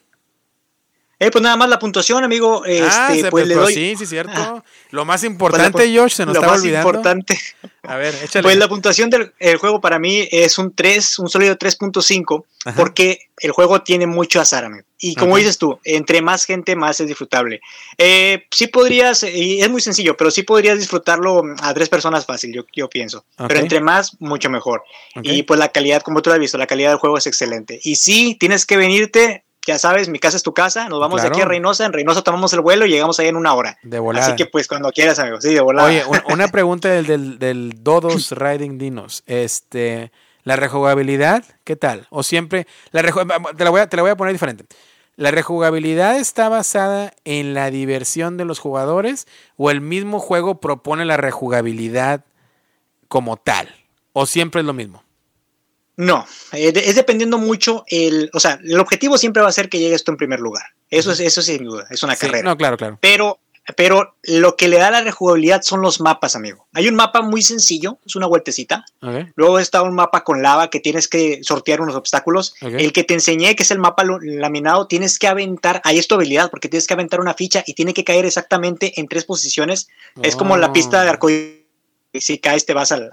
Eh, 1.20 1.32
pues 1.32 1.41
nada 1.44 1.58
más 1.58 1.68
la 1.68 1.80
puntuación, 1.80 2.24
amigo. 2.24 2.64
Ah, 2.66 3.14
este, 3.14 3.30
pues 3.30 3.46
le 3.46 3.56
doy... 3.56 3.74
sí, 3.74 3.96
sí, 3.98 4.06
cierto. 4.06 4.32
Ah. 4.36 4.64
Lo 4.91 5.04
más 5.04 5.24
importante, 5.26 5.72
pues 5.72 6.00
Josh, 6.00 6.14
se 6.14 6.26
nos 6.26 6.36
lo 6.36 6.41
más 6.41 6.64
importante. 6.64 7.38
A 7.84 7.98
ver, 7.98 8.16
échale. 8.24 8.44
Pues 8.44 8.58
la 8.58 8.70
puntuación 8.70 9.10
del 9.10 9.34
juego 9.60 9.82
para 9.82 10.00
mí 10.00 10.28
es 10.32 10.58
un 10.58 10.74
3, 10.74 11.20
un 11.20 11.30
sólido 11.30 11.58
3.5, 11.58 12.46
porque 12.76 13.30
el 13.38 13.52
juego 13.52 13.82
tiene 13.82 14.08
mucho 14.08 14.40
azar, 14.40 14.64
amigo. 14.64 14.86
Y 15.02 15.16
como 15.16 15.38
dices 15.38 15.58
tú, 15.58 15.80
entre 15.86 16.22
más 16.22 16.44
gente, 16.44 16.76
más 16.76 17.00
es 17.00 17.08
disfrutable. 17.08 17.62
Eh, 17.98 18.46
sí 18.52 18.68
podrías, 18.68 19.24
y 19.24 19.62
es 19.62 19.70
muy 19.70 19.82
sencillo, 19.82 20.18
pero 20.18 20.30
sí 20.30 20.44
podrías 20.44 20.78
disfrutarlo 20.78 21.41
a 21.62 21.74
tres 21.74 21.88
personas 21.88 22.26
fácil, 22.26 22.54
yo, 22.54 22.64
yo 22.76 22.90
pienso. 22.90 23.26
Pero 23.48 23.60
entre 23.62 23.80
más, 23.80 24.20
mucho 24.20 24.50
mejor. 24.50 24.84
Y 25.22 25.44
pues 25.44 25.58
la 25.58 25.70
calidad, 25.70 26.02
como 26.02 26.22
tú 26.22 26.30
lo 26.30 26.34
has 26.34 26.40
visto, 26.40 26.58
la 26.58 26.68
calidad 26.68 26.90
del 26.90 27.00
juego 27.00 27.18
es 27.18 27.28
excelente. 27.28 27.80
Y 27.84 27.96
sí, 27.96 28.36
tienes 28.38 28.66
que 28.66 28.76
venirte 28.76 29.46
ya 29.65 29.77
sabes, 29.77 30.10
mi 30.10 30.19
casa 30.19 30.38
es 30.38 30.44
tu 30.44 30.53
casa, 30.53 30.90
nos 30.90 30.99
vamos 30.99 31.22
de 31.22 31.27
aquí 31.27 31.41
a 31.41 31.45
Reynosa, 31.45 31.86
en 31.86 31.94
Reynosa 31.94 32.22
tomamos 32.22 32.52
el 32.53 32.61
vuelo 32.61 32.86
y 32.86 32.90
llegamos 32.90 33.19
ahí 33.19 33.27
en 33.27 33.36
una 33.36 33.53
hora. 33.53 33.77
De 33.84 33.99
volada. 33.99 34.26
Así 34.26 34.36
que 34.36 34.45
pues 34.45 34.68
cuando 34.68 34.91
quieras, 34.91 35.19
amigo, 35.19 35.40
sí, 35.41 35.53
de 35.53 35.61
volada. 35.61 35.88
Oye, 35.88 36.03
una 36.30 36.48
pregunta 36.52 36.90
del, 36.90 37.06
del, 37.06 37.40
del 37.40 37.84
Dodos 37.84 38.31
Riding 38.31 38.77
Dinos, 38.77 39.23
este, 39.27 40.11
la 40.44 40.56
rejugabilidad, 40.56 41.44
¿qué 41.64 41.76
tal? 41.76 42.07
O 42.10 42.23
siempre, 42.23 42.68
la 42.91 43.03
te, 43.03 43.64
la 43.64 43.69
voy 43.69 43.81
a, 43.81 43.88
te 43.88 43.98
la 43.98 44.02
voy 44.02 44.11
a 44.11 44.18
poner 44.18 44.34
diferente. 44.34 44.65
¿La 45.15 45.31
rejugabilidad 45.31 46.18
está 46.18 46.48
basada 46.48 47.14
en 47.26 47.53
la 47.53 47.69
diversión 47.72 48.38
de 48.38 48.45
los 48.45 48.60
jugadores 48.60 49.27
o 49.57 49.69
el 49.69 49.81
mismo 49.81 50.19
juego 50.19 50.61
propone 50.61 51.03
la 51.03 51.18
rejugabilidad 51.18 52.23
como 53.10 53.36
tal? 53.36 53.76
¿O 54.14 54.26
siempre 54.26 54.61
es 54.61 54.65
lo 54.65 54.73
mismo? 54.73 55.03
No, 56.00 56.26
eh, 56.54 56.72
es 56.74 56.96
dependiendo 56.96 57.38
mucho 57.38 57.84
el, 57.88 58.30
o 58.34 58.40
sea, 58.40 58.58
el 58.64 58.80
objetivo 58.80 59.18
siempre 59.18 59.44
va 59.44 59.50
a 59.50 59.52
ser 59.52 59.68
que 59.68 59.80
llegues 59.80 60.06
tú 60.06 60.12
en 60.12 60.18
primer 60.18 60.40
lugar. 60.40 60.64
Eso 60.90 61.12
es, 61.12 61.20
eso 61.20 61.42
sin 61.42 61.66
duda, 61.66 61.88
es 61.90 62.02
una 62.04 62.16
carrera. 62.16 62.50
No, 62.50 62.56
claro, 62.56 62.78
claro. 62.78 62.98
Pero 63.02 63.42
pero 63.76 64.16
lo 64.24 64.56
que 64.56 64.68
le 64.68 64.78
da 64.78 64.90
la 64.90 65.02
rejugabilidad 65.02 65.62
son 65.62 65.82
los 65.82 66.00
mapas, 66.00 66.36
amigo. 66.36 66.68
Hay 66.74 66.88
un 66.88 66.96
mapa 66.96 67.22
muy 67.22 67.42
sencillo, 67.42 68.00
es 68.06 68.16
una 68.16 68.28
vueltecita. 68.28 68.86
Luego 69.36 69.60
está 69.60 69.84
un 69.84 69.94
mapa 69.94 70.24
con 70.24 70.42
lava 70.42 70.70
que 70.70 70.80
tienes 70.80 71.08
que 71.08 71.42
sortear 71.44 71.82
unos 71.82 71.96
obstáculos. 71.96 72.56
El 72.62 72.94
que 72.94 73.04
te 73.04 73.14
enseñé, 73.14 73.56
que 73.56 73.64
es 73.64 73.72
el 73.72 73.78
mapa 73.78 74.04
laminado, 74.22 74.88
tienes 74.88 75.20
que 75.20 75.28
aventar, 75.28 75.82
ahí 75.84 76.00
es 76.00 76.08
tu 76.08 76.16
habilidad, 76.16 76.50
porque 76.50 76.70
tienes 76.70 76.88
que 76.88 76.94
aventar 76.94 77.20
una 77.20 77.36
ficha 77.36 77.64
y 77.68 77.74
tiene 77.74 77.94
que 77.94 78.04
caer 78.04 78.26
exactamente 78.26 79.00
en 79.00 79.08
tres 79.08 79.26
posiciones. 79.26 79.88
Es 80.24 80.36
como 80.36 80.58
la 80.58 80.74
pista 80.74 81.02
de 81.02 81.08
oh. 81.10 81.12
arcoíris 81.12 81.59
y 82.11 82.22
si 82.22 82.40
caes 82.40 82.65
te 82.65 82.73
vas 82.73 82.91
al, 82.91 83.10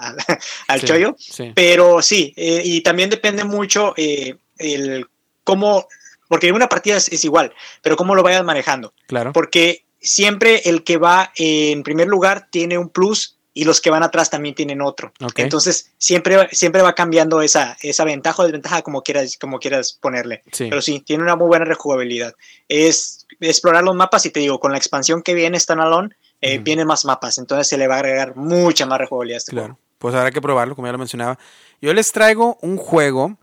al, 0.68 0.80
chollo. 0.84 1.16
Pero 1.54 2.02
sí, 2.02 2.32
eh, 2.36 2.62
y 2.64 2.80
también 2.80 3.10
depende 3.10 3.44
mucho 3.44 3.94
eh, 3.96 4.36
el 4.58 5.06
cómo, 5.44 5.88
porque 6.28 6.48
en 6.48 6.54
una 6.54 6.68
partida 6.68 6.96
es, 6.96 7.24
igual, 7.24 7.52
pero 7.82 7.96
cómo 7.96 8.14
lo 8.14 8.22
vayas 8.22 8.44
manejando. 8.44 8.94
Claro. 9.06 9.32
Porque 9.32 9.84
siempre 10.00 10.62
el 10.64 10.84
que 10.84 10.96
va 10.96 11.32
en 11.36 11.82
primer 11.82 12.08
lugar 12.08 12.48
tiene 12.50 12.78
un 12.78 12.88
plus 12.88 13.36
y 13.56 13.64
los 13.64 13.80
que 13.80 13.88
van 13.88 14.02
atrás 14.02 14.28
también 14.28 14.54
tienen 14.54 14.82
otro. 14.82 15.14
Entonces, 15.36 15.90
siempre, 15.96 16.46
siempre 16.52 16.82
va 16.82 16.94
cambiando 16.94 17.40
esa, 17.40 17.74
esa 17.80 18.04
ventaja 18.04 18.42
o 18.42 18.44
desventaja 18.44 18.82
como 18.82 19.02
quieras, 19.02 19.38
como 19.38 19.58
quieras 19.58 19.94
ponerle. 19.94 20.42
Pero 20.58 20.82
sí, 20.82 21.00
tiene 21.00 21.22
una 21.22 21.36
muy 21.36 21.46
buena 21.46 21.64
rejugabilidad. 21.64 22.34
Es 22.68 23.26
explorar 23.40 23.82
los 23.82 23.94
mapas 23.94 24.26
y 24.26 24.30
te 24.30 24.40
digo, 24.40 24.60
con 24.60 24.72
la 24.72 24.78
expansión 24.78 25.22
que 25.22 25.32
viene 25.32 25.58
Standalone, 25.58 26.14
eh, 26.46 26.58
vienen 26.58 26.86
más 26.86 27.04
mapas, 27.04 27.38
entonces 27.38 27.68
se 27.68 27.78
le 27.78 27.88
va 27.88 27.96
a 27.96 27.98
agregar 27.98 28.36
mucha 28.36 28.86
más 28.86 28.98
rejugabilidad 28.98 29.36
a 29.36 29.38
este 29.38 29.52
claro. 29.52 29.78
Pues 29.98 30.14
habrá 30.14 30.30
que 30.30 30.42
probarlo, 30.42 30.74
como 30.74 30.86
ya 30.86 30.92
lo 30.92 30.98
mencionaba. 30.98 31.38
Yo 31.80 31.94
les 31.94 32.12
traigo 32.12 32.58
un 32.60 32.76
juego 32.76 33.38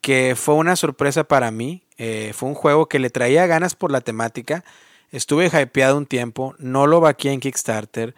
que 0.00 0.34
fue 0.36 0.54
una 0.54 0.76
sorpresa 0.76 1.24
para 1.24 1.50
mí. 1.50 1.82
Eh, 1.98 2.32
fue 2.34 2.48
un 2.48 2.54
juego 2.54 2.86
que 2.88 2.98
le 2.98 3.10
traía 3.10 3.46
ganas 3.46 3.74
por 3.74 3.90
la 3.90 4.00
temática. 4.00 4.64
Estuve 5.10 5.46
hypeado 5.46 5.96
un 5.96 6.06
tiempo, 6.06 6.54
no 6.58 6.86
lo 6.86 7.00
vaqué 7.00 7.32
en 7.32 7.40
Kickstarter, 7.40 8.14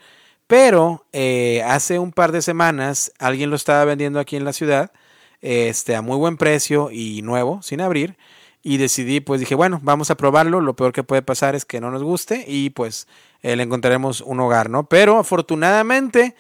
pero 0.47 1.07
eh, 1.13 1.63
hace 1.67 1.99
un 1.99 2.13
par 2.13 2.33
de 2.33 2.43
semanas 2.43 3.13
alguien 3.19 3.51
lo 3.51 3.57
estaba 3.57 3.85
vendiendo 3.85 4.21
aquí 4.21 4.37
en 4.37 4.45
la 4.45 4.53
ciudad 4.53 4.91
este, 5.41 5.95
a 5.95 6.03
muy 6.03 6.17
buen 6.17 6.37
precio 6.37 6.91
y 6.91 7.23
nuevo, 7.23 7.63
sin 7.63 7.81
abrir. 7.81 8.17
Y 8.63 8.77
decidí, 8.79 9.21
pues 9.21 9.41
dije, 9.41 9.55
bueno, 9.55 9.81
vamos 9.83 10.11
a 10.11 10.17
probarlo. 10.17 10.61
Lo 10.61 10.75
peor 10.75 10.93
que 10.93 11.05
puede 11.05 11.23
pasar 11.23 11.55
es 11.55 11.65
que 11.65 11.81
no 11.81 11.91
nos 11.91 12.03
guste 12.03 12.45
y 12.47 12.71
pues 12.71 13.07
eh, 13.43 13.57
le 13.57 13.63
encontraremos 13.63 14.21
un 14.21 14.41
hogar, 14.41 14.71
¿no? 14.71 14.89
Pero 14.89 15.19
afortunadamente 15.19 16.35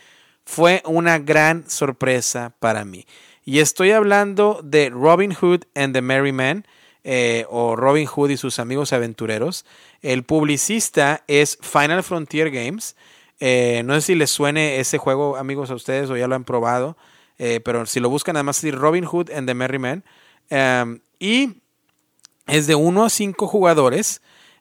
fue 0.44 0.82
una 0.84 1.18
gran 1.18 1.68
sorpresa 1.68 2.54
para 2.58 2.84
mí. 2.84 3.06
Y 3.44 3.60
estoy 3.60 3.92
hablando 3.92 4.60
de 4.62 4.90
Robin 4.90 5.32
Hood 5.32 5.64
and 5.74 5.94
the 5.94 6.02
Merry 6.02 6.32
Men, 6.32 6.66
eh, 7.04 7.46
o 7.48 7.76
Robin 7.76 8.06
Hood 8.06 8.30
y 8.30 8.36
sus 8.36 8.58
amigos 8.58 8.92
aventureros. 8.92 9.64
El 10.02 10.24
publicista 10.24 11.22
es 11.28 11.58
Final 11.62 12.02
Frontier 12.02 12.50
Games. 12.50 12.96
Eh, 13.40 13.82
no 13.84 13.94
sé 13.94 14.00
si 14.02 14.14
les 14.14 14.30
suene 14.30 14.80
ese 14.80 14.98
juego, 14.98 15.36
amigos, 15.36 15.70
a 15.70 15.74
ustedes 15.74 16.10
o 16.10 16.16
ya 16.16 16.26
lo 16.28 16.34
han 16.34 16.44
probado. 16.44 16.96
pero 17.64 17.86
si 17.86 18.00
lo 18.00 18.10
buscan, 18.10 18.34
además 18.34 18.64
es 18.64 18.74
Robin 18.74 19.04
Hood 19.04 19.30
and 19.30 19.46
the 19.46 19.54
Merry 19.54 19.78
Men. 19.78 20.02
Em, 20.50 21.00
y 21.20 21.62
es 22.48 22.66
de 22.66 22.74
1 22.74 23.04
a 23.04 23.10
5 23.10 23.46
jugadores. 23.46 24.20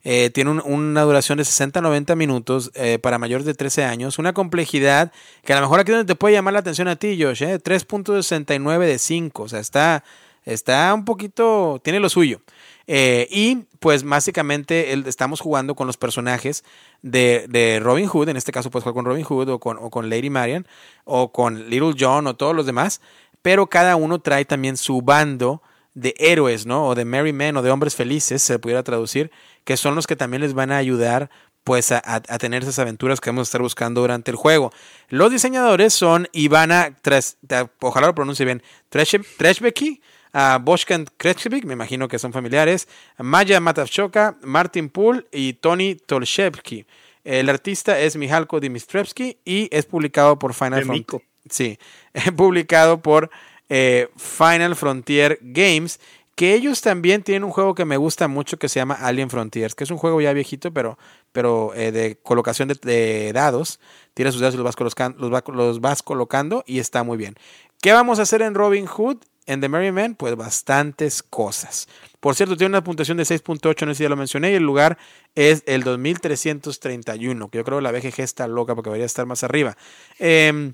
Eh, 0.09 0.29
tiene 0.29 0.51
una 0.51 1.01
duración 1.01 1.37
de 1.37 1.43
60-90 1.43 2.15
minutos 2.15 2.71
eh, 2.75 2.97
para 2.97 3.19
mayores 3.19 3.45
de 3.45 3.53
13 3.53 3.83
años. 3.83 4.17
Una 4.19 4.31
complejidad 4.31 5.11
que 5.43 5.51
a 5.51 5.57
lo 5.57 5.63
mejor 5.63 5.81
aquí 5.81 5.91
donde 5.91 6.05
te 6.05 6.15
puede 6.15 6.33
llamar 6.33 6.53
la 6.53 6.59
atención 6.59 6.87
a 6.87 6.95
ti, 6.95 7.21
Josh. 7.21 7.43
Eh, 7.43 7.59
3.69 7.59 8.85
de 8.85 8.99
5. 8.99 9.43
O 9.43 9.49
sea, 9.49 9.59
está, 9.59 10.05
está 10.45 10.93
un 10.93 11.03
poquito. 11.03 11.81
Tiene 11.83 11.99
lo 11.99 12.07
suyo. 12.07 12.39
Eh, 12.87 13.27
y 13.29 13.65
pues 13.79 14.03
básicamente 14.03 14.93
estamos 15.09 15.41
jugando 15.41 15.75
con 15.75 15.87
los 15.87 15.97
personajes 15.97 16.63
de, 17.01 17.81
Robin 17.83 18.07
Hood. 18.07 18.29
En 18.29 18.37
este 18.37 18.53
caso, 18.53 18.71
puedes 18.71 18.83
jugar 18.85 18.95
con 18.95 19.03
Robin 19.03 19.25
Hood 19.25 19.49
o 19.49 19.59
con, 19.59 19.75
o 19.77 19.89
con 19.89 20.09
Lady 20.09 20.29
Marian 20.29 20.65
o 21.03 21.33
con 21.33 21.69
Little 21.69 21.95
John 21.99 22.27
o 22.27 22.35
todos 22.37 22.55
los 22.55 22.65
demás. 22.65 23.01
Pero 23.41 23.67
cada 23.67 23.97
uno 23.97 24.21
trae 24.21 24.45
también 24.45 24.77
su 24.77 25.01
bando 25.01 25.61
de 25.97 26.13
héroes, 26.19 26.67
¿no? 26.67 26.87
O 26.87 26.95
de 26.95 27.05
merry 27.05 27.33
men 27.33 27.57
o 27.57 27.63
de 27.63 27.71
hombres 27.71 27.95
felices, 27.95 28.43
se 28.43 28.59
pudiera 28.59 28.83
traducir, 28.83 29.31
que 29.63 29.77
son 29.77 29.95
los 29.95 30.05
que 30.05 30.15
también 30.15 30.41
les 30.41 30.53
van 30.53 30.71
a 30.71 30.77
ayudar 30.77 31.31
pues 31.63 31.91
a, 31.91 32.21
tener 32.21 32.63
esas 32.63 32.79
aventuras 32.79 33.19
que 33.19 33.29
vamos 33.29 33.47
a 33.47 33.49
estar 33.49 33.61
buscando 33.61 33.99
durante 33.99 34.31
el 34.31 34.37
juego. 34.37 34.71
Los 35.09 35.31
diseñadores 35.31 35.93
son 35.93 36.29
Ivana, 36.31 36.95
ojalá 37.81 38.07
lo 38.07 38.15
pronuncie 38.15 38.45
bien, 38.45 38.63
Treshbeki, 38.89 40.01
uh, 40.33 40.59
Boshkan 40.61 41.07
Kretschevik, 41.17 41.65
me 41.65 41.73
imagino 41.73 42.07
que 42.07 42.19
son 42.19 42.31
familiares, 42.31 42.87
Maya 43.17 43.59
Matavchoka, 43.59 44.37
Martin 44.43 44.89
Pool 44.89 45.27
y 45.31 45.53
Tony 45.53 45.95
Tolshevsky. 45.95 46.85
El 47.25 47.49
artista 47.49 47.99
es 47.99 48.15
Mihalko 48.15 48.61
Dimistrevsky 48.61 49.39
y 49.43 49.67
es 49.75 49.85
publicado 49.87 50.39
por 50.39 50.53
Final 50.53 50.85
Fantasy. 50.85 51.25
Sí, 51.49 51.79
publicado 52.37 53.01
por 53.01 53.29
eh, 53.69 54.09
Final 54.15 54.75
Frontier 54.75 55.39
Games, 55.41 55.99
que 56.37 56.53
ellos 56.53 56.81
también 56.81 57.23
tienen 57.23 57.43
un 57.43 57.49
juego 57.49 57.73
que 57.73 57.83
me 57.83 57.97
gusta 57.97 58.27
mucho 58.27 58.57
que 58.57 58.69
se 58.69 58.79
llama 58.79 58.93
Alien 58.93 59.31
Frontiers, 59.31 59.73
que 59.73 59.83
es 59.83 59.89
un 59.89 59.97
juego 59.97 60.21
ya 60.21 60.33
viejito, 60.33 60.71
pero, 60.71 60.99
pero 61.31 61.73
eh, 61.73 61.91
de 61.91 62.17
colocación 62.21 62.67
de, 62.67 63.31
dados. 63.33 63.79
Tiras 64.13 64.33
sus 64.33 64.41
dados 64.41 64.53
y 64.53 64.57
los 64.57 65.81
vas, 65.81 66.03
colocando, 66.03 66.63
y 66.67 66.77
está 66.77 67.01
muy 67.01 67.17
bien. 67.17 67.35
¿Qué 67.81 67.91
vamos 67.91 68.19
a 68.19 68.21
hacer 68.21 68.43
en 68.43 68.53
Robin 68.53 68.85
Hood? 68.85 69.17
En 69.47 69.61
The 69.61 69.69
Merry 69.69 69.91
Men, 69.91 70.13
pues 70.13 70.35
bastantes 70.35 71.23
cosas. 71.23 71.87
Por 72.19 72.35
cierto, 72.35 72.55
tiene 72.55 72.69
una 72.69 72.83
puntuación 72.83 73.17
de 73.17 73.23
6.8, 73.23 73.87
no 73.87 73.93
sé 73.93 73.97
si 73.97 74.03
ya 74.03 74.09
lo 74.09 74.15
mencioné, 74.15 74.51
y 74.51 74.55
el 74.55 74.63
lugar 74.63 74.99
es 75.33 75.63
el 75.65 75.83
2331, 75.83 77.49
que 77.49 77.57
yo 77.57 77.63
creo 77.63 77.79
que 77.79 77.83
la 77.83 77.91
BGG 77.91 78.19
está 78.19 78.47
loca 78.47 78.75
porque 78.75 78.89
debería 78.89 79.05
estar 79.07 79.25
más 79.25 79.43
arriba. 79.43 79.75
Eh, 80.19 80.73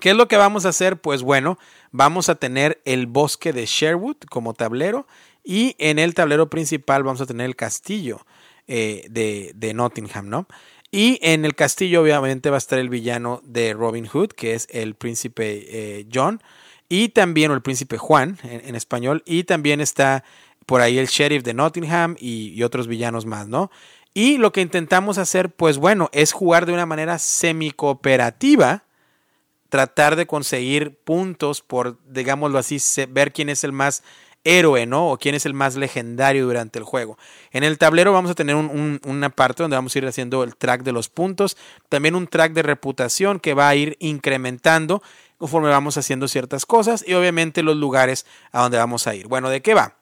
¿Qué 0.00 0.10
es 0.10 0.16
lo 0.16 0.28
que 0.28 0.36
vamos 0.36 0.66
a 0.66 0.70
hacer? 0.70 1.00
Pues 1.00 1.22
bueno, 1.22 1.58
vamos 1.92 2.28
a 2.28 2.34
tener 2.34 2.80
el 2.84 3.06
bosque 3.06 3.52
de 3.52 3.66
Sherwood 3.66 4.16
como 4.28 4.54
tablero 4.54 5.06
y 5.42 5.76
en 5.78 5.98
el 5.98 6.14
tablero 6.14 6.50
principal 6.50 7.02
vamos 7.02 7.20
a 7.20 7.26
tener 7.26 7.46
el 7.46 7.56
castillo 7.56 8.26
eh, 8.66 9.06
de, 9.10 9.74
Nottingham, 9.74 10.28
¿no? 10.28 10.46
Y 10.90 11.18
en 11.22 11.44
el 11.44 11.54
castillo 11.54 12.02
obviamente 12.02 12.50
va 12.50 12.56
a 12.56 12.58
estar 12.58 12.78
el 12.78 12.88
villano 12.88 13.42
de 13.44 13.74
Robin 13.74 14.06
Hood, 14.06 14.28
que 14.28 14.54
es 14.54 14.68
el 14.70 14.94
príncipe 14.94 15.66
eh, 15.68 16.06
John, 16.12 16.40
y 16.88 17.08
también, 17.08 17.50
o 17.50 17.54
el 17.54 17.62
príncipe 17.62 17.98
Juan 17.98 18.38
en, 18.44 18.76
español, 18.76 19.22
y 19.26 19.44
también 19.44 19.80
está 19.80 20.22
por 20.66 20.80
ahí 20.80 20.98
el 20.98 21.08
sheriff 21.08 21.42
de 21.42 21.52
Nottingham 21.52 22.16
y, 22.18 22.50
y 22.50 22.62
otros 22.62 22.86
villanos 22.86 23.26
más, 23.26 23.48
¿no? 23.48 23.70
Y 24.14 24.38
lo 24.38 24.52
que 24.52 24.60
intentamos 24.60 25.18
hacer, 25.18 25.50
pues 25.50 25.78
bueno, 25.78 26.08
es 26.12 26.32
jugar 26.32 26.66
de 26.66 26.72
una 26.72 26.86
manera 26.86 27.18
semi-cooperativa 27.18 28.84
tratar 29.74 30.14
de 30.14 30.28
conseguir 30.28 31.00
puntos 31.02 31.60
por, 31.60 31.98
digámoslo 32.06 32.58
así, 32.58 32.78
ver 33.08 33.32
quién 33.32 33.48
es 33.48 33.64
el 33.64 33.72
más 33.72 34.04
héroe, 34.44 34.86
¿no? 34.86 35.10
O 35.10 35.18
quién 35.18 35.34
es 35.34 35.46
el 35.46 35.52
más 35.52 35.74
legendario 35.74 36.46
durante 36.46 36.78
el 36.78 36.84
juego. 36.84 37.18
En 37.50 37.64
el 37.64 37.76
tablero 37.76 38.12
vamos 38.12 38.30
a 38.30 38.36
tener 38.36 38.54
una 38.54 39.30
parte 39.30 39.64
donde 39.64 39.74
vamos 39.74 39.92
a 39.92 39.98
ir 39.98 40.06
haciendo 40.06 40.44
el 40.44 40.54
track 40.54 40.84
de 40.84 40.92
los 40.92 41.08
puntos, 41.08 41.56
también 41.88 42.14
un 42.14 42.28
track 42.28 42.52
de 42.52 42.62
reputación 42.62 43.40
que 43.40 43.52
va 43.52 43.68
a 43.68 43.74
ir 43.74 43.96
incrementando 43.98 45.02
conforme 45.38 45.70
vamos 45.70 45.96
haciendo 45.96 46.28
ciertas 46.28 46.66
cosas 46.66 47.04
y 47.04 47.14
obviamente 47.14 47.64
los 47.64 47.74
lugares 47.74 48.26
a 48.52 48.62
donde 48.62 48.78
vamos 48.78 49.08
a 49.08 49.16
ir. 49.16 49.26
Bueno, 49.26 49.50
¿de 49.50 49.60
qué 49.60 49.74
va? 49.74 49.96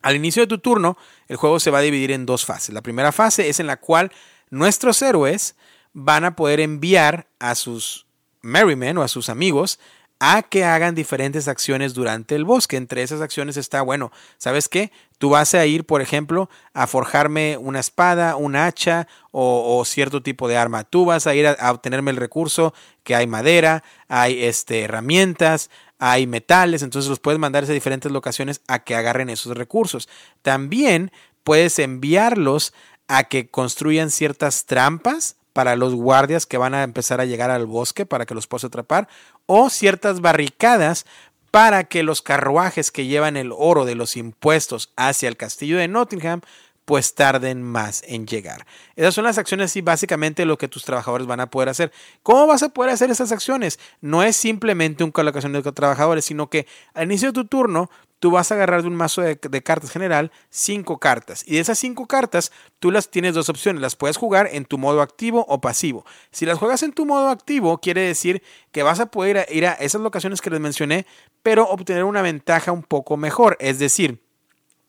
Al 0.00 0.16
inicio 0.16 0.40
de 0.40 0.46
tu 0.46 0.56
turno, 0.56 0.96
el 1.28 1.36
juego 1.36 1.60
se 1.60 1.70
va 1.70 1.80
a 1.80 1.82
dividir 1.82 2.12
en 2.12 2.24
dos 2.24 2.46
fases. 2.46 2.74
La 2.74 2.80
primera 2.80 3.12
fase 3.12 3.50
es 3.50 3.60
en 3.60 3.66
la 3.66 3.76
cual 3.76 4.10
nuestros 4.48 5.02
héroes 5.02 5.54
van 5.92 6.24
a 6.24 6.34
poder 6.34 6.60
enviar 6.60 7.28
a 7.38 7.54
sus 7.54 8.05
Merriman 8.46 8.98
o 8.98 9.02
a 9.02 9.08
sus 9.08 9.28
amigos 9.28 9.78
a 10.18 10.42
que 10.42 10.64
hagan 10.64 10.94
diferentes 10.94 11.46
acciones 11.48 11.94
durante 11.94 12.34
el 12.34 12.44
bosque. 12.44 12.76
Entre 12.76 13.02
esas 13.02 13.20
acciones 13.20 13.56
está, 13.56 13.82
bueno, 13.82 14.12
¿sabes 14.38 14.68
qué? 14.68 14.90
Tú 15.18 15.30
vas 15.30 15.54
a 15.54 15.66
ir, 15.66 15.84
por 15.84 16.00
ejemplo, 16.00 16.48
a 16.72 16.86
forjarme 16.86 17.58
una 17.58 17.80
espada, 17.80 18.36
un 18.36 18.56
hacha 18.56 19.08
o, 19.30 19.82
cierto 19.84 20.22
tipo 20.22 20.48
de 20.48 20.56
arma. 20.56 20.84
Tú 20.84 21.04
vas 21.04 21.26
a 21.26 21.34
ir 21.34 21.46
a, 21.46 21.70
obtenerme 21.70 22.10
el 22.10 22.16
recurso 22.16 22.72
que 23.04 23.14
hay 23.14 23.26
madera, 23.26 23.82
hay 24.08 24.44
este, 24.44 24.82
herramientas, 24.82 25.70
hay 25.98 26.26
metales, 26.26 26.82
entonces 26.82 27.08
los 27.08 27.20
puedes 27.20 27.40
mandar 27.40 27.64
a 27.64 27.66
diferentes 27.66 28.12
locaciones 28.12 28.60
a 28.68 28.80
que 28.80 28.94
agarren 28.94 29.30
esos 29.30 29.56
recursos. 29.56 30.08
También 30.42 31.12
puedes 31.44 31.78
enviarlos 31.78 32.72
a 33.08 33.24
que 33.24 33.48
construyan 33.48 34.10
ciertas 34.10 34.64
trampas 34.66 35.36
para 35.56 35.74
los 35.74 35.94
guardias 35.94 36.44
que 36.44 36.58
van 36.58 36.74
a 36.74 36.82
empezar 36.82 37.18
a 37.18 37.24
llegar 37.24 37.50
al 37.50 37.64
bosque 37.64 38.04
para 38.04 38.26
que 38.26 38.34
los 38.34 38.46
puedas 38.46 38.64
atrapar, 38.64 39.08
o 39.46 39.70
ciertas 39.70 40.20
barricadas 40.20 41.06
para 41.50 41.84
que 41.84 42.02
los 42.02 42.20
carruajes 42.20 42.90
que 42.90 43.06
llevan 43.06 43.38
el 43.38 43.52
oro 43.56 43.86
de 43.86 43.94
los 43.94 44.18
impuestos 44.18 44.92
hacia 44.96 45.30
el 45.30 45.38
castillo 45.38 45.78
de 45.78 45.88
Nottingham 45.88 46.42
pues 46.84 47.14
tarden 47.14 47.62
más 47.62 48.02
en 48.06 48.26
llegar. 48.26 48.66
Esas 48.96 49.14
son 49.14 49.24
las 49.24 49.38
acciones 49.38 49.74
y 49.76 49.80
básicamente 49.80 50.44
lo 50.44 50.58
que 50.58 50.68
tus 50.68 50.84
trabajadores 50.84 51.26
van 51.26 51.40
a 51.40 51.50
poder 51.50 51.70
hacer. 51.70 51.90
¿Cómo 52.22 52.46
vas 52.46 52.62
a 52.62 52.68
poder 52.68 52.92
hacer 52.92 53.10
esas 53.10 53.32
acciones? 53.32 53.80
No 54.02 54.22
es 54.22 54.36
simplemente 54.36 55.04
una 55.04 55.12
colocación 55.12 55.54
de 55.54 55.62
trabajadores, 55.62 56.26
sino 56.26 56.50
que 56.50 56.66
al 56.92 57.06
inicio 57.06 57.28
de 57.28 57.32
tu 57.32 57.46
turno 57.46 57.90
tú 58.26 58.32
vas 58.32 58.50
a 58.50 58.56
agarrar 58.56 58.82
de 58.82 58.88
un 58.88 58.96
mazo 58.96 59.22
de, 59.22 59.62
cartas 59.62 59.92
general 59.92 60.32
cinco 60.50 60.98
cartas. 60.98 61.44
Y 61.46 61.54
de 61.54 61.60
esas 61.60 61.78
cinco 61.78 62.08
cartas, 62.08 62.50
tú 62.80 62.90
las 62.90 63.08
tienes 63.08 63.34
dos 63.34 63.48
opciones. 63.48 63.80
Las 63.80 63.94
puedes 63.94 64.16
jugar 64.16 64.48
en 64.50 64.64
tu 64.64 64.78
modo 64.78 65.00
activo 65.00 65.46
o 65.48 65.60
pasivo. 65.60 66.04
Si 66.32 66.44
las 66.44 66.58
juegas 66.58 66.82
en 66.82 66.92
tu 66.92 67.06
modo 67.06 67.28
activo, 67.28 67.78
quiere 67.78 68.00
decir 68.00 68.42
que 68.72 68.82
vas 68.82 68.98
a 68.98 69.06
poder 69.06 69.46
ir 69.52 69.64
a 69.68 69.74
esas 69.74 70.00
locaciones 70.00 70.40
que 70.40 70.50
les 70.50 70.58
mencioné, 70.58 71.06
pero 71.44 71.68
obtener 71.68 72.02
una 72.02 72.20
ventaja 72.20 72.72
un 72.72 72.82
poco 72.82 73.16
mejor. 73.16 73.56
Es 73.60 73.78
decir, 73.78 74.20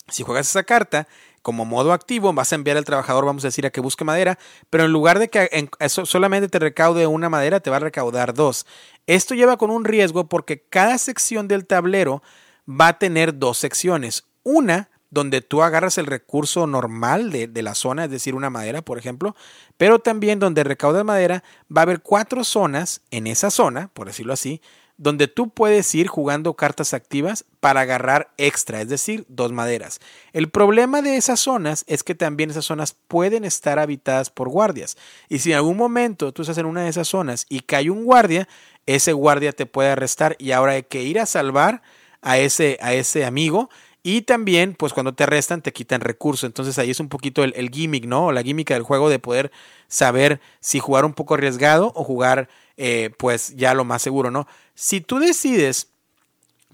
si 0.07 0.23
juegas 0.23 0.49
esa 0.49 0.63
carta 0.63 1.07
como 1.43 1.63
modo 1.63 1.93
activo, 1.93 2.33
vas 2.33 2.51
a 2.53 2.55
enviar 2.55 2.77
al 2.77 2.85
trabajador, 2.85 3.23
vamos 3.23 3.43
a 3.43 3.49
decir, 3.49 3.67
a 3.67 3.69
que 3.69 3.81
busque 3.81 4.03
madera, 4.03 4.39
pero 4.71 4.85
en 4.85 4.91
lugar 4.91 5.19
de 5.19 5.29
que 5.29 5.47
eso 5.77 6.07
solamente 6.07 6.49
te 6.49 6.57
recaude 6.57 7.05
una 7.05 7.29
madera, 7.29 7.59
te 7.59 7.69
va 7.69 7.75
a 7.75 7.81
recaudar 7.81 8.33
dos. 8.33 8.65
Esto 9.05 9.35
lleva 9.35 9.57
con 9.57 9.69
un 9.69 9.85
riesgo 9.85 10.27
porque 10.27 10.59
cada 10.59 10.97
sección 10.97 11.47
del 11.47 11.67
tablero 11.67 12.23
va 12.67 12.89
a 12.89 12.99
tener 12.99 13.37
dos 13.37 13.57
secciones. 13.57 14.25
Una 14.43 14.89
donde 15.09 15.41
tú 15.41 15.63
agarras 15.63 15.97
el 15.97 16.05
recurso 16.05 16.67
normal 16.67 17.31
de, 17.31 17.61
la 17.61 17.75
zona, 17.75 18.05
es 18.05 18.11
decir, 18.11 18.35
una 18.35 18.49
madera, 18.49 18.81
por 18.81 18.97
ejemplo, 18.97 19.35
pero 19.77 19.99
también 19.99 20.39
donde 20.39 20.63
recaudas 20.63 21.05
madera, 21.05 21.43
va 21.75 21.81
a 21.81 21.83
haber 21.83 22.01
cuatro 22.01 22.43
zonas 22.43 23.01
en 23.09 23.27
esa 23.27 23.49
zona, 23.49 23.89
por 23.93 24.07
decirlo 24.07 24.33
así, 24.33 24.61
donde 24.97 25.27
tú 25.27 25.49
puedes 25.49 25.93
ir 25.93 26.07
jugando 26.07 26.55
cartas 26.55 26.93
activas 26.93 27.45
para 27.59 27.81
agarrar 27.81 28.33
extra, 28.37 28.81
es 28.81 28.89
decir, 28.89 29.25
dos 29.29 29.51
maderas. 29.51 29.99
El 30.33 30.49
problema 30.49 31.03
de 31.03 31.17
esas 31.17 31.39
zonas 31.39 31.85
es 31.87 32.03
que 32.03 32.15
también 32.15 32.49
esas 32.49 32.65
zonas 32.65 32.95
pueden 33.07 33.45
estar 33.45 33.77
habitadas 33.77 34.31
por 34.31 34.49
guardias. 34.49 34.97
Y 35.29 35.39
si 35.39 35.51
en 35.51 35.57
algún 35.57 35.77
momento 35.77 36.33
tú 36.33 36.41
estás 36.41 36.57
en 36.57 36.65
una 36.65 36.81
de 36.81 36.89
esas 36.89 37.07
zonas 37.07 37.45
y 37.47 37.59
cae 37.59 37.91
un 37.91 38.05
guardia, 38.05 38.47
ese 38.87 39.13
guardia 39.13 39.51
te 39.51 39.67
puede 39.67 39.89
arrestar 39.89 40.35
y 40.39 40.51
ahora 40.51 40.73
hay 40.73 40.83
que 40.83 41.03
ir 41.03 41.19
a 41.19 41.27
salvar 41.27 41.83
a 42.21 42.37
ese, 42.37 42.77
a 42.81 42.93
ese 42.93 43.25
amigo. 43.25 43.69
Y 44.03 44.21
también, 44.21 44.73
pues 44.73 44.93
cuando 44.93 45.13
te 45.13 45.23
arrestan, 45.23 45.61
te 45.61 45.73
quitan 45.73 46.01
recursos. 46.01 46.47
Entonces 46.47 46.77
ahí 46.79 46.91
es 46.91 46.99
un 46.99 47.09
poquito 47.09 47.43
el, 47.43 47.53
el 47.57 47.69
gimmick, 47.69 48.05
¿no? 48.05 48.31
La 48.31 48.41
gimmick 48.41 48.69
del 48.69 48.83
juego 48.83 49.09
de 49.09 49.19
poder 49.19 49.51
saber 49.87 50.39
si 50.61 50.79
jugar 50.79 51.03
un 51.03 51.13
poco 51.13 51.33
arriesgado 51.33 51.91
o 51.95 52.03
jugar, 52.03 52.47
eh, 52.77 53.11
pues 53.17 53.55
ya 53.57 53.73
lo 53.73 53.83
más 53.83 54.01
seguro, 54.01 54.31
¿no? 54.31 54.47
Si 54.75 55.01
tú 55.01 55.19
decides 55.19 55.89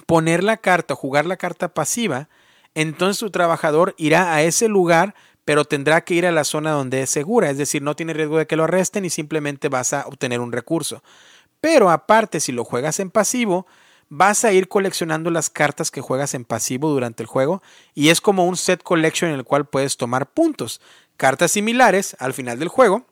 poner 0.06 0.44
la 0.44 0.58
carta 0.58 0.94
o 0.94 0.98
jugar 0.98 1.26
la 1.26 1.38
carta 1.38 1.74
pasiva, 1.74 2.30
entonces 2.76 3.20
tu 3.20 3.32
trabajador 3.32 3.96
irá 3.98 4.34
a 4.34 4.44
ese 4.44 4.68
lugar, 4.68 5.16
pero 5.46 5.66
tendrá 5.66 6.02
que 6.02 6.16
ir 6.16 6.26
a 6.26 6.32
la 6.32 6.44
zona 6.44 6.72
donde 6.72 7.02
es 7.02 7.10
segura, 7.10 7.50
es 7.50 7.58
decir, 7.58 7.82
no 7.82 7.96
tiene 7.96 8.14
riesgo 8.14 8.38
de 8.38 8.48
que 8.48 8.56
lo 8.56 8.64
arresten 8.64 9.06
y 9.06 9.10
simplemente 9.10 9.70
vas 9.70 9.94
a 9.94 10.06
obtener 10.08 10.40
un 10.40 10.52
recurso. 10.52 11.04
Pero 11.62 11.90
aparte, 11.90 12.40
si 12.40 12.52
lo 12.52 12.64
juegas 12.64 13.00
en 13.00 13.10
pasivo, 13.10 13.66
vas 14.16 14.46
a 14.46 14.54
ir 14.54 14.68
coleccionando 14.68 15.32
las 15.32 15.50
cartas 15.50 15.90
que 15.90 16.00
juegas 16.00 16.36
en 16.36 16.46
pasivo 16.46 16.90
durante 16.90 17.24
el 17.24 17.28
juego 17.28 17.64
y 17.96 18.10
es 18.10 18.22
como 18.22 18.46
un 18.46 18.58
set 18.58 18.84
collection 18.84 19.32
en 19.32 19.38
el 19.38 19.44
cual 19.44 19.66
puedes 19.66 19.98
tomar 19.98 20.30
puntos. 20.30 20.82
Cartas 21.18 21.52
similares 21.52 22.16
al 22.20 22.36
final 22.36 22.60
del 22.60 22.68
juego 22.68 23.08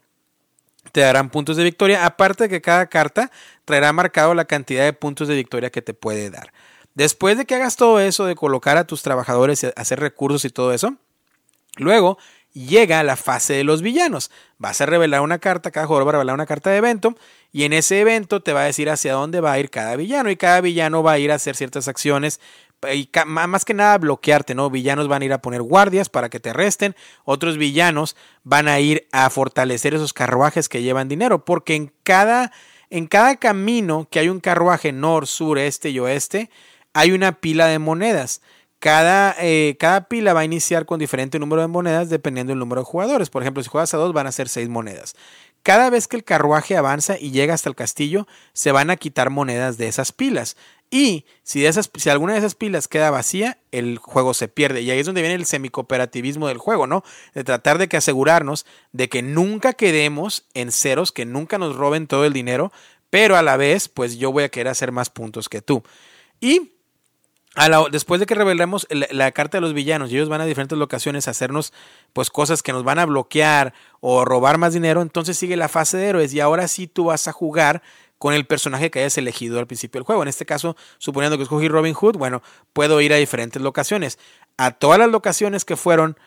te 0.92 1.02
darán 1.02 1.32
puntos 1.32 1.58
de 1.58 1.64
victoria, 1.64 2.06
aparte 2.06 2.44
de 2.44 2.50
que 2.50 2.62
cada 2.62 2.86
carta 2.86 3.32
traerá 3.66 3.92
marcado 3.94 4.36
la 4.36 4.46
cantidad 4.46 4.84
de 4.84 4.94
puntos 4.94 5.28
de 5.28 5.36
victoria 5.36 5.72
que 5.72 5.82
te 5.82 5.96
puede 5.96 6.30
dar. 6.30 6.54
Después 6.94 7.36
de 7.36 7.46
que 7.46 7.56
hagas 7.56 7.78
todo 7.78 8.00
eso 8.00 8.26
de 8.26 8.36
colocar 8.36 8.78
a 8.78 8.86
tus 8.86 9.02
trabajadores, 9.02 9.66
hacer 9.76 10.00
recursos 10.00 10.46
y 10.46 10.52
todo 10.52 10.72
eso, 10.72 10.98
luego 11.78 12.20
llega 12.54 13.04
la 13.04 13.16
fase 13.16 13.54
de 13.54 13.64
los 13.64 13.82
villanos. 13.82 14.32
Vas 14.58 14.82
a 14.82 14.86
revelar 14.86 15.22
una 15.22 15.40
carta, 15.40 15.72
cada 15.72 15.88
jugador 15.88 16.08
va 16.08 16.12
a 16.12 16.14
revelar 16.14 16.34
una 16.36 16.46
carta 16.46 16.70
de 16.70 16.78
evento 16.78 17.16
y 17.52 17.64
en 17.64 17.74
ese 17.74 18.00
evento 18.00 18.42
te 18.42 18.54
va 18.54 18.62
a 18.62 18.66
decir 18.66 18.90
hacia 18.90 19.14
dónde 19.14 19.42
va 19.42 19.54
a 19.54 19.60
ir 19.60 19.70
cada 19.70 19.96
villano 19.96 20.30
y 20.30 20.38
cada 20.38 20.62
villano 20.62 21.04
va 21.04 21.14
a 21.14 21.20
ir 21.20 21.32
a 21.32 21.36
hacer 21.36 21.56
ciertas 21.56 21.88
acciones 21.88 22.40
y 22.94 23.10
más 23.28 23.64
que 23.64 23.74
nada 23.74 23.98
bloquearte, 23.98 24.56
¿no? 24.56 24.70
Villanos 24.70 25.08
van 25.08 25.22
a 25.22 25.26
ir 25.26 25.34
a 25.34 25.42
poner 25.42 25.62
guardias 25.62 26.10
para 26.10 26.30
que 26.30 26.40
te 26.40 26.50
arresten, 26.50 26.96
otros 27.26 27.58
villanos 27.58 28.16
van 28.44 28.68
a 28.68 28.80
ir 28.80 29.08
a 29.12 29.30
fortalecer 29.30 29.94
esos 29.94 30.14
carruajes 30.14 30.68
que 30.68 30.82
llevan 30.82 31.08
dinero, 31.08 31.46
porque 31.46 31.76
en 31.76 31.94
cada 32.04 32.52
en 32.90 33.08
cada 33.08 33.38
camino 33.38 34.08
que 34.12 34.20
hay 34.20 34.30
un 34.30 34.42
carruaje 34.42 34.92
nor, 34.92 35.26
sur, 35.26 35.58
este 35.58 35.92
y 35.92 36.00
oeste, 36.00 36.50
hay 36.94 37.12
una 37.14 37.32
pila 37.32 37.68
de 37.68 37.80
monedas. 37.80 38.42
Cada, 38.82 39.36
eh, 39.38 39.78
cada, 39.80 40.06
pila 40.06 40.34
va 40.34 40.40
a 40.40 40.44
iniciar 40.44 40.88
con 40.88 41.00
diferente 41.00 41.38
número 41.38 41.62
de 41.62 41.68
monedas 41.68 42.10
dependiendo 42.10 42.50
del 42.50 42.58
número 42.58 42.82
de 42.82 42.86
jugadores. 42.86 43.30
Por 43.30 43.44
ejemplo, 43.44 43.62
si 43.62 43.70
juegas 43.70 43.94
a 43.94 43.98
dos 43.98 44.12
van 44.12 44.26
a 44.26 44.32
ser 44.32 44.50
seis 44.50 44.70
monedas. 44.70 45.16
Cada 45.62 45.92
vez 45.92 46.08
que 46.08 46.18
el 46.18 46.24
carruaje 46.24 46.76
avanza 46.76 47.16
y 47.20 47.30
llega 47.30 47.54
hasta 47.54 47.70
el 47.70 47.76
castillo, 47.76 48.28
se 48.54 48.72
van 48.72 48.90
a 48.90 48.98
quitar 48.98 49.30
monedas 49.30 49.78
de 49.78 49.88
esas 49.88 50.12
pilas. 50.12 50.58
Y 50.90 51.26
si, 51.44 51.64
esas, 51.68 51.92
si 51.96 52.10
alguna 52.10 52.34
de 52.34 52.40
esas 52.40 52.56
pilas 52.56 52.88
queda 52.88 53.12
vacía, 53.12 53.60
el 53.72 54.00
juego 54.00 54.34
se 54.34 54.48
pierde. 54.48 54.82
Y 54.82 54.90
ahí 54.90 54.98
es 54.98 55.06
donde 55.06 55.22
viene 55.22 55.36
el 55.36 55.46
semicooperativismo 55.46 56.48
del 56.48 56.58
juego, 56.58 56.88
¿no? 56.88 57.04
De 57.36 57.44
tratar 57.44 57.78
de 57.78 57.88
que 57.88 57.98
asegurarnos 57.98 58.66
de 58.94 59.10
que 59.10 59.22
nunca 59.22 59.74
quedemos 59.74 60.48
en 60.56 60.72
ceros, 60.72 61.12
que 61.12 61.26
nunca 61.26 61.60
nos 61.60 61.76
roben 61.76 62.08
todo 62.08 62.26
el 62.26 62.34
dinero, 62.34 62.72
pero 63.12 63.38
a 63.38 63.44
la 63.44 63.58
vez, 63.58 63.90
pues 63.90 64.18
yo 64.18 64.32
voy 64.32 64.46
a 64.46 64.50
querer 64.50 64.70
hacer 64.70 64.92
más 64.92 65.12
puntos 65.12 65.50
que 65.50 65.62
tú. 65.62 65.84
Y 66.40 66.72
después 67.92 68.20
de 68.20 68.26
que 68.26 68.36
revelemos 68.36 68.88
la, 68.90 69.32
carta 69.32 69.58
de 69.58 69.62
los 69.62 69.74
villanos 69.74 70.12
y 70.12 70.16
ellos 70.16 70.30
van 70.30 70.42
a 70.42 70.46
diferentes 70.46 70.78
locaciones 70.78 71.28
a 71.28 71.32
hacernos 71.32 71.74
pues 72.14 72.30
cosas 72.30 72.64
que 72.64 72.72
nos 72.72 72.84
van 72.84 73.00
a 73.00 73.06
bloquear 73.06 73.74
o 74.00 74.24
robar 74.24 74.58
más 74.58 74.74
dinero, 74.74 75.02
entonces 75.02 75.38
sigue 75.38 75.58
la 75.58 75.68
fase 75.68 75.98
de 75.98 76.08
héroes 76.08 76.34
y 76.34 76.40
ahora 76.40 76.68
sí 76.68 76.88
tú 76.88 77.06
vas 77.06 77.28
a 77.28 77.34
jugar 77.34 77.82
con 78.18 78.34
el 78.34 78.46
personaje 78.46 78.92
que 78.92 79.00
hayas 79.00 79.18
elegido 79.18 79.60
al 79.60 79.66
principio 79.66 80.00
del 80.00 80.06
juego. 80.06 80.22
En 80.22 80.28
este 80.28 80.46
caso, 80.46 80.78
suponiendo 81.00 81.38
que 81.38 81.44
escogí 81.44 81.68
Robin 81.68 81.96
Hood, 81.96 82.18
bueno, 82.18 82.44
puedo 82.72 83.02
ir 83.02 83.14
a 83.14 83.18
diferentes 83.18 83.60
locaciones. 83.62 84.20
A 84.58 84.72
todas 84.72 85.00
las 85.00 85.10
locaciones 85.10 85.66
que 85.66 85.76
fueron 85.76 86.18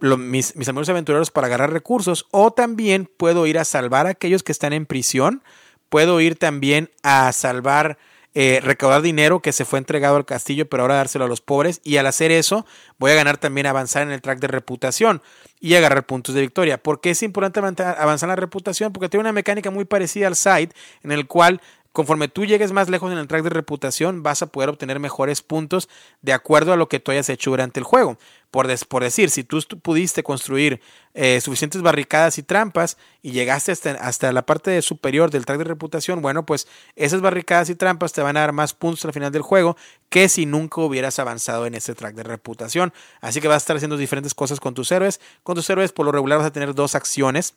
mis, 0.00 0.56
mis 0.56 0.68
amigos 0.68 0.88
aventureros 0.88 1.30
para 1.30 1.46
agarrar 1.46 1.72
recursos 1.72 2.26
o 2.32 2.52
también 2.52 3.08
puedo 3.16 3.46
ir 3.46 3.58
a 3.58 3.64
salvar 3.64 4.08
a 4.08 4.10
aquellos 4.10 4.42
que 4.42 4.50
están 4.50 4.72
en 4.72 4.84
prisión. 4.84 5.44
Puedo 5.88 6.20
ir 6.20 6.36
también 6.36 6.90
a 7.04 7.30
salvar 7.32 7.98
eh, 8.34 8.60
recaudar 8.62 9.00
dinero 9.00 9.40
que 9.40 9.52
se 9.52 9.64
fue 9.64 9.78
entregado 9.78 10.16
al 10.16 10.24
castillo, 10.24 10.68
pero 10.68 10.82
ahora 10.82 10.96
dárselo 10.96 11.24
a 11.24 11.28
los 11.28 11.40
pobres. 11.40 11.80
Y 11.84 11.96
al 11.98 12.06
hacer 12.06 12.32
eso, 12.32 12.66
voy 12.98 13.12
a 13.12 13.14
ganar 13.14 13.38
también 13.38 13.66
avanzar 13.66 14.02
en 14.02 14.10
el 14.10 14.20
track 14.20 14.40
de 14.40 14.48
reputación 14.48 15.22
y 15.60 15.74
agarrar 15.74 16.04
puntos 16.04 16.34
de 16.34 16.40
victoria. 16.40 16.82
¿Por 16.82 17.00
qué 17.00 17.10
es 17.10 17.22
importante 17.22 17.60
avanzar 17.60 18.26
en 18.26 18.30
la 18.30 18.36
reputación? 18.36 18.92
Porque 18.92 19.08
tiene 19.08 19.22
una 19.22 19.32
mecánica 19.32 19.70
muy 19.70 19.84
parecida 19.84 20.26
al 20.26 20.36
side, 20.36 20.70
en 21.02 21.12
el 21.12 21.26
cual 21.26 21.60
conforme 21.94 22.26
tú 22.26 22.44
llegues 22.44 22.72
más 22.72 22.90
lejos 22.90 23.12
en 23.12 23.18
el 23.18 23.28
track 23.28 23.44
de 23.44 23.50
reputación, 23.50 24.24
vas 24.24 24.42
a 24.42 24.48
poder 24.48 24.68
obtener 24.68 24.98
mejores 24.98 25.42
puntos 25.42 25.88
de 26.22 26.32
acuerdo 26.32 26.72
a 26.72 26.76
lo 26.76 26.88
que 26.88 26.98
tú 26.98 27.12
hayas 27.12 27.28
hecho 27.28 27.50
durante 27.50 27.78
el 27.78 27.84
juego. 27.84 28.18
Por, 28.50 28.66
por 28.88 29.04
decir, 29.04 29.30
si 29.30 29.44
tú 29.44 29.60
pudiste 29.80 30.24
construir 30.24 30.80
eh, 31.14 31.40
suficientes 31.40 31.82
barricadas 31.82 32.36
y 32.38 32.42
trampas 32.42 32.98
y 33.22 33.30
llegaste 33.30 33.70
hasta, 33.70 33.92
hasta, 33.92 34.32
la 34.32 34.44
parte 34.44 34.82
superior 34.82 35.30
del 35.30 35.46
track 35.46 35.58
de 35.58 35.64
reputación, 35.64 36.20
bueno, 36.20 36.44
pues 36.44 36.66
esas 36.96 37.20
barricadas 37.20 37.70
y 37.70 37.76
trampas 37.76 38.12
te 38.12 38.22
van 38.22 38.36
a 38.36 38.40
dar 38.40 38.52
más 38.52 38.74
puntos 38.74 39.04
al 39.04 39.12
final 39.12 39.30
del 39.30 39.42
juego 39.42 39.76
que 40.08 40.28
si 40.28 40.46
nunca 40.46 40.80
hubieras 40.80 41.20
avanzado 41.20 41.64
en 41.64 41.76
ese 41.76 41.94
track 41.94 42.16
de 42.16 42.24
reputación. 42.24 42.92
Así 43.20 43.40
que 43.40 43.46
vas 43.46 43.54
a 43.54 43.58
estar 43.58 43.76
haciendo 43.76 43.96
diferentes 43.96 44.34
cosas 44.34 44.58
con 44.58 44.74
tus 44.74 44.90
héroes. 44.90 45.20
Con 45.44 45.54
tus 45.54 45.70
héroes, 45.70 45.92
por 45.92 46.06
lo 46.06 46.10
regular, 46.10 46.38
vas 46.38 46.48
a 46.48 46.52
tener 46.52 46.74
dos 46.74 46.96
acciones 46.96 47.54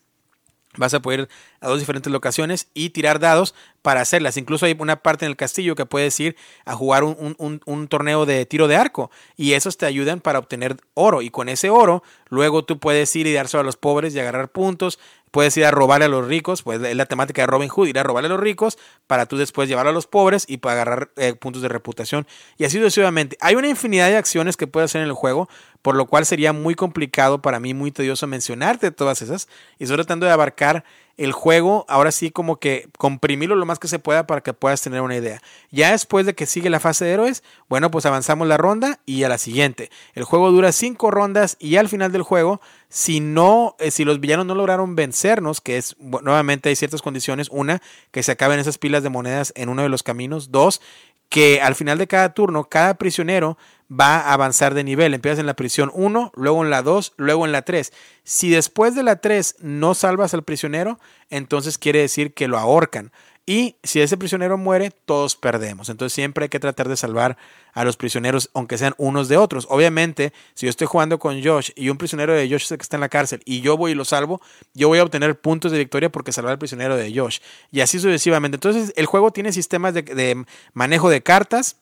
Vas 0.76 0.94
a 0.94 1.00
poder 1.00 1.20
ir 1.20 1.28
a 1.60 1.68
dos 1.68 1.80
diferentes 1.80 2.12
locaciones 2.12 2.68
y 2.74 2.90
tirar 2.90 3.18
dados 3.18 3.54
para 3.82 4.00
hacerlas. 4.00 4.36
Incluso 4.36 4.66
hay 4.66 4.76
una 4.78 5.02
parte 5.02 5.24
en 5.24 5.30
el 5.30 5.36
castillo 5.36 5.74
que 5.74 5.86
puedes 5.86 6.18
ir 6.20 6.36
a 6.64 6.74
jugar 6.74 7.04
un, 7.04 7.88
torneo 7.88 8.26
de 8.26 8.44
tiro 8.46 8.68
de 8.68 8.76
arco 8.76 9.10
y 9.36 9.54
esos 9.54 9.78
te 9.78 9.86
ayudan 9.86 10.20
para 10.20 10.38
obtener 10.38 10.76
oro. 10.94 11.22
Y 11.22 11.30
con 11.30 11.48
ese 11.48 11.70
oro, 11.70 12.02
luego 12.28 12.64
tú 12.64 12.78
puedes 12.78 13.14
ir 13.16 13.26
y 13.26 13.32
dárselo 13.32 13.62
a 13.62 13.64
los 13.64 13.76
pobres 13.76 14.14
y 14.14 14.20
agarrar 14.20 14.50
puntos 14.50 14.98
Puedes 15.30 15.56
ir 15.56 15.64
a 15.64 15.70
robarle 15.70 16.06
a 16.06 16.08
los 16.08 16.26
ricos, 16.26 16.62
pues 16.62 16.82
es 16.82 16.96
la 16.96 17.06
temática 17.06 17.42
de 17.42 17.46
Robin 17.46 17.68
Hood, 17.68 17.88
ir 17.88 17.98
a 17.98 18.02
robarle 18.02 18.26
a 18.26 18.30
los 18.30 18.40
ricos 18.40 18.78
para 19.06 19.26
tú 19.26 19.36
después 19.36 19.68
llevarlo 19.68 19.90
a 19.90 19.94
los 19.94 20.06
pobres 20.06 20.44
y 20.48 20.58
para 20.58 20.74
agarrar 20.74 21.10
eh, 21.16 21.34
puntos 21.34 21.62
de 21.62 21.68
reputación. 21.68 22.26
Y 22.56 22.64
así 22.64 22.78
sucesivamente. 22.78 23.36
Hay 23.40 23.54
una 23.54 23.68
infinidad 23.68 24.08
de 24.08 24.16
acciones 24.16 24.56
que 24.56 24.66
puedes 24.66 24.90
hacer 24.90 25.02
en 25.02 25.08
el 25.08 25.14
juego, 25.14 25.48
por 25.82 25.96
lo 25.96 26.06
cual 26.06 26.26
sería 26.26 26.52
muy 26.52 26.74
complicado 26.74 27.40
para 27.42 27.60
mí, 27.60 27.74
muy 27.74 27.90
tedioso 27.92 28.26
mencionarte 28.26 28.90
todas 28.90 29.22
esas. 29.22 29.48
Y 29.78 29.84
estoy 29.84 29.96
tratando 29.96 30.26
de 30.26 30.32
abarcar 30.32 30.84
el 31.18 31.32
juego, 31.32 31.84
ahora 31.88 32.12
sí 32.12 32.30
como 32.30 32.56
que 32.56 32.88
comprimirlo 32.96 33.56
lo 33.56 33.66
más 33.66 33.80
que 33.80 33.88
se 33.88 33.98
pueda 33.98 34.26
para 34.26 34.40
que 34.40 34.52
puedas 34.52 34.80
tener 34.80 35.02
una 35.02 35.16
idea. 35.16 35.42
Ya 35.70 35.90
después 35.90 36.24
de 36.24 36.34
que 36.34 36.46
sigue 36.46 36.70
la 36.70 36.78
fase 36.78 37.04
de 37.04 37.10
héroes, 37.10 37.42
bueno, 37.68 37.90
pues 37.90 38.06
avanzamos 38.06 38.46
la 38.46 38.56
ronda 38.56 39.00
y 39.04 39.24
a 39.24 39.28
la 39.28 39.36
siguiente. 39.36 39.90
El 40.14 40.22
juego 40.22 40.52
dura 40.52 40.70
cinco 40.70 41.10
rondas 41.10 41.56
y 41.58 41.76
al 41.76 41.88
final 41.88 42.12
del 42.12 42.22
juego, 42.22 42.60
si 42.88 43.18
no, 43.18 43.74
eh, 43.80 43.90
si 43.90 44.04
los 44.04 44.20
villanos 44.20 44.46
no 44.46 44.54
lograron 44.54 44.94
vencernos, 44.94 45.60
que 45.60 45.76
es, 45.76 45.96
nuevamente 45.98 46.68
hay 46.68 46.76
ciertas 46.76 47.02
condiciones, 47.02 47.48
una, 47.50 47.82
que 48.12 48.22
se 48.22 48.32
acaben 48.32 48.60
esas 48.60 48.78
pilas 48.78 49.02
de 49.02 49.10
monedas 49.10 49.52
en 49.56 49.68
uno 49.68 49.82
de 49.82 49.88
los 49.88 50.04
caminos, 50.04 50.52
dos, 50.52 50.80
que 51.28 51.60
al 51.60 51.74
final 51.74 51.98
de 51.98 52.06
cada 52.06 52.32
turno, 52.32 52.64
cada 52.64 52.94
prisionero 52.94 53.58
va 53.90 54.20
a 54.20 54.32
avanzar 54.32 54.74
de 54.74 54.84
nivel. 54.84 55.14
Empiezas 55.14 55.38
en 55.38 55.46
la 55.46 55.56
prisión 55.56 55.90
1, 55.94 56.32
luego 56.34 56.64
en 56.64 56.70
la 56.70 56.82
2, 56.82 57.14
luego 57.16 57.46
en 57.46 57.52
la 57.52 57.62
3. 57.62 57.92
Si 58.24 58.50
después 58.50 58.94
de 58.94 59.02
la 59.02 59.16
3 59.16 59.56
no 59.60 59.94
salvas 59.94 60.34
al 60.34 60.44
prisionero, 60.44 60.98
entonces 61.30 61.78
quiere 61.78 62.00
decir 62.00 62.34
que 62.34 62.48
lo 62.48 62.58
ahorcan. 62.58 63.12
Y 63.48 63.76
si 63.82 64.02
ese 64.02 64.18
prisionero 64.18 64.58
muere, 64.58 64.90
todos 64.90 65.34
perdemos. 65.34 65.88
Entonces 65.88 66.12
siempre 66.12 66.44
hay 66.44 66.48
que 66.50 66.60
tratar 66.60 66.86
de 66.86 66.98
salvar 66.98 67.38
a 67.72 67.82
los 67.82 67.96
prisioneros, 67.96 68.50
aunque 68.52 68.76
sean 68.76 68.92
unos 68.98 69.28
de 69.28 69.38
otros. 69.38 69.66
Obviamente, 69.70 70.34
si 70.52 70.66
yo 70.66 70.70
estoy 70.70 70.86
jugando 70.86 71.18
con 71.18 71.42
Josh 71.42 71.70
y 71.74 71.88
un 71.88 71.96
prisionero 71.96 72.34
de 72.34 72.46
Josh 72.46 72.68
que 72.68 72.74
está 72.74 72.98
en 72.98 73.00
la 73.00 73.08
cárcel 73.08 73.40
y 73.46 73.62
yo 73.62 73.78
voy 73.78 73.92
y 73.92 73.94
lo 73.94 74.04
salvo, 74.04 74.42
yo 74.74 74.88
voy 74.88 74.98
a 74.98 75.02
obtener 75.02 75.40
puntos 75.40 75.72
de 75.72 75.78
victoria 75.78 76.12
porque 76.12 76.30
salvar 76.30 76.52
al 76.52 76.58
prisionero 76.58 76.94
de 76.94 77.10
Josh. 77.18 77.38
Y 77.72 77.80
así 77.80 77.98
sucesivamente. 77.98 78.56
Entonces 78.56 78.92
el 78.96 79.06
juego 79.06 79.30
tiene 79.30 79.50
sistemas 79.50 79.94
de, 79.94 80.02
de 80.02 80.44
manejo 80.74 81.08
de 81.08 81.22
cartas 81.22 81.76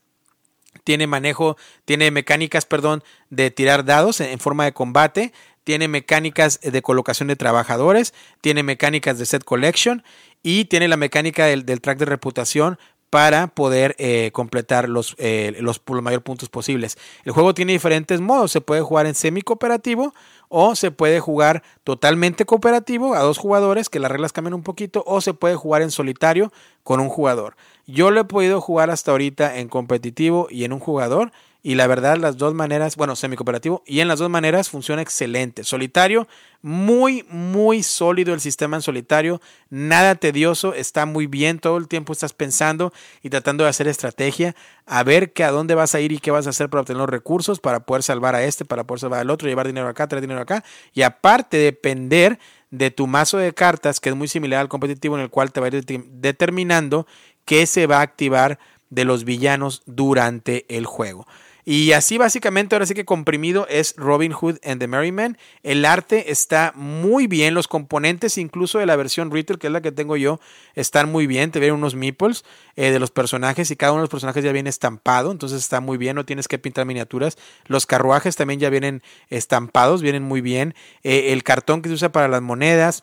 tiene 0.84 1.08
manejo, 1.08 1.56
tiene 1.84 2.12
mecánicas, 2.12 2.64
perdón, 2.64 3.02
de 3.30 3.50
tirar 3.50 3.84
dados 3.84 4.20
en, 4.20 4.38
forma 4.38 4.66
de 4.66 4.72
combate, 4.72 5.32
tiene 5.64 5.88
mecánicas 5.88 6.60
de 6.60 6.80
colocación 6.80 7.26
de 7.26 7.34
trabajadores, 7.34 8.14
tiene 8.40 8.62
mecánicas 8.62 9.18
de 9.18 9.26
set 9.26 9.42
collection 9.42 10.04
y 10.46 10.66
tiene 10.66 10.86
la 10.86 10.96
mecánica 10.96 11.46
del, 11.46 11.64
track 11.80 11.98
de 11.98 12.04
reputación 12.04 12.78
para 13.10 13.48
poder 13.48 13.96
eh, 13.98 14.30
completar 14.32 14.88
los, 14.88 15.16
eh, 15.18 15.56
los, 15.58 15.82
los 15.84 16.22
puntos 16.22 16.48
posibles. 16.50 16.96
El 17.24 17.32
juego 17.32 17.52
tiene 17.52 17.72
diferentes 17.72 18.20
modos, 18.20 18.52
se 18.52 18.60
puede 18.60 18.80
jugar 18.80 19.06
en 19.06 19.16
semi 19.16 19.42
cooperativo 19.42 20.14
o 20.48 20.76
se 20.76 20.92
puede 20.92 21.18
jugar 21.18 21.64
totalmente 21.82 22.44
cooperativo 22.44 23.14
a 23.14 23.22
dos 23.22 23.38
jugadores, 23.38 23.88
que 23.88 23.98
las 23.98 24.12
reglas 24.12 24.32
cambian 24.32 24.54
un 24.54 24.62
poquito, 24.62 25.02
o 25.04 25.20
se 25.20 25.34
puede 25.34 25.56
jugar 25.56 25.82
en 25.82 25.90
solitario 25.90 26.52
con 26.84 27.00
un 27.00 27.08
jugador. 27.08 27.56
Yo 27.88 28.12
lo 28.12 28.20
he 28.20 28.24
podido 28.24 28.60
jugar 28.60 28.90
hasta 28.90 29.10
ahorita 29.10 29.58
en 29.58 29.66
competitivo 29.66 30.46
y 30.48 30.62
en 30.62 30.72
un 30.72 30.78
jugador. 30.78 31.32
Y 31.66 31.74
la 31.74 31.88
verdad, 31.88 32.16
las 32.16 32.36
dos 32.36 32.54
maneras, 32.54 32.94
bueno, 32.94 33.16
semi-cooperativo, 33.16 33.82
y 33.84 33.98
en 33.98 34.06
las 34.06 34.20
dos 34.20 34.30
maneras 34.30 34.70
funciona 34.70 35.02
excelente. 35.02 35.64
Solitario, 35.64 36.28
muy, 36.62 37.26
muy 37.28 37.82
sólido 37.82 38.32
el 38.32 38.40
sistema 38.40 38.76
en 38.76 38.82
solitario, 38.82 39.40
nada 39.68 40.14
tedioso, 40.14 40.74
está 40.74 41.06
muy 41.06 41.26
bien, 41.26 41.58
todo 41.58 41.76
el 41.78 41.88
tiempo 41.88 42.12
estás 42.12 42.34
pensando 42.34 42.92
y 43.20 43.30
tratando 43.30 43.64
de 43.64 43.70
hacer 43.70 43.88
estrategia, 43.88 44.54
a 44.86 45.02
ver 45.02 45.32
que 45.32 45.42
a 45.42 45.50
dónde 45.50 45.74
vas 45.74 45.96
a 45.96 46.00
ir 46.00 46.12
y 46.12 46.20
qué 46.20 46.30
vas 46.30 46.46
a 46.46 46.50
hacer 46.50 46.70
para 46.70 46.82
obtener 46.82 47.00
los 47.00 47.10
recursos, 47.10 47.58
para 47.58 47.80
poder 47.80 48.04
salvar 48.04 48.36
a 48.36 48.44
este, 48.44 48.64
para 48.64 48.84
poder 48.84 49.00
salvar 49.00 49.18
al 49.18 49.30
otro, 49.30 49.48
llevar 49.48 49.66
dinero 49.66 49.88
acá, 49.88 50.06
traer 50.06 50.22
dinero 50.22 50.40
acá, 50.40 50.62
y 50.94 51.02
aparte 51.02 51.56
depender 51.56 52.38
de 52.70 52.92
tu 52.92 53.08
mazo 53.08 53.38
de 53.38 53.52
cartas, 53.52 53.98
que 53.98 54.10
es 54.10 54.14
muy 54.14 54.28
similar 54.28 54.60
al 54.60 54.68
competitivo, 54.68 55.16
en 55.16 55.22
el 55.22 55.30
cual 55.30 55.50
te 55.50 55.58
va 55.58 55.66
a 55.66 55.70
ir 55.70 55.84
determinando 55.84 57.08
qué 57.44 57.66
se 57.66 57.88
va 57.88 57.98
a 57.98 58.02
activar 58.02 58.60
de 58.88 59.04
los 59.04 59.24
villanos 59.24 59.82
durante 59.86 60.64
el 60.68 60.86
juego. 60.86 61.26
Y 61.68 61.90
así 61.90 62.16
básicamente, 62.16 62.76
ahora 62.76 62.86
sí 62.86 62.94
que 62.94 63.04
comprimido 63.04 63.66
es 63.68 63.94
Robin 63.96 64.30
Hood 64.30 64.58
and 64.64 64.78
the 64.78 64.86
Merry 64.86 65.10
Men. 65.10 65.36
El 65.64 65.84
arte 65.84 66.30
está 66.30 66.72
muy 66.76 67.26
bien, 67.26 67.54
los 67.54 67.66
componentes 67.66 68.38
incluso 68.38 68.78
de 68.78 68.86
la 68.86 68.94
versión 68.94 69.32
retail, 69.32 69.58
que 69.58 69.66
es 69.66 69.72
la 69.72 69.80
que 69.80 69.90
tengo 69.90 70.16
yo, 70.16 70.38
están 70.76 71.10
muy 71.10 71.26
bien. 71.26 71.50
Te 71.50 71.58
vienen 71.58 71.76
unos 71.76 71.96
meeples 71.96 72.44
eh, 72.76 72.92
de 72.92 73.00
los 73.00 73.10
personajes 73.10 73.68
y 73.72 73.76
cada 73.76 73.90
uno 73.90 74.02
de 74.02 74.04
los 74.04 74.10
personajes 74.10 74.44
ya 74.44 74.52
viene 74.52 74.70
estampado, 74.70 75.32
entonces 75.32 75.60
está 75.60 75.80
muy 75.80 75.98
bien, 75.98 76.14
no 76.14 76.24
tienes 76.24 76.46
que 76.46 76.60
pintar 76.60 76.86
miniaturas. 76.86 77.36
Los 77.66 77.84
carruajes 77.84 78.36
también 78.36 78.60
ya 78.60 78.70
vienen 78.70 79.02
estampados, 79.28 80.02
vienen 80.02 80.22
muy 80.22 80.42
bien. 80.42 80.72
Eh, 81.02 81.32
el 81.32 81.42
cartón 81.42 81.82
que 81.82 81.88
se 81.88 81.96
usa 81.96 82.12
para 82.12 82.28
las 82.28 82.42
monedas 82.42 83.02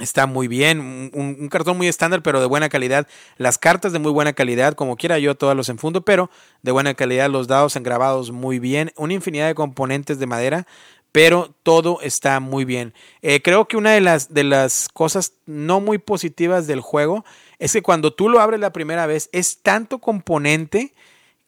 Está 0.00 0.26
muy 0.26 0.48
bien, 0.48 1.10
un, 1.12 1.48
cartón 1.48 1.76
muy 1.76 1.86
estándar, 1.86 2.22
pero 2.22 2.40
de 2.40 2.46
buena 2.46 2.68
calidad. 2.70 3.06
Las 3.36 3.58
cartas 3.58 3.92
de 3.92 3.98
muy 3.98 4.10
buena 4.10 4.32
calidad, 4.32 4.74
como 4.74 4.96
quiera 4.96 5.18
yo 5.18 5.34
todas 5.34 5.54
los 5.56 5.68
enfundo, 5.68 6.02
pero 6.02 6.30
de 6.62 6.72
buena 6.72 6.94
calidad. 6.94 7.28
Los 7.28 7.48
dados 7.48 7.76
engrabados 7.76 8.30
muy 8.30 8.58
bien. 8.58 8.92
Una 8.96 9.12
infinidad 9.12 9.46
de 9.46 9.54
componentes 9.54 10.18
de 10.18 10.26
madera, 10.26 10.66
pero 11.12 11.54
todo 11.62 12.00
está 12.00 12.40
muy 12.40 12.64
bien. 12.64 12.94
Eh, 13.20 13.42
creo 13.42 13.68
que 13.68 13.76
una 13.76 13.92
de 13.92 14.00
las, 14.00 14.32
de 14.32 14.44
las 14.44 14.88
cosas 14.88 15.34
no 15.44 15.80
muy 15.80 15.98
positivas 15.98 16.66
del 16.66 16.80
juego 16.80 17.24
es 17.58 17.72
que 17.72 17.82
cuando 17.82 18.12
tú 18.12 18.28
lo 18.28 18.40
abres 18.40 18.60
la 18.60 18.72
primera 18.72 19.06
vez 19.06 19.28
es 19.32 19.60
tanto 19.62 19.98
componente 19.98 20.94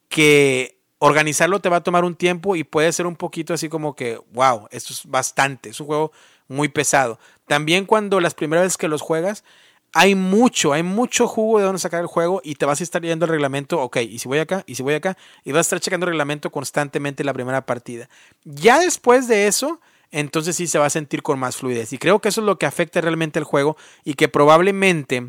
que 0.09 0.79
organizarlo 0.99 1.61
te 1.61 1.69
va 1.69 1.79
a 1.79 1.83
tomar 1.83 2.05
un 2.05 2.15
tiempo 2.15 2.55
y 2.55 2.65
puede 2.65 2.93
ser 2.93 3.07
un 3.07 3.16
poquito 3.16 3.55
así 3.55 3.69
como 3.69 3.97
que, 3.97 4.20
wow, 4.33 4.69
esto 4.70 4.93
es 4.93 5.07
bastante. 5.07 5.70
Es 5.70 5.81
un 5.81 5.87
juego 5.87 6.12
muy 6.49 6.69
pesado. 6.69 7.19
También 7.53 7.85
cuando 7.85 8.19
las 8.19 8.33
primeras 8.33 8.65
veces 8.65 8.79
que 8.79 8.89
los 8.89 9.03
juegas, 9.03 9.45
hay 9.93 10.15
mucho, 10.15 10.73
hay 10.73 10.83
mucho 10.83 11.29
jugo 11.29 11.59
de 11.59 11.66
dónde 11.66 11.81
sacar 11.81 12.01
el 12.01 12.07
juego 12.07 12.41
y 12.43 12.55
te 12.55 12.65
vas 12.65 12.81
a 12.81 12.83
estar 12.83 13.03
leyendo 13.03 13.27
el 13.27 13.31
reglamento, 13.31 13.79
ok, 13.79 13.99
y 13.99 14.20
si 14.20 14.27
voy 14.27 14.39
acá, 14.39 14.65
y 14.66 14.74
si 14.74 14.83
voy 14.83 14.95
acá, 14.95 15.19
y 15.45 15.53
vas 15.53 15.59
a 15.59 15.61
estar 15.61 15.81
checando 15.81 16.07
el 16.07 16.12
reglamento 16.12 16.51
constantemente 16.51 17.24
la 17.24 17.35
primera 17.35 17.66
partida. 17.66 18.09
Ya 18.47 18.81
después 18.81 19.29
de 19.29 19.49
eso, 19.49 19.83
entonces 20.11 20.57
sí 20.57 20.66
se 20.66 20.79
va 20.79 20.87
a 20.87 20.89
sentir 20.89 21.23
con 21.23 21.39
más 21.39 21.59
fluidez. 21.59 21.93
Y 21.93 21.99
creo 21.99 22.20
que 22.20 22.31
eso 22.31 22.41
es 22.41 22.47
lo 22.47 22.57
que 22.57 22.65
afecta 22.65 23.03
realmente 23.03 23.39
el 23.39 23.45
juego 23.45 23.77
y 24.03 24.15
que 24.15 24.29
probablemente 24.29 25.29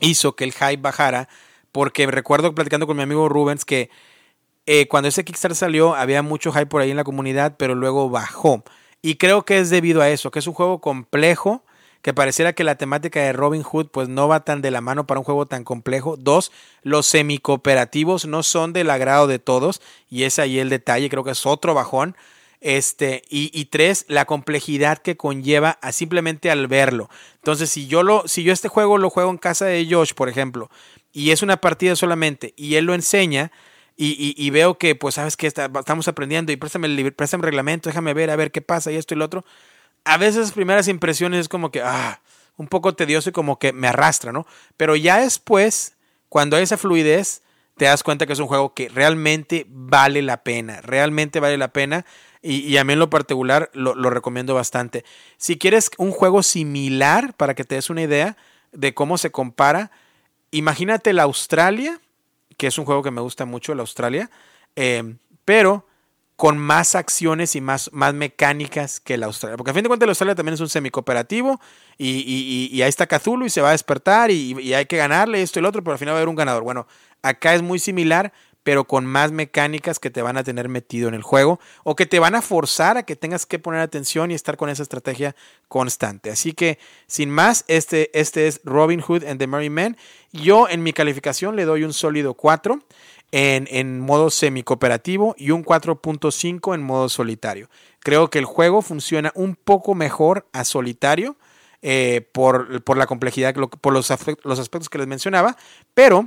hizo 0.00 0.34
que 0.34 0.42
el 0.42 0.52
hype 0.52 0.78
bajara, 0.78 1.28
porque 1.70 2.08
recuerdo 2.08 2.52
platicando 2.52 2.88
con 2.88 2.96
mi 2.96 3.04
amigo 3.04 3.28
Rubens 3.28 3.64
que 3.64 3.90
eh, 4.66 4.88
cuando 4.88 5.06
ese 5.06 5.24
Kickstarter 5.24 5.54
salió 5.54 5.94
había 5.94 6.22
mucho 6.22 6.50
hype 6.50 6.66
por 6.66 6.82
ahí 6.82 6.90
en 6.90 6.96
la 6.96 7.04
comunidad, 7.04 7.54
pero 7.56 7.76
luego 7.76 8.10
bajó. 8.10 8.64
Y 9.02 9.16
creo 9.16 9.44
que 9.44 9.58
es 9.58 9.70
debido 9.70 10.02
a 10.02 10.08
eso, 10.10 10.30
que 10.30 10.40
es 10.40 10.46
un 10.46 10.54
juego 10.54 10.80
complejo, 10.80 11.64
que 12.02 12.14
pareciera 12.14 12.52
que 12.52 12.64
la 12.64 12.76
temática 12.76 13.20
de 13.20 13.32
Robin 13.32 13.62
Hood 13.62 13.88
pues 13.88 14.08
no 14.08 14.28
va 14.28 14.44
tan 14.44 14.62
de 14.62 14.70
la 14.70 14.80
mano 14.80 15.06
para 15.06 15.20
un 15.20 15.24
juego 15.24 15.46
tan 15.46 15.64
complejo. 15.64 16.16
Dos, 16.16 16.52
los 16.82 17.06
semicooperativos 17.06 18.26
no 18.26 18.42
son 18.42 18.72
del 18.72 18.90
agrado 18.90 19.26
de 19.26 19.38
todos 19.38 19.80
y 20.08 20.24
es 20.24 20.38
ahí 20.38 20.58
el 20.58 20.68
detalle, 20.68 21.10
creo 21.10 21.24
que 21.24 21.32
es 21.32 21.46
otro 21.46 21.74
bajón. 21.74 22.16
Este, 22.60 23.22
y, 23.30 23.50
y, 23.52 23.66
tres, 23.66 24.04
la 24.08 24.24
complejidad 24.24 24.98
que 24.98 25.16
conlleva 25.16 25.78
a 25.80 25.92
simplemente 25.92 26.50
al 26.50 26.66
verlo. 26.66 27.08
Entonces, 27.36 27.70
si 27.70 27.86
yo 27.86 28.02
lo, 28.02 28.26
si 28.26 28.42
yo 28.42 28.52
este 28.52 28.66
juego 28.66 28.98
lo 28.98 29.10
juego 29.10 29.30
en 29.30 29.38
casa 29.38 29.66
de 29.66 29.86
Josh, 29.88 30.12
por 30.12 30.28
ejemplo, 30.28 30.68
y 31.12 31.30
es 31.30 31.42
una 31.42 31.58
partida 31.58 31.94
solamente, 31.94 32.54
y 32.56 32.74
él 32.74 32.84
lo 32.86 32.94
enseña, 32.94 33.52
y, 34.00 34.50
veo 34.50 34.78
que, 34.78 34.94
pues, 34.94 35.16
sabes 35.16 35.36
que 35.36 35.48
estamos 35.48 36.06
aprendiendo 36.06 36.52
y 36.52 36.56
préstame 36.56 36.86
el, 36.86 37.12
préstame 37.12 37.42
reglamento, 37.42 37.88
déjame 37.88 38.14
ver, 38.14 38.30
a 38.30 38.36
ver 38.36 38.52
qué 38.52 38.62
pasa 38.62 38.92
y 38.92 38.96
esto 38.96 39.14
y 39.14 39.16
lo 39.16 39.24
otro. 39.24 39.44
A 40.04 40.18
veces 40.18 40.36
las 40.36 40.52
primeras 40.52 40.86
impresiones 40.86 41.40
es 41.40 41.48
como 41.48 41.72
que, 41.72 41.82
ah, 41.82 42.20
un 42.56 42.68
poco 42.68 42.94
tedioso 42.94 43.30
y 43.30 43.32
como 43.32 43.58
que 43.58 43.72
me 43.72 43.88
arrastra, 43.88 44.30
¿no? 44.30 44.46
Pero 44.76 44.94
ya 44.94 45.18
después, 45.18 45.96
cuando 46.28 46.56
hay 46.56 46.62
esa 46.62 46.76
fluidez, 46.76 47.42
te 47.76 47.86
das 47.86 48.04
cuenta 48.04 48.24
que 48.24 48.34
es 48.34 48.38
un 48.38 48.46
juego 48.46 48.72
que 48.72 48.88
realmente 48.88 49.66
vale 49.68 50.22
la 50.22 50.44
pena, 50.44 50.80
realmente 50.80 51.40
vale 51.40 51.58
la 51.58 51.72
pena. 51.72 52.06
Y, 52.40 52.76
a 52.76 52.84
mí 52.84 52.92
en 52.92 53.00
lo 53.00 53.10
particular 53.10 53.68
lo, 53.72 53.96
lo, 53.96 54.10
recomiendo 54.10 54.54
bastante. 54.54 55.04
Si 55.38 55.58
quieres 55.58 55.90
un 55.98 56.12
juego 56.12 56.44
similar, 56.44 57.34
para 57.34 57.54
que 57.54 57.64
te 57.64 57.74
des 57.74 57.90
una 57.90 58.02
idea 58.02 58.36
de 58.70 58.94
cómo 58.94 59.18
se 59.18 59.32
compara, 59.32 59.90
imagínate 60.52 61.12
la 61.12 61.24
Australia 61.24 62.00
que 62.58 62.66
es 62.66 62.76
un 62.76 62.84
juego 62.84 63.02
que 63.02 63.10
me 63.10 63.22
gusta 63.22 63.46
mucho, 63.46 63.72
el 63.72 63.80
Australia, 63.80 64.30
eh, 64.76 65.16
pero 65.46 65.86
con 66.36 66.58
más 66.58 66.94
acciones 66.94 67.56
y 67.56 67.60
más, 67.60 67.90
más 67.92 68.14
mecánicas 68.14 69.00
que 69.00 69.14
el 69.14 69.24
Australia. 69.24 69.56
Porque 69.56 69.70
a 69.70 69.74
fin 69.74 69.82
de 69.82 69.88
cuentas 69.88 70.04
el 70.04 70.10
Australia 70.10 70.34
también 70.34 70.54
es 70.54 70.60
un 70.60 70.68
semi-cooperativo 70.68 71.60
y, 71.96 72.68
y, 72.70 72.82
ahí 72.82 72.88
está 72.88 73.08
Cthulhu 73.08 73.46
y 73.46 73.50
se 73.50 73.60
va 73.60 73.70
a 73.70 73.72
despertar 73.72 74.30
y, 74.30 74.56
y, 74.60 74.74
hay 74.74 74.86
que 74.86 74.96
ganarle 74.96 75.42
esto 75.42 75.58
y 75.58 75.62
lo 75.62 75.68
otro, 75.68 75.82
pero 75.82 75.94
al 75.94 75.98
final 75.98 76.14
va 76.14 76.18
a 76.18 76.20
haber 76.20 76.28
un 76.28 76.36
ganador. 76.36 76.62
Bueno, 76.62 76.86
acá 77.22 77.54
es 77.54 77.62
muy 77.62 77.80
similar, 77.80 78.32
pero 78.62 78.84
con 78.84 79.06
más 79.06 79.32
mecánicas 79.32 79.98
que 79.98 80.10
te 80.10 80.22
van 80.22 80.36
a 80.36 80.44
tener 80.44 80.68
metido 80.68 81.08
en 81.08 81.14
el 81.14 81.22
juego 81.22 81.58
o 81.84 81.96
que 81.96 82.06
te 82.06 82.18
van 82.18 82.34
a 82.34 82.42
forzar 82.42 82.98
a 82.98 83.02
que 83.02 83.16
tengas 83.16 83.46
que 83.46 83.58
poner 83.58 83.80
atención 83.80 84.30
y 84.30 84.34
estar 84.34 84.56
con 84.56 84.68
esa 84.68 84.82
estrategia 84.82 85.34
constante. 85.68 86.30
Así 86.30 86.52
que, 86.52 86.78
sin 87.06 87.30
más, 87.30 87.64
este, 87.68 88.10
este 88.18 88.46
es 88.46 88.60
Robin 88.64 89.00
Hood 89.00 89.24
and 89.24 89.38
the 89.38 89.46
Merry 89.46 89.70
Men. 89.70 89.96
Yo 90.32 90.68
en 90.68 90.82
mi 90.82 90.92
calificación 90.92 91.56
le 91.56 91.64
doy 91.64 91.84
un 91.84 91.92
sólido 91.92 92.34
4 92.34 92.78
en, 93.32 93.68
en 93.70 94.00
modo 94.00 94.30
semi-cooperativo 94.30 95.34
y 95.38 95.50
un 95.50 95.64
4.5 95.64 96.74
en 96.74 96.82
modo 96.82 97.08
solitario. 97.08 97.68
Creo 98.00 98.30
que 98.30 98.38
el 98.38 98.44
juego 98.44 98.82
funciona 98.82 99.32
un 99.34 99.56
poco 99.56 99.94
mejor 99.94 100.46
a 100.52 100.64
solitario. 100.64 101.36
Eh, 101.80 102.28
por, 102.32 102.82
por, 102.82 102.96
la 102.96 103.06
complejidad, 103.06 103.54
por 103.54 103.92
los, 103.92 104.12
los 104.42 104.58
aspectos 104.58 104.88
que 104.88 104.98
les 104.98 105.06
mencionaba, 105.06 105.56
pero 105.94 106.26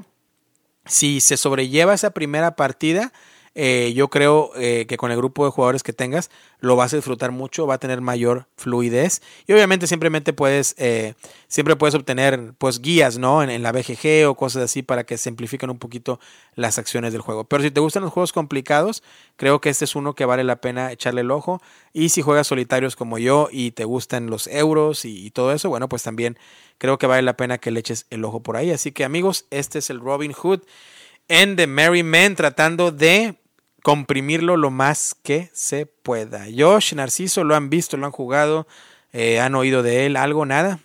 si 0.86 1.22
se 1.22 1.38
sobrelleva 1.38 1.94
esa 1.94 2.12
primera 2.12 2.56
partida, 2.56 3.12
eh, 3.54 3.92
yo 3.94 4.08
creo 4.08 4.52
eh, 4.56 4.86
que 4.88 4.96
con 4.96 5.12
el 5.12 5.18
grupo 5.18 5.44
de 5.44 5.52
jugadores 5.52 5.84
que 5.84 5.92
tengas 5.92 6.32
lo 6.62 6.78
vas 6.78 6.94
a 6.94 6.96
disfrutar 6.96 7.32
mucho, 7.32 7.68
va 7.68 7.74
a 7.74 7.80
tener 7.80 8.00
mayor 8.00 8.48
fluidez 8.56 9.22
y 9.46 9.52
obviamente 9.52 9.88
simplemente 9.88 10.32
puedes, 10.32 10.74
eh, 10.78 11.16
siempre 11.50 11.76
puedes 11.76 11.94
obtener 11.94 12.54
pues 12.58 12.80
guías, 12.80 13.18
¿no? 13.18 13.44
En, 13.44 13.62
la 13.62 13.74
BGG 13.74 14.26
o 14.26 14.36
cosas 14.36 14.64
así 14.64 14.84
para 14.84 15.04
que 15.04 15.18
simplifiquen 15.18 15.70
un 15.70 15.80
poquito 15.80 16.20
las 16.56 16.80
acciones 16.80 17.12
del 17.12 17.22
juego. 17.22 17.44
Pero 17.44 17.62
si 17.62 17.72
te 17.72 17.82
gustan 17.82 18.04
los 18.04 18.14
juegos 18.14 18.32
complicados, 18.32 19.04
creo 19.36 19.60
que 19.60 19.70
este 19.70 19.84
es 19.84 19.98
uno 19.98 20.14
que 20.14 20.24
vale 20.24 20.46
la 20.46 20.62
pena 20.62 20.92
echarle 20.94 21.20
el 21.22 21.32
ojo 21.32 21.62
y 21.92 22.10
si 22.10 22.22
juegas 22.22 22.48
solitarios 22.48 22.96
como 22.96 23.18
yo 23.18 23.50
y 23.52 23.72
te 23.72 23.84
gustan 23.84 24.30
los 24.30 24.48
euros 24.48 25.04
y, 25.04 25.26
y 25.26 25.32
todo 25.32 25.52
eso, 25.52 25.68
bueno, 25.68 25.90
pues 25.90 26.04
también 26.04 26.38
creo 26.82 26.98
que 26.98 27.06
vale 27.06 27.22
la 27.22 27.38
pena 27.38 27.60
que 27.60 27.70
le 27.70 27.80
eches 27.80 28.08
el 28.10 28.26
ojo 28.26 28.42
por 28.42 28.58
ahí. 28.58 28.72
Así 28.72 28.92
que 28.92 29.04
amigos, 29.04 29.46
este 29.52 29.78
es 29.78 29.92
el 29.92 30.00
Robin 30.00 30.34
Hood 30.34 30.62
en 31.28 31.56
The 31.56 31.68
Merry 31.68 32.02
Men, 32.02 32.34
tratando 32.34 32.92
de 32.92 33.36
comprimirlo 33.84 34.58
lo 34.58 34.72
más 34.72 35.14
que 35.14 35.52
se 35.54 35.86
pueda. 35.86 36.48
Josh, 36.58 36.96
Narciso, 36.96 37.44
lo 37.44 37.54
han 37.54 37.70
visto, 37.70 37.98
lo 37.98 38.08
han 38.08 38.12
jugado, 38.12 38.66
eh, 39.14 39.40
han 39.40 39.54
oído 39.54 39.84
de 39.84 40.08
él, 40.08 40.18
algo, 40.18 40.48
nada. 40.48 40.80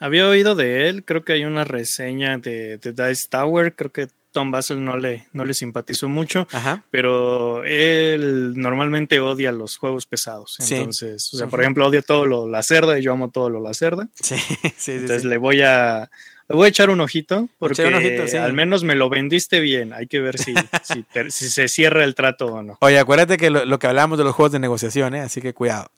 Había 0.00 0.26
oído 0.26 0.54
de 0.54 0.88
él, 0.88 1.04
creo 1.04 1.22
que 1.22 1.34
hay 1.34 1.44
una 1.44 1.64
reseña 1.64 2.38
de, 2.38 2.78
de 2.78 2.92
Dice 2.92 3.28
Tower, 3.28 3.74
creo 3.76 3.92
que 3.92 4.08
Tom 4.32 4.50
Basel 4.50 4.84
no 4.84 4.96
le, 4.96 5.28
no 5.32 5.44
le 5.44 5.54
simpatizó 5.54 6.08
mucho, 6.08 6.48
pero 6.90 7.64
él 7.64 8.54
normalmente 8.56 9.20
odia 9.20 9.52
los 9.52 9.76
juegos 9.76 10.06
pesados. 10.06 10.56
Entonces, 10.58 11.32
o 11.32 11.36
sea, 11.36 11.46
por 11.46 11.60
ejemplo, 11.60 11.86
odia 11.86 12.02
todo 12.02 12.26
lo 12.26 12.48
la 12.48 12.62
cerda 12.62 12.98
y 12.98 13.02
yo 13.02 13.12
amo 13.12 13.30
todo 13.30 13.50
lo 13.50 13.60
la 13.60 13.74
cerda. 13.74 14.08
Sí, 14.14 14.36
sí, 14.76 14.92
Entonces 14.92 15.24
le 15.24 15.36
voy 15.36 15.62
a 15.62 16.10
voy 16.48 16.66
a 16.66 16.68
echar 16.68 16.90
un 16.90 17.00
ojito 17.00 17.48
porque 17.58 17.82
al 17.82 18.52
menos 18.52 18.84
me 18.84 18.94
lo 18.94 19.08
vendiste 19.08 19.60
bien. 19.60 19.92
Hay 19.92 20.06
que 20.06 20.20
ver 20.20 20.38
si, 20.38 20.54
si, 21.28 21.48
se 21.48 21.68
cierra 21.68 22.04
el 22.04 22.14
trato 22.14 22.46
o 22.46 22.62
no. 22.62 22.78
Oye, 22.80 22.98
acuérdate 22.98 23.36
que 23.36 23.50
lo, 23.50 23.78
que 23.78 23.86
hablábamos 23.86 24.18
de 24.18 24.24
los 24.24 24.34
juegos 24.34 24.52
de 24.52 24.58
negociación, 24.58 25.14
¿eh? 25.14 25.20
así 25.20 25.40
que 25.40 25.54
cuidado. 25.54 25.90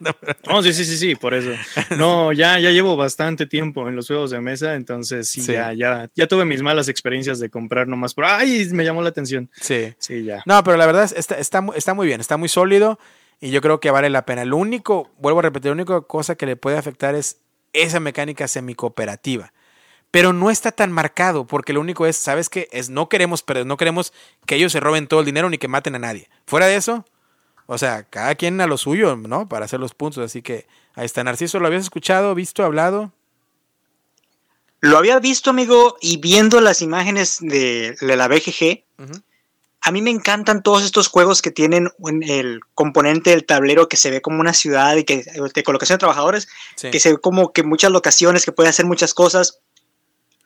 no, 0.48 0.62
sí, 0.62 0.72
sí, 0.72 0.84
sí, 0.84 0.96
sí, 0.96 1.14
por 1.14 1.34
eso. 1.34 1.50
No, 1.96 2.32
ya, 2.32 2.58
ya 2.58 2.70
llevo 2.70 2.96
bastante 2.96 3.46
tiempo 3.46 3.88
en 3.88 3.96
los 3.96 4.08
juegos 4.08 4.30
de 4.30 4.40
mesa, 4.40 4.74
entonces 4.74 5.28
sí, 5.28 5.40
Ya, 5.40 5.72
ya, 5.72 6.08
ya 6.14 6.26
tuve 6.26 6.44
mis 6.44 6.62
malas 6.62 6.88
experiencias 6.88 7.38
de 7.38 7.48
comprar 7.48 7.88
nomás 7.88 8.12
por, 8.14 8.24
ay, 8.24 8.68
me 8.72 8.84
llamó 8.84 9.02
la 9.02 9.08
atención. 9.08 9.50
Sí. 9.60 9.94
Sí, 9.98 10.24
ya. 10.24 10.42
No, 10.46 10.62
pero 10.64 10.76
la 10.76 10.86
verdad 10.86 11.10
está, 11.14 11.36
está, 11.36 11.64
está 11.74 11.94
muy 11.94 12.06
bien, 12.06 12.20
está 12.20 12.36
muy 12.36 12.48
sólido 12.48 12.98
y 13.40 13.50
yo 13.50 13.60
creo 13.60 13.80
que 13.80 13.90
vale 13.90 14.10
la 14.10 14.26
pena. 14.26 14.44
Lo 14.44 14.56
único, 14.56 15.10
vuelvo 15.18 15.40
a 15.40 15.42
repetir, 15.42 15.70
la 15.70 15.74
única 15.74 16.00
cosa 16.02 16.34
que 16.34 16.46
le 16.46 16.56
puede 16.56 16.76
afectar 16.76 17.14
es 17.14 17.38
esa 17.72 18.00
mecánica 18.00 18.48
semi-cooperativa 18.48 19.52
pero 20.16 20.32
no 20.32 20.50
está 20.50 20.72
tan 20.72 20.92
marcado 20.92 21.46
porque 21.46 21.74
lo 21.74 21.80
único 21.82 22.06
es, 22.06 22.16
¿sabes 22.16 22.48
qué? 22.48 22.70
Es 22.72 22.88
no 22.88 23.10
queremos 23.10 23.42
perder, 23.42 23.66
no 23.66 23.76
queremos 23.76 24.14
que 24.46 24.54
ellos 24.54 24.72
se 24.72 24.80
roben 24.80 25.08
todo 25.08 25.20
el 25.20 25.26
dinero 25.26 25.50
ni 25.50 25.58
que 25.58 25.68
maten 25.68 25.94
a 25.94 25.98
nadie. 25.98 26.30
Fuera 26.46 26.64
de 26.64 26.76
eso, 26.76 27.04
o 27.66 27.76
sea, 27.76 28.04
cada 28.04 28.34
quien 28.34 28.58
a 28.62 28.66
lo 28.66 28.78
suyo, 28.78 29.14
¿no? 29.16 29.46
Para 29.46 29.66
hacer 29.66 29.78
los 29.78 29.92
puntos. 29.92 30.24
Así 30.24 30.40
que 30.40 30.66
ahí 30.94 31.04
está. 31.04 31.22
Narciso, 31.22 31.60
¿lo 31.60 31.66
habías 31.66 31.82
escuchado, 31.82 32.34
visto, 32.34 32.64
hablado? 32.64 33.12
Lo 34.80 34.96
había 34.96 35.18
visto, 35.18 35.50
amigo, 35.50 35.98
y 36.00 36.16
viendo 36.16 36.62
las 36.62 36.80
imágenes 36.80 37.36
de, 37.42 37.94
la 38.00 38.26
BGG, 38.26 38.84
a 39.82 39.92
mí 39.92 40.00
me 40.00 40.12
encantan 40.12 40.62
todos 40.62 40.82
estos 40.82 41.08
juegos 41.08 41.42
que 41.42 41.50
tienen 41.50 41.90
el 42.22 42.60
componente 42.72 43.28
del 43.28 43.44
tablero 43.44 43.90
que 43.90 43.98
se 43.98 44.10
ve 44.10 44.22
como 44.22 44.40
una 44.40 44.54
ciudad 44.54 44.96
y 44.96 45.04
que 45.04 45.26
de 45.54 45.62
colocación 45.62 45.96
de 45.96 46.00
trabajadores, 46.00 46.48
que 46.80 47.00
se 47.00 47.12
ve 47.12 47.18
como 47.18 47.52
que 47.52 47.64
muchas 47.64 47.90
locaciones, 47.90 48.46
que 48.46 48.52
puede 48.52 48.70
hacer 48.70 48.86
muchas 48.86 49.12
cosas. 49.12 49.60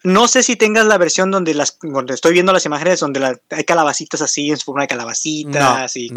No 0.03 0.29
sé 0.29 0.43
si 0.43 0.57
tengas 0.57 0.87
la 0.87 0.97
versión 0.97 1.31
donde 1.31 1.53
las 1.53 1.79
donde 1.83 2.15
estoy 2.15 2.33
viendo 2.33 2.53
las 2.53 2.65
imágenes 2.65 3.01
donde 3.01 3.39
hay 3.51 3.65
calabacitas 3.65 4.23
así 4.23 4.51
en 4.51 4.57
su 4.57 4.65
forma 4.65 4.83
de 4.83 4.89
calabacitas 4.89 5.95
y 5.97 6.11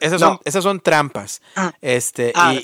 esas, 0.00 0.62
son, 0.62 0.80
trampas. 0.80 1.42
Ah. 1.54 1.72
Este, 1.82 2.32
ah, 2.34 2.54
y, 2.54 2.60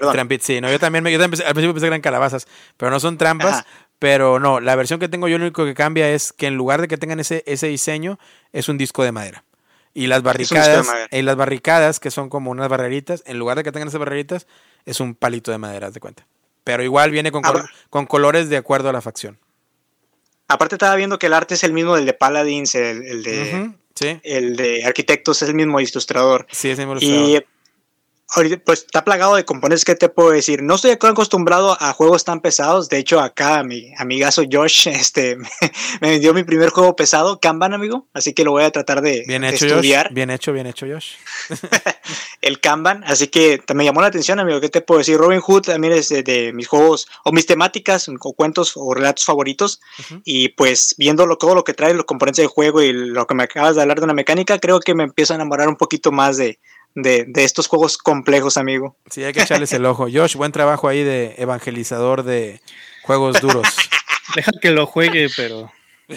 trampitas, 0.00 0.46
sí, 0.46 0.60
no, 0.60 0.70
yo 0.70 0.80
también, 0.80 1.04
me, 1.04 1.14
al 1.14 1.30
principio 1.30 1.72
pensé 1.72 1.82
que 1.82 1.86
eran 1.86 2.00
calabazas, 2.00 2.48
pero 2.76 2.90
no 2.90 2.98
son 2.98 3.16
trampas. 3.16 3.64
Pero 3.98 4.38
no, 4.38 4.60
la 4.60 4.76
versión 4.76 5.00
que 5.00 5.08
tengo 5.08 5.26
yo 5.26 5.38
lo 5.38 5.44
único 5.44 5.64
que 5.64 5.74
cambia 5.74 6.08
es 6.10 6.32
que 6.32 6.46
en 6.46 6.54
lugar 6.54 6.80
de 6.80 6.86
que 6.86 6.96
tengan 6.96 7.18
ese, 7.18 7.42
ese 7.46 7.66
diseño, 7.66 8.18
es 8.52 8.68
un 8.68 8.78
disco 8.78 9.02
de 9.02 9.10
madera. 9.10 9.44
Y 9.92 10.06
las 10.06 10.22
barricadas, 10.22 10.86
y 11.10 11.22
las 11.22 11.34
barricadas, 11.34 11.98
que 11.98 12.12
son 12.12 12.28
como 12.28 12.52
unas 12.52 12.68
barreritas, 12.68 13.24
en 13.26 13.40
lugar 13.40 13.56
de 13.56 13.64
que 13.64 13.72
tengan 13.72 13.88
esas 13.88 13.98
barreritas, 13.98 14.46
es 14.84 15.00
un 15.00 15.16
palito 15.16 15.50
de 15.50 15.58
madera, 15.58 15.90
de 15.90 15.98
cuenta. 15.98 16.26
Pero 16.62 16.84
igual 16.84 17.10
viene 17.10 17.32
con, 17.32 17.44
ah, 17.44 17.68
con 17.90 18.06
colores 18.06 18.48
de 18.48 18.56
acuerdo 18.56 18.88
a 18.88 18.92
la 18.92 19.00
facción. 19.00 19.38
Aparte 20.48 20.76
estaba 20.76 20.96
viendo 20.96 21.18
que 21.18 21.26
el 21.26 21.34
arte 21.34 21.54
es 21.54 21.64
el 21.64 21.72
mismo 21.72 21.94
del 21.94 22.06
de 22.06 22.14
Paladins, 22.14 22.74
el, 22.74 23.22
de, 23.22 23.70
el 24.22 24.56
de 24.56 24.84
Arquitectos 24.84 25.42
es 25.42 25.48
el 25.48 25.54
mismo 25.54 25.78
ilustrador. 25.78 26.46
Sí, 26.50 26.70
es 26.70 26.78
el 26.78 26.86
mismo 26.86 26.98
ilustrador 26.98 27.28
ahorita 27.28 27.57
pues 28.64 28.80
está 28.84 29.04
plagado 29.04 29.36
de 29.36 29.44
componentes 29.44 29.84
que 29.84 29.94
te 29.94 30.08
puedo 30.08 30.30
decir. 30.30 30.62
No 30.62 30.74
estoy 30.74 30.92
acostumbrado 30.92 31.76
a 31.80 31.92
juegos 31.92 32.24
tan 32.24 32.40
pesados. 32.40 32.88
De 32.88 32.98
hecho, 32.98 33.20
acá 33.20 33.62
mi 33.62 33.92
amigazo 33.96 34.42
Josh 34.50 34.88
este, 34.88 35.36
me 36.00 36.10
vendió 36.10 36.34
mi 36.34 36.44
primer 36.44 36.70
juego 36.70 36.94
pesado, 36.94 37.40
Kanban, 37.40 37.72
amigo. 37.72 38.06
Así 38.12 38.34
que 38.34 38.44
lo 38.44 38.52
voy 38.52 38.64
a 38.64 38.70
tratar 38.70 39.00
de, 39.00 39.24
bien 39.26 39.44
hecho, 39.44 39.66
estudiar. 39.66 40.12
Bien 40.12 40.30
hecho, 40.30 40.52
bien 40.52 40.66
hecho, 40.66 40.86
Josh. 40.86 41.12
el 42.42 42.60
Kanban. 42.60 43.02
Así 43.04 43.28
que 43.28 43.62
me 43.74 43.84
llamó 43.84 44.02
la 44.02 44.08
atención, 44.08 44.38
amigo. 44.38 44.60
¿Qué 44.60 44.68
te 44.68 44.82
puedo 44.82 44.98
decir? 44.98 45.16
Robin 45.16 45.40
Hood 45.40 45.62
también 45.62 45.94
es 45.94 46.10
de, 46.10 46.52
mis 46.54 46.68
juegos 46.68 47.08
o 47.24 47.32
mis 47.32 47.46
temáticas 47.46 48.08
o 48.08 48.32
cuentos 48.34 48.72
o 48.76 48.92
relatos 48.92 49.24
favoritos. 49.24 49.80
Y 50.24 50.50
pues 50.50 50.94
viendo 50.98 51.26
todo 51.38 51.54
lo 51.54 51.64
que 51.64 51.74
trae, 51.74 51.94
los 51.94 52.04
componentes 52.04 52.42
del 52.42 52.48
juego 52.48 52.82
y 52.82 52.92
lo 52.92 53.26
que 53.26 53.34
me 53.34 53.44
acabas 53.44 53.76
de 53.76 53.82
hablar 53.82 53.98
de 53.98 54.04
una 54.04 54.14
mecánica, 54.14 54.58
creo 54.58 54.80
que 54.80 54.94
me 54.94 55.04
empiezo 55.04 55.32
a 55.32 55.36
enamorar 55.36 55.68
un 55.68 55.76
poquito 55.76 56.12
más 56.12 56.36
de, 56.36 56.58
de, 56.94 57.30
estos 57.36 57.66
juegos 57.66 57.98
complejos, 57.98 58.56
amigo. 58.56 58.96
Sí, 59.10 59.24
hay 59.24 59.32
que 59.32 59.42
echarles 59.42 59.72
el 59.72 59.86
ojo. 59.86 60.08
Josh, 60.12 60.36
buen 60.36 60.52
trabajo 60.52 60.88
ahí 60.88 61.02
de 61.02 61.34
evangelizador 61.38 62.22
de 62.22 62.60
juegos 63.02 63.40
duros. 63.40 63.66
Deja 64.34 64.52
que 64.60 64.70
lo 64.70 64.86
juegue, 64.86 65.28
pero, 65.36 65.72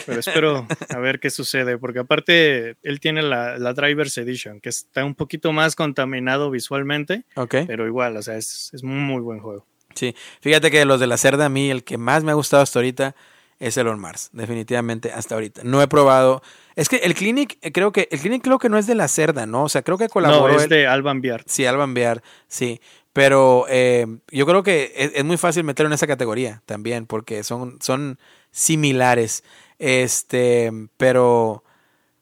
pero 0.06 0.20
espero 0.20 0.68
a 0.90 0.98
ver 0.98 1.20
qué 1.20 1.30
sucede, 1.30 1.78
porque 1.78 2.00
aparte 2.00 2.76
él 2.84 3.00
tiene 3.00 3.22
la, 3.22 3.58
la 3.58 3.74
Drivers 3.74 4.18
Edition, 4.18 4.60
que 4.60 4.70
está 4.70 5.06
un 5.06 5.16
poquito 5.16 5.54
más 5.54 5.76
contaminado 5.76 6.52
visualmente, 6.52 7.24
pero 7.50 7.88
igual, 7.88 8.18
o 8.18 8.22
sea, 8.22 8.36
es, 8.38 8.72
es 8.74 8.84
muy 8.84 9.22
buen 9.22 9.40
juego. 9.40 9.66
Sí, 9.96 10.16
fíjate 10.40 10.72
que 10.72 10.86
los 10.86 11.00
de 11.00 11.08
la 11.08 11.18
cerda 11.18 11.46
a 11.46 11.50
mí, 11.50 11.70
el 11.70 11.84
que 11.84 11.98
más 11.98 12.24
me 12.24 12.32
ha 12.32 12.36
gustado 12.36 12.64
hasta 12.64 12.80
ahorita 12.80 13.16
es 13.62 13.78
el 13.78 13.88
On 13.88 14.00
Mars, 14.00 14.32
definitivamente 14.34 15.12
hasta 15.12 15.36
ahorita. 15.36 15.62
No 15.64 15.84
he 15.84 15.88
probado. 15.88 16.42
Es 16.76 16.90
que 16.90 16.98
el 16.98 17.14
Clinic, 17.14 17.60
eh, 17.62 17.72
creo 17.72 17.92
que 17.92 18.08
el 18.12 18.20
Clinic 18.20 18.44
creo 18.44 18.58
que 18.58 18.70
no 18.70 18.78
es 18.80 18.88
de 18.88 18.96
la 18.96 19.08
cerda, 19.08 19.46
¿no? 19.46 19.66
O 19.66 19.70
sea, 19.70 19.84
creo 19.84 20.00
que 20.00 20.10
colaboró. 20.10 20.52
No, 20.52 20.60
es 20.60 20.68
de 20.68 20.88
Alban 20.88 21.22
Biar. 21.22 21.44
Sí, 21.46 21.68
Alban 21.68 21.94
Biar, 21.94 22.24
sí. 22.48 22.82
Pero 23.14 23.66
eh, 23.70 24.08
yo 24.32 24.48
creo 24.48 24.64
que 24.64 25.12
es, 25.14 25.24
muy 25.24 25.38
fácil 25.38 25.64
meterlo 25.64 25.90
en 25.90 25.94
esa 25.94 26.08
categoría 26.08 26.64
también, 26.66 27.06
porque 27.06 27.44
son, 27.44 27.78
son 27.82 28.18
similares. 28.50 29.44
Este, 29.78 30.72
pero 30.98 31.64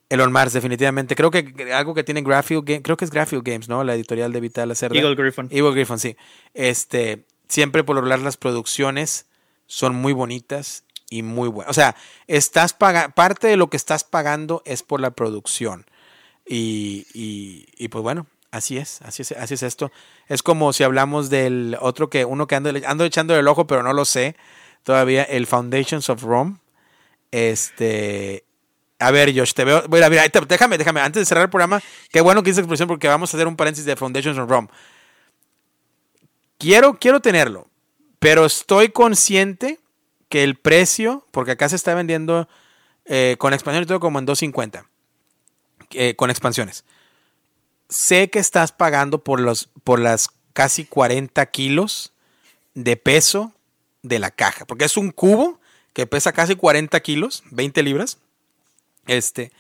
el 0.10 0.20
On 0.20 0.34
Mars, 0.34 0.52
definitivamente. 0.52 1.16
Creo 1.16 1.32
que 1.32 1.72
algo 1.74 1.94
que 1.94 2.04
tiene 2.04 2.22
Graphic 2.22 2.66
Games, 2.66 2.82
creo 2.84 2.98
que 2.98 3.06
es 3.06 3.12
Graphic 3.12 3.44
Games, 3.44 3.70
¿no? 3.70 3.86
La 3.86 3.96
editorial 3.96 4.34
de 4.34 4.42
Vital 4.42 4.76
Cerda. 4.76 4.94
Eagle 4.94 5.16
Griffin. 5.16 5.48
Eagle 5.52 5.72
Griffin, 5.72 6.00
sí. 6.00 6.18
Este, 6.54 7.24
siempre 7.48 7.86
por 7.86 7.98
hablar 7.98 8.20
las 8.20 8.36
producciones 8.36 9.28
son 9.68 9.96
muy 9.96 10.12
bonitas 10.12 10.84
y 11.10 11.24
muy 11.24 11.50
bueno. 11.50 11.70
O 11.70 11.74
sea, 11.74 11.96
estás 12.28 12.74
pagando, 12.74 13.14
parte 13.14 13.48
de 13.48 13.58
lo 13.58 13.70
que 13.70 13.78
estás 13.78 14.04
pagando 14.04 14.62
es 14.66 14.84
por 14.84 15.02
la 15.02 15.12
producción. 15.12 15.86
Y, 16.46 17.06
y, 17.14 17.88
pues 17.90 18.02
bueno, 18.02 18.26
así 18.52 18.78
es, 18.78 19.02
así 19.04 19.22
es, 19.22 19.32
así 19.34 19.54
es 19.54 19.64
esto. 19.64 19.92
Es 20.28 20.42
como 20.42 20.74
si 20.74 20.84
hablamos 20.84 21.30
del 21.30 21.78
otro 21.80 22.10
que, 22.10 22.26
uno 22.26 22.48
que 22.48 22.56
ando, 22.56 22.72
ando 22.86 23.06
echando 23.06 23.36
el 23.38 23.48
ojo, 23.48 23.68
pero 23.68 23.84
no 23.84 23.94
lo 23.94 24.06
sé 24.06 24.36
todavía, 24.84 25.24
el 25.24 25.46
Foundations 25.46 26.10
of 26.10 26.24
Rome. 26.24 26.58
Este, 27.32 28.44
a 28.98 29.12
ver, 29.12 29.38
Josh, 29.38 29.54
te 29.54 29.64
veo. 29.64 29.84
Mira, 29.90 30.10
mira, 30.10 30.24
déjame, 30.48 30.78
déjame, 30.78 31.02
antes 31.02 31.22
de 31.22 31.26
cerrar 31.26 31.44
el 31.44 31.50
programa, 31.50 31.82
qué 32.12 32.22
bueno 32.22 32.42
que 32.42 32.50
hice 32.50 32.62
expresión 32.62 32.88
porque 32.88 33.08
vamos 33.08 33.34
a 33.34 33.38
hacer 33.38 33.48
un 33.48 33.56
paréntesis 33.56 33.86
de 33.86 33.96
Foundations 33.96 34.38
of 34.38 34.50
Rome. 34.50 34.70
Quiero, 36.58 36.98
quiero 37.00 37.20
tenerlo, 37.20 37.68
pero 38.20 38.46
estoy 38.46 38.90
consciente 38.90 39.80
que 40.30 40.44
el 40.44 40.56
precio, 40.56 41.26
porque 41.32 41.52
acá 41.52 41.68
se 41.68 41.76
está 41.76 41.94
vendiendo 41.96 42.48
eh, 43.06 43.36
con 43.40 43.54
expansión 43.54 43.84
y 43.84 43.88
todo 43.88 44.00
como 44.00 44.20
en 44.20 44.26
250, 44.26 44.86
eh, 45.92 46.16
con 46.16 46.30
expansiones. 46.30 46.86
Sé 47.90 48.30
que 48.30 48.40
estás 48.40 48.72
pagando 48.72 49.24
por, 49.24 49.40
los, 49.40 49.70
por 49.84 50.00
las 50.00 50.30
casi 50.54 50.86
40 50.86 51.46
kilos 51.48 52.14
de 52.76 52.96
peso 52.96 53.54
de 54.04 54.20
la 54.20 54.30
caja, 54.30 54.66
porque 54.66 54.86
es 54.86 54.96
un 54.96 55.12
cubo 55.12 55.60
que 55.94 56.06
pesa 56.06 56.32
casi 56.32 56.56
40 56.56 57.00
kilos, 57.02 57.44
20 57.50 57.82
libras, 57.82 58.20
este, 59.08 59.52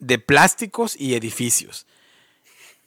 de 0.00 0.18
plásticos 0.18 0.96
y 0.98 1.14
edificios. 1.14 1.86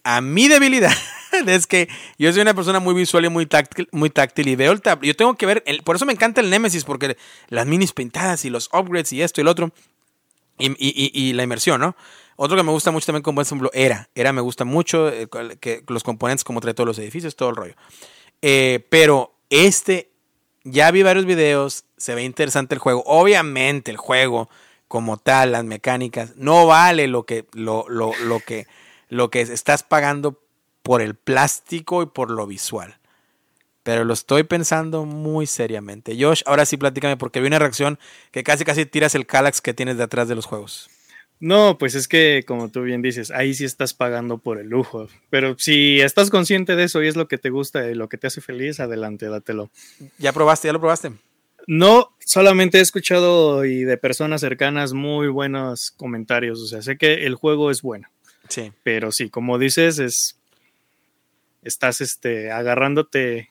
A 0.04 0.22
mi 0.22 0.48
debilidad 0.48 0.94
es 1.48 1.68
que 1.68 1.88
yo 2.18 2.32
soy 2.32 2.42
una 2.42 2.54
persona 2.54 2.80
muy 2.80 2.94
visual 2.94 3.26
y 3.26 3.30
muy 3.30 3.46
táctil, 3.46 3.88
muy 3.92 4.10
táctil 4.10 4.48
y 4.48 4.56
veo 4.56 4.72
el 4.72 4.82
tab 4.82 5.02
Yo 5.02 5.16
tengo 5.16 5.36
que 5.36 5.46
ver, 5.46 5.64
por 5.84 5.96
eso 5.96 6.06
me 6.06 6.14
encanta 6.14 6.42
el 6.42 6.50
Nemesis, 6.50 6.84
porque 6.84 7.18
las 7.50 7.66
minis 7.66 7.94
pintadas 7.94 8.46
y 8.46 8.50
los 8.50 8.70
upgrades 8.74 9.14
y 9.14 9.22
esto 9.22 9.42
y 9.42 9.44
el 9.44 9.48
otro, 9.48 9.72
y, 10.58 11.34
la 11.34 11.44
inmersión, 11.44 11.82
¿no? 11.82 11.96
Otro 12.36 12.58
que 12.58 12.64
me 12.64 12.72
gusta 12.72 12.92
mucho 12.92 13.06
también, 13.08 13.24
como 13.24 13.42
ejemplo, 13.42 13.70
Era. 13.74 14.10
Era 14.16 14.34
me 14.34 14.42
gusta 14.42 14.66
mucho, 14.66 15.10
eh, 15.10 15.28
que 15.60 15.84
los 15.88 16.04
componentes, 16.04 16.44
como 16.44 16.62
trae 16.62 16.74
todos 16.74 16.88
los 16.88 17.00
edificios, 17.00 17.36
todo 17.36 17.50
el 17.50 17.56
rollo. 17.56 17.76
Eh, 18.42 18.86
pero 18.90 19.34
este, 19.50 20.10
ya 20.64 20.90
vi 20.92 21.04
varios 21.04 21.26
videos, 21.26 21.86
se 21.98 22.16
ve 22.16 22.24
interesante 22.24 22.76
el 22.76 22.80
juego. 22.80 23.04
Obviamente 23.06 23.92
el 23.92 23.98
juego 23.98 24.50
como 24.88 25.18
tal, 25.18 25.54
las 25.54 25.64
mecánicas, 25.64 26.36
no 26.36 26.66
vale 26.66 27.08
lo 27.08 27.26
que, 27.26 27.46
lo, 27.54 27.86
lo, 27.88 28.12
lo 28.26 28.40
que, 28.40 28.68
lo 29.12 29.30
que 29.30 29.42
estás 29.42 29.84
pagando 29.84 30.42
por 30.84 31.02
el 31.02 31.16
plástico 31.16 32.02
y 32.02 32.06
por 32.06 32.32
lo 32.32 32.48
visual. 32.48 32.98
pero 33.84 34.06
lo 34.06 34.14
estoy 34.14 34.44
pensando 34.44 35.06
muy 35.06 35.48
seriamente. 35.48 36.16
Josh, 36.18 36.44
ahora 36.46 36.66
sí 36.66 36.78
platícame 36.78 37.18
porque 37.18 37.42
vi 37.42 37.48
una 37.48 37.60
reacción 37.60 38.00
que 38.32 38.44
casi 38.44 38.64
casi 38.64 38.86
tiras 38.86 39.16
el 39.16 39.26
Calax 39.26 39.60
que 39.60 39.74
tienes 39.74 39.98
detrás 39.98 40.28
de 40.28 40.36
los 40.36 40.46
juegos. 40.46 40.90
No, 41.40 41.80
pues 41.80 41.96
es 41.96 42.08
que 42.08 42.44
como 42.48 42.70
tú 42.70 42.84
bien 42.84 43.02
dices, 43.02 43.32
ahí 43.32 43.56
sí 43.56 43.66
estás 43.66 43.96
pagando 43.96 44.38
por 44.38 44.60
el 44.60 44.70
lujo. 44.70 45.08
Pero 45.32 45.56
si 45.58 46.00
estás 46.00 46.30
consciente 46.30 46.76
de 46.76 46.84
eso 46.84 47.02
y 47.02 47.08
es 47.08 47.16
lo 47.16 47.28
que 47.28 47.40
te 47.40 47.50
gusta 47.50 47.90
y 47.90 47.96
lo 47.96 48.08
que 48.08 48.18
te 48.18 48.28
hace 48.28 48.40
feliz, 48.40 48.80
adelante, 48.80 49.26
dátelo. 49.28 49.72
¿Ya 50.20 50.32
probaste? 50.32 50.68
¿Ya 50.68 50.74
lo 50.74 50.80
probaste? 50.80 51.12
No, 51.66 52.16
solamente 52.20 52.78
he 52.78 52.82
escuchado 52.82 53.66
y 53.66 53.84
de 53.84 53.98
personas 53.98 54.42
cercanas 54.42 54.94
muy 54.94 55.28
buenos 55.28 55.90
comentarios. 55.90 56.62
O 56.62 56.68
sea, 56.68 56.84
sé 56.84 56.98
que 56.98 57.26
el 57.26 57.34
juego 57.34 57.72
es 57.72 57.82
bueno. 57.82 58.08
Sí. 58.52 58.72
Pero 58.84 59.12
sí, 59.12 59.30
como 59.30 59.58
dices, 59.58 59.98
es. 59.98 60.38
Estás 61.64 62.02
este, 62.02 62.52
agarrándote 62.52 63.50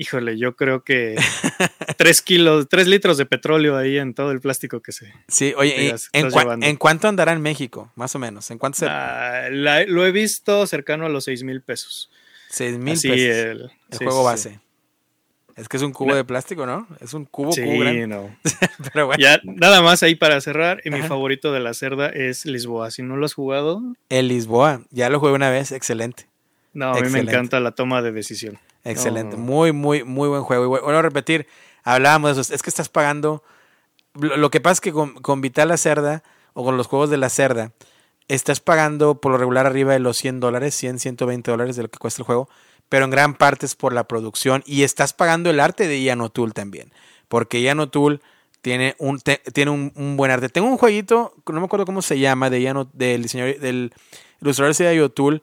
híjole, 0.00 0.38
yo 0.38 0.56
creo 0.56 0.82
que 0.82 1.14
tres 1.98 2.22
kilos, 2.22 2.68
tres 2.70 2.86
litros 2.86 3.18
de 3.18 3.26
petróleo 3.26 3.76
ahí 3.76 3.98
en 3.98 4.14
todo 4.14 4.32
el 4.32 4.40
plástico 4.40 4.80
que 4.80 4.92
se. 4.92 5.12
Sí, 5.28 5.52
oye, 5.58 5.94
¿en, 6.14 6.76
cuánto 6.76 7.06
andará 7.06 7.32
en 7.32 7.42
México? 7.42 7.92
Más 7.96 8.14
o 8.14 8.18
menos. 8.18 8.50
¿En 8.50 8.56
cuánto 8.56 8.78
se... 8.78 8.86
Ah, 8.88 9.48
lo 9.50 10.06
he 10.06 10.10
visto 10.10 10.66
cercano 10.66 11.04
a 11.04 11.10
los 11.10 11.24
seis 11.24 11.42
mil 11.42 11.60
pesos. 11.60 12.10
Seis 12.48 12.78
mil 12.78 12.94
pesos. 12.94 13.10
El, 13.10 13.70
el 13.90 13.98
juego 13.98 14.24
base. 14.24 14.60
Es 15.60 15.68
que 15.68 15.76
es 15.76 15.82
un 15.82 15.92
cubo 15.92 16.14
de 16.14 16.24
plástico, 16.24 16.64
¿no? 16.64 16.86
Es 17.00 17.12
un 17.12 17.26
cubo 17.26 17.52
sí, 17.52 17.60
no. 18.06 18.34
Pero 18.94 19.08
bueno. 19.08 19.22
Ya, 19.22 19.40
nada 19.44 19.82
más 19.82 20.02
ahí 20.02 20.14
para 20.14 20.40
cerrar. 20.40 20.80
Y 20.86 20.90
mi 20.90 21.02
favorito 21.02 21.52
de 21.52 21.60
la 21.60 21.74
cerda 21.74 22.08
es 22.08 22.46
Lisboa. 22.46 22.90
Si 22.90 23.02
no 23.02 23.18
lo 23.18 23.26
has 23.26 23.34
jugado. 23.34 23.82
El 24.08 24.28
Lisboa. 24.28 24.80
Ya 24.90 25.10
lo 25.10 25.20
jugué 25.20 25.32
una 25.32 25.50
vez. 25.50 25.70
Excelente. 25.70 26.26
No, 26.72 26.92
a 26.92 27.00
mí 27.00 27.10
me 27.10 27.18
encanta 27.18 27.60
la 27.60 27.72
toma 27.72 28.00
de 28.00 28.10
decisión. 28.10 28.58
Excelente. 28.84 29.36
Muy, 29.36 29.72
muy, 29.72 30.02
muy 30.02 30.30
buen 30.30 30.42
juego. 30.44 30.64
Y 30.64 30.80
bueno, 30.80 30.98
a 30.98 31.02
repetir, 31.02 31.46
hablábamos 31.84 32.36
de 32.36 32.40
eso. 32.40 32.54
Es 32.54 32.62
que 32.62 32.70
estás 32.70 32.88
pagando. 32.88 33.42
Lo, 34.14 34.50
que 34.50 34.62
pasa 34.62 34.74
es 34.74 34.80
que 34.80 34.92
con, 34.92 35.12
con, 35.12 35.42
Vital 35.42 35.68
la 35.68 35.76
Cerda 35.76 36.22
o 36.54 36.64
con 36.64 36.78
los 36.78 36.86
juegos 36.86 37.10
de 37.10 37.18
la 37.18 37.28
Cerda, 37.28 37.72
estás 38.28 38.60
pagando 38.60 39.20
por 39.20 39.30
lo 39.32 39.36
regular 39.36 39.66
arriba 39.66 39.92
de 39.92 39.98
los 39.98 40.16
100 40.16 40.40
dólares, 40.40 40.74
100, 40.74 41.00
120 41.00 41.50
dólares 41.50 41.76
de 41.76 41.82
lo 41.82 41.90
que 41.90 41.98
cuesta 41.98 42.22
el 42.22 42.26
juego, 42.26 42.48
pero 42.90 43.06
en 43.06 43.10
gran 43.10 43.34
parte 43.34 43.64
es 43.64 43.74
por 43.74 43.94
la 43.94 44.04
producción 44.04 44.62
y 44.66 44.82
estás 44.82 45.14
pagando 45.14 45.48
el 45.48 45.60
arte 45.60 45.88
de 45.88 46.02
Ian 46.02 46.20
O'Toole 46.20 46.52
también. 46.52 46.92
Porque 47.28 47.62
Ian 47.62 47.80
O'Toole 47.80 48.20
tiene 48.60 48.94
un, 48.98 49.18
tiene 49.20 49.70
un, 49.70 50.16
buen 50.18 50.30
arte. 50.30 50.50
Tengo 50.50 50.68
un 50.68 50.76
jueguito, 50.76 51.32
no 51.46 51.60
me 51.60 51.64
acuerdo 51.64 51.86
cómo 51.86 52.02
se 52.02 52.18
llama, 52.18 52.50
de 52.50 52.60
Ian, 52.60 52.90
del 52.92 53.22
diseñador, 53.22 53.58
del 53.58 53.94
ilustrador 54.42 54.76
de 54.76 55.02
O'Toole 55.02 55.40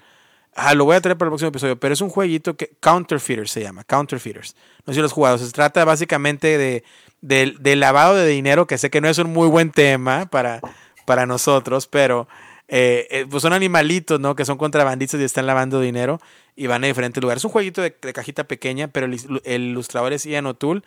Ah, 0.59 0.73
lo 0.73 0.85
voy 0.85 0.95
a 0.95 1.01
traer 1.01 1.15
para 1.19 1.27
el 1.27 1.31
próximo 1.31 1.49
episodio, 1.49 1.79
pero 1.79 1.93
es 1.93 2.01
un 2.01 2.09
jueguito 2.09 2.57
que 2.57 2.71
Counterfeiters 2.79 3.51
se 3.51 3.61
llama, 3.61 3.83
Counterfeiters. 3.83 4.55
No 4.87 4.91
sé 4.91 4.95
si 4.95 5.01
los 5.03 5.13
jugados. 5.13 5.39
Se 5.41 5.51
trata 5.51 5.85
básicamente 5.85 6.57
de, 6.57 6.83
de, 7.21 7.75
lavado 7.75 8.15
de 8.15 8.25
dinero, 8.25 8.65
que 8.65 8.79
sé 8.79 8.89
que 8.89 8.99
no 8.99 9.07
es 9.07 9.19
un 9.19 9.31
muy 9.31 9.47
buen 9.47 9.69
tema 9.69 10.25
para, 10.25 10.61
para 11.05 11.27
nosotros, 11.27 11.85
pero 11.85 12.27
eh, 12.67 13.07
eh, 13.09 13.25
pues 13.29 13.41
son 13.41 13.53
animalitos, 13.53 14.19
¿no? 14.19 14.35
Que 14.35 14.45
son 14.45 14.57
contrabandistas 14.57 15.21
y 15.21 15.23
están 15.23 15.45
lavando 15.45 15.79
dinero 15.79 16.19
y 16.55 16.67
van 16.67 16.83
a 16.83 16.87
diferentes 16.87 17.21
lugares. 17.21 17.41
Es 17.41 17.45
un 17.45 17.51
jueguito 17.51 17.81
de, 17.81 17.93
cajita 17.93 18.45
pequeña, 18.45 18.89
pero 18.89 19.05
el, 19.05 19.19
el, 19.45 19.61
ilustrador 19.63 20.13
es 20.13 20.25
Ian 20.25 20.45
O'Toole. 20.47 20.81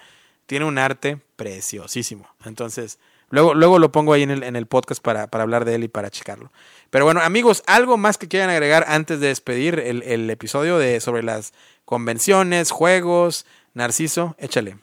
Tiene 0.47 0.65
un 0.65 0.79
arte 0.79 1.19
preciosísimo. 1.37 2.29
Entonces, 2.45 2.99
luego, 3.31 3.55
luego 3.55 3.79
lo 3.79 3.93
pongo 3.93 4.13
ahí 4.13 4.23
en 4.23 4.31
el, 4.31 4.43
en 4.43 4.57
el 4.57 4.67
podcast 4.67 5.03
para, 5.03 5.29
para 5.29 5.43
hablar 5.43 5.65
de 5.65 5.77
él 5.77 5.85
y 5.85 5.89
para 5.89 6.11
checarlo. 6.11 6.51
Pero 6.91 7.05
bueno, 7.05 7.21
amigos, 7.21 7.63
algo 7.67 7.97
más 7.97 8.19
que 8.19 8.29
quieran 8.29 8.51
agregar 8.51 8.85
antes 8.89 9.21
de 9.21 9.29
despedir 9.29 9.79
el, 9.79 10.29
episodio 10.29 10.77
de 10.77 11.01
sobre 11.01 11.23
las 11.23 11.53
convenciones, 11.85 12.71
juegos, 12.71 13.47
Narciso, 13.73 14.35
échale. 14.39 14.77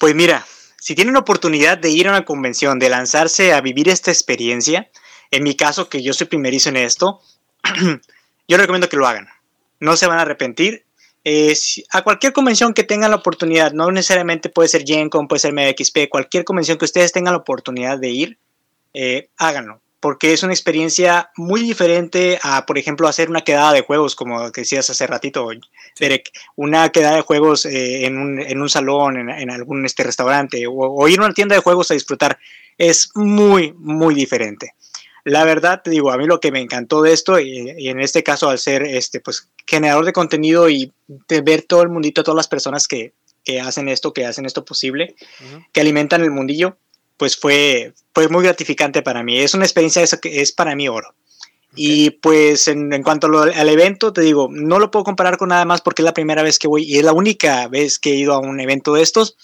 Pues 0.00 0.14
mira, 0.14 0.46
si 0.80 0.94
tienen 0.94 1.16
oportunidad 1.16 1.76
de 1.76 1.90
ir 1.90 2.08
a 2.08 2.12
una 2.12 2.24
convención, 2.24 2.78
de 2.78 2.88
lanzarse 2.88 3.52
a 3.52 3.60
vivir 3.60 3.90
esta 3.90 4.10
experiencia, 4.10 4.88
en 5.30 5.42
mi 5.42 5.54
caso, 5.54 5.88
que 5.88 6.02
yo 6.02 6.12
soy 6.12 6.26
primerizo 6.26 6.68
en 6.68 6.76
esto, 6.76 7.20
yo 8.48 8.56
recomiendo 8.56 8.88
que 8.88 8.96
lo 8.96 9.06
hagan. 9.06 9.28
No 9.80 9.96
se 9.96 10.06
van 10.06 10.18
a 10.18 10.22
arrepentir. 10.22 10.84
a 11.92 12.02
cualquier 12.02 12.32
convención 12.32 12.74
que 12.74 12.84
tengan 12.84 13.10
la 13.10 13.16
oportunidad, 13.16 13.72
no 13.72 13.90
necesariamente 13.90 14.48
puede 14.48 14.68
ser 14.68 14.84
Gen 14.86 15.10
Con, 15.10 15.28
puede 15.28 15.40
ser 15.40 15.52
MXP, 15.52 16.08
cualquier 16.08 16.44
convención 16.44 16.78
que 16.78 16.86
ustedes 16.86 17.12
tengan 17.12 17.34
la 17.34 17.40
oportunidad 17.40 17.98
de 17.98 18.08
ir, 18.10 18.38
eh, 18.94 19.28
háganlo 19.36 19.80
porque 20.00 20.32
es 20.32 20.42
una 20.42 20.52
experiencia 20.52 21.30
muy 21.36 21.60
diferente 21.62 22.38
a, 22.42 22.66
por 22.66 22.78
ejemplo, 22.78 23.08
hacer 23.08 23.30
una 23.30 23.42
quedada 23.42 23.72
de 23.72 23.80
juegos, 23.80 24.14
como 24.14 24.50
decías 24.50 24.88
hace 24.90 25.06
ratito, 25.06 25.48
Derek, 25.98 26.30
una 26.54 26.88
quedada 26.90 27.16
de 27.16 27.22
juegos 27.22 27.66
eh, 27.66 28.06
en, 28.06 28.16
un, 28.16 28.40
en, 28.40 28.62
un, 28.62 28.68
salón, 28.68 29.28
en, 29.28 29.50
algún 29.50 29.84
este, 29.84 30.04
restaurante, 30.04 30.64
o, 30.68 31.08
ir 31.08 31.18
a 31.20 31.24
una 31.24 31.34
tienda 31.34 31.56
de 31.56 31.62
juegos 31.62 31.90
a 31.90 31.94
disfrutar, 31.94 32.38
es 32.76 33.10
muy, 33.14 33.72
muy 33.76 34.14
diferente. 34.14 34.74
La 35.24 35.44
verdad, 35.44 35.82
te 35.82 35.90
digo, 35.90 36.10
a 36.10 36.16
mí 36.16 36.26
lo 36.26 36.40
que 36.40 36.52
me 36.52 36.60
encantó 36.60 37.02
de 37.02 37.12
esto, 37.12 37.38
y, 37.38 37.88
en 37.88 38.00
este 38.00 38.22
caso 38.22 38.48
al 38.48 38.58
ser 38.58 38.82
este, 38.82 39.20
pues, 39.20 39.48
generador 39.66 40.04
de 40.04 40.12
contenido 40.12 40.68
y 40.68 40.92
de 41.06 41.40
ver 41.40 41.62
todo 41.62 41.82
el 41.82 41.88
mundito, 41.88 42.22
todas 42.22 42.36
las 42.36 42.48
personas 42.48 42.88
que, 42.88 43.12
que 43.44 43.60
hacen 43.60 43.88
esto, 43.88 44.12
que 44.12 44.26
hacen 44.26 44.46
esto 44.46 44.64
posible, 44.64 45.14
que 45.72 45.80
alimentan 45.80 46.22
el 46.22 46.30
mundillo, 46.30 46.76
pues 47.16 47.36
fue, 47.36 47.92
fue 48.14 48.28
muy 48.28 48.44
gratificante 48.44 49.02
para 49.02 49.22
mí. 49.22 49.38
Es 49.38 49.54
una 49.54 49.64
experiencia 49.64 50.02
eso 50.02 50.20
que 50.20 50.40
es 50.40 50.52
para 50.52 50.74
mí 50.74 50.88
oro. 50.88 51.14
Y 51.78 52.10
pues 52.10 52.66
en, 52.66 53.02
cuanto 53.02 53.28
al 53.28 53.68
evento, 53.68 54.12
te 54.12 54.20
digo, 54.20 54.48
no 54.50 54.78
lo 54.78 54.90
puedo 54.90 55.04
comparar 55.04 55.38
con 55.38 55.50
nada 55.50 55.64
más 55.64 55.80
porque 55.80 56.02
es 56.02 56.04
la 56.04 56.12
primera 56.12 56.42
vez 56.42 56.58
que 56.58 56.66
voy 56.66 56.82
y 56.82 56.98
es 56.98 57.04
la 57.04 57.12
única 57.12 57.68
vez 57.68 57.98
que 57.98 58.10
he 58.10 58.16
ido 58.16 58.34
a 58.34 58.40
un 58.40 58.58
evento 58.58 58.94
de 58.94 59.02
estos. 59.02 59.36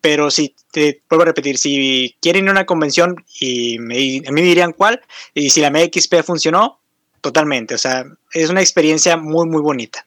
Pero 0.00 0.30
si 0.30 0.54
te 0.72 1.00
vuelvo 1.08 1.22
a 1.22 1.26
repetir, 1.26 1.58
si 1.58 2.16
quieren 2.20 2.44
ir 2.44 2.48
a 2.48 2.52
una 2.52 2.66
convención 2.66 3.24
y 3.38 3.78
me, 3.78 3.94
a 4.26 4.32
mí 4.32 4.40
me 4.40 4.42
dirían 4.42 4.72
cuál, 4.72 5.00
y 5.32 5.50
si 5.50 5.60
la 5.60 5.70
MXP 5.70 6.22
funcionó, 6.24 6.80
totalmente. 7.20 7.74
O 7.74 7.78
sea, 7.78 8.04
es 8.32 8.50
una 8.50 8.60
experiencia 8.60 9.16
muy, 9.16 9.48
muy 9.48 9.62
bonita. 9.62 10.06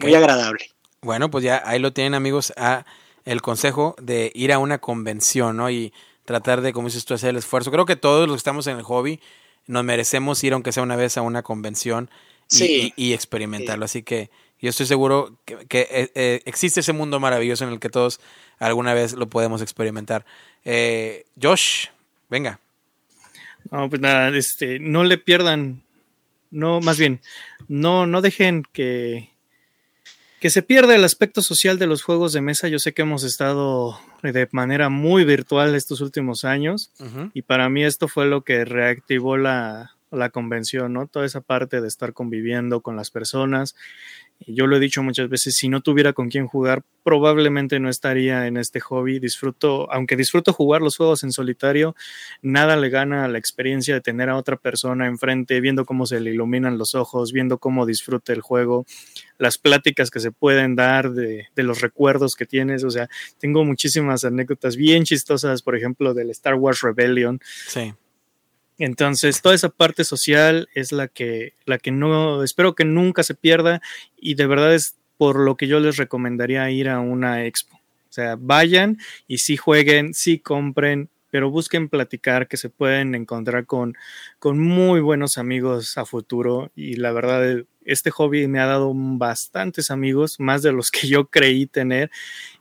Muy 0.00 0.14
agradable. 0.14 0.70
Bueno, 1.02 1.30
pues 1.30 1.44
ya 1.44 1.62
ahí 1.64 1.78
lo 1.78 1.92
tienen 1.92 2.14
amigos 2.14 2.52
a 2.56 2.84
el 3.24 3.42
consejo 3.42 3.94
de 4.00 4.32
ir 4.34 4.52
a 4.52 4.58
una 4.58 4.78
convención, 4.78 5.56
¿no? 5.56 5.70
Y 5.70 5.92
tratar 6.24 6.60
de, 6.60 6.72
como 6.72 6.88
dices 6.88 7.04
tú, 7.04 7.14
hacer 7.14 7.30
el 7.30 7.36
esfuerzo. 7.36 7.70
Creo 7.70 7.86
que 7.86 7.96
todos 7.96 8.26
los 8.26 8.36
que 8.36 8.38
estamos 8.38 8.66
en 8.66 8.76
el 8.76 8.82
hobby 8.82 9.20
nos 9.68 9.84
merecemos 9.84 10.42
ir, 10.42 10.54
aunque 10.54 10.72
sea 10.72 10.82
una 10.82 10.96
vez, 10.96 11.16
a 11.16 11.22
una 11.22 11.42
convención 11.42 12.10
y, 12.50 13.12
experimentarlo. 13.12 13.84
Así 13.84 14.02
que 14.02 14.30
yo 14.60 14.70
estoy 14.70 14.86
seguro 14.86 15.38
que, 15.44 15.86
eh, 15.90 16.10
eh, 16.14 16.42
existe 16.46 16.80
ese 16.80 16.92
mundo 16.92 17.20
maravilloso 17.20 17.64
en 17.64 17.70
el 17.70 17.78
que 17.78 17.90
todos 17.90 18.20
alguna 18.58 18.94
vez 18.94 19.12
lo 19.12 19.28
podemos 19.28 19.62
experimentar. 19.62 20.24
Eh, 20.64 21.24
Josh, 21.40 21.86
venga. 22.28 22.58
No, 23.70 23.88
pues 23.88 24.00
nada, 24.00 24.36
este, 24.36 24.78
no 24.80 25.04
le 25.04 25.18
pierdan, 25.18 25.82
no, 26.50 26.80
más 26.80 26.98
bien, 26.98 27.20
no, 27.68 28.06
no 28.06 28.22
dejen 28.22 28.64
que 28.72 29.30
que 30.40 30.50
se 30.50 30.62
pierda 30.62 30.94
el 30.94 31.04
aspecto 31.04 31.42
social 31.42 31.78
de 31.78 31.86
los 31.86 32.02
juegos 32.02 32.32
de 32.32 32.40
mesa. 32.40 32.68
Yo 32.68 32.78
sé 32.78 32.92
que 32.92 33.02
hemos 33.02 33.24
estado 33.24 33.98
de 34.22 34.48
manera 34.52 34.88
muy 34.88 35.24
virtual 35.24 35.74
estos 35.74 36.00
últimos 36.00 36.44
años 36.44 36.92
y 37.34 37.42
para 37.42 37.68
mí 37.68 37.84
esto 37.84 38.08
fue 38.08 38.26
lo 38.26 38.42
que 38.42 38.64
reactivó 38.64 39.36
la, 39.36 39.92
la 40.10 40.30
convención, 40.30 40.92
¿no? 40.92 41.06
Toda 41.06 41.26
esa 41.26 41.40
parte 41.40 41.80
de 41.80 41.88
estar 41.88 42.12
conviviendo 42.12 42.80
con 42.80 42.96
las 42.96 43.10
personas 43.10 43.74
yo 44.46 44.66
lo 44.66 44.76
he 44.76 44.80
dicho 44.80 45.02
muchas 45.02 45.28
veces, 45.28 45.56
si 45.56 45.68
no 45.68 45.80
tuviera 45.80 46.12
con 46.12 46.28
quién 46.28 46.46
jugar, 46.46 46.82
probablemente 47.02 47.80
no 47.80 47.88
estaría 47.88 48.46
en 48.46 48.56
este 48.56 48.78
hobby. 48.80 49.18
Disfruto, 49.18 49.92
aunque 49.92 50.16
disfruto 50.16 50.52
jugar 50.52 50.80
los 50.80 50.96
juegos 50.96 51.24
en 51.24 51.32
solitario, 51.32 51.96
nada 52.40 52.76
le 52.76 52.88
gana 52.88 53.24
a 53.24 53.28
la 53.28 53.38
experiencia 53.38 53.94
de 53.94 54.00
tener 54.00 54.28
a 54.28 54.36
otra 54.36 54.56
persona 54.56 55.06
enfrente, 55.06 55.60
viendo 55.60 55.84
cómo 55.84 56.06
se 56.06 56.20
le 56.20 56.30
iluminan 56.30 56.78
los 56.78 56.94
ojos, 56.94 57.32
viendo 57.32 57.58
cómo 57.58 57.84
disfruta 57.84 58.32
el 58.32 58.40
juego, 58.40 58.86
las 59.38 59.58
pláticas 59.58 60.10
que 60.10 60.20
se 60.20 60.32
pueden 60.32 60.76
dar 60.76 61.12
de, 61.12 61.46
de 61.54 61.62
los 61.62 61.80
recuerdos 61.80 62.34
que 62.34 62.46
tienes. 62.46 62.84
O 62.84 62.90
sea, 62.90 63.08
tengo 63.38 63.64
muchísimas 63.64 64.24
anécdotas 64.24 64.76
bien 64.76 65.04
chistosas, 65.04 65.62
por 65.62 65.76
ejemplo, 65.76 66.14
del 66.14 66.30
Star 66.30 66.54
Wars 66.54 66.80
Rebellion. 66.82 67.40
Sí 67.66 67.94
entonces, 68.78 69.42
toda 69.42 69.56
esa 69.56 69.70
parte 69.70 70.04
social 70.04 70.68
es 70.72 70.92
la 70.92 71.08
que, 71.08 71.54
la 71.66 71.78
que 71.78 71.90
no, 71.90 72.44
espero 72.44 72.76
que 72.76 72.84
nunca 72.84 73.24
se 73.24 73.34
pierda 73.34 73.82
y 74.16 74.36
de 74.36 74.46
verdad 74.46 74.74
es 74.74 74.96
por 75.16 75.40
lo 75.40 75.56
que 75.56 75.66
yo 75.66 75.80
les 75.80 75.96
recomendaría 75.96 76.70
ir 76.70 76.88
a 76.88 77.00
una 77.00 77.44
expo. 77.44 77.76
O 77.76 78.12
sea, 78.12 78.36
vayan 78.38 78.98
y 79.26 79.38
sí 79.38 79.56
jueguen, 79.56 80.14
sí 80.14 80.38
compren, 80.38 81.10
pero 81.30 81.50
busquen 81.50 81.88
platicar, 81.88 82.48
que 82.48 82.56
se 82.56 82.70
pueden 82.70 83.14
encontrar 83.14 83.66
con, 83.66 83.94
con 84.38 84.58
muy 84.58 85.00
buenos 85.00 85.38
amigos 85.38 85.98
a 85.98 86.04
futuro. 86.04 86.70
Y 86.74 86.96
la 86.96 87.12
verdad, 87.12 87.64
este 87.84 88.10
hobby 88.10 88.46
me 88.48 88.60
ha 88.60 88.66
dado 88.66 88.92
bastantes 88.94 89.90
amigos, 89.90 90.40
más 90.40 90.62
de 90.62 90.72
los 90.72 90.90
que 90.90 91.08
yo 91.08 91.26
creí 91.26 91.66
tener. 91.66 92.10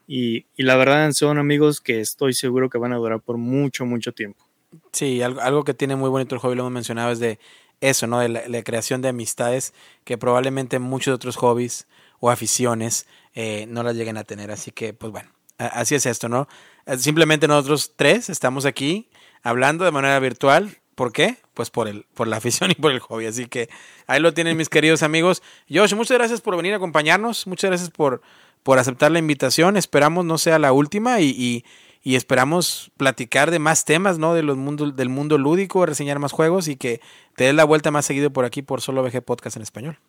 Y, 0.07 0.45
y 0.55 0.63
la 0.63 0.75
verdad 0.75 1.11
son 1.11 1.37
amigos 1.37 1.81
que 1.81 1.99
estoy 1.99 2.33
seguro 2.33 2.69
que 2.69 2.77
van 2.77 2.93
a 2.93 2.97
durar 2.97 3.21
por 3.21 3.37
mucho, 3.37 3.85
mucho 3.85 4.13
tiempo. 4.13 4.45
Sí, 4.91 5.21
algo, 5.21 5.41
algo 5.41 5.63
que 5.63 5.73
tiene 5.73 5.95
muy 5.95 6.09
bonito 6.09 6.35
el 6.35 6.41
hobby, 6.41 6.55
lo 6.55 6.63
hemos 6.63 6.73
mencionado, 6.73 7.11
es 7.11 7.19
de 7.19 7.39
eso, 7.81 8.07
¿no? 8.07 8.19
De 8.19 8.29
la, 8.29 8.63
creación 8.63 9.01
de 9.01 9.09
amistades 9.09 9.73
que 10.03 10.17
probablemente 10.17 10.79
muchos 10.79 11.13
otros 11.13 11.35
hobbies 11.35 11.87
o 12.19 12.29
aficiones 12.29 13.07
eh, 13.33 13.65
no 13.67 13.83
las 13.83 13.95
lleguen 13.95 14.17
a 14.17 14.23
tener. 14.23 14.51
Así 14.51 14.71
que, 14.71 14.93
pues 14.93 15.11
bueno, 15.11 15.29
así 15.57 15.95
es 15.95 16.05
esto, 16.05 16.29
¿no? 16.29 16.47
Eh, 16.85 16.97
simplemente 16.97 17.47
nosotros 17.47 17.93
tres 17.95 18.29
estamos 18.29 18.65
aquí 18.65 19.09
hablando 19.43 19.85
de 19.85 19.91
manera 19.91 20.19
virtual. 20.19 20.77
¿Por 20.95 21.11
qué? 21.11 21.37
Pues 21.53 21.69
por, 21.69 21.87
el, 21.87 22.05
por 22.13 22.27
la 22.27 22.37
afición 22.37 22.71
y 22.71 22.75
por 22.75 22.91
el 22.91 22.99
hobby. 22.99 23.27
Así 23.27 23.45
que 23.47 23.69
ahí 24.07 24.19
lo 24.19 24.33
tienen 24.33 24.57
mis 24.57 24.69
queridos 24.69 25.03
amigos. 25.03 25.43
Josh, 25.69 25.93
muchas 25.93 26.17
gracias 26.17 26.41
por 26.41 26.55
venir 26.57 26.73
a 26.73 26.77
acompañarnos. 26.77 27.47
Muchas 27.47 27.69
gracias 27.69 27.89
por, 27.89 28.21
por 28.63 28.79
aceptar 28.79 29.11
la 29.11 29.19
invitación. 29.19 29.77
Esperamos 29.77 30.25
no 30.25 30.37
sea 30.37 30.59
la 30.59 30.71
última 30.71 31.21
y, 31.21 31.63
y, 32.03 32.15
esperamos 32.15 32.91
platicar 32.95 33.51
de 33.51 33.59
más 33.59 33.83
temas, 33.83 34.17
¿no? 34.17 34.33
De 34.33 34.41
los 34.41 34.55
mundos, 34.55 34.95
del 34.95 35.09
mundo 35.09 35.37
lúdico, 35.37 35.85
reseñar 35.85 36.19
más 36.19 36.31
juegos 36.31 36.69
y 36.69 36.77
que 36.77 37.01
te 37.35 37.43
des 37.43 37.53
la 37.53 37.65
vuelta 37.65 37.91
más 37.91 38.05
seguido 38.05 38.31
por 38.31 38.45
aquí 38.45 38.61
por 38.61 38.79
Solo 38.79 39.03
VG 39.03 39.21
Podcast 39.21 39.57
en 39.57 39.63
español. 39.63 39.99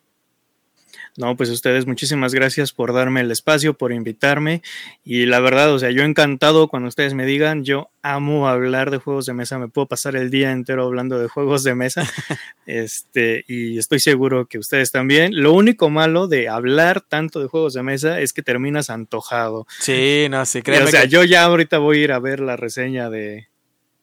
No, 1.17 1.35
pues 1.35 1.49
ustedes 1.49 1.85
muchísimas 1.85 2.33
gracias 2.33 2.71
por 2.71 2.93
darme 2.93 3.21
el 3.21 3.31
espacio, 3.31 3.73
por 3.73 3.91
invitarme 3.91 4.61
y 5.03 5.25
la 5.25 5.39
verdad, 5.39 5.73
o 5.73 5.79
sea, 5.79 5.91
yo 5.91 6.03
encantado 6.03 6.67
cuando 6.67 6.87
ustedes 6.87 7.13
me 7.13 7.25
digan, 7.25 7.63
yo 7.63 7.89
amo 8.01 8.47
hablar 8.47 8.91
de 8.91 8.97
juegos 8.97 9.25
de 9.25 9.33
mesa, 9.33 9.59
me 9.59 9.67
puedo 9.67 9.87
pasar 9.87 10.15
el 10.15 10.29
día 10.29 10.51
entero 10.51 10.85
hablando 10.85 11.19
de 11.19 11.27
juegos 11.27 11.63
de 11.63 11.75
mesa. 11.75 12.03
este, 12.65 13.43
y 13.47 13.77
estoy 13.77 13.99
seguro 13.99 14.45
que 14.45 14.57
ustedes 14.57 14.91
también. 14.91 15.41
Lo 15.41 15.53
único 15.53 15.89
malo 15.89 16.27
de 16.27 16.49
hablar 16.49 17.01
tanto 17.01 17.39
de 17.39 17.47
juegos 17.47 17.73
de 17.73 17.83
mesa 17.83 18.19
es 18.19 18.33
que 18.33 18.41
terminas 18.41 18.89
antojado. 18.89 19.67
Sí, 19.79 20.27
no, 20.29 20.45
sí, 20.45 20.61
creo. 20.61 20.85
O 20.85 20.87
sea, 20.87 21.05
yo 21.05 21.23
ya 21.23 21.43
ahorita 21.43 21.77
voy 21.77 21.99
a 21.99 22.03
ir 22.03 22.11
a 22.11 22.19
ver 22.19 22.39
la 22.39 22.55
reseña 22.55 23.09
de 23.09 23.49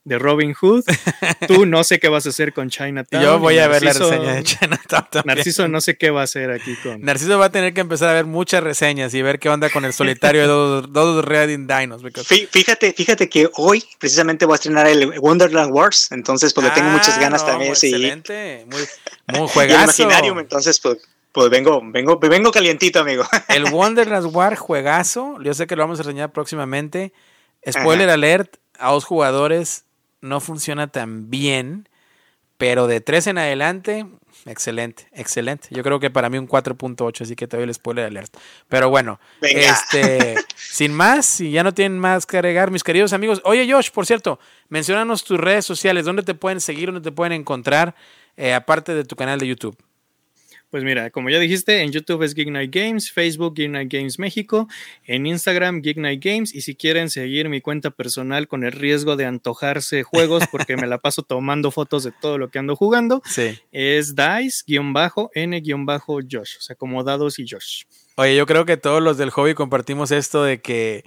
de 0.06 0.20
Robin 0.20 0.54
Hood. 0.54 0.84
Tú 1.48 1.66
no 1.66 1.82
sé 1.82 1.98
qué 1.98 2.08
vas 2.08 2.24
a 2.26 2.28
hacer 2.28 2.52
con 2.52 2.70
Chinatown. 2.70 3.22
Yo 3.22 3.38
voy 3.40 3.58
a 3.58 3.66
ver 3.66 3.82
la 3.82 3.92
reseña 3.92 4.34
de 4.34 4.44
Chinatown 4.44 5.08
también. 5.10 5.36
Narciso 5.36 5.66
no 5.66 5.80
sé 5.80 5.98
qué 5.98 6.10
va 6.10 6.20
a 6.20 6.24
hacer 6.24 6.52
aquí 6.52 6.76
con. 6.76 7.02
Narciso 7.02 7.38
va 7.38 7.46
a 7.46 7.52
tener 7.52 7.74
que 7.74 7.80
empezar 7.80 8.10
a 8.10 8.12
ver 8.12 8.24
muchas 8.24 8.62
reseñas 8.62 9.12
y 9.14 9.22
ver 9.22 9.40
qué 9.40 9.48
onda 9.48 9.68
con 9.68 9.84
el 9.84 9.92
solitario 9.92 10.42
de 10.42 10.86
dos 10.88 11.24
Reading 11.24 11.66
Dinos. 11.66 12.02
Fíjate, 12.50 12.92
fíjate 12.92 13.28
que 13.28 13.50
hoy 13.54 13.82
precisamente 13.98 14.46
voy 14.46 14.54
a 14.54 14.56
estrenar 14.56 14.86
el 14.86 15.18
Wonderland 15.18 15.72
Wars, 15.72 16.12
entonces 16.12 16.54
pues 16.54 16.68
le 16.68 16.72
tengo 16.72 16.90
muchas 16.90 17.16
ah, 17.18 17.20
ganas 17.20 17.44
también. 17.44 17.72
Excelente, 17.72 18.64
muy, 18.70 19.38
muy 19.38 19.48
juegazo. 19.52 20.02
imaginario, 20.02 20.38
entonces 20.38 20.78
pues 20.78 20.98
pues 21.32 21.50
vengo, 21.50 21.82
vengo, 21.84 22.18
vengo 22.18 22.52
calientito, 22.52 23.00
amigo. 23.00 23.24
El 23.48 23.64
Wonderland 23.64 24.34
Wars 24.34 24.58
juegazo. 24.58 25.36
Yo 25.42 25.52
sé 25.52 25.66
que 25.66 25.74
lo 25.74 25.82
vamos 25.82 25.98
a 25.98 26.04
reseñar 26.04 26.32
próximamente. 26.32 27.12
Spoiler 27.68 28.08
alert 28.08 28.56
a 28.78 28.92
dos 28.92 29.04
jugadores 29.04 29.85
no 30.26 30.40
funciona 30.40 30.88
tan 30.88 31.30
bien, 31.30 31.88
pero 32.58 32.86
de 32.86 33.00
3 33.00 33.28
en 33.28 33.38
adelante, 33.38 34.06
excelente, 34.46 35.08
excelente. 35.12 35.68
Yo 35.70 35.82
creo 35.82 36.00
que 36.00 36.10
para 36.10 36.30
mí 36.30 36.38
un 36.38 36.48
4.8, 36.48 37.22
así 37.22 37.36
que 37.36 37.46
te 37.46 37.56
doy 37.56 37.64
el 37.64 37.74
spoiler 37.74 38.06
alert. 38.06 38.34
Pero 38.68 38.88
bueno, 38.88 39.20
este, 39.42 40.36
sin 40.56 40.94
más, 40.94 41.26
si 41.26 41.50
ya 41.50 41.62
no 41.62 41.74
tienen 41.74 41.98
más 41.98 42.24
que 42.24 42.38
agregar, 42.38 42.70
mis 42.70 42.82
queridos 42.82 43.12
amigos. 43.12 43.42
Oye, 43.44 43.70
Josh, 43.70 43.90
por 43.90 44.06
cierto, 44.06 44.38
mencionanos 44.68 45.24
tus 45.24 45.38
redes 45.38 45.66
sociales, 45.66 46.04
dónde 46.04 46.22
te 46.22 46.34
pueden 46.34 46.60
seguir, 46.60 46.86
dónde 46.92 47.08
te 47.08 47.14
pueden 47.14 47.32
encontrar, 47.32 47.94
eh, 48.36 48.54
aparte 48.54 48.94
de 48.94 49.04
tu 49.04 49.16
canal 49.16 49.38
de 49.38 49.48
YouTube. 49.48 49.76
Pues 50.70 50.82
mira, 50.82 51.10
como 51.10 51.30
ya 51.30 51.38
dijiste, 51.38 51.82
en 51.82 51.92
YouTube 51.92 52.24
es 52.24 52.34
Geek 52.34 52.50
Night 52.50 52.74
Games, 52.74 53.12
Facebook 53.12 53.54
Geek 53.54 53.70
Night 53.70 53.92
Games 53.92 54.18
México, 54.18 54.66
en 55.04 55.24
Instagram 55.26 55.80
Geek 55.80 55.96
Night 55.98 56.24
Games 56.24 56.52
y 56.52 56.62
si 56.62 56.74
quieren 56.74 57.08
seguir 57.08 57.48
mi 57.48 57.60
cuenta 57.60 57.92
personal 57.92 58.48
con 58.48 58.64
el 58.64 58.72
riesgo 58.72 59.14
de 59.14 59.26
antojarse 59.26 60.02
juegos 60.02 60.42
porque 60.50 60.76
me 60.76 60.88
la 60.88 60.98
paso 60.98 61.22
tomando 61.22 61.70
fotos 61.70 62.02
de 62.02 62.10
todo 62.12 62.36
lo 62.36 62.50
que 62.50 62.58
ando 62.58 62.74
jugando, 62.74 63.22
es 63.70 64.14
Dice-N-Josh, 64.16 64.66
o 66.58 66.60
sea, 66.60 66.74
como 66.76 67.04
dados 67.04 67.38
y 67.38 67.46
Josh. 67.48 67.84
Oye, 68.16 68.34
yo 68.34 68.46
creo 68.46 68.64
que 68.64 68.76
todos 68.76 69.00
los 69.00 69.18
del 69.18 69.30
hobby 69.30 69.54
compartimos 69.54 70.10
esto 70.10 70.42
de 70.42 70.60
que, 70.60 71.04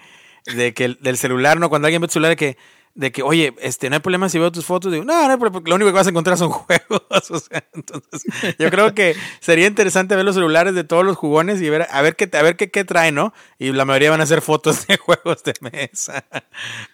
de 0.56 0.74
que 0.74 0.96
del 1.02 1.18
celular, 1.18 1.60
¿no? 1.60 1.70
Cuando 1.70 1.88
alguien 1.88 2.02
ve 2.02 2.08
tu 2.08 2.14
celular, 2.14 2.38
que 2.38 2.56
de 3.00 3.14
que, 3.14 3.24
oye, 3.24 3.56
este, 3.62 3.90
no 3.90 3.96
hay 3.96 4.02
problema 4.02 4.28
si 4.28 4.38
veo 4.40 4.52
tus 4.52 4.66
fotos. 4.66 4.92
Digo, 4.92 5.06
no, 5.06 5.14
no 5.14 5.32
hay 5.32 5.38
problema, 5.38 5.62
lo 5.66 5.76
único 5.76 5.90
que 5.90 5.96
vas 5.96 6.08
a 6.08 6.10
encontrar 6.10 6.38
son 6.38 6.50
juegos. 6.50 7.32
O 7.32 7.40
sea, 7.40 7.64
entonces, 7.74 8.26
yo 8.60 8.70
creo 8.70 8.94
que 8.94 9.16
sería 9.40 9.68
interesante 9.68 10.18
ver 10.18 10.26
los 10.26 10.36
celulares 10.36 10.76
de 10.76 10.84
todos 10.84 11.06
los 11.06 11.16
jugones 11.16 11.62
y 11.62 11.70
ver, 11.70 11.88
a 11.90 12.02
ver 12.02 12.18
qué, 12.18 12.30
a 12.38 12.42
ver 12.42 12.58
qué, 12.58 12.70
qué 12.70 12.84
trae, 12.84 13.14
¿no? 13.14 13.34
Y 13.58 13.72
la 13.72 13.86
mayoría 13.86 14.12
van 14.12 14.20
a 14.20 14.26
ser 14.26 14.42
fotos 14.42 14.86
de 14.86 14.98
juegos 14.98 15.44
de 15.46 15.54
mesa. 15.62 16.26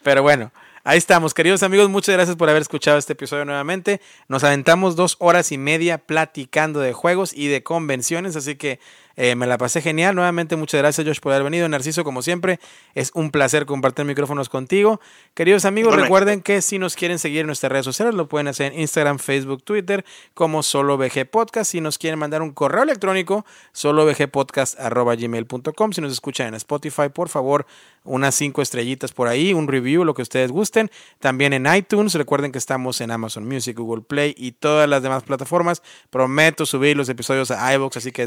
Pero 0.04 0.22
bueno, 0.22 0.52
Ahí 0.88 1.00
estamos, 1.00 1.34
queridos 1.34 1.64
amigos, 1.64 1.90
muchas 1.90 2.14
gracias 2.14 2.38
por 2.38 2.48
haber 2.48 2.62
escuchado 2.62 3.00
este 3.00 3.14
episodio 3.14 3.44
nuevamente. 3.44 4.02
Nos 4.28 4.44
aventamos 4.44 4.96
dos 4.96 5.16
horas 5.18 5.52
y 5.52 5.58
media 5.58 5.98
platicando 5.98 6.80
de 6.80 6.94
juegos 6.94 7.34
y 7.34 7.48
de 7.48 7.64
convenciones, 7.64 8.36
así 8.36 8.56
que 8.56 8.80
eh, 9.18 9.36
me 9.36 9.48
la 9.48 9.58
pasé 9.58 9.82
genial. 9.82 10.16
Nuevamente, 10.16 10.56
muchas 10.56 10.80
gracias, 10.80 11.06
Josh, 11.06 11.20
por 11.20 11.32
haber 11.34 11.44
venido. 11.44 11.68
Narciso, 11.70 12.04
como 12.04 12.22
siempre, 12.22 12.60
es 12.94 13.12
un 13.14 13.32
placer 13.32 13.66
compartir 13.66 14.06
micrófonos 14.06 14.50
contigo. 14.50 15.00
Queridos 15.34 15.66
amigos, 15.66 15.96
recuerden 15.96 16.42
que 16.42 16.62
si 16.62 16.80
nos 16.80 16.96
quieren 16.96 17.20
seguir 17.20 17.42
en 17.42 17.48
nuestras 17.48 17.72
redes 17.72 17.86
sociales, 17.86 18.14
lo 18.14 18.28
pueden 18.28 18.48
hacer 18.48 18.74
en 18.74 18.80
Instagram, 18.80 19.20
Facebook, 19.20 19.64
Twitter, 19.64 20.06
como 20.34 20.64
solo 20.64 20.98
VG 20.98 21.30
Podcast. 21.30 21.72
Si 21.72 21.82
nos 21.82 21.98
quieren 21.98 22.20
mandar 22.20 22.42
un 22.42 22.52
correo 22.52 22.84
electrónico, 22.84 23.46
solo 23.72 24.06
gmail.com. 24.06 25.92
Si 25.94 26.02
nos 26.02 26.12
escuchan 26.12 26.48
en 26.48 26.56
Spotify, 26.56 27.10
por 27.14 27.30
favor, 27.30 27.66
unas 28.04 28.36
cinco 28.36 28.62
estrellitas 28.62 29.12
por 29.12 29.28
ahí, 29.28 29.54
un 29.54 29.68
review, 29.68 30.04
lo 30.04 30.14
que 30.14 30.22
ustedes 30.22 30.52
gusten. 30.52 30.92
También 31.20 31.54
en 31.54 31.66
iTunes, 31.74 32.14
recuerden 32.14 32.52
que 32.52 32.58
estamos 32.58 33.02
en 33.02 33.12
Amazon 33.12 33.46
Music, 33.48 33.78
Google 33.78 34.04
Play 34.04 34.36
y 34.38 34.54
todas 34.54 34.88
las 34.90 35.02
demás 35.04 35.24
plataformas. 35.24 35.82
Prometo 36.10 36.66
subir 36.66 36.98
los 36.98 37.10
episodios 37.10 37.52
a 37.52 37.74
iVoox, 37.74 37.98
así 37.98 38.12
que 38.12 38.26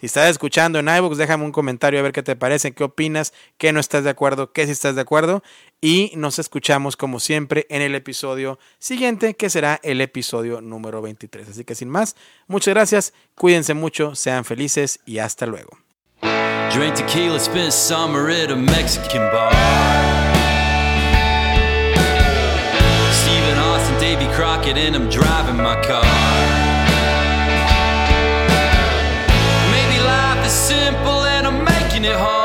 si 0.00 0.06
estás 0.06 0.27
escuchando 0.30 0.78
en 0.78 0.88
iVoox, 0.88 1.16
déjame 1.16 1.44
un 1.44 1.52
comentario 1.52 2.00
a 2.00 2.02
ver 2.02 2.12
qué 2.12 2.22
te 2.22 2.36
parece, 2.36 2.72
qué 2.72 2.84
opinas, 2.84 3.32
qué 3.56 3.72
no 3.72 3.80
estás 3.80 4.04
de 4.04 4.10
acuerdo, 4.10 4.52
qué 4.52 4.66
si 4.66 4.72
estás 4.72 4.94
de 4.94 5.00
acuerdo. 5.00 5.42
Y 5.80 6.12
nos 6.16 6.38
escuchamos 6.38 6.96
como 6.96 7.20
siempre 7.20 7.66
en 7.70 7.82
el 7.82 7.94
episodio 7.94 8.58
siguiente, 8.78 9.34
que 9.34 9.50
será 9.50 9.80
el 9.82 10.00
episodio 10.00 10.60
número 10.60 11.02
23. 11.02 11.48
Así 11.48 11.64
que 11.64 11.74
sin 11.74 11.88
más, 11.88 12.16
muchas 12.46 12.74
gracias, 12.74 13.12
cuídense 13.34 13.74
mucho, 13.74 14.14
sean 14.14 14.44
felices 14.44 15.00
y 15.06 15.18
hasta 15.18 15.46
luego. 15.46 15.78
I'm 32.10 32.14
making 32.14 32.37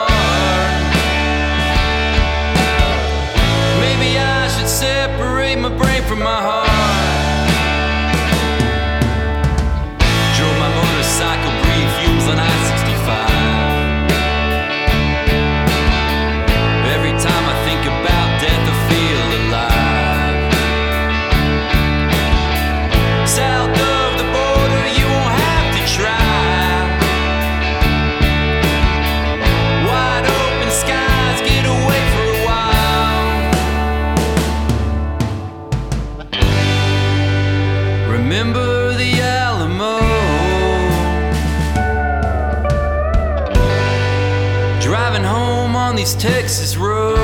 Texas 46.15 46.75
roads. 46.77 47.19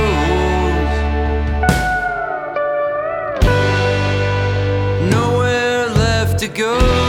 Nowhere 5.11 5.89
left 5.89 6.39
to 6.39 6.47
go. 6.47 7.08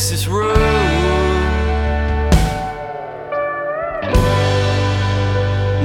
Texas 0.00 0.26
roads. 0.28 0.58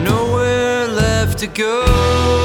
Nowhere 0.05 0.87
left 0.87 1.39
to 1.39 1.47
go. 1.47 2.44